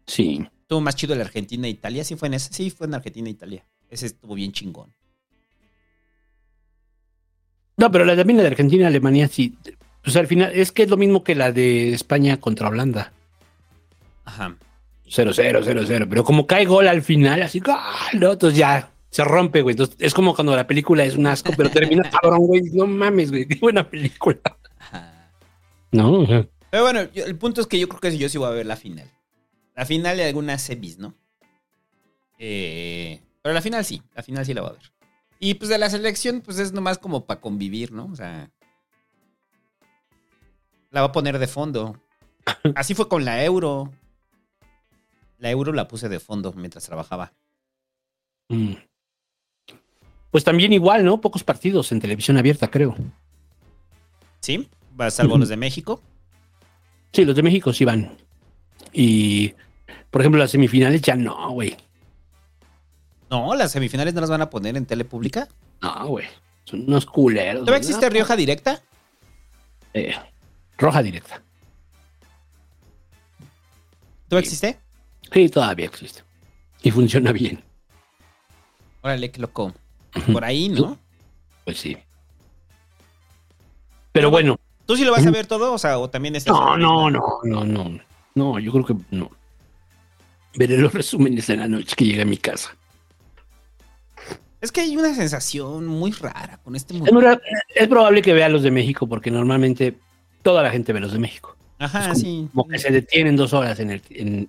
Sí. 0.06 0.46
Estuvo 0.60 0.82
más 0.82 0.94
chido 0.94 1.14
el 1.14 1.22
Argentina-Italia. 1.22 2.04
Sí, 2.04 2.16
fue 2.16 2.28
en 2.28 2.34
ese. 2.34 2.52
Sí, 2.52 2.70
fue 2.70 2.86
en 2.86 2.94
Argentina-Italia. 2.94 3.64
Ese 3.88 4.06
estuvo 4.06 4.34
bien 4.34 4.52
chingón. 4.52 4.94
No, 7.78 7.90
pero 7.90 8.04
la 8.04 8.14
también 8.14 8.36
la 8.36 8.42
de 8.42 8.50
Argentina, 8.50 8.86
Alemania, 8.86 9.26
sí. 9.28 9.56
Pues 10.02 10.16
al 10.16 10.26
final, 10.26 10.52
es 10.52 10.70
que 10.70 10.82
es 10.82 10.90
lo 10.90 10.98
mismo 10.98 11.24
que 11.24 11.34
la 11.34 11.52
de 11.52 11.94
España 11.94 12.38
contra 12.38 12.68
Holanda. 12.68 13.12
Ajá. 14.24 14.56
0-0, 15.06 15.64
0-0. 15.64 16.06
Pero 16.08 16.24
como 16.24 16.46
cae 16.46 16.64
gol 16.66 16.88
al 16.88 17.02
final, 17.02 17.42
así, 17.42 17.62
¡ah! 17.66 18.10
no, 18.14 18.32
entonces 18.32 18.58
ya 18.58 18.91
se 19.12 19.22
rompe, 19.24 19.60
güey. 19.62 19.74
Entonces, 19.74 19.94
es 20.00 20.14
como 20.14 20.34
cuando 20.34 20.56
la 20.56 20.66
película 20.66 21.04
es 21.04 21.14
un 21.16 21.26
asco, 21.26 21.52
pero 21.56 21.70
termina 21.70 22.02
cabrón, 22.10 22.46
güey. 22.46 22.62
No 22.72 22.86
mames, 22.86 23.30
güey. 23.30 23.46
Qué 23.46 23.56
buena 23.60 23.88
película. 23.88 24.40
No, 25.92 26.24
Pero 26.70 26.82
bueno, 26.82 27.02
yo- 27.12 27.26
el 27.26 27.36
punto 27.36 27.60
es 27.60 27.66
que 27.66 27.78
yo 27.78 27.86
creo 27.88 28.00
que 28.00 28.16
yo 28.16 28.28
sí 28.28 28.38
voy 28.38 28.48
a 28.48 28.52
ver 28.52 28.64
la 28.66 28.76
final. 28.76 29.08
La 29.76 29.84
final 29.86 30.16
de 30.16 30.24
algunas 30.24 30.62
semis, 30.62 30.98
¿no? 30.98 31.14
Eh, 32.38 33.20
pero 33.42 33.54
la 33.54 33.60
final 33.62 33.84
sí, 33.84 34.02
la 34.14 34.22
final 34.22 34.44
sí 34.46 34.54
la 34.54 34.62
voy 34.62 34.70
a 34.70 34.72
ver. 34.74 34.92
Y 35.38 35.54
pues 35.54 35.68
de 35.68 35.76
la 35.78 35.90
selección, 35.90 36.40
pues 36.40 36.58
es 36.58 36.72
nomás 36.72 36.98
como 36.98 37.26
para 37.26 37.40
convivir, 37.40 37.92
¿no? 37.92 38.06
O 38.06 38.16
sea. 38.16 38.50
La 40.90 41.02
voy 41.02 41.08
a 41.10 41.12
poner 41.12 41.38
de 41.38 41.46
fondo. 41.46 42.00
Así 42.74 42.94
fue 42.94 43.08
con 43.08 43.24
la 43.24 43.44
euro. 43.44 43.92
La 45.38 45.50
euro 45.50 45.72
la 45.72 45.88
puse 45.88 46.08
de 46.08 46.20
fondo 46.20 46.52
mientras 46.54 46.84
trabajaba. 46.84 47.32
mm. 48.48 48.72
Pues 50.32 50.44
también 50.44 50.72
igual, 50.72 51.04
¿no? 51.04 51.20
Pocos 51.20 51.44
partidos 51.44 51.92
en 51.92 52.00
televisión 52.00 52.38
abierta, 52.38 52.68
creo. 52.68 52.96
¿Sí? 54.40 54.68
Salvo 55.10 55.36
los 55.36 55.50
de 55.50 55.58
México. 55.58 56.02
Sí, 57.12 57.26
los 57.26 57.36
de 57.36 57.42
México 57.42 57.72
sí 57.72 57.84
van. 57.84 58.16
Y, 58.92 59.54
por 60.10 60.22
ejemplo, 60.22 60.40
las 60.40 60.50
semifinales 60.50 61.02
ya 61.02 61.14
no, 61.16 61.50
güey. 61.50 61.76
No, 63.30 63.54
las 63.54 63.72
semifinales 63.72 64.14
no 64.14 64.22
las 64.22 64.30
van 64.30 64.40
a 64.40 64.48
poner 64.48 64.76
en 64.76 64.86
tele 64.86 65.04
pública. 65.04 65.48
No, 65.82 66.06
güey. 66.06 66.26
Son 66.64 66.80
unos 66.80 67.04
culeros. 67.04 67.60
¿Todavía 67.60 67.78
existe 67.78 68.08
Rioja 68.08 68.34
Directa? 68.34 68.80
Eh, 69.92 70.14
roja 70.78 71.02
directa. 71.02 71.42
¿Todavía 74.28 74.46
existe? 74.46 74.78
Sí, 75.30 75.48
todavía 75.50 75.84
existe. 75.84 76.22
Y 76.82 76.90
funciona 76.90 77.32
bien. 77.32 77.62
Órale, 79.02 79.30
qué 79.30 79.40
loco. 79.40 79.74
Por 80.32 80.44
ahí, 80.44 80.68
¿no? 80.68 80.98
Pues 81.64 81.78
sí. 81.78 81.96
Pero 84.12 84.30
bueno. 84.30 84.58
¿Tú 84.86 84.96
sí 84.96 85.04
lo 85.04 85.12
vas 85.12 85.26
a 85.26 85.30
ver 85.30 85.46
todo? 85.46 85.72
O 85.72 85.78
sea, 85.78 85.98
o 85.98 86.10
también 86.10 86.36
estás. 86.36 86.54
No, 86.54 86.76
no, 86.76 87.10
no, 87.10 87.40
no, 87.44 87.64
no. 87.64 88.00
No, 88.34 88.58
yo 88.58 88.72
creo 88.72 88.84
que 88.84 88.94
no. 89.10 89.30
Veré 90.54 90.76
los 90.78 90.92
resúmenes 90.92 91.48
en 91.48 91.60
la 91.60 91.68
noche 91.68 91.94
que 91.96 92.04
llegue 92.04 92.22
a 92.22 92.26
mi 92.26 92.36
casa. 92.36 92.76
Es 94.60 94.70
que 94.70 94.80
hay 94.82 94.96
una 94.96 95.14
sensación 95.14 95.86
muy 95.86 96.12
rara 96.12 96.58
con 96.62 96.76
este 96.76 96.94
Es, 96.94 97.00
mundo. 97.00 97.40
es 97.74 97.88
probable 97.88 98.22
que 98.22 98.32
vea 98.32 98.48
los 98.48 98.62
de 98.62 98.70
México, 98.70 99.06
porque 99.08 99.30
normalmente 99.30 99.98
toda 100.42 100.62
la 100.62 100.70
gente 100.70 100.92
ve 100.92 101.00
los 101.00 101.12
de 101.12 101.18
México. 101.18 101.56
Ajá, 101.78 102.02
como, 102.02 102.14
sí. 102.14 102.48
como 102.54 102.68
que 102.68 102.78
se 102.78 102.90
detienen 102.90 103.34
dos 103.34 103.52
horas 103.54 103.80
en 103.80 103.90
el. 103.92 104.02
en- 104.10 104.48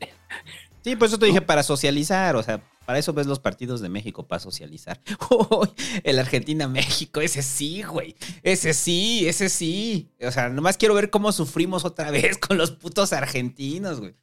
Sí, 0.84 0.96
por 0.96 1.08
eso 1.08 1.18
te 1.18 1.26
dije 1.26 1.42
para 1.42 1.64
socializar. 1.64 2.36
O 2.36 2.44
sea, 2.44 2.62
para 2.86 3.00
eso 3.00 3.14
ves 3.14 3.26
los 3.28 3.40
partidos 3.40 3.80
de 3.82 3.90
México, 3.90 4.28
para 4.28 4.40
socializar. 4.40 5.00
Uy, 5.50 5.70
el 6.04 6.20
Argentina-México, 6.20 7.22
ese 7.22 7.42
sí, 7.42 7.84
güey. 7.84 8.16
Ese 8.44 8.74
sí, 8.74 9.28
ese 9.28 9.48
sí. 9.50 10.12
O 10.22 10.32
sea, 10.32 10.50
nomás 10.50 10.78
quiero 10.78 10.94
ver 10.94 11.10
cómo 11.10 11.32
sufrimos 11.32 11.86
otra 11.86 12.12
vez 12.12 12.38
con 12.48 12.58
los 12.58 12.72
putos 12.72 13.14
argentinos, 13.14 14.00
güey. 14.00 14.16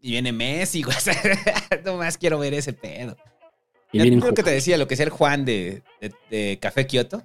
Y 0.00 0.12
viene 0.12 0.32
Messi, 0.32 0.82
güey. 0.82 0.96
O 0.98 1.00
sea, 1.00 1.20
nomás 1.84 2.16
quiero 2.18 2.38
ver 2.38 2.54
ese 2.54 2.72
pedo. 2.72 3.16
Y 3.92 3.98
Ya 3.98 4.04
vienen 4.04 4.20
creo 4.20 4.34
que 4.34 4.42
te 4.42 4.50
decía 4.50 4.78
lo 4.78 4.86
que 4.86 4.94
es 4.94 5.00
el 5.00 5.10
Juan 5.10 5.44
de, 5.44 5.82
de- 6.00 6.14
de 6.30 6.58
Café 6.60 6.86
Kioto. 6.86 7.22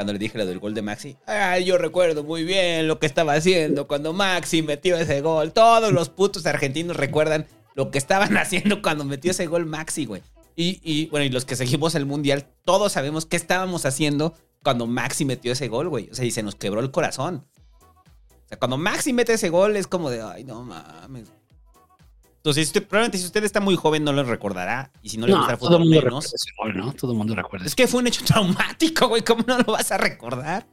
Cuando 0.00 0.14
le 0.14 0.18
dije 0.18 0.38
lo 0.38 0.46
del 0.46 0.58
gol 0.58 0.72
de 0.72 0.80
Maxi. 0.80 1.18
Ay, 1.26 1.66
yo 1.66 1.76
recuerdo 1.76 2.24
muy 2.24 2.42
bien 2.42 2.88
lo 2.88 2.98
que 2.98 3.04
estaba 3.04 3.34
haciendo 3.34 3.86
cuando 3.86 4.14
Maxi 4.14 4.62
metió 4.62 4.96
ese 4.96 5.20
gol. 5.20 5.52
Todos 5.52 5.92
los 5.92 6.08
putos 6.08 6.46
argentinos 6.46 6.96
recuerdan 6.96 7.46
lo 7.74 7.90
que 7.90 7.98
estaban 7.98 8.34
haciendo 8.38 8.80
cuando 8.80 9.04
metió 9.04 9.32
ese 9.32 9.46
gol 9.46 9.66
Maxi, 9.66 10.06
güey. 10.06 10.22
Y, 10.56 10.80
y, 10.82 11.08
bueno, 11.08 11.26
y 11.26 11.28
los 11.28 11.44
que 11.44 11.54
seguimos 11.54 11.94
el 11.96 12.06
mundial, 12.06 12.46
todos 12.64 12.92
sabemos 12.92 13.26
qué 13.26 13.36
estábamos 13.36 13.84
haciendo 13.84 14.32
cuando 14.62 14.86
Maxi 14.86 15.26
metió 15.26 15.52
ese 15.52 15.68
gol, 15.68 15.90
güey. 15.90 16.08
O 16.10 16.14
sea, 16.14 16.24
y 16.24 16.30
se 16.30 16.42
nos 16.42 16.54
quebró 16.54 16.80
el 16.80 16.90
corazón. 16.90 17.46
O 18.30 18.48
sea, 18.48 18.58
cuando 18.58 18.78
Maxi 18.78 19.12
mete 19.12 19.34
ese 19.34 19.50
gol 19.50 19.76
es 19.76 19.86
como 19.86 20.08
de, 20.08 20.22
ay, 20.22 20.44
no 20.44 20.62
mames. 20.64 21.28
Entonces, 22.40 22.68
usted- 22.68 22.86
probablemente 22.86 23.18
si 23.18 23.26
usted 23.26 23.44
está 23.44 23.60
muy 23.60 23.76
joven 23.76 24.02
no 24.02 24.12
lo 24.14 24.24
recordará. 24.24 24.90
Y 25.02 25.10
si 25.10 25.18
no 25.18 25.26
le 25.26 25.32
No, 25.32 25.38
gusta 25.40 25.52
el 25.52 25.58
todo 25.58 25.68
el 25.68 25.72
fútbol 25.74 25.80
mundo 25.90 26.02
menos. 26.06 26.24
recuerda 26.24 26.36
ese 26.36 26.50
gol, 26.56 26.76
¿no? 26.76 26.92
Todo 26.94 27.12
el 27.12 27.18
mundo 27.18 27.34
recuerda 27.34 27.66
Es 27.66 27.74
que 27.74 27.86
fue 27.86 28.00
un 28.00 28.06
hecho 28.06 28.24
traumático, 28.24 29.08
güey. 29.08 29.22
¿Cómo 29.22 29.44
no 29.46 29.58
lo 29.58 29.64
vas 29.72 29.92
a 29.92 29.98
recordar? 29.98 30.66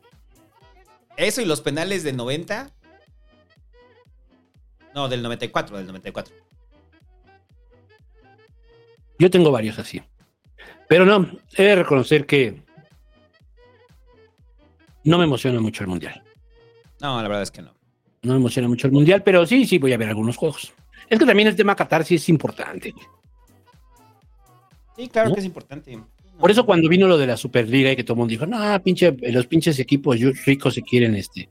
Eso 1.17 1.41
y 1.41 1.45
los 1.45 1.59
penales 1.61 2.03
del 2.03 2.15
90. 2.15 2.71
No, 4.95 5.09
del 5.09 5.21
94, 5.21 5.77
del 5.77 5.87
94. 5.87 6.33
Yo 9.19 9.29
tengo 9.29 9.51
varios 9.51 9.77
así. 9.79 10.01
Pero 10.87 11.05
no, 11.05 11.29
he 11.55 11.63
de 11.63 11.75
reconocer 11.75 12.25
que 12.25 12.61
no 15.03 15.17
me 15.17 15.25
emociona 15.25 15.59
mucho 15.59 15.83
el 15.83 15.89
mundial. 15.89 16.23
No, 17.01 17.21
la 17.21 17.27
verdad 17.27 17.43
es 17.43 17.51
que 17.51 17.61
no. 17.61 17.73
No 18.21 18.33
me 18.33 18.39
emociona 18.39 18.67
mucho 18.67 18.87
el 18.87 18.93
mundial, 18.93 19.23
pero 19.23 19.45
sí, 19.45 19.65
sí 19.65 19.77
voy 19.79 19.93
a 19.93 19.97
ver 19.97 20.09
algunos 20.09 20.37
juegos. 20.37 20.73
Es 21.09 21.19
que 21.19 21.25
también 21.25 21.47
el 21.47 21.55
tema 21.55 21.75
Qatar 21.75 22.03
sí 22.03 22.15
es 22.15 22.27
importante. 22.29 22.93
Sí, 24.95 25.07
claro 25.07 25.29
¿No? 25.29 25.35
que 25.35 25.39
es 25.41 25.45
importante. 25.45 25.99
Por 26.39 26.51
eso 26.51 26.65
cuando 26.65 26.87
vino 26.89 27.07
lo 27.07 27.17
de 27.17 27.27
la 27.27 27.37
Superliga 27.37 27.91
y 27.91 27.95
que 27.95 28.03
todo 28.03 28.13
el 28.13 28.17
mundo 28.19 28.31
dijo, 28.31 28.45
no, 28.45 28.81
pinche, 28.83 29.11
los 29.31 29.47
pinches 29.47 29.79
equipos 29.79 30.17
ricos 30.45 30.73
se 30.75 30.81
quieren 30.83 31.15
este. 31.15 31.49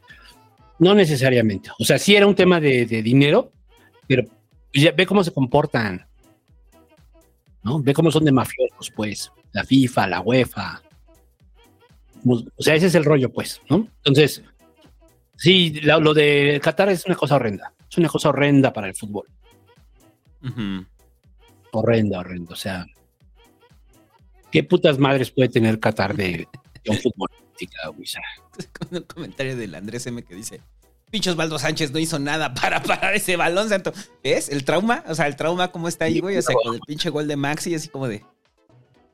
No 0.79 0.95
necesariamente. 0.95 1.71
O 1.79 1.85
sea, 1.85 1.99
sí 1.99 2.15
era 2.15 2.27
un 2.27 2.35
tema 2.35 2.61
de, 2.61 2.87
de 2.87 3.03
dinero, 3.03 3.51
pero 4.07 4.25
ya 4.73 4.93
ve 4.93 5.07
cómo 5.07 5.25
se 5.25 5.33
comportan. 5.33 6.07
¿No? 7.63 7.81
Ve 7.83 7.93
cómo 7.95 8.11
son 8.13 8.25
de 8.25 8.33
mafiosos, 8.33 8.93
pues. 8.95 9.33
La 9.53 9.65
FIFA, 9.65 10.07
la 10.07 10.21
UEFA. 10.21 10.83
O 12.29 12.63
sea, 12.63 12.75
ese 12.75 12.87
es 12.87 12.95
el 12.95 13.05
rollo, 13.05 13.33
pues, 13.33 13.61
¿no? 13.69 13.89
Entonces, 13.99 14.43
sí, 15.37 15.81
la- 15.83 15.99
lo 15.99 16.13
de 16.15 16.61
Qatar 16.63 16.91
es 16.91 17.07
una 17.07 17.15
cosa 17.17 17.37
horrenda. 17.37 17.73
Es 17.91 17.97
una 17.99 18.09
cosa 18.09 18.29
horrenda 18.29 18.73
para 18.73 18.87
el 18.89 18.95
fútbol. 18.95 19.27
Ujú. 20.47 20.87
Horrenda, 21.73 22.21
horrenda. 22.21 22.53
O 22.53 22.57
sea, 22.57 22.87
¿qué 24.51 24.63
putas 24.63 24.99
madres 24.99 25.31
puede 25.31 25.49
tener 25.49 25.79
Qatar 25.81 26.17
de, 26.17 26.49
de 26.85 26.91
un 26.91 26.99
güey? 27.95 28.09
Con 28.79 28.97
un 28.97 29.03
comentario 29.05 29.57
del 29.57 29.75
Andrés 29.75 30.07
M 30.07 30.23
que 30.23 30.35
dice: 30.35 30.61
Pinche 31.11 31.31
Osvaldo 31.31 31.59
Sánchez 31.59 31.93
no 31.93 31.99
hizo 31.99 32.19
nada 32.19 32.55
para 32.55 32.83
parar 32.83 33.15
ese 33.15 33.37
balón, 33.37 33.69
santo. 33.69 33.93
¿Ves? 34.23 34.49
El 34.49 34.65
trauma, 34.65 35.05
o 35.09 35.15
sea, 35.15 35.27
el 35.27 35.37
trauma, 35.37 35.71
¿cómo 35.73 35.89
está 35.89 36.07
ahí, 36.07 36.21
güey? 36.21 36.37
O 36.37 36.43
sea, 36.43 36.55
con 36.55 36.75
el 36.75 36.81
pinche 36.81 37.11
gol 37.11 37.29
de 37.29 37.37
Maxi, 37.37 37.75
así 37.75 37.89
como 37.89 38.09
de. 38.09 38.25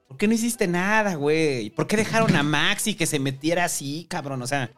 ¿Por 0.09 0.19
qué 0.19 0.29
no 0.29 0.35
hiciste 0.35 0.69
nada, 0.69 1.15
güey? 1.15 1.71
¿Por 1.71 1.87
qué 1.87 1.97
dejaron 1.97 2.37
a 2.37 2.43
Maxi 2.43 2.95
que 2.95 3.07
se 3.07 3.19
metiera 3.19 3.65
así, 3.65 4.07
cabrón? 4.11 4.43
O 4.43 4.47
sea, 4.47 4.71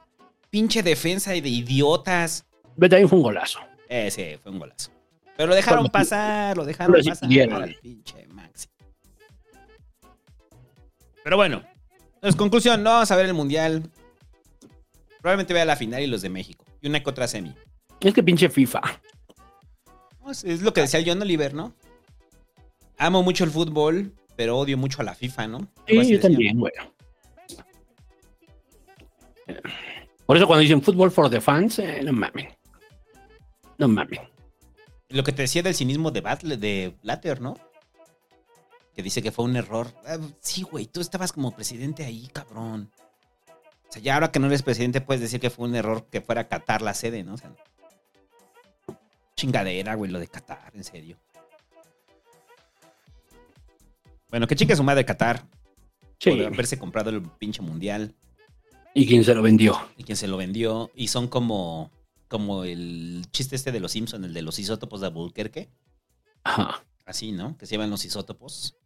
pinche 0.48 0.82
defensa 0.82 1.32
de 1.32 1.38
idiotas. 1.48 2.46
Pero 2.76 2.90
también 2.90 3.08
fue 3.08 3.18
un 3.18 3.24
golazo. 3.24 3.58
Eh, 3.88 4.10
sí, 4.12 4.36
fue 4.40 4.52
un 4.52 4.60
golazo. 4.60 4.93
Pero 5.36 5.48
lo 5.48 5.54
dejaron 5.54 5.88
pasar, 5.88 6.56
lo 6.56 6.64
dejaron 6.64 6.92
pero 6.92 7.04
pasar 7.04 7.62
al 7.62 7.74
pinche 7.76 8.26
Maxi. 8.28 8.68
Pero 11.22 11.36
bueno, 11.36 11.62
entonces, 12.24 12.38
conclusión, 12.38 12.82
no 12.82 12.88
vamos 12.88 13.10
a 13.10 13.16
ver 13.16 13.26
el 13.26 13.34
Mundial. 13.34 13.82
Probablemente 15.20 15.52
vea 15.52 15.66
la 15.66 15.76
final 15.76 16.00
y 16.02 16.06
los 16.06 16.22
de 16.22 16.30
México. 16.30 16.64
Y 16.80 16.88
una 16.88 17.02
que 17.02 17.10
otra 17.10 17.28
semi. 17.28 17.54
Es 18.00 18.14
que 18.14 18.22
pinche 18.22 18.48
FIFA. 18.48 18.80
Es, 20.30 20.62
lo 20.62 20.72
que 20.72 20.80
decía 20.80 21.00
el 21.00 21.06
John 21.06 21.20
Oliver, 21.20 21.52
¿no? 21.52 21.74
Amo 22.96 23.22
mucho 23.22 23.44
el 23.44 23.50
fútbol, 23.50 24.14
pero 24.36 24.56
odio 24.56 24.78
mucho 24.78 25.02
a 25.02 25.04
la 25.04 25.14
FIFA, 25.14 25.48
¿no? 25.48 25.58
Sí, 25.86 25.94
yo 25.94 26.00
decía. 26.00 26.20
también, 26.20 26.58
güey. 26.58 26.72
Por 30.24 30.38
eso 30.38 30.46
cuando 30.46 30.62
dicen 30.62 30.80
fútbol 30.80 31.10
for 31.10 31.28
the 31.28 31.42
fans, 31.42 31.78
eh, 31.78 32.00
no 32.02 32.14
mamen. 32.14 32.48
No 33.76 33.86
mamen. 33.86 34.20
Lo 35.08 35.22
que 35.22 35.32
te 35.32 35.42
decía 35.42 35.62
del 35.62 35.74
cinismo 35.74 36.10
de, 36.10 36.20
de 36.20 36.94
Blatter, 37.02 37.40
¿no? 37.40 37.56
Que 38.94 39.02
dice 39.02 39.22
que 39.22 39.32
fue 39.32 39.44
un 39.44 39.56
error. 39.56 39.92
Ah, 40.06 40.18
sí, 40.40 40.62
güey, 40.62 40.86
tú 40.86 41.00
estabas 41.00 41.32
como 41.32 41.50
presidente 41.50 42.04
ahí, 42.04 42.28
cabrón. 42.32 42.90
O 43.88 43.92
sea, 43.92 44.02
ya 44.02 44.14
ahora 44.14 44.32
que 44.32 44.38
no 44.38 44.46
eres 44.46 44.62
presidente 44.62 45.00
puedes 45.00 45.20
decir 45.20 45.40
que 45.40 45.50
fue 45.50 45.68
un 45.68 45.74
error 45.74 46.06
que 46.10 46.20
fuera 46.20 46.48
Qatar 46.48 46.82
la 46.82 46.94
sede, 46.94 47.22
¿no? 47.22 47.34
O 47.34 47.38
sea, 47.38 47.54
chingadera, 49.36 49.94
güey, 49.94 50.10
lo 50.10 50.18
de 50.18 50.28
Qatar, 50.28 50.72
en 50.74 50.84
serio. 50.84 51.18
Bueno, 54.30 54.46
que 54.46 54.56
chica 54.56 54.74
su 54.74 54.82
madre 54.82 55.04
Qatar. 55.04 55.46
Sí. 56.18 56.30
Por 56.30 56.46
haberse 56.46 56.78
comprado 56.78 57.10
el 57.10 57.22
pinche 57.22 57.62
mundial. 57.62 58.14
¿Y 58.94 59.06
quién 59.06 59.24
se 59.24 59.34
lo 59.34 59.42
vendió? 59.42 59.78
Y 59.96 60.04
quien 60.04 60.16
se 60.16 60.28
lo 60.28 60.36
vendió. 60.36 60.90
Y 60.94 61.08
son 61.08 61.28
como, 61.28 61.90
como 62.28 62.64
el 62.64 63.26
chiste 63.30 63.56
este 63.56 63.72
de 63.72 63.80
los 63.80 63.92
Simpsons, 63.92 64.24
el 64.24 64.34
de 64.34 64.42
los 64.42 64.58
isótopos 64.58 65.00
de 65.00 65.08
Albuquerque. 65.08 65.70
Ajá. 66.42 66.84
Así, 67.04 67.32
¿no? 67.32 67.56
Que 67.56 67.66
se 67.66 67.72
llaman 67.72 67.90
los 67.90 68.04
isótopos. 68.04 68.76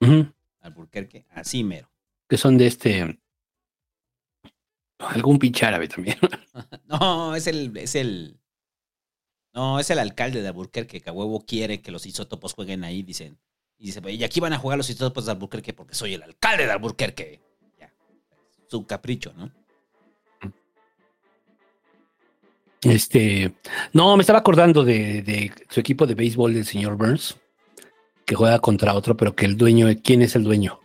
Ujú. 0.00 0.32
Albuquerque. 0.60 1.26
Así 1.30 1.64
mero. 1.64 1.90
Que 2.28 2.36
son 2.36 2.56
de 2.56 2.66
este. 2.66 3.20
Algún 4.98 5.38
pinche 5.38 5.66
árabe 5.66 5.88
también. 5.88 6.18
No, 6.86 7.34
es 7.34 7.46
el, 7.46 7.76
es 7.76 7.94
el. 7.94 8.38
No, 9.52 9.80
es 9.80 9.90
el 9.90 9.98
alcalde 9.98 10.42
de 10.42 10.48
Albuquerque 10.48 11.00
que 11.00 11.10
a 11.10 11.12
huevo 11.12 11.44
quiere 11.44 11.82
que 11.82 11.90
los 11.90 12.06
isótopos 12.06 12.54
jueguen 12.54 12.84
ahí, 12.84 13.02
dicen. 13.02 13.38
Y 13.78 13.86
dice, 13.86 14.00
y 14.12 14.24
aquí 14.24 14.40
van 14.40 14.52
a 14.52 14.58
jugar 14.58 14.76
los 14.76 14.90
isótopos 14.90 15.26
de 15.26 15.32
Albuquerque 15.32 15.72
porque 15.72 15.94
soy 15.94 16.14
el 16.14 16.22
alcalde 16.22 16.66
de 16.66 16.72
Albuquerque. 16.72 17.40
Ya. 17.78 17.92
Su 18.68 18.86
capricho, 18.86 19.32
¿no? 19.32 19.50
Este. 22.82 23.52
No, 23.92 24.16
me 24.16 24.22
estaba 24.22 24.38
acordando 24.38 24.84
de, 24.84 25.22
de 25.22 25.52
su 25.68 25.80
equipo 25.80 26.06
de 26.06 26.14
béisbol 26.14 26.54
del 26.54 26.64
señor 26.64 26.96
Burns, 26.96 27.36
que 28.24 28.34
juega 28.34 28.58
contra 28.58 28.94
otro, 28.94 29.16
pero 29.16 29.34
que 29.34 29.44
el 29.46 29.56
dueño, 29.56 29.88
¿quién 30.02 30.22
es 30.22 30.34
el 30.36 30.44
dueño? 30.44 30.80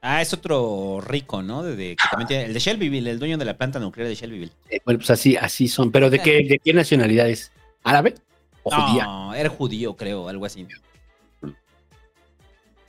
Ah, 0.00 0.22
es 0.22 0.32
otro 0.32 1.00
rico, 1.04 1.42
¿no? 1.42 1.64
De, 1.64 1.74
de- 1.74 1.96
que 1.96 2.04
también 2.08 2.28
tiene- 2.28 2.44
el 2.44 2.54
de 2.54 2.60
Shelbyville, 2.60 3.10
el 3.10 3.18
dueño 3.18 3.36
de 3.38 3.44
la 3.44 3.56
planta 3.58 3.80
nuclear 3.80 4.08
de 4.08 4.14
Shelbyville. 4.14 4.52
Eh, 4.70 4.78
bueno, 4.84 4.98
pues 4.98 5.10
así, 5.10 5.36
así 5.36 5.66
son. 5.66 5.90
¿Pero 5.90 6.08
de 6.10 6.20
qué, 6.20 6.44
de 6.44 6.60
qué 6.62 6.72
nacionalidad 6.72 7.28
es? 7.28 7.50
¿Árabe? 7.82 8.14
¿O 8.62 8.70
judía? 8.70 9.04
No, 9.04 9.34
era 9.34 9.48
judío, 9.48 9.96
creo, 9.96 10.28
algo 10.28 10.46
así. 10.46 10.64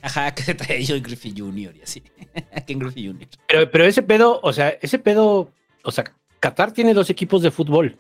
Ajá, 0.02 0.32
que 0.36 0.44
se 0.44 0.54
traía 0.54 0.86
John 0.88 1.02
Griffey 1.02 1.34
Jr. 1.36 1.76
y 1.76 1.82
así. 1.82 2.04
Ken 2.68 2.78
Griffey 2.80 3.08
Jr. 3.08 3.28
Pero, 3.48 3.72
pero 3.72 3.86
ese 3.86 4.04
pedo, 4.04 4.40
o 4.44 4.54
sea, 4.54 4.70
ese 4.82 5.00
pedo, 5.00 5.52
o 5.84 5.92
sea, 5.92 6.14
Qatar 6.40 6.72
tiene 6.72 6.94
dos 6.94 7.10
equipos 7.10 7.42
de 7.42 7.52
fútbol. 7.52 7.98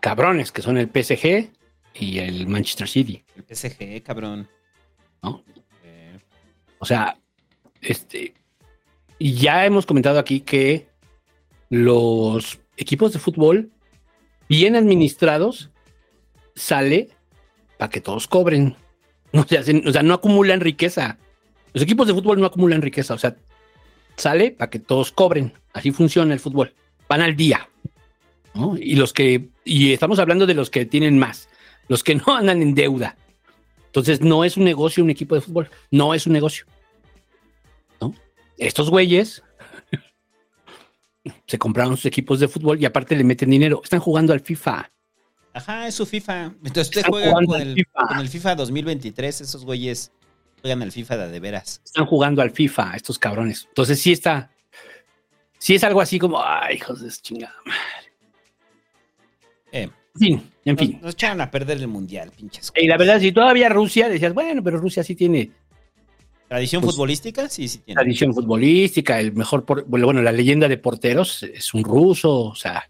Cabrones, 0.00 0.52
que 0.52 0.62
son 0.62 0.78
el 0.78 0.88
PSG 0.88 1.50
y 1.94 2.18
el 2.18 2.46
Manchester 2.46 2.88
City. 2.88 3.24
El 3.36 3.44
PSG, 3.56 4.02
cabrón. 4.02 4.48
¿No? 5.22 5.42
Eh, 5.84 6.18
O 6.78 6.84
sea, 6.86 7.16
este. 7.80 8.34
Y 9.18 9.34
ya 9.34 9.66
hemos 9.66 9.86
comentado 9.86 10.18
aquí 10.18 10.40
que 10.40 10.86
los 11.70 12.60
equipos 12.76 13.12
de 13.12 13.18
fútbol, 13.18 13.70
bien 14.48 14.76
administrados, 14.76 15.70
sale 16.54 17.08
para 17.78 17.90
que 17.90 18.00
todos 18.00 18.26
cobren. 18.28 18.76
No 19.30 19.44
se 19.46 19.58
hacen- 19.58 19.86
o 19.86 19.92
sea, 19.92 20.02
no 20.02 20.14
acumulan 20.14 20.60
riqueza. 20.60 21.18
Los 21.74 21.82
equipos 21.82 22.06
de 22.06 22.14
fútbol 22.14 22.40
no 22.40 22.46
acumulan 22.46 22.80
riqueza. 22.80 23.12
O 23.12 23.18
sea, 23.18 23.36
sale 24.16 24.52
para 24.52 24.70
que 24.70 24.78
todos 24.78 25.12
cobren. 25.12 25.52
Así 25.74 25.90
funciona 25.92 26.32
el 26.32 26.40
fútbol. 26.40 26.72
Van 27.08 27.20
al 27.22 27.36
día. 27.36 27.68
¿no? 28.54 28.76
Y 28.76 28.96
los 28.96 29.12
que, 29.12 29.48
y 29.64 29.92
estamos 29.92 30.18
hablando 30.18 30.46
de 30.46 30.54
los 30.54 30.70
que 30.70 30.84
tienen 30.84 31.18
más, 31.18 31.48
los 31.88 32.02
que 32.02 32.14
no 32.26 32.36
andan 32.36 32.62
en 32.62 32.74
deuda. 32.74 33.16
Entonces, 33.86 34.20
no 34.20 34.44
es 34.44 34.56
un 34.56 34.64
negocio 34.64 35.02
un 35.02 35.10
equipo 35.10 35.34
de 35.34 35.40
fútbol. 35.40 35.70
No 35.90 36.12
es 36.12 36.26
un 36.26 36.34
negocio. 36.34 36.66
¿no? 38.00 38.14
Estos 38.58 38.90
güeyes 38.90 39.42
se 41.46 41.58
compraron 41.58 41.96
sus 41.96 42.06
equipos 42.06 42.38
de 42.38 42.48
fútbol 42.48 42.80
y 42.80 42.84
aparte 42.84 43.16
le 43.16 43.24
meten 43.24 43.50
dinero. 43.50 43.80
Están 43.82 44.00
jugando 44.00 44.32
al 44.32 44.40
FIFA. 44.40 44.90
Ajá, 45.54 45.88
es 45.88 45.94
su 45.94 46.04
FIFA. 46.04 46.44
Entonces 46.44 46.88
usted 46.88 47.04
juega 47.08 47.32
con 47.32 47.60
el, 47.60 47.74
FIFA. 47.74 48.06
con 48.08 48.18
el 48.18 48.28
FIFA 48.28 48.54
2023. 48.56 49.40
Esos 49.40 49.64
güeyes 49.64 50.12
juegan 50.60 50.82
al 50.82 50.92
FIFA 50.92 51.16
de, 51.16 51.32
de 51.32 51.40
veras. 51.40 51.80
Están 51.84 52.06
jugando 52.06 52.42
al 52.42 52.50
FIFA, 52.50 52.94
estos 52.94 53.18
cabrones. 53.18 53.64
Entonces, 53.68 54.00
sí 54.00 54.12
está. 54.12 54.50
Sí 55.58 55.74
es 55.74 55.84
algo 55.84 56.00
así 56.00 56.18
como, 56.18 56.40
ay, 56.42 56.76
hijos 56.76 57.00
de 57.00 57.10
chingada 57.10 57.54
madre. 57.64 58.12
Eh, 59.72 59.82
En 60.14 60.20
fin, 60.20 60.50
en 60.64 60.74
nos, 60.76 60.84
fin. 60.86 60.98
nos 61.02 61.14
echaron 61.14 61.40
a 61.40 61.50
perder 61.50 61.78
el 61.78 61.88
mundial, 61.88 62.30
pinches. 62.36 62.72
Y 62.76 62.86
la 62.86 62.96
verdad, 62.96 63.20
si 63.20 63.32
todavía 63.32 63.68
Rusia, 63.68 64.08
decías, 64.08 64.32
bueno, 64.34 64.62
pero 64.62 64.78
Rusia 64.78 65.02
sí 65.02 65.14
tiene 65.14 65.50
¿Tradición 66.48 66.80
Pues, 66.82 66.94
futbolística? 66.94 67.48
Sí, 67.50 67.68
sí 67.68 67.78
tiene. 67.78 68.00
Tradición 68.00 68.32
futbolística, 68.32 69.20
el 69.20 69.32
mejor, 69.34 69.64
por- 69.66 69.84
bueno, 69.84 70.22
la 70.22 70.32
leyenda 70.32 70.66
de 70.66 70.78
porteros 70.78 71.42
es 71.42 71.74
un 71.74 71.84
ruso, 71.84 72.40
o 72.46 72.54
sea, 72.54 72.88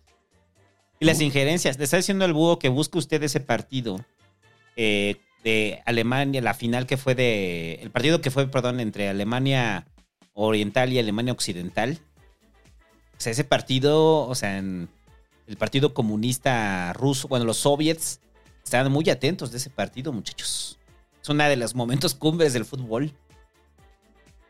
Y 1.01 1.05
las 1.07 1.21
injerencias. 1.21 1.77
Le 1.79 1.85
está 1.85 1.97
diciendo 1.97 2.25
al 2.25 2.33
búho 2.35 2.59
que 2.59 2.69
busque 2.69 2.99
usted 2.99 3.21
ese 3.23 3.41
partido 3.41 4.05
eh, 4.77 5.17
de 5.43 5.81
Alemania, 5.87 6.41
la 6.41 6.55
final 6.55 6.87
que 6.87 6.97
fue 6.97 7.15
de. 7.17 7.75
El 7.83 7.91
partido 7.91 8.21
que 8.21 8.31
fue, 8.31 8.47
perdón, 8.49 8.79
entre 8.81 9.09
Alemania 9.09 9.87
Oriental 10.35 10.93
y 10.93 10.99
Alemania 11.01 11.33
Occidental. 11.33 11.99
O 13.19 13.21
sea, 13.21 13.33
ese 13.33 13.45
partido, 13.45 14.29
o 14.29 14.35
sea, 14.35 14.59
en 14.59 14.89
el 15.49 15.57
Partido 15.57 15.93
Comunista 15.93 16.93
Ruso, 16.93 17.27
bueno, 17.27 17.45
los 17.45 17.57
soviets 17.57 18.21
estaban 18.63 18.93
muy 18.93 19.11
atentos 19.11 19.51
de 19.51 19.59
ese 19.59 19.71
partido, 19.71 20.13
muchachos. 20.13 20.79
Es 21.21 21.29
uno 21.29 21.45
de 21.45 21.57
los 21.57 21.75
momentos 21.75 22.15
cumbres 22.15 22.53
del 22.53 22.65
fútbol. 22.65 23.13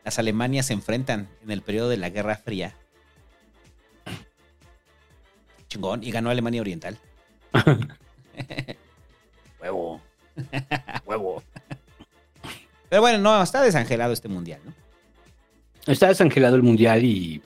Las 0.05 0.19
Alemanias 0.19 0.67
se 0.67 0.73
enfrentan 0.73 1.27
en 1.43 1.51
el 1.51 1.61
periodo 1.61 1.89
de 1.89 1.97
la 1.97 2.09
Guerra 2.09 2.35
Fría. 2.35 2.75
Chingón. 5.67 6.03
Y 6.03 6.11
ganó 6.11 6.29
Alemania 6.29 6.61
Oriental. 6.61 6.97
Huevo. 9.61 10.01
Huevo. 11.05 11.43
Pero 12.89 13.01
bueno, 13.01 13.17
no, 13.19 13.41
está 13.41 13.61
desangelado 13.61 14.13
este 14.13 14.27
mundial, 14.27 14.61
¿no? 14.65 14.73
está 15.91 16.07
desangelado 16.07 16.55
el 16.55 16.63
mundial 16.63 17.03
y. 17.03 17.41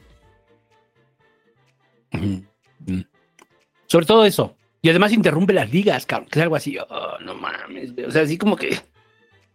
Ujú, 2.13 2.43
ujú. 2.87 3.03
Sobre 3.87 4.05
todo 4.05 4.25
eso. 4.25 4.55
Y 4.81 4.89
además 4.89 5.13
interrumpe 5.13 5.53
las 5.53 5.71
ligas, 5.71 6.05
cabrón. 6.05 6.27
Que 6.29 6.39
es 6.39 6.43
algo 6.43 6.55
así. 6.55 6.77
oh, 6.77 7.17
no 7.21 7.35
mames. 7.35 7.93
güey. 7.93 8.05
O 8.05 8.11
sea, 8.11 8.23
así 8.23 8.37
como 8.37 8.55
que. 8.55 8.77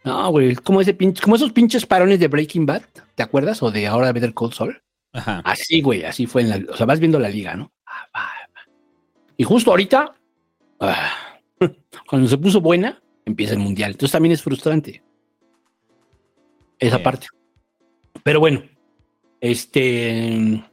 No, 0.04 0.30
güey. 0.30 0.54
Como, 0.56 0.80
ese 0.80 0.94
pinche, 0.94 1.22
como 1.22 1.36
esos 1.36 1.52
pinches 1.52 1.84
parones 1.86 2.18
de 2.20 2.28
Breaking 2.28 2.64
Bad. 2.66 2.82
¿Te 3.14 3.22
acuerdas? 3.22 3.62
O 3.62 3.70
de 3.70 3.86
ahora 3.86 4.12
Better 4.12 4.32
Cold 4.32 4.54
Soul. 4.54 4.82
Ajá. 5.12 5.42
Así, 5.44 5.82
güey. 5.82 6.04
Así 6.04 6.26
fue 6.26 6.42
en 6.42 6.48
la. 6.50 6.72
O 6.72 6.76
sea, 6.76 6.86
vas 6.86 7.00
viendo 7.00 7.18
la 7.18 7.28
liga, 7.28 7.54
¿no? 7.54 7.72
Ah. 8.14 8.32
Y 9.36 9.44
justo 9.44 9.70
ahorita. 9.70 10.14
ah, 10.80 11.12
cuando 12.08 12.26
se 12.28 12.38
puso 12.38 12.60
buena, 12.60 13.02
empieza 13.24 13.52
el 13.52 13.58
mundial. 13.60 13.90
Entonces 13.92 14.12
también 14.12 14.32
es 14.32 14.42
frustrante. 14.42 15.02
Esa 16.78 16.96
Sí. 16.98 17.02
parte. 17.02 17.26
Pero 18.22 18.40
bueno. 18.40 18.62
Este. 19.40 20.64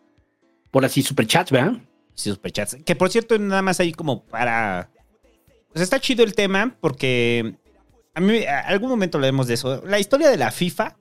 Por 0.76 0.84
así, 0.84 1.02
superchats, 1.04 1.52
¿verdad? 1.52 1.78
Sí, 2.16 2.30
superchats. 2.32 2.76
Que 2.86 2.98
por 2.98 3.10
cierto, 3.10 3.40
nada 3.40 3.62
más 3.62 3.80
ahí 3.80 3.94
como 3.94 4.26
para. 4.26 4.90
Pues 5.72 5.82
está 5.82 6.02
chido 6.02 6.26
el 6.26 6.36
tema 6.36 6.76
porque. 6.82 7.56
A 8.14 8.20
mí, 8.20 8.44
a 8.44 8.60
algún 8.60 8.90
momento 8.90 9.18
hablemos 9.18 9.48
de 9.48 9.54
eso. 9.54 9.82
La 9.86 10.00
historia 10.00 10.28
de 10.30 10.36
la 10.36 10.52
FIFA, 10.52 10.98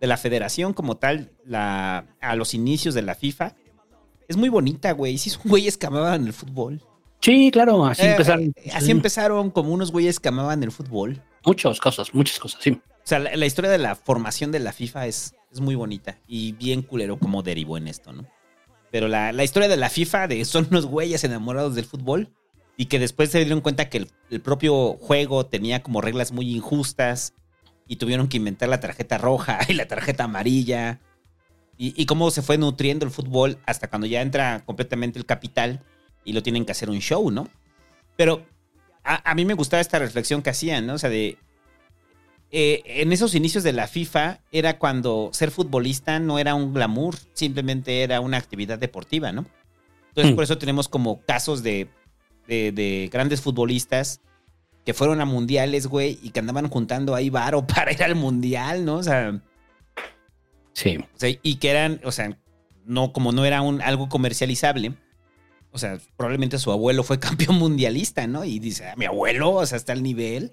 de 0.00 0.06
la 0.06 0.16
federación 0.16 0.72
como 0.74 0.96
tal, 0.98 1.32
la, 1.44 2.06
a 2.20 2.36
los 2.36 2.54
inicios 2.54 2.94
de 2.94 3.02
la 3.02 3.16
FIFA, 3.16 3.56
es 4.28 4.36
muy 4.36 4.48
bonita, 4.48 4.92
güey. 4.92 5.18
Sí, 5.18 5.30
son 5.30 5.42
güeyes 5.46 5.76
que 5.76 5.86
amaban 5.88 6.24
el 6.24 6.32
fútbol. 6.32 6.80
Sí, 7.20 7.50
claro, 7.50 7.84
así 7.84 8.02
Eh, 8.02 8.12
empezaron. 8.12 8.44
eh, 8.54 8.70
Así 8.74 8.86
Sí. 8.86 8.90
empezaron 8.92 9.50
como 9.50 9.72
unos 9.72 9.90
güeyes 9.90 10.20
que 10.20 10.28
amaban 10.28 10.62
el 10.62 10.70
fútbol. 10.70 11.20
Muchas 11.44 11.80
cosas, 11.80 12.14
muchas 12.14 12.38
cosas, 12.38 12.60
sí. 12.62 12.70
O 12.70 12.80
sea, 13.02 13.18
la, 13.18 13.34
la 13.34 13.46
historia 13.46 13.72
de 13.72 13.78
la 13.78 13.96
formación 13.96 14.52
de 14.52 14.60
la 14.60 14.72
FIFA 14.72 15.08
es, 15.08 15.34
es 15.50 15.58
muy 15.60 15.74
bonita 15.74 16.16
y 16.28 16.52
bien 16.52 16.82
culero 16.82 17.18
como 17.18 17.42
derivó 17.42 17.76
en 17.76 17.88
esto, 17.88 18.12
¿no? 18.12 18.24
Pero 18.90 19.08
la, 19.08 19.32
la 19.32 19.44
historia 19.44 19.68
de 19.68 19.76
la 19.76 19.90
FIFA 19.90 20.28
de 20.28 20.44
son 20.44 20.68
unos 20.70 20.86
güeyes 20.86 21.24
enamorados 21.24 21.74
del 21.74 21.84
fútbol 21.84 22.32
y 22.76 22.86
que 22.86 22.98
después 22.98 23.30
se 23.30 23.38
dieron 23.38 23.60
cuenta 23.60 23.88
que 23.88 23.98
el, 23.98 24.10
el 24.30 24.40
propio 24.40 24.94
juego 24.94 25.46
tenía 25.46 25.82
como 25.82 26.00
reglas 26.00 26.32
muy 26.32 26.54
injustas 26.54 27.34
y 27.88 27.96
tuvieron 27.96 28.28
que 28.28 28.36
inventar 28.36 28.68
la 28.68 28.80
tarjeta 28.80 29.18
roja 29.18 29.58
y 29.68 29.74
la 29.74 29.86
tarjeta 29.86 30.24
amarilla 30.24 31.00
y, 31.78 32.00
y 32.00 32.06
cómo 32.06 32.30
se 32.30 32.42
fue 32.42 32.58
nutriendo 32.58 33.04
el 33.04 33.12
fútbol 33.12 33.58
hasta 33.66 33.88
cuando 33.88 34.06
ya 34.06 34.22
entra 34.22 34.62
completamente 34.64 35.18
el 35.18 35.26
capital 35.26 35.82
y 36.24 36.32
lo 36.32 36.42
tienen 36.42 36.64
que 36.64 36.72
hacer 36.72 36.90
un 36.90 37.00
show, 37.00 37.30
¿no? 37.30 37.48
Pero 38.16 38.44
a, 39.04 39.30
a 39.30 39.34
mí 39.34 39.44
me 39.44 39.54
gustaba 39.54 39.80
esta 39.80 39.98
reflexión 39.98 40.42
que 40.42 40.50
hacían, 40.50 40.86
¿no? 40.86 40.94
O 40.94 40.98
sea, 40.98 41.10
de 41.10 41.38
eh, 42.50 42.82
en 42.86 43.12
esos 43.12 43.34
inicios 43.34 43.64
de 43.64 43.72
la 43.72 43.86
FIFA 43.88 44.40
era 44.52 44.78
cuando 44.78 45.30
ser 45.32 45.50
futbolista 45.50 46.18
no 46.20 46.38
era 46.38 46.54
un 46.54 46.72
glamour, 46.72 47.16
simplemente 47.32 48.02
era 48.02 48.20
una 48.20 48.36
actividad 48.38 48.78
deportiva, 48.78 49.32
¿no? 49.32 49.46
Entonces, 50.08 50.32
Mm. 50.32 50.36
por 50.36 50.44
eso 50.44 50.56
tenemos 50.58 50.88
como 50.88 51.20
casos 51.22 51.62
de, 51.62 51.88
de- 52.46 52.72
de 52.72 53.10
grandes 53.12 53.40
futbolistas 53.40 54.20
que 54.84 54.94
fueron 54.94 55.20
a 55.20 55.24
mundiales, 55.24 55.88
güey, 55.88 56.18
y 56.22 56.30
que 56.30 56.38
andaban 56.40 56.68
juntando 56.68 57.14
ahí 57.16 57.28
varo 57.30 57.66
para 57.66 57.92
ir 57.92 58.02
al 58.04 58.14
mundial, 58.14 58.84
¿no? 58.84 58.94
O 58.96 59.02
sea, 59.02 59.40
Sí. 60.72 60.98
o 60.98 61.18
sea, 61.18 61.30
y 61.42 61.56
que 61.56 61.70
eran, 61.70 62.00
o 62.04 62.12
sea, 62.12 62.38
no, 62.84 63.12
como 63.12 63.32
no 63.32 63.44
era 63.44 63.62
un, 63.62 63.80
algo 63.82 64.08
comercializable, 64.08 64.94
o 65.72 65.78
sea, 65.78 65.98
probablemente 66.16 66.58
su 66.58 66.70
abuelo 66.70 67.02
fue 67.02 67.18
campeón 67.50 67.58
mundialista, 67.58 68.26
¿no? 68.26 68.44
Y 68.44 68.58
dice, 68.58 68.86
"Ah, 68.88 68.94
mi 68.96 69.06
abuelo, 69.06 69.50
o 69.52 69.66
sea, 69.66 69.76
está 69.76 69.92
al 69.92 70.02
nivel. 70.02 70.52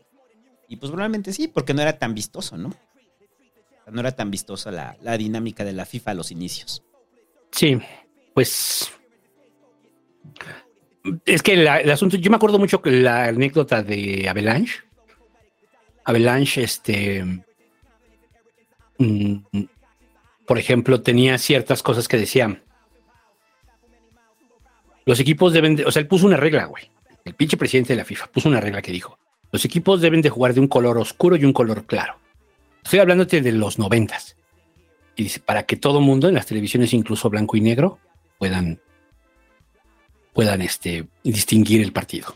Y 0.73 0.75
pues 0.75 0.91
probablemente 0.91 1.31
sí, 1.33 1.47
porque 1.47 1.75
no 1.75 1.83
era 1.83 1.99
tan 1.99 2.15
vistoso, 2.15 2.57
¿no? 2.57 2.73
No 3.91 3.99
era 3.99 4.11
tan 4.15 4.31
vistosa 4.31 4.71
la, 4.71 4.97
la 5.03 5.15
dinámica 5.19 5.63
de 5.63 5.71
la 5.71 5.85
FIFA 5.85 6.09
a 6.11 6.13
los 6.15 6.31
inicios. 6.31 6.81
Sí, 7.51 7.77
pues. 8.33 8.91
Es 11.25 11.43
que 11.43 11.57
la- 11.57 11.79
el 11.79 11.91
asunto, 11.91 12.17
yo 12.17 12.31
me 12.31 12.37
acuerdo 12.37 12.57
mucho 12.57 12.81
que 12.81 12.89
la 12.89 13.25
anécdota 13.25 13.83
de 13.83 14.27
Avalanche. 14.27 14.79
Avalanche, 16.05 16.63
este. 16.63 17.23
mm, 18.97 19.35
por 20.47 20.57
ejemplo, 20.57 21.03
tenía 21.03 21.37
ciertas 21.37 21.83
cosas 21.83 22.07
que 22.07 22.17
decían. 22.17 22.63
Los 25.05 25.19
equipos 25.19 25.53
deben 25.53 25.75
de. 25.75 25.85
O 25.85 25.91
sea, 25.91 26.01
él 26.01 26.07
puso 26.07 26.25
una 26.25 26.37
regla, 26.37 26.65
güey. 26.65 26.89
El 27.25 27.35
pinche 27.35 27.57
presidente 27.57 27.93
de 27.93 27.97
la 27.97 28.05
FIFA 28.05 28.25
puso 28.31 28.49
una 28.49 28.59
regla 28.59 28.81
que 28.81 28.91
dijo: 28.91 29.19
Los 29.53 29.63
equipos 29.65 30.01
deben 30.01 30.23
de 30.23 30.31
jugar 30.31 30.55
de 30.55 30.59
un 30.59 30.67
color 30.67 30.97
oscuro 30.97 31.35
y 31.35 31.45
un 31.45 31.53
color 31.53 31.85
claro. 31.85 32.15
Estoy 32.83 32.99
hablándote 32.99 33.39
de 33.39 33.51
los 33.51 33.77
noventas. 33.77 34.35
Y 35.15 35.23
dice, 35.23 35.39
para 35.39 35.63
que 35.63 35.75
todo 35.75 36.01
mundo 36.01 36.27
en 36.27 36.33
las 36.33 36.47
televisiones, 36.47 36.91
incluso 36.91 37.29
blanco 37.29 37.55
y 37.55 37.61
negro, 37.61 37.99
puedan, 38.39 38.81
puedan 40.33 40.63
este, 40.63 41.05
distinguir 41.23 41.81
el 41.81 41.93
partido. 41.93 42.35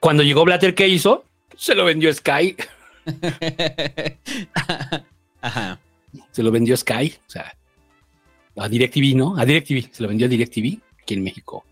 Cuando 0.00 0.22
llegó 0.22 0.42
Blatter, 0.46 0.74
¿qué 0.74 0.88
hizo? 0.88 1.26
Se 1.54 1.74
lo 1.74 1.84
vendió 1.84 2.10
Sky. 2.14 2.56
Ajá. 5.42 5.78
Se 6.30 6.42
lo 6.42 6.50
vendió 6.50 6.74
Sky. 6.78 7.14
O 7.14 7.30
sea, 7.30 7.54
a 8.56 8.68
DirecTV, 8.70 9.14
¿no? 9.14 9.36
A 9.36 9.44
DirecTV. 9.44 9.92
Se 9.92 10.02
lo 10.02 10.08
vendió 10.08 10.28
a 10.28 10.30
DirecTV 10.30 10.80
aquí 11.02 11.12
en 11.12 11.22
México. 11.22 11.66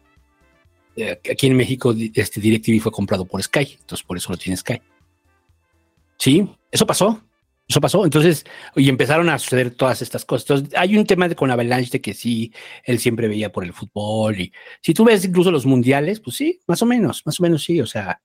Eh, 0.96 1.20
aquí 1.30 1.46
en 1.46 1.56
México, 1.56 1.94
este 2.14 2.40
DirecTV 2.40 2.80
fue 2.80 2.92
comprado 2.92 3.24
por 3.24 3.42
Sky. 3.42 3.76
Entonces, 3.80 4.04
por 4.06 4.16
eso 4.16 4.30
lo 4.30 4.38
tiene 4.38 4.56
Sky. 4.56 4.80
Sí, 6.18 6.48
eso 6.70 6.86
pasó. 6.86 7.20
Eso 7.66 7.80
pasó. 7.80 8.04
Entonces, 8.04 8.44
y 8.76 8.88
empezaron 8.88 9.28
a 9.28 9.38
suceder 9.38 9.74
todas 9.74 10.02
estas 10.02 10.24
cosas. 10.24 10.48
Entonces, 10.48 10.78
hay 10.78 10.96
un 10.96 11.06
tema 11.06 11.28
de, 11.28 11.34
con 11.34 11.50
Avalanche 11.50 11.90
de 11.90 12.00
que 12.00 12.14
sí, 12.14 12.52
él 12.84 12.98
siempre 12.98 13.28
veía 13.28 13.50
por 13.50 13.64
el 13.64 13.72
fútbol. 13.72 14.38
Y 14.40 14.52
si 14.80 14.94
tú 14.94 15.04
ves 15.04 15.24
incluso 15.24 15.50
los 15.50 15.66
mundiales, 15.66 16.20
pues 16.20 16.36
sí, 16.36 16.60
más 16.66 16.82
o 16.82 16.86
menos, 16.86 17.22
más 17.24 17.40
o 17.40 17.42
menos 17.42 17.64
sí. 17.64 17.80
O 17.80 17.86
sea. 17.86 18.20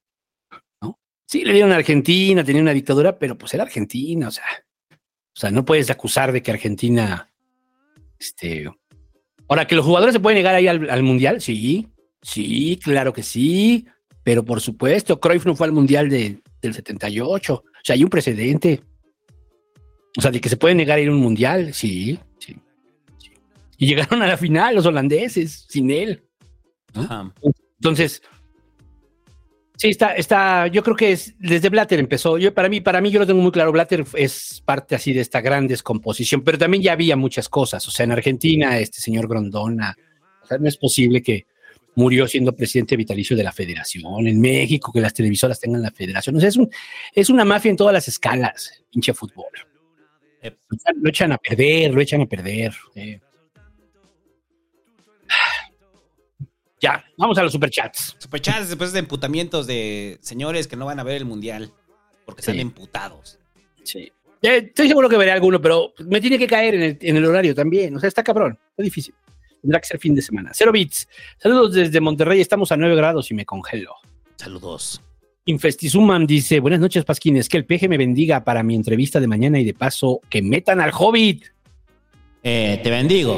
Sí, 1.26 1.46
le 1.46 1.54
dieron 1.54 1.72
a 1.72 1.76
Argentina, 1.76 2.44
tenía 2.44 2.62
una 2.62 2.74
dictadura, 2.74 3.20
pero 3.20 3.38
pues 3.38 3.54
era 3.54 3.64
Argentina. 3.64 4.28
O 4.28 4.32
sea, 4.32 4.46
o 4.92 5.40
sea, 5.40 5.52
no 5.52 5.64
puedes 5.64 5.90
acusar 5.90 6.32
de 6.32 6.42
que 6.42 6.52
Argentina, 6.52 7.32
este. 8.18 8.70
Ahora, 9.48 9.66
que 9.66 9.76
los 9.76 9.86
jugadores 9.86 10.14
se 10.14 10.20
pueden 10.20 10.38
llegar 10.38 10.56
ahí 10.56 10.68
al 10.68 11.04
mundial, 11.04 11.40
sí, 11.40 11.88
sí, 12.22 12.80
claro 12.84 13.14
que 13.14 13.24
sí. 13.24 13.86
Pero 14.24 14.44
por 14.44 14.62
supuesto, 14.62 15.20
Cruyff 15.20 15.46
no 15.46 15.56
fue 15.56 15.68
al 15.68 15.74
mundial 15.74 16.10
de- 16.10 16.42
del 16.62 16.74
78. 16.74 17.54
O 17.56 17.64
sea, 17.84 17.96
hay 17.96 18.04
un 18.04 18.10
precedente. 18.10 18.82
O 20.18 20.22
sea, 20.22 20.32
de 20.32 20.42
que 20.42 20.50
se 20.50 20.58
puede 20.58 20.76
negar 20.76 20.98
a 20.98 21.02
ir 21.02 21.10
a 21.10 21.12
un 21.12 21.20
mundial, 21.20 21.74
sí, 21.74 22.20
sí, 22.40 22.56
sí. 23.18 23.32
Y 23.78 23.88
llegaron 23.88 24.22
a 24.22 24.28
la 24.28 24.38
final 24.38 24.76
los 24.76 24.86
holandeses 24.86 25.66
sin 25.70 25.90
él. 25.92 26.24
Entonces, 27.78 28.22
sí, 29.78 29.90
está, 29.90 30.14
está, 30.16 30.68
yo 30.68 30.84
creo 30.84 30.96
que 30.96 31.12
es, 31.14 31.36
desde 31.40 31.70
Blatter 31.70 32.00
empezó, 32.00 32.38
yo 32.38 32.54
para 32.54 32.68
mí, 32.70 32.82
para 32.82 33.00
mí 33.02 33.12
yo 33.12 33.20
lo 33.20 33.28
tengo 33.28 33.42
muy 33.42 33.52
claro, 33.52 33.72
Blatter 33.72 34.06
es 34.16 34.62
parte 34.66 34.96
así 34.96 35.14
de 35.14 35.22
esta 35.22 35.40
gran 35.42 35.68
descomposición, 35.68 36.42
pero 36.42 36.58
también 36.58 36.84
ya 36.84 36.94
había 36.94 37.16
muchas 37.16 37.48
cosas, 37.48 37.88
o 37.88 37.92
sea, 37.92 38.04
en 38.04 38.12
Argentina, 38.12 38.78
este 38.80 39.00
señor 39.00 39.28
Grondona, 39.28 39.96
o 40.44 40.48
sea, 40.48 40.58
no 40.58 40.68
es 40.68 40.78
posible 40.78 41.22
que 41.22 41.46
murió 42.00 42.28
siendo 42.28 42.56
presidente 42.56 42.96
vitalicio 42.96 43.36
de 43.36 43.44
la 43.44 43.52
federación, 43.52 44.26
en 44.26 44.40
México, 44.40 44.92
que 44.92 45.02
las 45.02 45.14
televisoras 45.14 45.60
tengan 45.60 45.82
la 45.82 45.92
federación, 45.92 46.36
o 46.38 46.40
sea, 46.40 46.48
es, 46.50 46.56
un, 46.58 46.70
es 47.14 47.30
una 47.30 47.44
mafia 47.44 47.70
en 47.70 47.78
todas 47.78 47.94
las 47.94 48.08
escalas, 48.08 48.84
pinche 48.90 49.14
fútbol. 49.14 49.52
Yep. 50.42 50.58
Lo 51.02 51.10
echan- 51.12 51.34
a 51.34 51.38
perder, 51.38 51.94
lo 51.94 52.00
echan 52.02 52.22
a 52.22 52.26
perder. 52.26 52.74
eh. 52.96 53.20
Ya, 56.80 57.04
vamos 57.18 57.38
a 57.38 57.44
los 57.44 57.52
superchats. 57.52 58.16
Superchats 58.18 58.70
después 58.70 58.94
de 58.94 59.00
emputamientos 59.00 59.68
de 59.68 60.18
señores 60.22 60.66
que 60.68 60.78
no 60.78 60.86
van 60.86 61.00
a 61.00 61.04
ver 61.04 61.18
el 61.18 61.26
mundial 61.26 61.74
porque 62.26 62.40
están 62.40 62.58
emputados. 62.58 63.38
Sí. 63.84 64.10
Eh, 64.42 64.64
estoy 64.68 64.88
seguro 64.88 65.10
que 65.10 65.18
veré 65.18 65.32
alguno, 65.32 65.60
pero 65.60 65.94
me 66.08 66.22
tiene 66.22 66.40
que 66.40 66.48
caer 66.48 66.76
en 66.76 66.82
el, 66.84 66.98
en 67.02 67.18
el 67.18 67.26
horario 67.26 67.54
también. 67.54 67.94
O 67.98 68.00
sea, 68.00 68.08
está 68.08 68.24
cabrón, 68.24 68.58
está 68.70 68.84
difícil. 68.84 69.14
Tendrá 69.62 69.80
que 69.80 69.88
ser 69.88 70.00
fin 70.00 70.16
de 70.16 70.22
semana. 70.22 70.52
Cero 70.54 70.72
bits. 70.72 71.08
Saludos 71.38 71.74
desde 71.74 72.00
Monterrey, 72.00 72.40
estamos 72.42 72.72
a 72.72 72.78
9 72.78 72.96
grados 72.96 73.30
y 73.32 73.34
me 73.34 73.46
congelo. 73.46 73.94
Saludos. 74.38 75.02
Infestizumam 75.46 76.26
dice, 76.28 76.60
buenas 76.60 76.80
noches, 76.80 77.04
Pasquines, 77.06 77.50
que 77.50 77.58
el 77.58 77.66
peje 77.66 77.90
me 77.90 77.98
bendiga 77.98 78.44
para 78.44 78.62
mi 78.64 78.76
entrevista 78.76 79.20
de 79.20 79.28
mañana 79.28 79.60
y 79.60 79.64
de 79.66 79.74
paso 79.74 80.22
que 80.30 80.42
metan 80.42 80.80
al 80.80 80.92
Hobbit. 80.94 81.46
Eh, 82.44 82.80
te 82.84 82.90
bendigo. 82.90 83.36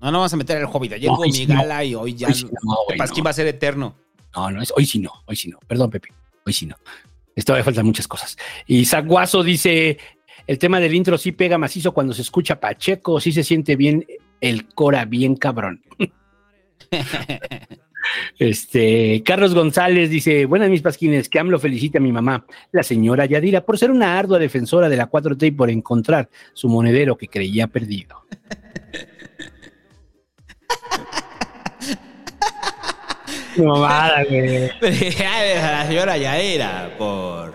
No, 0.00 0.10
no 0.10 0.18
vamos 0.18 0.32
a 0.32 0.36
meter 0.36 0.56
al 0.56 0.64
Hobbit. 0.64 0.94
Ayer 0.94 1.10
No, 1.10 1.18
mi 1.18 1.32
sí 1.32 1.46
no. 1.46 1.54
gala 1.56 1.84
y 1.84 1.94
hoy 1.94 2.14
ya. 2.14 2.28
Hoy 2.28 2.34
sí 2.34 2.46
no, 2.46 2.76
güey, 2.86 2.96
Pasquín 2.98 3.24
va 3.24 3.30
a 3.30 3.34
ser 3.34 3.46
eterno. 3.46 3.94
No, 4.34 4.50
no, 4.50 4.62
es, 4.62 4.72
hoy 4.74 4.86
sí 4.86 4.98
no, 4.98 5.12
hoy 5.26 5.36
sí 5.36 5.48
no. 5.48 5.58
Perdón, 5.66 5.90
Pepe, 5.90 6.08
hoy 6.46 6.52
sí 6.52 6.64
no. 6.66 6.76
Esto 7.36 7.52
me 7.52 7.62
faltan 7.62 7.84
muchas 7.86 8.08
cosas. 8.08 8.36
Y 8.66 8.84
Zaguazo 8.86 9.42
dice, 9.42 9.98
el 10.46 10.58
tema 10.58 10.80
del 10.80 10.94
intro 10.94 11.18
sí 11.18 11.32
pega 11.32 11.58
macizo 11.58 11.92
cuando 11.92 12.14
se 12.14 12.22
escucha 12.22 12.58
Pacheco, 12.58 13.20
sí 13.20 13.30
se 13.32 13.44
siente 13.44 13.76
bien 13.76 14.06
el 14.40 14.66
Cora, 14.68 15.04
bien 15.04 15.36
cabrón. 15.36 15.82
Este, 18.38 19.22
Carlos 19.24 19.54
González 19.54 20.10
dice, 20.10 20.46
buenas 20.46 20.70
mis 20.70 20.82
pasquines, 20.82 21.28
que 21.28 21.38
AMLO 21.38 21.58
felicita 21.58 21.98
a 21.98 22.00
mi 22.00 22.10
mamá, 22.10 22.46
la 22.72 22.82
señora 22.82 23.26
Yadira, 23.26 23.64
por 23.64 23.78
ser 23.78 23.90
una 23.90 24.18
ardua 24.18 24.38
defensora 24.38 24.88
de 24.88 24.96
la 24.96 25.10
4T 25.10 25.48
y 25.48 25.50
por 25.50 25.70
encontrar 25.70 26.30
su 26.54 26.68
monedero 26.68 27.16
que 27.16 27.28
creía 27.28 27.66
perdido. 27.66 28.22
Mamada, 33.56 34.24
güey. 34.24 34.70
La 34.80 35.86
señora 35.86 36.16
Yaira 36.16 36.94
por, 36.96 37.54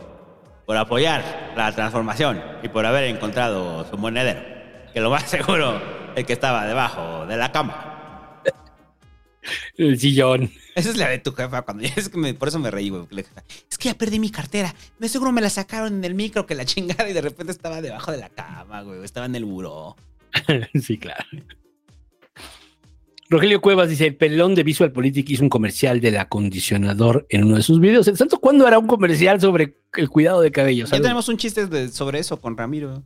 por 0.65 0.77
apoyar 0.77 1.53
la 1.55 1.73
transformación 1.73 2.41
y 2.61 2.69
por 2.69 2.85
haber 2.85 3.05
encontrado 3.05 3.89
su 3.89 3.97
monedero. 3.97 4.55
Que 4.95 5.01
lo 5.01 5.09
más 5.11 5.24
seguro 5.30 5.80
es 6.15 6.25
que 6.25 6.33
estaba 6.33 6.65
debajo 6.65 7.25
de 7.27 7.35
la 7.38 7.51
cama. 7.51 8.41
El 9.77 9.99
sillón. 9.99 10.49
Esa 10.74 10.90
es 10.90 10.98
la 10.98 11.09
de 11.09 11.19
tu 11.19 11.32
jefa 11.33 11.61
cuando 11.64 11.83
es 11.95 12.09
que 12.09 12.17
me- 12.17 12.33
por 12.33 12.48
eso 12.48 12.57
me 12.59 12.72
reí, 12.72 12.90
güey. 12.90 13.06
Es 13.69 13.77
que 13.77 13.90
ya 13.90 13.93
perdí 13.98 14.19
mi 14.19 14.32
cartera. 14.32 14.74
Me 14.98 15.07
seguro 15.09 15.32
me 15.33 15.41
la 15.41 15.49
sacaron 15.49 15.93
en 15.95 16.03
el 16.06 16.15
micro 16.15 16.45
que 16.45 16.56
la 16.56 16.65
chingada 16.65 17.07
y 17.09 17.14
de 17.14 17.22
repente 17.22 17.51
estaba 17.51 17.82
debajo 17.82 18.11
de 18.11 18.17
la 18.17 18.30
cama, 18.30 18.82
güey. 18.82 19.03
Estaba 19.03 19.25
en 19.27 19.35
el 19.35 19.45
buró. 19.45 19.95
sí, 20.82 20.98
claro. 20.98 21.24
Rogelio 23.30 23.59
Cuevas 23.59 23.90
dice, 23.90 24.06
el 24.07 24.15
pelón 24.15 24.53
de 24.56 24.64
Visual 24.64 24.91
Politic 24.91 25.30
hizo 25.30 25.43
un 25.43 25.49
comercial 25.49 25.99
del 25.99 26.17
acondicionador 26.17 27.25
en 27.30 27.43
uno 27.43 27.56
de 27.57 27.64
sus 27.64 27.80
videos. 27.80 28.07
¿El 28.07 28.17
santo 28.17 28.40
cuándo 28.40 28.65
hará 28.67 28.77
un 28.80 28.88
comercial 28.88 29.41
sobre 29.41 29.77
el 29.98 30.09
cuidado 30.09 30.41
de 30.41 30.51
cabello? 30.51 30.85
Ya 30.85 31.01
tenemos 31.01 31.27
un 31.27 31.38
chiste 31.38 31.65
de- 31.67 31.90
sobre 31.90 32.19
eso 32.19 32.40
con 32.40 32.56
Ramiro. 32.56 33.03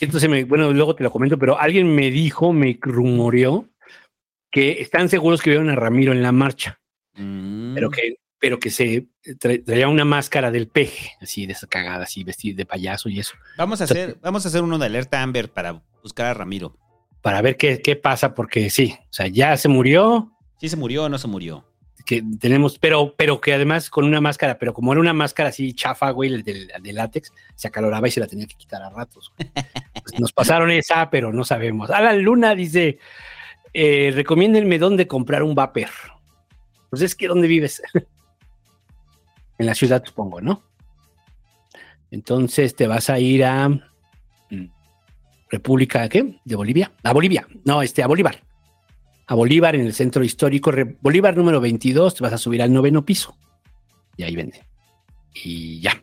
Entonces, 0.00 0.28
me- 0.28 0.44
bueno, 0.44 0.72
luego 0.72 0.94
te 0.94 1.02
lo 1.04 1.10
comento, 1.10 1.38
pero 1.38 1.58
alguien 1.58 1.94
me 1.94 2.10
dijo, 2.10 2.52
me 2.52 2.78
rumoreó, 2.80 3.68
que 4.50 4.80
están 4.80 5.08
seguros 5.08 5.42
que 5.42 5.50
vieron 5.50 5.68
a 5.70 5.74
Ramiro 5.74 6.12
en 6.12 6.22
la 6.22 6.32
marcha, 6.32 6.80
Mm. 7.14 7.74
pero 7.74 7.90
que, 7.90 8.16
pero 8.38 8.58
que 8.58 8.70
se 8.70 9.06
tra- 9.38 9.62
traía 9.64 9.88
una 9.88 10.04
máscara 10.04 10.50
del 10.50 10.68
peje, 10.68 11.12
así 11.20 11.46
de 11.46 11.52
esa 11.52 11.66
cagada, 11.66 12.04
así 12.04 12.24
vestido 12.24 12.56
de 12.56 12.66
payaso 12.66 13.08
y 13.08 13.18
eso, 13.18 13.34
Vamos 13.58 13.80
a 13.80 13.84
hacer, 13.84 14.18
vamos 14.22 14.44
a 14.44 14.48
hacer 14.48 14.62
uno 14.62 14.78
de 14.78 14.86
alerta 14.86 15.22
Amber 15.22 15.50
para 15.50 15.82
buscar 16.02 16.26
a 16.26 16.34
Ramiro. 16.34 16.76
para 17.22 17.42
ver 17.42 17.56
qué, 17.56 17.80
qué 17.82 17.96
pasa, 17.96 18.34
porque 18.34 18.70
sí, 18.70 18.94
o 19.00 19.12
sea, 19.12 19.26
ya 19.26 19.56
se 19.56 19.68
murió, 19.68 20.30
Si 20.60 20.68
se 20.68 20.76
murió 20.76 21.04
o 21.04 21.08
no 21.08 21.18
se 21.18 21.26
murió. 21.28 21.64
que 22.06 22.22
tenemos, 22.38 22.78
pero, 22.78 23.14
pero 23.18 23.40
que 23.40 23.52
además 23.52 23.90
con 23.90 24.04
una 24.04 24.20
máscara, 24.20 24.58
pero 24.60 24.72
como 24.72 24.92
era 24.92 25.00
una 25.00 25.12
máscara 25.12 25.48
así 25.48 25.72
chafa, 25.72 26.08
güey, 26.12 26.40
del- 26.42 26.70
de, 26.80 26.92
látex, 26.92 27.32
se 27.56 27.66
acaloraba 27.66 28.06
y 28.06 28.12
se 28.12 28.20
la 28.20 28.28
tenía 28.28 28.46
que 28.46 28.54
quitar 28.54 28.80
a 28.80 28.90
ratos. 28.90 29.32
güey. 29.36 29.50
Pues 30.08 30.20
nos 30.20 30.32
pasaron 30.32 30.70
esa, 30.70 31.10
pero 31.10 31.32
no 31.32 31.44
sabemos. 31.44 31.90
Alan 31.90 32.22
Luna 32.22 32.54
dice, 32.54 32.98
eh, 33.74 34.12
recomiéndenme 34.14 34.78
dónde 34.78 35.06
comprar 35.06 35.42
un 35.42 35.54
vapor. 35.54 35.88
Pues 36.90 37.02
es 37.02 37.14
que 37.14 37.28
¿dónde 37.28 37.48
vives? 37.48 37.82
en 39.58 39.66
la 39.66 39.74
ciudad, 39.74 40.04
supongo, 40.04 40.40
¿no? 40.40 40.62
Entonces 42.10 42.76
te 42.76 42.86
vas 42.86 43.10
a 43.10 43.18
ir 43.18 43.44
a 43.44 43.68
mm, 43.68 44.68
República, 45.50 46.08
¿qué? 46.08 46.38
¿De 46.44 46.54
Bolivia? 46.54 46.92
A 47.02 47.12
Bolivia. 47.12 47.48
No, 47.64 47.82
este, 47.82 48.02
a 48.02 48.06
Bolívar 48.06 48.46
a 49.26 49.34
Bolívar 49.34 49.74
en 49.74 49.82
el 49.82 49.94
centro 49.94 50.22
histórico, 50.22 50.72
Bolívar 51.00 51.36
número 51.36 51.60
22, 51.60 52.14
te 52.14 52.22
vas 52.22 52.32
a 52.32 52.38
subir 52.38 52.62
al 52.62 52.72
noveno 52.72 53.04
piso 53.04 53.36
y 54.16 54.22
ahí 54.22 54.36
venden. 54.36 54.62
Y 55.34 55.80
ya, 55.80 56.00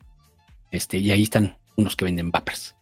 este, 0.71 0.97
y 0.97 1.09
ahí 1.11 1.23
están 1.23 1.57
unos 1.75 1.95
que 1.95 2.05
venden 2.05 2.31
vapers. 2.31 2.75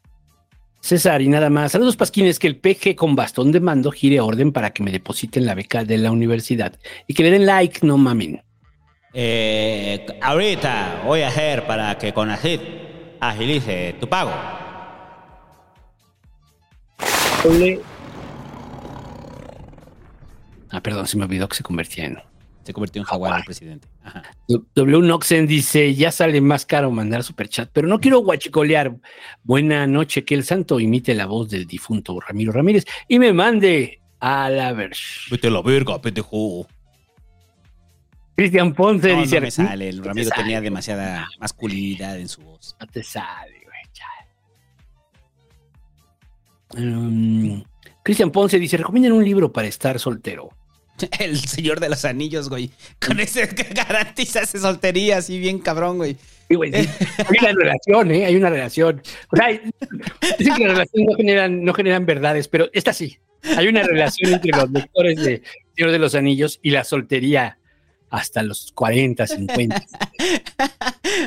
César, 0.81 1.21
y 1.21 1.27
nada 1.29 1.51
más, 1.51 1.71
saludos 1.71 1.95
pasquines, 1.95 2.39
que 2.39 2.47
el 2.47 2.57
PG 2.57 2.95
con 2.95 3.15
bastón 3.15 3.51
de 3.51 3.59
mando 3.59 3.91
gire 3.91 4.19
orden 4.19 4.51
para 4.51 4.71
que 4.71 4.81
me 4.81 4.91
depositen 4.91 5.45
la 5.45 5.53
beca 5.53 5.85
de 5.85 5.99
la 5.99 6.11
universidad 6.11 6.73
y 7.07 7.13
que 7.13 7.21
le 7.23 7.31
den 7.31 7.45
like, 7.45 7.85
no 7.85 7.97
mamen. 7.97 8.41
Eh, 9.13 10.05
ahorita 10.21 11.03
voy 11.05 11.21
a 11.21 11.27
hacer 11.27 11.67
para 11.67 11.97
que 11.99 12.13
Conacid 12.13 12.59
agilice 13.19 13.95
tu 13.99 14.09
pago. 14.09 14.31
Ah, 20.71 20.81
perdón, 20.81 21.05
se 21.05 21.17
me 21.17 21.25
olvidó 21.25 21.47
que 21.47 21.57
se 21.57 21.63
convertía 21.63 22.05
en... 22.05 22.17
Se 22.63 22.73
convirtió 22.73 23.01
en 23.01 23.05
jaguar 23.05 23.39
el 23.39 23.45
presidente. 23.45 23.87
W 24.47 25.01
Noxen 25.01 25.47
dice, 25.47 25.93
ya 25.95 26.11
sale 26.11 26.41
más 26.41 26.65
caro 26.65 26.91
mandar 26.91 27.23
superchat, 27.23 27.69
pero 27.71 27.87
no 27.87 27.99
quiero 27.99 28.19
guachicolear. 28.19 28.95
Buena 29.43 29.87
noche, 29.87 30.25
que 30.25 30.35
el 30.35 30.43
santo 30.43 30.79
imite 30.79 31.13
la 31.13 31.25
voz 31.25 31.49
del 31.49 31.65
difunto 31.65 32.19
Ramiro 32.19 32.51
Ramírez 32.51 32.85
y 33.07 33.19
me 33.19 33.31
mande 33.33 34.01
a 34.19 34.49
la 34.49 34.73
ver. 34.73 34.91
Vete 35.29 35.47
a 35.47 35.51
la 35.51 35.61
verga, 35.61 36.01
pendejo. 36.01 36.67
Cristian 38.35 38.73
Ponce 38.73 39.09
No, 39.09 39.15
no 39.17 39.21
dice... 39.21 39.39
me 39.41 39.51
sale. 39.51 39.89
El 39.89 39.97
"No 39.97 40.03
te 40.03 40.07
Ramiro 40.09 40.29
sale, 40.29 40.41
tenía 40.41 40.61
demasiada 40.61 41.27
masculinidad 41.39 42.19
en 42.19 42.27
su 42.27 42.41
voz. 42.41 42.75
No 42.79 42.87
te 42.87 43.03
sale, 43.03 43.61
güey. 43.63 43.81
chale". 43.93 44.27
Um, 46.87 47.63
Cristian 48.03 48.31
Ponce 48.31 48.57
dice, 48.57 48.77
recomienden 48.77 49.11
un 49.13 49.23
libro 49.23 49.51
para 49.51 49.67
estar 49.67 49.99
soltero. 49.99 50.49
El 51.19 51.39
señor 51.39 51.79
de 51.79 51.89
los 51.89 52.05
anillos, 52.05 52.49
güey. 52.49 52.71
Con 53.05 53.19
ese 53.19 53.45
garantiza 53.73 54.41
esa 54.41 54.59
soltería 54.59 55.17
así 55.17 55.39
bien 55.39 55.59
cabrón, 55.59 55.97
güey. 55.97 56.17
Sí, 56.49 56.55
güey, 56.55 56.71
sí. 56.73 56.89
Hay 57.17 57.37
una 57.39 57.53
relación, 57.53 58.11
¿eh? 58.11 58.25
Hay 58.25 58.35
una 58.35 58.49
relación. 58.49 59.01
O 59.31 59.35
sea, 59.37 59.47
dicen 60.37 60.55
que 60.55 60.63
las 60.67 60.73
relaciones 60.73 61.09
no 61.09 61.15
generan, 61.15 61.63
no 61.63 61.73
generan 61.73 62.05
verdades, 62.05 62.47
pero 62.47 62.69
esta 62.73 62.93
sí. 62.93 63.17
Hay 63.57 63.67
una 63.67 63.83
relación 63.83 64.33
entre 64.33 64.51
los 64.51 64.69
lectores 64.69 65.15
de 65.23 65.41
Señor 65.75 65.91
de 65.91 65.99
los 65.99 66.13
Anillos 66.13 66.59
y 66.61 66.71
la 66.71 66.83
soltería 66.83 67.57
hasta 68.09 68.43
los 68.43 68.71
40, 68.73 69.25
50. 69.27 69.83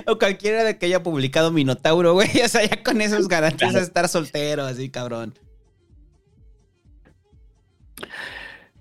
O 0.06 0.18
cualquiera 0.18 0.64
de 0.64 0.76
que 0.78 0.86
haya 0.86 1.02
publicado 1.02 1.50
Minotauro, 1.50 2.14
güey. 2.14 2.28
O 2.44 2.48
sea, 2.48 2.64
ya 2.64 2.82
con 2.82 3.00
esos 3.00 3.28
garantiza 3.28 3.70
Claro. 3.70 3.84
estar 3.84 4.08
soltero, 4.08 4.64
así 4.64 4.88
cabrón. 4.88 5.34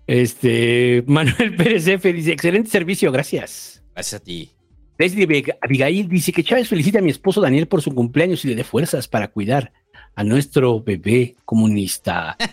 Este, 0.07 1.03
Manuel 1.07 1.55
Pérez 1.57 1.87
F. 1.87 2.11
dice, 2.13 2.31
excelente 2.33 2.69
servicio, 2.69 3.11
gracias. 3.11 3.83
Gracias 3.93 4.21
a 4.21 4.23
ti. 4.23 4.51
Leslie 4.97 5.25
Vega- 5.25 5.57
Abigail 5.61 6.07
dice 6.07 6.31
que 6.31 6.43
Chávez 6.43 6.67
felicita 6.69 6.99
a 6.99 7.01
mi 7.01 7.09
esposo 7.09 7.41
Daniel 7.41 7.67
por 7.67 7.81
su 7.81 7.93
cumpleaños 7.93 8.43
y 8.45 8.49
le 8.49 8.55
dé 8.55 8.63
fuerzas 8.63 9.07
para 9.07 9.27
cuidar 9.29 9.71
a 10.15 10.23
nuestro 10.23 10.81
bebé 10.81 11.35
comunista. 11.45 12.37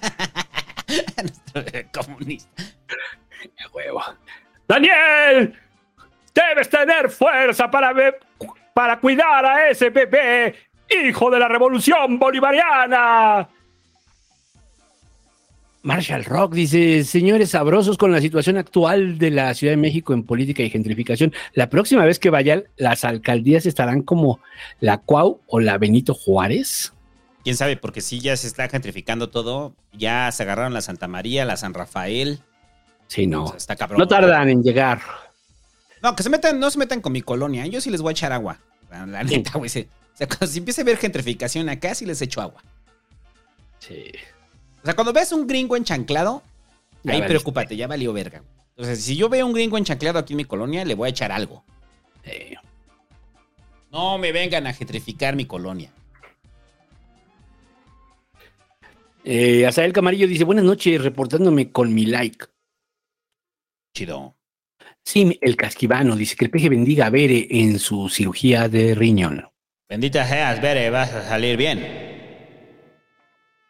Comunista. 1.93 2.63
¡Qué 3.43 3.65
huevo! 3.73 4.03
¡Daniel! 4.67 5.55
Debes 6.35 6.69
tener 6.71 7.11
fuerza 7.11 7.71
para, 7.71 7.93
para 8.73 8.99
cuidar 9.01 9.45
a 9.45 9.69
ese 9.69 9.91
bebé, 9.91 10.55
hijo 11.05 11.31
de 11.31 11.39
la 11.39 11.49
revolución 11.49 12.19
bolivariana. 12.19 13.49
Marshall 15.83 16.25
Rock 16.25 16.55
dice, 16.55 17.05
señores 17.05 17.51
sabrosos 17.51 17.97
con 17.97 18.13
la 18.13 18.21
situación 18.21 18.59
actual 18.59 19.19
de 19.19 19.31
la 19.31 19.55
Ciudad 19.55 19.73
de 19.73 19.79
México 19.79 20.13
en 20.13 20.25
política 20.25 20.63
y 20.63 20.69
gentrificación, 20.69 21.33
la 21.55 21.71
próxima 21.71 22.05
vez 22.05 22.19
que 22.19 22.29
vayan, 22.29 22.65
las 22.77 23.05
alcaldías 23.05 23.65
estarán 23.65 24.03
como 24.03 24.41
la 24.81 24.99
Cuau 24.99 25.41
o 25.47 25.61
la 25.61 25.79
Benito 25.79 26.13
Juárez. 26.13 26.93
Quién 27.45 27.57
sabe, 27.57 27.77
porque 27.79 28.03
sí, 28.03 28.21
ya 28.21 28.37
se 28.37 28.47
está 28.47 28.69
gentrificando 28.69 29.31
todo. 29.31 29.75
Ya 29.95 30.31
se 30.33 30.43
agarraron 30.43 30.75
la 30.75 30.83
Santa 30.83 31.09
María, 31.09 31.47
la 31.47 31.57
San 31.57 31.73
Rafael. 31.73 32.41
Sí, 33.07 33.27
no. 33.27 33.45
O 33.45 33.49
sea, 33.49 33.57
está 33.57 33.77
cabrón. 33.77 33.99
No 33.99 34.07
tardan 34.07 34.51
en 34.51 34.63
llegar. 34.63 35.01
No, 36.03 36.15
que 36.15 36.23
se 36.23 36.29
metan, 36.29 36.61
no 36.61 36.71
se 36.71 36.79
metan 36.79 37.01
con 37.01 37.13
mi 37.13 37.23
colonia. 37.23 37.67
Yo 37.67 37.81
sí 37.81 37.91
les 37.91 38.03
voy 38.03 38.11
a 38.11 38.13
echar 38.13 38.33
agua. 38.33 38.59
La, 38.91 39.25
neta, 39.25 39.53
güey. 39.55 39.69
O 39.69 39.71
sea, 39.71 40.27
cuando 40.27 40.47
si 40.47 40.59
empieza 40.59 40.83
a 40.83 40.85
haber 40.85 40.99
gentrificación 40.99 41.69
acá, 41.71 41.95
sí 41.95 42.05
les 42.05 42.21
echo 42.21 42.43
agua. 42.43 42.63
Sí. 43.79 44.13
O 44.83 44.85
sea, 44.85 44.95
cuando 44.95 45.13
ves 45.13 45.33
un 45.33 45.47
gringo 45.47 45.77
enchanclado, 45.77 46.43
Ya 47.03 47.13
ahí 47.13 47.21
valiste. 47.21 47.29
preocúpate, 47.29 47.77
ya 47.77 47.87
valió 47.87 48.13
verga. 48.13 48.43
Entonces, 48.77 49.05
si 49.05 49.17
yo 49.17 49.29
veo 49.29 49.47
un 49.47 49.53
gringo 49.53 49.77
enchanclado 49.77 50.19
aquí 50.19 50.33
en 50.33 50.39
mi 50.39 50.45
colonia, 50.45 50.85
le 50.85 50.95
voy 50.95 51.07
a 51.09 51.11
echar 51.11 51.33
algo. 51.33 51.65
No 53.91 54.19
me 54.19 54.33
vengan 54.33 54.67
a 54.67 54.73
gentrificar 54.73 55.35
mi 55.37 55.45
colonia. 55.47 55.91
Eh, 59.25 59.67
Azael 59.67 59.93
Camarillo 59.93 60.27
dice, 60.27 60.45
buenas 60.45 60.65
noches, 60.65 61.03
reportándome 61.03 61.71
con 61.71 61.93
mi 61.93 62.07
like. 62.07 62.47
Chido. 63.95 64.35
Sí, 65.05 65.39
el 65.43 65.57
casquivano 65.57 66.17
dice 66.17 66.37
que 66.37 66.45
el 66.47 66.51
peje 66.51 66.69
bendiga 66.69 67.07
a 67.07 67.11
Bere 67.11 67.47
en 67.51 67.79
su 67.79 68.09
cirugía 68.09 68.69
de 68.69 68.95
riñón. 68.95 69.47
Bendita 69.89 70.27
seas, 70.27 70.63
Bere, 70.63 70.89
vas 70.91 71.13
a 71.13 71.29
salir 71.29 71.57
bien. 71.57 72.10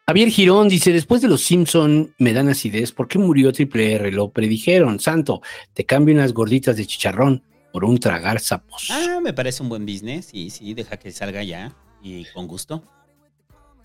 Javier 0.07 0.29
Girón 0.29 0.67
dice, 0.67 0.91
después 0.91 1.21
de 1.21 1.27
los 1.27 1.41
Simpson 1.41 2.13
me 2.17 2.33
dan 2.33 2.49
acidez, 2.49 2.91
¿por 2.91 3.07
qué 3.07 3.17
murió 3.17 3.53
Triple 3.53 3.93
R? 3.93 4.11
Lo 4.11 4.29
predijeron, 4.31 4.99
santo, 4.99 5.41
te 5.73 5.85
cambio 5.85 6.15
unas 6.15 6.33
gorditas 6.33 6.75
de 6.75 6.85
chicharrón 6.85 7.43
por 7.71 7.85
un 7.85 7.97
tragar 7.97 8.39
sapos. 8.39 8.89
Ah, 8.91 9.19
me 9.23 9.33
parece 9.33 9.63
un 9.63 9.69
buen 9.69 9.85
business. 9.85 10.25
Sí, 10.25 10.49
sí, 10.49 10.73
deja 10.73 10.97
que 10.97 11.11
salga 11.11 11.43
ya. 11.43 11.73
Y 12.03 12.25
con 12.33 12.47
gusto. 12.47 12.83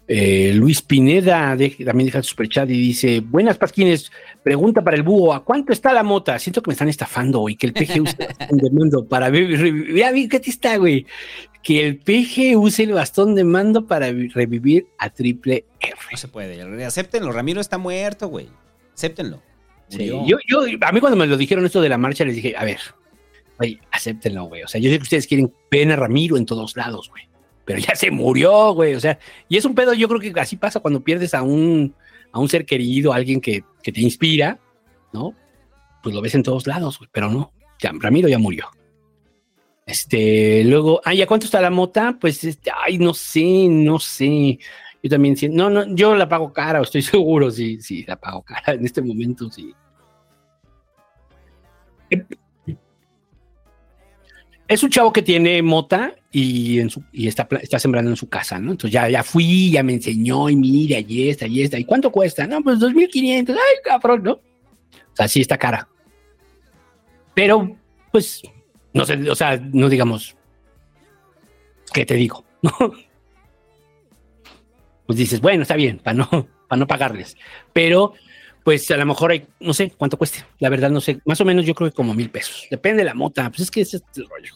Eh, 0.08 0.52
Luis 0.54 0.82
Pineda 0.82 1.56
de- 1.56 1.70
también 1.84 2.06
deja 2.06 2.22
su 2.22 2.30
superchat 2.30 2.68
y 2.70 2.74
dice: 2.74 3.20
Buenas 3.20 3.58
Pasquines, 3.58 4.12
pregunta 4.42 4.82
para 4.84 4.96
el 4.96 5.02
búho: 5.02 5.34
¿a 5.34 5.44
cuánto 5.44 5.72
está 5.72 5.92
la 5.92 6.02
mota? 6.04 6.38
Siento 6.38 6.62
que 6.62 6.68
me 6.70 6.74
están 6.74 6.88
estafando 6.88 7.48
y 7.48 7.56
que 7.56 7.66
el 7.66 7.72
PG 7.72 8.00
use 8.02 8.16
el 8.20 8.26
bastón 8.28 8.58
de 8.62 8.70
mando 8.70 9.04
para 9.08 9.30
vivir. 9.30 9.72
Mira, 9.72 10.12
¿qué 10.28 10.38
te 10.40 10.50
está, 10.50 10.76
güey? 10.76 11.06
Que 11.62 11.84
el 11.84 11.96
PG 11.98 12.56
use 12.56 12.84
el 12.84 12.92
bastón 12.92 13.34
de 13.34 13.42
mando 13.42 13.86
para 13.86 14.12
vi- 14.12 14.28
revivir 14.28 14.86
a 14.98 15.10
Triple 15.10 15.64
R. 15.80 15.94
No 16.12 16.16
se 16.16 16.28
puede. 16.28 16.84
Acéptenlo. 16.84 17.32
Ramiro 17.32 17.60
está 17.60 17.76
muerto, 17.78 18.28
güey. 18.28 18.46
Acéptenlo. 18.94 19.42
Sí, 19.88 20.06
yo, 20.06 20.38
yo, 20.48 20.60
a 20.80 20.92
mí 20.92 21.00
cuando 21.00 21.16
me 21.16 21.26
lo 21.26 21.36
dijeron 21.36 21.64
esto 21.66 21.80
de 21.80 21.88
la 21.88 21.98
marcha, 21.98 22.24
les 22.24 22.36
dije: 22.36 22.54
A 22.56 22.64
ver, 22.64 22.78
güey, 23.58 23.80
acéptenlo, 23.90 24.44
güey. 24.44 24.62
O 24.62 24.68
sea, 24.68 24.80
yo 24.80 24.88
sé 24.88 24.98
que 24.98 25.02
ustedes 25.02 25.26
quieren 25.26 25.52
ven 25.68 25.90
a 25.90 25.96
Ramiro 25.96 26.36
en 26.36 26.46
todos 26.46 26.76
lados, 26.76 27.08
güey. 27.10 27.24
Pero 27.66 27.80
ya 27.80 27.94
se 27.94 28.10
murió, 28.10 28.72
güey. 28.72 28.94
O 28.94 29.00
sea, 29.00 29.18
y 29.48 29.58
es 29.58 29.64
un 29.66 29.74
pedo, 29.74 29.92
yo 29.92 30.08
creo 30.08 30.20
que 30.20 30.40
así 30.40 30.56
pasa 30.56 30.80
cuando 30.80 31.04
pierdes 31.04 31.34
a 31.34 31.42
un, 31.42 31.94
a 32.32 32.38
un 32.38 32.48
ser 32.48 32.64
querido, 32.64 33.12
a 33.12 33.16
alguien 33.16 33.40
que, 33.40 33.64
que 33.82 33.92
te 33.92 34.00
inspira, 34.00 34.58
¿no? 35.12 35.34
Pues 36.02 36.14
lo 36.14 36.22
ves 36.22 36.34
en 36.36 36.44
todos 36.44 36.66
lados, 36.66 36.98
güey. 36.98 37.10
Pero 37.12 37.28
no, 37.28 37.52
ya, 37.80 37.92
Ramiro 37.92 38.28
ya 38.28 38.38
murió. 38.38 38.70
Este, 39.84 40.64
luego, 40.64 41.00
ay, 41.04 41.22
¿a 41.22 41.26
cuánto 41.26 41.46
está 41.46 41.60
la 41.60 41.70
mota? 41.70 42.16
Pues, 42.20 42.42
este, 42.44 42.70
ay, 42.74 42.98
no 42.98 43.12
sé, 43.14 43.68
no 43.68 43.98
sé. 43.98 44.58
Yo 45.02 45.10
también 45.10 45.36
siento, 45.36 45.56
no, 45.56 45.70
no, 45.70 45.94
yo 45.94 46.16
la 46.16 46.28
pago 46.28 46.52
cara, 46.52 46.80
estoy 46.80 47.02
seguro, 47.02 47.50
sí, 47.50 47.80
sí, 47.80 48.04
la 48.06 48.16
pago 48.16 48.42
cara 48.42 48.74
en 48.74 48.84
este 48.84 49.02
momento, 49.02 49.50
sí. 49.50 49.74
Es 54.68 54.82
un 54.82 54.90
chavo 54.90 55.12
que 55.12 55.22
tiene 55.22 55.62
mota 55.62 56.14
y, 56.32 56.80
en 56.80 56.90
su, 56.90 57.02
y 57.12 57.28
está, 57.28 57.46
está 57.62 57.78
sembrando 57.78 58.10
en 58.10 58.16
su 58.16 58.28
casa, 58.28 58.58
¿no? 58.58 58.72
Entonces 58.72 58.92
ya, 58.92 59.08
ya 59.08 59.22
fui, 59.22 59.70
ya 59.70 59.82
me 59.82 59.94
enseñó 59.94 60.50
y 60.50 60.56
mira, 60.56 60.98
y 60.98 61.28
esta, 61.28 61.46
y 61.46 61.62
esta. 61.62 61.78
¿Y 61.78 61.84
cuánto 61.84 62.10
cuesta? 62.10 62.46
No, 62.46 62.62
pues 62.62 62.78
2.500. 62.80 63.50
Ay, 63.50 63.76
cabrón, 63.84 64.22
¿no? 64.24 64.32
O 64.32 65.16
sea, 65.16 65.28
sí 65.28 65.40
está 65.40 65.56
cara. 65.56 65.88
Pero, 67.34 67.76
pues, 68.10 68.42
no 68.92 69.04
sé, 69.04 69.30
o 69.30 69.34
sea, 69.34 69.56
no 69.58 69.88
digamos, 69.88 70.36
¿qué 71.92 72.04
te 72.04 72.14
digo? 72.14 72.44
Pues 75.06 75.20
dices, 75.20 75.40
bueno, 75.40 75.62
está 75.62 75.76
bien, 75.76 75.98
para 75.98 76.14
no, 76.14 76.28
para 76.66 76.80
no 76.80 76.86
pagarles. 76.88 77.36
Pero, 77.72 78.14
pues 78.66 78.90
a 78.90 78.96
lo 78.96 79.06
mejor 79.06 79.30
hay, 79.30 79.46
no 79.60 79.72
sé 79.72 79.92
cuánto 79.96 80.18
cueste. 80.18 80.44
La 80.58 80.68
verdad, 80.68 80.90
no 80.90 81.00
sé. 81.00 81.20
Más 81.24 81.40
o 81.40 81.44
menos 81.44 81.64
yo 81.64 81.72
creo 81.72 81.88
que 81.88 81.94
como 81.94 82.14
mil 82.14 82.30
pesos. 82.30 82.66
Depende 82.68 83.02
de 83.02 83.04
la 83.04 83.14
mota. 83.14 83.48
Pues 83.48 83.60
es 83.60 83.70
que 83.70 83.82
ese 83.82 83.98
es 83.98 84.02
el 84.16 84.28
rollo. 84.28 84.54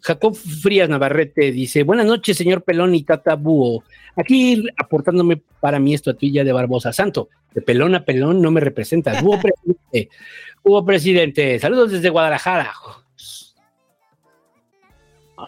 Jacob 0.00 0.34
Frías 0.34 0.88
Navarrete 0.88 1.52
dice: 1.52 1.82
Buenas 1.82 2.06
noches, 2.06 2.38
señor 2.38 2.62
Pelón 2.62 2.94
y 2.94 3.02
Tata 3.02 3.34
Búho. 3.34 3.84
Aquí 4.16 4.64
aportándome 4.78 5.42
para 5.60 5.78
mi 5.78 5.92
estatuilla 5.92 6.42
de 6.42 6.52
Barbosa 6.52 6.90
Santo. 6.90 7.28
De 7.52 7.60
pelón 7.60 7.94
a 7.94 8.02
pelón 8.02 8.40
no 8.40 8.50
me 8.50 8.60
representas. 8.60 9.22
Búho 9.22 9.38
presidente. 9.42 10.08
Búho 10.64 10.82
presidente. 10.86 11.58
Saludos 11.58 11.92
desde 11.92 12.08
Guadalajara. 12.08 12.72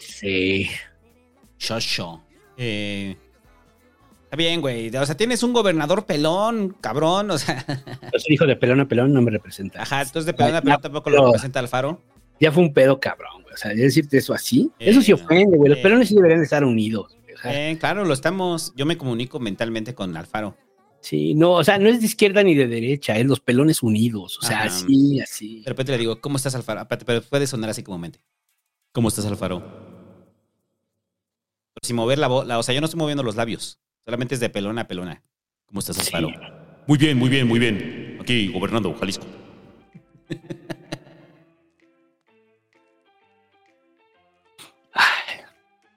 Sé. 0.00 0.68
Shosho. 1.58 2.20
Eh, 2.58 3.16
está 4.30 4.36
bien, 4.36 4.60
güey. 4.60 4.94
O 4.96 5.06
sea, 5.06 5.16
tienes 5.16 5.42
un 5.42 5.52
gobernador 5.52 6.06
pelón, 6.06 6.76
cabrón. 6.80 7.30
O 7.32 7.38
sea, 7.38 7.64
Yo 8.12 8.18
soy 8.18 8.34
hijo 8.34 8.46
de 8.46 8.54
pelón 8.54 8.78
a 8.80 8.86
pelón, 8.88 9.12
no 9.12 9.20
me 9.22 9.30
representa. 9.32 9.82
ajá, 9.82 10.02
entonces 10.02 10.26
de 10.26 10.34
pelón 10.34 10.54
a 10.54 10.62
pelón 10.62 10.80
tampoco 10.80 11.10
lo 11.10 11.26
representa 11.26 11.58
Alfaro. 11.58 12.00
Ya 12.38 12.52
fue 12.52 12.62
un 12.62 12.72
pedo 12.72 13.00
cabrón, 13.00 13.42
güey. 13.42 13.52
O 13.54 13.56
sea, 13.56 13.72
decirte 13.74 14.18
eso 14.18 14.32
así, 14.32 14.70
eso 14.78 15.02
sí 15.02 15.12
ofende, 15.12 15.58
güey. 15.58 15.68
Los 15.70 15.78
eh. 15.78 15.82
pelones 15.82 16.08
sí 16.08 16.14
deberían 16.14 16.38
de 16.38 16.44
estar 16.44 16.64
unidos. 16.64 17.14
güey. 17.22 17.34
O 17.34 17.38
sea, 17.38 17.70
Eh, 17.70 17.76
claro, 17.78 18.04
lo 18.04 18.14
estamos. 18.14 18.72
Yo 18.76 18.86
me 18.86 18.96
comunico 18.96 19.40
mentalmente 19.40 19.94
con 19.94 20.16
Alfaro. 20.16 20.56
Sí, 21.02 21.34
no, 21.34 21.52
o 21.52 21.64
sea, 21.64 21.78
no 21.78 21.88
es 21.88 21.98
de 22.00 22.06
izquierda 22.06 22.42
ni 22.42 22.54
de 22.54 22.66
derecha, 22.68 23.16
es 23.16 23.26
los 23.26 23.40
pelones 23.40 23.82
unidos. 23.82 24.38
O 24.38 24.42
sea, 24.42 24.58
Ajá. 24.58 24.66
así, 24.66 25.18
así. 25.20 25.60
De 25.62 25.68
repente 25.70 25.92
le 25.92 25.98
digo, 25.98 26.20
¿cómo 26.20 26.36
estás, 26.36 26.54
Alfaro? 26.54 26.86
Pero 27.04 27.22
puede 27.22 27.46
sonar 27.46 27.70
así 27.70 27.82
como 27.82 27.98
mente. 27.98 28.20
¿Cómo 28.92 29.08
estás, 29.08 29.24
Alfaro? 29.26 29.60
Pero 31.74 31.86
sin 31.86 31.96
mover 31.96 32.18
la 32.18 32.26
voz, 32.28 32.46
o 32.50 32.62
sea, 32.62 32.74
yo 32.74 32.80
no 32.80 32.84
estoy 32.86 32.98
moviendo 32.98 33.22
los 33.22 33.36
labios. 33.36 33.78
Solamente 34.04 34.34
es 34.34 34.40
de 34.40 34.50
pelona 34.50 34.82
a 34.82 34.88
pelona. 34.88 35.22
¿Cómo 35.66 35.80
estás, 35.80 35.98
Alfaro? 35.98 36.30
Muy 36.86 36.98
bien, 36.98 37.18
muy 37.18 37.28
bien, 37.28 37.46
muy 37.46 37.58
bien. 37.58 38.18
Aquí 38.20 38.48
gobernando 38.48 38.94
Jalisco. 38.94 39.26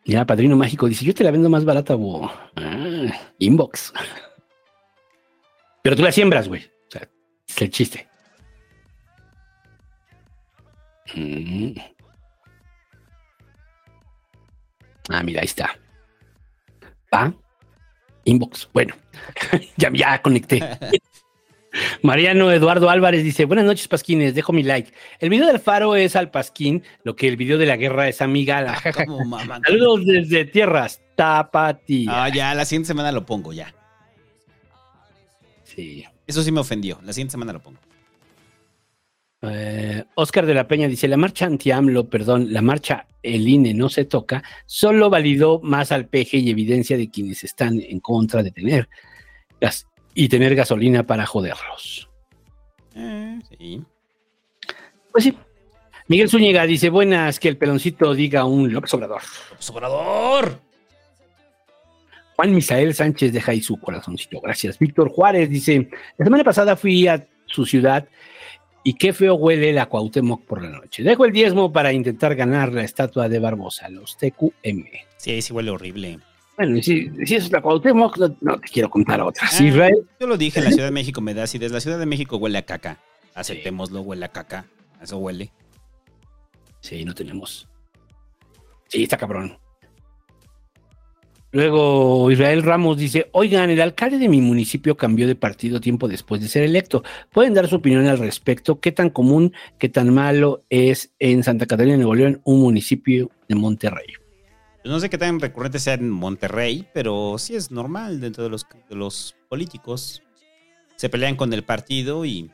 Ya, 0.05 0.25
Padrino 0.25 0.57
Mágico 0.57 0.87
dice, 0.87 1.05
yo 1.05 1.13
te 1.13 1.23
la 1.23 1.31
vendo 1.31 1.49
más 1.49 1.63
barata, 1.63 1.95
bo. 1.95 2.29
Ah, 2.55 3.31
inbox. 3.39 3.93
Pero 5.81 5.95
tú 5.95 6.01
la 6.01 6.11
siembras, 6.11 6.49
güey. 6.49 6.61
O 6.61 6.91
sea, 6.91 7.09
es 7.47 7.61
el 7.61 7.69
chiste. 7.69 8.07
Mm. 11.15 11.79
Ah, 15.09 15.23
mira, 15.23 15.41
ahí 15.41 15.45
está. 15.45 15.79
Va. 17.13 17.33
Inbox. 18.25 18.69
Bueno, 18.73 18.95
ya, 19.77 19.91
ya 19.93 20.21
conecté. 20.21 20.61
Mariano 22.01 22.51
Eduardo 22.51 22.89
Álvarez 22.89 23.23
dice: 23.23 23.45
Buenas 23.45 23.65
noches, 23.65 23.87
Pasquines. 23.87 24.35
Dejo 24.35 24.53
mi 24.53 24.63
like. 24.63 24.93
El 25.19 25.29
video 25.29 25.47
del 25.47 25.59
faro 25.59 25.95
es 25.95 26.15
al 26.15 26.29
Pasquín, 26.29 26.83
lo 27.03 27.15
que 27.15 27.27
el 27.27 27.37
video 27.37 27.57
de 27.57 27.65
la 27.65 27.77
guerra 27.77 28.07
es 28.07 28.21
a 28.21 28.27
mi 28.27 28.45
gala. 28.45 28.79
Como 29.05 29.25
mamá. 29.25 29.59
Saludos 29.67 30.05
desde 30.05 30.45
tierras, 30.45 31.01
Tapati. 31.15 32.05
Ah, 32.09 32.29
ya, 32.29 32.53
la 32.53 32.65
siguiente 32.65 32.87
semana 32.87 33.11
lo 33.11 33.25
pongo, 33.25 33.53
ya. 33.53 33.73
Sí. 35.63 36.05
Eso 36.27 36.43
sí 36.43 36.51
me 36.51 36.59
ofendió. 36.59 36.99
La 37.03 37.11
siguiente 37.13 37.31
semana 37.31 37.53
lo 37.53 37.61
pongo. 37.61 37.79
Eh, 39.45 40.05
Oscar 40.15 40.45
de 40.45 40.53
la 40.53 40.67
Peña 40.67 40.87
dice: 40.87 41.07
La 41.07 41.17
marcha 41.17 41.45
anti-AMLO, 41.45 42.09
perdón, 42.09 42.53
la 42.53 42.61
marcha 42.61 43.07
el 43.21 43.47
INE 43.47 43.73
no 43.73 43.89
se 43.89 44.05
toca, 44.05 44.41
solo 44.65 45.09
validó 45.09 45.59
más 45.61 45.91
al 45.91 46.07
peje 46.07 46.37
y 46.37 46.49
evidencia 46.49 46.97
de 46.97 47.09
quienes 47.09 47.43
están 47.43 47.79
en 47.81 47.99
contra 47.99 48.41
de 48.41 48.51
tener 48.51 48.87
gas 49.59 49.87
y 50.13 50.29
tener 50.29 50.55
gasolina 50.55 51.03
para 51.03 51.25
joderlos. 51.25 52.09
Eh, 52.95 53.39
sí. 53.59 53.81
Pues 55.11 55.25
sí. 55.25 55.37
Miguel 56.07 56.29
Zúñiga 56.29 56.65
dice: 56.65 56.89
Buenas, 56.89 57.37
que 57.39 57.49
el 57.49 57.57
peloncito 57.57 58.13
diga 58.13 58.45
un 58.45 58.71
López 58.71 58.93
Obrador. 58.93 59.21
¡Sobrador! 59.59 60.59
Juan 62.37 62.55
Misael 62.55 62.93
Sánchez 62.93 63.33
deja 63.33 63.51
ahí 63.51 63.61
su 63.61 63.77
corazoncito. 63.77 64.39
Gracias. 64.39 64.79
Víctor 64.79 65.09
Juárez 65.09 65.49
dice: 65.49 65.89
La 66.17 66.25
semana 66.25 66.45
pasada 66.45 66.77
fui 66.77 67.07
a 67.07 67.27
su 67.45 67.65
ciudad 67.65 68.07
y 68.83 68.93
qué 68.95 69.13
feo 69.13 69.35
huele 69.35 69.71
la 69.73 69.87
Cuauhtémoc 69.87 70.43
por 70.43 70.61
la 70.61 70.69
noche. 70.69 71.03
Dejo 71.03 71.25
el 71.25 71.31
diezmo 71.31 71.71
para 71.71 71.93
intentar 71.93 72.35
ganar 72.35 72.73
la 72.73 72.83
estatua 72.83 73.29
de 73.29 73.39
Barbosa, 73.39 73.89
los 73.89 74.17
TQM. 74.17 74.85
Sí, 75.17 75.41
sí 75.41 75.53
huele 75.53 75.71
horrible. 75.71 76.19
Bueno, 76.57 76.77
y 76.77 76.83
si, 76.83 77.09
si 77.25 77.35
es 77.35 77.51
la 77.51 77.61
Cuauhtémoc, 77.61 78.17
no, 78.17 78.35
no 78.41 78.59
te 78.59 78.67
quiero 78.67 78.89
contar 78.89 79.21
otras. 79.21 79.59
Ah, 79.59 79.63
Israel, 79.63 80.05
Yo 80.19 80.27
lo 80.27 80.37
dije, 80.37 80.59
en 80.59 80.65
la 80.65 80.71
Ciudad 80.71 80.87
de 80.87 80.91
México 80.91 81.21
me 81.21 81.33
da 81.33 81.43
acidez. 81.43 81.71
La 81.71 81.79
Ciudad 81.79 81.97
de 81.97 82.05
México 82.05 82.37
huele 82.37 82.57
a 82.57 82.65
caca. 82.65 82.99
Aceptémoslo, 83.33 84.01
huele 84.01 84.25
a 84.25 84.29
caca. 84.29 84.65
Eso 85.01 85.17
huele. 85.17 85.51
Sí, 86.81 87.05
no 87.05 87.15
tenemos. 87.15 87.67
Sí, 88.89 89.03
está 89.03 89.17
cabrón. 89.17 89.57
Luego 91.53 92.31
Israel 92.31 92.63
Ramos 92.63 92.97
dice, 92.97 93.29
oigan, 93.31 93.69
el 93.69 93.79
alcalde 93.79 94.17
de 94.17 94.27
mi 94.27 94.41
municipio 94.41 94.97
cambió 94.97 95.27
de 95.27 95.35
partido 95.35 95.79
tiempo 95.79 96.07
después 96.07 96.41
de 96.41 96.47
ser 96.47 96.63
electo. 96.63 97.03
¿Pueden 97.31 97.53
dar 97.53 97.67
su 97.67 97.75
opinión 97.75 98.07
al 98.07 98.17
respecto? 98.17 98.79
¿Qué 98.79 98.91
tan 98.91 99.11
común, 99.11 99.53
qué 99.77 99.87
tan 99.87 100.11
malo 100.11 100.63
es 100.71 101.13
en 101.19 101.43
Santa 101.43 101.67
Catarina, 101.67 101.95
Nuevo 101.95 102.15
León, 102.15 102.41
un 102.43 102.59
municipio 102.59 103.29
de 103.47 103.53
Monterrey? 103.53 104.07
No 104.83 104.99
sé 104.99 105.11
qué 105.11 105.19
tan 105.19 105.39
recurrente 105.39 105.77
sea 105.77 105.93
en 105.93 106.09
Monterrey, 106.09 106.87
pero 106.91 107.35
sí 107.37 107.55
es 107.55 107.69
normal 107.69 108.19
dentro 108.19 108.43
de 108.43 108.49
los, 108.49 108.65
de 108.89 108.95
los 108.95 109.35
políticos. 109.47 110.23
Se 110.95 111.07
pelean 111.07 111.35
con 111.35 111.53
el 111.53 111.63
partido 111.63 112.25
y 112.25 112.49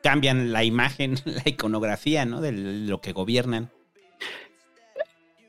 cambian 0.00 0.52
la 0.52 0.62
imagen, 0.62 1.16
la 1.24 1.42
iconografía, 1.44 2.24
¿no? 2.24 2.40
De 2.40 2.52
lo 2.52 3.00
que 3.00 3.12
gobiernan. 3.12 3.72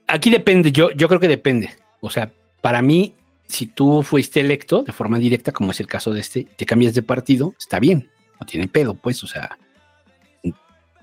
aquí 0.07 0.31
depende, 0.31 0.71
yo, 0.71 0.89
yo 0.89 1.07
creo 1.07 1.19
que 1.19 1.27
depende. 1.27 1.69
O 2.01 2.09
sea, 2.09 2.31
para 2.61 2.81
mí, 2.81 3.15
si 3.47 3.65
tú 3.67 4.03
fuiste 4.03 4.39
electo 4.39 4.83
de 4.83 4.91
forma 4.91 5.17
directa, 5.17 5.51
como 5.51 5.71
es 5.71 5.79
el 5.79 5.87
caso 5.87 6.13
de 6.13 6.19
este, 6.19 6.47
te 6.55 6.65
cambias 6.65 6.93
de 6.93 7.01
partido, 7.01 7.55
está 7.57 7.79
bien, 7.79 8.09
no 8.39 8.45
tiene 8.45 8.67
pedo, 8.67 8.95
pues, 8.95 9.23
o 9.23 9.27
sea. 9.27 9.57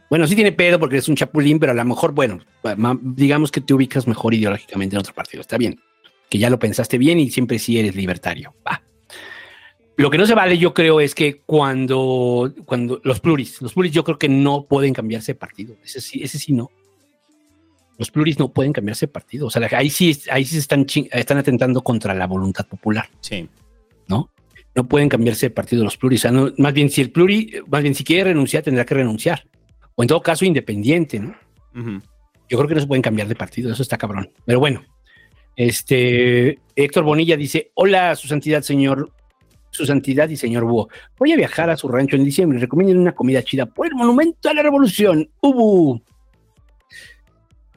Bueno, 0.08 0.26
sí 0.28 0.36
tiene 0.36 0.52
pedo 0.52 0.78
porque 0.78 0.96
eres 0.96 1.08
un 1.08 1.16
chapulín, 1.16 1.58
pero 1.58 1.72
a 1.72 1.74
lo 1.74 1.84
mejor, 1.84 2.12
bueno, 2.12 2.38
digamos 3.02 3.50
que 3.50 3.60
te 3.60 3.74
ubicas 3.74 4.06
mejor 4.06 4.34
ideológicamente 4.34 4.94
en 4.94 5.00
otro 5.00 5.14
partido, 5.14 5.40
está 5.40 5.58
bien. 5.58 5.80
Que 6.30 6.38
ya 6.38 6.48
lo 6.48 6.58
pensaste 6.58 6.98
bien 6.98 7.18
y 7.18 7.30
siempre 7.30 7.58
sí 7.58 7.78
eres 7.78 7.96
libertario. 7.96 8.54
Lo 9.96 10.10
que 10.10 10.18
no 10.18 10.26
se 10.26 10.34
vale, 10.34 10.58
yo 10.58 10.74
creo, 10.74 11.00
es 11.00 11.14
que 11.14 11.40
cuando, 11.40 12.54
cuando 12.66 13.00
los 13.02 13.18
pluris, 13.18 13.60
los 13.62 13.72
pluris 13.72 13.92
yo 13.92 14.04
creo 14.04 14.18
que 14.18 14.28
no 14.28 14.66
pueden 14.66 14.92
cambiarse 14.92 15.32
de 15.32 15.38
partido. 15.38 15.76
Ese 15.82 16.00
sí, 16.00 16.22
ese 16.22 16.38
sí 16.38 16.52
no. 16.52 16.70
Los 17.98 18.10
pluris 18.10 18.38
no 18.38 18.52
pueden 18.52 18.72
cambiarse 18.72 19.06
de 19.06 19.12
partido. 19.12 19.46
O 19.46 19.50
sea, 19.50 19.66
ahí 19.72 19.88
sí, 19.90 20.18
ahí 20.30 20.44
sí 20.44 20.58
están, 20.58 20.86
están 21.12 21.38
atentando 21.38 21.82
contra 21.82 22.12
la 22.14 22.26
voluntad 22.26 22.66
popular. 22.66 23.08
Sí. 23.20 23.48
¿No? 24.08 24.30
No 24.74 24.86
pueden 24.86 25.08
cambiarse 25.08 25.46
de 25.46 25.50
partido 25.50 25.82
los 25.82 25.96
pluris. 25.96 26.20
O 26.20 26.22
sea, 26.22 26.30
no- 26.32 26.52
más 26.58 26.74
bien, 26.74 26.90
si 26.90 27.00
el 27.00 27.10
pluri, 27.10 27.54
más 27.68 27.82
bien, 27.82 27.94
si 27.94 28.04
quiere 28.04 28.24
renunciar, 28.24 28.62
tendrá 28.62 28.84
que 28.84 28.94
renunciar. 28.94 29.46
O 29.94 30.02
en 30.02 30.08
todo 30.08 30.20
caso, 30.20 30.44
independiente, 30.44 31.18
¿no? 31.20 31.34
Yo 32.48 32.58
creo 32.58 32.68
que 32.68 32.74
no 32.74 32.80
se 32.80 32.86
pueden 32.86 33.02
cambiar 33.02 33.28
de 33.28 33.34
partido, 33.34 33.72
eso 33.72 33.82
está 33.82 33.96
cabrón. 33.98 34.30
Pero 34.44 34.60
bueno, 34.60 34.82
este 35.56 36.58
Héctor 36.76 37.04
Bonilla 37.04 37.36
dice: 37.36 37.70
Hola, 37.74 38.14
su 38.14 38.28
santidad, 38.28 38.62
señor, 38.62 39.10
su 39.70 39.86
santidad 39.86 40.28
y 40.28 40.36
señor 40.36 40.64
Búho. 40.64 40.88
Voy 41.18 41.32
a 41.32 41.36
viajar 41.36 41.70
a 41.70 41.76
su 41.76 41.88
rancho 41.88 42.16
en 42.16 42.24
diciembre. 42.24 42.58
Recomienden 42.58 42.98
una 42.98 43.12
comida 43.14 43.42
chida 43.42 43.66
por 43.66 43.86
el 43.86 43.94
monumento 43.94 44.48
a 44.48 44.54
la 44.54 44.62
revolución. 44.62 45.28
Ubu. 45.40 46.00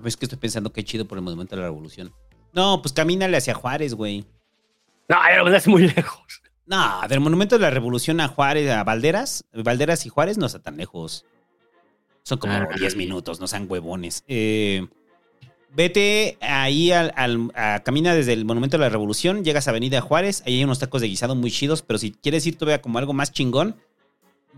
Es 0.05 0.15
que 0.17 0.25
estoy 0.25 0.37
pensando 0.39 0.71
que 0.71 0.83
chido 0.83 1.05
por 1.05 1.17
el 1.17 1.23
Monumento 1.23 1.55
a 1.55 1.59
la 1.59 1.65
Revolución. 1.65 2.13
No, 2.53 2.81
pues 2.81 2.93
camínale 2.93 3.37
hacia 3.37 3.53
Juárez, 3.53 3.93
güey. 3.93 4.25
No, 5.07 5.17
lo 5.37 5.43
mandaste 5.43 5.69
muy 5.69 5.87
lejos. 5.87 6.41
No, 6.65 7.01
del 7.07 7.19
Monumento 7.19 7.55
a 7.55 7.59
la 7.59 7.69
Revolución 7.71 8.19
a 8.21 8.27
Juárez, 8.27 8.69
a 8.69 8.83
Valderas, 8.83 9.43
Valderas 9.53 10.05
y 10.05 10.09
Juárez 10.09 10.37
no 10.37 10.45
está 10.45 10.59
tan 10.59 10.77
lejos. 10.77 11.25
Son 12.23 12.37
como 12.37 12.53
Ah. 12.53 12.67
10 12.77 12.95
minutos, 12.95 13.39
no 13.39 13.47
sean 13.47 13.65
huevones. 13.67 14.23
Eh, 14.27 14.87
vete 15.73 16.37
ahí 16.41 16.91
al, 16.91 17.11
al- 17.15 17.51
a- 17.55 17.81
camina 17.83 18.13
desde 18.13 18.33
el 18.33 18.45
Monumento 18.45 18.77
a 18.77 18.79
la 18.79 18.89
Revolución, 18.89 19.43
llegas 19.43 19.67
a 19.67 19.71
Avenida 19.71 19.99
Juárez, 20.01 20.43
ahí 20.45 20.57
hay 20.57 20.63
unos 20.63 20.79
tacos 20.79 21.01
de 21.01 21.07
guisado 21.07 21.35
muy 21.35 21.51
chidos, 21.51 21.81
pero 21.81 21.97
si 21.97 22.11
quieres 22.11 22.45
ir 22.47 22.57
todavía 22.57 22.81
como 22.81 22.99
algo 22.99 23.13
más 23.13 23.31
chingón, 23.31 23.75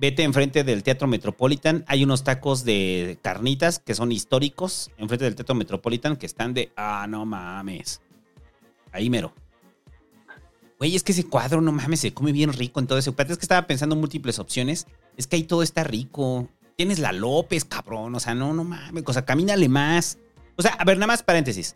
vete 0.02 0.24
enfrente 0.24 0.64
del 0.64 0.82
Teatro 0.82 1.08
Metropolitan, 1.08 1.86
hay 1.88 2.04
unos 2.04 2.24
tacos 2.24 2.66
de 2.66 3.20
carnitas 3.22 3.78
que 3.78 3.94
son 3.94 4.12
históricos 4.12 4.90
enfrente 4.98 5.26
del 5.26 5.36
Teatro 5.36 5.54
Metropolitan 5.54 6.16
que 6.16 6.26
están 6.26 6.56
de, 6.56 6.72
ah, 6.76 7.06
no 7.08 7.24
mames. 7.24 8.02
Ahí 8.92 9.12
mero. 9.12 9.32
Güey, 10.80 10.96
es 10.96 11.04
que 11.04 11.12
ese 11.12 11.26
cuadro, 11.26 11.62
no 11.62 11.72
mames, 11.72 12.00
se 12.00 12.16
come 12.16 12.32
bien 12.32 12.52
rico 12.52 12.80
en 12.80 12.88
todo 12.88 12.98
ese. 12.98 13.12
Es 13.12 13.38
que 13.38 13.44
estaba 13.44 13.68
pensando 13.68 13.94
en 13.94 14.00
múltiples 14.00 14.40
opciones. 14.40 14.88
Es 15.18 15.28
que 15.28 15.36
ahí 15.36 15.44
todo 15.44 15.62
está 15.62 15.84
rico. 15.84 16.50
Tienes 16.78 16.98
la 16.98 17.12
López, 17.12 17.64
cabrón. 17.64 18.16
O 18.16 18.20
sea, 18.20 18.34
no, 18.34 18.56
no 18.56 18.64
mames. 18.64 19.04
O 19.06 19.14
sea, 19.14 19.24
camínale 19.24 19.70
más. 19.70 20.18
O 20.56 20.64
sea, 20.64 20.72
a 20.72 20.84
ver, 20.84 20.98
nada 20.98 21.08
más 21.08 21.22
paréntesis. 21.22 21.76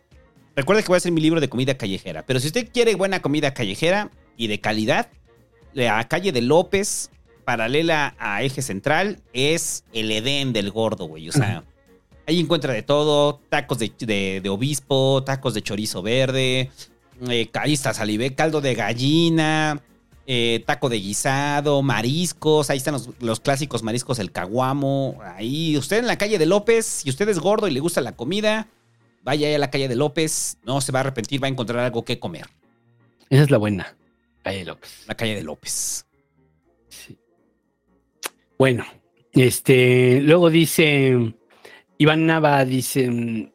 Recuerda 0.56 0.82
que 0.82 0.88
voy 0.88 0.96
a 0.96 0.98
hacer 0.98 1.12
mi 1.12 1.20
libro 1.20 1.40
de 1.40 1.48
comida 1.48 1.78
callejera. 1.78 2.26
Pero 2.26 2.40
si 2.40 2.48
usted 2.48 2.68
quiere 2.72 2.96
buena 2.96 3.22
comida 3.22 3.54
callejera 3.54 4.10
y 4.36 4.48
de 4.48 4.60
calidad, 4.60 5.10
la 5.74 6.08
calle 6.08 6.32
de 6.32 6.42
López, 6.42 7.10
paralela 7.46 8.14
a 8.18 8.42
Eje 8.42 8.60
Central, 8.60 9.22
es 9.32 9.84
el 9.94 10.10
Edén 10.10 10.52
del 10.52 10.70
gordo, 10.70 11.06
güey. 11.06 11.30
O 11.30 11.32
sea, 11.32 11.64
ahí 12.26 12.38
encuentra 12.40 12.74
de 12.74 12.82
todo: 12.82 13.40
tacos 13.48 13.78
de, 13.78 13.90
de- 13.98 14.40
de 14.42 14.48
obispo, 14.50 15.22
tacos 15.24 15.54
de 15.54 15.62
chorizo 15.62 16.02
verde, 16.02 16.70
eh, 17.30 17.48
ahí 17.54 17.72
está 17.72 17.94
salivé, 17.94 18.34
caldo 18.34 18.60
de 18.60 18.74
gallina, 18.74 19.80
eh, 20.26 20.62
taco 20.66 20.90
de 20.90 20.98
guisado, 20.98 21.80
mariscos. 21.80 22.68
Ahí 22.68 22.76
están 22.76 22.92
los, 22.94 23.08
los 23.20 23.40
clásicos 23.40 23.82
mariscos, 23.82 24.18
el 24.18 24.32
caguamo. 24.32 25.18
Ahí, 25.22 25.78
usted 25.78 25.98
en 26.00 26.06
la 26.06 26.18
calle 26.18 26.36
de 26.38 26.44
López, 26.44 26.84
si 26.84 27.08
usted 27.08 27.28
es 27.30 27.38
gordo 27.38 27.68
y 27.68 27.70
le 27.70 27.80
gusta 27.80 28.02
la 28.02 28.12
comida, 28.12 28.68
vaya 29.22 29.48
ahí 29.48 29.54
a 29.54 29.58
la 29.58 29.70
calle 29.70 29.88
de 29.88 29.96
López. 29.96 30.58
No 30.64 30.80
se 30.82 30.92
va 30.92 30.98
a 30.98 31.02
arrepentir, 31.02 31.42
va 31.42 31.46
a 31.46 31.50
encontrar 31.50 31.78
algo 31.78 32.04
que 32.04 32.18
comer. 32.18 32.46
Esa 33.30 33.44
es 33.44 33.50
la 33.50 33.58
buena. 33.58 33.96
Calle 34.42 34.64
López. 34.64 34.90
La 35.08 35.14
calle 35.16 35.34
de 35.34 35.42
López. 35.42 36.06
Bueno, 38.58 38.84
este, 39.32 40.20
luego 40.22 40.48
dice 40.48 41.34
Iván 41.98 42.26
Nava, 42.26 42.64
dice, 42.64 43.10
mm, 43.10 43.50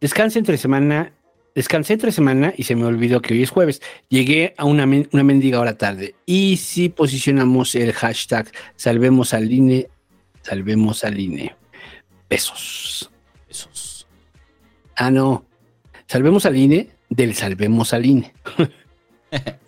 descanse 0.00 0.38
entre 0.38 0.56
semana, 0.56 1.12
descansé 1.54 1.94
entre 1.94 2.12
semana 2.12 2.54
y 2.56 2.62
se 2.64 2.76
me 2.76 2.84
olvidó 2.84 3.20
que 3.20 3.34
hoy 3.34 3.42
es 3.42 3.50
jueves. 3.50 3.82
Llegué 4.08 4.54
a 4.56 4.64
una, 4.64 4.84
una 4.84 5.24
mendiga 5.24 5.60
hora 5.60 5.76
tarde. 5.76 6.14
Y 6.24 6.58
si 6.58 6.88
posicionamos 6.88 7.74
el 7.74 7.92
hashtag 7.92 8.50
salvemos 8.76 9.34
al 9.34 9.52
INE, 9.52 9.88
salvemos 10.42 11.02
al 11.02 11.18
INE. 11.18 11.56
Besos. 12.30 13.10
Besos. 13.48 14.06
Ah, 14.94 15.10
no. 15.10 15.46
Salvemos 16.06 16.46
al 16.46 16.56
INE 16.56 16.90
del 17.08 17.34
salvemos 17.34 17.92
al 17.92 18.06
INE. 18.06 18.32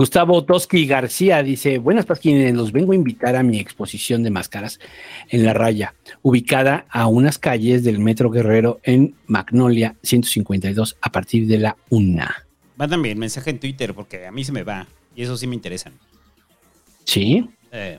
Gustavo 0.00 0.42
Toski 0.46 0.86
García 0.86 1.42
dice, 1.42 1.76
buenas 1.76 2.06
pasquines, 2.06 2.54
los 2.54 2.72
vengo 2.72 2.92
a 2.92 2.94
invitar 2.94 3.36
a 3.36 3.42
mi 3.42 3.58
exposición 3.58 4.22
de 4.22 4.30
máscaras 4.30 4.80
en 5.28 5.44
La 5.44 5.52
Raya, 5.52 5.94
ubicada 6.22 6.86
a 6.88 7.06
unas 7.06 7.38
calles 7.38 7.84
del 7.84 7.98
Metro 7.98 8.30
Guerrero 8.30 8.80
en 8.82 9.14
Magnolia 9.26 9.96
152 10.02 10.96
a 11.02 11.12
partir 11.12 11.46
de 11.46 11.58
la 11.58 11.76
una. 11.90 12.46
Va 12.80 12.88
también 12.88 13.18
mensaje 13.18 13.50
en 13.50 13.60
Twitter 13.60 13.92
porque 13.92 14.24
a 14.24 14.32
mí 14.32 14.42
se 14.42 14.52
me 14.52 14.62
va. 14.62 14.86
Y 15.14 15.22
eso 15.22 15.36
sí 15.36 15.46
me 15.46 15.54
interesan. 15.54 15.92
¿Sí? 17.04 17.46
Eh, 17.70 17.98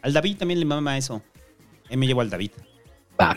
al 0.00 0.14
David 0.14 0.38
también 0.38 0.60
le 0.60 0.64
mama 0.64 0.96
eso. 0.96 1.20
Él 1.90 1.98
me 1.98 2.06
llevo 2.06 2.22
al 2.22 2.30
David. 2.30 2.52
Va. 3.20 3.36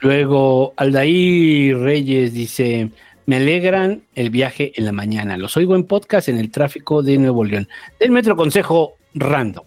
Luego, 0.00 0.74
Aldair 0.76 1.78
Reyes 1.78 2.32
dice, 2.32 2.90
me 3.30 3.36
alegran 3.36 4.08
el 4.16 4.28
viaje 4.28 4.72
en 4.74 4.86
la 4.86 4.90
mañana. 4.90 5.36
Los 5.36 5.56
oigo 5.56 5.76
en 5.76 5.86
podcast 5.86 6.28
en 6.28 6.36
el 6.36 6.50
tráfico 6.50 7.00
de 7.04 7.16
Nuevo 7.16 7.44
León. 7.44 7.68
Del 8.00 8.10
Metro 8.10 8.34
Consejo 8.34 8.96
Random. 9.14 9.64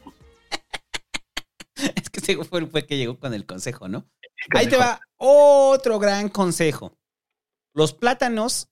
Es 1.95 2.09
que 2.09 2.43
fue 2.43 2.59
el 2.59 2.67
fue 2.67 2.85
que 2.85 2.97
llegó 2.97 3.17
con 3.17 3.33
el 3.33 3.45
consejo, 3.45 3.87
¿no? 3.87 4.05
Ahí 4.53 4.67
te 4.67 4.75
va 4.75 4.99
otro 5.15 5.97
gran 5.97 6.27
consejo. 6.27 6.97
Los 7.73 7.93
plátanos, 7.93 8.67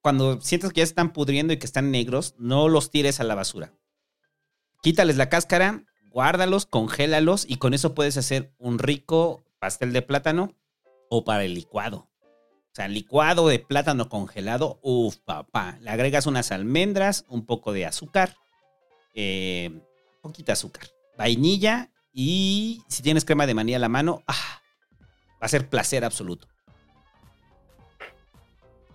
cuando 0.00 0.40
sientes 0.40 0.72
que 0.72 0.78
ya 0.78 0.84
están 0.84 1.12
pudriendo 1.12 1.52
y 1.52 1.58
que 1.58 1.66
están 1.66 1.90
negros, 1.90 2.34
no 2.38 2.70
los 2.70 2.90
tires 2.90 3.20
a 3.20 3.24
la 3.24 3.34
basura. 3.34 3.74
Quítales 4.80 5.18
la 5.18 5.28
cáscara, 5.28 5.84
guárdalos, 6.10 6.64
congélalos 6.64 7.44
y 7.46 7.56
con 7.56 7.74
eso 7.74 7.94
puedes 7.94 8.16
hacer 8.16 8.54
un 8.56 8.78
rico 8.78 9.44
pastel 9.58 9.92
de 9.92 10.00
plátano 10.00 10.54
o 11.10 11.22
para 11.22 11.44
el 11.44 11.52
licuado. 11.52 12.08
O 12.72 12.74
sea, 12.74 12.88
licuado 12.88 13.48
de 13.48 13.58
plátano 13.58 14.08
congelado, 14.08 14.78
uff, 14.82 15.16
papá. 15.16 15.76
Le 15.82 15.90
agregas 15.90 16.26
unas 16.26 16.52
almendras, 16.52 17.26
un 17.28 17.44
poco 17.44 17.74
de 17.74 17.84
azúcar, 17.84 18.36
eh, 19.14 19.82
poquita 20.22 20.54
azúcar, 20.54 20.88
vainilla 21.18 21.90
y 22.14 22.82
si 22.88 23.02
tienes 23.02 23.26
crema 23.26 23.46
de 23.46 23.52
maní 23.52 23.74
a 23.74 23.78
la 23.78 23.90
mano, 23.90 24.22
ah, 24.26 24.62
va 25.34 25.46
a 25.46 25.48
ser 25.48 25.68
placer 25.68 26.02
absoluto. 26.02 26.48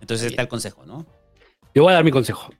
Entonces 0.00 0.30
está 0.30 0.42
el 0.42 0.48
consejo, 0.48 0.84
¿no? 0.84 1.06
Yo 1.72 1.84
voy 1.84 1.92
a 1.92 1.96
dar 1.96 2.04
mi 2.04 2.10
consejo. 2.10 2.50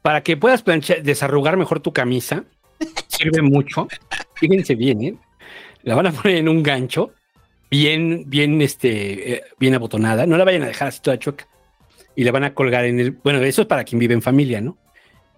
Para 0.00 0.22
que 0.22 0.38
puedas 0.38 0.62
planchar, 0.62 1.02
desarrugar 1.02 1.58
mejor 1.58 1.80
tu 1.80 1.92
camisa, 1.92 2.44
sirve 3.08 3.42
mucho. 3.42 3.86
Fíjense 4.34 4.74
bien, 4.76 5.02
¿eh? 5.02 5.18
La 5.82 5.94
van 5.94 6.06
a 6.06 6.12
poner 6.12 6.38
en 6.38 6.48
un 6.48 6.62
gancho, 6.62 7.12
bien, 7.70 8.24
bien, 8.26 8.60
este, 8.60 9.34
eh, 9.34 9.44
bien 9.58 9.74
abotonada. 9.74 10.26
No 10.26 10.36
la 10.36 10.44
vayan 10.44 10.62
a 10.62 10.66
dejar 10.66 10.88
así 10.88 11.00
toda 11.00 11.18
chueca. 11.18 11.46
Y 12.16 12.24
la 12.24 12.32
van 12.32 12.44
a 12.44 12.54
colgar 12.54 12.84
en 12.84 13.00
el. 13.00 13.12
Bueno, 13.12 13.40
eso 13.40 13.62
es 13.62 13.68
para 13.68 13.84
quien 13.84 13.98
vive 13.98 14.14
en 14.14 14.22
familia, 14.22 14.60
¿no? 14.60 14.76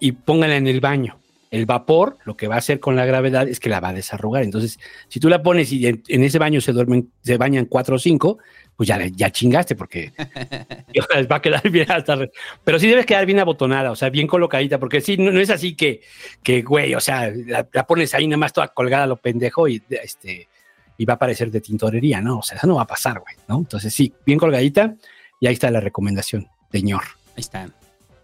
Y 0.01 0.12
pónganla 0.12 0.57
en 0.57 0.67
el 0.67 0.81
baño. 0.81 1.19
El 1.51 1.67
vapor, 1.67 2.17
lo 2.25 2.35
que 2.35 2.49
va 2.49 2.55
a 2.55 2.59
hacer 2.59 2.81
con 2.81 2.97
la 2.97 3.05
gravedad 3.05 3.47
es 3.47 3.61
que 3.61 3.69
la 3.69 3.78
va 3.78 3.91
a 3.91 3.93
desarrugar. 3.93 4.43
Entonces, 4.43 4.81
si 5.09 5.20
tú 5.20 5.28
la 5.28 5.43
pones 5.43 5.70
y 5.70 5.86
en, 5.86 6.02
en 6.09 6.25
ese 6.25 6.39
baño 6.39 6.62
se 6.62 6.73
duermen, 6.73 7.12
se 7.20 7.36
bañan 7.36 7.67
cuatro 7.67 7.97
o 7.97 7.99
cinco, 7.99 8.39
pues 8.75 8.89
ya, 8.89 8.99
ya 9.07 9.31
chingaste, 9.31 9.77
porque 9.77 10.12
va 11.31 11.36
a 11.36 11.43
quedar 11.43 11.69
bien 11.70 11.93
hasta. 11.93 12.19
Pero 12.65 12.78
sí 12.78 12.89
debe 12.89 13.05
quedar 13.05 13.27
bien 13.27 13.39
abotonada, 13.39 13.91
o 13.91 13.97
sea, 13.97 14.09
bien 14.09 14.27
colocadita, 14.27 14.78
porque 14.78 15.02
sí, 15.02 15.19
no, 15.19 15.31
no 15.31 15.41
es 15.41 15.51
así 15.51 15.75
que, 15.75 16.01
que, 16.43 16.62
güey, 16.62 16.94
o 16.94 17.01
sea, 17.01 17.31
la, 17.31 17.69
la 17.70 17.86
pones 17.86 18.15
ahí 18.15 18.27
nada 18.27 18.39
más 18.39 18.55
toda 18.55 18.69
colgada 18.69 19.05
a 19.05 19.09
lo 19.09 19.17
pendejo 19.17 19.69
y 19.69 19.83
este 19.91 20.49
y 20.97 21.05
va 21.05 21.15
a 21.15 21.19
parecer 21.19 21.51
de 21.51 21.61
tintorería, 21.61 22.21
¿no? 22.21 22.39
O 22.39 22.43
sea, 22.43 22.57
eso 22.57 22.67
no 22.67 22.77
va 22.77 22.83
a 22.83 22.87
pasar, 22.87 23.21
güey, 23.21 23.37
¿no? 23.49 23.59
Entonces 23.59 23.93
sí, 23.93 24.12
bien 24.25 24.39
colgadita, 24.39 24.95
y 25.41 25.47
ahí 25.47 25.55
está 25.55 25.71
la 25.71 25.81
recomendación, 25.81 26.49
señor. 26.71 27.03
Ahí 27.31 27.41
están. 27.41 27.75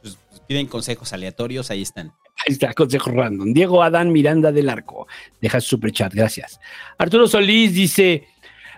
Pues, 0.03 0.19
pues, 0.29 0.41
piden 0.47 0.67
consejos 0.67 1.13
aleatorios, 1.13 1.71
ahí 1.71 1.83
están. 1.83 2.13
Ahí 2.47 2.53
está, 2.53 2.73
consejo 2.73 3.11
random. 3.11 3.53
Diego 3.53 3.83
Adán 3.83 4.13
Miranda 4.13 4.53
del 4.53 4.69
Arco. 4.69 5.09
Deja 5.41 5.61
su 5.61 5.71
superchat, 5.71 6.15
gracias. 6.15 6.61
Arturo 6.97 7.27
Solís 7.27 7.75
dice: 7.75 8.29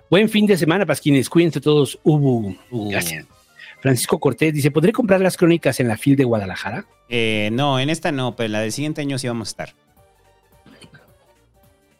Buen 0.09 0.31
fin 0.31 0.47
de 0.47 0.57
semana, 0.57 0.87
Pasquines. 0.87 1.29
Cuídense 1.29 1.61
todos. 1.61 1.99
Ubu. 2.03 2.57
Gracias. 2.71 3.27
Francisco 3.81 4.19
Cortés 4.19 4.55
dice: 4.55 4.71
¿Podré 4.71 4.93
comprar 4.93 5.21
las 5.21 5.37
crónicas 5.37 5.79
en 5.81 5.89
la 5.89 5.99
FIL 5.99 6.17
de 6.17 6.25
Guadalajara? 6.25 6.87
Eh, 7.11 7.51
no, 7.53 7.79
en 7.79 7.91
esta 7.91 8.11
no, 8.13 8.35
pero 8.35 8.47
en 8.47 8.53
la 8.53 8.61
del 8.61 8.73
siguiente 8.73 9.03
año 9.03 9.19
sí 9.19 9.29
vamos 9.29 9.49
a 9.49 9.51
estar. 9.51 9.75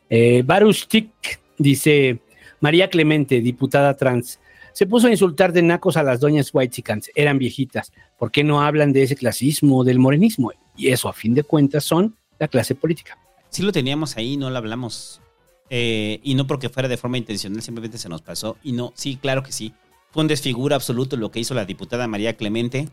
Eh, 0.09 0.43
Baruch 0.45 0.87
Tik 0.89 1.40
dice: 1.61 2.21
María 2.61 2.91
Clemente, 2.91 3.41
diputada 3.41 3.97
trans. 3.97 4.41
Se 4.73 4.87
puso 4.87 5.09
a 5.09 5.11
insultar 5.11 5.53
de 5.53 5.63
nacos 5.63 5.97
a 5.97 6.03
las 6.03 6.21
doñas 6.21 6.51
Whitechicans. 6.53 7.11
Eran 7.15 7.39
viejitas. 7.39 7.93
¿Por 8.19 8.31
qué 8.31 8.45
no 8.45 8.63
hablan 8.63 8.93
de 8.93 9.03
ese 9.03 9.17
clasismo, 9.17 9.85
del 9.85 9.99
morenismo? 9.99 10.53
Y 10.77 10.89
eso, 10.89 11.09
a 11.09 11.13
fin 11.13 11.35
de 11.35 11.43
cuentas, 11.43 11.85
son 11.85 12.17
la 12.39 12.49
clase 12.49 12.75
política. 12.75 13.19
Sí 13.49 13.63
lo 13.63 13.73
teníamos 13.73 14.17
ahí, 14.17 14.37
no 14.37 14.49
lo 14.49 14.57
hablamos. 14.57 15.21
Eh, 15.69 16.21
y 16.23 16.35
no 16.35 16.47
porque 16.47 16.69
fuera 16.69 16.89
de 16.89 16.97
forma 16.97 17.19
intencional, 17.19 17.63
simplemente 17.63 17.99
se 17.99 18.09
nos 18.09 18.23
pasó. 18.23 18.57
Y 18.63 18.73
no, 18.73 18.93
sí, 18.95 19.17
claro 19.17 19.43
que 19.43 19.53
sí. 19.53 19.75
Fue 20.13 20.23
un 20.23 20.29
desfigura 20.29 20.77
absoluto 20.77 21.17
lo 21.17 21.31
que 21.31 21.41
hizo 21.41 21.55
la 21.55 21.65
diputada 21.65 22.07
María 22.07 22.37
Clemente. 22.37 22.89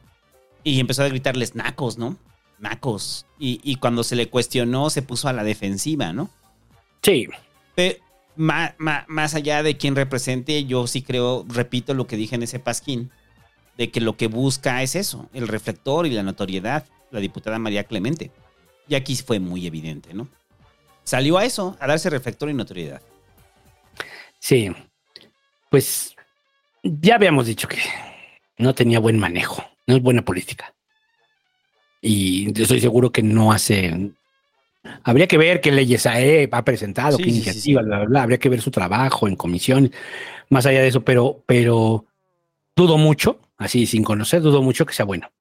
Y 0.63 0.79
empezó 0.79 1.03
a 1.03 1.07
gritarles 1.07 1.55
nacos, 1.55 1.97
¿no? 1.97 2.17
Nacos. 2.59 3.25
Y, 3.39 3.59
y 3.63 3.75
cuando 3.75 4.03
se 4.03 4.15
le 4.15 4.29
cuestionó, 4.29 4.89
se 4.89 5.03
puso 5.03 5.27
a 5.27 5.33
la 5.33 5.43
defensiva, 5.43 6.11
¿no? 6.11 6.29
Sí. 7.03 7.27
Pero 7.75 7.99
más, 8.37 8.73
más, 8.77 9.35
allá 9.35 9.63
de 9.63 9.77
quien 9.77 9.95
represente, 9.95 10.65
yo 10.65 10.87
sí 10.87 11.01
creo, 11.01 11.45
repito 11.47 11.93
lo 11.93 12.07
que 12.07 12.15
dije 12.15 12.35
en 12.35 12.43
ese 12.43 12.59
pasquín, 12.59 13.11
de 13.77 13.91
que 13.91 14.01
lo 14.01 14.17
que 14.17 14.27
busca 14.27 14.81
es 14.81 14.95
eso, 14.95 15.29
el 15.33 15.47
reflector 15.47 16.07
y 16.07 16.11
la 16.11 16.23
notoriedad, 16.23 16.85
la 17.11 17.19
diputada 17.19 17.59
María 17.59 17.83
Clemente. 17.83 18.31
Y 18.87 18.95
aquí 18.95 19.15
fue 19.15 19.39
muy 19.39 19.67
evidente, 19.67 20.13
¿no? 20.13 20.27
Salió 21.03 21.37
a 21.37 21.45
eso, 21.45 21.77
a 21.79 21.87
darse 21.87 22.09
reflector 22.09 22.49
y 22.49 22.53
notoriedad. 22.53 23.01
Sí, 24.39 24.71
pues 25.69 26.15
ya 26.83 27.15
habíamos 27.15 27.45
dicho 27.45 27.67
que 27.67 27.79
no 28.57 28.73
tenía 28.73 28.99
buen 28.99 29.19
manejo, 29.19 29.63
no 29.85 29.95
es 29.95 30.01
buena 30.01 30.23
política. 30.23 30.73
Y 32.01 32.59
estoy 32.59 32.79
seguro 32.79 33.11
que 33.11 33.23
no 33.23 33.51
hace 33.51 34.11
Habría 35.03 35.27
que 35.27 35.37
ver 35.37 35.61
qué 35.61 35.71
leyes 35.71 36.05
ha 36.05 36.65
presentado, 36.65 37.17
qué 37.17 37.29
iniciativas, 37.29 37.85
bla, 37.85 37.97
bla, 37.99 38.05
bla. 38.07 38.23
Habría 38.23 38.37
que 38.37 38.49
ver 38.49 38.61
su 38.61 38.71
trabajo 38.71 39.27
en 39.27 39.35
comisión, 39.35 39.91
más 40.49 40.65
allá 40.65 40.81
de 40.81 40.87
eso, 40.87 41.01
pero, 41.01 41.43
pero 41.45 42.05
dudo 42.75 42.97
mucho, 42.97 43.39
así 43.57 43.85
sin 43.85 44.03
conocer, 44.03 44.41
dudo 44.41 44.61
mucho 44.61 44.85
que 44.85 44.93
sea 44.93 45.05
bueno. 45.05 45.31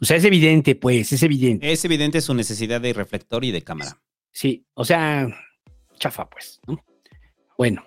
O 0.00 0.04
sea, 0.04 0.16
es 0.16 0.24
evidente, 0.24 0.74
pues, 0.74 1.12
es 1.12 1.22
evidente. 1.22 1.70
Es 1.70 1.84
evidente 1.84 2.20
su 2.20 2.32
necesidad 2.34 2.80
de 2.80 2.92
reflector 2.92 3.44
y 3.44 3.50
de 3.50 3.62
cámara. 3.62 4.00
Sí, 4.32 4.64
o 4.74 4.84
sea, 4.84 5.28
chafa, 5.98 6.28
pues, 6.30 6.60
¿no? 6.66 6.82
Bueno, 7.58 7.84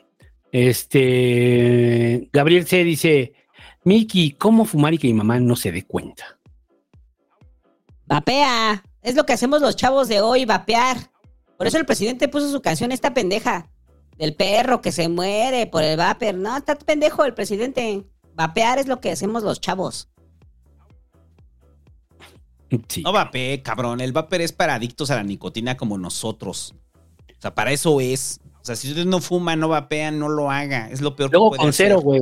este. 0.51 2.29
Gabriel 2.31 2.67
C. 2.67 2.83
dice: 2.83 3.33
Miki, 3.85 4.33
¿cómo 4.33 4.65
fumar 4.65 4.93
y 4.93 4.99
que 4.99 5.07
mi 5.07 5.13
mamá 5.13 5.39
no 5.39 5.55
se 5.55 5.71
dé 5.71 5.83
cuenta? 5.83 6.37
Vapea. 8.05 8.83
Es 9.03 9.15
lo 9.15 9.25
que 9.25 9.33
hacemos 9.33 9.61
los 9.61 9.75
chavos 9.75 10.07
de 10.07 10.21
hoy, 10.21 10.45
vapear. 10.45 11.11
Por 11.57 11.67
eso 11.67 11.77
el 11.77 11.85
presidente 11.85 12.27
puso 12.27 12.49
su 12.49 12.61
canción 12.61 12.91
esta 12.91 13.13
pendeja. 13.13 13.69
Del 14.17 14.35
perro 14.35 14.81
que 14.81 14.91
se 14.91 15.09
muere 15.09 15.67
por 15.67 15.83
el 15.83 15.97
vapor. 15.97 16.35
No, 16.35 16.55
está 16.55 16.75
pendejo 16.75 17.25
el 17.25 17.33
presidente. 17.33 18.05
Vapear 18.35 18.79
es 18.79 18.87
lo 18.87 19.01
que 19.01 19.11
hacemos 19.11 19.43
los 19.43 19.59
chavos. 19.59 20.09
No 23.03 23.11
vapee, 23.11 23.61
cabrón. 23.61 24.01
El 24.01 24.13
vapor 24.13 24.41
es 24.41 24.51
para 24.51 24.75
adictos 24.75 25.11
a 25.11 25.15
la 25.15 25.23
nicotina 25.23 25.77
como 25.77 25.97
nosotros. 25.97 26.73
O 27.29 27.41
sea, 27.41 27.53
para 27.53 27.71
eso 27.71 27.99
es. 28.01 28.39
O 28.61 28.65
sea, 28.65 28.75
si 28.75 28.89
usted 28.89 29.05
no 29.05 29.19
fuma, 29.19 29.55
no 29.55 29.67
vapea, 29.67 30.11
no 30.11 30.29
lo 30.29 30.49
haga. 30.49 30.89
Es 30.89 31.01
lo 31.01 31.15
peor 31.15 31.31
Luego 31.31 31.51
que 31.51 31.57
puede 31.57 31.59
con 31.59 31.69
hacer. 31.69 31.87
cero, 31.87 32.01
güey. 32.01 32.21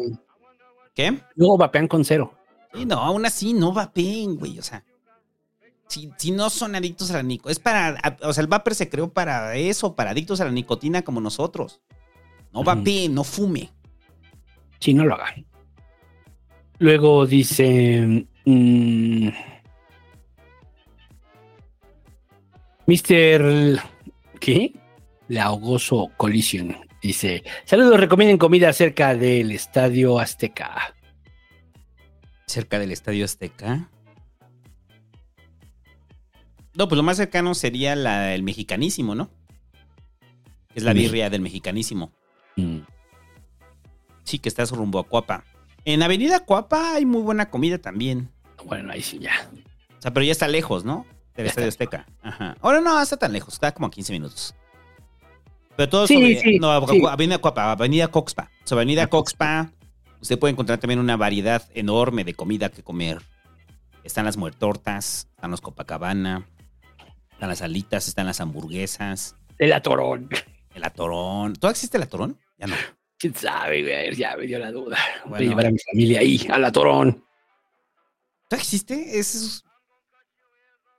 ¿Qué? 0.95 1.21
Luego 1.35 1.57
vapean 1.57 1.87
con 1.87 2.03
cero. 2.03 2.33
Sí, 2.73 2.85
no, 2.85 2.95
aún 2.95 3.25
así, 3.25 3.53
no 3.53 3.71
vapeen, 3.71 4.37
güey. 4.37 4.57
O 4.59 4.63
sea, 4.63 4.83
si, 5.91 6.09
si 6.17 6.31
no 6.31 6.49
son 6.49 6.75
adictos 6.75 7.11
a 7.11 7.17
la 7.17 7.23
nicotina. 7.23 7.51
Es 7.51 7.59
para. 7.59 8.17
O 8.21 8.31
sea, 8.31 8.41
el 8.41 8.47
vapor 8.47 8.75
se 8.75 8.89
creó 8.89 9.11
para 9.11 9.55
eso, 9.57 9.95
para 9.95 10.11
adictos 10.11 10.39
a 10.39 10.45
la 10.45 10.51
nicotina 10.51 11.01
como 11.01 11.19
nosotros. 11.19 11.81
No 12.53 12.63
vapeen, 12.63 13.13
no 13.13 13.23
fume. 13.23 13.69
Sí, 14.79 14.93
no 14.93 15.05
lo 15.05 15.15
hagan. 15.15 15.45
Luego 16.79 17.25
dice. 17.25 18.25
mm, 18.45 19.29
Mr. 22.87 23.79
¿Qué? 24.39 24.73
Laogoso 25.27 26.09
Collision. 26.15 26.75
Dice: 27.01 27.43
Saludos, 27.65 27.99
recomienden 27.99 28.37
comida 28.37 28.71
cerca 28.71 29.13
del 29.13 29.51
Estadio 29.51 30.19
Azteca. 30.19 30.95
Cerca 32.47 32.79
del 32.79 32.91
Estadio 32.91 33.25
Azteca. 33.25 33.89
No, 36.73 36.87
pues 36.87 36.97
lo 36.97 37.03
más 37.03 37.17
cercano 37.17 37.53
sería 37.53 37.95
la, 37.95 38.33
el 38.33 38.43
mexicanísimo, 38.43 39.15
¿no? 39.15 39.29
Es 40.73 40.83
la 40.83 40.93
birria 40.93 41.29
del 41.29 41.41
mexicanísimo. 41.41 42.11
Mm. 42.55 42.79
Sí, 44.23 44.39
que 44.39 44.47
estás 44.49 44.71
rumbo 44.71 44.99
a 44.99 45.03
Cuapa. 45.03 45.43
En 45.83 46.01
Avenida 46.03 46.39
Cuapa 46.41 46.93
hay 46.95 47.05
muy 47.05 47.21
buena 47.21 47.49
comida 47.49 47.77
también. 47.77 48.29
Bueno, 48.65 48.91
ahí 48.93 49.01
sí 49.01 49.19
ya. 49.19 49.31
O 49.97 50.01
sea, 50.01 50.13
pero 50.13 50.25
ya 50.25 50.31
está 50.31 50.47
lejos, 50.47 50.85
¿no? 50.85 51.05
Del 51.35 51.47
Estadio 51.47 51.67
Azteca. 51.67 52.05
Ajá. 52.21 52.55
Ahora 52.61 52.79
no, 52.81 53.01
está 53.01 53.17
tan 53.17 53.33
lejos, 53.33 53.55
está 53.55 53.73
como 53.73 53.87
a 53.87 53.91
15 53.91 54.13
minutos. 54.13 54.55
Pero 55.75 55.89
todo 55.89 56.07
Sí, 56.07 56.13
sobre. 56.13 56.39
sí, 56.39 56.59
no, 56.59 56.87
sí. 56.87 57.01
Avenida 57.09 57.39
Cuapa, 57.39 57.71
Avenida 57.71 58.07
Coxpa. 58.09 58.49
Sobre 58.63 58.81
Avenida 58.83 59.07
Coxpa, 59.07 59.71
usted 60.21 60.37
puede 60.39 60.51
encontrar 60.53 60.79
también 60.79 60.99
una 60.99 61.17
variedad 61.17 61.67
enorme 61.73 62.23
de 62.23 62.33
comida 62.33 62.69
que 62.69 62.83
comer. 62.83 63.21
Están 64.03 64.25
las 64.25 64.37
muertortas, 64.37 65.27
están 65.35 65.51
los 65.51 65.61
Copacabana, 65.61 66.47
están 67.41 67.49
las 67.49 67.63
alitas, 67.63 68.07
están 68.07 68.27
las 68.27 68.39
hamburguesas, 68.39 69.35
El 69.57 69.73
atorón. 69.73 70.29
el 70.75 70.83
atorón. 70.83 71.53
¿Todavía 71.53 71.71
existe 71.71 71.97
el 71.97 72.03
atorón? 72.03 72.37
Ya 72.59 72.67
no. 72.67 72.75
¿Quién 73.17 73.33
sabe, 73.33 73.81
güey? 73.81 74.15
Ya 74.15 74.37
me 74.37 74.45
dio 74.45 74.59
la 74.59 74.71
duda. 74.71 74.95
Voy 75.25 75.39
a 75.39 75.41
llevar 75.49 75.65
a 75.65 75.71
mi 75.71 75.79
familia 75.79 76.19
ahí, 76.19 76.47
al 76.51 76.63
atorón. 76.63 77.25
¿Todavía 78.47 78.61
existe? 78.61 79.17
Es... 79.19 79.63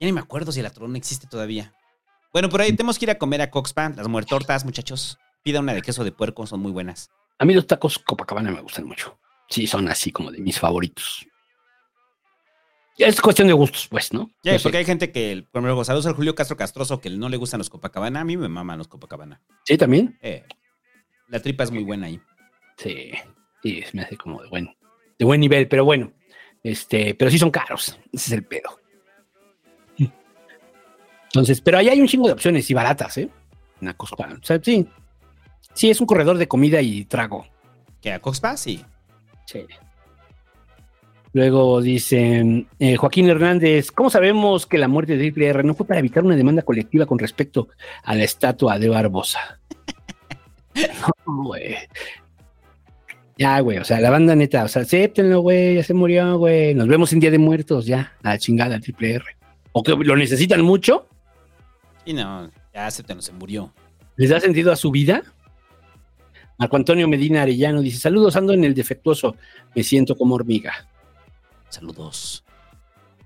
Ya 0.01 0.07
ni 0.07 0.11
me 0.11 0.19
acuerdo 0.19 0.51
si 0.51 0.59
el 0.59 0.65
atorón 0.65 0.97
existe 0.97 1.27
todavía. 1.27 1.73
Bueno, 2.33 2.49
por 2.49 2.59
ahí 2.59 2.73
tenemos 2.73 2.99
que 2.99 3.05
ir 3.05 3.11
a 3.11 3.17
comer 3.17 3.41
a 3.41 3.49
Coxpa, 3.49 3.93
las 3.95 4.09
muertortas, 4.09 4.65
muchachos. 4.65 5.17
Pida 5.43 5.61
una 5.61 5.73
de 5.73 5.81
queso 5.81 6.03
de 6.03 6.11
puerco, 6.11 6.45
son 6.45 6.59
muy 6.59 6.73
buenas. 6.73 7.09
A 7.39 7.45
mí 7.45 7.53
los 7.53 7.67
tacos 7.67 7.99
Copacabana 7.99 8.51
me 8.51 8.59
gustan 8.59 8.83
mucho. 8.83 9.17
Sí, 9.47 9.65
son 9.65 9.87
así 9.87 10.11
como 10.11 10.29
de 10.29 10.39
mis 10.39 10.59
favoritos. 10.59 11.25
Es 12.97 13.19
cuestión 13.21 13.47
de 13.47 13.53
gustos, 13.53 13.87
pues, 13.89 14.13
¿no? 14.13 14.31
Ya, 14.43 14.57
porque 14.59 14.77
hay 14.77 14.85
gente 14.85 15.11
que, 15.11 15.45
por 15.51 15.63
ejemplo, 15.63 15.83
saludos 15.83 16.05
al 16.05 16.13
Julio 16.13 16.35
Castro 16.35 16.57
Castroso, 16.57 17.01
que 17.01 17.09
no 17.09 17.27
le 17.27 17.37
gustan 17.37 17.57
los 17.57 17.69
Copacabana. 17.69 18.21
A 18.21 18.23
mí 18.23 18.37
me 18.37 18.47
maman 18.47 18.77
los 18.77 18.87
Copacabana. 18.87 19.41
Sí, 19.65 19.77
también. 19.77 20.17
Eh, 20.21 20.43
la 21.27 21.39
tripa 21.39 21.63
es 21.63 21.71
muy 21.71 21.83
buena 21.83 22.07
ahí. 22.07 22.21
Sí, 22.77 23.11
sí, 23.63 23.83
me 23.93 24.03
hace 24.03 24.17
como 24.17 24.41
de 24.43 24.49
buen, 24.49 24.75
de 25.17 25.25
buen 25.25 25.39
nivel, 25.39 25.67
pero 25.67 25.85
bueno. 25.85 26.13
Este, 26.61 27.15
pero 27.15 27.31
sí 27.31 27.39
son 27.39 27.51
caros. 27.51 27.99
Ese 28.11 28.27
es 28.27 28.31
el 28.31 28.45
pedo. 28.45 28.79
Entonces, 31.25 31.61
pero 31.61 31.79
ahí 31.79 31.89
hay 31.89 31.99
un 31.99 32.07
chingo 32.07 32.27
de 32.27 32.33
opciones 32.33 32.69
y 32.69 32.75
baratas, 32.75 33.17
¿eh? 33.17 33.27
Una 33.81 33.95
cosa. 33.95 34.15
O 34.15 34.45
sea, 34.45 34.59
sí. 34.61 34.87
Sí, 35.73 35.89
es 35.89 35.99
un 35.99 36.05
corredor 36.05 36.37
de 36.37 36.47
comida 36.47 36.79
y 36.79 37.05
trago. 37.05 37.47
¿Que 38.01 38.13
a 38.13 38.19
Coxpa? 38.19 38.55
Sí. 38.55 38.85
Sí. 39.47 39.65
Luego 41.33 41.81
dice 41.81 42.65
eh, 42.77 42.95
Joaquín 42.95 43.27
Hernández, 43.27 43.91
¿cómo 43.91 44.11
sabemos 44.11 44.67
que 44.67 44.77
la 44.77 44.87
muerte 44.87 45.13
de 45.13 45.19
Triple 45.19 45.47
R 45.47 45.63
no 45.63 45.73
fue 45.73 45.87
para 45.87 45.99
evitar 45.99 46.23
una 46.23 46.35
demanda 46.35 46.61
colectiva 46.61 47.07
con 47.07 47.17
respecto 47.17 47.69
a 48.03 48.13
la 48.13 48.23
estatua 48.23 48.77
de 48.77 48.89
Barbosa? 48.89 49.59
no, 51.25 51.43
güey. 51.43 51.75
Ya, 53.35 53.59
güey, 53.61 53.79
o 53.79 53.83
sea, 53.83 53.99
la 53.99 54.11
banda 54.11 54.35
neta, 54.35 54.63
o 54.63 54.67
sea, 54.67 54.83
acéptenlo, 54.83 55.41
güey, 55.41 55.75
ya 55.75 55.83
se 55.83 55.95
murió, 55.95 56.37
güey. 56.37 56.75
Nos 56.75 56.87
vemos 56.87 57.11
en 57.13 57.19
Día 57.19 57.31
de 57.31 57.39
Muertos, 57.39 57.87
ya, 57.87 58.13
a 58.21 58.29
la 58.29 58.37
chingada, 58.37 58.79
Triple 58.79 59.15
R. 59.15 59.25
O 59.71 59.81
que 59.81 59.95
lo 59.95 60.15
necesitan 60.15 60.61
mucho, 60.61 61.07
Y 62.05 62.13
no, 62.13 62.51
ya 62.75 62.85
aceptan, 62.85 63.19
se 63.23 63.33
murió. 63.33 63.73
les 64.17 64.29
da 64.29 64.39
sentido 64.39 64.71
a 64.71 64.75
su 64.75 64.91
vida. 64.91 65.23
Marco 66.59 66.75
Antonio 66.75 67.07
Medina 67.07 67.41
Arellano 67.41 67.81
dice: 67.81 67.97
Saludos, 67.97 68.35
ando 68.35 68.53
en 68.53 68.63
el 68.63 68.75
defectuoso, 68.75 69.35
me 69.75 69.81
siento 69.81 70.15
como 70.15 70.35
hormiga. 70.35 70.87
Saludos. 71.73 72.43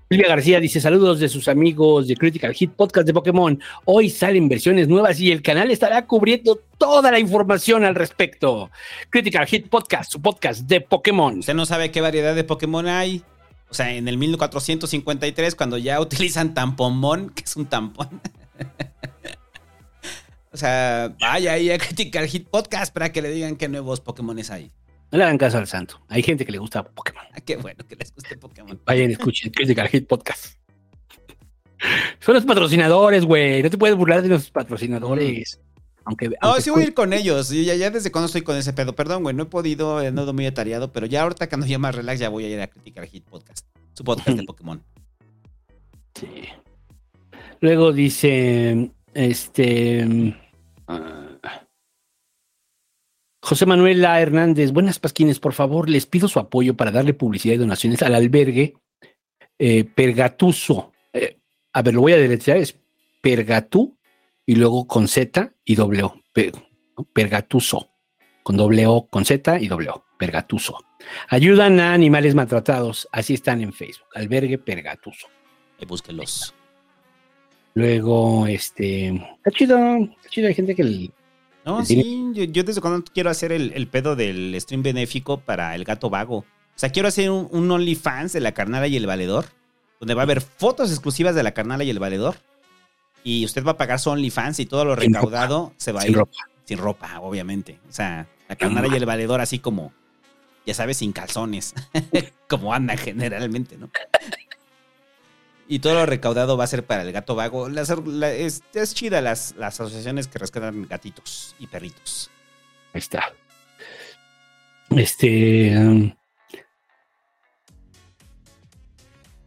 Silvia 0.08 0.28
García 0.28 0.58
dice 0.58 0.80
saludos 0.80 1.20
de 1.20 1.28
sus 1.28 1.48
amigos 1.48 2.08
de 2.08 2.16
Critical 2.16 2.54
Hit 2.54 2.72
Podcast 2.72 3.06
de 3.06 3.12
Pokémon. 3.12 3.60
Hoy 3.84 4.08
salen 4.08 4.48
versiones 4.48 4.88
nuevas 4.88 5.20
y 5.20 5.30
el 5.30 5.42
canal 5.42 5.70
estará 5.70 6.06
cubriendo 6.06 6.58
toda 6.78 7.10
la 7.10 7.18
información 7.18 7.84
al 7.84 7.94
respecto. 7.94 8.70
Critical 9.10 9.46
Hit 9.46 9.68
Podcast, 9.68 10.10
su 10.10 10.22
podcast 10.22 10.62
de 10.62 10.80
Pokémon. 10.80 11.40
Usted 11.40 11.52
no 11.52 11.66
sabe 11.66 11.90
qué 11.90 12.00
variedad 12.00 12.34
de 12.34 12.42
Pokémon 12.42 12.86
hay. 12.86 13.22
O 13.68 13.74
sea, 13.74 13.92
en 13.92 14.08
el 14.08 14.16
1453, 14.16 15.54
cuando 15.54 15.76
ya 15.76 16.00
utilizan 16.00 16.54
tampomón, 16.54 17.28
que 17.28 17.44
es 17.44 17.54
un 17.54 17.66
tampón. 17.66 18.08
o 20.52 20.56
sea, 20.56 21.14
vaya 21.20 21.52
ahí 21.52 21.70
a 21.70 21.76
criticar 21.76 22.26
Hit 22.26 22.48
Podcast 22.48 22.94
para 22.94 23.12
que 23.12 23.20
le 23.20 23.30
digan 23.30 23.56
qué 23.56 23.68
nuevos 23.68 24.00
Pokémones 24.00 24.50
hay. 24.50 24.72
No 25.10 25.18
le 25.18 25.24
hagan 25.24 25.38
caso 25.38 25.58
al 25.58 25.66
santo. 25.66 26.00
Hay 26.08 26.22
gente 26.22 26.44
que 26.44 26.52
le 26.52 26.58
gusta 26.58 26.82
Pokémon. 26.82 27.24
Ah, 27.32 27.40
qué 27.40 27.56
bueno 27.56 27.86
que 27.86 27.96
les 27.96 28.14
guste 28.14 28.36
Pokémon. 28.36 28.78
Vayan, 28.84 29.10
escuchen 29.10 29.50
Critical 29.52 29.88
Hit 29.88 30.06
Podcast. 30.06 30.56
Son 32.20 32.34
los 32.34 32.44
patrocinadores, 32.44 33.24
güey. 33.24 33.62
No 33.62 33.70
te 33.70 33.78
puedes 33.78 33.96
burlar 33.96 34.20
de 34.22 34.28
los 34.28 34.50
patrocinadores. 34.50 35.60
Aunque, 36.04 36.28
No, 36.28 36.36
aunque 36.40 36.62
sí 36.62 36.70
voy 36.70 36.82
a 36.82 36.86
ir 36.86 36.94
con 36.94 37.12
ellos. 37.12 37.52
Y 37.52 37.64
ya, 37.64 37.74
ya 37.74 37.90
desde 37.90 38.10
cuando 38.10 38.26
estoy 38.26 38.42
con 38.42 38.56
ese 38.56 38.72
pedo. 38.72 38.94
Perdón, 38.94 39.22
güey, 39.22 39.34
no 39.34 39.44
he 39.44 39.46
podido, 39.46 40.00
he 40.02 40.08
andado 40.08 40.32
muy 40.34 40.46
atareado, 40.46 40.92
pero 40.92 41.06
ya 41.06 41.22
ahorita 41.22 41.48
cuando 41.48 41.66
ya 41.66 41.78
más 41.78 41.94
relax 41.94 42.20
ya 42.20 42.28
voy 42.28 42.44
a 42.44 42.48
ir 42.48 42.60
a 42.60 42.66
criticar 42.66 43.06
Hit 43.06 43.24
Podcast. 43.24 43.66
Su 43.94 44.04
podcast 44.04 44.36
de 44.36 44.42
Pokémon. 44.44 44.82
Sí. 46.14 46.28
Luego 47.60 47.92
dice, 47.92 48.90
este... 49.14 50.36
ah, 50.86 51.27
José 53.48 53.64
Manuel 53.64 54.04
A. 54.04 54.20
Hernández, 54.20 54.72
buenas 54.72 54.98
pasquines, 54.98 55.40
por 55.40 55.54
favor, 55.54 55.88
les 55.88 56.04
pido 56.04 56.28
su 56.28 56.38
apoyo 56.38 56.76
para 56.76 56.90
darle 56.90 57.14
publicidad 57.14 57.54
y 57.54 57.56
donaciones 57.56 58.02
al 58.02 58.14
albergue 58.14 58.74
eh, 59.58 59.84
Pergatuso. 59.84 60.92
Eh, 61.14 61.38
a 61.72 61.80
ver, 61.80 61.94
lo 61.94 62.02
voy 62.02 62.12
a 62.12 62.18
deletrear, 62.18 62.58
es 62.58 62.78
Pergatú 63.22 63.96
y 64.44 64.56
luego 64.56 64.86
con 64.86 65.08
Z 65.08 65.50
y. 65.64 65.76
Pe- 66.34 66.52
Pergatuso. 67.14 67.88
Con 68.42 68.58
doble 68.58 68.86
O, 68.86 69.06
con 69.08 69.24
Z 69.24 69.58
y 69.60 69.68
doble 69.68 69.88
O. 69.88 70.04
Pergatuso. 70.18 70.76
Ayudan 71.30 71.80
a 71.80 71.94
animales 71.94 72.34
maltratados. 72.34 73.08
Así 73.12 73.32
están 73.32 73.62
en 73.62 73.72
Facebook. 73.72 74.08
Albergue 74.14 74.58
Pergatuso. 74.58 75.26
Ahí 75.78 75.86
búsquenlos. 75.86 76.54
Luego, 77.72 78.46
este. 78.46 79.08
Está 79.08 79.50
chido. 79.52 79.78
Está 79.96 80.28
chido. 80.28 80.48
Hay 80.48 80.54
gente 80.54 80.74
que. 80.74 81.10
No, 81.68 81.84
sí, 81.84 82.30
yo, 82.32 82.44
yo 82.44 82.64
desde 82.64 82.80
cuando 82.80 83.04
quiero 83.12 83.28
hacer 83.28 83.52
el, 83.52 83.72
el 83.74 83.88
pedo 83.88 84.16
del 84.16 84.56
stream 84.58 84.82
benéfico 84.82 85.38
para 85.40 85.74
el 85.74 85.84
gato 85.84 86.08
vago. 86.08 86.38
O 86.38 86.44
sea, 86.76 86.88
quiero 86.90 87.08
hacer 87.08 87.30
un, 87.30 87.46
un 87.50 87.70
OnlyFans 87.70 88.32
de 88.32 88.40
la 88.40 88.52
carnala 88.52 88.86
y 88.86 88.96
el 88.96 89.06
valedor, 89.06 89.46
donde 90.00 90.14
va 90.14 90.22
a 90.22 90.24
haber 90.24 90.40
fotos 90.40 90.90
exclusivas 90.90 91.34
de 91.34 91.42
la 91.42 91.52
carnala 91.52 91.84
y 91.84 91.90
el 91.90 91.98
valedor. 91.98 92.36
Y 93.22 93.44
usted 93.44 93.64
va 93.64 93.72
a 93.72 93.76
pagar 93.76 93.98
su 93.98 94.08
OnlyFans 94.08 94.60
y 94.60 94.66
todo 94.66 94.86
lo 94.86 94.96
Sin 94.96 95.12
recaudado 95.12 95.74
se 95.76 95.92
va 95.92 96.00
a 96.00 96.02
sin 96.04 96.12
ir. 96.12 96.16
ropa. 96.18 96.38
Sin 96.64 96.78
ropa, 96.78 97.20
obviamente. 97.20 97.78
O 97.88 97.92
sea, 97.92 98.26
la 98.48 98.56
carnala 98.56 98.88
y 98.88 98.94
el 98.96 99.04
valedor 99.04 99.40
así 99.42 99.58
como, 99.58 99.92
ya 100.64 100.72
sabes, 100.72 100.96
sin 100.96 101.12
calzones. 101.12 101.74
como 102.48 102.72
andan 102.72 102.96
generalmente, 102.96 103.76
¿no? 103.76 103.90
Y 105.70 105.80
todo 105.80 105.94
lo 105.94 106.06
recaudado 106.06 106.56
va 106.56 106.64
a 106.64 106.68
ser 106.68 106.84
para 106.84 107.02
el 107.02 107.12
gato 107.12 107.34
vago. 107.34 107.68
La- 107.68 107.82
es, 108.32 108.62
es 108.72 108.94
chida 108.94 109.20
las, 109.20 109.54
las 109.58 109.78
asociaciones 109.80 110.26
que 110.26 110.38
rescatan 110.38 110.86
gatitos 110.88 111.54
y 111.58 111.66
perritos. 111.66 112.30
Ahí 112.94 113.00
está. 113.00 113.32
Este. 114.96 115.76
um, 115.76 116.10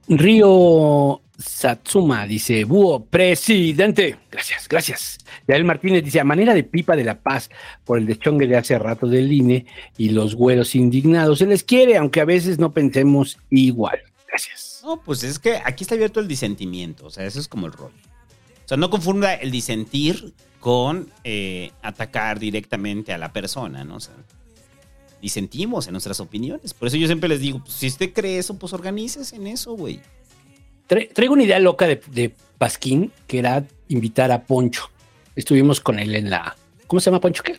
Río 0.08 1.22
Satsuma 1.40 2.27
dice: 2.27 2.66
Búho, 2.66 3.03
presidente. 3.06 4.17
Gracias, 4.30 4.67
gracias. 4.67 5.17
Yael 5.48 5.64
Martínez 5.66 6.03
dice: 6.03 6.19
A 6.19 6.24
manera 6.24 6.53
de 6.53 6.64
pipa 6.64 6.95
de 6.95 7.03
la 7.03 7.19
paz 7.19 7.50
por 7.83 7.98
el 7.98 8.06
deschongue 8.06 8.45
de 8.45 8.58
hace 8.58 8.77
rato 8.77 9.08
del 9.08 9.32
INE 9.32 9.66
y 9.98 10.09
los 10.09 10.35
güeros 10.35 10.75
indignados. 10.75 11.40
Se 11.40 11.48
les 11.48 11.64
quiere, 11.64 11.98
aunque 11.98 12.22
a 12.22 12.25
veces 12.25 12.59
no 12.59 12.72
pensemos 12.74 13.40
igual. 13.50 14.00
Gracias. 14.27 14.70
No, 14.84 15.01
pues 15.01 15.24
es 15.24 15.40
que 15.40 15.61
aquí 15.64 15.84
está 15.84 15.95
abierto 15.95 16.19
el 16.19 16.27
disentimiento. 16.27 17.06
O 17.06 17.10
sea, 17.10 17.26
eso 17.26 17.40
es 17.40 17.48
como 17.48 17.68
el 17.68 17.74
rollo. 17.74 17.93
O 18.66 18.68
sea, 18.68 18.77
no 18.77 18.90
confunda 18.90 19.34
el 19.34 19.51
disentir 19.51 20.34
con 20.60 21.10
eh, 21.24 21.72
atacar 21.82 22.40
directamente 22.40 23.14
a 23.14 23.18
la 23.18 23.34
persona, 23.34 23.84
¿no? 23.84 23.95
O 23.95 24.00
sea, 24.00 24.14
disentimos 25.22 25.88
en 25.88 25.93
nuestras 25.93 26.19
opiniones. 26.19 26.74
Por 26.74 26.88
eso 26.88 26.98
yo 26.98 27.08
siempre 27.08 27.30
les 27.30 27.40
digo, 27.42 27.60
pues, 27.60 27.74
si 27.74 27.88
usted 27.88 28.14
cree 28.14 28.38
eso, 28.38 28.58
pues 28.58 28.74
organices 28.74 29.34
en 29.34 29.48
eso, 29.48 29.74
güey. 29.74 30.00
Tra- 30.88 31.11
traigo 31.14 31.34
una 31.34 31.43
idea 31.43 31.60
loca 31.60 31.85
de, 31.88 32.01
de 32.11 32.34
Pasquín, 32.58 33.11
que 33.27 33.40
era 33.40 33.66
invitar 33.88 34.32
a 34.32 34.43
Poncho. 34.43 34.90
Estuvimos 35.35 35.80
con 35.80 36.00
él 36.00 36.16
en 36.16 36.30
la. 36.30 36.56
¿Cómo 36.88 37.00
se 37.00 37.10
llama 37.10 37.22
Poncho? 37.22 37.43
¿Qué? 37.43 37.58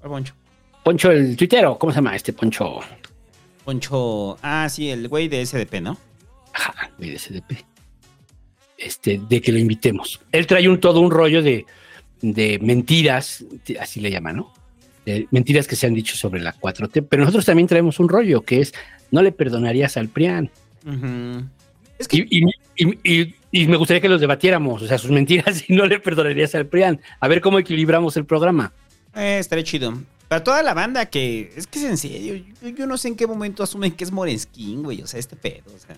¿Cuál 0.00 0.10
Poncho? 0.10 0.34
Poncho 0.82 1.10
el 1.10 1.36
tuitero. 1.36 1.78
¿Cómo 1.78 1.92
se 1.92 1.96
llama 1.96 2.16
este 2.16 2.32
Poncho? 2.32 2.80
Poncho. 3.64 4.36
Ah, 4.42 4.68
sí, 4.70 4.90
el 4.90 5.08
güey 5.08 5.28
de 5.28 5.44
SDP, 5.44 5.80
¿no? 5.80 5.98
Ajá, 6.52 6.90
güey 6.98 7.10
de 7.10 7.18
SDP. 7.18 7.64
Este, 8.78 9.20
de 9.28 9.40
que 9.40 9.52
lo 9.52 9.58
invitemos. 9.58 10.20
Él 10.32 10.46
trae 10.46 10.68
un 10.68 10.80
todo 10.80 11.00
un 11.00 11.10
rollo 11.10 11.42
de, 11.42 11.64
de 12.20 12.58
mentiras, 12.60 13.44
así 13.80 14.00
le 14.00 14.10
llaman, 14.10 14.36
¿no? 14.36 14.52
De 15.06 15.26
mentiras 15.30 15.66
que 15.66 15.76
se 15.76 15.86
han 15.86 15.94
dicho 15.94 16.16
sobre 16.16 16.40
la 16.40 16.54
4T, 16.54 17.06
pero 17.08 17.22
nosotros 17.22 17.44
también 17.46 17.66
traemos 17.68 17.98
un 18.00 18.08
rollo 18.08 18.42
que 18.42 18.60
es 18.60 18.74
no 19.10 19.22
le 19.22 19.32
perdonarías 19.32 19.96
al 19.96 20.08
PRIAN. 20.08 20.50
Ujú. 20.86 21.44
Y, 22.10 22.40
y- 22.40 22.50
y- 22.76 22.98
y- 23.22 23.34
y 23.52 23.66
me 23.68 23.76
gustaría 23.76 24.00
que 24.00 24.08
los 24.08 24.20
debatiéramos, 24.20 24.82
o 24.82 24.86
sea, 24.88 24.98
sus 24.98 25.10
mentiras 25.12 25.64
y 25.68 25.74
no 25.74 25.86
le 25.86 26.00
perdonarías 26.00 26.54
al 26.56 26.66
PRIAN. 26.66 27.00
A 27.20 27.28
ver 27.28 27.40
cómo 27.40 27.58
equilibramos 27.58 28.16
el 28.16 28.24
programa. 28.26 28.72
Eh, 29.14 29.38
estaría 29.38 29.62
chido. 29.64 29.94
Para 30.34 30.42
toda 30.42 30.62
la 30.64 30.74
banda 30.74 31.06
que. 31.06 31.52
Es 31.56 31.68
que 31.68 31.78
es 31.78 31.84
en 31.84 31.96
serio. 31.96 32.44
Yo, 32.60 32.68
yo 32.70 32.86
no 32.88 32.98
sé 32.98 33.06
en 33.06 33.14
qué 33.14 33.24
momento 33.28 33.62
asumen 33.62 33.92
que 33.92 34.02
es 34.02 34.10
Morenskin, 34.10 34.82
güey. 34.82 35.00
O 35.00 35.06
sea, 35.06 35.20
este 35.20 35.36
pedo. 35.36 35.72
O 35.72 35.78
sea, 35.78 35.96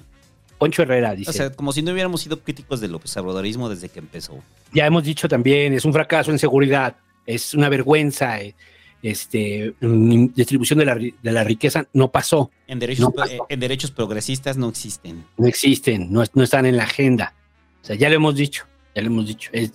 Poncho 0.58 0.82
Herrera 0.82 1.14
dice, 1.14 1.30
o 1.30 1.32
sea, 1.32 1.50
como 1.52 1.72
si 1.72 1.80
no 1.80 1.92
hubiéramos 1.92 2.20
sido 2.20 2.40
críticos 2.42 2.80
del 2.82 2.94
observadorismo 2.94 3.70
desde 3.70 3.88
que 3.88 3.98
empezó. 3.98 4.38
ya 4.74 4.84
hemos 4.84 5.04
dicho 5.04 5.26
también, 5.26 5.72
es 5.72 5.86
un 5.86 5.92
fracaso 5.94 6.30
en 6.32 6.38
seguridad, 6.38 6.96
es 7.24 7.54
una 7.54 7.70
vergüenza, 7.70 8.38
eh, 8.42 8.54
este, 9.02 9.74
distribución 9.80 10.78
de 10.80 10.84
la, 10.84 10.96
de 10.96 11.14
la 11.32 11.42
riqueza 11.44 11.86
no 11.94 12.10
pasó, 12.10 12.50
En 12.66 12.78
derechos, 12.78 13.00
No 13.06 13.10
pasó. 13.12 13.46
en 13.48 13.58
derechos 13.60 13.90
progresistas 13.90 14.58
no 14.58 14.68
existen. 14.68 15.24
no 15.38 15.46
existen, 15.46 16.12
no, 16.12 16.22
no 16.34 16.42
están 16.42 16.66
en 16.66 16.76
la 16.76 16.82
agenda. 16.84 17.34
O 17.82 17.86
sea, 17.86 17.96
ya 17.96 18.10
lo 18.10 18.16
hemos 18.16 18.34
dicho, 18.34 18.66
ya 18.94 19.00
lo 19.00 19.08
hemos 19.08 19.26
dicho. 19.28 19.48
Es- 19.54 19.72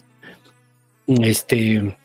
este, 1.07 1.97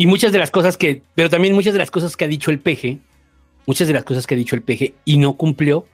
y 0.00 0.06
muchas 0.06 0.32
de 0.32 0.38
las 0.38 0.50
cosas 0.50 0.78
que, 0.78 1.02
pero 1.14 1.28
también 1.28 1.52
muchas 1.52 1.74
de 1.74 1.78
las 1.78 1.90
cosas 1.90 2.16
que 2.16 2.24
ha 2.24 2.28
dicho 2.28 2.50
el 2.50 2.58
peje, 2.58 3.00
muchas 3.66 3.86
de 3.86 3.92
las 3.92 4.02
cosas 4.02 4.26
que 4.26 4.34
ha 4.34 4.38
dicho 4.38 4.56
el 4.56 4.62
peje 4.62 4.94
y 5.04 5.18
no 5.18 5.34
cumplió, 5.34 5.84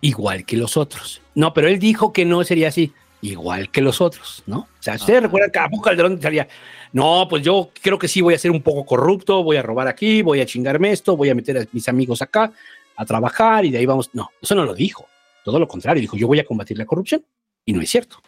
igual 0.00 0.44
que 0.44 0.56
los 0.56 0.76
otros. 0.76 1.20
No, 1.34 1.52
pero 1.52 1.66
él 1.66 1.80
dijo 1.80 2.12
que 2.12 2.24
no 2.24 2.44
sería 2.44 2.68
así, 2.68 2.92
igual 3.22 3.68
que 3.72 3.80
los 3.80 4.00
otros, 4.00 4.44
¿no? 4.46 4.58
O 4.58 4.68
sea, 4.78 4.94
ustedes 4.94 5.24
recuerdan 5.24 5.50
que 5.50 5.58
a 5.58 5.68
poco 5.68 5.82
Calderón 5.82 6.22
salía, 6.22 6.46
no, 6.92 7.26
pues 7.28 7.42
yo 7.42 7.70
creo 7.82 7.98
que 7.98 8.06
sí 8.06 8.20
voy 8.20 8.34
a 8.34 8.38
ser 8.38 8.52
un 8.52 8.62
poco 8.62 8.86
corrupto, 8.86 9.42
voy 9.42 9.56
a 9.56 9.62
robar 9.62 9.88
aquí, 9.88 10.22
voy 10.22 10.40
a 10.40 10.46
chingarme 10.46 10.92
esto, 10.92 11.16
voy 11.16 11.30
a 11.30 11.34
meter 11.34 11.58
a 11.58 11.66
mis 11.72 11.88
amigos 11.88 12.22
acá 12.22 12.52
a 12.94 13.04
trabajar 13.04 13.64
y 13.64 13.72
de 13.72 13.78
ahí 13.78 13.86
vamos. 13.86 14.10
No, 14.12 14.30
eso 14.40 14.54
no 14.54 14.64
lo 14.64 14.74
dijo. 14.74 15.08
Todo 15.44 15.58
lo 15.58 15.66
contrario, 15.66 16.00
dijo, 16.00 16.16
yo 16.16 16.28
voy 16.28 16.38
a 16.38 16.44
combatir 16.44 16.78
la 16.78 16.86
corrupción 16.86 17.24
y 17.64 17.72
no 17.72 17.80
es 17.80 17.90
cierto. 17.90 18.22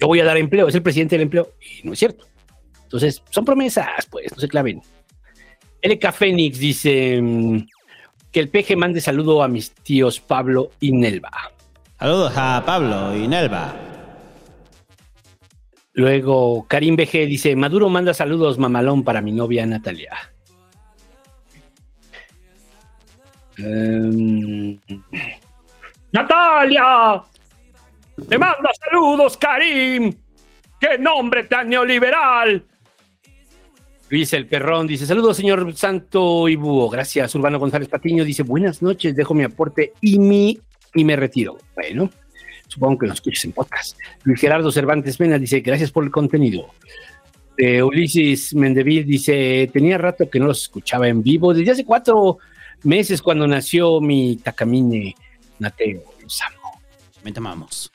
Yo 0.00 0.08
voy 0.08 0.18
a 0.18 0.24
dar 0.24 0.36
empleo, 0.36 0.66
es 0.66 0.74
el 0.74 0.82
presidente 0.82 1.14
del 1.14 1.22
empleo 1.22 1.52
y 1.60 1.86
no 1.86 1.92
es 1.92 2.00
cierto. 2.00 2.26
Entonces, 2.84 3.22
son 3.30 3.44
promesas, 3.44 4.06
pues, 4.10 4.32
no 4.32 4.40
se 4.40 4.48
claven. 4.48 4.80
LK 5.82 6.12
Fénix 6.12 6.58
dice 6.58 7.20
mm, 7.20 7.66
que 8.32 8.40
el 8.40 8.48
peje 8.48 8.76
mande 8.76 9.00
saludo 9.00 9.42
a 9.42 9.48
mis 9.48 9.72
tíos 9.72 10.20
Pablo 10.20 10.70
y 10.80 10.92
Nelva. 10.92 11.30
Saludos 11.98 12.32
a 12.36 12.62
Pablo 12.64 13.16
y 13.16 13.28
Nelva. 13.28 13.74
Luego, 15.92 16.66
Karim 16.66 16.96
BG 16.96 17.26
dice: 17.26 17.54
Maduro 17.54 17.88
manda 17.88 18.14
saludos 18.14 18.58
mamalón 18.58 19.04
para 19.04 19.20
mi 19.20 19.30
novia 19.32 19.64
Natalia. 19.64 20.32
Em, 23.56 24.78
¡Natalia! 26.10 27.22
¡Te 28.28 28.38
manda 28.38 28.70
saludos, 28.84 29.36
Karim! 29.36 30.12
¡Qué 30.80 30.98
nombre 30.98 31.44
tan 31.44 31.68
neoliberal! 31.68 32.64
Luis 34.10 34.32
el 34.32 34.46
Perrón 34.46 34.86
dice: 34.86 35.06
Saludos, 35.06 35.36
señor 35.36 35.74
Santo 35.74 36.48
y 36.48 36.56
Búho. 36.56 36.88
Gracias. 36.88 37.34
Urbano 37.34 37.58
González 37.58 37.88
Patiño 37.88 38.24
dice: 38.24 38.42
Buenas 38.42 38.82
noches, 38.82 39.16
dejo 39.16 39.34
mi 39.34 39.44
aporte 39.44 39.92
y, 40.00 40.18
mi, 40.18 40.58
y 40.94 41.04
me 41.04 41.16
retiro. 41.16 41.58
Bueno, 41.74 42.10
supongo 42.68 42.98
que 42.98 43.06
nos 43.06 43.16
escuches 43.16 43.44
en 43.46 43.52
podcast. 43.52 43.98
Luis 44.24 44.40
Gerardo 44.40 44.70
Cervantes 44.70 45.18
Mena 45.18 45.38
dice: 45.38 45.60
Gracias 45.60 45.90
por 45.90 46.04
el 46.04 46.10
contenido. 46.10 46.68
Eh, 47.56 47.82
Ulises 47.82 48.54
Mendevil 48.54 49.06
dice: 49.06 49.70
Tenía 49.72 49.96
rato 49.96 50.28
que 50.28 50.38
no 50.38 50.46
los 50.46 50.62
escuchaba 50.62 51.08
en 51.08 51.22
vivo. 51.22 51.54
Desde 51.54 51.72
hace 51.72 51.84
cuatro 51.84 52.38
meses, 52.82 53.22
cuando 53.22 53.46
nació 53.46 54.00
mi 54.00 54.36
Takamine 54.36 55.14
Nateo. 55.58 56.02
Los 56.22 56.40
amo. 56.42 56.80
Me 57.22 57.32
tomamos. 57.32 57.90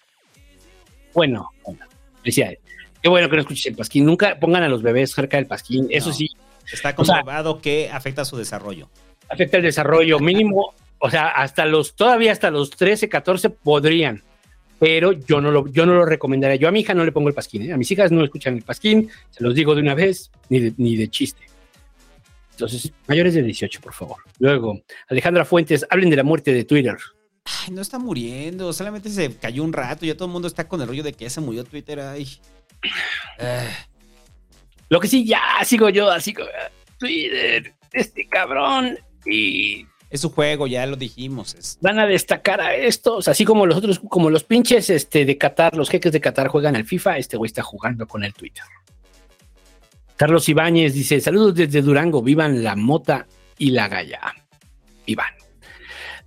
Bueno, 1.14 1.52
bueno, 1.64 1.86
felicidades. 2.22 2.60
Qué 3.02 3.10
bueno 3.10 3.30
que 3.30 3.36
no 3.38 3.42
escuches 3.42 3.66
el 3.68 3.76
pasquín. 3.76 4.06
Nunca 4.06 4.40
pongan 4.40 4.64
a 4.64 4.69
los 4.69 4.82
bebés 4.82 5.11
cerca 5.14 5.38
del 5.38 5.45
pasquín. 5.48 5.88
Eso 5.90 6.11
sí, 6.14 6.28
Está 6.72 6.94
O 6.98 7.03
sea- 7.06 7.16
comprobado 7.16 7.61
que 7.61 7.90
afecta 7.92 8.26
su 8.26 8.38
desarrollo. 8.38 8.90
afecta 9.30 9.58
el 9.58 9.64
desarrollo. 9.64 10.19
Mínimo, 10.19 10.74
O 11.02 11.10
sea, 11.10 11.30
hasta 11.30 11.66
los, 11.66 11.95
todavía 11.95 12.32
hasta 12.34 12.52
los 12.52 12.69
13, 12.72 13.08
14 13.08 13.50
podrían. 13.50 14.22
Pero 14.80 15.14
yo 15.14 15.40
no 15.42 15.50
lo, 15.52 15.68
yo 15.68 15.86
no 15.86 15.94
lo 15.94 16.06
recomendaría. 16.06 16.58
Yo 16.58 16.68
a 16.68 16.72
mi 16.72 16.82
hija 16.82 16.94
no 16.94 17.06
le 17.06 17.11
pongo 17.14 17.30
el 17.30 17.34
pasquín. 17.36 17.64
¿eh? 17.64 17.74
A 17.74 17.78
mis 17.78 17.90
hijas 17.92 18.11
no 18.11 18.24
escuchan 18.24 18.56
el 18.58 18.64
pasquín. 18.64 19.10
Se 19.30 19.44
los 19.44 19.56
digo 19.56 19.76
de 19.76 19.82
una 19.82 19.94
vez, 19.94 20.30
ni 20.50 20.60
de, 20.60 20.74
ni 20.78 20.95
de 20.98 21.10
chiste. 21.10 21.42
Entonces, 22.52 22.92
mayores 23.08 23.34
de 23.34 23.44
18, 23.44 23.80
por 23.82 23.94
favor. 23.94 24.18
Luego, 24.40 24.82
Alejandra 25.08 25.45
Fuentes, 25.45 25.86
hablen 25.90 26.10
de 26.10 26.18
la 26.18 26.24
muerte 26.24 26.52
de 26.53 26.66
Twitter. 26.66 26.98
Ay, 27.45 27.74
no 27.74 27.82
está 27.82 27.98
muriendo, 27.98 28.72
solamente 28.74 29.10
se 29.10 29.34
cayó 29.38 29.64
un 29.64 29.72
rato. 29.74 30.06
Ya 30.06 30.16
todo 30.16 30.26
el 30.26 30.32
mundo 30.34 30.48
está 30.48 30.68
con 30.68 30.82
el 30.82 30.88
rollo 30.88 31.03
de 31.03 31.14
que 31.14 31.26
ya 31.26 31.30
se 31.30 31.40
murió 31.42 31.64
Twitter. 31.64 32.00
Ay. 32.02 32.28
Ah, 33.40 33.67
Lo 34.90 34.99
que 34.99 35.08
sí, 35.08 35.25
ya 35.25 35.41
sigo 35.64 35.90
yo, 35.90 36.09
así 36.09 36.33
como 36.33 36.49
Twitter, 36.98 37.74
este 37.93 38.27
cabrón. 38.27 38.98
Y 39.25 39.85
es 40.09 40.22
su 40.22 40.32
juego, 40.32 40.66
ya 40.67 40.85
lo 40.85 40.95
dijimos. 40.95 41.53
Es, 41.56 41.77
van 41.82 41.99
a 41.99 42.08
destacar 42.08 42.61
a 42.61 42.75
estos, 42.75 43.27
así 43.27 43.45
como 43.45 43.66
los 43.66 43.77
otros, 43.77 43.99
como 43.99 44.30
los 44.30 44.43
pinches 44.43 44.90
este, 44.90 45.25
de 45.25 45.38
Qatar, 45.38 45.75
los 45.75 45.90
jeques 45.90 46.11
de 46.11 46.22
Qatar 46.22 46.48
juegan 46.48 46.75
al 46.75 46.85
FIFA, 46.85 47.17
este 47.17 47.38
güey 47.38 47.48
está 47.48 47.61
jugando 47.61 48.08
con 48.08 48.24
el 48.24 48.33
Twitter. 48.33 48.64
Carlos 50.16 50.49
Ibáñez 50.49 50.93
dice: 50.93 51.22
Saludos 51.22 51.56
desde 51.56 51.82
Durango, 51.82 52.22
vivan 52.22 52.64
la 52.64 52.75
mota 52.75 53.27
y 53.58 53.72
la 53.72 53.88
galla. 53.88 54.33
Iván. 55.06 55.33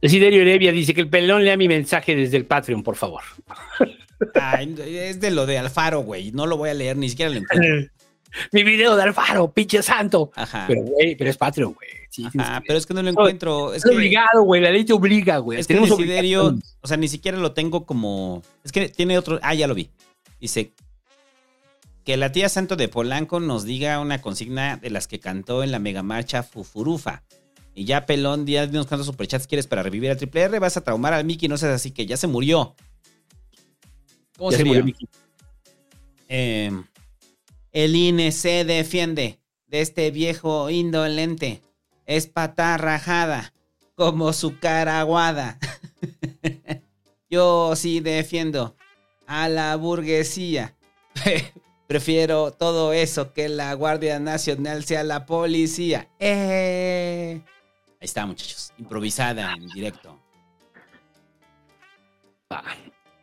Desiderio 0.00 0.42
Heredia 0.42 0.72
dice 0.72 0.94
que 0.94 1.00
el 1.00 1.08
pelón 1.08 1.44
lea 1.44 1.56
mi 1.56 1.68
mensaje 1.68 2.16
desde 2.16 2.36
el 2.36 2.44
Patreon, 2.44 2.82
por 2.82 2.96
favor. 2.96 3.22
ay, 4.34 4.74
es 4.78 5.20
de 5.20 5.30
lo 5.30 5.46
de 5.46 5.58
Alfaro, 5.58 6.00
güey. 6.00 6.32
No 6.32 6.46
lo 6.46 6.56
voy 6.56 6.70
a 6.70 6.74
leer, 6.74 6.96
ni 6.96 7.08
siquiera 7.08 7.30
lo 7.30 7.38
encuentro. 7.38 7.90
mi 8.52 8.62
video 8.62 8.96
de 8.96 9.02
Alfaro, 9.02 9.52
pinche 9.52 9.82
santo. 9.82 10.30
Ajá. 10.34 10.64
Pero, 10.68 10.82
güey, 10.82 11.16
pero 11.16 11.30
es 11.30 11.36
Patreon, 11.36 11.74
güey. 11.74 11.88
Sí, 12.10 12.26
Ajá, 12.38 12.62
pero 12.66 12.78
es 12.78 12.84
que 12.84 12.92
no 12.92 13.02
lo 13.02 13.08
encuentro. 13.08 13.72
Es 13.72 13.78
Es 13.78 13.90
que, 13.90 13.96
obligado, 13.96 14.42
güey. 14.42 14.60
La 14.60 14.70
ley 14.70 14.84
te 14.84 14.92
obliga, 14.92 15.38
güey. 15.38 15.58
es 15.60 15.66
que 15.66 15.74
Desiderio, 15.74 16.58
o 16.82 16.86
sea, 16.86 16.98
ni 16.98 17.08
siquiera 17.08 17.38
lo 17.38 17.52
tengo 17.52 17.86
como. 17.86 18.42
Es 18.64 18.72
que 18.72 18.88
tiene 18.90 19.16
otro. 19.16 19.38
Ah, 19.42 19.54
ya 19.54 19.66
lo 19.66 19.74
vi. 19.74 19.90
Dice 20.38 20.72
que 22.04 22.16
la 22.16 22.32
tía 22.32 22.48
Santo 22.48 22.76
de 22.76 22.88
Polanco 22.88 23.40
nos 23.40 23.64
diga 23.64 24.00
una 24.00 24.20
consigna 24.20 24.76
de 24.76 24.90
las 24.90 25.06
que 25.06 25.20
cantó 25.20 25.62
en 25.62 25.70
la 25.72 25.78
megamarcha 25.78 26.42
Fufurufa. 26.42 27.22
Y 27.74 27.84
ya, 27.84 28.04
pelón, 28.04 28.46
ya 28.46 28.66
dinos 28.66 28.86
cuántos 28.86 29.06
superchats 29.06 29.46
quieres 29.46 29.66
para 29.66 29.82
revivir 29.82 30.10
a 30.10 30.16
Triple 30.16 30.42
R. 30.42 30.58
Vas 30.58 30.76
a 30.76 30.82
traumar 30.82 31.14
al 31.14 31.24
Mickey, 31.24 31.48
no 31.48 31.56
seas 31.56 31.72
así 31.72 31.92
que 31.92 32.04
ya 32.04 32.16
se 32.16 32.26
murió. 32.26 32.74
¿Cómo 34.36 34.50
Ya 34.50 34.58
se 34.58 34.64
murió. 34.64 34.84
Eh, 36.28 36.70
el 37.72 37.96
INE 37.96 38.32
se 38.32 38.64
defiende 38.64 39.38
de 39.66 39.80
este 39.80 40.10
viejo 40.10 40.70
indolente. 40.70 41.62
Es 42.06 42.26
pata 42.26 42.76
rajada, 42.76 43.52
como 43.94 44.32
su 44.32 44.58
cara 44.58 45.00
aguada. 45.00 45.58
Yo 47.30 47.74
sí 47.76 48.00
defiendo 48.00 48.76
a 49.26 49.48
la 49.48 49.74
burguesía. 49.76 50.74
Prefiero 51.86 52.52
todo 52.52 52.92
eso 52.92 53.32
que 53.32 53.48
la 53.48 53.74
Guardia 53.74 54.18
Nacional 54.18 54.84
sea 54.84 55.04
la 55.04 55.26
policía. 55.26 56.08
¡Eh! 56.18 57.42
Ahí 58.00 58.04
está, 58.06 58.26
muchachos. 58.26 58.72
Improvisada 58.78 59.52
en 59.52 59.68
directo. 59.68 60.18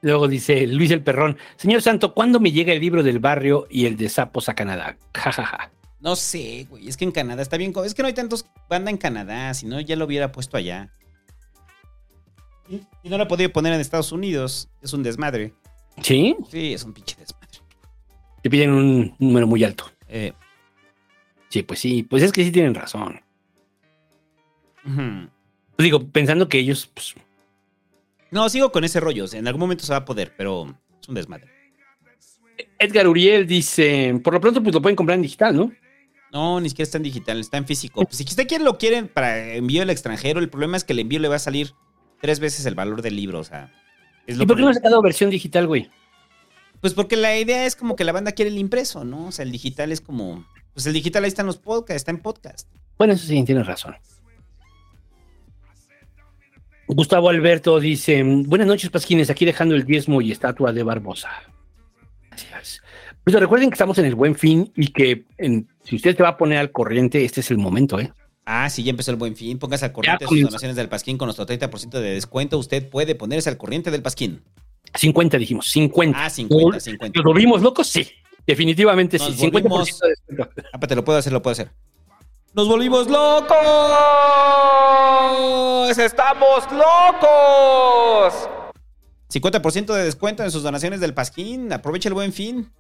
Luego 0.02 0.28
dice 0.28 0.66
Luis 0.68 0.92
el 0.92 1.04
Perrón, 1.04 1.38
señor 1.58 1.82
Santo, 1.82 2.14
¿cuándo 2.14 2.40
me 2.40 2.52
llega 2.52 2.74
el 2.74 2.80
libro 2.80 3.04
del 3.04 3.20
barrio 3.20 3.68
y 3.70 3.86
el 3.86 3.98
de 3.98 4.10
sapos 4.10 4.48
a 4.50 4.56
Canadá? 4.56 4.98
Ja, 5.14 5.32
ja, 5.32 5.46
ja. 5.46 5.72
No 6.00 6.16
sé, 6.16 6.66
güey. 6.70 6.88
Es 6.88 6.96
que 6.96 7.04
en 7.04 7.12
Canadá 7.12 7.42
está 7.42 7.58
bien. 7.58 7.74
Es 7.84 7.94
que 7.94 8.02
no 8.02 8.08
hay 8.08 8.14
tantos 8.14 8.46
banda 8.70 8.90
en 8.90 8.98
Canadá. 8.98 9.54
Si 9.54 9.66
no, 9.66 9.82
ya 9.82 9.98
lo 9.98 10.06
hubiera 10.06 10.32
puesto 10.32 10.56
allá. 10.56 10.90
Y 12.70 12.82
y 13.04 13.10
no 13.10 13.18
lo 13.18 13.24
he 13.24 13.28
podido 13.28 13.52
poner 13.52 13.74
en 13.74 13.82
Estados 13.82 14.14
Unidos. 14.14 14.70
Es 14.82 14.94
un 14.94 15.04
desmadre. 15.04 15.54
¿Sí? 16.02 16.38
Sí, 16.50 16.74
es 16.74 16.84
un 16.86 16.94
pinche 16.94 17.18
desmadre. 17.20 17.60
Te 18.42 18.50
piden 18.50 18.72
un 18.72 19.16
número 19.20 19.46
muy 19.48 19.64
alto. 19.66 19.92
Eh, 20.08 20.32
Sí, 21.50 21.64
pues 21.64 21.80
sí, 21.80 22.04
pues 22.04 22.22
es 22.24 22.32
que 22.32 22.44
sí 22.44 22.52
tienen 22.52 22.76
razón. 22.76 23.22
Pues 24.84 25.84
digo, 25.84 26.08
pensando 26.08 26.48
que 26.48 26.60
ellos, 26.60 26.90
pues, 26.94 27.16
No, 28.32 28.50
sigo 28.50 28.72
con 28.72 28.84
ese 28.84 29.00
rollo. 29.00 29.26
en 29.34 29.48
algún 29.48 29.62
momento 29.62 29.84
se 29.84 29.92
va 29.92 30.00
a 30.00 30.06
poder, 30.06 30.34
pero 30.38 30.76
es 31.02 31.08
un 31.08 31.16
desmadre. 31.16 31.48
Edgar 32.78 33.08
Uriel 33.08 33.48
dice, 33.48 34.20
por 34.24 34.34
lo 34.34 34.42
pronto 34.42 34.62
pues 34.62 34.74
lo 34.74 34.82
pueden 34.82 34.96
comprar 34.96 35.16
en 35.16 35.22
digital, 35.22 35.56
¿no? 35.56 35.72
No, 36.32 36.60
ni 36.60 36.70
siquiera 36.70 36.84
está 36.84 36.98
en 36.98 37.04
digital, 37.04 37.40
está 37.40 37.58
en 37.58 37.66
físico. 37.66 38.04
Pues, 38.04 38.18
si 38.18 38.24
usted 38.24 38.48
quiere 38.48 38.64
lo 38.64 38.78
quieren 38.78 39.08
para 39.08 39.54
envío 39.54 39.82
al 39.82 39.90
extranjero, 39.90 40.40
el 40.40 40.50
problema 40.50 40.78
es 40.78 40.84
que 40.84 40.94
el 40.94 41.00
envío 41.00 41.20
le 41.20 41.28
va 41.28 41.36
a 41.36 41.40
salir 41.40 41.74
tres 42.22 42.40
veces 42.40 42.66
el 42.66 42.76
valor 42.76 43.02
del 43.02 43.16
libro. 43.16 43.40
O 43.40 43.44
sea, 43.44 43.74
es 44.28 44.38
lo 44.38 44.44
¿Y 44.44 44.48
por 44.48 44.56
qué 44.56 44.62
no 44.62 44.68
han 44.68 44.76
sacado 44.76 45.02
versión 45.02 45.30
digital, 45.30 45.68
güey? 45.68 45.90
Pues 46.82 46.94
porque 46.94 47.16
la 47.16 47.38
idea 47.38 47.66
es 47.66 47.76
como 47.76 47.96
que 47.96 48.04
la 48.04 48.12
banda 48.12 48.32
quiere 48.32 48.52
el 48.52 48.58
impreso, 48.58 49.04
¿no? 49.04 49.28
O 49.28 49.32
sea, 49.32 49.44
el 49.44 49.52
digital 49.52 49.92
es 49.92 50.02
como. 50.02 50.46
Pues 50.74 50.86
el 50.86 50.94
digital 50.94 51.24
ahí 51.24 51.30
están 51.30 51.48
los 51.48 51.58
podcasts, 51.58 51.98
está 51.98 52.12
en 52.12 52.20
podcast. 52.20 52.70
Bueno, 52.98 53.14
eso 53.14 53.26
sí, 53.26 53.44
tienes 53.44 53.66
razón. 53.66 53.96
Gustavo 56.92 57.30
Alberto 57.30 57.80
dice, 57.80 58.24
buenas 58.24 58.68
noches, 58.68 58.90
Pasquines, 58.90 59.30
aquí 59.30 59.46
dejando 59.46 59.76
el 59.76 59.86
diezmo 59.86 60.22
y 60.22 60.32
estatua 60.32 60.74
de 60.74 60.82
Barbosa. 60.84 61.30
Gracias. 62.32 62.82
Pues 63.24 63.40
recuerden 63.40 63.70
que 63.70 63.76
estamos 63.76 63.98
en 64.00 64.06
el 64.06 64.16
buen 64.16 64.34
fin 64.36 64.72
y 64.76 64.88
que 64.88 65.26
en- 65.38 65.68
si 65.84 65.98
usted 65.98 66.18
se 66.18 66.24
va 66.24 66.30
a 66.30 66.38
poner 66.38 66.58
al 66.58 66.72
corriente, 66.72 67.24
este 67.24 67.42
es 67.42 67.52
el 67.52 67.60
momento, 67.60 68.00
¿eh? 68.00 68.12
Ah, 68.46 68.68
sí, 68.72 68.84
ya 68.84 68.90
empezó 68.90 69.12
el 69.12 69.18
buen 69.18 69.36
fin. 69.36 69.60
Póngase 69.60 69.86
al 69.86 69.92
corriente 69.92 70.26
de 70.26 70.30
sus 70.30 70.42
donaciones 70.42 70.76
del 70.76 70.90
Pasquín 70.90 71.18
con 71.20 71.28
nuestro 71.28 71.46
30% 71.46 72.00
de 72.00 72.12
descuento. 72.16 72.58
Usted 72.58 72.90
puede 72.90 73.14
ponerse 73.14 73.50
al 73.50 73.58
corriente 73.58 73.92
del 73.92 74.02
Pasquín. 74.02 74.42
50 74.96 75.38
dijimos, 75.38 75.68
50. 75.70 76.26
Ah, 76.26 76.30
50, 76.32 76.80
50. 76.80 77.20
¿Nos 77.20 77.24
volvimos 77.26 77.62
locos? 77.62 77.88
Sí, 77.88 78.08
definitivamente 78.48 79.20
sí. 79.20 79.26
Nos 79.30 79.38
50% 79.38 79.52
volvimos- 79.70 80.00
de 80.00 80.10
descuento. 80.10 80.50
Ah, 80.74 80.80
te 80.80 80.96
lo 80.96 81.04
puedo 81.06 81.20
hacer, 81.20 81.32
lo 81.32 81.44
puedo 81.44 81.52
hacer. 81.52 81.70
¡Nos 82.54 82.68
volvimos 82.68 83.08
locos! 83.08 83.56
¡Estamos 85.98 86.64
locos! 86.72 88.50
50% 89.32 89.94
de 89.94 90.04
descuento 90.04 90.44
en 90.44 90.50
sus 90.50 90.64
donaciones 90.64 91.00
del 91.00 91.14
Pasquín. 91.14 91.72
Aproveche 91.72 92.10
el 92.10 92.16
buen 92.16 92.34
fin. 92.34 92.72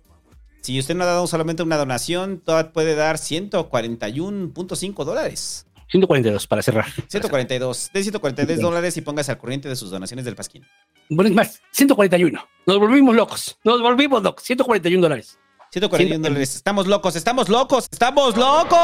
Si 0.62 0.80
usted 0.80 0.96
no 0.96 1.04
ha 1.04 1.08
dado 1.08 1.28
solamente 1.28 1.62
una 1.62 1.78
donación, 1.78 2.40
todavía 2.40 2.74
puede 2.74 2.96
dar 2.96 3.18
141.5 3.18 5.04
dólares. 5.06 5.68
142 5.92 6.48
para 6.48 6.64
cerrar. 6.64 6.88
142. 7.08 7.92
De 7.94 8.02
142 8.02 8.60
dólares 8.60 8.98
y 8.98 9.02
póngase 9.02 9.32
al 9.32 9.38
corriente 9.38 9.70
de 9.70 9.76
sus 9.76 9.92
donaciones 9.92 10.26
del 10.26 10.36
Pasquín. 10.36 10.66
Bueno, 11.10 11.30
es 11.30 11.36
más, 11.36 11.62
141. 11.72 12.44
Nos 12.66 12.80
volvimos 12.80 13.16
locos. 13.16 13.60
Nos 13.64 13.82
volvimos 13.84 14.24
locos. 14.24 14.44
141 14.44 15.00
dólares. 15.00 15.38
141 15.72 16.28
dólares. 16.28 16.56
Estamos 16.56 16.88
locos, 16.88 17.16
estamos 17.16 17.48
locos, 17.48 17.88
estamos 17.92 18.36
locos. 18.36 18.80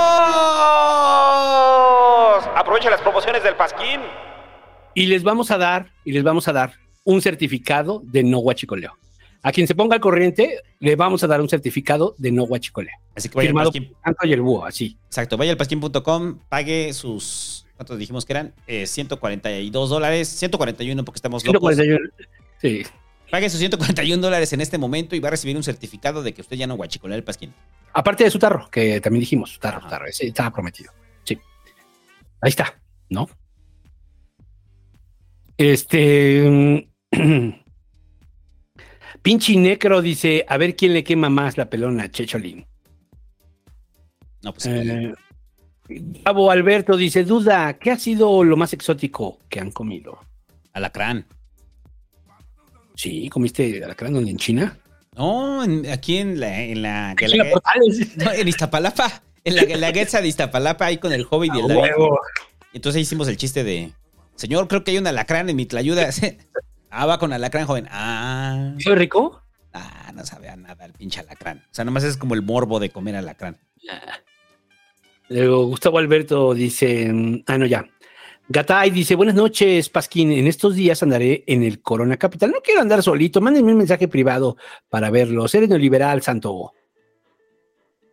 Aprovecha 2.55 2.91
las 2.91 3.01
promociones 3.01 3.43
del 3.43 3.55
Pasquín. 3.55 4.01
Y 4.93 5.07
les 5.07 5.23
vamos 5.23 5.49
a 5.49 5.57
dar, 5.57 5.91
y 6.03 6.11
les 6.11 6.23
vamos 6.23 6.47
a 6.47 6.53
dar 6.53 6.73
un 7.03 7.23
certificado 7.23 8.03
de 8.05 8.23
no 8.23 8.37
guachicoleo. 8.37 8.93
A 9.41 9.51
quien 9.51 9.65
se 9.65 9.73
ponga 9.73 9.95
al 9.95 9.99
corriente, 9.99 10.61
le 10.79 10.95
vamos 10.95 11.23
a 11.23 11.27
dar 11.27 11.41
un 11.41 11.49
certificado 11.49 12.13
de 12.19 12.31
no 12.31 12.43
guachicoleo. 12.43 12.93
Así 13.15 13.29
que 13.29 13.35
vaya 13.35 13.49
al 13.49 13.71
Firmado 13.71 13.71
Santo 14.03 14.27
y 14.27 14.33
el 14.33 14.41
búho, 14.41 14.65
así. 14.65 14.97
Exacto, 15.07 15.37
vaya 15.37 15.51
al 15.51 15.57
pasquín.com, 15.57 16.39
pague 16.49 16.93
sus. 16.93 17.65
¿Cuántos 17.77 17.97
dijimos 17.97 18.25
que 18.25 18.33
eran? 18.33 18.53
Eh, 18.67 18.85
142 18.85 19.89
dólares, 19.89 20.29
141 20.29 21.03
porque 21.03 21.17
estamos 21.17 21.43
locos. 21.45 21.75
141. 21.75 22.09
Sí. 22.61 22.83
Pague 23.35 23.49
sus 23.49 23.59
141 23.59 24.21
dólares 24.21 24.53
en 24.53 24.61
este 24.61 24.77
momento 24.77 25.13
y 25.13 25.19
va 25.19 25.27
a 25.27 25.31
recibir 25.31 25.57
un 25.57 25.63
certificado 25.63 26.23
de 26.23 26.33
que 26.33 26.39
usted 26.39 26.55
ya 26.55 26.67
no 26.67 26.77
guachicolea 26.77 27.17
el 27.17 27.23
pasquín. 27.25 27.53
Aparte 27.93 28.23
de 28.23 28.31
su 28.31 28.39
tarro, 28.39 28.69
que 28.71 29.01
también 29.01 29.19
dijimos, 29.19 29.49
su 29.49 29.59
tarro, 29.59 29.85
tarro, 29.89 30.05
ese 30.05 30.27
estaba 30.27 30.53
prometido. 30.53 30.93
Sí. 31.25 31.37
Ahí 32.39 32.47
está, 32.47 32.79
¿no? 33.09 33.27
Este. 35.57 36.87
mm, 37.11 37.49
Pinche 39.21 39.57
Necro 39.57 40.01
dice: 40.01 40.45
A 40.47 40.55
ver 40.55 40.77
quién 40.77 40.93
le 40.93 41.03
quema 41.03 41.29
más 41.29 41.57
la 41.57 41.69
pelona 41.69 42.03
a 42.03 42.09
Checholín. 42.09 42.65
No, 44.43 44.53
pues. 44.53 44.65
Eh, 44.67 45.13
Gabo 46.23 46.51
Alberto 46.51 46.95
dice: 46.95 47.25
Duda, 47.25 47.77
¿qué 47.79 47.91
ha 47.91 47.99
sido 47.99 48.45
lo 48.45 48.55
más 48.55 48.71
exótico 48.71 49.39
que 49.49 49.59
han 49.59 49.71
comido? 49.71 50.21
Alacrán. 50.71 51.25
Sí, 52.95 53.29
comiste 53.29 53.83
alacrán 53.83 54.13
donde 54.13 54.31
en 54.31 54.37
China. 54.37 54.77
No, 55.15 55.63
en- 55.63 55.89
aquí 55.89 56.17
en 56.17 56.39
la. 56.39 56.61
En 56.61 56.81
la, 56.81 57.15
en 57.19 57.37
la 57.37 57.49
Portales. 57.51 58.17
No, 58.17 58.31
en 58.31 58.47
Iztapalapa. 58.47 59.21
En 59.43 59.55
la, 59.55 59.61
en 59.61 59.79
la 59.79 59.91
Guetza 59.91 60.21
de 60.21 60.27
Iztapalapa, 60.27 60.85
ahí 60.87 60.97
con 60.97 61.13
el 61.13 61.25
Hobbit 61.29 61.53
y 61.55 61.59
el 61.59 61.65
A 61.65 61.67
David. 61.67 61.81
huevo. 61.81 62.19
Entonces 62.73 63.01
hicimos 63.01 63.27
el 63.27 63.37
chiste 63.37 63.63
de. 63.63 63.93
Señor, 64.35 64.67
creo 64.67 64.83
que 64.83 64.91
hay 64.91 64.97
un 64.97 65.07
alacrán 65.07 65.49
en 65.49 65.55
mi 65.55 65.65
tlayuda. 65.65 66.09
ah, 66.89 67.05
va 67.05 67.19
con 67.19 67.31
alacrán, 67.31 67.65
joven. 67.65 67.87
Ah. 67.91 68.73
¿Soy 68.79 68.95
rico? 68.95 69.41
Ah, 69.73 70.11
no 70.13 70.25
sabe 70.25 70.49
a 70.49 70.55
nada 70.55 70.85
el 70.85 70.93
pinche 70.93 71.19
alacrán. 71.19 71.59
O 71.59 71.73
sea, 71.73 71.85
nomás 71.85 72.03
es 72.03 72.17
como 72.17 72.33
el 72.33 72.41
morbo 72.41 72.79
de 72.79 72.89
comer 72.89 73.15
alacrán. 73.15 73.57
Luego 75.29 75.65
Gustavo 75.65 75.97
Alberto 75.99 76.53
dice, 76.53 77.11
mm, 77.11 77.43
ah, 77.47 77.57
no, 77.57 77.65
ya. 77.65 77.85
Gatay 78.47 78.91
dice, 78.91 79.15
buenas 79.15 79.33
noches, 79.35 79.89
Pasquín. 79.89 80.31
En 80.31 80.45
estos 80.45 80.75
días 80.75 81.01
andaré 81.01 81.43
en 81.47 81.63
el 81.63 81.81
Corona 81.81 82.17
Capital. 82.17 82.51
No 82.51 82.61
quiero 82.61 82.81
andar 82.81 83.01
solito. 83.01 83.41
Mándenme 83.41 83.71
un 83.71 83.79
mensaje 83.79 84.07
privado 84.07 84.55
para 84.89 85.09
verlos. 85.09 85.55
Eres 85.55 85.67
neoliberal, 85.69 86.21
Santo. 86.21 86.73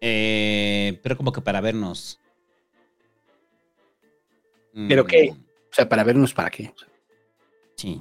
Eh, 0.00 0.98
pero 1.02 1.16
como 1.16 1.32
que 1.32 1.42
para 1.42 1.60
vernos. 1.60 2.18
¿Pero 4.88 5.04
Mm, 5.04 5.06
qué? 5.06 5.30
O 5.30 5.74
sea, 5.74 5.86
para 5.88 6.02
vernos, 6.02 6.32
¿para 6.32 6.50
qué? 6.50 6.72
Sí. 7.76 8.00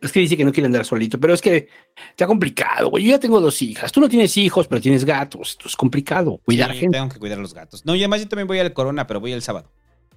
Es 0.00 0.12
que 0.12 0.20
dice 0.20 0.36
que 0.36 0.44
no 0.44 0.52
quiere 0.52 0.66
andar 0.66 0.84
solito, 0.84 1.18
pero 1.20 1.34
es 1.34 1.40
que 1.42 1.68
está 2.10 2.26
complicado, 2.26 2.90
güey. 2.90 3.04
Yo 3.04 3.10
ya 3.10 3.20
tengo 3.20 3.40
dos 3.40 3.60
hijas. 3.60 3.92
Tú 3.92 4.00
no 4.00 4.08
tienes 4.08 4.36
hijos, 4.38 4.66
pero 4.68 4.80
tienes 4.80 5.04
gatos. 5.04 5.50
Esto 5.50 5.68
es 5.68 5.76
complicado. 5.76 6.38
Cuidar 6.44 6.72
Sí, 6.72 6.78
gente. 6.80 6.96
Tengo 6.98 7.10
que 7.10 7.18
cuidar 7.18 7.38
a 7.38 7.42
los 7.42 7.52
gatos. 7.54 7.84
No, 7.84 7.94
y 7.94 7.98
además 8.00 8.20
yo 8.22 8.28
también 8.28 8.46
voy 8.46 8.58
al 8.58 8.72
Corona, 8.72 9.06
pero 9.06 9.20
voy 9.20 9.32
el 9.32 9.42
sábado. 9.42 9.70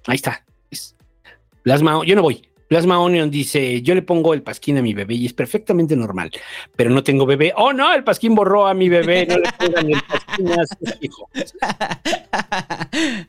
Ahí 0.06 0.16
está. 0.16 0.44
Plasma, 1.62 2.00
yo 2.04 2.16
no 2.16 2.22
voy. 2.22 2.42
Plasma 2.70 3.00
Onion 3.00 3.32
dice, 3.32 3.82
yo 3.82 3.96
le 3.96 4.02
pongo 4.02 4.32
el 4.32 4.42
pasquín 4.44 4.78
a 4.78 4.82
mi 4.82 4.94
bebé 4.94 5.14
y 5.14 5.26
es 5.26 5.32
perfectamente 5.32 5.96
normal, 5.96 6.30
pero 6.76 6.90
no 6.90 7.02
tengo 7.02 7.26
bebé. 7.26 7.52
Oh, 7.56 7.72
no, 7.72 7.92
el 7.92 8.04
pasquín 8.04 8.32
borró 8.36 8.68
a 8.68 8.74
mi 8.74 8.88
bebé. 8.88 9.26
No 9.26 9.38
le 9.38 9.50
pongan 9.58 9.90
el 9.90 10.00
pasquín 10.02 10.52
a 10.52 10.64
su 10.66 10.76
hijo. 11.00 11.28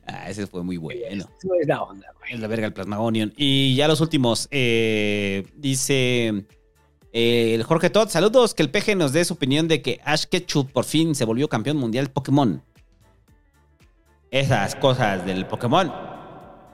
Ah, 0.05 0.29
ese 0.29 0.45
fue 0.45 0.63
muy 0.63 0.77
bueno. 0.77 1.25
Eso 1.39 1.53
es 1.59 1.67
la 1.67 1.81
onda, 1.81 2.07
güey. 2.19 2.33
Es 2.33 2.39
la 2.39 2.47
verga 2.47 2.67
el 2.67 2.73
Plasma 2.73 2.99
Onion. 2.99 3.33
Y 3.35 3.73
ya 3.75 3.87
los 3.87 3.99
últimos. 3.99 4.47
eh, 4.51 5.43
dice 5.55 6.45
eh, 7.11 7.53
el 7.55 7.63
Jorge 7.63 7.89
Todd. 7.89 8.09
Saludos. 8.09 8.53
Que 8.53 8.61
el 8.61 8.69
PG 8.69 8.95
nos 8.95 9.11
dé 9.11 9.25
su 9.25 9.33
opinión 9.33 9.67
de 9.67 9.81
que 9.81 9.99
Ash 10.03 10.25
Ketchum 10.25 10.67
por 10.67 10.85
fin 10.85 11.15
se 11.15 11.25
volvió 11.25 11.47
campeón 11.47 11.77
mundial 11.77 12.11
Pokémon. 12.11 12.61
Esas 14.29 14.75
cosas 14.75 15.25
del 15.25 15.47
Pokémon 15.47 15.91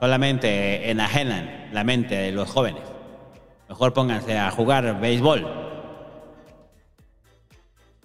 solamente 0.00 0.90
enajenan 0.90 1.70
la 1.72 1.84
mente 1.84 2.14
de 2.14 2.32
los 2.32 2.48
jóvenes. 2.50 2.82
Mejor 3.68 3.92
pónganse 3.92 4.36
a 4.38 4.50
jugar 4.50 5.00
béisbol. 5.00 5.46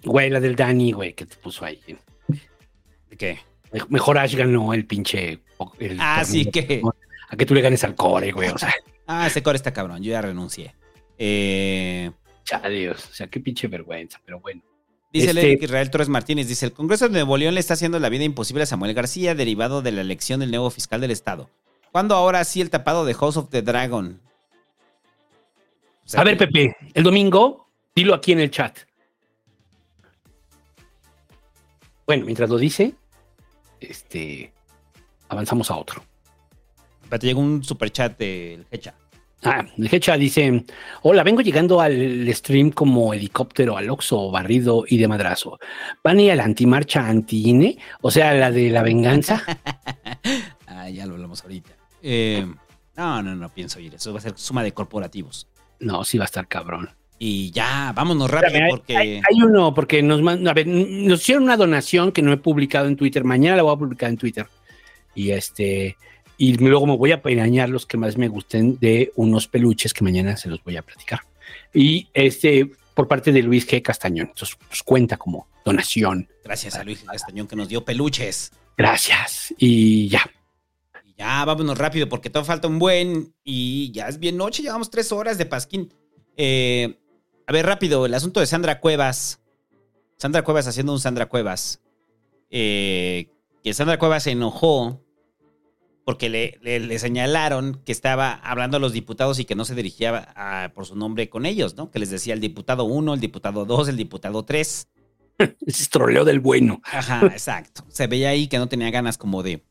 Güey, 0.04 0.30
la 0.30 0.40
del 0.40 0.54
Dani, 0.54 0.92
güey, 0.92 1.14
que 1.14 1.24
te 1.26 1.36
puso 1.36 1.64
ahí. 1.64 1.80
¿De 3.08 3.16
qué? 3.16 3.38
Me- 3.72 3.80
Mejor 3.88 4.18
Ash 4.18 4.34
ganó 4.34 4.74
el 4.74 4.84
pinche. 4.86 5.40
el 5.78 5.96
Ah, 6.00 6.22
sí, 6.24 6.44
torneo. 6.44 6.66
que. 6.68 6.82
A 7.30 7.36
que 7.36 7.46
tú 7.46 7.54
le 7.54 7.62
ganes 7.62 7.82
al 7.84 7.94
core, 7.94 8.32
güey. 8.32 8.50
O 8.50 8.58
sea, 8.58 8.72
Ah, 9.06 9.26
ese 9.26 9.42
core 9.42 9.56
está 9.56 9.72
cabrón. 9.72 10.02
Yo 10.02 10.12
ya 10.12 10.22
renuncié. 10.22 10.74
Eh. 11.18 12.10
Dios, 12.70 13.08
o 13.10 13.14
sea, 13.14 13.26
qué 13.28 13.40
pinche 13.40 13.66
vergüenza, 13.68 14.20
pero 14.24 14.40
bueno. 14.40 14.62
Dice 15.12 15.30
el 15.30 15.38
Este- 15.38 15.50
Eric 15.52 15.62
Israel 15.62 15.90
Torres 15.90 16.08
Martínez, 16.08 16.48
dice, 16.48 16.66
el 16.66 16.72
Congreso 16.72 17.06
de 17.06 17.12
Nuevo 17.12 17.36
León 17.38 17.54
le 17.54 17.60
está 17.60 17.74
haciendo 17.74 17.98
la 17.98 18.08
vida 18.10 18.24
imposible 18.24 18.64
a 18.64 18.66
Samuel 18.66 18.92
García 18.94 19.34
derivado 19.34 19.80
de 19.80 19.92
la 19.92 20.00
elección 20.02 20.40
del 20.40 20.50
nuevo 20.50 20.70
fiscal 20.70 21.00
del 21.00 21.10
Estado. 21.12 21.48
¿Cuándo 21.94 22.16
ahora 22.16 22.42
sí 22.42 22.60
el 22.60 22.70
tapado 22.70 23.04
de 23.04 23.14
House 23.14 23.36
of 23.36 23.50
the 23.50 23.62
Dragon? 23.62 24.20
O 26.04 26.08
sea, 26.08 26.22
A 26.22 26.24
ver, 26.24 26.36
Pepe, 26.36 26.76
el 26.92 27.04
domingo, 27.04 27.68
dilo 27.94 28.14
aquí 28.14 28.32
en 28.32 28.40
el 28.40 28.50
chat. 28.50 28.80
Bueno, 32.04 32.24
mientras 32.24 32.50
lo 32.50 32.58
dice, 32.58 32.96
este, 33.78 34.52
avanzamos 35.28 35.70
a 35.70 35.76
otro. 35.76 36.02
Te 37.08 37.26
llegó 37.28 37.40
un 37.40 37.62
superchat 37.62 38.18
del 38.18 38.66
Hecha. 38.72 38.96
Ah, 39.44 39.64
el 39.78 39.94
Hecha 39.94 40.16
dice, 40.16 40.64
hola, 41.02 41.22
vengo 41.22 41.42
llegando 41.42 41.80
al 41.80 42.28
stream 42.34 42.72
como 42.72 43.14
helicóptero 43.14 43.76
al 43.76 43.88
Oxo, 43.88 44.32
barrido 44.32 44.84
y 44.88 44.98
de 44.98 45.06
madrazo. 45.06 45.60
¿Van 46.02 46.18
a 46.18 46.22
ir 46.22 46.32
a 46.32 46.34
la 46.34 46.44
antimarcha 46.44 47.06
anti-INE? 47.06 47.78
O 48.00 48.10
sea, 48.10 48.34
la 48.34 48.50
de 48.50 48.70
la 48.70 48.82
venganza. 48.82 49.44
Ah, 50.76 50.90
ya 50.90 51.06
lo 51.06 51.14
hablamos 51.14 51.42
ahorita. 51.42 51.73
Eh, 52.06 52.46
no, 52.96 53.22
no, 53.22 53.34
no 53.34 53.48
pienso 53.48 53.80
ir. 53.80 53.94
Eso 53.94 54.12
va 54.12 54.18
a 54.18 54.22
ser 54.22 54.34
suma 54.36 54.62
de 54.62 54.72
corporativos. 54.72 55.48
No, 55.80 56.04
sí 56.04 56.18
va 56.18 56.24
a 56.24 56.26
estar 56.26 56.46
cabrón. 56.46 56.90
Y 57.18 57.50
ya, 57.52 57.92
vámonos 57.94 58.30
rápido 58.30 58.62
hay- 58.64 58.70
porque... 58.70 58.96
hay, 58.96 59.14
hay 59.16 59.42
uno, 59.42 59.72
porque 59.72 60.02
nos, 60.02 60.20
a 60.46 60.52
ver, 60.52 60.66
nos 60.66 61.20
hicieron 61.22 61.44
una 61.44 61.56
donación 61.56 62.12
que 62.12 62.22
no 62.22 62.32
he 62.32 62.36
publicado 62.36 62.86
en 62.86 62.96
Twitter. 62.96 63.24
Mañana 63.24 63.56
la 63.56 63.62
voy 63.62 63.74
a 63.74 63.78
publicar 63.78 64.10
en 64.10 64.16
Twitter. 64.18 64.46
Y 65.14 65.30
este, 65.30 65.96
y 66.36 66.56
luego 66.58 66.86
me 66.86 66.96
voy 66.96 67.12
a 67.12 67.22
peñañar 67.22 67.70
los 67.70 67.86
que 67.86 67.96
más 67.96 68.16
me 68.18 68.28
gusten 68.28 68.78
de 68.78 69.12
unos 69.16 69.48
peluches 69.48 69.94
que 69.94 70.04
mañana 70.04 70.36
se 70.36 70.48
los 70.48 70.62
voy 70.62 70.76
a 70.76 70.82
platicar. 70.82 71.20
Y 71.72 72.08
este, 72.12 72.70
por 72.94 73.08
parte 73.08 73.32
de 73.32 73.42
Luis 73.42 73.66
G. 73.66 73.80
Castañón. 73.80 74.28
Entonces, 74.28 74.56
pues 74.68 74.82
cuenta 74.82 75.16
como 75.16 75.48
donación. 75.64 76.28
Gracias 76.44 76.74
a 76.74 76.84
Luis 76.84 77.02
Castañón 77.04 77.46
que 77.46 77.56
nos 77.56 77.68
dio 77.68 77.84
peluches. 77.84 78.52
Gracias. 78.76 79.54
Y 79.56 80.08
ya. 80.08 80.28
Y 81.16 81.20
ya, 81.20 81.44
vámonos 81.44 81.78
rápido 81.78 82.08
porque 82.08 82.30
todo 82.30 82.44
falta 82.44 82.68
un 82.68 82.78
buen. 82.78 83.34
Y 83.44 83.90
ya 83.92 84.08
es 84.08 84.18
bien 84.18 84.36
noche, 84.36 84.62
llevamos 84.62 84.90
tres 84.90 85.12
horas 85.12 85.38
de 85.38 85.46
Pasquín. 85.46 85.92
Eh, 86.36 86.98
a 87.46 87.52
ver, 87.52 87.66
rápido, 87.66 88.06
el 88.06 88.14
asunto 88.14 88.40
de 88.40 88.46
Sandra 88.46 88.80
Cuevas. 88.80 89.40
Sandra 90.16 90.42
Cuevas 90.42 90.66
haciendo 90.66 90.92
un 90.92 91.00
Sandra 91.00 91.26
Cuevas. 91.26 91.80
Eh, 92.50 93.28
que 93.62 93.74
Sandra 93.74 93.98
Cuevas 93.98 94.22
se 94.24 94.30
enojó 94.32 95.00
porque 96.04 96.28
le, 96.28 96.58
le- 96.62 96.80
le 96.80 96.98
señalaron 96.98 97.80
que 97.84 97.92
estaba 97.92 98.32
hablando 98.34 98.76
a 98.76 98.80
los 98.80 98.92
diputados 98.92 99.38
y 99.40 99.46
que 99.46 99.54
no 99.54 99.64
se 99.64 99.74
dirigía 99.74 100.32
a- 100.36 100.70
por 100.74 100.84
su 100.86 100.96
nombre 100.96 101.30
con 101.30 101.46
ellos, 101.46 101.76
¿no? 101.76 101.90
Que 101.90 101.98
les 101.98 102.10
decía 102.10 102.34
el 102.34 102.40
diputado 102.40 102.84
1, 102.84 103.14
el 103.14 103.20
diputado 103.20 103.64
2, 103.64 103.88
el 103.88 103.96
diputado 103.96 104.44
3. 104.44 104.88
Ese 105.38 105.54
es 105.66 105.88
troleo 105.90 106.24
del 106.24 106.40
bueno. 106.40 106.80
Ajá, 106.84 107.26
exacto. 107.32 107.84
Se 107.88 108.06
veía 108.06 108.28
ahí 108.28 108.48
que 108.48 108.58
no 108.58 108.68
tenía 108.68 108.90
ganas 108.90 109.16
como 109.18 109.42
de 109.42 109.64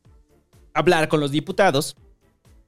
hablar 0.74 1.08
con 1.08 1.20
los 1.20 1.30
diputados. 1.30 1.96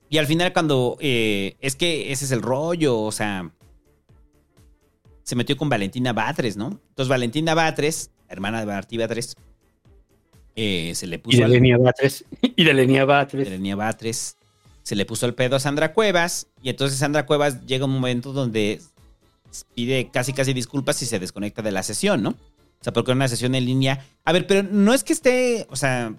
Y 0.08 0.18
al 0.18 0.26
final 0.26 0.52
cuando... 0.52 0.96
eh, 1.00 1.56
es 1.60 1.76
que 1.76 2.12
ese 2.12 2.24
es 2.24 2.30
el 2.30 2.42
rollo, 2.42 2.98
o 2.98 3.12
sea... 3.12 3.50
Se 5.24 5.34
metió 5.34 5.56
con 5.56 5.68
Valentina 5.68 6.12
Batres, 6.12 6.56
¿no? 6.56 6.66
Entonces 6.88 7.08
Valentina 7.08 7.54
Batres, 7.54 8.10
hermana 8.28 8.60
de 8.60 8.66
Martí 8.66 8.96
Batres, 8.96 9.34
eh, 10.54 10.92
se 10.94 11.06
le 11.08 11.18
puso... 11.18 11.36
Y 11.36 11.40
de 11.40 11.48
Lenia 11.48 11.76
Batres. 11.78 12.24
Y 12.56 12.64
de 12.64 12.72
Lenia 12.72 13.04
Batres. 13.04 13.44
de 13.44 13.50
Lenia 13.50 13.74
Batres, 13.74 14.36
se 14.84 14.94
le 14.94 15.04
puso 15.04 15.26
el 15.26 15.34
pedo 15.34 15.56
a 15.56 15.60
Sandra 15.60 15.92
Cuevas 15.92 16.46
y 16.62 16.70
entonces 16.70 16.98
Sandra 16.98 17.26
Cuevas 17.26 17.66
llega 17.66 17.86
un 17.86 17.92
momento 17.92 18.32
donde 18.32 18.80
pide 19.74 20.10
casi 20.12 20.32
casi 20.32 20.52
disculpas 20.52 21.02
y 21.02 21.06
se 21.06 21.18
desconecta 21.18 21.60
de 21.60 21.72
la 21.72 21.82
sesión, 21.82 22.22
¿no? 22.22 22.30
O 22.30 22.84
sea, 22.84 22.92
porque 22.92 23.10
era 23.10 23.16
una 23.16 23.26
sesión 23.26 23.54
en 23.56 23.64
línea. 23.64 24.06
A 24.24 24.32
ver, 24.32 24.46
pero 24.46 24.62
no 24.62 24.94
es 24.94 25.02
que 25.02 25.12
esté, 25.12 25.66
o 25.70 25.76
sea, 25.76 26.14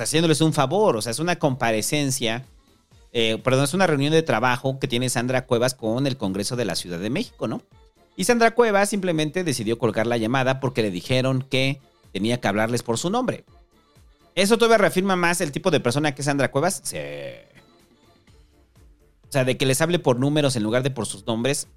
haciéndoles 0.00 0.40
un 0.40 0.52
favor, 0.52 0.96
o 0.96 1.02
sea, 1.02 1.12
es 1.12 1.18
una 1.18 1.36
comparecencia, 1.36 2.44
eh, 3.12 3.38
perdón, 3.42 3.64
es 3.64 3.74
una 3.74 3.86
reunión 3.86 4.12
de 4.12 4.22
trabajo 4.22 4.78
que 4.78 4.88
tiene 4.88 5.08
Sandra 5.08 5.46
Cuevas 5.46 5.74
con 5.74 6.06
el 6.06 6.16
Congreso 6.16 6.56
de 6.56 6.64
la 6.64 6.74
Ciudad 6.74 6.98
de 6.98 7.10
México, 7.10 7.48
¿no? 7.48 7.62
Y 8.16 8.24
Sandra 8.24 8.54
Cuevas 8.54 8.88
simplemente 8.88 9.44
decidió 9.44 9.78
colgar 9.78 10.06
la 10.06 10.16
llamada 10.16 10.58
porque 10.60 10.82
le 10.82 10.90
dijeron 10.90 11.42
que 11.42 11.80
tenía 12.12 12.40
que 12.40 12.48
hablarles 12.48 12.82
por 12.82 12.98
su 12.98 13.10
nombre. 13.10 13.44
¿Eso 14.34 14.58
todavía 14.58 14.78
reafirma 14.78 15.16
más 15.16 15.40
el 15.40 15.52
tipo 15.52 15.70
de 15.70 15.80
persona 15.80 16.14
que 16.14 16.22
es 16.22 16.26
Sandra 16.26 16.50
Cuevas? 16.50 16.80
Sí. 16.84 16.98
O 19.28 19.32
sea, 19.32 19.44
de 19.44 19.56
que 19.56 19.66
les 19.66 19.80
hable 19.80 19.98
por 19.98 20.18
números 20.18 20.56
en 20.56 20.62
lugar 20.62 20.82
de 20.82 20.90
por 20.90 21.06
sus 21.06 21.26
nombres. 21.26 21.68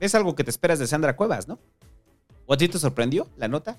Es 0.00 0.14
algo 0.14 0.34
que 0.34 0.44
te 0.44 0.50
esperas 0.50 0.78
de 0.78 0.86
Sandra 0.86 1.16
Cuevas, 1.16 1.48
¿no? 1.48 1.58
¿O 2.46 2.54
a 2.54 2.56
ti 2.56 2.68
te 2.68 2.78
sorprendió 2.78 3.28
la 3.36 3.48
nota? 3.48 3.76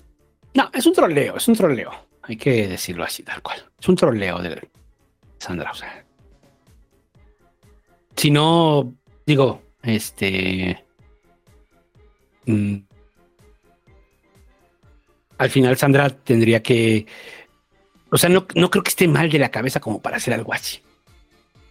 No, 0.54 0.70
es 0.74 0.86
un 0.86 0.94
troleo, 0.94 1.38
es 1.38 1.48
un 1.48 1.56
troleo. 1.56 1.92
Hay 2.28 2.38
que 2.38 2.68
decirlo 2.68 3.04
así, 3.04 3.24
tal 3.24 3.42
cual. 3.42 3.64
Es 3.80 3.88
un 3.88 3.96
troleo 3.96 4.40
de 4.40 4.68
Sandra. 5.40 5.72
O 5.72 5.76
sea. 5.76 6.04
Si 8.16 8.32
no, 8.32 8.94
digo, 9.26 9.62
este. 9.84 10.84
mm, 12.46 12.76
al 15.38 15.50
final 15.50 15.78
Sandra 15.78 16.10
tendría 16.10 16.62
que. 16.62 17.06
O 18.10 18.18
sea, 18.18 18.30
no, 18.30 18.48
no 18.56 18.70
creo 18.70 18.84
que 18.84 18.90
esté 18.90 19.08
mal 19.08 19.30
de 19.30 19.40
la 19.40 19.52
cabeza 19.52 19.80
como 19.80 20.02
para 20.02 20.18
hacer 20.18 20.34
algo 20.34 20.54
así. 20.54 20.82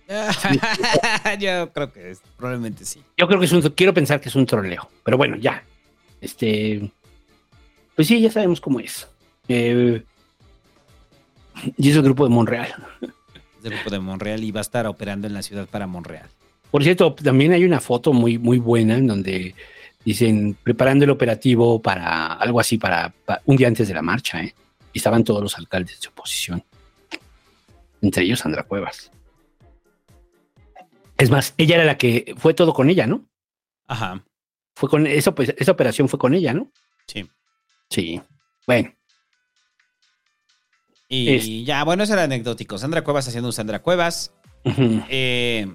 Yo 1.41 1.73
creo 1.73 1.93
que 1.93 2.11
es- 2.13 2.21
probablemente 2.37 2.85
sí. 2.85 3.03
Yo 3.17 3.27
creo 3.27 3.41
que 3.41 3.47
es 3.47 3.53
un. 3.53 3.63
Quiero 3.71 3.93
pensar 3.93 4.21
que 4.21 4.29
es 4.29 4.35
un 4.37 4.47
troleo. 4.47 4.89
Pero 5.05 5.17
bueno, 5.17 5.37
ya. 5.37 5.65
Este. 6.21 6.91
Pues 7.95 8.07
sí, 8.09 8.21
ya 8.21 8.31
sabemos 8.31 8.61
cómo 8.61 8.79
es. 8.81 9.09
Eh, 9.49 10.03
y 11.77 11.91
es 11.91 11.97
el 11.97 12.03
grupo 12.03 12.25
de 12.25 12.31
Monreal. 12.31 12.75
Es 13.57 13.63
del 13.63 13.75
grupo 13.75 13.91
de 13.91 13.99
Monreal 14.01 14.43
y 14.45 14.51
va 14.53 14.61
a 14.61 14.63
estar 14.63 14.87
operando 14.87 15.27
en 15.27 15.35
la 15.35 15.43
ciudad 15.43 15.67
para 15.69 15.87
Monreal. 15.87 16.29
Por 16.71 16.83
cierto, 16.83 17.15
también 17.15 17.53
hay 17.53 17.65
una 17.65 17.81
foto 17.81 18.13
muy, 18.13 18.39
muy 18.39 18.59
buena 18.59 18.97
en 18.97 19.07
donde 19.07 19.55
dicen 20.05 20.57
preparando 20.63 21.05
el 21.05 21.11
operativo 21.11 21.81
para 21.81 22.35
algo 22.35 22.61
así 22.61 22.79
para, 22.79 23.11
pa- 23.25 23.41
un 23.47 23.57
día 23.57 23.69
antes 23.69 23.89
de 23.89 23.95
la 23.95 24.03
marcha, 24.03 24.43
¿eh? 24.43 24.55
Y 24.93 24.99
estaban 24.99 25.25
todos 25.25 25.43
los 25.43 25.57
alcaldes 25.59 26.01
de 26.01 26.09
oposición. 26.09 26.63
Entre 28.03 28.25
ellos 28.25 28.41
Sandra 28.41 28.63
Cuevas. 28.63 29.11
Es 31.19 31.31
más, 31.31 31.55
ella 31.57 31.77
era 31.77 31.85
la 31.85 31.97
que 31.99 32.35
fue 32.37 32.53
todo 32.55 32.73
con 32.75 32.91
ella, 32.91 33.07
¿no? 33.07 33.25
Ajá. 33.87 34.23
Fue 34.75 34.89
con 34.89 35.07
esa, 35.07 35.35
pues, 35.35 35.55
esa 35.57 35.73
operación 35.73 36.09
fue 36.09 36.19
con 36.19 36.35
ella, 36.35 36.53
¿no? 36.53 36.71
Sí. 37.07 37.29
Sí. 37.89 38.21
Bueno, 38.67 38.93
Y 41.09 41.29
Es- 41.31 41.65
ya, 41.67 41.85
bueno, 41.85 42.03
eso 42.05 42.13
era 42.15 42.25
anecdótico. 42.25 42.79
Sandra 42.79 43.03
Cuevas 43.05 43.29
haciendo 43.29 43.49
un 43.49 43.53
Sandra 43.53 43.81
Cuevas. 43.83 44.33
Eh, 45.09 45.69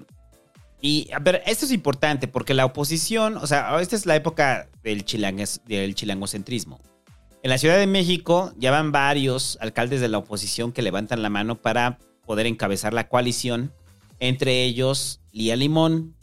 y, 0.80 1.08
a 1.12 1.18
ver, 1.20 1.42
esto 1.46 1.64
es 1.64 1.72
importante 1.72 2.28
porque 2.28 2.54
la 2.54 2.64
oposición, 2.66 3.36
o 3.38 3.46
sea, 3.46 3.80
esta 3.80 3.96
es 3.96 4.04
la 4.04 4.16
época 4.16 4.68
del, 4.82 5.04
chilangues- 5.04 5.62
del 5.64 5.94
chilangocentrismo. 5.94 6.80
En 7.42 7.50
la 7.50 7.58
Ciudad 7.58 7.78
de 7.78 7.86
México 7.86 8.52
ya 8.58 8.70
van 8.70 8.92
varios 8.92 9.58
alcaldes 9.60 10.00
de 10.00 10.08
la 10.08 10.18
oposición 10.18 10.72
que 10.72 10.82
levantan 10.82 11.22
la 11.22 11.30
mano 11.30 11.56
para 11.60 11.98
poder 12.26 12.46
encabezar 12.46 12.92
la 12.92 13.08
coalición, 13.08 13.72
entre 14.20 14.62
ellos 14.64 15.20
Lía 15.32 15.56
Limón, 15.56 16.14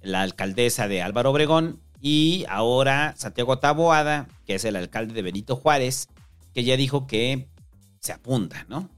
la 0.00 0.22
alcaldesa 0.22 0.88
de 0.88 1.02
Álvaro 1.02 1.30
Obregón, 1.30 1.80
y 2.00 2.44
ahora 2.48 3.14
Santiago 3.16 3.58
Taboada, 3.58 4.28
que 4.46 4.54
es 4.54 4.64
el 4.64 4.76
alcalde 4.76 5.12
de 5.14 5.22
Benito 5.22 5.54
Juárez, 5.56 6.08
que 6.54 6.64
ya 6.64 6.76
dijo 6.76 7.06
que 7.06 7.48
se 8.00 8.12
apunta, 8.12 8.64
¿no? 8.68 8.88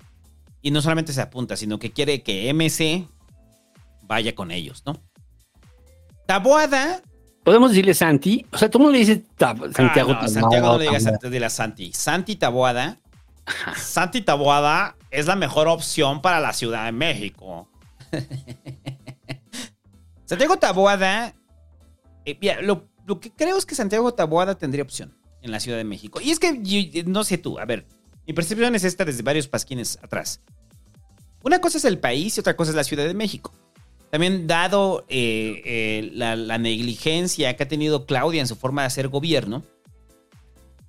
Y 0.63 0.71
no 0.71 0.83
solamente 0.83 1.13
se 1.13 1.21
apunta, 1.23 1.57
sino 1.57 1.79
que 1.79 1.91
quiere 1.93 2.23
que 2.23 2.53
MC 2.53 3.07
vaya 4.03 4.35
con 4.35 4.51
ellos, 4.51 4.83
¿no? 4.87 5.01
Taboada. 6.27 7.03
Podemos 7.45 7.71
decirle 7.71 7.95
Santi. 7.95 8.45
O 8.53 8.59
sea, 8.59 8.69
el 8.73 8.79
mundo 8.79 8.93
le 8.93 8.99
dice 8.99 9.25
Tab- 9.39 9.73
Santiago. 9.75 10.13
Ah, 10.13 10.21
no, 10.23 10.29
Santiago 10.29 10.67
no 10.69 10.79
le 10.79 10.85
digas 10.85 11.07
antes 11.07 11.31
de 11.31 11.41
la 11.41 11.49
Santi. 11.51 11.93
Santi 11.93 12.37
Taboada. 12.37 12.99
Santi 13.77 14.21
Taboada 14.21 14.97
es 15.11 15.27
la 15.27 15.35
mejor 15.37 15.67
opción 15.67 16.21
para 16.23 16.39
la 16.41 16.53
Ciudad 16.53 16.85
de 16.85 16.93
México. 16.93 17.69
Santiago 20.27 20.57
Taboada. 20.59 21.35
eh, 22.25 22.39
mira, 22.41 22.61
lo, 22.63 22.87
lo 23.07 23.19
que 23.21 23.31
creo 23.33 23.57
es 23.57 23.67
que 23.67 23.75
Santiago 23.75 24.13
Taboada 24.15 24.57
tendría 24.57 24.83
opción 24.85 25.17
en 25.43 25.51
la 25.51 25.59
Ciudad 25.61 25.79
de 25.79 25.85
México. 25.85 26.21
Y 26.21 26.31
es 26.31 26.39
que 26.39 26.61
yo- 26.63 27.03
no 27.07 27.25
sé 27.25 27.39
tú, 27.39 27.59
a 27.59 27.65
ver, 27.65 27.87
mi 28.31 28.35
percepción 28.35 28.77
es 28.77 28.85
esta 28.85 29.05
desde 29.05 29.25
varios 29.25 29.49
pasquines 29.49 29.99
atrás. 30.01 30.41
Una 31.43 31.61
cosa 31.61 31.79
es 31.79 31.85
el 31.85 31.99
país 31.99 32.37
y 32.37 32.41
otra 32.41 32.55
cosa 32.55 32.71
es 32.71 32.77
la 32.77 32.85
Ciudad 32.85 33.05
de 33.05 33.13
México. 33.13 33.53
También 34.09 34.47
dado 34.47 35.05
eh, 35.09 35.61
eh, 35.65 36.11
la, 36.13 36.57
negligencia 36.57 37.57
que 37.57 37.65
ha 37.65 37.67
tenido 37.67 38.07
Claudia 38.07 38.41
en 38.41 38.47
su 38.47 38.55
forma 38.55 38.83
de 38.83 38.87
hacer 38.87 39.09
gobierno, 39.09 39.65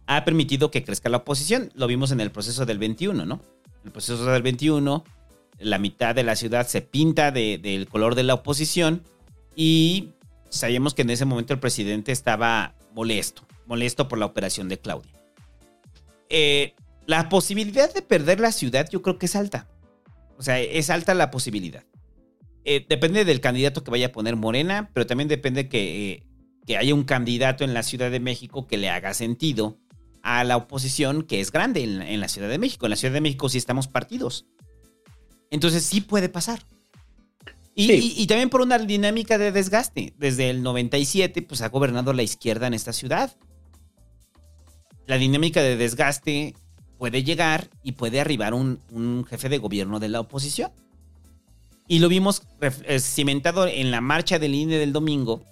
ha 0.05 0.23
permitido 0.23 0.69
que 0.69 0.83
crezca 0.83 1.09
la 1.09 1.17
oposición. 1.17 1.71
Lo 1.73 1.87
vimos 1.87 2.11
en 2.11 2.21
el 2.21 2.29
proceso 2.29 2.67
del 2.67 2.77
21, 2.77 3.25
¿no? 3.25 3.41
En 3.81 3.87
el 3.87 3.91
proceso 3.91 4.23
del 4.23 4.43
21, 4.43 5.03
la 5.57 5.79
mitad 5.79 6.13
de 6.13 6.21
la 6.21 6.35
ciudad 6.35 6.67
se 6.67 6.81
pinta 6.81 7.31
de- 7.31 7.57
del 7.57 7.87
color 7.87 8.13
de 8.13 8.21
la 8.21 8.35
oposición 8.35 9.01
y 9.55 10.09
sabíamos 10.51 10.93
que 10.93 11.01
en 11.01 11.09
ese 11.09 11.25
momento 11.25 11.53
el 11.55 11.59
presidente 11.59 12.11
estaba 12.11 12.75
molesto, 12.93 13.41
molesto 13.65 14.07
por 14.07 14.19
la 14.19 14.27
operación 14.27 14.69
de 14.69 14.77
Claudia. 14.77 15.11
Eh, 16.29 16.75
la 17.11 17.29
posibilidad 17.29 17.93
de 17.93 18.01
perder 18.01 18.39
la 18.39 18.51
ciudad 18.51 18.89
yo 18.89 19.01
creo 19.01 19.19
que 19.19 19.25
es 19.27 19.35
alta. 19.35 19.67
O 20.37 20.43
sea, 20.43 20.59
es 20.59 20.89
alta 20.89 21.13
la 21.13 21.29
posibilidad. 21.29 21.83
Eh, 22.65 22.85
depende 22.87 23.25
del 23.25 23.41
candidato 23.41 23.83
que 23.83 23.91
vaya 23.91 24.07
a 24.07 24.11
poner 24.11 24.35
Morena, 24.35 24.89
pero 24.93 25.05
también 25.05 25.27
depende 25.27 25.67
que, 25.69 26.11
eh, 26.11 26.23
que 26.65 26.77
haya 26.77 26.93
un 26.95 27.03
candidato 27.03 27.63
en 27.63 27.73
la 27.73 27.83
Ciudad 27.83 28.09
de 28.09 28.19
México 28.19 28.65
que 28.65 28.77
le 28.77 28.89
haga 28.89 29.13
sentido 29.13 29.77
a 30.23 30.43
la 30.43 30.55
oposición 30.57 31.23
que 31.23 31.41
es 31.41 31.51
grande 31.51 31.83
en, 31.83 32.01
en 32.01 32.19
la 32.19 32.27
Ciudad 32.27 32.49
de 32.49 32.57
México. 32.57 32.85
En 32.85 32.91
la 32.91 32.95
Ciudad 32.95 33.13
de 33.13 33.21
México 33.21 33.49
sí 33.49 33.57
estamos 33.57 33.87
partidos. 33.87 34.45
Entonces 35.49 35.83
sí 35.83 36.01
puede 36.01 36.29
pasar. 36.29 36.61
Y, 37.75 37.91
y- 37.91 38.13
y 38.17 38.27
también 38.27 38.49
por 38.49 38.61
una 38.61 38.77
dinámica 38.79 39.37
de 39.37 39.51
desgaste. 39.51 40.13
Desde 40.17 40.49
el 40.49 40.63
97 40.63 41.41
pues 41.41 41.61
ha 41.61 41.69
gobernado 41.69 42.13
la 42.13 42.23
izquierda 42.23 42.67
en 42.67 42.73
esta 42.73 42.93
ciudad. 42.93 43.35
La 45.07 45.17
dinámica 45.17 45.61
de 45.61 45.75
desgaste 45.77 46.55
puede 47.01 47.23
llegar 47.23 47.67
y 47.81 47.93
puede 47.93 48.21
arribar 48.21 48.53
un, 48.53 48.79
un 48.91 49.25
jefe 49.25 49.49
de 49.49 49.57
gobierno 49.57 49.99
de 49.99 50.07
la 50.07 50.19
oposición. 50.19 50.69
Y 51.87 51.97
lo 51.97 52.09
vimos 52.09 52.43
eh, 52.61 52.99
cimentado 52.99 53.65
en 53.65 53.89
la 53.89 54.01
marcha 54.01 54.37
del 54.37 54.53
INE 54.53 54.77
del 54.77 54.93
domingo. 54.93 55.43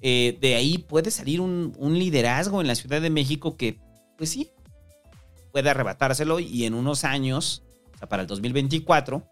Eh, 0.00 0.36
de 0.40 0.56
ahí 0.56 0.78
puede 0.78 1.12
salir 1.12 1.40
un, 1.40 1.72
un 1.78 1.96
liderazgo 1.96 2.60
en 2.60 2.66
la 2.66 2.74
Ciudad 2.74 3.00
de 3.00 3.10
México 3.10 3.56
que, 3.56 3.78
pues 4.18 4.30
sí, 4.30 4.50
puede 5.52 5.70
arrebatárselo 5.70 6.40
y 6.40 6.64
en 6.64 6.74
unos 6.74 7.04
años, 7.04 7.62
o 7.94 7.98
sea, 7.98 8.08
para 8.08 8.22
el 8.22 8.26
2024, 8.26 9.22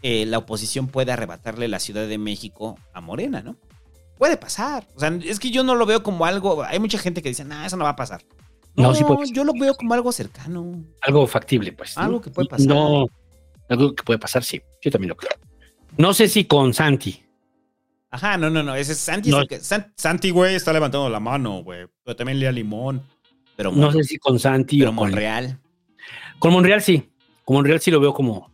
eh, 0.00 0.24
la 0.24 0.38
oposición 0.38 0.88
puede 0.88 1.12
arrebatarle 1.12 1.68
la 1.68 1.78
Ciudad 1.78 2.08
de 2.08 2.16
México 2.16 2.78
a 2.94 3.02
Morena, 3.02 3.42
¿no? 3.42 3.56
Puede 4.16 4.38
pasar. 4.38 4.88
O 4.96 5.00
sea, 5.00 5.10
es 5.22 5.40
que 5.40 5.50
yo 5.50 5.62
no 5.62 5.74
lo 5.74 5.84
veo 5.84 6.02
como 6.02 6.24
algo. 6.24 6.64
Hay 6.64 6.78
mucha 6.78 6.96
gente 6.96 7.20
que 7.20 7.28
dice, 7.28 7.44
nah, 7.44 7.66
eso 7.66 7.76
no 7.76 7.84
va 7.84 7.90
a 7.90 7.96
pasar. 7.96 8.22
No, 8.76 8.94
sí 8.94 9.04
puede 9.04 9.30
yo 9.32 9.42
lo 9.44 9.52
veo 9.54 9.74
como 9.74 9.94
algo 9.94 10.12
cercano. 10.12 10.84
Algo 11.02 11.26
factible, 11.26 11.72
pues. 11.72 11.96
¿no? 11.96 12.02
Algo 12.02 12.20
que 12.20 12.30
puede 12.30 12.48
pasar. 12.48 12.66
No, 12.66 13.06
algo 13.68 13.94
que 13.94 14.02
puede 14.02 14.18
pasar, 14.18 14.44
sí. 14.44 14.60
Yo 14.82 14.90
también 14.90 15.08
lo 15.10 15.16
creo. 15.16 15.30
No 15.96 16.12
sé 16.12 16.28
si 16.28 16.44
con 16.44 16.74
Santi. 16.74 17.22
Ajá, 18.10 18.36
no, 18.36 18.50
no, 18.50 18.62
no. 18.62 18.74
Ese 18.74 18.92
es 18.92 18.98
Santi. 18.98 19.30
No. 19.30 19.40
es 19.42 19.48
que- 19.48 19.60
San- 19.60 19.92
Santi, 19.96 20.30
güey, 20.30 20.54
está 20.54 20.72
levantando 20.72 21.08
la 21.08 21.20
mano, 21.20 21.62
güey. 21.62 21.86
Pero 22.04 22.16
también 22.16 22.38
lea 22.38 22.52
limón. 22.52 23.02
Pero 23.56 23.72
No 23.72 23.90
sé 23.90 24.04
si 24.04 24.18
con 24.18 24.38
Santi 24.38 24.78
pero 24.78 24.90
o 24.90 24.94
con 24.94 25.08
Monreal. 25.08 25.58
Con 26.38 26.52
Monreal 26.52 26.82
sí. 26.82 27.10
Con 27.44 27.56
Monreal 27.56 27.80
sí 27.80 27.90
lo 27.90 28.00
veo 28.00 28.12
como. 28.12 28.50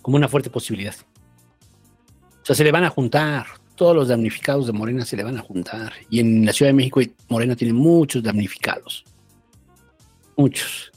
como 0.00 0.16
una 0.16 0.28
fuerte 0.28 0.50
posibilidad. 0.50 0.94
O 2.42 2.44
sea, 2.44 2.54
se 2.56 2.64
le 2.64 2.72
van 2.72 2.84
a 2.84 2.90
juntar. 2.90 3.46
Todos 3.74 3.96
los 3.96 4.08
damnificados 4.08 4.66
de 4.66 4.72
Morena 4.72 5.04
se 5.04 5.16
le 5.16 5.24
van 5.24 5.38
a 5.38 5.42
juntar. 5.42 5.92
Y 6.10 6.20
en 6.20 6.44
la 6.44 6.52
Ciudad 6.52 6.70
de 6.70 6.74
México 6.74 7.00
Morena 7.28 7.56
tiene 7.56 7.72
muchos 7.72 8.22
damnificados. 8.22 9.04
Muchos. 10.36 10.92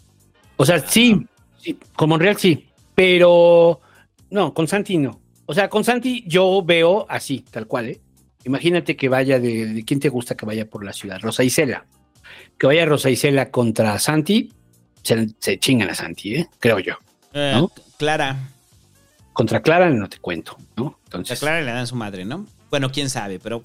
O 0.57 0.65
sea, 0.65 0.79
sí, 0.79 1.25
sí, 1.57 1.77
con 1.95 2.09
Monreal 2.09 2.37
sí. 2.37 2.67
Pero 2.93 3.81
no, 4.29 4.53
con 4.53 4.67
Santi 4.67 4.97
no. 4.97 5.19
O 5.45 5.53
sea, 5.53 5.69
con 5.69 5.83
Santi 5.83 6.23
yo 6.27 6.63
veo 6.63 7.05
así, 7.09 7.45
tal 7.51 7.67
cual, 7.67 7.89
¿eh? 7.89 8.01
Imagínate 8.45 8.95
que 8.95 9.09
vaya 9.09 9.39
de, 9.39 9.65
de 9.73 9.83
quién 9.83 9.99
te 9.99 10.09
gusta 10.09 10.35
que 10.35 10.45
vaya 10.45 10.69
por 10.69 10.85
la 10.85 10.93
ciudad. 10.93 11.19
Rosa 11.19 11.43
Isela. 11.43 11.85
Que 12.59 12.67
vaya 12.67 12.85
Rosa 12.85 13.09
Isela 13.09 13.49
contra 13.49 13.97
Santi. 13.99 14.51
Se, 15.01 15.29
se 15.39 15.59
chingan 15.59 15.89
a 15.89 15.95
Santi, 15.95 16.35
¿eh? 16.35 16.49
Creo 16.59 16.79
yo. 16.79 16.93
Eh. 17.33 17.65
Clara. 17.97 18.37
Contra 19.33 19.61
Clara 19.61 19.89
no 19.89 20.07
te 20.07 20.19
cuento, 20.19 20.57
¿no? 20.77 20.87
A 20.87 21.05
Entonces, 21.05 21.39
Clara 21.39 21.61
le 21.61 21.71
dan 21.71 21.87
su 21.87 21.95
madre, 21.95 22.23
¿no? 22.23 22.45
Bueno, 22.69 22.91
quién 22.91 23.09
sabe, 23.09 23.39
pero 23.39 23.63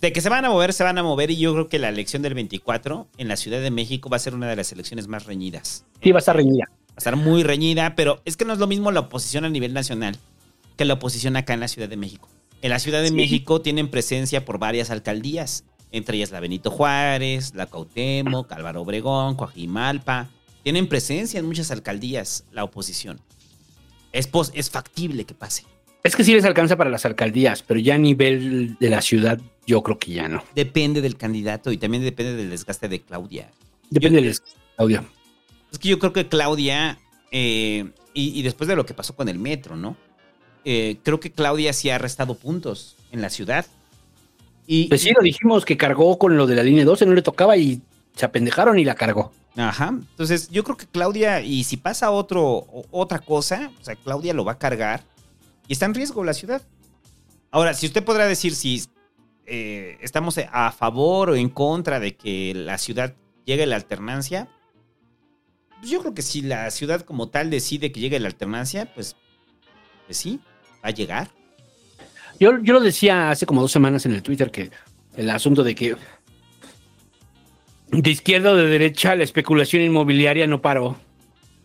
de 0.00 0.12
que 0.12 0.20
se 0.20 0.28
van 0.28 0.44
a 0.44 0.50
mover, 0.50 0.72
se 0.72 0.84
van 0.84 0.98
a 0.98 1.02
mover. 1.02 1.30
Y 1.30 1.36
yo 1.38 1.52
creo 1.52 1.68
que 1.68 1.78
la 1.78 1.88
elección 1.88 2.22
del 2.22 2.34
24 2.34 3.08
en 3.18 3.28
la 3.28 3.36
Ciudad 3.36 3.60
de 3.60 3.70
México 3.70 4.08
va 4.10 4.16
a 4.16 4.20
ser 4.20 4.34
una 4.34 4.48
de 4.48 4.56
las 4.56 4.70
elecciones 4.72 5.08
más 5.08 5.26
reñidas. 5.26 5.84
sí 6.02 6.12
va 6.12 6.18
a 6.18 6.20
estar 6.20 6.36
reñida. 6.36 6.64
Va 6.68 6.94
a 6.96 6.98
estar 6.98 7.16
muy 7.16 7.42
reñida, 7.42 7.94
pero 7.94 8.20
es 8.24 8.36
que 8.36 8.44
no 8.44 8.52
es 8.52 8.58
lo 8.58 8.66
mismo 8.66 8.90
la 8.90 9.00
oposición 9.00 9.44
a 9.44 9.48
nivel 9.50 9.72
nacional 9.74 10.16
que 10.76 10.84
la 10.84 10.94
oposición 10.94 11.36
acá 11.36 11.54
en 11.54 11.60
la 11.60 11.68
Ciudad 11.68 11.88
de 11.88 11.96
México. 11.96 12.28
En 12.62 12.70
la 12.70 12.78
Ciudad 12.78 13.00
de 13.02 13.08
Sí. 13.08 13.14
México 13.14 13.60
tienen 13.60 13.88
presencia 13.90 14.44
por 14.44 14.58
varias 14.58 14.90
alcaldías, 14.90 15.64
entre 15.92 16.16
ellas 16.18 16.30
la 16.30 16.40
Benito 16.40 16.70
Juárez, 16.70 17.54
la 17.54 17.66
Cuauhtémoc, 17.66 18.50
Álvaro 18.52 18.82
Obregón, 18.82 19.36
Coajimalpa. 19.36 20.28
Tienen 20.62 20.88
presencia 20.88 21.38
en 21.38 21.46
muchas 21.46 21.70
alcaldías 21.70 22.44
la 22.50 22.64
oposición. 22.64 23.20
Es, 24.12 24.26
pos- 24.26 24.50
es 24.54 24.68
factible 24.70 25.24
que 25.24 25.34
pase. 25.34 25.64
Es 26.02 26.14
que 26.14 26.24
sí 26.24 26.32
les 26.32 26.44
alcanza 26.44 26.76
para 26.76 26.90
las 26.90 27.04
alcaldías, 27.04 27.62
pero 27.62 27.80
ya 27.80 27.96
a 27.96 27.98
nivel 27.98 28.76
de 28.78 28.90
la 28.90 29.02
ciudad, 29.02 29.40
yo 29.66 29.82
creo 29.82 29.98
que 29.98 30.12
ya 30.12 30.28
no. 30.28 30.44
Depende 30.54 31.00
del 31.00 31.16
candidato 31.16 31.72
y 31.72 31.78
también 31.78 32.04
depende 32.04 32.36
del 32.36 32.50
desgaste 32.50 32.88
de 32.88 33.00
Claudia. 33.00 33.50
Depende 33.90 34.22
del 34.22 34.36
audio. 34.76 35.04
Es 35.72 35.78
que 35.78 35.88
yo 35.88 35.98
creo 35.98 36.12
que 36.12 36.28
Claudia, 36.28 36.98
eh, 37.32 37.90
y, 38.14 38.38
y 38.38 38.42
después 38.42 38.68
de 38.68 38.76
lo 38.76 38.86
que 38.86 38.94
pasó 38.94 39.16
con 39.16 39.28
el 39.28 39.38
metro, 39.38 39.76
¿no? 39.76 39.96
Eh, 40.64 40.98
creo 41.04 41.20
que 41.20 41.30
Claudia 41.30 41.72
sí 41.72 41.90
ha 41.90 41.98
restado 41.98 42.34
puntos 42.34 42.96
en 43.12 43.20
la 43.20 43.30
ciudad. 43.30 43.66
Y, 44.66 44.88
Pues 44.88 45.02
sí, 45.02 45.12
lo 45.14 45.22
dijimos 45.22 45.64
que 45.64 45.76
cargó 45.76 46.18
con 46.18 46.36
lo 46.36 46.46
de 46.48 46.56
la 46.56 46.64
línea 46.64 46.84
12, 46.84 47.06
no 47.06 47.14
le 47.14 47.22
tocaba 47.22 47.56
y 47.56 47.80
se 48.16 48.26
apendejaron 48.26 48.76
y 48.78 48.84
la 48.84 48.96
cargó. 48.96 49.32
Ajá. 49.56 49.88
Entonces, 49.88 50.48
yo 50.50 50.64
creo 50.64 50.76
que 50.76 50.86
Claudia, 50.86 51.40
y 51.40 51.62
si 51.62 51.76
pasa 51.76 52.10
otro, 52.10 52.66
otra 52.90 53.20
cosa, 53.20 53.70
o 53.80 53.84
sea, 53.84 53.94
Claudia 53.94 54.34
lo 54.34 54.44
va 54.44 54.52
a 54.52 54.58
cargar 54.58 55.04
y 55.68 55.72
está 55.72 55.86
en 55.86 55.94
riesgo 55.94 56.24
la 56.24 56.34
ciudad. 56.34 56.62
Ahora, 57.50 57.74
si 57.74 57.86
usted 57.86 58.04
podrá 58.04 58.26
decir 58.26 58.54
si 58.54 58.84
eh, 59.46 59.98
estamos 60.00 60.38
a 60.38 60.72
favor 60.72 61.30
o 61.30 61.36
en 61.36 61.48
contra 61.48 62.00
de 62.00 62.16
que 62.16 62.52
la 62.54 62.78
ciudad 62.78 63.14
llegue 63.44 63.62
a 63.62 63.66
la 63.66 63.76
alternancia, 63.76 64.48
pues 65.78 65.90
yo 65.90 66.00
creo 66.00 66.14
que 66.14 66.22
si 66.22 66.42
la 66.42 66.70
ciudad 66.70 67.02
como 67.02 67.28
tal 67.28 67.50
decide 67.50 67.92
que 67.92 68.00
llegue 68.00 68.16
a 68.16 68.20
la 68.20 68.28
alternancia, 68.28 68.92
pues, 68.94 69.16
pues 70.06 70.18
sí, 70.18 70.40
va 70.84 70.88
a 70.88 70.90
llegar. 70.90 71.30
Yo, 72.38 72.58
yo 72.62 72.74
lo 72.74 72.80
decía 72.80 73.30
hace 73.30 73.46
como 73.46 73.62
dos 73.62 73.72
semanas 73.72 74.04
en 74.06 74.12
el 74.12 74.22
Twitter 74.22 74.50
que 74.50 74.70
el 75.16 75.30
asunto 75.30 75.62
de 75.62 75.74
que 75.74 75.96
de 77.90 78.10
izquierda 78.10 78.52
o 78.52 78.56
de 78.56 78.66
derecha 78.66 79.14
la 79.14 79.24
especulación 79.24 79.82
inmobiliaria 79.82 80.46
no 80.46 80.60
paró. 80.60 80.96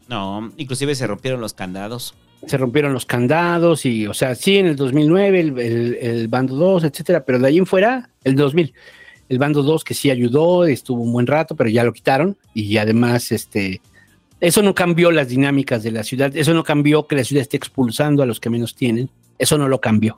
No, 0.08 0.52
inclusive 0.58 0.96
se 0.96 1.08
rompieron 1.08 1.42
los 1.42 1.54
candados. 1.54 2.14
Se 2.48 2.58
rompieron 2.58 2.92
los 2.94 3.06
candados 3.06 3.86
y, 3.86 4.08
o 4.08 4.14
sea, 4.14 4.34
sí, 4.36 4.58
en 4.58 4.66
el 4.68 4.76
2009 4.76 5.40
el, 5.40 5.60
el- 5.60 5.96
el 6.02 6.28
bando 6.28 6.56
2, 6.56 6.84
etcétera, 6.86 7.24
pero 7.24 7.38
de 7.40 7.48
ahí 7.48 7.58
en 7.60 7.66
fuera, 7.68 8.10
el 8.24 8.36
2000, 8.36 8.74
el 9.30 9.38
bando 9.38 9.62
2 9.64 9.84
que 9.84 9.94
sí 9.94 10.10
ayudó, 10.10 10.66
estuvo 10.66 11.02
un 11.04 11.14
buen 11.14 11.28
rato, 11.28 11.56
pero 11.56 11.70
ya 11.70 11.84
lo 11.84 11.94
quitaron 11.94 12.36
y 12.54 12.78
además, 12.78 13.32
este, 13.32 13.82
Eso 14.40 14.64
no 14.64 14.74
cambió 14.74 15.12
las 15.12 15.28
dinámicas 15.30 15.84
de 15.84 15.92
la 15.92 16.04
ciudad, 16.04 16.36
eso 16.36 16.54
no 16.56 16.64
cambió 16.64 17.06
que 17.06 17.16
la 17.16 17.24
ciudad 17.24 17.44
esté 17.44 17.58
expulsando 17.58 18.24
a 18.24 18.26
los 18.26 18.40
que 18.40 18.50
menos 18.50 18.74
tienen, 18.74 19.08
eso 19.38 19.56
no 19.60 19.68
lo 19.68 19.80
cambió. 19.80 20.18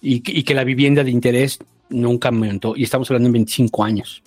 Y, 0.00 0.20
que- 0.20 0.54
la 0.54 0.62
vivienda 0.62 1.02
de 1.02 1.10
interés 1.10 1.58
nunca 1.88 2.28
aumentó, 2.28 2.74
y 2.76 2.84
estamos 2.84 3.10
hablando 3.10 3.26
en 3.26 3.32
25 3.32 3.82
años. 3.82 4.22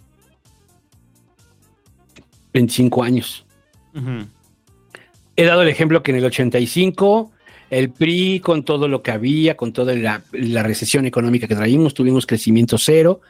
25 2.54 3.04
años. 3.04 3.46
He 5.36 5.46
dado 5.46 5.64
el 5.64 5.70
ejemplo 5.70 6.04
que 6.04 6.12
en 6.12 6.18
el 6.18 6.26
85 6.26 7.32
el 7.70 7.90
PRI 7.92 8.40
con 8.40 8.64
todo 8.64 8.88
lo 8.88 9.02
que 9.02 9.10
había, 9.10 9.58
con 9.58 9.74
toda 9.74 9.96
la, 9.96 10.22
recesión 10.64 11.08
económica 11.08 11.48
que 11.48 11.56
traímos, 11.56 11.96
tuvimos 11.96 12.28
crecimiento 12.28 12.78
cero. 12.78 13.22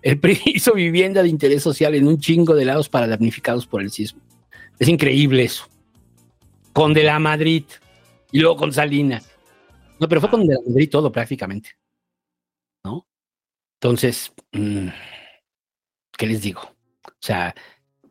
El 0.00 0.18
PRI 0.18 0.40
hizo 0.54 0.72
vivienda 0.72 1.22
de 1.22 1.28
interés 1.28 1.62
social 1.62 1.94
en 1.94 2.08
un 2.08 2.18
chingo 2.18 2.54
de 2.54 2.64
lados 2.64 2.88
para 2.88 3.06
damnificados 3.06 3.66
por 3.66 3.82
el 3.82 3.90
sismo. 3.90 4.22
Es 4.78 4.88
increíble 4.88 5.44
eso. 5.44 5.68
Con 6.72 6.94
De 6.94 7.04
la 7.04 7.18
Madrid 7.18 7.64
y 8.32 8.38
luego 8.38 8.56
con 8.56 8.72
Salinas. 8.72 9.28
No, 9.98 10.08
pero 10.08 10.22
fue 10.22 10.30
con 10.30 10.46
De 10.46 10.54
la 10.54 10.60
Madrid 10.66 10.88
todo 10.88 11.12
prácticamente. 11.12 11.70
¿No? 12.82 13.06
Entonces, 13.74 14.32
mm, 14.52 14.88
¿qué 16.16 16.26
les 16.26 16.40
digo? 16.40 16.62
O 16.62 17.22
sea, 17.22 17.54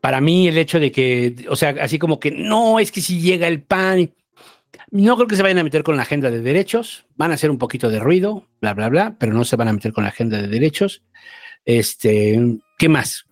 para 0.01 0.21
mí 0.21 0.47
el 0.47 0.57
hecho 0.57 0.79
de 0.79 0.91
que, 0.91 1.45
o 1.49 1.55
sea, 1.55 1.75
así 1.81 1.99
como 1.99 2.19
que 2.19 2.31
no, 2.31 2.79
es 2.79 2.91
que 2.91 3.01
si 3.01 3.19
llega 3.19 3.47
el 3.47 3.61
PAN, 3.61 4.11
no 4.91 5.15
creo 5.15 5.27
que 5.27 5.35
se 5.35 5.43
vayan 5.43 5.59
a 5.59 5.63
meter 5.63 5.83
con 5.83 5.97
la 5.97 6.03
agenda 6.03 6.31
de 6.31 6.41
derechos, 6.41 7.05
van 7.15 7.31
a 7.31 7.35
hacer 7.35 7.51
un 7.51 7.57
poquito 7.57 7.89
de 7.89 7.99
ruido, 7.99 8.47
bla, 8.61 8.73
bla, 8.73 8.89
bla, 8.89 9.15
pero 9.19 9.33
no 9.33 9.43
se 9.45 9.55
van 9.55 9.67
a 9.67 9.73
meter 9.73 9.93
con 9.93 10.03
la 10.03 10.09
agenda 10.09 10.41
de 10.41 10.47
derechos. 10.47 11.03
Este, 11.65 12.57
¿qué 12.77 12.89
más? 12.89 13.25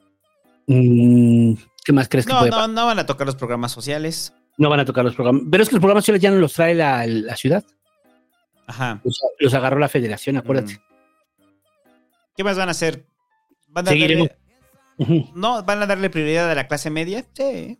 Mm, 0.67 1.53
¿Qué 1.83 1.93
más 1.93 2.09
crees 2.09 2.25
que 2.25 2.33
No, 2.33 2.39
puede 2.39 2.51
no, 2.51 2.67
no 2.67 2.85
van 2.85 2.99
a 2.99 3.05
tocar 3.05 3.25
los 3.25 3.35
programas 3.35 3.71
sociales. 3.71 4.33
No 4.57 4.69
van 4.69 4.81
a 4.81 4.85
tocar 4.85 5.05
los 5.05 5.15
programas, 5.15 5.43
pero 5.49 5.63
es 5.63 5.69
que 5.69 5.75
los 5.75 5.81
programas 5.81 6.03
sociales 6.03 6.21
ya 6.21 6.31
no 6.31 6.37
los 6.37 6.53
trae 6.53 6.73
la, 6.73 7.05
la 7.07 7.35
ciudad, 7.35 7.63
Ajá. 8.65 8.99
los, 9.03 9.21
los 9.39 9.53
agarró 9.53 9.79
la 9.79 9.87
federación, 9.87 10.37
acuérdate. 10.37 10.81
¿Qué 12.35 12.43
más 12.43 12.57
van 12.57 12.67
a 12.67 12.71
hacer? 12.71 13.05
¿Van 13.69 13.87
a 13.87 13.91
darle, 13.91 14.31
No, 15.35 15.63
¿Van 15.63 15.81
a 15.81 15.85
darle 15.85 16.09
prioridad 16.09 16.49
a 16.49 16.55
la 16.55 16.67
clase 16.67 16.89
media? 16.89 17.25
Sí. 17.33 17.77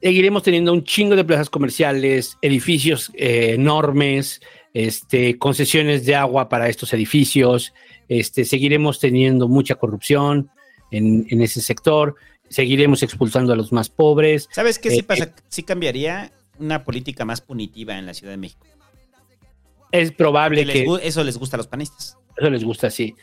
seguiremos 0.00 0.42
teniendo 0.42 0.72
un 0.72 0.84
chingo 0.84 1.16
de 1.16 1.24
plazas 1.24 1.48
comerciales, 1.50 2.36
edificios 2.42 3.10
eh, 3.14 3.54
enormes, 3.54 4.40
este, 4.74 5.38
concesiones 5.38 6.04
de 6.04 6.14
agua 6.14 6.48
para 6.48 6.68
estos 6.68 6.92
edificios, 6.92 7.72
este, 8.08 8.44
seguiremos 8.44 9.00
teniendo 9.00 9.48
mucha 9.48 9.76
corrupción 9.76 10.50
en, 10.90 11.26
en 11.30 11.40
ese 11.42 11.60
sector, 11.60 12.16
seguiremos 12.48 13.02
expulsando 13.02 13.52
a 13.52 13.56
los 13.56 13.72
más 13.72 13.88
pobres. 13.88 14.48
¿Sabes 14.52 14.78
qué 14.78 14.90
sí 14.90 14.98
Eh, 14.98 15.02
pasa? 15.04 15.34
Sí 15.48 15.62
cambiaría 15.62 16.30
una 16.58 16.84
política 16.84 17.24
más 17.24 17.40
punitiva 17.40 17.98
en 17.98 18.06
la 18.06 18.14
Ciudad 18.14 18.32
de 18.32 18.36
México. 18.36 18.66
Es 19.90 20.12
probable 20.12 20.66
Que 20.66 20.84
les 20.86 21.02
eso 21.02 21.24
les 21.24 21.38
gusta 21.38 21.56
a 21.56 21.58
los 21.58 21.66
panistas. 21.66 22.18
eso 22.36 22.50
les 22.50 22.62
gusta 22.64 22.88
así. 22.88 23.14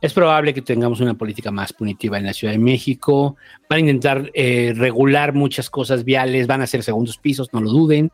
Es 0.00 0.14
probable 0.14 0.54
que 0.54 0.62
tengamos 0.62 1.00
una 1.00 1.14
política 1.14 1.50
más 1.50 1.72
punitiva 1.74 2.16
en 2.18 2.24
la 2.24 2.32
Ciudad 2.32 2.52
de 2.54 2.58
México. 2.58 3.36
Van 3.68 3.76
a 3.76 3.80
intentar 3.80 4.30
eh, 4.34 4.72
regular 4.74 5.34
muchas 5.34 5.68
cosas 5.68 6.04
viales, 6.04 6.46
van 6.46 6.62
a 6.62 6.64
hacer 6.64 6.82
segundos 6.82 7.18
pisos, 7.18 7.52
no 7.52 7.60
lo 7.60 7.70
duden. 7.70 8.10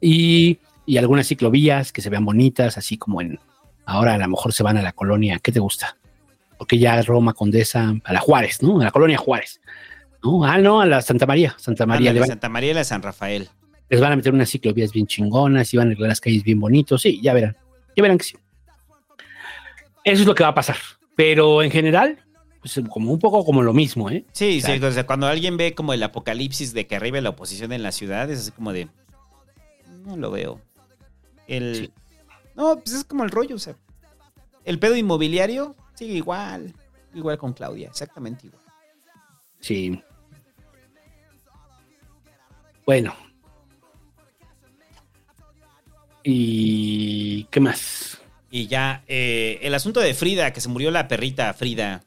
Y, 0.00 0.58
y 0.86 0.98
algunas 0.98 1.26
ciclovías 1.26 1.90
que 1.92 2.00
se 2.00 2.10
vean 2.10 2.24
bonitas, 2.24 2.78
así 2.78 2.96
como 2.96 3.20
en. 3.20 3.40
Ahora 3.86 4.14
a 4.14 4.18
lo 4.18 4.28
mejor 4.28 4.52
se 4.52 4.62
van 4.62 4.76
a 4.76 4.82
la 4.82 4.92
colonia. 4.92 5.38
¿Qué 5.40 5.50
te 5.52 5.58
gusta? 5.60 5.96
Porque 6.58 6.78
ya 6.78 7.00
Roma, 7.02 7.34
Condesa, 7.34 7.94
a 8.04 8.12
la 8.12 8.20
Juárez, 8.20 8.62
¿no? 8.62 8.80
A 8.80 8.84
la 8.84 8.90
colonia 8.90 9.18
Juárez. 9.18 9.60
¿no? 10.22 10.44
Ah, 10.44 10.58
no, 10.58 10.80
a 10.80 10.86
la 10.86 11.02
Santa 11.02 11.26
María. 11.26 11.54
Santa 11.58 11.86
María. 11.86 12.12
Van- 12.12 12.28
Santa 12.28 12.48
María 12.48 12.70
y 12.70 12.74
la 12.74 12.84
San 12.84 13.02
Rafael. 13.02 13.48
les 13.88 14.00
van 14.00 14.12
a 14.12 14.16
meter 14.16 14.32
unas 14.32 14.48
ciclovías 14.50 14.92
bien 14.92 15.06
chingonas 15.06 15.72
y 15.72 15.76
van 15.76 15.88
a 15.88 15.90
arreglar 15.90 16.08
las 16.08 16.20
calles 16.20 16.42
bien 16.44 16.58
bonitos. 16.60 17.02
Sí, 17.02 17.20
ya 17.22 17.32
verán. 17.34 17.56
Ya 17.96 18.02
verán 18.02 18.18
que 18.18 18.24
sí. 18.24 18.36
Eso 20.04 20.22
es 20.22 20.26
lo 20.26 20.34
que 20.34 20.42
va 20.44 20.50
a 20.50 20.54
pasar. 20.54 20.76
Pero 21.16 21.62
en 21.62 21.70
general, 21.70 22.18
pues 22.60 22.78
como 22.90 23.12
un 23.12 23.18
poco 23.18 23.44
como 23.44 23.62
lo 23.62 23.72
mismo, 23.72 24.10
¿eh? 24.10 24.24
Sí, 24.32 24.58
O 24.58 24.60
sea, 24.66 24.78
sí, 24.78 24.84
o 24.84 24.92
sea, 24.92 25.06
cuando 25.06 25.26
alguien 25.26 25.56
ve 25.56 25.74
como 25.74 25.92
el 25.92 26.02
apocalipsis 26.02 26.72
de 26.74 26.86
que 26.86 26.96
arriba 26.96 27.20
la 27.20 27.30
oposición 27.30 27.72
en 27.72 27.82
la 27.82 27.90
ciudad, 27.90 28.30
es 28.30 28.40
así 28.40 28.50
como 28.50 28.72
de. 28.72 28.88
No 30.04 30.16
lo 30.16 30.30
veo. 30.30 30.60
El. 31.48 31.92
No, 32.54 32.76
pues 32.78 32.94
es 32.94 33.04
como 33.04 33.24
el 33.24 33.30
rollo, 33.30 33.56
o 33.56 33.58
sea. 33.58 33.76
El 34.64 34.78
pedo 34.78 34.96
inmobiliario 34.96 35.74
sigue 35.94 36.14
igual. 36.14 36.74
Igual 37.14 37.38
con 37.38 37.54
Claudia, 37.54 37.88
exactamente 37.88 38.46
igual. 38.46 38.62
Sí. 39.60 40.02
Bueno. 42.84 43.14
¿Y 46.24 47.44
qué 47.44 47.60
más? 47.60 48.20
Y 48.50 48.66
ya, 48.68 49.02
eh, 49.08 49.58
el 49.62 49.74
asunto 49.74 50.00
de 50.00 50.14
Frida, 50.14 50.52
que 50.52 50.60
se 50.60 50.68
murió 50.68 50.90
la 50.90 51.08
perrita 51.08 51.52
Frida, 51.52 52.04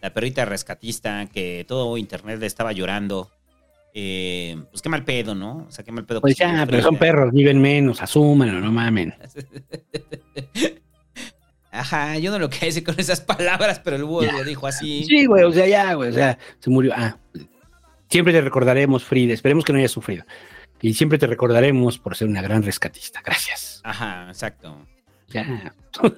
la 0.00 0.12
perrita 0.12 0.44
rescatista, 0.44 1.26
que 1.26 1.64
todo 1.66 1.96
internet 1.96 2.38
le 2.40 2.46
estaba 2.46 2.72
llorando. 2.72 3.30
Eh, 3.92 4.56
pues 4.70 4.82
qué 4.82 4.88
mal 4.88 5.04
pedo, 5.04 5.34
¿no? 5.34 5.66
O 5.68 5.70
sea, 5.70 5.84
qué 5.84 5.92
mal 5.92 6.04
pedo. 6.04 6.20
Pues 6.20 6.36
ya, 6.36 6.66
pero 6.68 6.82
son 6.82 6.96
perros, 6.96 7.32
viven 7.32 7.60
menos, 7.60 8.02
asúmanlo, 8.02 8.60
no 8.60 8.72
mamen. 8.72 9.14
Ajá, 11.70 12.18
yo 12.18 12.30
no 12.30 12.38
lo 12.38 12.48
decir 12.48 12.84
con 12.84 12.94
esas 12.98 13.20
palabras, 13.20 13.80
pero 13.80 13.96
el 13.96 14.04
búho 14.04 14.22
Ya. 14.24 14.32
lo 14.32 14.44
dijo 14.44 14.66
así. 14.66 15.04
Sí, 15.04 15.26
güey, 15.26 15.42
o 15.42 15.52
sea, 15.52 15.66
ya, 15.66 15.94
güey, 15.94 16.10
o 16.10 16.12
sea, 16.12 16.38
se 16.60 16.70
murió. 16.70 16.92
Ah, 16.96 17.18
siempre 18.08 18.32
te 18.32 18.40
recordaremos, 18.40 19.02
Frida. 19.04 19.32
Esperemos 19.34 19.64
que 19.64 19.72
no 19.72 19.80
hayas 19.80 19.90
sufrido. 19.90 20.24
Y 20.80 20.94
siempre 20.94 21.18
te 21.18 21.26
recordaremos 21.26 21.98
por 21.98 22.16
ser 22.16 22.28
una 22.28 22.42
gran 22.42 22.62
rescatista. 22.62 23.22
Gracias. 23.24 23.80
Ajá, 23.82 24.26
exacto. 24.28 24.86
Ya. 25.34 25.74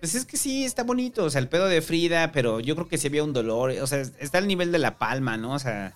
Pues 0.00 0.16
es 0.16 0.26
que 0.26 0.36
sí, 0.36 0.64
está 0.64 0.82
bonito, 0.82 1.22
o 1.22 1.30
sea, 1.30 1.40
el 1.40 1.48
pedo 1.48 1.68
de 1.68 1.80
Frida, 1.80 2.32
pero 2.32 2.58
yo 2.58 2.74
creo 2.74 2.88
que 2.88 2.98
sí 2.98 3.06
había 3.06 3.22
un 3.22 3.32
dolor, 3.32 3.70
o 3.70 3.86
sea, 3.86 4.00
está 4.00 4.38
al 4.38 4.48
nivel 4.48 4.72
de 4.72 4.80
la 4.80 4.98
palma, 4.98 5.36
¿no? 5.36 5.52
O 5.52 5.60
sea, 5.60 5.94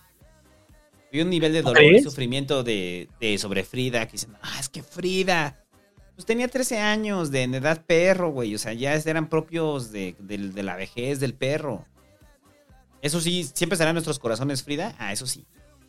había 1.09 1.25
un 1.25 1.31
nivel 1.31 1.53
de 1.53 1.63
dolor 1.63 1.83
y 1.83 2.01
sufrimiento 2.01 2.63
de, 2.63 3.09
de 3.19 3.37
sobre 3.37 3.65
Frida, 3.65 4.07
que 4.07 4.13
dicen, 4.13 4.37
ah, 4.43 4.59
es 4.61 4.69
que 4.69 4.85
Frida, 4.85 5.65
pues 6.15 6.25
tenía 6.25 6.47
13 6.47 6.79
años 6.79 7.33
de 7.33 7.43
edad 7.43 7.85
perro, 7.85 8.31
güey, 8.31 8.55
o 8.55 8.59
sea, 8.59 8.75
ya 8.75 8.95
eran 8.95 9.29
propios 9.29 9.91
de 9.91 10.15
la 10.55 10.77
vejez 10.77 11.19
del 11.19 11.35
perro. 11.35 11.85
Eso 13.03 13.21
sí, 13.21 13.43
siempre 13.43 13.75
estará 13.75 13.91
en 13.91 13.95
nuestros 13.97 14.21
corazones 14.21 14.63
Frida, 14.63 14.95
ah, 14.99 15.13
eso 15.13 15.27
sí. 15.27 15.47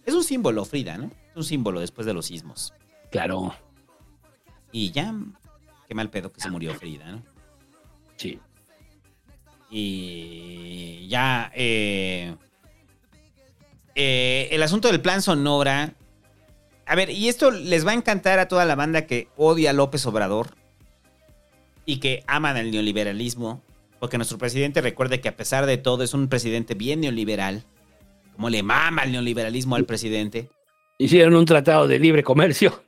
Es 0.08 0.16
un 0.16 0.24
símbolo, 0.24 0.66
Frida, 0.66 0.98
¿no? 0.98 1.12
Es 1.30 1.36
un 1.36 1.44
símbolo 1.44 1.82
después 1.82 2.08
de 2.08 2.14
los 2.14 2.26
sismos. 2.26 2.74
Claro. 3.12 3.54
Y 4.72 4.92
ya, 4.92 5.14
qué 5.88 5.96
mal 5.96 6.10
pedo 6.10 6.32
que 6.32 6.42
se 6.42 6.50
murió 6.50 6.74
Frida, 6.76 7.12
¿no? 7.12 7.24
Sí. 8.18 8.40
Y 9.70 11.08
ya, 11.08 11.52
eh, 11.56 12.36
eh, 13.96 14.50
el 14.52 14.64
asunto 14.64 14.90
del 14.90 15.02
plan 15.02 15.22
Sonora. 15.22 15.94
A 16.86 16.96
ver, 16.96 17.10
y 17.10 17.28
esto 17.28 17.52
les 17.52 17.86
va 17.86 17.92
a 17.92 17.96
encantar 17.96 18.40
a 18.40 18.48
toda 18.48 18.66
la 18.66 18.76
banda 18.76 19.06
que 19.06 19.28
odia 19.36 19.72
a 19.72 19.74
López 19.74 20.06
Obrador 20.06 20.56
y 21.86 21.98
que 21.98 22.24
aman 22.28 22.58
el 22.58 22.72
neoliberalismo, 22.72 23.62
porque 24.00 24.18
nuestro 24.18 24.38
presidente 24.38 24.82
recuerde 24.82 25.20
que 25.20 25.30
a 25.30 25.36
pesar 25.36 25.66
de 25.66 25.78
todo 25.78 26.04
es 26.04 26.14
un 26.14 26.28
presidente 26.30 26.76
bien 26.76 27.02
neoliberal, 27.02 27.64
como 28.36 28.50
le 28.50 28.64
mama 28.64 29.04
el 29.04 29.12
neoliberalismo 29.12 29.76
al 29.76 29.86
presidente. 29.86 30.50
Hicieron 30.98 31.36
un 31.36 31.46
tratado 31.46 31.88
de 31.88 32.00
libre 32.00 32.24
comercio. 32.24 32.84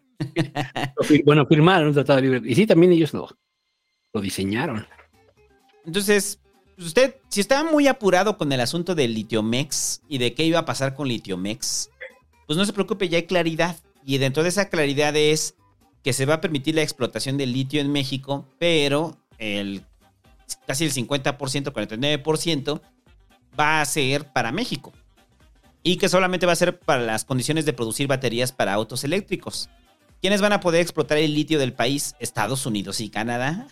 Bueno, 1.26 1.46
firmaron 1.46 1.88
un 1.88 1.94
tratado 1.94 2.18
de 2.18 2.24
libre 2.24 2.52
Y 2.52 2.56
sí, 2.56 2.68
también 2.68 2.92
ellos 2.92 3.14
lo, 3.14 3.30
lo 4.14 4.22
diseñaron. 4.22 4.86
Entonces, 5.86 6.40
pues 6.76 6.88
usted, 6.88 7.16
si 7.30 7.42
estaba 7.42 7.70
muy 7.70 7.88
apurado 7.88 8.38
con 8.38 8.52
el 8.52 8.60
asunto 8.60 8.96
del 8.96 9.14
Litiomex 9.14 10.02
y 10.08 10.18
de 10.18 10.34
qué 10.34 10.44
iba 10.46 10.60
a 10.60 10.66
pasar 10.66 10.94
con 10.96 11.08
Litiomex, 11.08 11.90
pues 12.48 12.58
no 12.58 12.66
se 12.66 12.74
preocupe, 12.74 13.10
ya 13.10 13.18
hay 13.18 13.24
claridad. 13.24 13.78
Y 14.06 14.18
dentro 14.18 14.44
de 14.44 14.50
esa 14.50 14.70
claridad 14.70 15.16
es 15.16 15.56
que 16.04 16.14
se 16.14 16.26
va 16.26 16.36
a 16.36 16.42
permitir 16.42 16.76
la 16.76 16.82
explotación 16.82 17.38
del 17.38 17.54
litio 17.54 17.82
en 17.82 17.92
México, 17.92 18.46
pero 18.58 19.18
el 19.38 19.84
casi 20.66 20.86
el 20.86 20.94
50%, 20.94 21.38
49% 21.38 22.82
va 23.60 23.82
a 23.82 23.86
ser 23.86 24.32
para 24.32 24.52
México. 24.52 24.94
Y 25.84 25.98
que 25.98 26.10
solamente 26.10 26.46
va 26.46 26.54
a 26.54 26.58
ser 26.58 26.80
para 26.80 27.02
las 27.02 27.26
condiciones 27.26 27.66
de 27.66 27.74
producir 27.74 28.08
baterías 28.08 28.52
para 28.52 28.74
autos 28.74 29.04
eléctricos. 29.04 29.70
¿Quiénes 30.22 30.42
van 30.42 30.52
a 30.52 30.60
poder 30.60 30.82
explotar 30.82 31.18
el 31.18 31.34
litio 31.34 31.60
del 31.60 31.74
país? 31.74 32.16
Estados 32.20 32.66
Unidos 32.66 33.00
y 33.00 33.10
Canadá. 33.10 33.68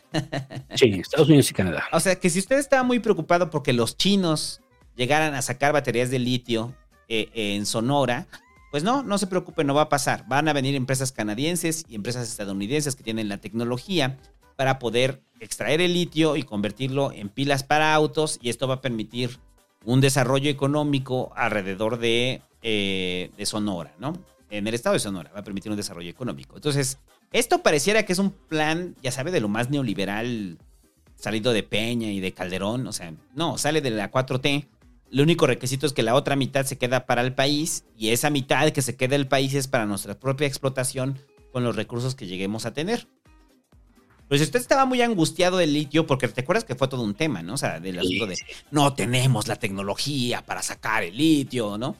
Sí, 0.76 0.90
Estados 1.00 1.28
Unidos 1.28 1.50
y 1.52 1.54
Canadá. 1.54 1.84
O 1.92 2.00
sea, 2.00 2.20
que 2.20 2.30
si 2.30 2.40
usted 2.40 2.58
estaba 2.58 2.84
muy 2.84 3.00
preocupado 3.00 3.50
porque 3.50 3.74
los 3.74 3.98
chinos 3.98 4.62
llegaran 4.96 5.34
a 5.34 5.42
sacar 5.42 5.74
baterías 5.74 6.10
de 6.10 6.20
litio 6.20 6.74
eh, 7.10 7.30
en 7.34 7.66
Sonora, 7.66 8.28
pues 8.72 8.84
no, 8.84 9.04
no 9.04 9.18
se 9.18 9.28
preocupe, 9.28 9.64
no 9.64 9.74
va 9.74 9.84
a 9.84 9.90
pasar. 9.90 10.26
Van 10.28 10.48
a 10.48 10.54
venir 10.54 10.76
empresas 10.76 11.12
canadienses 11.12 11.86
y 11.90 11.96
empresas 11.96 12.28
estadounidenses 12.30 12.96
que 12.96 13.04
tienen 13.04 13.28
la 13.28 13.40
tecnología 13.40 14.18
para 14.56 14.80
poder 14.80 15.22
extraer 15.40 15.82
el 15.82 15.94
litio 15.94 16.36
y 16.36 16.44
convertirlo 16.44 17.12
en 17.12 17.30
pilas 17.30 17.64
para 17.64 17.94
autos 17.94 18.40
y 18.42 18.50
esto 18.50 18.68
va 18.68 18.76
a 18.76 18.82
permitir 18.82 19.40
un 19.86 20.02
desarrollo 20.02 20.50
económico 20.50 21.32
alrededor 21.36 22.00
de 22.00 22.42
eh, 22.64 23.32
de 23.38 23.46
Sonora, 23.46 23.94
¿no? 24.00 24.14
En 24.50 24.68
el 24.68 24.74
estado 24.74 24.94
de 24.94 25.00
Sonora 25.00 25.32
va 25.34 25.40
a 25.40 25.44
permitir 25.44 25.72
un 25.72 25.78
desarrollo 25.78 26.10
económico. 26.10 26.56
Entonces, 26.56 27.00
esto 27.32 27.62
pareciera 27.62 28.04
que 28.04 28.14
es 28.14 28.20
un 28.20 28.32
plan, 28.32 28.96
ya 29.02 29.12
sabe, 29.12 29.32
de 29.32 29.42
lo 29.42 29.50
más 29.50 29.70
neoliberal 29.70 30.58
salido 31.16 31.52
de 31.52 31.64
Peña 31.64 32.12
y 32.12 32.20
de 32.20 32.34
Calderón. 32.34 32.88
O 32.88 32.94
sea, 32.94 33.14
no, 33.36 33.58
sale 33.58 33.82
de 33.82 33.92
la 33.92 34.12
4T. 34.12 34.68
El 35.12 35.22
único 35.22 35.48
requisito 35.48 35.86
es 35.86 35.94
que 35.94 36.04
la 36.04 36.16
otra 36.16 36.36
mitad 36.36 36.66
se 36.66 36.78
queda 36.78 37.06
para 37.06 37.22
el 37.22 37.34
país 37.34 37.86
y 37.98 38.10
esa 38.10 38.30
mitad 38.30 38.70
que 38.72 38.82
se 38.82 38.96
queda 38.96 39.16
el 39.16 39.28
país 39.28 39.54
es 39.54 39.68
para 39.68 39.86
nuestra 39.86 40.20
propia 40.20 40.48
explotación 40.48 41.18
con 41.52 41.64
los 41.64 41.76
recursos 41.76 42.16
que 42.16 42.28
lleguemos 42.28 42.66
a 42.66 42.74
tener. 42.74 43.08
Pues 44.28 44.42
usted 44.42 44.60
estaba 44.60 44.86
muy 44.86 45.02
angustiado 45.02 45.58
del 45.58 45.74
litio 45.74 46.06
porque 46.06 46.28
te 46.28 46.42
acuerdas 46.42 46.66
que 46.66 46.76
fue 46.76 46.90
todo 46.90 47.02
un 47.02 47.16
tema, 47.16 47.42
¿no? 47.42 47.54
O 47.54 47.58
sea, 47.58 47.80
del 47.80 48.00
asunto 48.00 48.28
de 48.28 48.36
no 48.72 48.94
tenemos 48.94 49.48
la 49.48 49.56
tecnología 49.56 50.46
para 50.46 50.62
sacar 50.62 51.04
el 51.04 51.16
litio, 51.16 51.78
¿no? 51.78 51.96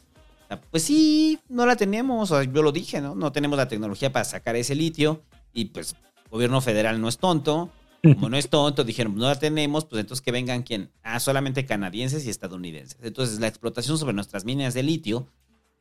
Pues 0.72 0.84
sí, 0.84 1.40
no 1.50 1.66
la 1.66 1.76
tenemos, 1.76 2.32
o 2.32 2.42
sea, 2.42 2.52
yo 2.52 2.62
lo 2.62 2.72
dije, 2.72 3.02
¿no? 3.02 3.16
No 3.16 3.32
tenemos 3.32 3.58
la 3.58 3.68
tecnología 3.68 4.12
para 4.12 4.26
sacar 4.26 4.56
ese 4.56 4.76
litio 4.76 5.22
y 5.54 5.66
pues 5.66 5.96
el 6.26 6.32
gobierno 6.32 6.62
federal 6.62 7.02
no 7.02 7.10
es 7.10 7.18
tonto. 7.18 7.70
Como 8.04 8.30
no 8.30 8.38
es 8.38 8.48
tonto, 8.48 8.86
dijeron, 8.86 9.16
no 9.16 9.28
la 9.28 9.38
tenemos, 9.38 9.84
pues 9.84 10.00
entonces 10.00 10.24
que 10.24 10.32
vengan 10.32 10.64
quién? 10.64 10.92
Ah, 11.04 11.20
solamente 11.20 11.66
canadienses 11.66 12.26
y 12.26 12.30
estadounidenses. 12.30 12.98
Entonces 13.02 13.40
la 13.40 13.48
explotación 13.48 13.98
sobre 13.98 14.14
nuestras 14.14 14.46
minas 14.46 14.74
de 14.74 14.84
litio 14.84 15.28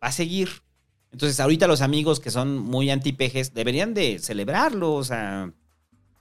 va 0.03 0.09
a 0.09 0.13
seguir. 0.13 0.49
Entonces 1.13 1.39
ahorita 1.39 1.69
los 1.69 1.83
amigos 1.83 2.19
que 2.19 2.31
son 2.31 2.59
muy 2.59 2.91
anti-pejes 2.91 3.55
deberían 3.55 3.95
de 3.95 4.19
celebrarlo, 4.19 4.95
o 4.95 5.05
sea, 5.05 5.53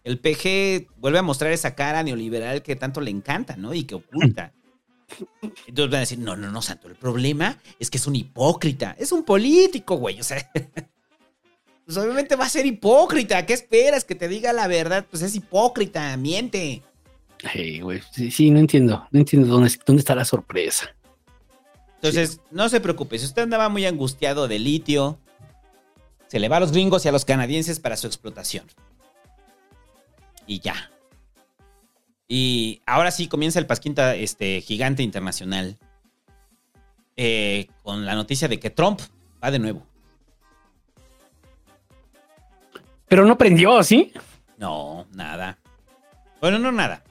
el 0.04 0.20
PG 0.20 0.92
vuelve 0.98 1.18
a 1.18 1.24
mostrar 1.24 1.52
esa 1.52 1.74
cara 1.74 2.04
neoliberal 2.04 2.62
que 2.62 2.76
tanto 2.76 3.02
le 3.02 3.10
encanta, 3.10 3.56
¿no? 3.58 3.74
Y 3.74 3.86
que 3.86 3.96
oculta. 3.96 4.54
Entonces 5.68 5.92
van 5.92 5.96
a 5.96 6.00
decir, 6.00 6.20
no, 6.20 6.36
no, 6.36 6.52
no, 6.52 6.62
Santo, 6.62 6.88
el 6.88 6.96
problema 6.96 7.58
es 7.80 7.90
que 7.90 7.98
es 7.98 8.08
un 8.08 8.16
hipócrita. 8.16 8.96
Es 8.98 9.12
un 9.12 9.24
político, 9.24 9.96
güey. 9.98 10.20
O 10.20 10.24
sea, 10.24 10.52
pues 11.86 11.98
obviamente 11.98 12.36
va 12.36 12.46
a 12.46 12.50
ser 12.50 12.66
hipócrita. 12.66 13.46
¿Qué 13.46 13.54
esperas? 13.54 14.04
Que 14.04 14.16
te 14.16 14.28
diga 14.28 14.54
la 14.54 14.68
verdad. 14.68 15.06
Pues 15.10 15.24
es 15.24 15.36
hipócrita, 15.36 16.16
miente. 16.18 16.82
Hey, 17.44 17.80
güey, 17.82 18.02
sí, 18.12 18.32
sí, 18.32 18.50
no 18.50 18.60
entiendo. 18.60 19.08
No 19.12 19.20
entiendo 19.20 19.48
dónde, 19.48 19.72
dónde 19.86 20.00
está 20.00 20.16
la 20.16 20.26
sorpresa. 20.26 20.96
Entonces, 21.96 22.40
no 22.52 22.70
se 22.70 22.82
preocupe. 22.82 23.18
Si 23.18 23.26
usted 23.26 23.44
andaba 23.44 23.70
muy 23.70 23.86
angustiado 23.86 24.48
de 24.48 24.60
litio, 24.60 25.20
se 26.28 26.40
le 26.40 26.50
va 26.50 26.58
a 26.58 26.60
los 26.60 26.72
gringos 26.72 27.06
y 27.06 27.08
a 27.08 27.12
los 27.12 27.26
canadienses 27.26 27.80
para 27.80 27.98
su 27.98 28.08
explotación. 28.08 28.66
Y 30.46 30.60
ya. 30.60 30.92
Y 32.28 32.82
ahora 32.86 33.12
sí 33.12 33.28
comienza 33.28 33.60
el 33.60 33.68
Pasquinta 33.68 34.16
este, 34.16 34.62
gigante 34.62 35.04
internacional. 35.04 35.78
eh, 37.18 37.68
con 37.84 38.06
la 38.06 38.14
noticia 38.16 38.48
de 38.50 38.60
que 38.60 38.70
Trump 38.70 39.00
va 39.42 39.50
de 39.52 39.60
nuevo. 39.60 39.86
Pero 43.08 43.26
no 43.26 43.38
prendió, 43.38 43.82
¿sí? 43.84 44.12
No, 44.58 45.06
nada. 45.14 45.58
Bueno, 46.42 46.60
no 46.60 46.72
nada. 46.72 47.04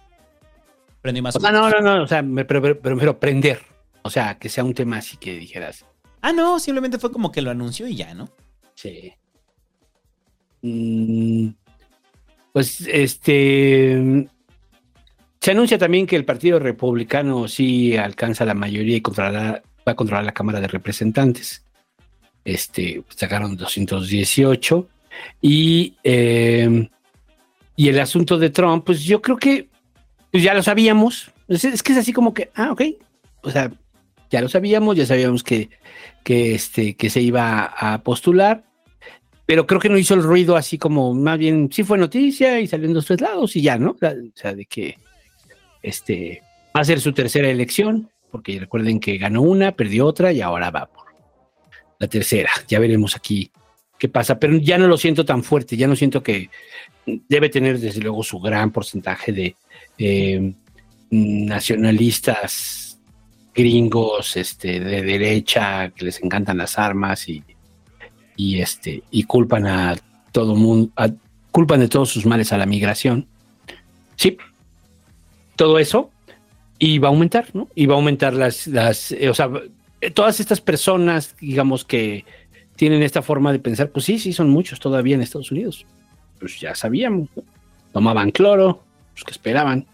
Prendió 1.00 1.22
más. 1.22 1.36
O 1.36 1.40
sea, 1.40 1.52
no, 1.52 1.70
no, 1.70 1.80
no. 1.80 2.02
O 2.02 2.06
sea, 2.06 2.22
me, 2.22 2.44
pero- 2.44 2.80
pero 2.80 3.18
prender. 3.20 3.62
O 4.02 4.10
sea, 4.10 4.38
que 4.38 4.48
sea 4.48 4.64
un 4.64 4.74
tema 4.74 4.98
así 4.98 5.16
que 5.16 5.34
dijeras. 5.38 5.86
Ah, 6.20 6.32
no, 6.32 6.58
simplemente 6.58 6.98
fue 6.98 7.12
como 7.12 7.30
que 7.32 7.42
lo 7.42 7.50
anunció 7.50 7.86
y 7.86 7.96
ya, 7.96 8.12
¿no? 8.14 8.28
Sí. 8.74 9.12
Mm, 10.62 11.48
pues 12.52 12.80
este. 12.82 14.28
Se 15.44 15.50
anuncia 15.50 15.76
también 15.76 16.06
que 16.06 16.16
el 16.16 16.24
Partido 16.24 16.58
Republicano 16.58 17.48
sí 17.48 17.98
alcanza 17.98 18.46
la 18.46 18.54
mayoría 18.54 18.96
y 18.96 19.02
controlará- 19.02 19.60
va 19.86 19.92
a 19.92 19.94
controlar 19.94 20.24
la 20.24 20.32
Cámara 20.32 20.58
de 20.58 20.68
Representantes. 20.68 21.62
Este, 22.46 23.02
sacaron 23.14 23.54
218. 23.54 24.88
Y, 25.42 25.96
eh, 26.02 26.88
y 27.76 27.88
el 27.90 28.00
asunto 28.00 28.38
de 28.38 28.48
Trump, 28.48 28.86
pues 28.86 29.04
yo 29.04 29.20
creo 29.20 29.36
que 29.36 29.68
pues 30.32 30.42
ya 30.42 30.54
lo 30.54 30.62
sabíamos. 30.62 31.30
Es, 31.46 31.82
que 31.82 31.92
es 31.92 31.98
así 31.98 32.14
como 32.14 32.32
que, 32.32 32.50
ah, 32.54 32.72
ok. 32.72 32.80
O 33.42 33.50
sea, 33.50 33.70
ya 34.30 34.40
lo 34.40 34.48
sabíamos, 34.48 34.96
ya 34.96 35.04
sabíamos 35.04 35.44
que, 35.44 35.68
que, 36.22 36.54
este, 36.54 36.96
que 36.96 37.10
se 37.10 37.20
iba 37.20 37.64
a 37.64 38.02
postular, 38.02 38.64
pero 39.44 39.66
creo 39.66 39.78
que 39.78 39.90
no 39.90 39.98
hizo 39.98 40.14
el 40.14 40.22
ruido 40.22 40.56
así 40.56 40.78
como, 40.78 41.12
más 41.12 41.38
bien, 41.38 41.68
sí 41.70 41.84
fue 41.84 41.98
noticia 41.98 42.60
y 42.60 42.66
salió 42.66 42.88
en 42.88 42.94
los 42.94 43.04
tres 43.04 43.20
lados 43.20 43.54
y 43.56 43.60
ya, 43.60 43.76
¿no? 43.76 43.90
O 43.90 43.98
sea, 44.34 44.54
de 44.54 44.64
que 44.64 44.96
este, 45.84 46.42
va 46.74 46.80
a 46.80 46.84
ser 46.84 47.00
su 47.00 47.12
tercera 47.12 47.48
elección, 47.48 48.10
porque 48.30 48.58
recuerden 48.58 48.98
que 48.98 49.18
ganó 49.18 49.42
una, 49.42 49.72
perdió 49.72 50.06
otra 50.06 50.32
y 50.32 50.40
ahora 50.40 50.70
va 50.70 50.86
por 50.86 51.04
la 51.98 52.08
tercera. 52.08 52.50
Ya 52.66 52.78
veremos 52.80 53.14
aquí 53.14 53.50
qué 53.98 54.08
pasa, 54.08 54.38
pero 54.38 54.56
ya 54.56 54.78
no 54.78 54.88
lo 54.88 54.96
siento 54.96 55.24
tan 55.24 55.44
fuerte, 55.44 55.76
ya 55.76 55.86
no 55.86 55.94
siento 55.94 56.22
que 56.22 56.50
debe 57.06 57.50
tener 57.50 57.78
desde 57.78 58.00
luego 58.00 58.24
su 58.24 58.40
gran 58.40 58.72
porcentaje 58.72 59.32
de 59.32 59.56
eh, 59.98 60.52
nacionalistas 61.10 62.98
gringos 63.54 64.36
este, 64.36 64.80
de 64.80 65.02
derecha 65.02 65.90
que 65.90 66.06
les 66.06 66.20
encantan 66.22 66.58
las 66.58 66.78
armas 66.78 67.28
y, 67.28 67.44
y, 68.36 68.60
este, 68.60 69.04
y 69.10 69.24
culpan 69.24 69.66
a 69.66 69.96
todo 70.32 70.56
mundo, 70.56 70.90
culpan 71.50 71.80
de 71.80 71.88
todos 71.88 72.08
sus 72.08 72.26
males 72.26 72.52
a 72.52 72.58
la 72.58 72.66
migración. 72.66 73.28
Sí, 74.16 74.36
todo 75.56 75.78
eso 75.78 76.10
y 76.78 76.98
va 76.98 77.08
a 77.08 77.10
aumentar, 77.10 77.46
¿no? 77.54 77.68
Y 77.74 77.86
va 77.86 77.94
a 77.94 77.98
aumentar 77.98 78.34
las, 78.34 78.66
las 78.66 79.12
eh, 79.12 79.28
o 79.28 79.34
sea, 79.34 79.50
eh, 80.00 80.10
todas 80.10 80.40
estas 80.40 80.60
personas, 80.60 81.36
digamos, 81.40 81.84
que 81.84 82.24
tienen 82.76 83.02
esta 83.02 83.22
forma 83.22 83.52
de 83.52 83.58
pensar, 83.58 83.90
pues 83.90 84.04
sí, 84.04 84.18
sí, 84.18 84.32
son 84.32 84.50
muchos 84.50 84.80
todavía 84.80 85.14
en 85.14 85.22
Estados 85.22 85.50
Unidos. 85.50 85.86
Pues 86.40 86.60
ya 86.60 86.74
sabíamos, 86.74 87.28
¿no? 87.36 87.42
Tomaban 87.92 88.30
cloro, 88.32 88.82
pues 89.12 89.24
que 89.24 89.30
esperaban. 89.30 89.86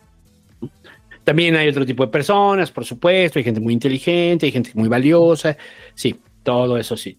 También 1.23 1.55
hay 1.55 1.69
otro 1.69 1.85
tipo 1.85 2.05
de 2.05 2.11
personas, 2.11 2.71
por 2.73 2.85
supuesto, 2.85 3.39
hay 3.39 3.45
gente 3.45 3.61
muy 3.61 3.75
inteligente, 3.75 4.47
hay 4.47 4.53
gente 4.53 4.71
muy 4.75 4.89
valiosa, 4.89 5.57
sí, 5.95 6.19
todo 6.43 6.79
eso 6.79 6.97
sí. 6.97 7.19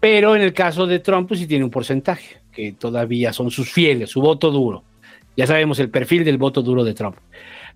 Pero 0.00 0.34
en 0.34 0.42
el 0.42 0.52
caso 0.52 0.86
de 0.86 0.98
Trump, 0.98 1.28
pues 1.28 1.40
sí 1.40 1.46
tiene 1.46 1.64
un 1.64 1.70
porcentaje, 1.70 2.38
que 2.52 2.72
todavía 2.72 3.32
son 3.32 3.50
sus 3.50 3.70
fieles, 3.70 4.10
su 4.10 4.20
voto 4.20 4.50
duro. 4.50 4.82
Ya 5.36 5.46
sabemos 5.46 5.78
el 5.78 5.90
perfil 5.90 6.24
del 6.24 6.38
voto 6.38 6.62
duro 6.62 6.84
de 6.84 6.94
Trump. 6.94 7.16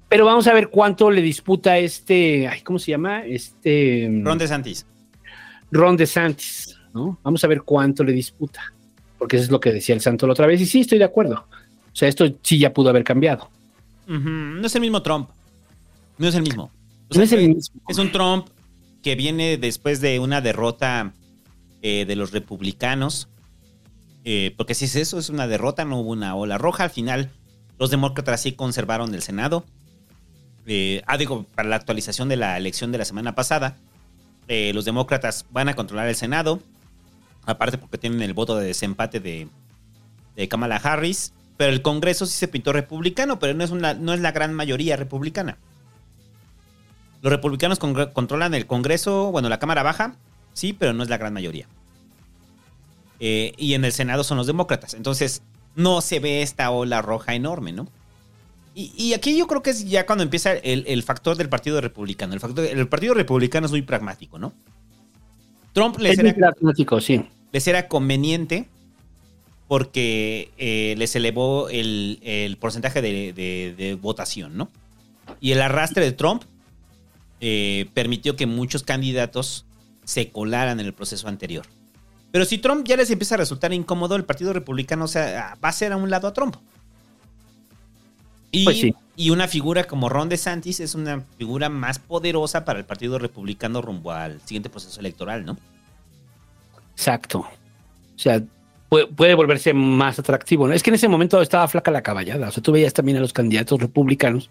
Pero 0.09 0.25
vamos 0.25 0.47
a 0.47 0.55
ver 0.55 0.69
cuánto 0.69 1.11
le 1.11 1.21
disputa 1.21 1.79
este, 1.79 2.49
ay, 2.49 2.63
¿cómo 2.63 2.79
se 2.79 2.93
llama? 2.93 3.25
Este 3.25 4.09
Ron 4.23 4.39
DeSantis. 4.39 4.87
Ron 5.71 5.97
DeSantis, 5.97 6.79
¿no? 6.95 7.19
Vamos 7.23 7.45
a 7.45 7.47
ver 7.47 7.63
cuánto 7.63 8.03
le 8.05 8.13
disputa, 8.13 8.73
porque 9.19 9.37
eso 9.37 9.45
es 9.45 9.51
lo 9.51 9.61
que 9.61 9.73
decía 9.73 9.95
el 9.95 10.01
santo 10.01 10.27
la 10.27 10.33
otra 10.33 10.47
vez 10.47 10.61
y 10.61 10.67
sí, 10.67 10.81
estoy 10.81 10.99
de 10.99 11.05
acuerdo. 11.05 11.47
O 11.93 11.97
sea, 11.99 12.09
esto 12.09 12.27
sí 12.43 12.59
ya 12.59 12.73
pudo 12.73 12.89
haber 12.91 13.05
cambiado. 13.05 13.51
No 14.07 14.67
es 14.67 14.75
el 14.75 14.81
mismo 14.81 15.03
Trump. 15.03 15.29
No 16.17 16.29
es 16.29 16.35
el 16.35 16.43
mismo. 16.43 16.65
O 16.65 16.71
No 17.11 17.15
sea, 17.15 17.25
es 17.25 17.33
el 17.33 17.49
mismo. 17.55 17.81
Es 17.89 17.99
un 17.99 18.11
Trump 18.11 18.47
que 19.03 19.15
viene 19.15 19.59
después 19.59 20.01
de 20.01 20.19
una 20.19 20.41
derrota 20.41 21.13
eh, 21.83 22.05
de 22.07 22.17
los 22.17 22.33
republicanos. 22.33 23.29
Eh, 24.25 24.55
porque 24.57 24.75
si 24.75 24.87
es 24.87 24.97
eso, 24.97 25.19
es 25.19 25.29
una 25.29 25.47
derrota, 25.47 25.85
no 25.85 26.01
hubo 26.01 26.11
una 26.11 26.35
ola 26.35 26.57
roja. 26.57 26.85
Al 26.85 26.91
final, 26.91 27.31
los 27.79 27.91
demócratas 27.91 28.43
sí 28.43 28.53
conservaron 28.53 29.15
el 29.15 29.23
Senado. 29.23 29.65
Eh, 30.69 31.03
ah, 31.07 31.17
digo, 31.17 31.47
para 31.55 31.69
la 31.69 31.77
actualización 31.77 32.29
de 32.29 32.37
la 32.37 32.57
elección 32.59 32.93
de 32.93 32.99
la 32.99 33.07
semana 33.07 33.35
pasada, 33.35 33.77
eh, 34.49 34.73
los 34.75 34.85
demócratas 34.85 35.47
van 35.51 35.69
a 35.69 35.75
controlar 35.75 36.09
el 36.09 36.15
Senado. 36.15 36.61
Aparte 37.47 37.79
porque 37.79 37.97
tienen 37.97 38.21
el 38.21 38.35
voto 38.35 38.57
de 38.57 38.67
desempate 38.67 39.19
de, 39.19 39.49
de 40.37 40.49
Kamala 40.49 40.77
Harris. 40.77 41.33
Pero 41.57 41.73
el 41.73 41.83
Congreso 41.83 42.27
sí 42.27 42.37
se 42.37 42.49
pintó 42.49 42.73
republicano, 42.73 43.39
pero 43.39 43.55
no 43.55 43.65
es, 43.65 43.71
una, 43.71 43.95
no 43.95 44.13
es 44.13 44.21
la 44.21 44.31
gran 44.31 44.55
mayoría 44.55 44.97
republicana. 44.97 45.59
Los 47.21 47.33
republicanos 47.33 47.81
controlan 47.81 48.55
el 48.55 48.67
Congreso, 48.67 49.33
bueno, 49.33 49.49
la 49.49 49.59
Cámara 49.59 49.83
Baja, 49.83 50.15
sí, 50.53 50.73
pero 50.73 50.93
no 50.93 51.03
es 51.03 51.09
la 51.09 51.17
gran 51.17 51.33
mayoría. 51.33 51.67
Eh, 53.19 53.55
y 53.57 53.75
en 53.75 53.85
el 53.85 53.93
Senado 53.93 54.23
son 54.23 54.37
los 54.37 54.47
demócratas. 54.47 54.95
Entonces, 54.95 55.43
no 55.75 56.01
se 56.01 56.21
ve 56.21 56.43
esta 56.43 56.71
ola 56.71 57.03
roja 57.03 57.35
enorme, 57.35 57.73
¿no? 57.73 57.89
Y, 58.81 58.93
y 58.97 59.13
aquí 59.13 59.37
yo 59.37 59.49
creo 59.49 59.61
que 59.61 59.71
es 59.71 59.89
ya 59.89 60.07
cuando 60.07 60.23
empieza 60.23 60.53
el, 60.53 60.85
el 60.87 61.03
factor 61.03 61.37
del 61.37 61.49
Partido 61.49 61.81
Republicano. 61.81 62.33
El, 62.35 62.39
factor, 62.39 62.65
el 62.65 62.87
Partido 62.87 63.13
Republicano 63.13 63.67
es 63.67 63.73
muy 63.73 63.83
pragmático, 63.83 64.39
¿no? 64.39 64.53
Trump 65.73 65.99
les 65.99 66.13
Es 66.13 66.19
muy 66.23 66.29
era, 66.31 66.53
pragmático, 66.53 67.01
sí. 67.01 67.25
les 67.51 67.67
era 67.67 67.89
conveniente 67.89 68.69
porque 69.67 70.53
eh, 70.59 70.95
les 70.97 71.17
elevó 71.17 71.69
el, 71.71 72.21
el 72.23 72.57
porcentaje 72.57 73.03
de, 73.03 73.33
de- 73.33 73.75
de 73.77 73.95
votación, 73.97 74.57
¿no? 74.57 74.71
Y 75.41 75.51
el 75.51 75.61
arrastre 75.61 76.05
de 76.05 76.13
Trump 76.13 76.45
eh, 77.41 77.87
permitió 77.95 78.37
que 78.37 78.47
muchos 78.47 78.85
candidatos 78.85 79.67
se 80.05 80.31
colaran 80.31 80.79
en 80.79 80.87
el 80.87 80.95
proceso 80.95 81.27
anterior. 81.27 81.67
Pero 82.31 82.45
si 82.45 82.59
Trump 82.59 82.87
ya 82.87 82.97
les 82.97 83.11
empieza 83.11 83.35
a 83.35 83.39
resultar 83.39 83.73
incómodo, 83.73 84.15
el 84.15 84.25
Partido 84.25 84.53
Republicano 84.53 85.05
o 85.07 85.09
sea, 85.09 85.59
va 85.63 85.69
a 85.69 85.73
ser 85.73 85.93
a 85.93 85.97
un 85.97 86.11
lado 86.11 86.29
a 86.29 86.33
Trump. 86.33 86.55
Y, 88.51 88.65
Pues 88.65 88.81
sí. 88.81 88.95
y 89.17 89.31
una 89.31 89.47
figura 89.49 89.85
como 89.85 90.09
Ron 90.09 90.29
DeSantis 90.29 90.81
es 90.81 90.95
una 90.95 91.23
figura 91.37 91.69
más 91.69 91.99
poderosa 91.99 92.65
para 92.65 92.79
el 92.79 92.85
Partido 92.85 93.19
Republicano 93.19 93.83
rumbo 93.83 94.13
al 94.13 94.41
siguiente 94.41 94.71
proceso 94.71 94.99
electoral, 95.01 95.45
¿no? 95.45 95.57
Exacto. 96.93 97.41
O 97.41 97.49
sea, 98.19 98.43
puede, 98.89 99.07
puede 99.07 99.35
volverse 99.35 99.73
más 99.73 100.19
atractivo. 100.19 100.67
¿no? 100.67 100.75
Es 100.75 100.83
que 100.83 100.91
en 100.91 100.95
ese 100.95 101.09
momento 101.09 101.41
estaba 101.41 101.69
flaca 101.69 101.91
la 101.91 102.03
caballada. 102.03 102.49
O 102.49 102.51
sea, 102.51 102.63
tú 102.63 102.73
veías 102.73 102.93
también 102.93 103.19
a 103.19 103.21
los 103.21 103.33
candidatos 103.33 103.81
republicanos 103.81 104.51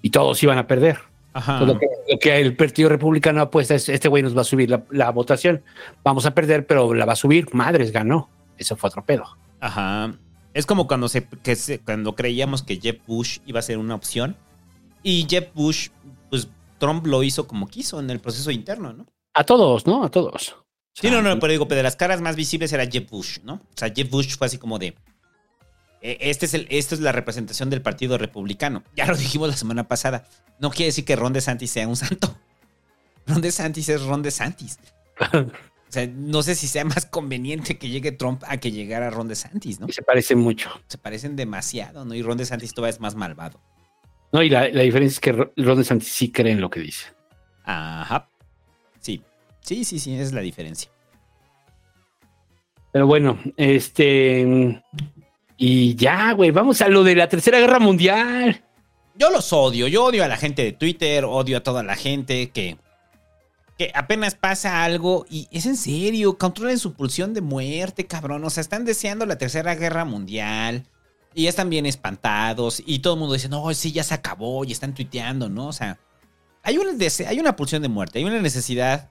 y 0.00 0.10
todos 0.10 0.42
iban 0.42 0.58
a 0.58 0.66
perder. 0.66 0.98
Ajá. 1.34 1.60
Entonces, 1.60 1.74
Lo, 1.74 1.80
que, 1.80 1.86
lo 2.12 2.18
que 2.18 2.40
el 2.40 2.56
Partido 2.56 2.88
Republicano 2.88 3.40
apuesta 3.40 3.74
es, 3.74 3.88
este 3.88 4.08
güey 4.08 4.22
nos 4.22 4.36
va 4.36 4.42
a 4.42 4.44
subir 4.44 4.68
la, 4.70 4.82
la 4.90 5.10
votación. 5.10 5.62
Vamos 6.04 6.26
a 6.26 6.34
perder, 6.34 6.66
pero 6.66 6.92
la 6.94 7.04
va 7.06 7.12
a 7.14 7.16
subir. 7.16 7.46
Madres, 7.54 7.92
ganó. 7.92 8.28
Eso 8.58 8.76
fue 8.76 8.88
otro 8.88 9.04
pedo. 9.04 9.24
Ajá. 9.60 10.12
Es 10.54 10.66
como 10.66 10.86
cuando, 10.86 11.08
se, 11.08 11.26
que 11.26 11.56
se- 11.56 11.78
cuando 11.80 12.14
creíamos 12.14 12.62
que 12.62 12.78
Jeb 12.80 13.00
Bush 13.06 13.38
iba 13.46 13.58
a 13.58 13.62
ser 13.62 13.78
una 13.78 13.94
opción. 13.94 14.36
Y 15.02 15.26
Jeb 15.28 15.50
Bush, 15.54 15.88
pues 16.30 16.48
Trump 16.78 17.06
lo 17.06 17.22
hizo 17.22 17.46
como 17.46 17.66
quiso 17.68 18.00
en 18.00 18.10
el 18.10 18.20
proceso 18.20 18.50
interno, 18.50 18.92
¿no? 18.92 19.06
A 19.34 19.44
todos, 19.44 19.86
¿no? 19.86 20.04
A 20.04 20.10
todos. 20.10 20.54
Sí, 20.94 21.10
no, 21.10 21.22
no, 21.22 21.38
pero 21.40 21.50
digo, 21.52 21.66
pero 21.66 21.78
de 21.78 21.82
las 21.84 21.96
caras 21.96 22.20
más 22.20 22.36
visibles 22.36 22.72
era 22.72 22.84
Jeb 22.86 23.08
Bush, 23.08 23.38
¿no? 23.44 23.54
O 23.54 23.60
sea, 23.76 23.88
Jeb 23.92 24.10
Bush 24.10 24.36
fue 24.36 24.46
así 24.46 24.58
como 24.58 24.78
de. 24.78 24.94
eh, 26.02 26.18
Este 26.20 26.44
es 26.46 26.52
el, 26.54 26.66
esta 26.70 26.94
es 26.94 27.00
la 27.00 27.12
representación 27.12 27.70
del 27.70 27.80
Partido 27.80 28.18
Republicano. 28.18 28.84
Ya 28.94 29.06
lo 29.06 29.16
dijimos 29.16 29.48
la 29.48 29.56
semana 29.56 29.88
pasada. 29.88 30.24
No 30.60 30.68
quiere 30.70 30.86
decir 30.86 31.04
que 31.06 31.16
Ron 31.16 31.32
DeSantis 31.32 31.70
sea 31.70 31.88
un 31.88 31.96
santo. 31.96 32.36
Ron 33.26 33.40
DeSantis 33.40 33.88
es 33.88 34.02
Ron 34.02 34.22
DeSantis. 34.22 34.78
O 35.92 35.94
sea, 35.94 36.06
no 36.06 36.42
sé 36.42 36.54
si 36.54 36.68
sea 36.68 36.84
más 36.86 37.04
conveniente 37.04 37.76
que 37.76 37.90
llegue 37.90 38.12
Trump 38.12 38.42
a 38.46 38.56
que 38.56 38.72
llegara 38.72 39.10
Ron 39.10 39.28
DeSantis, 39.28 39.78
¿no? 39.78 39.88
Se 39.88 40.00
parecen 40.00 40.38
mucho. 40.38 40.70
Se 40.86 40.96
parecen 40.96 41.36
demasiado, 41.36 42.06
¿no? 42.06 42.14
Y 42.14 42.22
Ron 42.22 42.38
DeSantis 42.38 42.72
todavía 42.72 42.94
es 42.94 43.00
más 43.00 43.14
malvado. 43.14 43.60
No, 44.32 44.42
y 44.42 44.48
la, 44.48 44.70
la 44.70 44.80
diferencia 44.84 45.16
es 45.16 45.20
que 45.20 45.32
Ro- 45.32 45.52
Ron 45.54 45.76
DeSantis 45.76 46.08
sí 46.08 46.32
cree 46.32 46.52
en 46.52 46.62
lo 46.62 46.70
que 46.70 46.80
dice. 46.80 47.08
Ajá. 47.64 48.26
Sí. 49.00 49.22
Sí, 49.60 49.84
sí, 49.84 49.98
sí, 49.98 50.14
esa 50.14 50.22
es 50.22 50.32
la 50.32 50.40
diferencia. 50.40 50.90
Pero 52.90 53.06
bueno, 53.06 53.38
este. 53.58 54.82
Y 55.58 55.94
ya, 55.94 56.32
güey, 56.32 56.50
vamos 56.52 56.80
a 56.80 56.88
lo 56.88 57.04
de 57.04 57.14
la 57.14 57.28
Tercera 57.28 57.58
Guerra 57.60 57.78
Mundial. 57.78 58.64
Yo 59.14 59.30
los 59.30 59.52
odio, 59.52 59.88
yo 59.88 60.04
odio 60.06 60.24
a 60.24 60.28
la 60.28 60.38
gente 60.38 60.62
de 60.64 60.72
Twitter, 60.72 61.24
odio 61.26 61.58
a 61.58 61.62
toda 61.62 61.82
la 61.82 61.96
gente 61.96 62.50
que, 62.50 62.78
que 63.78 63.90
apenas 63.94 64.34
pasa 64.34 64.84
algo 64.84 65.26
y 65.30 65.48
es 65.50 65.66
en 65.66 65.76
serio, 65.76 66.38
controlen 66.38 66.78
su 66.78 66.94
pulsión 66.94 67.34
de 67.34 67.40
muerte, 67.40 68.06
cabrón. 68.06 68.44
O 68.44 68.50
sea, 68.50 68.60
están 68.60 68.84
deseando 68.84 69.26
la 69.26 69.38
tercera 69.38 69.74
guerra 69.74 70.04
mundial 70.04 70.86
y 71.34 71.44
ya 71.44 71.48
están 71.48 71.70
bien 71.70 71.86
espantados 71.86 72.82
y 72.84 72.98
todo 72.98 73.14
el 73.14 73.20
mundo 73.20 73.34
dice, 73.34 73.48
no, 73.48 73.72
sí, 73.74 73.92
ya 73.92 74.04
se 74.04 74.14
acabó 74.14 74.64
y 74.64 74.72
están 74.72 74.94
tuiteando, 74.94 75.48
¿no? 75.48 75.68
O 75.68 75.72
sea, 75.72 75.98
hay 76.62 76.78
un 76.78 76.98
deseo, 76.98 77.28
hay 77.28 77.40
una 77.40 77.56
pulsión 77.56 77.82
de 77.82 77.88
muerte, 77.88 78.18
hay 78.18 78.24
una 78.24 78.40
necesidad 78.40 79.10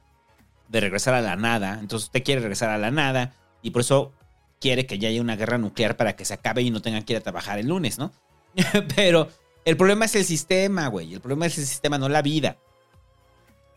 de 0.70 0.80
regresar 0.80 1.14
a 1.14 1.22
la 1.22 1.36
nada. 1.36 1.80
Entonces 1.80 2.08
usted 2.08 2.24
quiere 2.24 2.42
regresar 2.42 2.70
a 2.70 2.78
la 2.78 2.92
nada 2.92 3.34
y 3.62 3.72
por 3.72 3.82
eso 3.82 4.14
quiere 4.60 4.86
que 4.86 5.00
ya 5.00 5.10
haya 5.10 5.22
una 5.22 5.36
guerra 5.36 5.58
nuclear 5.58 5.98
para 5.98 6.16
que 6.16 6.24
se 6.24 6.34
acabe 6.34 6.62
y 6.62 6.72
no 6.72 6.82
tengan 6.82 7.04
que 7.04 7.14
ir 7.14 7.18
a 7.18 7.24
trabajar 7.24 7.60
el 7.60 7.68
lunes, 7.68 7.98
¿no? 7.98 8.12
Pero 8.96 9.28
el 9.66 9.76
problema 9.76 10.06
es 10.06 10.16
el 10.16 10.24
sistema, 10.24 10.88
güey. 10.88 11.14
El 11.14 11.20
problema 11.20 11.48
es 11.48 11.58
el 11.58 11.66
sistema, 11.66 11.98
no 11.98 12.08
la 12.08 12.22
vida. 12.22 12.58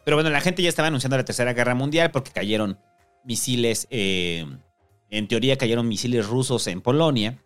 Pero 0.04 0.16
bueno, 0.16 0.30
la 0.30 0.40
gente 0.40 0.62
ya 0.62 0.68
estaba 0.68 0.88
anunciando 0.88 1.16
la 1.16 1.24
Tercera 1.24 1.52
Guerra 1.54 1.74
Mundial 1.74 2.10
porque 2.10 2.30
cayeron 2.30 2.78
misiles, 3.24 3.86
eh, 3.90 4.44
en 5.10 5.28
teoría 5.28 5.56
cayeron 5.56 5.88
misiles 5.88 6.26
rusos 6.26 6.66
en 6.66 6.80
Polonia. 6.82 7.38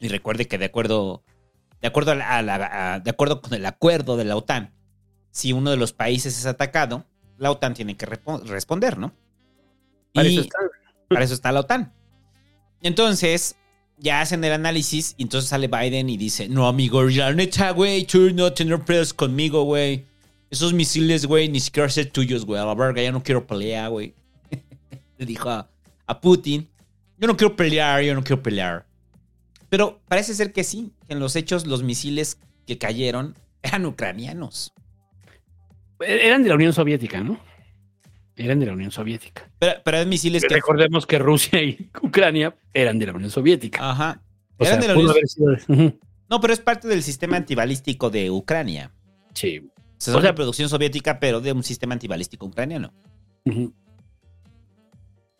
Y 0.00 0.08
recuerde 0.08 0.46
que 0.46 0.58
de 0.58 0.64
acuerdo, 0.66 1.22
de 1.80 1.88
acuerdo, 1.88 2.12
a 2.12 2.14
la- 2.16 2.38
a 2.38 2.42
la- 2.42 2.94
a- 2.94 3.00
de 3.00 3.10
acuerdo 3.10 3.40
con 3.40 3.54
el 3.54 3.64
acuerdo 3.66 4.16
de 4.16 4.24
la 4.24 4.36
OTAN, 4.36 4.72
si 5.30 5.52
uno 5.52 5.70
de 5.70 5.76
los 5.76 5.92
países 5.92 6.36
es 6.38 6.46
atacado, 6.46 7.04
la 7.36 7.50
OTAN 7.52 7.74
tiene 7.74 7.96
que 7.96 8.06
responder, 8.06 8.98
¿no? 8.98 9.12
Para 10.14 10.28
Y 10.28 10.32
eso 10.32 10.40
está. 10.42 10.58
para 11.08 11.24
eso 11.24 11.34
está 11.34 11.52
la 11.52 11.60
OTAN. 11.60 11.92
Entonces, 12.82 13.56
ya 13.98 14.20
hacen 14.20 14.42
el 14.44 14.52
análisis 14.52 15.14
y 15.16 15.22
entonces 15.24 15.50
sale 15.50 15.68
Biden 15.68 16.08
y 16.08 16.16
dice, 16.16 16.48
no, 16.48 16.66
amigo, 16.68 17.08
ya 17.08 17.32
neta, 17.32 17.70
güey, 17.72 18.04
tú 18.04 18.30
no 18.32 18.52
tener 18.52 18.80
pedos 18.84 19.12
conmigo, 19.12 19.62
güey. 19.64 20.04
Esos 20.50 20.72
misiles, 20.72 21.26
güey, 21.26 21.48
ni 21.48 21.60
siquiera 21.60 21.88
ser 21.88 22.10
tuyos, 22.10 22.44
güey. 22.46 22.60
A 22.60 22.64
la 22.64 22.74
verga, 22.74 23.02
ya 23.02 23.12
no 23.12 23.22
quiero 23.22 23.46
pelear, 23.46 23.90
güey. 23.90 24.14
Le 25.18 25.26
dijo 25.26 25.50
a, 25.50 25.68
a 26.06 26.20
Putin, 26.20 26.68
yo 27.18 27.26
no 27.26 27.36
quiero 27.36 27.54
pelear, 27.56 28.02
yo 28.02 28.14
no 28.14 28.22
quiero 28.24 28.42
pelear. 28.42 28.86
Pero 29.68 30.00
parece 30.08 30.34
ser 30.34 30.52
que 30.52 30.64
sí, 30.64 30.92
que 31.06 31.12
en 31.14 31.20
los 31.20 31.36
hechos 31.36 31.66
los 31.66 31.82
misiles 31.82 32.38
que 32.66 32.78
cayeron 32.78 33.34
eran 33.62 33.84
ucranianos. 33.84 34.72
Eran 36.00 36.42
de 36.42 36.48
la 36.48 36.54
Unión 36.54 36.72
Soviética, 36.72 37.20
¿no? 37.22 37.38
Eran 38.36 38.60
de 38.60 38.66
la 38.66 38.72
Unión 38.72 38.90
Soviética. 38.92 39.50
Pero, 39.58 39.72
pero 39.84 39.96
eran 39.96 40.08
misiles 40.08 40.44
que... 40.44 40.54
Recordemos 40.54 41.06
que 41.06 41.18
Rusia 41.18 41.60
y 41.62 41.90
Ucrania 42.02 42.54
eran 42.72 42.98
de 42.98 43.06
la 43.06 43.12
Unión 43.14 43.30
Soviética. 43.30 43.90
Ajá. 43.90 44.22
O 44.58 44.64
Eran 44.64 44.80
sea, 44.80 44.88
de 44.94 44.94
la 44.94 45.00
Unión- 45.00 45.58
Ujú. 45.68 45.98
No, 46.30 46.40
pero 46.42 46.52
es 46.52 46.60
parte 46.60 46.88
del 46.88 47.02
sistema 47.02 47.38
antibalístico 47.38 48.10
de 48.10 48.30
Ucrania. 48.30 48.92
Sí. 49.32 49.66
Sea- 49.98 50.20
de 50.20 50.32
producción 50.32 50.68
soviética, 50.68 51.18
pero 51.20 51.40
de 51.40 51.52
un 51.52 51.62
sistema 51.62 51.92
antibalístico 51.92 52.46
ucraniano. 52.46 52.92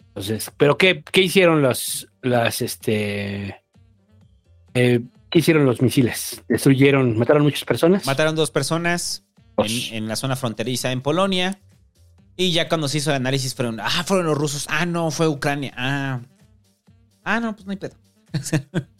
Entonces, 0.08 0.50
¿pero 0.56 0.76
qué, 0.76 1.02
qué 1.04 1.22
hicieron 1.22 1.62
los, 1.62 2.08
las, 2.22 2.60
este, 2.60 3.62
eh, 4.74 5.00
qué 5.30 5.38
hicieron 5.38 5.64
los 5.64 5.80
misiles? 5.80 6.42
¿Destruyeron, 6.48 7.16
mataron 7.16 7.44
muchas 7.44 7.64
personas? 7.64 8.04
Mataron 8.04 8.34
dos 8.34 8.50
personas 8.50 9.24
en, 9.58 9.94
en 9.94 10.08
la 10.08 10.16
zona 10.16 10.34
fronteriza 10.36 10.90
en 10.90 11.02
Polonia. 11.02 11.60
Y 12.36 12.52
ya 12.52 12.68
cuando 12.68 12.88
se 12.88 12.98
hizo 12.98 13.10
el 13.10 13.16
análisis 13.16 13.54
fueron, 13.54 13.80
ah, 13.80 14.04
fueron 14.04 14.26
los 14.26 14.38
rusos. 14.38 14.66
Ah, 14.68 14.86
no, 14.86 15.10
fue 15.10 15.28
Ucrania. 15.28 15.72
Ah, 15.76 16.20
ah 17.24 17.40
no, 17.40 17.54
pues 17.54 17.66
no 17.66 17.72
hay 17.72 17.78
pedo. 17.78 17.96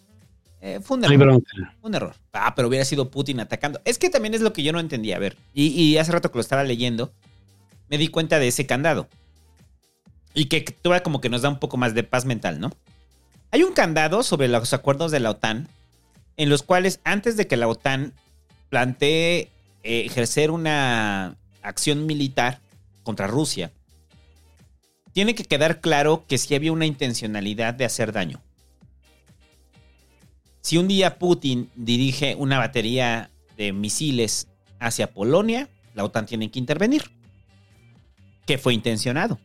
Eh, 0.60 0.80
fue 0.82 0.96
un 0.96 1.04
error. 1.04 1.42
Un 1.82 1.94
error. 1.94 2.14
Ah, 2.32 2.54
pero 2.54 2.68
hubiera 2.68 2.84
sido 2.84 3.10
Putin 3.10 3.40
atacando. 3.40 3.80
Es 3.84 3.98
que 3.98 4.10
también 4.10 4.34
es 4.34 4.40
lo 4.40 4.52
que 4.52 4.62
yo 4.62 4.72
no 4.72 4.80
entendía. 4.80 5.16
A 5.16 5.20
ver, 5.20 5.36
y, 5.54 5.68
y 5.68 5.98
hace 5.98 6.12
rato 6.12 6.30
que 6.30 6.38
lo 6.38 6.42
estaba 6.42 6.64
leyendo, 6.64 7.12
me 7.88 7.98
di 7.98 8.08
cuenta 8.08 8.38
de 8.38 8.48
ese 8.48 8.66
candado. 8.66 9.08
Y 10.34 10.46
que 10.46 10.60
todavía 10.60 11.02
como 11.02 11.20
que 11.20 11.28
nos 11.28 11.42
da 11.42 11.48
un 11.48 11.58
poco 11.58 11.76
más 11.76 11.94
de 11.94 12.02
paz 12.02 12.24
mental, 12.24 12.60
¿no? 12.60 12.70
Hay 13.50 13.62
un 13.62 13.72
candado 13.72 14.22
sobre 14.22 14.48
los 14.48 14.72
acuerdos 14.72 15.10
de 15.10 15.20
la 15.20 15.30
OTAN, 15.30 15.68
en 16.36 16.48
los 16.48 16.62
cuales 16.62 17.00
antes 17.04 17.36
de 17.36 17.46
que 17.46 17.56
la 17.56 17.68
OTAN 17.68 18.12
plantee 18.68 19.50
eh, 19.82 20.04
ejercer 20.04 20.50
una 20.50 21.36
acción 21.62 22.06
militar 22.06 22.60
contra 23.02 23.26
Rusia, 23.26 23.72
tiene 25.12 25.34
que 25.34 25.44
quedar 25.44 25.80
claro 25.80 26.24
que 26.28 26.36
sí 26.38 26.54
había 26.54 26.72
una 26.72 26.86
intencionalidad 26.86 27.74
de 27.74 27.86
hacer 27.86 28.12
daño. 28.12 28.40
Si 30.60 30.76
un 30.76 30.88
día 30.88 31.18
Putin 31.18 31.70
dirige 31.76 32.34
una 32.34 32.58
batería 32.58 33.30
de 33.56 33.72
misiles 33.72 34.48
hacia 34.80 35.10
Polonia, 35.10 35.68
la 35.94 36.04
OTAN 36.04 36.26
tiene 36.26 36.50
que 36.50 36.58
intervenir. 36.58 37.10
Que 38.46 38.58
fue 38.58 38.74
intencionado. 38.74 39.38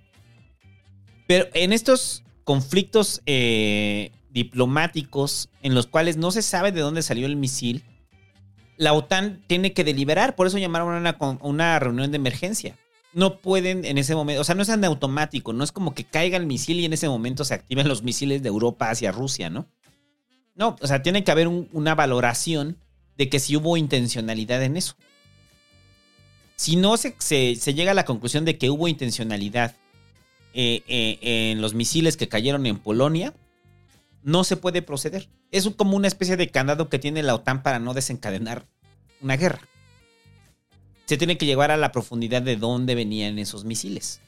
Pero 1.28 1.48
en 1.54 1.74
estos 1.74 2.24
conflictos 2.44 3.22
eh, 3.26 4.12
diplomáticos 4.32 5.50
en 5.62 5.74
los 5.74 5.88
cuales 5.88 6.18
no 6.18 6.32
se 6.32 6.42
sabe 6.42 6.72
de 6.72 6.82
dónde 6.82 7.02
salió 7.02 7.26
el 7.26 7.36
misil, 7.36 7.84
la 8.78 8.94
OTAN 8.94 9.44
tiene 9.48 9.74
que 9.74 9.84
deliberar. 9.84 10.36
Por 10.36 10.48
eso 10.48 10.58
llamaron 10.58 11.06
a 11.06 11.38
una, 11.42 11.80
reunión 11.80 12.12
de 12.12 12.18
emergencia. 12.18 12.78
No 13.14 13.40
pueden 13.40 13.86
en 13.86 14.00
ese 14.00 14.16
momento, 14.16 14.42
o 14.42 14.44
sea, 14.44 14.56
no 14.56 14.64
es 14.64 14.68
tan 14.68 14.84
automático, 14.84 15.54
no 15.54 15.64
es 15.64 15.72
como 15.72 15.94
que 15.94 16.04
caiga 16.04 16.36
el 16.38 16.48
misil 16.48 16.80
y 16.80 16.86
en 16.86 16.94
ese 16.94 17.08
momento 17.08 17.46
se 17.46 17.54
activen 17.54 17.88
los 17.88 18.02
misiles 18.02 18.42
de 18.42 18.50
Europa 18.50 18.90
hacia 18.90 19.12
Rusia, 19.12 19.52
¿no? 19.52 19.68
No, 20.56 20.76
o 20.82 20.88
sea, 20.88 21.02
tiene 21.02 21.24
que 21.24 21.32
haber 21.32 21.48
un- 21.48 21.70
una 21.72 21.96
valoración 21.96 22.78
de 23.18 23.30
que 23.30 23.40
si 23.40 23.56
hubo 23.56 23.78
intencionalidad 23.78 24.62
en 24.64 24.78
eso. 24.78 24.96
Si 26.56 26.76
no 26.76 26.98
se, 26.98 27.16
se- 27.20 27.56
llega 27.74 27.92
a 27.92 27.96
la 27.96 28.06
conclusión 28.06 28.46
de 28.46 28.58
que 28.58 28.70
hubo 28.70 28.88
intencionalidad 28.88 29.76
eh, 30.54 30.84
eh, 30.88 31.18
en 31.52 31.62
los 31.62 31.74
misiles 31.74 32.16
que 32.16 32.30
cayeron 32.30 32.66
en 32.68 32.78
Polonia, 32.78 33.34
no 34.22 34.44
se 34.44 34.56
puede 34.56 34.82
proceder. 34.84 35.28
Es 35.52 35.68
como 35.76 35.98
una 35.98 36.08
especie 36.08 36.38
de 36.38 36.50
candado 36.50 36.90
que 36.90 37.00
tiene 37.00 37.24
la 37.24 37.34
OTAN 37.36 37.64
para 37.64 37.80
no 37.80 37.94
desencadenar 37.96 38.68
una 39.22 39.36
guerra. 39.36 39.62
Se 41.06 41.18
tiene 41.18 41.38
que 41.38 41.46
llevar 41.48 41.72
a 41.72 41.78
la 41.78 41.92
profundidad 41.92 42.42
de 42.44 42.56
dónde 42.56 42.94
venían 42.96 43.40
esos 43.40 43.66
misiles. 43.66 44.22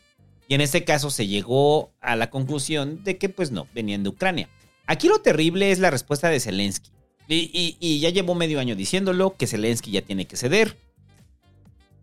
Y 0.48 0.56
en 0.56 0.62
este 0.62 0.84
caso 0.84 1.10
se 1.10 1.28
llegó 1.28 1.92
a 2.02 2.16
la 2.16 2.30
conclusión 2.30 3.04
de 3.04 3.18
que 3.18 3.30
pues 3.30 3.52
no, 3.52 3.68
venían 3.74 4.04
de 4.04 4.10
Ucrania. 4.10 4.50
Aquí 4.88 5.08
lo 5.08 5.20
terrible 5.20 5.72
es 5.72 5.80
la 5.80 5.90
respuesta 5.90 6.30
de 6.30 6.40
Zelensky. 6.40 6.92
Y, 7.28 8.00
ya 8.00 8.10
llevó 8.10 8.36
medio 8.36 8.60
año 8.60 8.76
diciéndolo, 8.76 9.36
que 9.36 9.48
Zelensky 9.48 9.92
ya 9.92 10.02
tiene 10.02 10.26
que 10.26 10.38
ceder, 10.38 10.78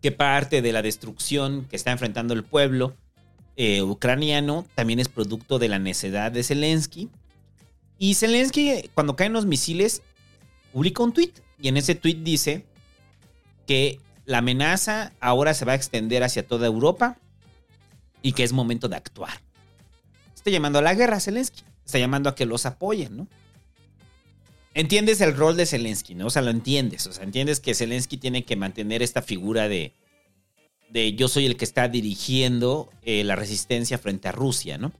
que 0.01 0.11
parte 0.11 0.61
de 0.61 0.73
la 0.73 0.81
destrucción 0.81 1.65
que 1.69 1.77
está 1.77 1.91
enfrentando 1.91 2.33
el 2.33 2.43
pueblo 2.43 2.95
eh, 3.55 3.81
ucraniano 3.81 4.65
también 4.75 4.99
es 4.99 5.07
producto 5.07 5.59
de 5.59 5.69
la 5.69 5.79
necedad 5.79 6.31
de 6.31 6.43
Zelensky. 6.43 7.09
Y 7.97 8.15
Zelensky, 8.15 8.89
cuando 8.93 9.15
caen 9.15 9.31
los 9.31 9.45
misiles, 9.45 10.01
publica 10.73 11.03
un 11.03 11.13
tweet. 11.13 11.31
Y 11.61 11.69
en 11.69 11.77
ese 11.77 11.95
tweet 11.95 12.15
dice 12.15 12.65
que 13.65 13.99
la 14.25 14.39
amenaza 14.39 15.13
ahora 15.21 15.53
se 15.53 15.63
va 15.63 15.73
a 15.73 15.75
extender 15.75 16.23
hacia 16.23 16.45
toda 16.45 16.67
Europa 16.67 17.17
y 18.21 18.33
que 18.33 18.43
es 18.43 18.51
momento 18.51 18.89
de 18.89 18.97
actuar. 18.97 19.39
está 20.35 20.49
llamando 20.49 20.79
a 20.79 20.81
la 20.81 20.95
guerra 20.95 21.21
Zelensky. 21.21 21.63
Está 21.85 21.99
llamando 21.99 22.29
a 22.29 22.35
que 22.35 22.45
los 22.45 22.65
apoyen, 22.65 23.17
¿no? 23.17 23.27
Entiendes 24.73 25.21
el 25.21 25.35
rol 25.35 25.55
de 25.55 25.65
Zelensky, 25.65 26.15
¿no? 26.15 26.27
O 26.27 26.29
sea, 26.29 26.41
lo 26.41 26.49
entiendes. 26.49 27.05
O 27.05 27.13
sea, 27.13 27.23
entiendes 27.23 27.59
que 27.59 27.75
Zelensky 27.75 28.17
tiene 28.17 28.43
que 28.43 28.55
mantener 28.55 29.03
esta 29.03 29.21
figura 29.21 29.67
de, 29.67 29.93
de 30.89 31.13
yo 31.13 31.27
soy 31.27 31.45
el 31.45 31.57
que 31.57 31.65
está 31.65 31.87
dirigiendo 31.87 32.89
eh, 33.03 33.23
la 33.23 33.35
resistencia 33.35 33.97
frente 33.97 34.27
a 34.27 34.31
Rusia, 34.31 34.77
¿no? 34.77 34.91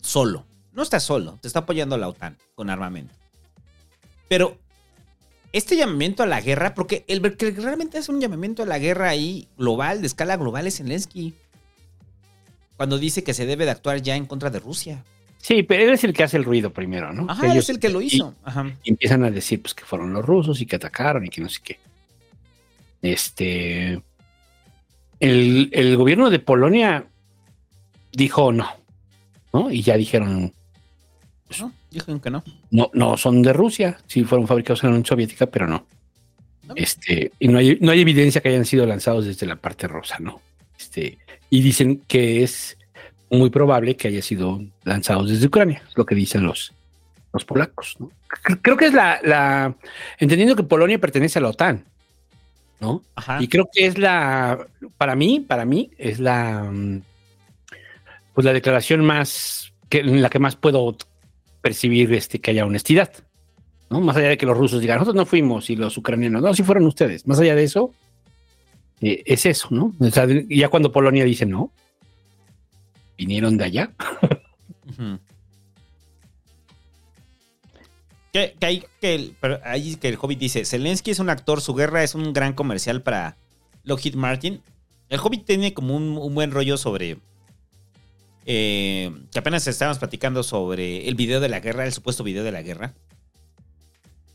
Solo. 0.00 0.46
No 0.72 0.82
está 0.82 1.00
solo, 1.00 1.38
te 1.40 1.48
está 1.48 1.60
apoyando 1.60 1.98
la 1.98 2.08
OTAN 2.08 2.38
con 2.54 2.70
armamento. 2.70 3.12
Pero 4.28 4.56
este 5.52 5.76
llamamiento 5.76 6.22
a 6.22 6.26
la 6.26 6.40
guerra, 6.40 6.74
porque 6.74 7.04
el 7.08 7.36
que 7.36 7.50
realmente 7.50 7.98
es 7.98 8.08
un 8.08 8.20
llamamiento 8.20 8.62
a 8.62 8.66
la 8.66 8.78
guerra 8.78 9.08
ahí 9.08 9.48
global, 9.56 10.00
de 10.02 10.06
escala 10.06 10.36
global, 10.36 10.66
es 10.66 10.76
Zelensky. 10.76 11.34
Cuando 12.76 12.98
dice 12.98 13.24
que 13.24 13.34
se 13.34 13.46
debe 13.46 13.64
de 13.64 13.72
actuar 13.72 14.02
ya 14.02 14.14
en 14.14 14.26
contra 14.26 14.50
de 14.50 14.60
Rusia. 14.60 15.04
Sí, 15.38 15.62
pero 15.62 15.84
él 15.84 15.90
es 15.90 16.04
el 16.04 16.12
que 16.12 16.24
hace 16.24 16.36
el 16.36 16.44
ruido 16.44 16.72
primero, 16.72 17.12
¿no? 17.12 17.26
Ajá, 17.30 17.54
es 17.54 17.70
el 17.70 17.78
que 17.78 17.88
lo 17.88 18.02
hizo. 18.02 18.34
Ajá. 18.44 18.70
Y 18.82 18.90
empiezan 18.90 19.24
a 19.24 19.30
decir 19.30 19.62
pues 19.62 19.74
que 19.74 19.84
fueron 19.84 20.12
los 20.12 20.24
rusos 20.24 20.60
y 20.60 20.66
que 20.66 20.76
atacaron 20.76 21.24
y 21.24 21.28
que 21.30 21.40
no 21.40 21.48
sé 21.48 21.60
qué. 21.62 21.78
Este. 23.02 24.02
El, 25.20 25.70
el 25.72 25.96
gobierno 25.96 26.30
de 26.30 26.38
Polonia 26.38 27.06
dijo 28.12 28.52
no, 28.52 28.68
¿no? 29.52 29.70
Y 29.70 29.82
ya 29.82 29.96
dijeron, 29.96 30.52
No, 31.58 31.72
dijeron 31.90 32.20
que 32.20 32.30
no. 32.30 32.44
no, 32.70 32.90
no 32.94 33.16
son 33.16 33.42
de 33.42 33.52
Rusia, 33.52 33.98
sí 34.06 34.24
fueron 34.24 34.46
fabricados 34.46 34.82
en 34.82 34.90
la 34.90 34.94
Unión 34.94 35.06
Soviética, 35.06 35.46
pero 35.46 35.66
no. 35.66 35.86
Este, 36.76 37.32
y 37.38 37.48
no 37.48 37.58
hay, 37.58 37.78
no 37.80 37.90
hay 37.92 38.02
evidencia 38.02 38.40
que 38.40 38.50
hayan 38.50 38.64
sido 38.66 38.86
lanzados 38.86 39.24
desde 39.26 39.46
la 39.46 39.56
parte 39.56 39.88
rusa, 39.88 40.18
¿no? 40.20 40.40
Este, 40.78 41.18
y 41.50 41.62
dicen 41.62 42.02
que 42.06 42.42
es 42.42 42.77
muy 43.30 43.50
probable 43.50 43.96
que 43.96 44.08
haya 44.08 44.22
sido 44.22 44.60
lanzados 44.84 45.30
desde 45.30 45.46
Ucrania, 45.46 45.82
es 45.88 45.96
lo 45.96 46.06
que 46.06 46.14
dicen 46.14 46.44
los, 46.44 46.72
los 47.32 47.44
polacos, 47.44 47.96
Creo 48.62 48.76
que 48.76 48.86
es 48.86 48.92
la, 48.92 49.20
la, 49.22 49.74
entendiendo 50.18 50.54
que 50.54 50.62
Polonia 50.62 50.98
pertenece 50.98 51.38
a 51.38 51.42
la 51.42 51.48
OTAN, 51.48 51.84
¿no? 52.80 53.02
Y 53.40 53.48
creo 53.48 53.68
que 53.72 53.86
es 53.86 53.98
la, 53.98 54.66
para 54.98 55.16
mí, 55.16 55.40
para 55.40 55.64
mí, 55.64 55.90
es 55.96 56.20
la, 56.20 56.70
pues 58.34 58.44
la 58.44 58.52
declaración 58.52 59.04
más, 59.04 59.72
que, 59.88 60.00
en 60.00 60.20
la 60.20 60.28
que 60.28 60.38
más 60.38 60.56
puedo 60.56 60.96
percibir 61.62 62.12
este, 62.12 62.38
que 62.40 62.50
haya 62.50 62.66
honestidad, 62.66 63.10
¿no? 63.90 64.00
Más 64.00 64.16
allá 64.16 64.28
de 64.28 64.38
que 64.38 64.46
los 64.46 64.56
rusos 64.56 64.80
digan, 64.80 64.98
nosotros 64.98 65.16
no 65.16 65.26
fuimos 65.26 65.70
y 65.70 65.76
los 65.76 65.96
ucranianos, 65.96 66.42
no, 66.42 66.54
si 66.54 66.62
fueron 66.62 66.86
ustedes. 66.86 67.26
Más 67.26 67.40
allá 67.40 67.54
de 67.54 67.64
eso, 67.64 67.94
eh, 69.00 69.22
es 69.26 69.46
eso, 69.46 69.68
¿no? 69.70 69.94
O 69.98 70.10
sea, 70.10 70.26
ya 70.48 70.68
cuando 70.68 70.92
Polonia 70.92 71.24
dice 71.24 71.46
no, 71.46 71.72
vinieron 73.18 73.58
de 73.58 73.64
allá. 73.64 73.92
Que, 78.32 78.54
que 78.58 78.66
hay 78.66 78.84
que 79.00 79.14
el, 79.14 79.36
pero 79.40 79.60
ahí 79.64 79.96
que 79.96 80.08
el 80.08 80.18
Hobbit 80.20 80.38
dice, 80.38 80.64
Zelensky 80.64 81.10
es 81.10 81.18
un 81.18 81.28
actor, 81.28 81.60
su 81.60 81.74
guerra 81.74 82.02
es 82.04 82.14
un 82.14 82.32
gran 82.32 82.52
comercial 82.52 83.02
para 83.02 83.36
Lockheed 83.84 84.14
Martin. 84.14 84.62
El 85.08 85.18
Hobbit 85.18 85.44
tiene 85.44 85.74
como 85.74 85.96
un, 85.96 86.16
un 86.16 86.34
buen 86.34 86.50
rollo 86.50 86.76
sobre... 86.76 87.18
eh, 88.46 89.10
que 89.32 89.38
apenas 89.38 89.66
estábamos 89.66 89.98
platicando 89.98 90.42
sobre 90.42 91.08
el 91.08 91.14
video 91.14 91.40
de 91.40 91.48
la 91.48 91.60
guerra, 91.60 91.84
el 91.84 91.92
supuesto 91.92 92.22
video 92.24 92.44
de 92.44 92.52
la 92.52 92.62
guerra. 92.62 92.94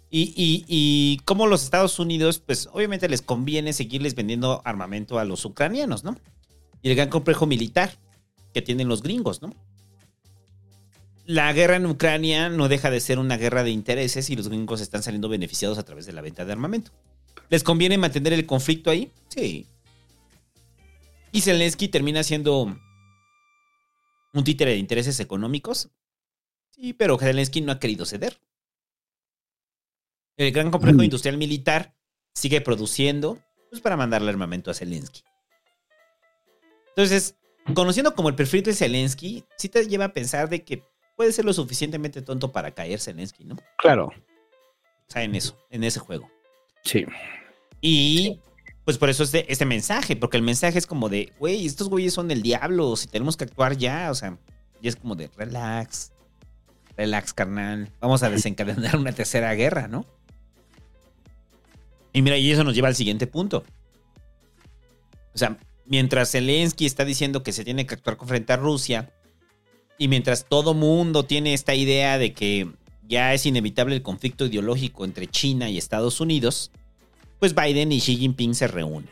Y, 0.10 0.34
y, 0.36 0.66
y 0.68 1.18
cómo 1.26 1.48
los 1.48 1.64
Estados 1.64 1.98
Unidos, 1.98 2.38
pues 2.38 2.70
obviamente 2.72 3.10
les 3.10 3.24
conviene 3.24 3.74
seguirles 3.74 4.14
vendiendo 4.14 4.62
armamento 4.66 5.18
a 5.18 5.26
los 5.26 5.46
ucranianos, 5.46 6.04
¿no? 6.04 6.16
Y 6.84 6.90
el 6.90 6.96
gran 6.96 7.10
complejo 7.10 7.48
militar 7.48 7.98
que 8.54 8.62
tienen 8.62 8.88
los 8.88 9.02
gringos, 9.02 9.42
¿no? 9.42 9.54
la 11.26 11.54
guerra 11.54 11.78
en 11.78 11.86
Ucrania 11.86 12.50
no 12.50 12.68
deja 12.68 12.90
de 12.90 13.00
ser 13.00 13.20
una 13.20 13.38
guerra 13.38 13.64
de 13.64 13.72
intereses 13.72 14.30
y 14.30 14.36
los 14.36 14.50
gringos 14.50 14.82
están 14.82 15.04
saliendo 15.04 15.30
beneficiados 15.30 15.78
a 15.78 15.84
través 15.84 16.06
de 16.06 16.14
la 16.14 16.22
venta 16.22 16.46
de 16.46 16.52
armamento. 16.52 16.92
¿Les 17.50 17.64
conviene 17.64 17.98
mantener 17.98 18.34
el 18.34 18.46
conflicto 18.46 18.90
ahí? 18.90 19.12
Sí. 19.30 19.68
Y 21.32 21.42
Zelensky 21.42 21.88
termina 21.88 22.24
siendo 22.24 22.76
un 24.34 24.44
títere 24.44 24.72
de 24.72 24.78
intereses 24.78 25.20
económicos. 25.20 25.90
Sí, 26.72 26.94
pero 26.94 27.18
Zelensky 27.18 27.62
no 27.62 27.72
ha 27.72 27.80
querido 27.80 28.06
ceder. 28.06 28.40
El 30.36 30.52
gran 30.52 30.72
complejo 30.72 31.04
industrial 31.04 31.38
militar 31.38 31.96
sigue 32.34 32.60
produciendo 32.60 33.40
pues, 33.70 33.82
para 33.82 33.96
mandarle 33.96 34.30
armamento 34.30 34.72
a 34.72 34.74
Zelensky. 34.74 35.22
Entonces, 36.90 37.36
conociendo 37.74 38.14
como 38.14 38.30
el 38.30 38.36
perfil 38.36 38.64
de 38.64 38.74
Zelensky, 38.74 39.44
sí 39.58 39.70
te 39.70 39.88
lleva 39.88 40.06
a 40.06 40.14
pensar 40.14 40.50
de 40.50 40.64
que 40.64 40.84
puede 41.16 41.32
ser 41.32 41.46
lo 41.46 41.54
suficientemente 41.54 42.22
tonto 42.22 42.52
para 42.52 42.72
caer 42.72 43.00
Zelensky, 43.00 43.46
¿no? 43.46 43.58
Claro. 43.78 44.08
O 44.08 45.12
sea, 45.12 45.24
en 45.24 45.36
eso, 45.36 45.58
en 45.70 45.84
ese 45.84 46.00
juego. 46.00 46.30
Sí. 46.84 47.06
Y 47.82 48.40
pues 48.86 48.98
por 48.98 49.10
eso 49.10 49.24
este, 49.24 49.52
este 49.52 49.66
mensaje, 49.66 50.16
porque 50.16 50.38
el 50.38 50.44
mensaje 50.44 50.78
es 50.78 50.88
como 50.88 51.10
de, 51.10 51.32
güey, 51.40 51.66
estos 51.66 51.90
güeyes 51.90 52.14
son 52.14 52.32
el 52.32 52.42
diablo, 52.42 52.96
si 52.96 53.08
tenemos 53.08 53.38
que 53.38 53.46
actuar 53.46 53.78
ya, 53.78 54.10
o 54.12 54.16
sea, 54.16 54.38
y 54.82 54.88
es 54.88 54.96
como 54.96 55.16
de, 55.16 55.30
relax, 55.38 56.12
relax, 56.98 57.34
carnal, 57.34 57.90
vamos 58.02 58.24
a 58.24 58.30
desencadenar 58.30 58.98
una 58.98 59.14
tercera 59.14 59.54
guerra, 59.54 59.88
¿no? 59.88 60.06
Y 62.12 62.22
mira, 62.22 62.38
y 62.38 62.52
eso 62.52 62.64
nos 62.64 62.76
lleva 62.76 62.90
al 62.90 62.96
siguiente 62.96 63.26
punto. 63.26 63.64
O 65.34 65.38
sea, 65.38 65.58
mientras 65.94 66.32
Zelensky 66.32 66.88
está 66.88 67.06
diciendo 67.06 67.44
que 67.44 67.52
se 67.52 67.64
tiene 67.64 67.86
que 67.86 67.94
actuar 67.94 68.18
frente 68.26 68.52
a 68.52 68.56
Rusia, 68.58 69.14
y 70.00 70.08
mientras 70.08 70.46
todo 70.50 70.74
mundo 70.74 71.24
tiene 71.24 71.54
esta 71.54 71.76
idea 71.76 72.18
de 72.18 72.34
que 72.34 72.68
ya 73.08 73.32
es 73.36 73.46
inevitable 73.46 73.94
el 73.94 74.02
conflicto 74.02 74.48
ideológico 74.48 75.06
entre 75.06 75.28
China 75.28 75.70
y 75.70 75.78
Estados 75.78 76.20
Unidos, 76.20 76.72
pues 77.38 77.54
Biden 77.54 77.92
y 77.92 78.00
Xi 78.00 78.18
Jinping 78.18 78.56
se 78.56 78.68
reúnen. 78.68 79.12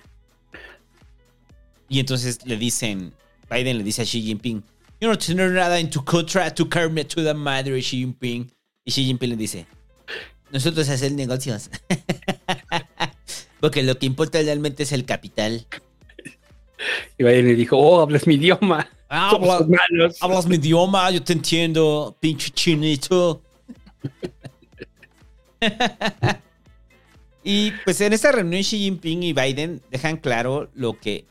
Y 1.88 2.00
entonces 2.00 2.40
le 2.48 2.58
dicen, 2.58 3.14
Biden 3.48 3.78
le 3.78 3.84
dice 3.84 4.02
a 4.02 4.06
Xi 4.06 4.24
Jinping, 4.24 4.64
yo 5.00 5.08
no 5.08 5.20
tengo 5.20 5.46
nada 5.50 5.80
en 5.80 5.88
tu 5.88 6.04
contra, 6.04 6.52
tu 6.52 6.68
karma, 6.68 7.04
tu 7.04 7.22
madre, 7.36 7.80
Xi 7.80 7.98
Jinping. 8.00 8.52
Y 8.86 8.92
Xi 8.92 9.06
Jinping 9.06 9.30
le 9.30 9.36
dice, 9.36 9.68
nosotros 10.50 10.90
hacer 10.90 11.12
negocios. 11.12 11.70
Porque 13.60 13.84
lo 13.84 14.00
que 14.00 14.08
importa 14.08 14.42
realmente 14.42 14.82
es 14.82 14.92
el 14.94 15.06
capital. 15.06 15.68
Y 17.18 17.24
Biden 17.24 17.48
le 17.48 17.56
dijo, 17.56 17.78
oh, 17.78 18.02
hablas 18.02 18.28
mi 18.28 18.36
idioma. 18.36 18.90
Somos 19.30 19.62
hermanos. 19.62 20.18
hablas 20.22 20.48
mi 20.48 20.56
idioma, 20.56 21.12
yo 21.12 21.22
te 21.24 21.34
entiendo, 21.34 22.16
pinche 22.20 22.50
chinito. 22.52 23.42
y 27.44 27.72
pues 27.84 28.00
en 28.02 28.14
esta 28.14 28.32
reunión 28.32 28.62
Xi 28.62 28.78
Jinping 28.80 29.24
y 29.24 29.34
Biden 29.34 29.82
dejan 29.92 30.18
claro 30.18 30.70
lo 30.74 31.00
que, 31.00 31.26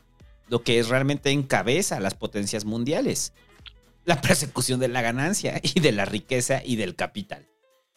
lo 0.47 0.63
que 0.63 0.79
es 0.79 0.89
realmente 0.89 1.31
encabeza 1.31 1.97
a 1.97 1.99
las 1.99 2.13
potencias 2.13 2.65
mundiales. 2.65 3.33
La 4.05 4.21
persecución 4.21 4.79
de 4.79 4.87
la 4.87 5.01
ganancia 5.01 5.59
y 5.63 5.79
de 5.79 5.91
la 5.91 6.05
riqueza 6.05 6.61
y 6.63 6.75
del 6.75 6.95
capital. 6.95 7.47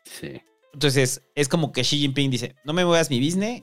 Sí. 0.04 0.40
Entonces 0.72 1.22
es 1.34 1.48
como 1.48 1.72
que 1.72 1.82
Xi 1.82 1.98
Jinping 1.98 2.30
dice, 2.30 2.56
no 2.64 2.72
me 2.72 2.84
muevas 2.84 3.10
mi 3.10 3.24
business, 3.24 3.62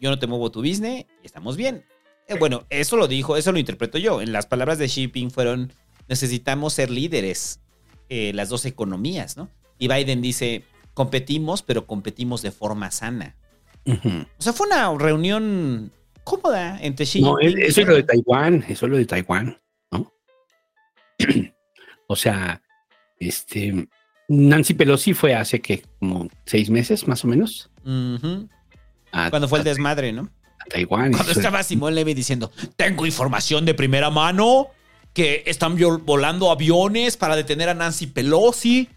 yo 0.00 0.10
no 0.10 0.18
te 0.18 0.26
muevo 0.26 0.50
tu 0.50 0.60
business 0.60 1.06
y 1.22 1.26
estamos 1.26 1.56
bien. 1.56 1.84
Eh, 2.30 2.38
bueno, 2.38 2.64
eso 2.70 2.96
lo 2.96 3.08
dijo, 3.08 3.36
eso 3.36 3.50
lo 3.50 3.58
interpreto 3.58 3.98
yo. 3.98 4.22
En 4.22 4.32
las 4.32 4.46
palabras 4.46 4.78
de 4.78 4.86
Xi 4.86 5.02
Jinping 5.02 5.30
fueron, 5.32 5.72
necesitamos 6.08 6.72
ser 6.74 6.88
líderes, 6.90 7.60
eh, 8.08 8.32
las 8.34 8.48
dos 8.48 8.64
economías, 8.66 9.36
¿no? 9.36 9.48
Y 9.78 9.88
Biden 9.88 10.22
dice, 10.22 10.62
competimos, 10.94 11.62
pero 11.62 11.86
competimos 11.86 12.40
de 12.42 12.52
forma 12.52 12.90
sana. 12.92 13.34
O 13.84 14.42
sea, 14.42 14.52
fue 14.52 14.68
una 14.68 14.96
reunión 14.96 15.90
cómoda 16.22 16.78
entre 16.80 17.04
Xi 17.04 17.20
No, 17.20 17.34
Jinping. 17.36 17.62
eso 17.62 17.80
es 17.80 17.88
lo 17.88 17.94
de 17.96 18.02
Taiwán, 18.04 18.64
eso 18.68 18.86
es 18.86 18.92
lo 18.92 18.96
de 18.96 19.06
Taiwán, 19.06 19.58
¿no? 19.90 20.12
o 22.06 22.14
sea, 22.14 22.62
este, 23.18 23.88
Nancy 24.28 24.74
Pelosi 24.74 25.14
fue 25.14 25.34
hace 25.34 25.60
que 25.60 25.82
como 25.98 26.28
seis 26.46 26.70
meses 26.70 27.08
más 27.08 27.24
o 27.24 27.28
menos 27.28 27.70
Ujú. 27.84 28.48
a, 29.10 29.30
Cuando 29.30 29.48
fue 29.48 29.58
el 29.58 29.64
desmadre, 29.64 30.12
¿no? 30.12 30.30
Taiwán. 30.70 31.12
Cuando 31.12 31.32
estaba 31.36 31.62
Simón 31.62 31.94
Levy 31.94 32.14
diciendo, 32.14 32.50
tengo 32.76 33.04
información 33.04 33.66
de 33.66 33.74
primera 33.74 34.08
mano 34.08 34.68
que 35.12 35.42
están 35.46 35.76
volando 36.04 36.50
aviones 36.50 37.16
para 37.16 37.36
detener 37.36 37.68
a 37.68 37.74
Nancy 37.74 38.06
Pelosi. 38.06 38.88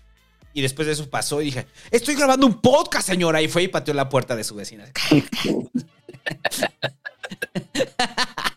Y 0.53 0.61
después 0.61 0.85
de 0.85 0.93
eso 0.93 1.09
pasó 1.09 1.41
y 1.41 1.45
dije, 1.45 1.65
estoy 1.89 2.15
grabando 2.15 2.45
un 2.45 2.61
podcast, 2.61 3.07
señora. 3.07 3.41
Y 3.41 3.47
fue 3.47 3.63
y 3.63 3.67
pateó 3.67 3.93
la 3.95 4.07
puerta 4.07 4.35
de 4.35 4.43
su 4.43 4.53
vecina. 4.55 4.85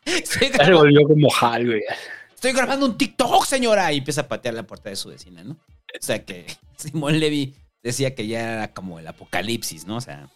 estoy, 0.05 0.49
grabando, 0.51 0.79
volvió 0.79 1.09
como 1.09 1.29
Hal, 1.41 1.67
güey. 1.67 1.83
estoy 2.35 2.53
grabando 2.53 2.85
un 2.85 2.99
TikTok, 2.99 3.47
señora. 3.47 3.91
Y 3.93 3.99
empieza 3.99 4.21
a 4.23 4.29
patear 4.29 4.55
la 4.55 4.65
puerta 4.65 4.91
de 4.91 4.97
su 4.97 5.09
vecina, 5.09 5.43
¿no? 5.43 5.53
O 5.55 5.59
sea 6.01 6.23
que 6.23 6.47
Simón 6.77 7.19
Levy 7.19 7.55
decía 7.83 8.15
que 8.15 8.27
ya 8.27 8.53
era 8.55 8.75
como 8.75 8.99
el 8.99 9.07
apocalipsis, 9.07 9.87
¿no? 9.87 9.97
O 9.97 10.01
sea, 10.03 10.29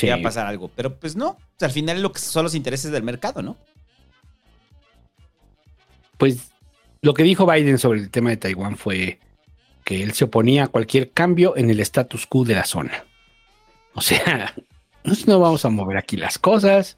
Sí. 0.00 0.06
iba 0.06 0.16
a 0.16 0.22
pasar 0.22 0.46
algo. 0.46 0.70
Pero 0.76 0.94
pues 0.98 1.16
no. 1.16 1.36
Al 1.60 1.70
final 1.70 2.02
lo 2.02 2.12
que 2.12 2.20
son 2.20 2.44
los 2.44 2.54
intereses 2.54 2.90
del 2.92 3.02
mercado, 3.02 3.42
¿no? 3.42 3.56
Pues 6.18 6.50
Lo 7.02 7.14
que 7.14 7.22
dijo 7.22 7.46
Biden 7.50 7.78
sobre 7.78 8.00
el 8.00 8.10
tema 8.10 8.30
de 8.30 8.36
Taiwán 8.36 8.76
fue 8.76 9.20
que 9.84 10.02
él 10.02 10.12
se 10.12 10.24
oponía 10.24 10.64
a 10.64 10.68
cualquier 10.68 11.12
cambio 11.12 11.56
en 11.56 11.70
el 11.70 11.78
status 11.80 12.26
quo 12.26 12.44
de 12.44 12.54
la 12.54 12.64
zona. 12.64 13.04
O 13.94 14.00
sea, 14.00 14.54
no 15.26 15.38
vamos 15.40 15.64
a 15.64 15.68
mover 15.70 15.96
aquí 15.98 16.16
las 16.16 16.38
cosas, 16.38 16.96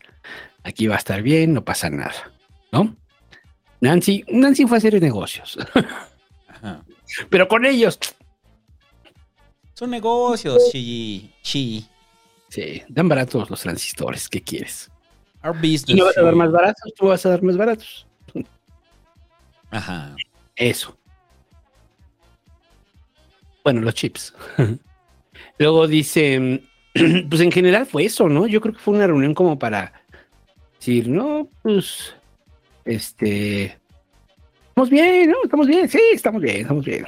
aquí 0.62 0.86
va 0.86 0.94
a 0.94 0.98
estar 0.98 1.20
bien, 1.22 1.52
no 1.52 1.64
pasa 1.64 1.90
nada, 1.90 2.32
¿no? 2.72 2.96
Nancy, 3.80 4.24
Nancy 4.28 4.66
fue 4.66 4.76
a 4.76 4.78
hacer 4.78 5.00
negocios, 5.00 5.58
Ajá. 6.48 6.82
pero 7.28 7.46
con 7.46 7.64
ellos, 7.66 7.98
Son 9.74 9.90
negocios, 9.90 10.62
Xi. 10.72 11.30
Xi. 11.42 11.86
Sí, 12.48 12.82
dan 12.88 13.08
baratos 13.08 13.48
los 13.50 13.60
transistores, 13.60 14.28
¿qué 14.28 14.42
quieres? 14.42 14.90
Our 15.44 15.54
business. 15.54 15.88
¿Y 15.90 15.94
no 15.94 16.06
vas 16.06 16.18
a 16.18 16.22
dar 16.22 16.34
más 16.34 16.50
baratos? 16.50 16.92
Tú 16.96 17.06
vas 17.06 17.24
a 17.24 17.30
dar 17.30 17.42
más 17.42 17.56
baratos. 17.56 18.06
Ajá. 19.70 20.16
Eso. 20.56 20.96
Bueno, 23.62 23.80
los 23.82 23.94
chips. 23.94 24.34
Luego 25.58 25.86
dice, 25.86 26.62
pues 27.28 27.40
en 27.40 27.52
general 27.52 27.86
fue 27.86 28.04
eso, 28.04 28.28
¿no? 28.28 28.46
Yo 28.46 28.60
creo 28.60 28.74
que 28.74 28.80
fue 28.80 28.94
una 28.94 29.06
reunión 29.06 29.34
como 29.34 29.58
para 29.58 29.92
decir, 30.78 31.08
no, 31.08 31.48
pues, 31.62 32.14
este, 32.84 33.76
estamos 34.68 34.90
bien, 34.90 35.30
¿no? 35.30 35.36
Estamos 35.44 35.66
bien, 35.66 35.88
sí, 35.88 36.00
estamos 36.12 36.40
bien, 36.40 36.62
estamos 36.62 36.84
bien. 36.84 37.06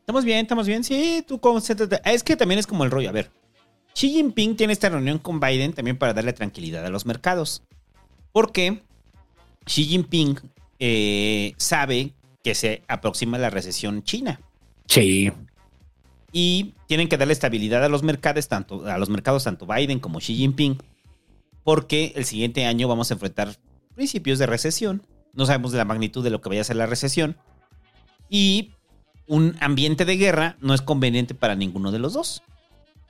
Estamos 0.00 0.24
bien, 0.24 0.38
estamos 0.38 0.66
bien. 0.68 0.84
Sí, 0.84 1.24
tú 1.26 1.40
concéntrate. 1.40 2.00
Es 2.04 2.22
que 2.22 2.36
también 2.36 2.60
es 2.60 2.66
como 2.66 2.84
el 2.84 2.90
rollo. 2.92 3.08
A 3.08 3.12
ver, 3.12 3.28
Xi 3.96 4.10
Jinping 4.10 4.56
tiene 4.56 4.74
esta 4.74 4.90
reunión 4.90 5.18
con 5.18 5.40
Biden 5.40 5.72
también 5.72 5.96
para 5.96 6.12
darle 6.12 6.34
tranquilidad 6.34 6.84
a 6.84 6.90
los 6.90 7.06
mercados. 7.06 7.62
Porque 8.30 8.82
Xi 9.64 9.84
Jinping 9.84 10.38
eh, 10.78 11.54
sabe 11.56 12.12
que 12.44 12.54
se 12.54 12.82
aproxima 12.88 13.38
la 13.38 13.48
recesión 13.48 14.02
china. 14.02 14.38
Sí. 14.86 15.32
Y 16.30 16.74
tienen 16.86 17.08
que 17.08 17.16
darle 17.16 17.32
estabilidad 17.32 17.82
a 17.82 17.88
los 17.88 18.02
mercados, 18.02 18.48
tanto, 18.48 18.86
a 18.86 18.98
los 18.98 19.08
mercados, 19.08 19.44
tanto 19.44 19.66
Biden 19.66 19.98
como 19.98 20.18
Xi 20.18 20.36
Jinping. 20.36 20.76
Porque 21.64 22.12
el 22.16 22.26
siguiente 22.26 22.66
año 22.66 22.88
vamos 22.88 23.10
a 23.10 23.14
enfrentar 23.14 23.56
principios 23.94 24.38
de 24.38 24.44
recesión. 24.44 25.06
No 25.32 25.46
sabemos 25.46 25.72
de 25.72 25.78
la 25.78 25.86
magnitud 25.86 26.22
de 26.22 26.28
lo 26.28 26.42
que 26.42 26.50
vaya 26.50 26.60
a 26.60 26.64
ser 26.64 26.76
la 26.76 26.84
recesión. 26.84 27.38
Y 28.28 28.72
un 29.26 29.56
ambiente 29.60 30.04
de 30.04 30.18
guerra 30.18 30.58
no 30.60 30.74
es 30.74 30.82
conveniente 30.82 31.34
para 31.34 31.54
ninguno 31.54 31.92
de 31.92 31.98
los 31.98 32.12
dos. 32.12 32.42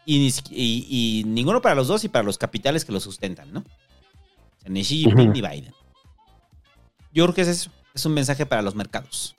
Y, 0.06 0.28
y- 0.50 0.86
y 1.20 1.24
ninguno 1.24 1.60
para 1.60 1.74
los 1.74 1.88
dos 1.88 2.04
y 2.04 2.08
para 2.08 2.22
los 2.24 2.38
capitales 2.38 2.84
que 2.84 2.92
lo 2.92 3.00
sustentan, 3.00 3.52
¿no? 3.52 3.60
O 3.60 4.60
sea, 4.60 4.70
ni 4.70 4.82
Xi 4.82 4.98
Jinping 5.02 5.32
ni 5.32 5.40
Biden. 5.42 5.72
Yo 7.12 7.24
creo 7.24 7.34
que 7.34 7.42
es 7.42 7.48
eso. 7.48 7.70
Es 7.94 8.06
un 8.06 8.14
mensaje 8.14 8.46
para 8.46 8.62
los 8.62 8.74
mercados. 8.74 9.34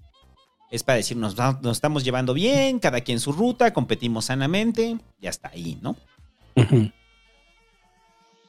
Es 0.69 0.83
para 0.83 0.97
decir, 0.97 1.15
nos, 1.15 1.35
estamos 1.71 2.03
llevando 2.03 2.33
bien, 2.33 2.79
cada 2.79 2.99
quien 3.01 3.19
su 3.21 3.31
ruta, 3.31 3.71
competimos 3.71 4.25
sanamente, 4.25 4.97
ya 5.21 5.29
está 5.29 5.47
ahí, 5.49 5.77
¿no? 5.81 5.95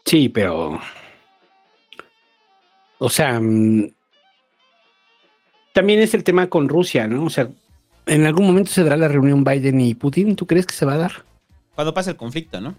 Sí, 0.05 0.28
pero. 0.28 0.80
O 2.98 3.08
sea. 3.10 3.38
mm, 3.40 3.92
También 5.72 6.00
es 6.00 6.14
el 6.14 6.24
tema 6.24 6.48
con 6.48 6.68
Rusia, 6.68 7.06
¿no? 7.06 7.24
O 7.24 7.30
sea, 7.30 7.48
en 8.06 8.26
algún 8.26 8.47
momento 8.47 8.72
se 8.72 8.82
dará 8.82 8.97
la 8.97 9.08
reunión 9.08 9.44
Biden 9.44 9.80
y 9.80 9.94
Putin. 9.94 10.34
¿Tú 10.34 10.47
crees 10.47 10.66
que 10.66 10.74
se 10.74 10.86
va 10.86 10.94
a 10.94 10.98
dar? 10.98 11.24
Cuando 11.78 11.94
pasa 11.94 12.10
el 12.10 12.16
conflicto, 12.16 12.60
¿no? 12.60 12.74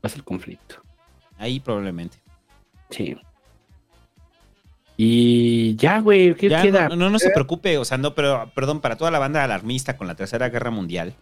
Pasa 0.00 0.16
el 0.16 0.24
conflicto. 0.24 0.82
Ahí 1.38 1.60
probablemente. 1.60 2.18
Sí. 2.90 3.16
Y 4.96 5.76
ya, 5.76 6.00
güey, 6.00 6.34
¿qué 6.34 6.48
Ya, 6.48 6.60
queda? 6.60 6.88
No, 6.88 6.96
no, 6.96 7.08
no 7.08 7.20
se 7.20 7.30
preocupe, 7.30 7.78
o 7.78 7.84
sea, 7.84 7.98
no, 7.98 8.16
pero 8.16 8.50
perdón, 8.52 8.80
para 8.80 8.96
toda 8.96 9.12
la 9.12 9.20
banda 9.20 9.44
alarmista 9.44 9.96
con 9.96 10.08
la 10.08 10.16
Tercera 10.16 10.48
Guerra 10.48 10.72
Mundial. 10.72 11.14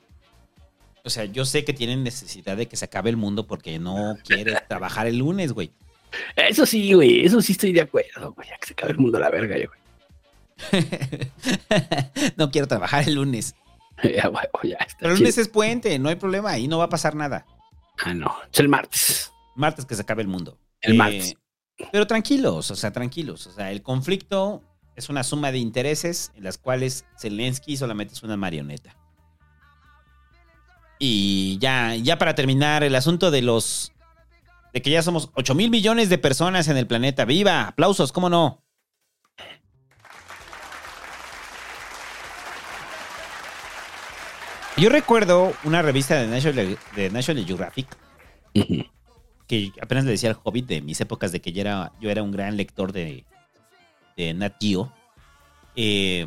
O 1.05 1.10
sea, 1.10 1.26
yo 1.26 1.44
sé 1.44 1.62
que 1.66 1.74
tienen 1.74 2.05
necesidad 2.05 2.57
de 2.57 2.68
que 2.68 2.76
se 2.78 2.86
acabe 2.86 3.10
el 3.10 3.18
mundo 3.18 3.47
porque 3.47 3.78
no 3.78 4.16
quiere 4.24 4.55
trabajar 4.66 5.07
el 5.07 5.18
lunes, 5.18 5.52
güey. 5.52 5.73
Eso 6.36 6.65
sí, 6.65 6.94
güey, 6.94 7.26
eso 7.26 7.42
sí 7.42 7.52
estoy 7.52 7.74
de 7.74 7.83
acuerdo, 7.83 8.33
güey. 8.33 8.49
Ya 8.49 8.57
que 8.57 8.68
se 8.68 8.73
acabe 8.73 8.92
el 8.92 8.99
mundo 8.99 9.18
a 9.18 9.20
la 9.20 9.28
verga, 9.28 9.57
güey. 9.57 10.81
no 12.39 12.50
quiero 12.50 12.66
trabajar 12.66 13.07
el 13.07 13.16
lunes. 13.16 13.55
Ya, 14.02 14.28
güey, 14.28 14.44
ya 14.64 14.76
está. 14.76 14.98
Pero 15.00 15.12
el 15.12 15.18
lunes 15.20 15.39
es 15.39 15.48
puente, 15.48 15.98
no 15.98 16.08
hay 16.08 16.16
problema, 16.16 16.50
ahí 16.50 16.68
no 16.68 16.78
va 16.78 16.84
a 16.84 16.89
pasar 16.89 17.14
nada. 17.14 17.47
Ah, 18.05 18.12
no, 18.12 18.34
es 18.52 18.58
el 18.58 18.68
martes. 18.68 19.32
Martes 19.55 19.84
que 19.86 19.94
se 19.94 20.02
acabe 20.02 20.23
el 20.23 20.28
mundo. 20.28 20.58
El 20.81 20.94
Eh, 20.94 20.97
martes. 20.97 21.34
Pero 21.92 22.06
tranquilos, 22.06 22.70
o 22.70 22.76
sea, 22.76 22.92
tranquilos. 22.92 23.47
O 23.47 23.52
sea, 23.52 23.70
el 23.70 23.82
conflicto 23.82 24.62
es 24.97 25.08
una 25.08 25.23
suma 25.24 25.52
de 25.52 25.58
intereses 25.58 26.32
en 26.34 26.44
las 26.44 26.58
cuales 26.58 27.05
Zelensky 27.18 27.76
solamente 27.76 28.14
es 28.14 28.23
una 28.23 28.36
marioneta. 28.36 28.97
Y 30.98 31.58
ya, 31.58 31.94
ya 31.97 32.18
para 32.18 32.34
terminar, 32.34 32.84
el 32.84 32.94
asunto 32.94 33.31
de 33.31 33.42
los. 33.42 33.92
de 34.73 34.82
que 34.82 34.90
ya 34.90 35.02
somos 35.02 35.31
8 35.34 35.55
mil 35.55 35.70
millones 35.70 36.08
de 36.08 36.18
personas 36.18 36.68
en 36.68 36.76
el 36.76 36.86
planeta. 36.86 37.24
¡Viva! 37.24 37.68
¡Aplausos! 37.68 38.12
¿Cómo 38.12 38.28
no? 38.31 38.64
Yo 44.77 44.89
recuerdo 44.89 45.53
una 45.65 45.83
revista 45.83 46.20
de 46.20 46.27
National, 46.27 46.78
de 46.97 47.11
National 47.11 47.47
Geographic 47.47 47.86
que 49.47 49.73
apenas 49.81 50.05
le 50.05 50.12
decía 50.12 50.31
al 50.31 50.39
Hobbit 50.43 50.67
de 50.67 50.81
mis 50.81 51.01
épocas 51.01 51.33
de 51.33 51.41
que 51.41 51.53
yo 51.53 51.61
era, 51.61 51.93
yo 52.01 52.11
era 52.11 52.23
un 52.23 52.33
gran 52.33 52.57
lector 52.57 52.93
de, 52.93 53.25
de 54.17 54.35
Nat 54.35 54.55
Geo. 54.61 54.93
Eh, 55.77 56.27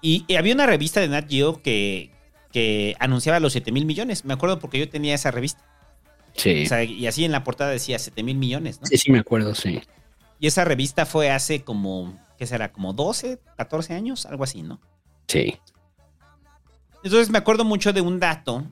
y, 0.00 0.24
y 0.26 0.36
había 0.36 0.54
una 0.54 0.66
revista 0.66 1.00
de 1.00 1.08
Nat 1.08 1.28
Geo 1.28 1.62
que, 1.62 2.10
que 2.52 2.96
anunciaba 2.98 3.40
los 3.40 3.52
7 3.52 3.70
mil 3.72 3.86
millones. 3.86 4.24
Me 4.24 4.34
acuerdo 4.34 4.58
porque 4.58 4.78
yo 4.78 4.88
tenía 4.88 5.14
esa 5.14 5.30
revista. 5.30 5.64
Sí. 6.34 6.64
O 6.64 6.68
sea, 6.68 6.84
y 6.84 7.06
así 7.06 7.24
en 7.24 7.32
la 7.32 7.44
portada 7.44 7.70
decía 7.70 7.98
7 7.98 8.22
mil 8.22 8.36
millones, 8.36 8.80
¿no? 8.80 8.86
Sí, 8.86 8.98
sí, 8.98 9.10
me 9.10 9.20
acuerdo, 9.20 9.54
sí. 9.54 9.80
Y 10.40 10.46
esa 10.46 10.64
revista 10.64 11.06
fue 11.06 11.30
hace 11.30 11.62
como, 11.64 12.18
¿qué 12.38 12.46
será? 12.46 12.72
Como 12.72 12.92
12, 12.92 13.40
14 13.56 13.94
años, 13.94 14.26
algo 14.26 14.44
así, 14.44 14.62
¿no? 14.62 14.80
Sí. 15.26 15.58
Entonces 17.02 17.30
me 17.30 17.38
acuerdo 17.38 17.64
mucho 17.64 17.92
de 17.92 18.00
un 18.00 18.20
dato 18.20 18.64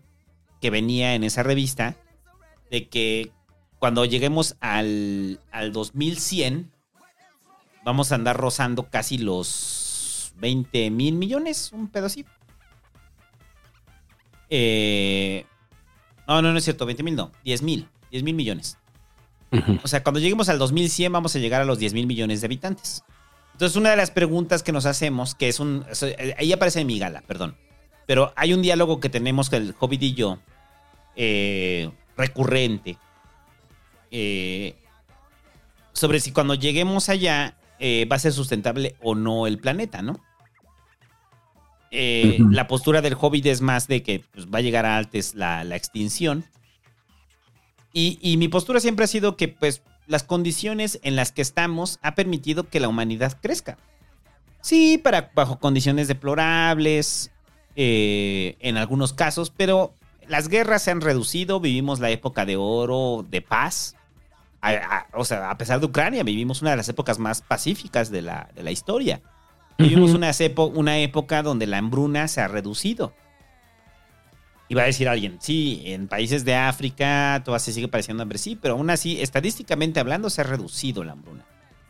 que 0.60 0.70
venía 0.70 1.14
en 1.14 1.24
esa 1.24 1.42
revista 1.42 1.96
de 2.70 2.88
que 2.88 3.30
cuando 3.78 4.04
lleguemos 4.04 4.56
al, 4.60 5.40
al 5.52 5.72
2100 5.72 6.72
vamos 7.84 8.10
a 8.10 8.16
andar 8.16 8.36
rozando 8.36 8.90
casi 8.90 9.18
los 9.18 10.32
20 10.38 10.90
mil 10.90 11.14
millones, 11.14 11.72
un 11.72 11.90
así. 11.94 12.24
Eh, 14.50 15.44
no, 16.26 16.42
no, 16.42 16.52
no 16.52 16.58
es 16.58 16.64
cierto, 16.64 16.86
20 16.86 17.02
mil 17.02 17.14
no, 17.14 17.32
10 17.44 17.62
mil, 17.62 17.88
10 18.10 18.22
mil 18.22 18.34
millones. 18.34 18.78
O 19.82 19.88
sea, 19.88 20.02
cuando 20.02 20.20
lleguemos 20.20 20.48
al 20.48 20.58
2100 20.58 21.12
vamos 21.12 21.36
a 21.36 21.38
llegar 21.38 21.62
a 21.62 21.64
los 21.64 21.78
10 21.78 21.94
mil 21.94 22.06
millones 22.06 22.40
de 22.40 22.46
habitantes. 22.46 23.04
Entonces, 23.52 23.76
una 23.76 23.90
de 23.90 23.96
las 23.96 24.10
preguntas 24.10 24.62
que 24.62 24.72
nos 24.72 24.84
hacemos, 24.84 25.34
que 25.34 25.48
es 25.48 25.60
un... 25.60 25.86
Ahí 26.36 26.52
aparece 26.52 26.80
en 26.80 26.86
mi 26.86 26.98
gala, 26.98 27.22
perdón. 27.22 27.56
Pero 28.06 28.32
hay 28.36 28.54
un 28.54 28.62
diálogo 28.62 29.00
que 29.00 29.08
tenemos 29.08 29.50
que 29.50 29.56
el 29.56 29.74
Hobbit 29.78 30.02
y 30.02 30.14
yo, 30.14 30.38
eh, 31.16 31.90
recurrente, 32.16 32.98
eh, 34.10 34.76
sobre 35.92 36.20
si 36.20 36.30
cuando 36.30 36.54
lleguemos 36.54 37.08
allá 37.08 37.56
eh, 37.78 38.06
va 38.10 38.16
a 38.16 38.20
ser 38.20 38.32
sustentable 38.32 38.94
o 39.02 39.14
no 39.14 39.46
el 39.46 39.58
planeta, 39.58 40.02
¿no? 40.02 40.20
La 41.90 42.66
postura 42.66 43.00
del 43.00 43.16
Hobbit 43.18 43.46
es 43.46 43.62
más 43.62 43.88
de 43.88 44.02
que 44.02 44.22
pues, 44.32 44.46
va 44.48 44.58
a 44.58 44.60
llegar 44.60 44.84
a 44.84 44.98
antes 44.98 45.34
la, 45.34 45.64
la 45.64 45.76
extinción. 45.76 46.44
Y, 47.94 48.18
y 48.20 48.36
mi 48.36 48.48
postura 48.48 48.80
siempre 48.80 49.06
ha 49.06 49.08
sido 49.08 49.38
que 49.38 49.48
pues 49.48 49.82
las 50.06 50.22
condiciones 50.22 51.00
en 51.02 51.16
las 51.16 51.32
que 51.32 51.40
estamos 51.40 51.98
ha 52.02 52.14
permitido 52.14 52.68
que 52.68 52.80
la 52.80 52.88
humanidad 52.88 53.38
crezca. 53.40 53.78
Sí, 54.60 54.98
para, 54.98 55.30
bajo 55.34 55.58
condiciones 55.58 56.08
deplorables, 56.08 57.30
eh, 57.76 58.56
en 58.60 58.76
algunos 58.76 59.12
casos, 59.12 59.50
pero 59.56 59.94
las 60.28 60.48
guerras 60.48 60.82
se 60.82 60.90
han 60.90 61.00
reducido, 61.00 61.60
vivimos 61.60 62.00
la 62.00 62.10
época 62.10 62.44
de 62.44 62.56
oro, 62.56 63.24
de 63.28 63.42
paz. 63.42 63.94
A- 64.60 64.70
a- 64.70 65.06
o 65.12 65.24
sea, 65.24 65.50
a 65.50 65.58
pesar 65.58 65.78
de 65.80 65.86
Ucrania, 65.86 66.24
vivimos 66.24 66.62
una 66.62 66.72
de 66.72 66.78
las 66.78 66.88
épocas 66.88 67.18
más 67.18 67.42
pacíficas 67.42 68.10
de 68.10 68.22
la, 68.22 68.48
de 68.54 68.62
la 68.64 68.70
historia. 68.72 69.20
Vivimos 69.78 70.12
una, 70.12 70.30
epo- 70.30 70.72
una 70.74 70.98
época 70.98 71.42
donde 71.42 71.66
la 71.66 71.78
hambruna 71.78 72.26
se 72.28 72.40
ha 72.40 72.48
reducido. 72.48 73.12
Y 74.68 74.74
va 74.74 74.82
a 74.82 74.86
decir 74.86 75.08
alguien, 75.08 75.36
sí, 75.40 75.82
en 75.84 76.08
países 76.08 76.44
de 76.44 76.56
África 76.56 77.40
todavía 77.44 77.60
se 77.60 77.72
sigue 77.72 77.86
pareciendo 77.86 78.22
hambre, 78.24 78.38
sí, 78.38 78.58
pero 78.60 78.74
aún 78.74 78.90
así, 78.90 79.20
estadísticamente 79.20 80.00
hablando, 80.00 80.28
se 80.28 80.40
ha 80.40 80.44
reducido 80.44 81.04
la 81.04 81.12
hambruna. 81.12 81.44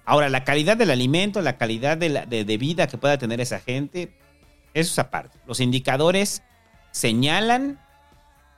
Ahora, 0.04 0.28
la 0.28 0.44
calidad 0.44 0.76
del 0.76 0.90
alimento, 0.90 1.40
la 1.40 1.56
calidad 1.56 1.96
de, 1.96 2.10
la- 2.10 2.26
de- 2.26 2.44
de 2.44 2.58
vida 2.58 2.86
que 2.86 2.98
pueda 2.98 3.16
tener 3.16 3.40
esa 3.40 3.60
gente, 3.60 4.12
eso 4.80 4.92
es 4.92 4.98
aparte. 4.98 5.38
Los 5.46 5.60
indicadores 5.60 6.42
señalan, 6.90 7.80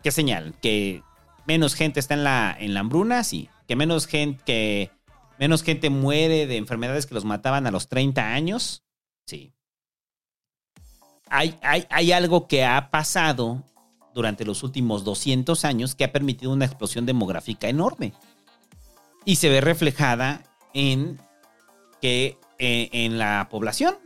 ¿qué 0.02 0.10
señalan? 0.10 0.52
Que 0.60 1.02
menos 1.46 1.74
gente 1.74 2.00
está 2.00 2.14
en 2.14 2.24
la, 2.24 2.56
en 2.58 2.74
la 2.74 2.80
hambruna, 2.80 3.22
sí. 3.22 3.48
Que 3.68 3.76
menos 3.76 4.06
gente, 4.06 4.42
que 4.44 4.90
menos 5.38 5.62
gente 5.62 5.90
muere 5.90 6.46
de 6.46 6.56
enfermedades 6.56 7.06
que 7.06 7.14
los 7.14 7.24
mataban 7.24 7.66
a 7.66 7.70
los 7.70 7.88
30 7.88 8.34
años, 8.34 8.82
sí. 9.26 9.52
hay, 11.30 11.56
hay, 11.62 11.86
hay 11.88 12.10
algo 12.10 12.48
que 12.48 12.64
ha 12.64 12.90
pasado 12.90 13.62
durante 14.12 14.44
los 14.44 14.64
últimos 14.64 15.04
200 15.04 15.64
años 15.64 15.94
que 15.94 16.02
ha 16.02 16.12
permitido 16.12 16.52
una 16.52 16.64
explosión 16.64 17.06
demográfica 17.06 17.68
enorme. 17.68 18.12
Y 19.24 19.36
se 19.36 19.48
ve 19.48 19.60
reflejada 19.60 20.42
en 20.74 21.20
que 22.00 22.38
eh, 22.58 22.88
en 22.92 23.18
la 23.18 23.46
población. 23.50 23.96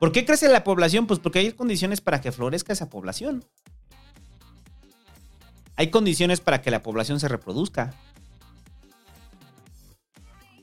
¿Por 0.00 0.12
qué 0.12 0.24
crece 0.24 0.48
la 0.48 0.64
población? 0.64 1.06
Pues 1.06 1.20
porque 1.20 1.40
hay 1.40 1.52
condiciones 1.52 2.00
para 2.00 2.22
que 2.22 2.32
florezca 2.32 2.72
esa 2.72 2.88
población. 2.88 3.44
Hay 5.76 5.90
condiciones 5.90 6.40
para 6.40 6.62
que 6.62 6.70
la 6.70 6.82
población 6.82 7.20
se 7.20 7.28
reproduzca. 7.28 7.94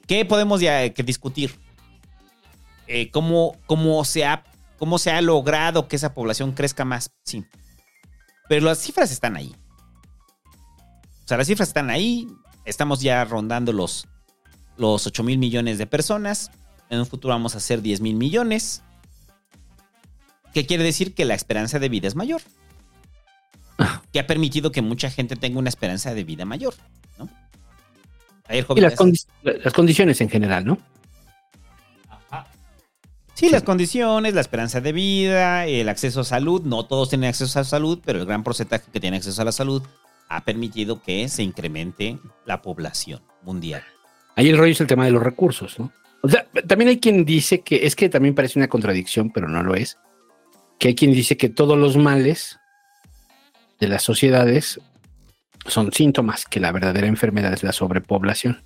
¿Qué 0.08 0.26
podemos 0.26 0.60
ya, 0.60 0.90
que 0.90 1.04
discutir? 1.04 1.54
Eh, 2.88 3.12
¿cómo, 3.12 3.56
cómo, 3.68 4.04
se 4.06 4.26
ha, 4.26 4.44
¿Cómo 4.80 4.98
se 4.98 5.12
ha 5.12 5.22
logrado 5.22 5.88
que 5.88 5.98
esa 5.98 6.16
población 6.16 6.54
crezca 6.54 6.84
más? 6.84 7.12
Sí. 7.24 7.46
Pero 8.50 8.66
las 8.66 8.80
cifras 8.80 9.12
están 9.12 9.36
ahí. 9.36 9.56
O 11.26 11.28
sea, 11.28 11.38
las 11.38 11.46
cifras 11.46 11.68
están 11.68 11.92
ahí. 11.92 12.28
Estamos 12.66 13.02
ya 13.02 13.24
rondando 13.24 13.72
los, 13.72 14.08
los 14.78 15.06
8 15.06 15.24
mil 15.24 15.38
millones 15.38 15.78
de 15.78 15.86
personas. 15.86 16.50
En 16.90 17.00
un 17.00 17.06
futuro 17.06 17.36
vamos 17.36 17.54
a 17.54 17.60
hacer 17.60 17.84
10 17.84 18.02
mil 18.02 18.16
millones. 18.16 18.82
¿Qué 20.53 20.66
quiere 20.66 20.84
decir? 20.84 21.14
Que 21.14 21.26
la 21.26 21.35
esperanza 21.35 21.80
de 21.80 21.90
vida 21.90 22.08
es 22.08 22.16
mayor. 22.16 22.42
Que 24.11 24.19
ha 24.19 24.27
permitido 24.27 24.72
que 24.72 24.82
mucha 24.82 25.11
gente 25.11 25.35
tenga 25.35 25.59
una 25.59 25.69
esperanza 25.69 26.14
de 26.14 26.24
vida 26.24 26.45
mayor. 26.45 26.74
¿no? 27.19 27.30
Ayer, 28.48 28.66
y 28.76 28.82
las, 28.82 28.95
condi 28.95 29.19
las, 29.43 29.74
condiciones 29.74 30.22
en 30.22 30.30
general, 30.30 30.66
¿no? 30.66 30.77
Sí, 33.38 33.50
las 33.50 33.61
condiciones, 33.61 34.34
la 34.34 34.42
esperanza 34.42 34.82
de 34.82 34.92
vida, 34.93 35.67
el 35.67 35.90
acceso 35.90 36.22
a 36.22 36.24
salud. 36.24 36.64
No 36.64 36.88
todos 36.88 37.09
tienen 37.09 37.30
acceso 37.30 37.59
a 37.59 37.64
salud, 37.64 38.00
pero 38.03 38.19
el 38.19 38.26
gran 38.26 38.43
porcentaje 38.43 38.90
que 38.92 39.00
tiene 39.00 39.17
acceso 39.17 39.40
a 39.40 39.45
la 39.45 39.51
salud 39.51 39.84
ha 40.27 40.43
permitido 40.43 41.03
que 41.03 41.30
se 41.30 41.43
incremente 41.43 42.17
la 42.45 42.64
población 42.64 43.22
mundial. 43.43 43.84
Ahí 44.35 44.50
el 44.50 44.58
rollo 44.58 44.72
es 44.72 44.82
el 44.82 44.88
tema 44.88 45.06
de 45.06 45.11
los 45.11 45.22
recursos, 45.22 45.77
¿no? 45.77 45.92
O 46.22 46.30
sea, 46.30 46.48
también 46.67 46.90
hay 46.90 47.00
quien 47.00 47.26
dice 47.26 47.61
que 47.61 47.85
es 47.85 47.95
que 47.95 48.09
también 48.09 48.34
parece 48.34 48.58
una 48.58 48.67
contradicción, 48.67 49.30
pero 49.32 49.48
no 49.48 49.61
lo 49.61 49.76
es. 49.76 50.00
Que 50.80 50.90
hay 50.90 50.96
quien 50.96 51.12
dice 51.12 51.38
que 51.38 51.50
todos 51.50 51.78
los 51.78 51.98
males 51.98 52.60
de 53.80 53.88
las 53.88 54.04
sociedades 54.04 54.80
son 55.66 55.92
síntomas, 55.92 56.46
que 56.46 56.60
la 56.60 56.72
verdadera 56.72 57.08
enfermedad 57.08 57.54
es 57.54 57.64
la 57.64 57.72
sobrepoblación. 57.72 58.62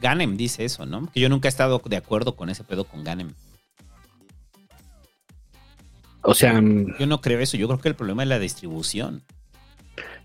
Ganem 0.00 0.36
dice 0.36 0.64
eso, 0.64 0.84
¿no? 0.84 1.10
Que 1.12 1.20
yo 1.20 1.28
nunca 1.28 1.48
he 1.48 1.50
estado 1.50 1.80
de 1.84 1.96
acuerdo 1.96 2.34
con 2.34 2.50
ese 2.50 2.64
pedo 2.64 2.84
con 2.84 3.04
Ganem. 3.04 3.34
O 6.22 6.34
sea. 6.34 6.54
Yo 6.98 7.06
no 7.06 7.20
creo 7.20 7.40
eso. 7.40 7.56
Yo 7.56 7.68
creo 7.68 7.80
que 7.80 7.88
el 7.88 7.94
problema 7.94 8.22
es 8.22 8.28
la 8.28 8.38
distribución. 8.38 9.22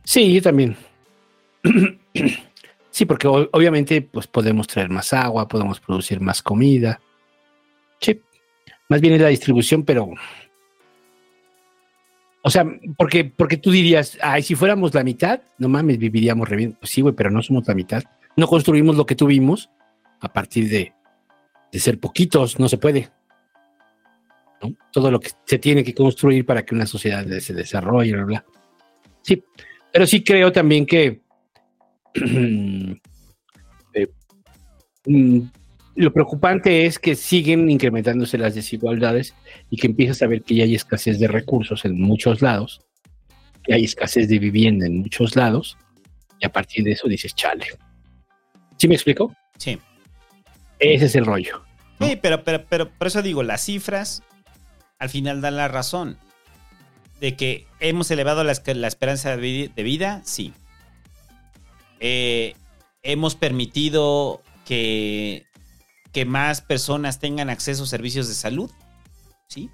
Sí, 0.04 0.34
yo 0.34 0.42
también. 0.42 0.78
sí, 2.92 3.06
porque 3.06 3.28
obviamente 3.28 4.02
pues 4.02 4.28
podemos 4.28 4.68
traer 4.68 4.90
más 4.90 5.14
agua, 5.14 5.48
podemos 5.48 5.80
producir 5.80 6.22
más 6.22 6.42
comida. 6.42 7.00
Sí. 8.00 8.20
Más 8.90 9.02
bien 9.02 9.14
es 9.14 9.22
la 9.22 9.28
distribución, 9.28 9.84
pero. 9.84 10.10
O 12.48 12.50
sea, 12.50 12.66
porque, 12.96 13.26
porque 13.26 13.58
tú 13.58 13.72
dirías, 13.72 14.18
ay, 14.22 14.42
si 14.42 14.56
fuéramos 14.56 14.94
la 14.94 15.04
mitad, 15.04 15.42
no 15.58 15.68
mames, 15.68 15.98
viviríamos 15.98 16.48
re 16.48 16.56
bien. 16.56 16.78
Pues 16.80 16.92
sí, 16.92 17.02
güey, 17.02 17.14
pero 17.14 17.30
no 17.30 17.44
somos 17.44 17.68
la 17.68 17.76
mitad. 17.76 18.02
No 18.38 18.48
construimos 18.48 18.96
lo 18.96 19.06
que 19.06 19.16
tuvimos 19.16 19.70
a 20.22 20.32
partir 20.32 20.70
de, 20.70 20.94
de 21.74 21.80
ser 21.80 22.00
poquitos, 22.00 22.58
no 22.58 22.70
se 22.70 22.78
puede. 22.78 23.10
Todo 24.94 25.12
lo 25.12 25.20
que 25.20 25.32
se 25.44 25.60
tiene 25.60 25.84
que 25.84 25.94
construir 25.94 26.46
para 26.46 26.64
que 26.64 26.74
una 26.74 26.86
sociedad 26.86 27.26
se 27.40 27.54
desarrolle, 27.54 28.14
bla, 28.14 28.24
bla. 28.24 28.46
Sí, 29.24 29.44
pero 29.92 30.08
sí 30.08 30.24
creo 30.24 30.50
también 30.50 30.86
que 30.86 31.20
eh, 33.94 34.08
mm, 35.06 35.42
lo 35.98 36.14
preocupante 36.14 36.86
es 36.86 37.00
que 37.00 37.16
siguen 37.16 37.70
incrementándose 37.70 38.38
las 38.38 38.54
desigualdades 38.54 39.34
y 39.72 39.78
que 39.78 39.88
empiezas 39.88 40.22
a 40.22 40.28
ver 40.28 40.44
que 40.44 40.56
ya 40.56 40.64
hay 40.64 40.76
escasez 40.76 41.20
de 41.20 41.28
recursos 41.28 41.86
en 41.86 42.00
muchos 42.00 42.42
lados, 42.44 42.82
que 43.64 43.74
hay 43.74 43.84
escasez 43.84 44.30
de 44.30 44.38
vivienda 44.38 44.86
en 44.86 45.00
muchos 45.00 45.36
lados, 45.36 45.76
y 46.40 46.46
a 46.46 46.52
partir 46.52 46.86
de 46.86 46.92
eso 46.92 47.08
dices, 47.08 47.34
chale. 47.34 47.66
¿Sí 48.78 48.88
me 48.88 48.94
explico? 48.94 49.36
Sí. 49.58 49.80
Ese 50.78 51.06
es 51.06 51.16
el 51.16 51.26
rollo. 51.26 51.64
Sí, 52.00 52.16
pero, 52.22 52.44
pero, 52.44 52.64
pero 52.70 52.90
por 52.90 53.08
eso 53.08 53.24
digo, 53.24 53.42
las 53.42 53.66
cifras 53.66 54.22
al 55.00 55.10
final 55.10 55.42
dan 55.42 55.58
la 55.58 55.68
razón. 55.68 56.20
De 57.20 57.36
que 57.36 57.66
hemos 57.80 58.12
elevado 58.12 58.44
la, 58.44 58.52
esperanza 58.52 59.36
de 59.36 59.72
vida, 59.84 60.22
sí. 60.24 60.54
Eh, 62.00 62.54
hemos 63.02 63.34
permitido 63.34 64.44
que, 64.64 65.48
que 66.18 66.26
más 66.26 66.62
personas 66.62 67.20
tengan 67.20 67.52
acceso 67.52 67.84
a 67.84 67.86
servicios 67.86 68.28
de 68.28 68.34
salud, 68.34 68.72
sí. 69.48 69.70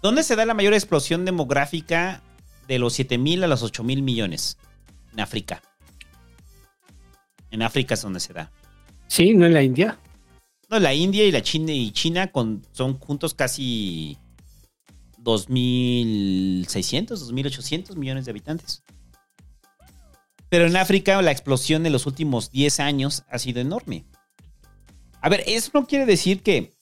¿Dónde 0.00 0.22
se 0.22 0.36
da 0.36 0.46
la 0.46 0.54
mayor 0.54 0.74
explosión 0.74 1.24
demográfica 1.24 2.22
de 2.68 2.78
los 2.78 2.92
7 2.92 3.18
mil 3.18 3.42
a 3.42 3.48
los 3.48 3.64
8 3.64 3.82
mil 3.82 4.00
millones? 4.00 4.58
En 5.12 5.18
África. 5.18 5.60
En 7.50 7.62
África 7.62 7.94
es 7.94 8.02
donde 8.02 8.20
se 8.20 8.32
da. 8.32 8.52
Sí, 9.08 9.34
no 9.34 9.44
en 9.44 9.54
la 9.54 9.64
India. 9.64 9.98
No, 10.68 10.78
la 10.78 10.94
India 10.94 11.24
y 11.24 11.32
la 11.32 11.42
China 11.42 11.72
y 11.72 11.90
China 11.90 12.30
con, 12.30 12.64
son 12.70 13.00
juntos 13.00 13.34
casi 13.34 14.18
2.600, 15.18 17.08
2.800 17.08 17.96
millones 17.96 18.24
de 18.24 18.30
habitantes. 18.30 18.84
Pero 20.48 20.66
en 20.68 20.76
África 20.76 21.20
la 21.20 21.32
explosión 21.32 21.82
de 21.82 21.90
los 21.90 22.06
últimos 22.06 22.52
10 22.52 22.78
años 22.78 23.24
ha 23.28 23.40
sido 23.40 23.60
enorme. 23.60 24.04
A 25.20 25.28
ver, 25.28 25.44
eso 25.46 25.70
no 25.74 25.86
quiere 25.86 26.06
decir 26.06 26.42
que, 26.42 26.72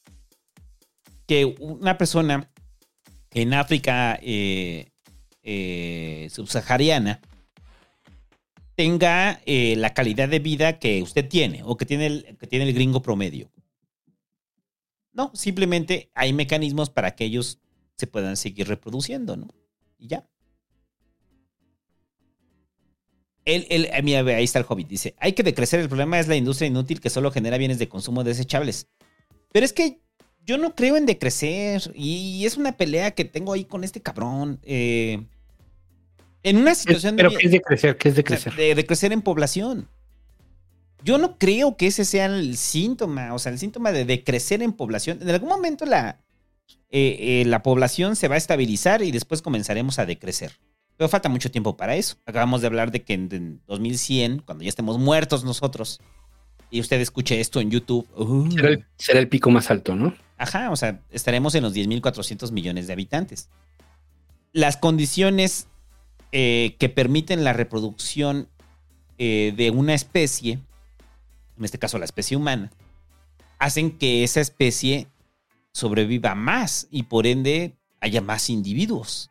que 1.27 1.45
una 1.45 1.99
persona 1.99 2.51
en 3.33 3.55
África 3.55 4.19
eh, 4.23 4.91
eh, 5.43 6.29
subsahariana 6.31 7.21
tenga 8.75 9.41
eh, 9.45 9.75
la 9.77 9.93
calidad 9.93 10.29
de 10.29 10.39
vida 10.39 10.79
que 10.79 11.03
usted 11.03 11.29
tiene 11.29 11.63
o 11.65 11.77
que 11.77 11.85
tiene 11.85 12.07
el, 12.07 12.37
que 12.39 12.47
tiene 12.47 12.69
el 12.69 12.75
gringo 12.75 13.03
promedio. 13.03 13.51
No, 15.13 15.33
simplemente 15.35 16.11
hay 16.15 16.33
mecanismos 16.33 16.91
para 16.91 17.17
que 17.17 17.25
ellos 17.25 17.59
se 17.97 18.07
puedan 18.07 18.37
seguir 18.37 18.69
reproduciendo, 18.69 19.37
¿no? 19.37 19.49
Y 19.99 20.07
ya. 20.07 20.29
Él, 23.49 23.67
él, 23.71 23.91
mira, 24.03 24.21
ahí 24.21 24.45
está 24.45 24.59
el 24.59 24.67
hobbit. 24.69 24.89
Dice: 24.89 25.15
Hay 25.19 25.33
que 25.33 25.43
decrecer. 25.43 25.81
El 25.81 25.89
problema 25.89 26.19
es 26.19 26.29
la 26.29 26.37
industria 26.37 26.69
inútil 26.69 27.01
que 27.01 27.11
solo 27.11 27.31
genera 27.31 27.59
bienes 27.59 27.79
de 27.79 27.89
consumo 27.89 28.25
desechables. 28.25 28.87
Pero 29.53 29.65
es 29.65 29.73
que 29.73 30.01
yo 30.45 30.59
no 30.59 30.75
creo 30.75 30.97
en 30.97 31.07
decrecer. 31.07 31.91
Y 31.95 32.45
es 32.47 32.57
una 32.57 32.77
pelea 32.77 33.13
que 33.13 33.25
tengo 33.25 33.53
ahí 33.53 33.65
con 33.65 33.85
este 33.85 34.01
cabrón. 34.01 34.61
Eh, 34.63 35.25
en 36.43 36.57
una 36.57 36.75
situación 36.75 37.17
¿Pero 37.17 37.31
qué 37.31 37.47
es 37.47 37.53
decrecer? 37.53 37.97
¿Qué 37.97 38.09
es 38.11 38.17
decrecer? 38.17 38.55
De, 38.55 38.75
de 38.75 38.87
crecer 38.87 39.13
en 39.13 39.23
población. 39.23 39.89
Yo 41.03 41.19
no 41.19 41.39
creo 41.39 41.77
que 41.77 41.87
ese 41.87 42.05
sea 42.05 42.27
el 42.27 42.57
síntoma, 42.57 43.33
o 43.33 43.39
sea, 43.39 43.53
el 43.53 43.59
síntoma 43.59 43.93
de, 43.93 44.05
de 44.05 44.25
crecer 44.25 44.63
en 44.63 44.73
población. 44.73 45.19
En 45.23 45.31
algún 45.31 45.49
momento 45.49 45.87
la, 45.87 46.21
eh, 46.91 47.43
eh, 47.43 47.45
la 47.47 47.63
población 47.63 48.17
se 48.17 48.29
va 48.29 48.35
a 48.35 48.39
estabilizar 48.39 49.03
y 49.03 49.11
después 49.11 49.43
comenzaremos 49.43 49.99
a 49.99 50.07
decrecer. 50.07 50.53
Pero 50.99 51.09
falta 51.09 51.31
mucho 51.31 51.51
tiempo 51.51 51.79
para 51.79 51.97
eso. 51.97 52.17
Acabamos 52.27 52.61
de 52.61 52.67
hablar 52.67 52.91
de 52.91 53.03
que 53.03 53.15
en, 53.15 53.63
2100, 53.67 54.41
cuando 54.41 54.65
ya 54.65 54.69
estemos 54.69 54.99
muertos 54.99 55.45
nosotros, 55.45 56.01
y 56.71 56.81
usted 56.81 57.01
escuche 57.01 57.41
esto 57.41 57.61
en 57.61 57.71
YouTube. 57.71 58.07
Uh. 58.15 58.51
será, 58.99 59.19
el, 59.21 59.29
pico 59.29 59.51
más 59.51 59.71
alto, 59.71 59.97
¿no? 59.97 60.15
Ajá, 60.37 60.71
o 60.71 60.77
sea, 60.77 61.01
estaremos 61.11 61.55
en 61.55 61.63
los 61.63 61.75
10.400 61.75 62.53
millones 62.53 62.87
de 62.87 62.93
habitantes. 62.93 63.49
Las 64.53 64.77
condiciones 64.77 65.69
eh, 66.33 66.77
que 66.79 66.91
permiten 66.91 67.43
la 67.43 67.55
reproducción 67.55 68.49
de 69.19 69.73
una 69.75 69.95
especie 69.95 70.61
en 71.59 71.65
este 71.65 71.79
caso 71.79 71.99
la 71.99 72.05
especie 72.05 72.37
humana, 72.37 72.71
hacen 73.59 73.99
que 73.99 74.25
esa 74.25 74.41
especie 74.41 75.09
sobreviva 75.73 76.35
más 76.35 76.87
y 76.91 77.05
por 77.05 77.27
ende 77.27 77.77
haya 78.01 78.21
más 78.21 78.49
individuos. 78.49 79.31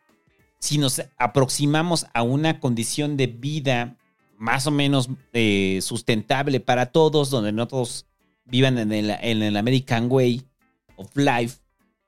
Si 0.59 0.77
nos 0.77 1.01
aproximamos 1.17 2.07
a 2.13 2.23
una 2.23 2.59
condición 2.59 3.17
de 3.17 3.27
vida 3.27 3.95
más 4.37 4.67
o 4.67 4.71
menos 4.71 5.09
eh, 5.33 5.79
sustentable 5.81 6.59
para 6.59 6.87
todos, 6.87 7.29
donde 7.29 7.51
no 7.51 7.67
todos 7.67 8.05
vivan 8.45 8.77
en 8.77 8.91
el, 8.91 9.57
American 9.57 10.07
Way 10.09 10.43
of 10.95 11.15
Life, 11.15 11.59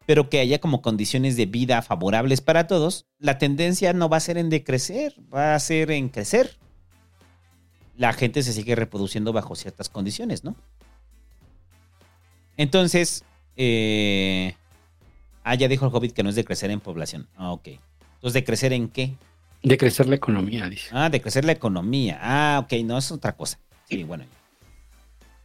pero 0.06 0.30
que 0.30 0.40
haya 0.40 0.60
como 0.60 0.82
condiciones 0.82 1.38
de 1.38 1.46
vida 1.46 1.82
favorables 1.82 2.42
para 2.42 2.68
todos, 2.68 3.06
la 3.20 3.38
tendencia 3.38 3.94
no 3.94 4.10
va 4.10 4.18
a 4.18 4.22
ser 4.22 4.38
en 4.38 4.50
decrecer, 4.50 5.16
va 5.34 5.56
a 5.56 5.60
ser 5.60 5.92
en 5.92 6.10
crecer 6.10 6.58
la 7.98 8.14
gente 8.14 8.44
se 8.44 8.54
sigue 8.54 8.76
reproduciendo 8.76 9.34
bajo 9.34 9.56
ciertas 9.56 9.90
condiciones, 9.90 10.46
¿no? 10.46 10.56
Entonces, 12.56 13.26
eh, 13.58 14.56
Ah, 15.50 15.56
ya 15.56 15.68
dijo 15.68 15.86
el 15.86 15.92
Hobbit 15.92 16.14
que 16.14 16.22
no 16.22 16.30
es 16.30 16.36
de 16.36 16.46
crecer 16.46 16.70
en 16.70 16.80
población. 16.80 17.28
Ah, 17.36 17.52
ok. 17.52 17.70
Entonces, 18.20 18.34
¿de 18.34 18.44
crecer 18.44 18.74
en 18.74 18.90
qué? 18.90 19.16
De 19.64 19.78
crecer 19.78 20.08
la 20.08 20.16
economía, 20.16 20.68
dice. 20.68 20.90
Ah, 20.92 21.10
de 21.10 21.22
crecer 21.22 21.46
la 21.46 21.54
economía. 21.54 22.20
Ah, 22.22 22.60
ok, 22.64 22.74
no, 22.84 22.98
es 22.98 23.12
otra 23.12 23.32
cosa. 23.32 23.60
Sí, 23.88 24.04
bueno. 24.04 24.26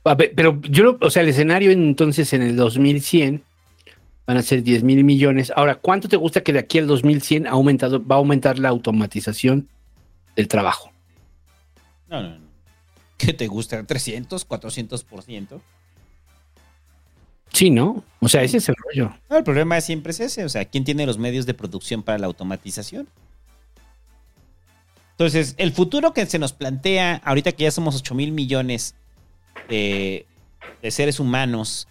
A 0.03 0.15
ver, 0.17 0.33
pero 0.35 0.61
yo, 0.63 0.99
o 1.01 1.09
sea, 1.09 1.23
el 1.23 1.29
escenario 1.29 1.71
entonces 1.71 2.33
en 2.33 2.43
el 2.43 2.57
2100 2.57 3.43
van 4.27 4.37
a 4.37 4.43
ser 4.43 4.63
10 4.63 4.83
mil 4.83 5.05
millones. 5.05 5.53
Ahora, 5.55 5.77
¿cuánto 5.77 6.09
te 6.09 6.17
gusta 6.17 6.43
que 6.43 6.53
de 6.53 6.59
aquí 6.59 6.79
al 6.79 6.89
2100 6.89 7.47
ha 7.47 7.51
aumentado, 7.51 8.05
va 8.05 8.17
a 8.17 8.19
aumentar 8.19 8.59
la 8.59 8.71
automatización 8.71 9.69
del 10.35 10.49
trabajo? 10.49 10.91
No, 12.09 12.23
no, 12.23 12.39
no. 12.39 12.45
¿Qué 13.17 13.33
te 13.33 13.47
gusta? 13.47 13.83
¿300, 13.87 14.47
400%? 14.47 15.61
Sí, 17.55 17.71
¿no? 17.71 18.03
O 18.19 18.29
sea, 18.29 18.43
ese 18.43 18.57
es 18.57 18.69
el 18.69 18.75
rollo. 18.75 19.17
No, 19.31 19.37
el 19.37 19.45
problema 19.45 19.81
siempre 19.81 20.11
es 20.11 20.19
ese. 20.19 20.45
O 20.45 20.49
sea, 20.49 20.65
¿quién 20.65 20.83
tiene 20.83 21.07
los 21.07 21.19
medios 21.19 21.47
de 21.47 21.55
producción 21.55 22.03
para 22.03 22.19
la 22.19 22.27
automatización? 22.27 23.09
Entonces, 25.13 25.55
el 25.57 25.71
futuro 25.71 26.13
que 26.13 26.27
se 26.27 26.41
nos 26.41 26.53
plantea, 26.53 27.23
ahorita 27.25 27.53
que 27.53 27.63
ya 27.63 27.71
somos 27.71 27.95
8 27.95 28.13
mil 28.17 28.33
millones 28.33 28.97
de, 29.69 30.27
seres 30.89 31.21
humanos, 31.21 31.87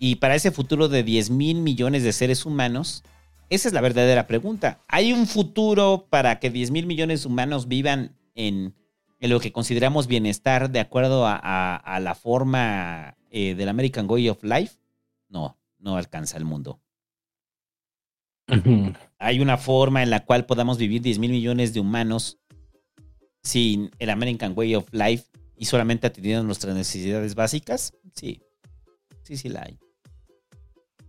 y 0.00 0.16
para 0.16 0.34
ese 0.34 0.50
futuro 0.50 0.88
de 0.88 1.04
10 1.04 1.30
mil 1.30 1.60
millones 1.60 2.02
de 2.02 2.12
seres 2.12 2.44
humanos, 2.44 3.04
esa 3.50 3.68
es 3.68 3.74
la 3.74 3.82
verdadera 3.82 4.26
pregunta. 4.26 4.80
¿Hay 4.88 5.12
un 5.12 5.28
futuro 5.28 6.08
para 6.10 6.40
que 6.40 6.50
10 6.50 6.72
mil 6.72 6.86
millones 6.86 7.22
de 7.22 7.28
humanos 7.28 7.68
vivan 7.68 8.16
en, 8.34 8.74
lo 9.20 9.38
que 9.38 9.52
consideramos 9.52 10.08
bienestar 10.08 10.70
de 10.70 10.80
acuerdo 10.80 11.24
a 11.24 12.00
la 12.00 12.14
forma 12.16 13.14
eh, 13.32 13.54
del 13.54 13.68
American 13.70 14.06
Way 14.08 14.28
of 14.28 14.44
Life? 14.44 14.76
No, 15.28 15.58
no 15.78 15.96
alcanza 15.96 16.36
el 16.36 16.44
mundo. 16.44 16.80
Hay 19.18 19.40
una 19.40 19.56
forma 19.56 20.02
en 20.02 20.10
la 20.10 20.24
cual 20.24 20.44
podamos 20.44 20.76
vivir 20.76 21.00
10 21.00 21.18
mil 21.18 21.30
millones 21.30 21.72
de 21.72 21.80
humanos 21.80 22.38
sin 23.42 23.90
el 23.98 24.10
American 24.10 24.52
Way 24.54 24.74
of 24.74 24.92
Life 24.92 25.24
y 25.56 25.64
solamente 25.64 26.06
atendiendo 26.06 26.44
nuestras 26.44 26.74
necesidades 26.74 27.34
básicas. 27.34 27.94
Sí, 28.14 28.42
sí, 29.22 29.38
sí 29.38 29.48
la 29.48 29.62
hay. 29.62 29.78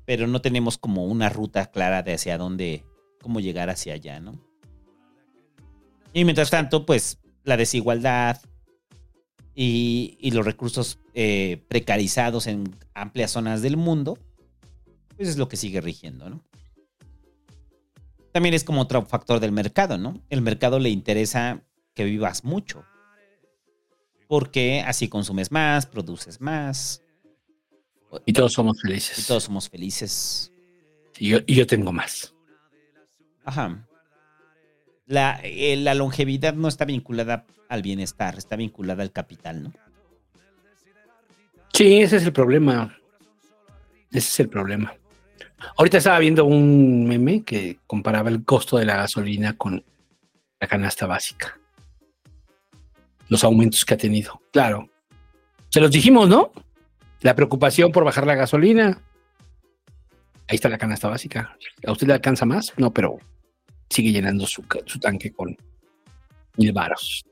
Pero 0.05 0.25
no 0.25 0.41
tenemos 0.41 0.77
como 0.77 1.05
una 1.05 1.27
ruta 1.27 1.65
clara 1.71 2.03
de 2.03 2.13
hacia 2.13 2.37
dónde, 2.37 2.85
cómo 3.21 3.41
llegar 3.41 3.69
hacia 3.69 3.95
allá, 3.95 4.21
¿no? 4.21 4.39
Y 6.13 6.23
mientras 6.23 6.49
tanto, 6.49 6.85
pues 6.85 7.19
la 7.43 7.57
desigualdad 7.57 8.39
y, 9.55 10.17
y 10.19 10.31
los 10.31 10.45
recursos 10.45 10.99
eh, 11.13 11.63
precarizados 11.67 12.47
en 12.47 12.75
amplias 12.93 13.31
zonas 13.31 13.61
del 13.61 13.77
mundo, 13.77 14.17
pues 15.15 15.29
es 15.29 15.37
lo 15.37 15.47
que 15.47 15.57
sigue 15.57 15.81
rigiendo, 15.81 16.29
¿no? 16.29 16.43
También 18.31 18.55
es 18.55 18.63
como 18.63 18.81
otro 18.81 19.05
factor 19.05 19.39
del 19.39 19.51
mercado, 19.51 19.97
¿no? 19.99 20.19
El 20.29 20.41
mercado 20.41 20.79
le 20.79 20.89
interesa 20.89 21.61
que 21.93 22.03
vivas 22.03 22.43
mucho. 22.43 22.83
Porque 24.27 24.81
así 24.81 25.07
consumes 25.07 25.51
más, 25.51 25.85
produces 25.85 26.41
más. 26.41 27.03
Y 28.25 28.33
todos 28.33 28.53
somos 28.53 28.81
felices. 28.81 29.19
Y 29.19 29.27
todos 29.27 29.43
somos 29.43 29.69
felices. 29.69 30.51
Y 31.19 31.29
yo, 31.29 31.39
y 31.45 31.53
yo 31.53 31.67
tengo 31.67 31.91
más. 31.91 32.33
Ajá. 33.45 33.87
La, 35.05 35.39
eh, 35.43 35.75
la 35.75 35.93
longevidad 35.93 36.55
no 36.55 36.67
está 36.67 36.85
vinculada 36.85 37.45
al 37.73 37.81
bienestar, 37.81 38.37
está 38.37 38.55
vinculada 38.55 39.01
al 39.01 39.11
capital, 39.11 39.63
¿no? 39.63 39.73
Sí, 41.73 42.01
ese 42.01 42.17
es 42.17 42.23
el 42.23 42.31
problema. 42.31 42.95
Ese 44.11 44.27
es 44.27 44.39
el 44.41 44.49
problema. 44.49 44.93
Ahorita 45.75 45.97
estaba 45.97 46.19
viendo 46.19 46.45
un 46.45 47.07
meme 47.07 47.43
que 47.43 47.79
comparaba 47.87 48.29
el 48.29 48.45
costo 48.45 48.77
de 48.77 48.85
la 48.85 48.95
gasolina 48.95 49.57
con 49.57 49.83
la 50.59 50.67
canasta 50.67 51.07
básica. 51.07 51.59
Los 53.27 53.43
aumentos 53.43 53.83
que 53.83 53.95
ha 53.95 53.97
tenido. 53.97 54.39
Claro. 54.51 54.87
Se 55.69 55.79
los 55.79 55.89
dijimos, 55.89 56.29
¿no? 56.29 56.51
La 57.21 57.35
preocupación 57.35 57.91
por 57.91 58.03
bajar 58.03 58.27
la 58.27 58.35
gasolina. 58.35 59.01
Ahí 60.47 60.55
está 60.55 60.69
la 60.69 60.77
canasta 60.77 61.09
básica. 61.09 61.57
¿A 61.87 61.91
usted 61.91 62.05
le 62.05 62.13
alcanza 62.13 62.45
más? 62.45 62.71
No, 62.77 62.93
pero 62.93 63.17
sigue 63.89 64.11
llenando 64.11 64.45
su, 64.45 64.61
tanque 65.01 65.33
con 65.33 65.57
mil 66.57 66.71
varos. 66.71 67.25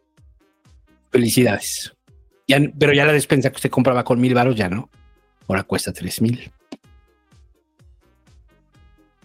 Felicidades. 1.12 1.94
Pero 2.48 2.94
ya 2.94 3.06
la 3.06 3.14
despensa 3.14 3.50
que 3.50 3.58
usted 3.58 3.70
compraba 3.70 4.04
con 4.04 4.20
mil 4.20 4.34
varos 4.34 4.56
ya 4.56 4.70
no. 4.70 4.90
Ahora 5.48 5.64
cuesta 5.64 5.94
tres 5.94 6.22
mil. 6.22 6.52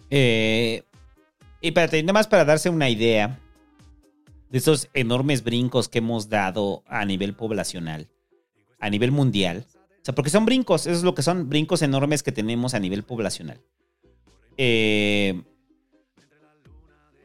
Eh, 0.09 0.83
y 1.61 1.71
para 1.71 1.87
nada 1.87 2.13
más 2.13 2.27
para 2.27 2.45
darse 2.45 2.69
una 2.69 2.89
idea 2.89 3.39
de 4.49 4.57
esos 4.57 4.89
enormes 4.93 5.43
brincos 5.43 5.89
que 5.89 5.99
hemos 5.99 6.29
dado 6.29 6.83
a 6.87 7.03
nivel 7.05 7.33
poblacional, 7.33 8.07
a 8.79 8.89
nivel 8.89 9.11
mundial. 9.11 9.65
O 10.01 10.05
sea, 10.07 10.15
porque 10.15 10.29
son 10.29 10.45
brincos, 10.45 10.87
eso 10.87 10.95
es 10.95 11.03
lo 11.03 11.15
que 11.15 11.21
son, 11.21 11.49
brincos 11.49 11.81
enormes 11.81 12.23
que 12.23 12.31
tenemos 12.31 12.73
a 12.73 12.79
nivel 12.79 13.03
poblacional. 13.03 13.59
Eh, 14.57 15.43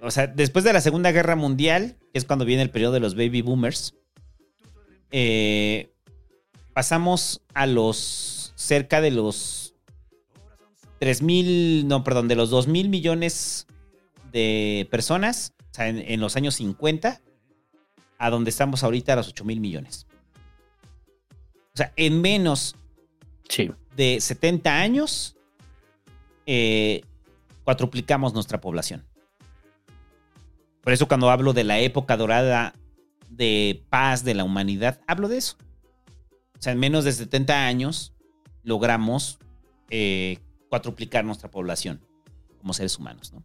o 0.01 0.11
sea, 0.11 0.27
después 0.27 0.65
de 0.65 0.73
la 0.73 0.81
Segunda 0.81 1.13
Guerra 1.13 1.37
Mundial, 1.37 1.97
que 2.13 2.19
es 2.19 2.25
cuando 2.25 2.45
viene 2.45 2.63
el 2.63 2.71
periodo 2.71 2.95
de 2.95 3.01
los 3.01 3.15
baby 3.15 3.43
boomers, 3.43 3.95
eh, 5.13 5.93
pasamos 6.73 7.43
a 7.55 7.67
los 7.67 8.53
cerca 8.57 9.01
de 9.01 9.11
los 9.11 9.75
3 10.99 11.23
mil, 11.23 11.89
no, 11.89 12.03
perdón, 12.05 12.29
de 12.29 12.35
los 12.35 12.51
2 12.51 12.67
mil 12.67 12.89
millones 12.89 13.67
de 14.33 14.89
personas, 14.91 15.55
o 15.71 15.75
sea, 15.75 15.89
en, 15.89 15.99
en 15.99 16.21
los 16.21 16.37
años 16.37 16.57
50, 16.57 17.21
a 18.19 18.31
donde 18.31 18.51
estamos 18.51 18.83
ahorita 18.83 19.13
a 19.13 19.17
los 19.17 19.29
8 19.29 19.45
mil 19.45 19.61
millones. 19.61 20.07
O 21.75 21.77
sea, 21.77 21.93
en 21.97 22.21
menos 22.21 22.77
de 23.97 24.21
70 24.21 24.79
años, 24.79 25.37
eh, 26.47 27.03
cuatruplicamos 27.65 28.35
nuestra 28.35 28.61
población. 28.61 29.05
Por 30.83 30.93
eso 30.93 31.07
cuando 31.07 31.31
hablo 31.31 31.53
de 31.53 31.65
la 31.65 31.79
época 31.79 32.17
dorada 32.17 32.75
de 33.37 33.85
paz 33.89 34.25
de 34.25 34.35
la 34.35 34.45
humanidad, 34.45 35.01
hablo 35.07 35.29
de 35.29 35.39
eso. 35.39 35.57
O 36.59 36.63
sea, 36.63 36.73
en 36.73 36.79
menos 36.79 37.05
de 37.05 37.13
70 37.13 37.67
años 37.67 38.15
logramos 38.63 39.39
eh, 39.91 40.39
cuatruplicar 40.69 41.25
nuestra 41.25 41.51
población 41.51 42.01
como 42.59 42.73
seres 42.73 42.99
humanos, 42.99 43.33
¿no? 43.33 43.43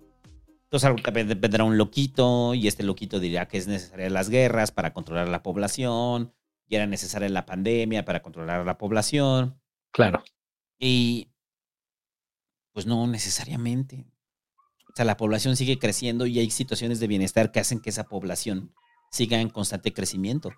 Entonces 0.70 0.92
vendrá 1.40 1.64
un 1.64 1.78
loquito 1.78 2.54
y 2.54 2.68
este 2.68 2.84
loquito 2.84 3.20
dirá 3.22 3.48
que 3.48 3.58
es 3.58 3.68
necesaria 3.68 4.10
las 4.10 4.30
guerras 4.30 4.72
para 4.72 4.94
controlar 4.94 5.30
la 5.30 5.42
población 5.42 6.34
y 6.68 6.76
era 6.76 6.86
necesaria 6.86 7.30
la 7.30 7.46
pandemia 7.46 8.04
para 8.04 8.22
controlar 8.22 8.66
la 8.66 8.78
población. 8.78 9.62
Claro. 9.92 10.24
Y 10.78 11.32
pues 12.74 12.86
no 12.86 13.08
necesariamente. 13.08 14.06
O 14.92 14.96
sea, 14.96 15.06
la 15.06 15.16
población 15.16 15.56
sigue 15.56 15.80
creciendo 15.80 16.26
y 16.26 16.38
hay 16.40 16.52
situaciones 16.52 17.00
de 17.00 17.08
bienestar 17.08 17.52
que 17.52 17.62
hacen 17.62 17.80
que 17.80 17.90
esa 17.90 18.04
población 18.10 18.74
siga 19.10 19.40
en 19.40 19.50
constante 19.50 19.94
crecimiento. 19.94 20.52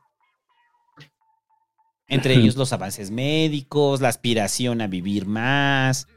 Entre 2.07 2.33
ellos 2.33 2.55
los 2.57 2.73
avances 2.73 3.11
médicos, 3.11 4.01
la 4.01 4.09
aspiración 4.09 4.81
a 4.81 4.87
vivir 4.87 5.25
más. 5.25 6.07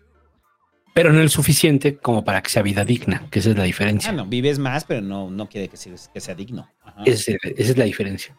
Pero 0.95 1.13
no 1.13 1.23
es 1.23 1.33
suficiente 1.33 1.97
como 1.97 2.25
para 2.25 2.43
que 2.43 2.51
sea 2.51 2.63
vida 2.63 2.85
digna, 2.85 3.27
que 3.31 3.39
esa 3.39 3.51
es 3.51 3.57
la 3.57 3.65
diferencia. 3.65 4.11
Ah, 4.11 4.13
no, 4.13 4.27
vives 4.27 4.59
más, 4.59 4.85
pero 4.85 5.01
no, 5.01 5.31
no 5.31 5.49
quiere 5.49 5.69
que 5.69 5.77
sea, 5.77 5.95
que 6.13 6.21
sea 6.21 6.35
digno. 6.35 6.69
Ajá. 6.83 7.03
Esa 7.07 7.33
es, 7.33 7.39
esa 7.43 7.71
es 7.73 7.79
la 7.79 7.85
diferencia. 7.85 8.37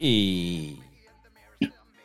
Y. 0.00 0.80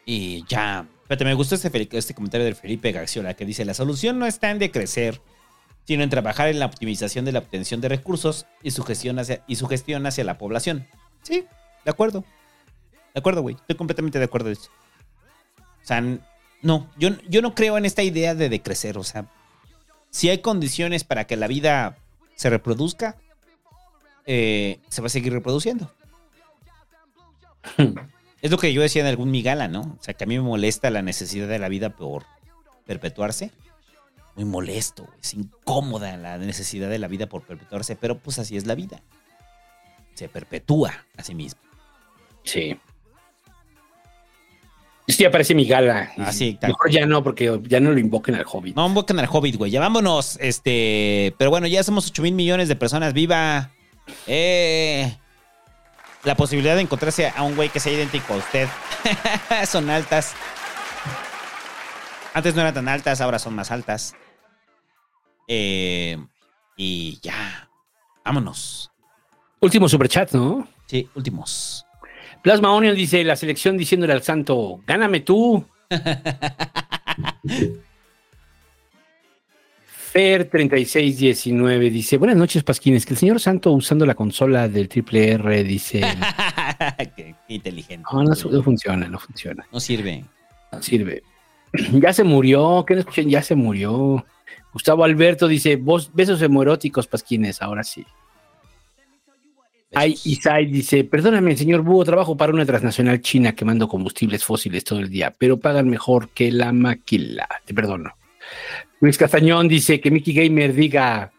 Y 0.05 0.43
ya. 0.47 0.85
Espérate, 1.01 1.25
me 1.25 1.33
gustó 1.33 1.55
este, 1.55 1.87
este 1.97 2.13
comentario 2.13 2.45
del 2.45 2.55
Felipe 2.55 2.91
Gaxiola 2.91 3.33
que 3.33 3.45
dice: 3.45 3.63
La 3.65 3.73
solución 3.73 4.19
no 4.19 4.27
está 4.27 4.51
en 4.51 4.59
decrecer, 4.59 5.21
sino 5.85 6.03
en 6.03 6.09
trabajar 6.09 6.47
en 6.47 6.59
la 6.59 6.65
optimización 6.65 7.25
de 7.25 7.31
la 7.31 7.39
obtención 7.39 7.81
de 7.81 7.89
recursos 7.89 8.45
y 8.63 8.71
su 8.71 8.83
gestión 8.83 9.19
hacia, 9.19 9.43
y 9.47 9.55
su 9.55 9.67
gestión 9.67 10.05
hacia 10.05 10.23
la 10.23 10.37
población. 10.37 10.87
Sí, 11.21 11.45
de 11.83 11.91
acuerdo. 11.91 12.23
De 13.13 13.19
acuerdo, 13.19 13.41
güey. 13.41 13.55
Estoy 13.55 13.75
completamente 13.75 14.19
de 14.19 14.25
acuerdo. 14.25 14.51
O 14.51 14.55
sea, 15.83 16.01
no, 16.61 16.89
yo, 16.97 17.09
yo 17.29 17.41
no 17.41 17.55
creo 17.55 17.77
en 17.77 17.85
esta 17.85 18.03
idea 18.03 18.35
de 18.35 18.49
decrecer. 18.49 18.97
O 18.97 19.03
sea, 19.03 19.27
si 20.09 20.29
hay 20.29 20.39
condiciones 20.39 21.03
para 21.03 21.25
que 21.25 21.37
la 21.37 21.47
vida 21.47 21.97
se 22.35 22.49
reproduzca, 22.49 23.17
eh, 24.25 24.79
se 24.89 25.01
va 25.01 25.07
a 25.07 25.09
seguir 25.09 25.33
reproduciendo. 25.33 25.91
Es 28.41 28.51
lo 28.51 28.59
que 28.59 28.71
yo 28.71 28.83
decía 28.83 29.01
en 29.01 29.07
algún 29.07 29.31
Migala, 29.31 29.67
¿no? 29.67 29.81
O 29.81 30.03
sea, 30.03 30.13
que 30.13 30.23
a 30.23 30.27
mí 30.27 30.37
me 30.37 30.43
molesta 30.43 30.91
la 30.91 31.01
necesidad 31.01 31.47
de 31.47 31.57
la 31.57 31.67
vida 31.67 31.89
por 31.89 32.25
perpetuarse. 32.85 33.49
Muy 34.35 34.45
molesto, 34.45 35.07
es 35.21 35.33
incómoda 35.33 36.17
la 36.17 36.37
necesidad 36.37 36.89
de 36.89 36.99
la 36.99 37.07
vida 37.07 37.27
por 37.27 37.43
perpetuarse, 37.43 37.95
pero 37.95 38.17
pues 38.17 38.37
así 38.37 38.57
es 38.57 38.65
la 38.65 38.75
vida. 38.75 39.01
Se 40.13 40.27
perpetúa 40.27 41.05
a 41.15 41.23
sí 41.23 41.35
misma. 41.35 41.61
Sí. 42.43 42.77
Sí, 45.07 45.23
aparece 45.23 45.53
mi 45.53 45.65
gala. 45.65 46.11
Ah, 46.17 46.31
sí, 46.31 46.57
Mejor 46.61 46.89
ya 46.89 47.05
no, 47.05 47.23
porque 47.23 47.61
ya 47.63 47.79
no 47.79 47.91
lo 47.91 47.99
invoquen 47.99 48.35
al 48.35 48.45
Hobbit. 48.51 48.75
No, 48.75 48.87
invoquen 48.87 49.19
al 49.19 49.27
Hobbit, 49.31 49.55
güey. 49.55 49.71
Ya 49.71 49.79
vámonos. 49.79 50.37
Este. 50.41 51.35
Pero 51.37 51.51
bueno, 51.51 51.67
ya 51.67 51.83
somos 51.83 52.07
8 52.07 52.23
mil 52.23 52.33
millones 52.33 52.67
de 52.67 52.75
personas. 52.75 53.13
¡Viva! 53.13 53.71
Eh. 54.25 55.15
La 56.23 56.35
posibilidad 56.35 56.75
de 56.75 56.81
encontrarse 56.81 57.31
a 57.35 57.43
un 57.43 57.55
güey 57.55 57.69
que 57.69 57.79
sea 57.79 57.93
idéntico 57.93 58.33
a 58.33 58.37
usted. 58.37 58.67
son 59.67 59.91
altas. 59.91 60.33
Antes 62.33 62.55
no 62.55 62.61
eran 62.61 62.73
tan 62.73 62.87
altas, 62.87 63.21
ahora 63.21 63.37
son 63.37 63.53
más 63.53 63.69
altas. 63.69 64.15
Eh, 65.47 66.17
y 66.77 67.19
ya. 67.21 67.69
Vámonos. 68.23 68.91
Último 69.59 69.87
superchat, 69.87 70.33
¿no? 70.33 70.67
Sí, 70.87 71.07
últimos. 71.15 71.85
Plasma 72.43 72.73
Onion 72.73 72.95
dice, 72.95 73.23
la 73.23 73.35
selección 73.35 73.77
diciéndole 73.77 74.13
al 74.13 74.21
santo, 74.21 74.81
gáname 74.85 75.21
tú. 75.21 75.65
Fer3619 80.15 81.89
dice, 81.89 82.17
buenas 82.17 82.37
noches, 82.37 82.63
Pasquines, 82.63 83.05
que 83.05 83.13
el 83.15 83.19
señor 83.19 83.41
Santo 83.41 83.73
usando 83.73 84.05
la 84.05 84.15
consola 84.15 84.69
del 84.69 84.87
triple 84.87 85.31
R 85.31 85.63
dice... 85.65 85.99
qué, 87.17 87.35
inteligente. 87.49 88.07
No, 88.13 88.23
no, 88.23 88.31
no 88.33 88.63
funciona, 88.63 89.09
no 89.09 89.19
funciona. 89.19 89.67
No 89.73 89.79
sirve. 89.79 90.23
No 90.71 90.81
sirve. 90.81 91.23
Ya 91.91 92.13
se 92.13 92.23
murió, 92.23 92.85
que 92.87 92.93
no 92.93 93.01
escuchen, 93.01 93.29
ya 93.29 93.41
se 93.41 93.55
murió. 93.55 94.25
Gustavo 94.75 95.05
Alberto 95.05 95.47
dice, 95.47 95.77
vos, 95.77 96.11
besos 96.13 96.41
hemoróticos, 96.41 97.07
Pasquines, 97.07 97.61
ahora 97.61 97.81
sí. 97.81 98.05
Ay, 99.93 100.17
Isai 100.25 100.65
dice, 100.65 101.05
perdóname, 101.05 101.55
señor 101.55 101.81
Búho, 101.81 102.03
trabajo 102.03 102.35
para 102.35 102.51
una 102.51 102.65
transnacional 102.65 103.21
china 103.21 103.55
quemando 103.55 103.87
combustibles 103.87 104.43
fósiles 104.43 104.83
todo 104.83 104.99
el 104.99 105.09
día, 105.09 105.33
pero 105.37 105.55
pagan 105.57 105.87
mejor 105.89 106.27
que 106.31 106.51
la 106.51 106.73
maquila. 106.73 107.47
Te 107.63 107.73
perdono. 107.73 108.17
Luis 108.99 109.17
Castañón 109.17 109.69
dice 109.69 110.01
que 110.01 110.11
Mickey 110.11 110.33
Gamer 110.33 110.73
diga, 110.73 111.31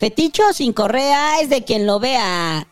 Feticho 0.00 0.52
sin 0.52 0.72
correa 0.72 1.40
es 1.40 1.48
de 1.48 1.62
quien 1.62 1.86
lo 1.86 2.00
vea. 2.00 2.66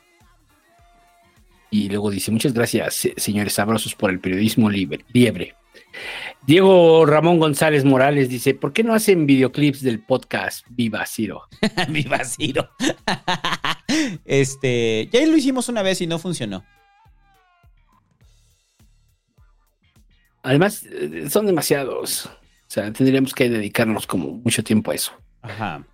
y 1.70 1.88
luego 1.88 2.10
dice, 2.10 2.30
muchas 2.32 2.52
gracias, 2.54 2.94
se- 2.94 3.14
señores 3.16 3.52
sabrosos, 3.54 3.94
por 3.94 4.10
el 4.10 4.20
periodismo 4.20 4.68
libre, 4.70 5.04
liebre. 5.12 5.54
Diego 6.46 7.06
Ramón 7.06 7.38
González 7.38 7.84
Morales 7.84 8.28
dice, 8.28 8.54
¿por 8.54 8.72
qué 8.72 8.84
no 8.84 8.94
hacen 8.94 9.26
videoclips 9.26 9.82
del 9.82 10.00
podcast 10.00 10.66
Viva 10.70 11.06
Ciro? 11.06 11.48
Viva 11.88 12.24
Ciro. 12.24 12.70
este. 14.24 15.08
Ya 15.10 15.24
lo 15.26 15.36
hicimos 15.36 15.68
una 15.68 15.82
vez 15.82 16.00
y 16.00 16.06
no 16.06 16.18
funcionó. 16.18 16.64
Además, 20.42 20.84
eh, 20.84 21.28
son 21.30 21.46
demasiados. 21.46 22.26
O 22.26 22.30
sea, 22.68 22.92
tendríamos 22.92 23.32
que 23.32 23.48
dedicarnos 23.48 24.06
como 24.06 24.32
mucho 24.32 24.62
tiempo 24.62 24.90
a 24.90 24.94
eso. 24.94 25.12
Ajá. 25.40 25.86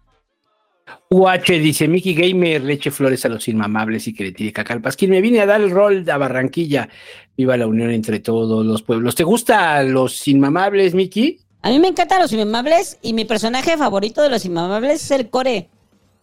UH 1.09 1.59
dice, 1.60 1.89
Mickey 1.89 2.15
Gamer 2.15 2.62
le 2.62 2.75
eche 2.75 2.91
flores 2.91 3.25
a 3.25 3.28
los 3.28 3.49
inmamables 3.49 4.07
y 4.07 4.15
que 4.15 4.25
le 4.25 4.33
tire 4.33 4.52
caca 4.52 4.75
al 4.75 4.81
pasquín. 4.81 5.10
Me 5.10 5.20
vine 5.20 5.41
a 5.41 5.47
dar 5.47 5.60
el 5.60 5.70
rol 5.70 6.09
a 6.09 6.17
Barranquilla. 6.19 6.89
Viva 7.36 7.57
la 7.57 7.67
unión 7.67 7.91
entre 7.91 8.20
todos 8.20 8.65
los 8.65 8.83
pueblos. 8.83 9.15
¿Te 9.15 9.25
gusta 9.25 9.83
los 9.83 10.28
inmamables, 10.28 10.94
Mickey? 10.94 11.41
A 11.62 11.70
mí 11.70 11.78
me 11.78 11.89
encantan 11.89 12.23
los 12.23 12.33
inmamables 12.33 12.99
y 13.02 13.12
mi 13.12 13.25
personaje 13.25 13.77
favorito 13.77 14.23
de 14.23 14.31
los 14.31 14.44
inmamables 14.44 15.05
es 15.05 15.10
el 15.10 15.28
core. 15.28 15.69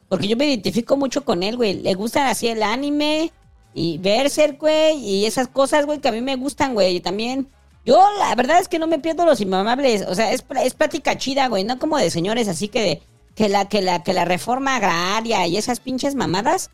Porque 0.09 0.27
yo 0.27 0.37
me 0.37 0.47
identifico 0.47 0.95
mucho 0.97 1.25
con 1.25 1.43
él, 1.43 1.57
güey. 1.57 1.81
Le 1.81 1.93
gusta 1.93 2.29
así 2.29 2.47
el 2.47 2.63
anime 2.63 3.31
y 3.73 3.97
Berserk, 3.99 4.59
güey, 4.59 4.97
y 4.97 5.25
esas 5.25 5.47
cosas, 5.47 5.85
güey, 5.85 5.99
que 5.99 6.07
a 6.07 6.11
mí 6.11 6.21
me 6.21 6.35
gustan, 6.35 6.73
güey. 6.73 6.95
Y 6.95 6.99
también, 7.01 7.47
yo 7.85 8.03
la 8.17 8.33
verdad 8.35 8.59
es 8.59 8.67
que 8.67 8.79
no 8.79 8.87
me 8.87 8.99
pierdo 8.99 9.25
los 9.25 9.41
inmamables. 9.41 10.05
O 10.07 10.15
sea, 10.15 10.31
es, 10.31 10.43
es 10.63 10.73
plática 10.73 11.17
chida, 11.17 11.47
güey, 11.47 11.63
no 11.63 11.77
como 11.77 11.97
de 11.97 12.09
señores 12.09 12.47
así 12.47 12.69
que 12.69 12.81
de 12.81 13.01
que 13.37 13.47
la, 13.49 13.69
que 13.69 13.81
la, 13.83 14.03
que 14.03 14.13
la 14.13 14.25
reforma 14.25 14.75
agraria 14.77 15.45
y 15.45 15.57
esas 15.57 15.79
pinches 15.79 16.15
mamadas. 16.15 16.71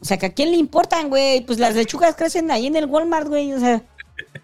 O 0.00 0.04
sea, 0.04 0.16
que 0.16 0.26
a 0.26 0.32
quién 0.32 0.50
le 0.50 0.56
importan, 0.56 1.10
güey. 1.10 1.42
Pues 1.42 1.58
las 1.58 1.74
lechugas 1.74 2.16
crecen 2.16 2.50
ahí 2.50 2.66
en 2.66 2.76
el 2.76 2.86
Walmart, 2.86 3.28
güey. 3.28 3.52
O 3.52 3.60
sea, 3.60 3.82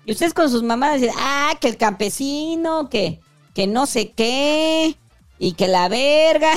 y 0.04 0.12
ustedes 0.12 0.34
con 0.34 0.50
sus 0.50 0.62
mamadas 0.62 1.00
dicen, 1.00 1.16
ah, 1.18 1.54
que 1.58 1.68
el 1.68 1.78
campesino, 1.78 2.90
que, 2.90 3.20
que 3.54 3.66
no 3.66 3.86
sé 3.86 4.12
qué, 4.12 4.96
y 5.38 5.52
que 5.52 5.66
la 5.66 5.88
verga. 5.88 6.52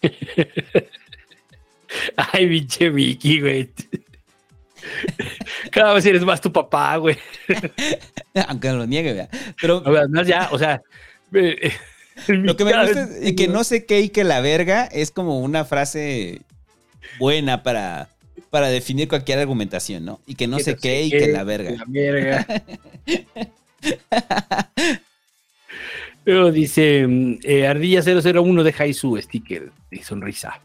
Ay, 2.16 2.46
pinche 2.46 2.90
Mickey, 2.90 3.40
güey. 3.40 3.72
Cada 5.72 5.94
vez 5.94 6.06
eres 6.06 6.24
más 6.24 6.40
tu 6.40 6.52
papá, 6.52 6.96
güey. 6.96 7.18
Aunque 8.48 8.68
no 8.68 8.76
lo 8.76 8.86
niegue, 8.86 9.14
¿verdad? 9.14 9.30
Pero 9.60 9.82
Además, 9.84 10.28
ya, 10.28 10.48
o 10.52 10.58
sea. 10.58 10.80
lo 12.28 12.56
que 12.56 12.64
me 12.64 12.72
gusta 12.72 13.08
es 13.20 13.34
que 13.34 13.48
no 13.48 13.64
sé 13.64 13.84
qué 13.84 14.00
y 14.00 14.08
que 14.08 14.24
la 14.24 14.40
verga 14.40 14.86
es 14.86 15.10
como 15.10 15.40
una 15.40 15.64
frase 15.64 16.40
buena 17.18 17.62
para, 17.62 18.08
para 18.50 18.68
definir 18.68 19.08
cualquier 19.08 19.38
argumentación, 19.38 20.04
¿no? 20.04 20.20
Y 20.26 20.34
que 20.34 20.46
no 20.46 20.58
sé 20.58 20.76
qué 20.76 21.04
y 21.04 21.10
que 21.10 21.28
la 21.28 21.44
verga. 21.44 21.70
La 21.70 21.84
verga. 21.86 22.46
Luego 26.24 26.52
dice 26.52 27.06
mm, 27.06 27.38
eh, 27.42 27.66
Ardilla 27.66 28.02
001 28.02 28.62
deja 28.62 28.84
ahí 28.84 28.92
su 28.92 29.16
sticker 29.16 29.70
de 29.90 30.02
sonrisa. 30.02 30.60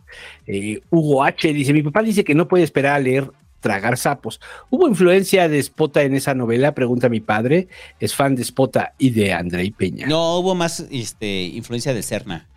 Eh, 0.45 0.81
Hugo 0.89 1.23
H 1.23 1.53
dice: 1.53 1.71
Mi 1.71 1.83
papá 1.83 2.01
dice 2.01 2.23
que 2.25 2.35
no 2.35 2.49
puede 2.49 2.65
esperar 2.65 2.95
a 2.95 2.99
leer 2.99 3.31
Tragar 3.63 3.97
sapos. 3.97 4.41
¿Hubo 4.69 4.89
influencia 4.89 5.47
de 5.47 5.63
Spota 5.63 6.03
en 6.03 6.15
esa 6.15 6.33
novela? 6.33 6.75
Pregunta 6.75 7.07
mi 7.07 7.21
padre. 7.21 7.69
Es 7.97 8.13
fan 8.13 8.35
de 8.35 8.43
Spota 8.43 8.93
y 8.97 9.11
de 9.11 9.31
Andrei 9.31 9.71
Peña. 9.71 10.05
No, 10.05 10.39
hubo 10.39 10.53
más 10.53 10.85
este, 10.91 11.43
influencia 11.43 11.93
de 11.93 12.03
Cerna. 12.03 12.49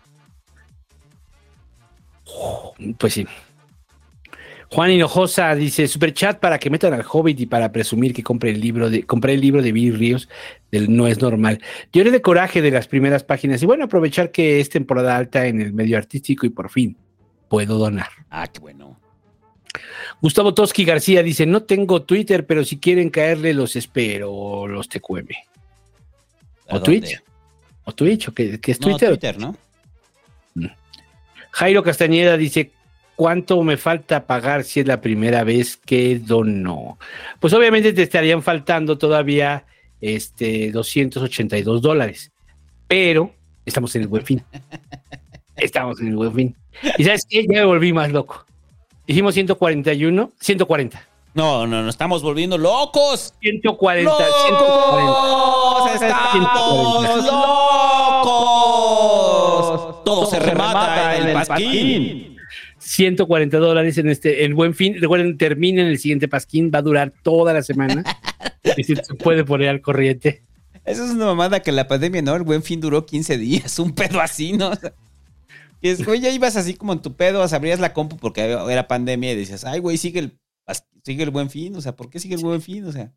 Pues 2.98 3.12
sí. 3.14 3.24
Juan 4.72 4.90
Hinojosa 4.90 5.54
dice: 5.54 5.86
Superchat 5.86 6.40
para 6.40 6.58
que 6.58 6.70
metan 6.70 6.92
al 6.92 7.04
Hobbit 7.08 7.38
y 7.38 7.46
para 7.46 7.70
presumir 7.70 8.12
que 8.12 8.24
compre 8.24 8.50
el 8.50 8.60
libro 8.60 8.90
de, 8.90 9.04
compré 9.04 9.34
el 9.34 9.40
libro 9.40 9.62
de 9.62 9.70
Billy 9.70 9.92
Ríos 9.92 10.28
del 10.72 10.94
No 10.94 11.06
es 11.06 11.20
normal. 11.20 11.62
Lloré 11.92 12.10
de 12.10 12.20
coraje 12.20 12.60
de 12.62 12.72
las 12.72 12.88
primeras 12.88 13.22
páginas 13.22 13.62
y 13.62 13.66
bueno, 13.66 13.84
aprovechar 13.84 14.32
que 14.32 14.58
es 14.58 14.70
temporada 14.70 15.16
alta 15.16 15.46
en 15.46 15.60
el 15.60 15.72
medio 15.72 15.96
artístico 15.96 16.46
y 16.46 16.50
por 16.50 16.68
fin 16.68 16.96
puedo 17.48 17.78
donar. 17.78 18.08
Ah, 18.28 18.48
qué 18.48 18.58
bueno. 18.58 18.98
Gustavo 20.20 20.54
Toski 20.54 20.84
García 20.84 21.22
dice: 21.22 21.46
No 21.46 21.62
tengo 21.62 22.02
Twitter, 22.02 22.46
pero 22.46 22.64
si 22.64 22.78
quieren 22.78 23.10
caerle, 23.10 23.54
los 23.54 23.76
espero, 23.76 24.66
los 24.66 24.88
TQM. 24.88 25.28
¿A 26.68 26.76
O? 26.76 26.82
Twitch. 26.82 27.22
O 27.84 27.92
Twitch, 27.92 28.28
o 28.28 28.34
qué, 28.34 28.60
qué 28.60 28.72
es 28.72 28.80
No, 28.80 28.88
Twitter. 28.88 29.10
Twitter, 29.10 29.38
¿no? 29.38 29.56
Jairo 31.52 31.82
Castañeda 31.82 32.36
dice, 32.36 32.70
¿cuánto 33.14 33.62
me 33.62 33.78
falta 33.78 34.26
pagar 34.26 34.62
si 34.62 34.80
es 34.80 34.86
la 34.86 35.00
primera 35.00 35.42
vez 35.42 35.78
que 35.78 36.18
dono? 36.18 36.98
Pues 37.40 37.54
obviamente 37.54 37.94
te 37.94 38.02
estarían 38.02 38.42
faltando 38.42 38.98
todavía 38.98 39.64
este, 40.02 40.70
282 40.70 41.80
dólares, 41.80 42.30
pero 42.86 43.34
estamos 43.64 43.96
en 43.96 44.02
el 44.02 44.08
buen 44.08 44.24
fin. 44.24 44.42
Estamos 45.56 45.98
en 46.02 46.08
el 46.08 46.16
buen 46.16 46.34
fin. 46.34 46.56
Y 46.98 47.04
sabes 47.04 47.24
qué, 47.26 47.46
ya 47.48 47.60
me 47.60 47.64
volví 47.64 47.90
más 47.90 48.12
loco. 48.12 48.44
Dijimos 49.06 49.34
141, 49.34 50.32
140. 50.40 51.08
No, 51.34 51.66
no, 51.66 51.82
nos 51.82 51.94
estamos 51.94 52.22
volviendo 52.22 52.58
locos. 52.58 53.34
140, 53.40 54.10
¡Locos! 54.10 54.26
140. 54.46 56.06
¡Estamos 56.06 57.24
locos! 57.26 58.44
Todo 60.04 60.26
se 60.26 60.40
remata 60.40 61.18
en 61.18 61.28
el 61.28 61.34
pasquín. 61.34 62.36
140 62.78 63.58
dólares 63.58 63.98
en 63.98 64.08
este, 64.08 64.44
el 64.44 64.54
buen 64.54 64.74
fin. 64.74 64.96
Recuerden, 65.00 65.36
terminen 65.38 65.86
el 65.86 65.98
siguiente 65.98 66.26
pasquín, 66.26 66.72
va 66.74 66.80
a 66.80 66.82
durar 66.82 67.12
toda 67.22 67.52
la 67.52 67.62
semana. 67.62 68.02
y 68.76 68.82
se 68.82 68.96
puede 69.14 69.44
poner 69.44 69.68
al 69.68 69.82
corriente. 69.82 70.42
Eso 70.84 71.04
es 71.04 71.10
una 71.10 71.26
mamada 71.26 71.60
que 71.60 71.70
la 71.70 71.86
pandemia, 71.86 72.22
¿no? 72.22 72.34
El 72.34 72.42
buen 72.42 72.62
fin 72.62 72.80
duró 72.80 73.06
15 73.06 73.38
días, 73.38 73.78
un 73.78 73.92
pedo 73.94 74.20
así, 74.20 74.52
¿no? 74.52 74.72
Que 75.80 75.90
es, 75.90 76.04
güey, 76.04 76.20
ya 76.20 76.30
ibas 76.30 76.56
así 76.56 76.74
como 76.74 76.92
en 76.92 77.00
tu 77.00 77.14
pedo, 77.16 77.42
abrías 77.42 77.80
la 77.80 77.92
compu 77.92 78.16
porque 78.16 78.42
era 78.42 78.88
pandemia 78.88 79.32
y 79.32 79.36
decías, 79.36 79.64
ay, 79.64 79.80
güey, 79.80 79.98
sigue 79.98 80.20
el, 80.20 80.38
sigue 81.04 81.22
el 81.22 81.30
buen 81.30 81.50
fin, 81.50 81.74
o 81.76 81.80
sea, 81.80 81.94
¿por 81.94 82.08
qué 82.10 82.18
sigue 82.18 82.34
el 82.34 82.42
buen 82.42 82.62
fin? 82.62 82.84
O 82.84 82.92
sea, 82.92 83.12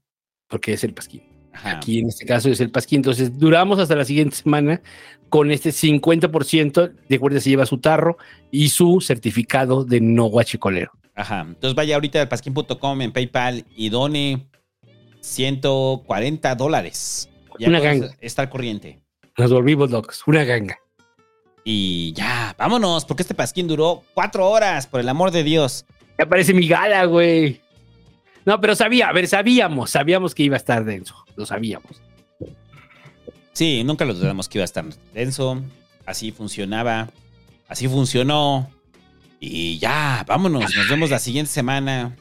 Porque 0.48 0.74
es 0.74 0.84
el 0.84 0.94
pasquín. 0.94 1.24
Ajá. 1.54 1.78
Aquí 1.78 2.00
en 2.00 2.08
este 2.08 2.26
caso 2.26 2.50
es 2.50 2.60
el 2.60 2.70
pasquín. 2.70 2.98
Entonces 2.98 3.38
duramos 3.38 3.80
hasta 3.80 3.96
la 3.96 4.06
siguiente 4.06 4.36
semana 4.36 4.82
con 5.30 5.52
este 5.52 5.72
50%. 5.72 6.94
Recuerda, 7.10 7.40
se 7.40 7.50
lleva 7.50 7.66
su 7.66 7.80
tarro 7.80 8.18
y 8.52 8.70
su 8.70 9.02
certificado 9.02 9.84
de 9.84 10.00
no 10.00 10.26
guachicolero. 10.26 10.92
Ajá. 11.16 11.42
Entonces 11.42 11.76
vaya 11.76 11.96
ahorita 11.96 12.22
al 12.22 12.28
pasquín.com 12.30 13.02
en 13.02 13.12
PayPal 13.12 13.66
y 13.76 13.90
done 13.90 14.48
140 15.22 16.56
dólares. 16.56 17.30
Ya 17.58 17.68
Una 17.68 17.80
ganga. 17.80 18.16
estar 18.22 18.50
corriente. 18.50 19.02
Nos 19.38 19.52
volvimos 19.52 19.92
locos. 19.92 20.24
Una 20.28 20.44
ganga. 20.44 20.78
Y 21.72 22.14
ya, 22.14 22.56
vámonos, 22.58 23.06
porque 23.06 23.22
este 23.22 23.36
pasquín 23.36 23.68
duró 23.68 24.02
cuatro 24.16 24.50
horas, 24.50 24.88
por 24.88 25.02
el 25.02 25.08
amor 25.08 25.30
de 25.30 25.44
Dios. 25.44 25.86
Ya 26.18 26.26
parece 26.26 26.52
mi 26.52 26.68
gala, 26.68 27.06
güey. 27.06 27.62
No, 28.44 28.60
pero 28.60 28.74
sabía, 28.74 29.08
a 29.10 29.14
ver, 29.14 29.28
sabíamos, 29.28 29.92
sabíamos 29.92 30.34
que 30.34 30.42
iba 30.42 30.56
a 30.56 30.58
estar 30.58 30.84
denso. 30.84 31.14
Lo 31.36 31.46
sabíamos. 31.46 32.02
Sí, 33.54 33.84
nunca 33.84 34.04
lo 34.04 34.16
dudamos 34.16 34.50
que 34.50 34.58
iba 34.58 34.64
a 34.64 34.66
estar 34.66 34.84
denso. 35.14 35.62
Así 36.08 36.32
funcionaba. 36.32 37.12
Así 37.68 37.88
funcionó. 37.88 38.68
Y 39.40 39.78
ya, 39.78 40.26
vámonos. 40.28 40.76
Nos 40.76 40.90
vemos 40.90 41.12
la 41.12 41.20
siguiente 41.20 41.52
semana. 41.52 42.16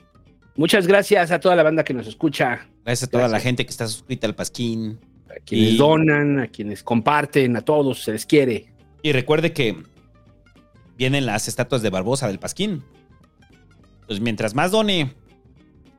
Muchas 0.56 0.86
gracias 0.86 1.30
a 1.30 1.40
toda 1.40 1.56
la 1.56 1.62
banda 1.62 1.84
que 1.84 1.94
nos 1.94 2.06
escucha, 2.06 2.66
Gracias 2.84 3.08
a 3.08 3.10
toda 3.10 3.28
la 3.28 3.40
gente 3.40 3.64
que 3.64 3.70
está 3.70 3.86
suscrita 3.88 4.26
al 4.26 4.34
Pasquín. 4.34 4.98
a 5.30 5.40
quienes 5.42 5.72
Y- 5.72 5.76
donan, 5.78 6.38
a 6.40 6.48
quienes 6.48 6.82
comparten, 6.82 7.56
a 7.56 7.62
todos, 7.62 8.02
se 8.02 8.12
les 8.12 8.26
quiere. 8.26 8.66
Y 9.02 9.12
recuerde 9.12 9.52
que 9.52 9.82
vienen 10.96 11.26
las 11.26 11.48
estatuas 11.48 11.82
de 11.82 11.90
Barbosa 11.90 12.26
del 12.26 12.38
Pasquín. 12.38 12.84
Pues 14.06 14.20
mientras 14.20 14.54
más 14.54 14.70
done, 14.70 15.14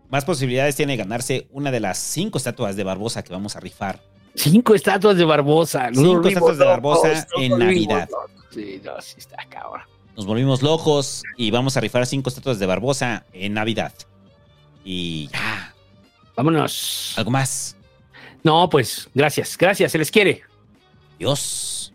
más 0.09 0.25
posibilidades 0.25 0.75
tiene 0.75 0.93
de 0.93 0.97
ganarse 0.97 1.47
una 1.51 1.71
de 1.71 1.79
las 1.79 1.97
cinco 1.97 2.37
estatuas 2.37 2.75
de 2.75 2.83
Barbosa 2.83 3.23
que 3.23 3.31
vamos 3.31 3.55
a 3.55 3.59
rifar. 3.59 4.01
Cinco 4.35 4.75
estatuas 4.75 5.17
de 5.17 5.25
Barbosa. 5.25 5.89
Cinco 5.93 6.13
volvimos 6.15 6.27
estatuas 6.27 6.57
de 6.57 6.65
Barbosa 6.65 7.07
locos, 7.07 7.25
nos 7.33 7.41
en 7.41 7.59
Navidad. 7.59 8.09
locos. 8.09 8.31
Sí, 8.51 8.81
no, 8.83 9.01
sí 9.01 9.15
está 9.17 9.37
cabrón. 9.49 9.81
Nos 10.15 10.25
volvimos 10.25 10.61
locos 10.61 11.23
y 11.37 11.51
vamos 11.51 11.77
a 11.77 11.81
rifar 11.81 12.05
cinco 12.05 12.29
estatuas 12.29 12.59
de 12.59 12.65
Barbosa 12.65 13.25
en 13.31 13.53
Navidad. 13.53 13.93
Y 14.83 15.27
ya. 15.27 15.73
Vámonos. 16.35 17.13
¿Algo 17.17 17.31
más? 17.31 17.75
No, 18.43 18.69
pues, 18.69 19.09
gracias, 19.13 19.57
gracias, 19.57 19.91
se 19.91 19.97
les 19.97 20.09
quiere. 20.09 20.41
Dios. 21.17 21.93